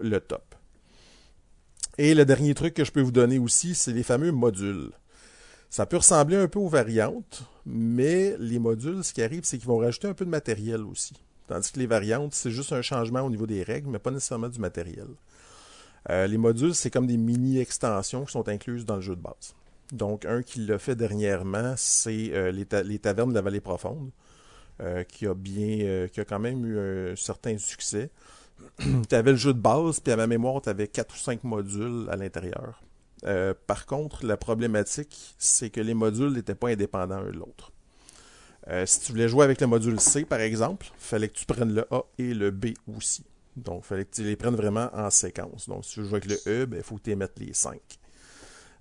le 0.00 0.20
top. 0.20 0.54
Et 1.98 2.14
le 2.14 2.24
dernier 2.24 2.54
truc 2.54 2.74
que 2.74 2.84
je 2.84 2.92
peux 2.92 3.02
vous 3.02 3.12
donner 3.12 3.38
aussi, 3.38 3.74
c'est 3.74 3.92
les 3.92 4.02
fameux 4.02 4.32
modules. 4.32 4.92
Ça 5.72 5.86
peut 5.86 5.96
ressembler 5.96 6.36
un 6.36 6.48
peu 6.48 6.58
aux 6.58 6.68
variantes, 6.68 7.44
mais 7.64 8.36
les 8.38 8.58
modules, 8.58 9.02
ce 9.02 9.14
qui 9.14 9.22
arrive, 9.22 9.44
c'est 9.44 9.56
qu'ils 9.56 9.68
vont 9.68 9.78
rajouter 9.78 10.06
un 10.06 10.12
peu 10.12 10.26
de 10.26 10.30
matériel 10.30 10.82
aussi. 10.82 11.14
Tandis 11.48 11.72
que 11.72 11.78
les 11.78 11.86
variantes, 11.86 12.34
c'est 12.34 12.50
juste 12.50 12.74
un 12.74 12.82
changement 12.82 13.22
au 13.22 13.30
niveau 13.30 13.46
des 13.46 13.62
règles, 13.62 13.88
mais 13.88 13.98
pas 13.98 14.10
nécessairement 14.10 14.50
du 14.50 14.60
matériel. 14.60 15.06
Euh, 16.10 16.26
les 16.26 16.36
modules, 16.36 16.74
c'est 16.74 16.90
comme 16.90 17.06
des 17.06 17.16
mini-extensions 17.16 18.26
qui 18.26 18.32
sont 18.32 18.50
incluses 18.50 18.84
dans 18.84 18.96
le 18.96 19.00
jeu 19.00 19.16
de 19.16 19.22
base. 19.22 19.54
Donc, 19.92 20.26
un 20.26 20.42
qui 20.42 20.60
l'a 20.60 20.78
fait 20.78 20.94
dernièrement, 20.94 21.72
c'est 21.78 22.34
euh, 22.34 22.52
les, 22.52 22.66
ta 22.66 22.82
les, 22.82 22.98
tavernes 22.98 23.30
de 23.30 23.34
la 23.34 23.40
vallée 23.40 23.62
profonde, 23.62 24.10
euh, 24.82 25.04
qui 25.04 25.26
a 25.26 25.32
bien, 25.32 26.06
qui 26.12 26.20
a 26.20 26.26
quand 26.26 26.38
même 26.38 26.66
eu 26.66 26.78
un 27.12 27.16
certain 27.16 27.56
succès. 27.56 28.10
tu 29.08 29.14
avais 29.14 29.30
le 29.30 29.38
jeu 29.38 29.54
de 29.54 29.60
base, 29.60 30.00
puis 30.00 30.12
à 30.12 30.16
ma 30.16 30.26
mémoire, 30.26 30.60
tu 30.60 30.68
avais 30.68 30.86
4 30.86 31.14
ou 31.14 31.18
5 31.18 31.44
modules 31.44 32.08
à 32.10 32.16
l'intérieur. 32.16 32.82
Euh, 33.24 33.54
par 33.66 33.86
contre, 33.86 34.26
la 34.26 34.36
problématique, 34.36 35.34
c'est 35.38 35.70
que 35.70 35.80
les 35.80 35.94
modules 35.94 36.32
n'étaient 36.32 36.54
pas 36.54 36.68
indépendants 36.68 37.20
l'un 37.20 37.30
de 37.30 37.36
l'autre. 37.36 37.72
Euh, 38.68 38.86
si 38.86 39.00
tu 39.00 39.12
voulais 39.12 39.28
jouer 39.28 39.44
avec 39.44 39.60
le 39.60 39.66
module 39.66 40.00
C, 40.00 40.24
par 40.24 40.40
exemple, 40.40 40.86
il 40.86 41.04
fallait 41.04 41.28
que 41.28 41.34
tu 41.34 41.46
prennes 41.46 41.74
le 41.74 41.86
A 41.92 42.02
et 42.18 42.34
le 42.34 42.50
B 42.50 42.66
aussi. 42.96 43.24
Donc, 43.56 43.82
il 43.84 43.86
fallait 43.86 44.04
que 44.04 44.14
tu 44.14 44.22
les 44.22 44.36
prennes 44.36 44.54
vraiment 44.54 44.88
en 44.94 45.10
séquence. 45.10 45.68
Donc, 45.68 45.84
si 45.84 45.94
tu 45.94 46.00
veux 46.00 46.08
jouer 46.08 46.20
avec 46.24 46.30
le 46.30 46.36
E, 46.46 46.60
il 46.62 46.66
ben, 46.66 46.82
faut 46.82 46.96
que 46.96 47.02
tu 47.02 47.10
émettes 47.10 47.38
les 47.38 47.52
5. 47.52 47.80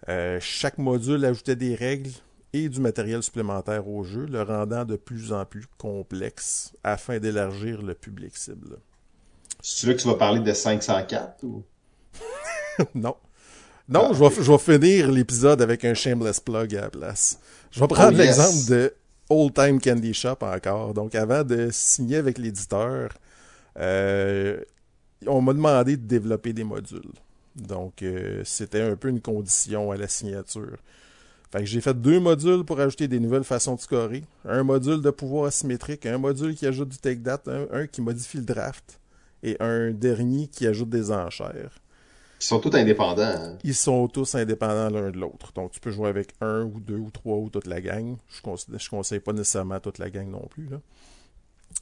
Euh, 0.09 0.39
chaque 0.39 0.77
module 0.77 1.23
ajoutait 1.25 1.55
des 1.55 1.75
règles 1.75 2.11
et 2.53 2.69
du 2.69 2.79
matériel 2.79 3.23
supplémentaire 3.23 3.87
au 3.87 4.03
jeu, 4.03 4.25
le 4.25 4.41
rendant 4.41 4.85
de 4.85 4.95
plus 4.95 5.31
en 5.31 5.45
plus 5.45 5.65
complexe 5.77 6.73
afin 6.83 7.19
d'élargir 7.19 7.81
le 7.81 7.93
public 7.93 8.35
cible. 8.35 8.77
C'est 9.61 9.87
là 9.87 9.93
que 9.93 9.99
tu 9.99 10.07
vas 10.07 10.15
parler 10.15 10.39
de 10.39 10.51
504 10.51 11.43
ou? 11.43 11.63
non. 12.95 13.15
Non, 13.91 14.07
ah, 14.11 14.13
je, 14.13 14.23
vais, 14.23 14.43
je 14.43 14.49
vais 14.49 14.57
finir 14.57 15.11
l'épisode 15.11 15.61
avec 15.61 15.83
un 15.83 15.93
shameless 15.93 16.39
plug 16.39 16.73
à 16.77 16.81
la 16.81 16.89
place. 16.89 17.37
Je 17.71 17.81
vais 17.81 17.87
prendre 17.87 18.17
oh, 18.17 18.21
yes. 18.21 18.37
l'exemple 18.37 18.69
de 18.69 18.93
Old 19.29 19.53
Time 19.53 19.81
Candy 19.81 20.13
Shop 20.13 20.37
encore. 20.39 20.93
Donc, 20.93 21.13
avant 21.13 21.43
de 21.43 21.67
signer 21.71 22.15
avec 22.15 22.37
l'éditeur, 22.37 23.09
euh, 23.77 24.61
on 25.27 25.41
m'a 25.41 25.51
demandé 25.51 25.97
de 25.97 26.05
développer 26.07 26.53
des 26.53 26.63
modules. 26.63 27.11
Donc, 27.57 28.01
euh, 28.01 28.41
c'était 28.45 28.81
un 28.81 28.95
peu 28.95 29.09
une 29.09 29.19
condition 29.19 29.91
à 29.91 29.97
la 29.97 30.07
signature. 30.07 30.77
Fait 31.51 31.59
que 31.59 31.65
j'ai 31.65 31.81
fait 31.81 31.93
deux 31.93 32.21
modules 32.21 32.63
pour 32.63 32.79
ajouter 32.79 33.09
des 33.09 33.19
nouvelles 33.19 33.43
façons 33.43 33.75
de 33.75 33.81
scorer. 33.81 34.23
Un 34.45 34.63
module 34.63 35.01
de 35.01 35.09
pouvoir 35.09 35.47
asymétrique, 35.47 36.05
un 36.05 36.17
module 36.17 36.55
qui 36.55 36.65
ajoute 36.65 36.87
du 36.87 36.97
take 36.97 37.19
date, 37.19 37.49
un, 37.49 37.67
un 37.73 37.87
qui 37.87 38.01
modifie 38.01 38.37
le 38.37 38.45
draft, 38.45 39.01
et 39.43 39.57
un 39.59 39.91
dernier 39.91 40.47
qui 40.47 40.65
ajoute 40.65 40.89
des 40.89 41.11
enchères. 41.11 41.80
Ils 42.41 42.45
sont 42.45 42.59
tous 42.59 42.75
indépendants. 42.75 43.21
Hein? 43.21 43.57
Ils 43.63 43.75
sont 43.75 44.07
tous 44.07 44.33
indépendants 44.35 44.89
l'un 44.89 45.11
de 45.11 45.17
l'autre. 45.17 45.53
Donc, 45.53 45.71
tu 45.71 45.79
peux 45.79 45.91
jouer 45.91 46.09
avec 46.09 46.33
un 46.41 46.63
ou 46.63 46.79
deux 46.79 46.97
ou 46.97 47.11
trois 47.11 47.37
ou 47.37 47.49
toute 47.49 47.67
la 47.67 47.81
gang. 47.81 48.17
Je 48.29 48.41
conseille, 48.41 48.75
je 48.79 48.89
conseille 48.89 49.19
pas 49.19 49.31
nécessairement 49.31 49.79
toute 49.79 49.99
la 49.99 50.09
gang 50.09 50.27
non 50.27 50.47
plus. 50.49 50.67
Là. 50.67 50.77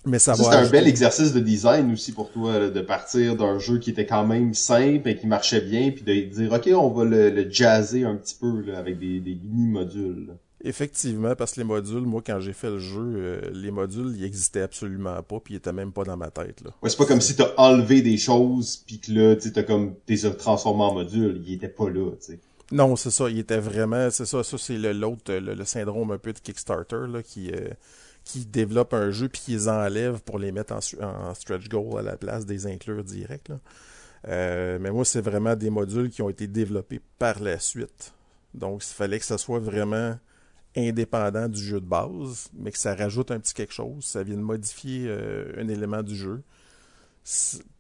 Mais 0.06 0.20
ça, 0.20 0.36
ça 0.36 0.44
va. 0.44 0.52
C'est 0.52 0.68
un 0.68 0.70
bel 0.70 0.88
exercice 0.88 1.34
de 1.34 1.40
design 1.40 1.94
aussi 1.94 2.12
pour 2.12 2.30
toi, 2.32 2.60
là, 2.60 2.70
de 2.70 2.82
partir 2.82 3.36
d'un 3.36 3.58
jeu 3.58 3.80
qui 3.80 3.90
était 3.90 4.06
quand 4.06 4.26
même 4.26 4.54
simple 4.54 5.08
et 5.08 5.16
qui 5.16 5.28
marchait 5.28 5.62
bien, 5.62 5.92
puis 5.92 6.04
de 6.04 6.30
dire, 6.30 6.52
OK, 6.52 6.70
on 6.74 6.90
va 6.90 7.06
le, 7.06 7.30
le 7.30 7.50
jazzer 7.50 8.04
un 8.04 8.16
petit 8.16 8.36
peu 8.40 8.62
là, 8.62 8.78
avec 8.78 9.00
des, 9.00 9.20
des 9.20 9.36
mini-modules. 9.36 10.36
Effectivement, 10.62 11.36
parce 11.36 11.54
que 11.54 11.62
les 11.62 11.66
modules, 11.66 12.02
moi, 12.02 12.22
quand 12.26 12.40
j'ai 12.42 12.52
fait 12.52 12.70
le 12.70 12.80
jeu, 12.80 13.14
euh, 13.16 13.42
les 13.54 13.72
modules, 13.72 14.14
ils 14.18 14.26
existaient 14.26 14.62
absolument 14.62 15.22
pas, 15.24 15.40
puis 15.40 15.54
ils 15.54 15.58
étaient 15.58 15.72
même 15.72 15.94
pas 15.94 16.04
dans 16.04 16.18
ma 16.18 16.32
tête. 16.32 16.62
Là. 16.62 16.72
Ouais, 16.82 16.90
c'est 16.90 16.98
pas 16.98 17.06
comme 17.06 17.22
si 17.22 17.36
t'as 17.36 17.54
enlevé 17.56 18.02
des 18.02 18.18
choses, 18.18 18.84
puis 18.86 19.00
que 19.00 19.12
là, 19.14 19.36
tu 19.38 19.54
t'as 19.54 19.64
comme 19.64 19.96
t'es 20.06 20.18
transformé 20.38 20.84
en 20.84 20.94
module, 20.94 21.42
ils 21.46 21.54
étaient 21.54 21.70
pas 21.70 21.90
là, 21.90 22.12
tu 22.20 22.34
sais. 22.34 22.40
Non, 22.72 22.96
c'est 22.98 23.10
ça, 23.10 23.30
il 23.30 23.40
était 23.40 23.58
vraiment, 23.58 24.12
c'est 24.12 24.26
ça, 24.26 24.44
ça 24.44 24.58
c'est 24.58 24.78
l'autre, 24.78 25.34
le, 25.34 25.56
le, 25.56 25.66
syndrome 25.66 26.12
un 26.12 26.18
peu 26.18 26.34
de 26.34 26.40
Kickstarter, 26.40 27.08
là, 27.08 27.24
qui, 27.24 27.52
euh, 27.52 27.70
qui 28.26 28.46
développe 28.46 28.94
un 28.94 29.12
jeu 29.12 29.30
puis 29.30 29.42
qui 29.42 29.52
les 29.52 29.70
enlève 29.70 30.22
pour 30.22 30.38
les 30.38 30.52
mettre 30.52 30.74
en, 30.74 30.80
en 31.04 31.34
stretch 31.34 31.68
goal 31.70 31.98
à 31.98 32.02
la 32.02 32.18
place 32.18 32.46
des 32.46 32.68
inclure 32.68 33.04
direct. 33.04 33.50
Là. 33.50 33.60
Euh, 34.28 34.78
mais 34.80 34.92
moi, 34.92 35.06
c'est 35.06 35.22
vraiment 35.22 35.56
des 35.56 35.70
modules 35.70 36.10
qui 36.10 36.22
ont 36.22 36.30
été 36.30 36.48
développés 36.48 37.00
par 37.18 37.40
la 37.40 37.60
suite. 37.60 38.14
Donc, 38.54 38.84
il 38.84 38.94
fallait 38.94 39.20
que 39.20 39.26
ça 39.26 39.38
soit 39.38 39.60
vraiment 39.60 40.18
indépendant 40.76 41.48
du 41.50 41.62
jeu 41.62 41.80
de 41.80 41.86
base, 41.86 42.50
mais 42.54 42.72
que 42.72 42.78
ça 42.78 42.96
rajoute 42.96 43.32
un 43.32 43.40
petit 43.40 43.54
quelque 43.54 43.74
chose, 43.74 44.06
ça 44.06 44.24
vient 44.24 44.38
de 44.38 44.42
modifier 44.42 45.06
euh, 45.08 45.54
un 45.58 45.68
élément 45.68 46.04
du 46.04 46.16
jeu, 46.16 46.42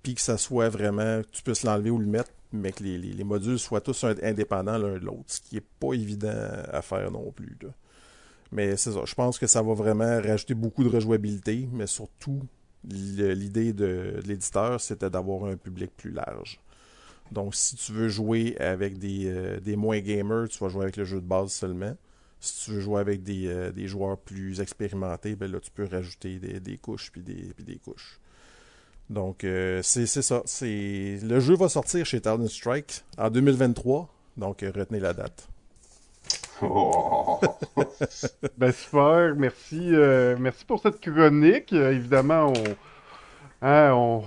puis 0.04 0.16
que 0.16 0.22
ça 0.22 0.38
soit 0.38 0.70
vraiment, 0.70 1.22
tu 1.32 1.44
puisses 1.44 1.64
l'enlever 1.64 1.90
ou 1.90 1.98
le 1.98 2.06
mettre, 2.06 2.32
mais 2.52 2.72
que 2.72 2.84
les, 2.84 2.98
les, 2.98 3.14
les 3.14 3.24
modules 3.24 3.60
soient 3.60 3.82
tous 3.82 4.04
indépendants 4.04 4.78
l'un 4.78 4.94
de 4.94 5.06
l'autre, 5.06 5.26
ce 5.28 5.42
qui 5.42 5.58
est 5.58 5.66
pas 5.80 5.94
évident 5.94 6.34
à 6.72 6.82
faire 6.82 7.12
non 7.12 7.32
plus. 7.32 7.58
Mais 8.52 8.76
c'est 8.78 8.92
ça, 8.92 9.02
je 9.06 9.14
pense 9.14 9.38
que 9.38 9.46
ça 9.48 9.62
va 9.62 9.74
vraiment 9.74 10.20
rajouter 10.22 10.56
beaucoup 10.56 10.84
de 10.84 10.90
rejouabilité, 10.90 11.70
mais 11.72 11.86
surtout, 11.86 12.42
l'idée 12.84 13.74
de, 13.74 14.20
de 14.22 14.28
l'éditeur, 14.28 14.82
c'était 14.82 15.10
d'avoir 15.10 15.46
un 15.46 15.58
public 15.58 15.92
plus 15.96 16.12
large. 16.12 16.60
Donc, 17.32 17.54
si 17.54 17.76
tu 17.76 17.92
veux 17.92 18.10
jouer 18.10 18.58
avec 18.60 18.98
des, 18.98 19.28
euh, 19.28 19.60
des 19.60 19.76
moins 19.76 20.00
gamers, 20.00 20.48
tu 20.50 20.58
vas 20.58 20.70
jouer 20.70 20.84
avec 20.84 20.98
le 20.98 21.06
jeu 21.06 21.22
de 21.22 21.26
base 21.28 21.52
seulement. 21.52 21.96
Si 22.40 22.66
tu 22.66 22.72
veux 22.72 22.80
jouer 22.80 23.02
avec 23.02 23.24
des, 23.24 23.48
euh, 23.48 23.72
des 23.72 23.88
joueurs 23.88 24.18
plus 24.18 24.62
expérimentés, 24.62 25.36
ben 25.36 25.52
là, 25.52 25.60
tu 25.60 25.72
peux 25.72 25.86
rajouter 25.86 26.40
des, 26.40 26.60
des 26.60 26.78
couches 26.78 27.12
puis 27.12 27.22
des, 27.22 27.52
puis 27.56 27.66
des 27.66 27.78
couches. 27.78 28.20
Donc, 29.10 29.44
euh, 29.44 29.82
c'est 29.82 30.06
ça. 30.06 30.44
Le 30.62 31.40
jeu 31.40 31.56
va 31.56 31.68
sortir 31.68 32.06
chez 32.06 32.22
Talon 32.22 32.48
Strike 32.48 33.04
en 33.18 33.30
2023. 33.30 34.08
Donc, 34.38 34.64
euh, 34.64 34.72
retenez 34.74 35.00
la 35.00 35.14
date. 35.14 35.48
Ben 38.58 38.72
super, 38.72 39.34
merci, 39.36 39.92
merci 40.40 40.66
pour 40.66 40.82
cette 40.82 41.00
chronique. 41.00 41.72
évidemment, 41.72 42.52
on, 42.54 42.64
hein, 43.62 43.92
on, 43.94 44.24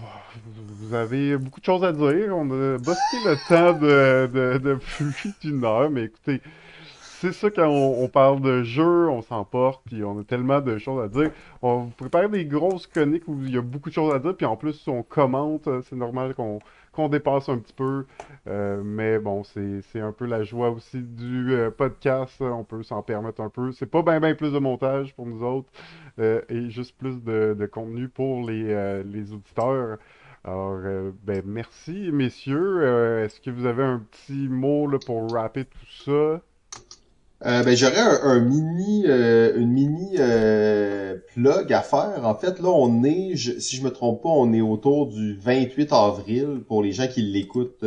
vous 0.47 0.94
avez 0.94 1.36
beaucoup 1.36 1.60
de 1.60 1.64
choses 1.64 1.84
à 1.84 1.93
dire. 1.93 2.36
On 2.36 2.51
a 2.51 2.78
bossé 2.78 3.16
le 3.24 3.36
temps 3.48 3.78
de, 3.78 4.30
de, 4.32 4.59
de 4.59 4.74
plus 4.74 5.34
d'une 5.43 5.64
heure, 5.64 5.90
mais 5.90 6.05
écoutez, 6.05 6.40
c'est 7.22 7.32
ça 7.32 7.50
quand 7.50 7.68
on, 7.68 8.08
parle 8.08 8.40
de 8.40 8.64
jeu, 8.64 9.08
on 9.08 9.22
s'emporte, 9.22 9.80
puis 9.86 10.02
on 10.02 10.18
a 10.18 10.24
tellement 10.24 10.60
de 10.60 10.76
choses 10.78 11.04
à 11.04 11.06
dire. 11.06 11.30
On 11.62 11.84
vous 11.84 11.90
prépare 11.90 12.28
des 12.28 12.44
grosses 12.44 12.88
chroniques 12.88 13.28
où 13.28 13.38
il 13.44 13.54
y 13.54 13.56
a 13.56 13.60
beaucoup 13.60 13.90
de 13.90 13.94
choses 13.94 14.12
à 14.12 14.18
dire, 14.18 14.36
puis 14.36 14.44
en 14.44 14.56
plus 14.56 14.88
on 14.88 15.04
commente, 15.04 15.68
c'est 15.84 15.94
normal 15.94 16.34
qu'on 16.34 17.08
dépasse 17.08 17.48
un 17.48 17.58
petit 17.58 17.74
peu. 17.74 18.06
Euh, 18.48 18.82
mais 18.84 19.20
bon, 19.20 19.44
c'est 19.44 20.00
un 20.00 20.10
peu 20.10 20.26
la 20.26 20.42
joie 20.42 20.70
aussi 20.70 21.00
du 21.00 21.52
euh, 21.52 21.70
podcast. 21.70 22.40
On 22.40 22.64
peut 22.64 22.82
s'en 22.82 23.02
permettre 23.02 23.40
un 23.40 23.50
peu. 23.50 23.70
C'est 23.70 23.86
pas 23.86 24.02
bien 24.02 24.18
ben 24.18 24.34
plus 24.34 24.52
de 24.52 24.58
montage 24.58 25.14
pour 25.14 25.26
nous 25.26 25.44
autres 25.44 25.70
euh, 26.18 26.42
et 26.48 26.70
juste 26.70 26.98
plus 26.98 27.22
de, 27.22 27.54
de 27.56 27.66
contenu 27.66 28.08
pour 28.08 28.50
les, 28.50 29.02
les 29.04 29.32
auditeurs. 29.32 29.98
Alors, 30.42 30.80
ben 31.22 31.42
merci 31.46 32.10
messieurs. 32.12 33.22
Est-ce 33.22 33.40
que 33.40 33.50
vous 33.50 33.66
avez 33.66 33.84
un 33.84 34.00
petit 34.10 34.48
mot 34.48 34.88
là, 34.88 34.98
pour 35.06 35.30
rapper 35.30 35.66
tout 35.66 36.02
ça? 36.04 36.42
Euh, 37.44 37.62
ben 37.64 37.77
j'aurais 37.77 37.98
un, 37.98 38.20
un, 38.23 38.40
mini 38.40 39.05
euh, 39.06 39.56
une 39.56 39.70
mini 39.70 40.16
euh, 40.19 41.16
plug 41.35 41.73
à 41.73 41.81
faire. 41.82 42.20
En 42.24 42.35
fait, 42.36 42.60
là, 42.60 42.69
on 42.69 43.02
est, 43.02 43.35
je, 43.35 43.59
si 43.59 43.77
je 43.77 43.82
me 43.82 43.90
trompe 43.90 44.23
pas, 44.23 44.28
on 44.28 44.52
est 44.52 44.60
autour 44.60 45.09
du 45.09 45.35
28 45.35 45.93
avril 45.93 46.60
pour 46.69 46.82
les 46.82 46.93
gens 46.93 47.09
qui 47.09 47.23
l'écoutent 47.23 47.85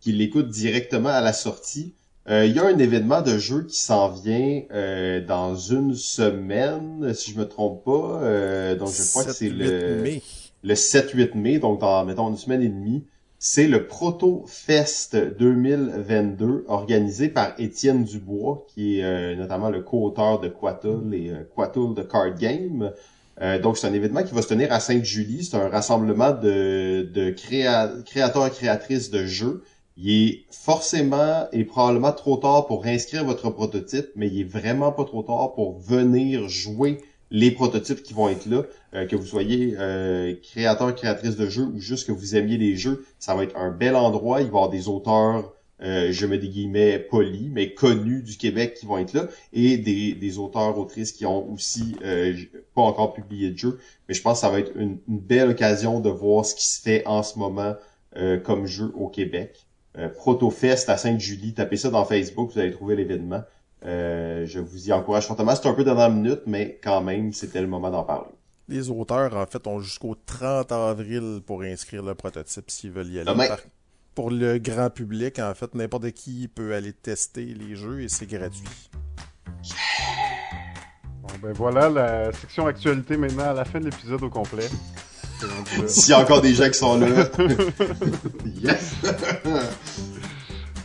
qui 0.00 0.12
l'écoutent 0.12 0.48
directement 0.48 1.10
à 1.10 1.20
la 1.20 1.32
sortie. 1.32 1.94
Euh, 2.28 2.46
Il 2.46 2.54
y 2.54 2.58
a 2.58 2.66
un 2.66 2.78
événement 2.78 3.22
de 3.22 3.38
jeu 3.38 3.64
qui 3.64 3.76
s'en 3.80 4.08
vient 4.08 4.62
euh, 4.72 5.24
dans 5.24 5.54
une 5.54 5.94
semaine, 5.94 7.12
si 7.14 7.32
je 7.32 7.38
me 7.38 7.46
trompe 7.46 7.84
pas. 7.84 8.20
Euh, 8.22 8.76
donc 8.76 8.90
je 8.90 9.08
crois 9.10 9.24
que 9.24 9.32
c'est 9.32 9.48
7-8 9.48 9.52
le 9.52 10.02
mai. 10.02 10.22
le 10.62 10.74
7-8 10.74 11.34
mai, 11.36 11.58
donc 11.58 11.80
dans, 11.80 12.04
mettons, 12.04 12.28
une 12.30 12.36
semaine 12.36 12.62
et 12.62 12.68
demie. 12.68 13.04
C'est 13.42 13.68
le 13.68 13.86
Proto 13.86 14.44
Fest 14.46 15.16
2022, 15.16 16.66
organisé 16.68 17.30
par 17.30 17.58
Étienne 17.58 18.04
Dubois, 18.04 18.66
qui 18.68 18.98
est 18.98 19.04
euh, 19.04 19.34
notamment 19.34 19.70
le 19.70 19.80
co-auteur 19.80 20.40
de 20.40 20.48
Quattle 20.48 21.14
et 21.14 21.30
euh, 21.30 21.42
Quattle 21.54 21.94
de 21.96 22.02
Card 22.02 22.34
Game. 22.34 22.92
Euh, 23.40 23.58
donc, 23.58 23.78
c'est 23.78 23.86
un 23.86 23.94
événement 23.94 24.22
qui 24.24 24.34
va 24.34 24.42
se 24.42 24.48
tenir 24.48 24.70
à 24.72 24.78
Sainte-Julie. 24.78 25.42
C'est 25.44 25.56
un 25.56 25.70
rassemblement 25.70 26.32
de, 26.32 27.08
de 27.14 27.30
créa- 27.30 27.90
créateurs 28.04 28.46
et 28.46 28.50
créatrices 28.50 29.10
de 29.10 29.24
jeux. 29.24 29.64
Il 29.96 30.10
est 30.10 30.44
forcément 30.50 31.46
et 31.50 31.64
probablement 31.64 32.12
trop 32.12 32.36
tard 32.36 32.66
pour 32.66 32.84
inscrire 32.84 33.24
votre 33.24 33.48
prototype, 33.48 34.08
mais 34.16 34.26
il 34.28 34.40
est 34.42 34.44
vraiment 34.44 34.92
pas 34.92 35.04
trop 35.04 35.22
tard 35.22 35.54
pour 35.54 35.78
venir 35.78 36.46
jouer 36.50 36.98
les 37.30 37.50
prototypes 37.50 38.02
qui 38.02 38.12
vont 38.12 38.28
être 38.28 38.44
là. 38.46 38.64
Euh, 38.92 39.06
que 39.06 39.14
vous 39.14 39.26
soyez 39.26 39.76
euh, 39.78 40.34
créateur, 40.42 40.92
créatrice 40.96 41.36
de 41.36 41.48
jeux 41.48 41.62
ou 41.62 41.78
juste 41.78 42.08
que 42.08 42.12
vous 42.12 42.34
aimiez 42.34 42.58
les 42.58 42.76
jeux, 42.76 43.04
ça 43.20 43.36
va 43.36 43.44
être 43.44 43.56
un 43.56 43.70
bel 43.70 43.94
endroit. 43.94 44.40
Il 44.40 44.46
va 44.46 44.46
y 44.46 44.48
avoir 44.48 44.68
des 44.68 44.88
auteurs, 44.88 45.52
euh, 45.82 46.10
je 46.10 46.26
mets 46.26 46.38
des 46.38 46.48
guillemets 46.48 46.98
polis, 46.98 47.50
mais 47.52 47.72
connus 47.72 48.22
du 48.22 48.36
Québec 48.36 48.74
qui 48.74 48.86
vont 48.86 48.98
être 48.98 49.12
là, 49.12 49.28
et 49.52 49.78
des, 49.78 50.14
des 50.14 50.38
auteurs, 50.38 50.76
autrices 50.76 51.12
qui 51.12 51.24
ont 51.24 51.50
aussi 51.52 51.94
euh, 52.04 52.34
pas 52.74 52.82
encore 52.82 53.12
publié 53.14 53.50
de 53.50 53.56
jeux. 53.58 53.78
Mais 54.08 54.14
je 54.14 54.22
pense 54.22 54.38
que 54.38 54.46
ça 54.46 54.50
va 54.50 54.58
être 54.58 54.72
une, 54.76 54.98
une 55.08 55.20
belle 55.20 55.50
occasion 55.50 56.00
de 56.00 56.10
voir 56.10 56.44
ce 56.44 56.56
qui 56.56 56.66
se 56.66 56.82
fait 56.82 57.06
en 57.06 57.22
ce 57.22 57.38
moment 57.38 57.76
euh, 58.16 58.38
comme 58.38 58.66
jeu 58.66 58.90
au 58.96 59.08
Québec. 59.08 59.66
Euh, 59.98 60.08
Protofest 60.08 60.88
à 60.88 60.96
Sainte-Julie, 60.96 61.54
tapez 61.54 61.76
ça 61.76 61.90
dans 61.90 62.04
Facebook, 62.04 62.50
vous 62.52 62.58
allez 62.58 62.72
trouver 62.72 62.96
l'événement. 62.96 63.42
Je 63.84 64.58
vous 64.58 64.88
y 64.88 64.92
encourage 64.92 65.26
fortement. 65.26 65.54
C'est 65.54 65.68
un 65.68 65.74
peu 65.74 65.84
dernière 65.84 66.10
minute, 66.10 66.42
mais 66.46 66.78
quand 66.82 67.00
même, 67.02 67.32
c'était 67.32 67.60
le 67.60 67.66
moment 67.66 67.90
d'en 67.90 68.02
parler. 68.02 68.30
Les 68.70 68.88
auteurs, 68.88 69.36
en 69.36 69.46
fait, 69.46 69.66
ont 69.66 69.80
jusqu'au 69.80 70.14
30 70.14 70.70
avril 70.70 71.40
pour 71.44 71.62
inscrire 71.62 72.04
le 72.04 72.14
prototype 72.14 72.70
s'ils 72.70 72.92
veulent 72.92 73.08
y 73.08 73.18
aller. 73.18 73.48
Ah, 73.50 73.56
Pour 74.14 74.30
le 74.30 74.58
grand 74.58 74.90
public, 74.90 75.40
en 75.40 75.52
fait, 75.54 75.74
n'importe 75.74 76.12
qui 76.12 76.46
peut 76.46 76.72
aller 76.72 76.92
tester 76.92 77.46
les 77.46 77.74
jeux 77.74 78.02
et 78.02 78.08
c'est 78.08 78.30
gratuit. 78.30 78.90
Bon, 81.20 81.28
ben 81.42 81.52
voilà 81.52 81.90
la 81.90 82.32
section 82.32 82.68
actualité 82.68 83.16
maintenant 83.16 83.50
à 83.50 83.54
la 83.54 83.64
fin 83.64 83.80
de 83.80 83.86
l'épisode 83.86 84.22
au 84.22 84.30
complet. 84.30 84.68
S'il 85.88 86.10
y 86.10 86.12
a 86.12 86.20
encore 86.20 86.40
des 86.40 86.54
gens 86.54 86.68
qui 86.68 86.78
sont 86.78 86.96
là. 86.96 87.08
yes! 88.46 88.92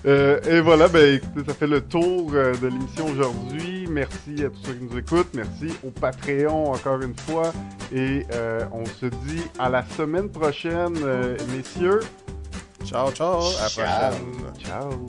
Euh, 0.06 0.40
et 0.48 0.62
voilà, 0.62 0.88
ben 0.88 1.16
écoutez, 1.16 1.44
ça 1.48 1.54
fait 1.56 1.68
le 1.68 1.82
tour 1.82 2.32
euh, 2.34 2.54
de 2.56 2.68
l'émission 2.68 3.08
aujourd'hui. 3.08 3.88
Merci 3.90 4.44
à 4.46 4.50
tous 4.50 4.64
ceux 4.66 4.74
qui 4.74 4.84
nous 4.84 4.98
écoutent. 5.00 5.34
Merci 5.34 5.74
au 5.84 5.90
Patreon 5.90 6.74
encore 6.74 7.02
une 7.02 7.16
fois. 7.16 7.52
Et 7.92 8.26
euh, 8.34 8.66
on 8.72 8.86
se 8.86 9.08
dit 9.08 9.42
à 9.58 9.70
la 9.70 9.84
semaine 9.98 10.30
prochaine, 10.30 10.96
euh, 11.04 11.38
messieurs. 11.56 12.02
Ciao, 12.86 13.12
ciao, 13.12 13.40
à 13.40 13.64
la 13.64 14.10
prochaine. 14.10 14.64
Ciao. 14.64 15.08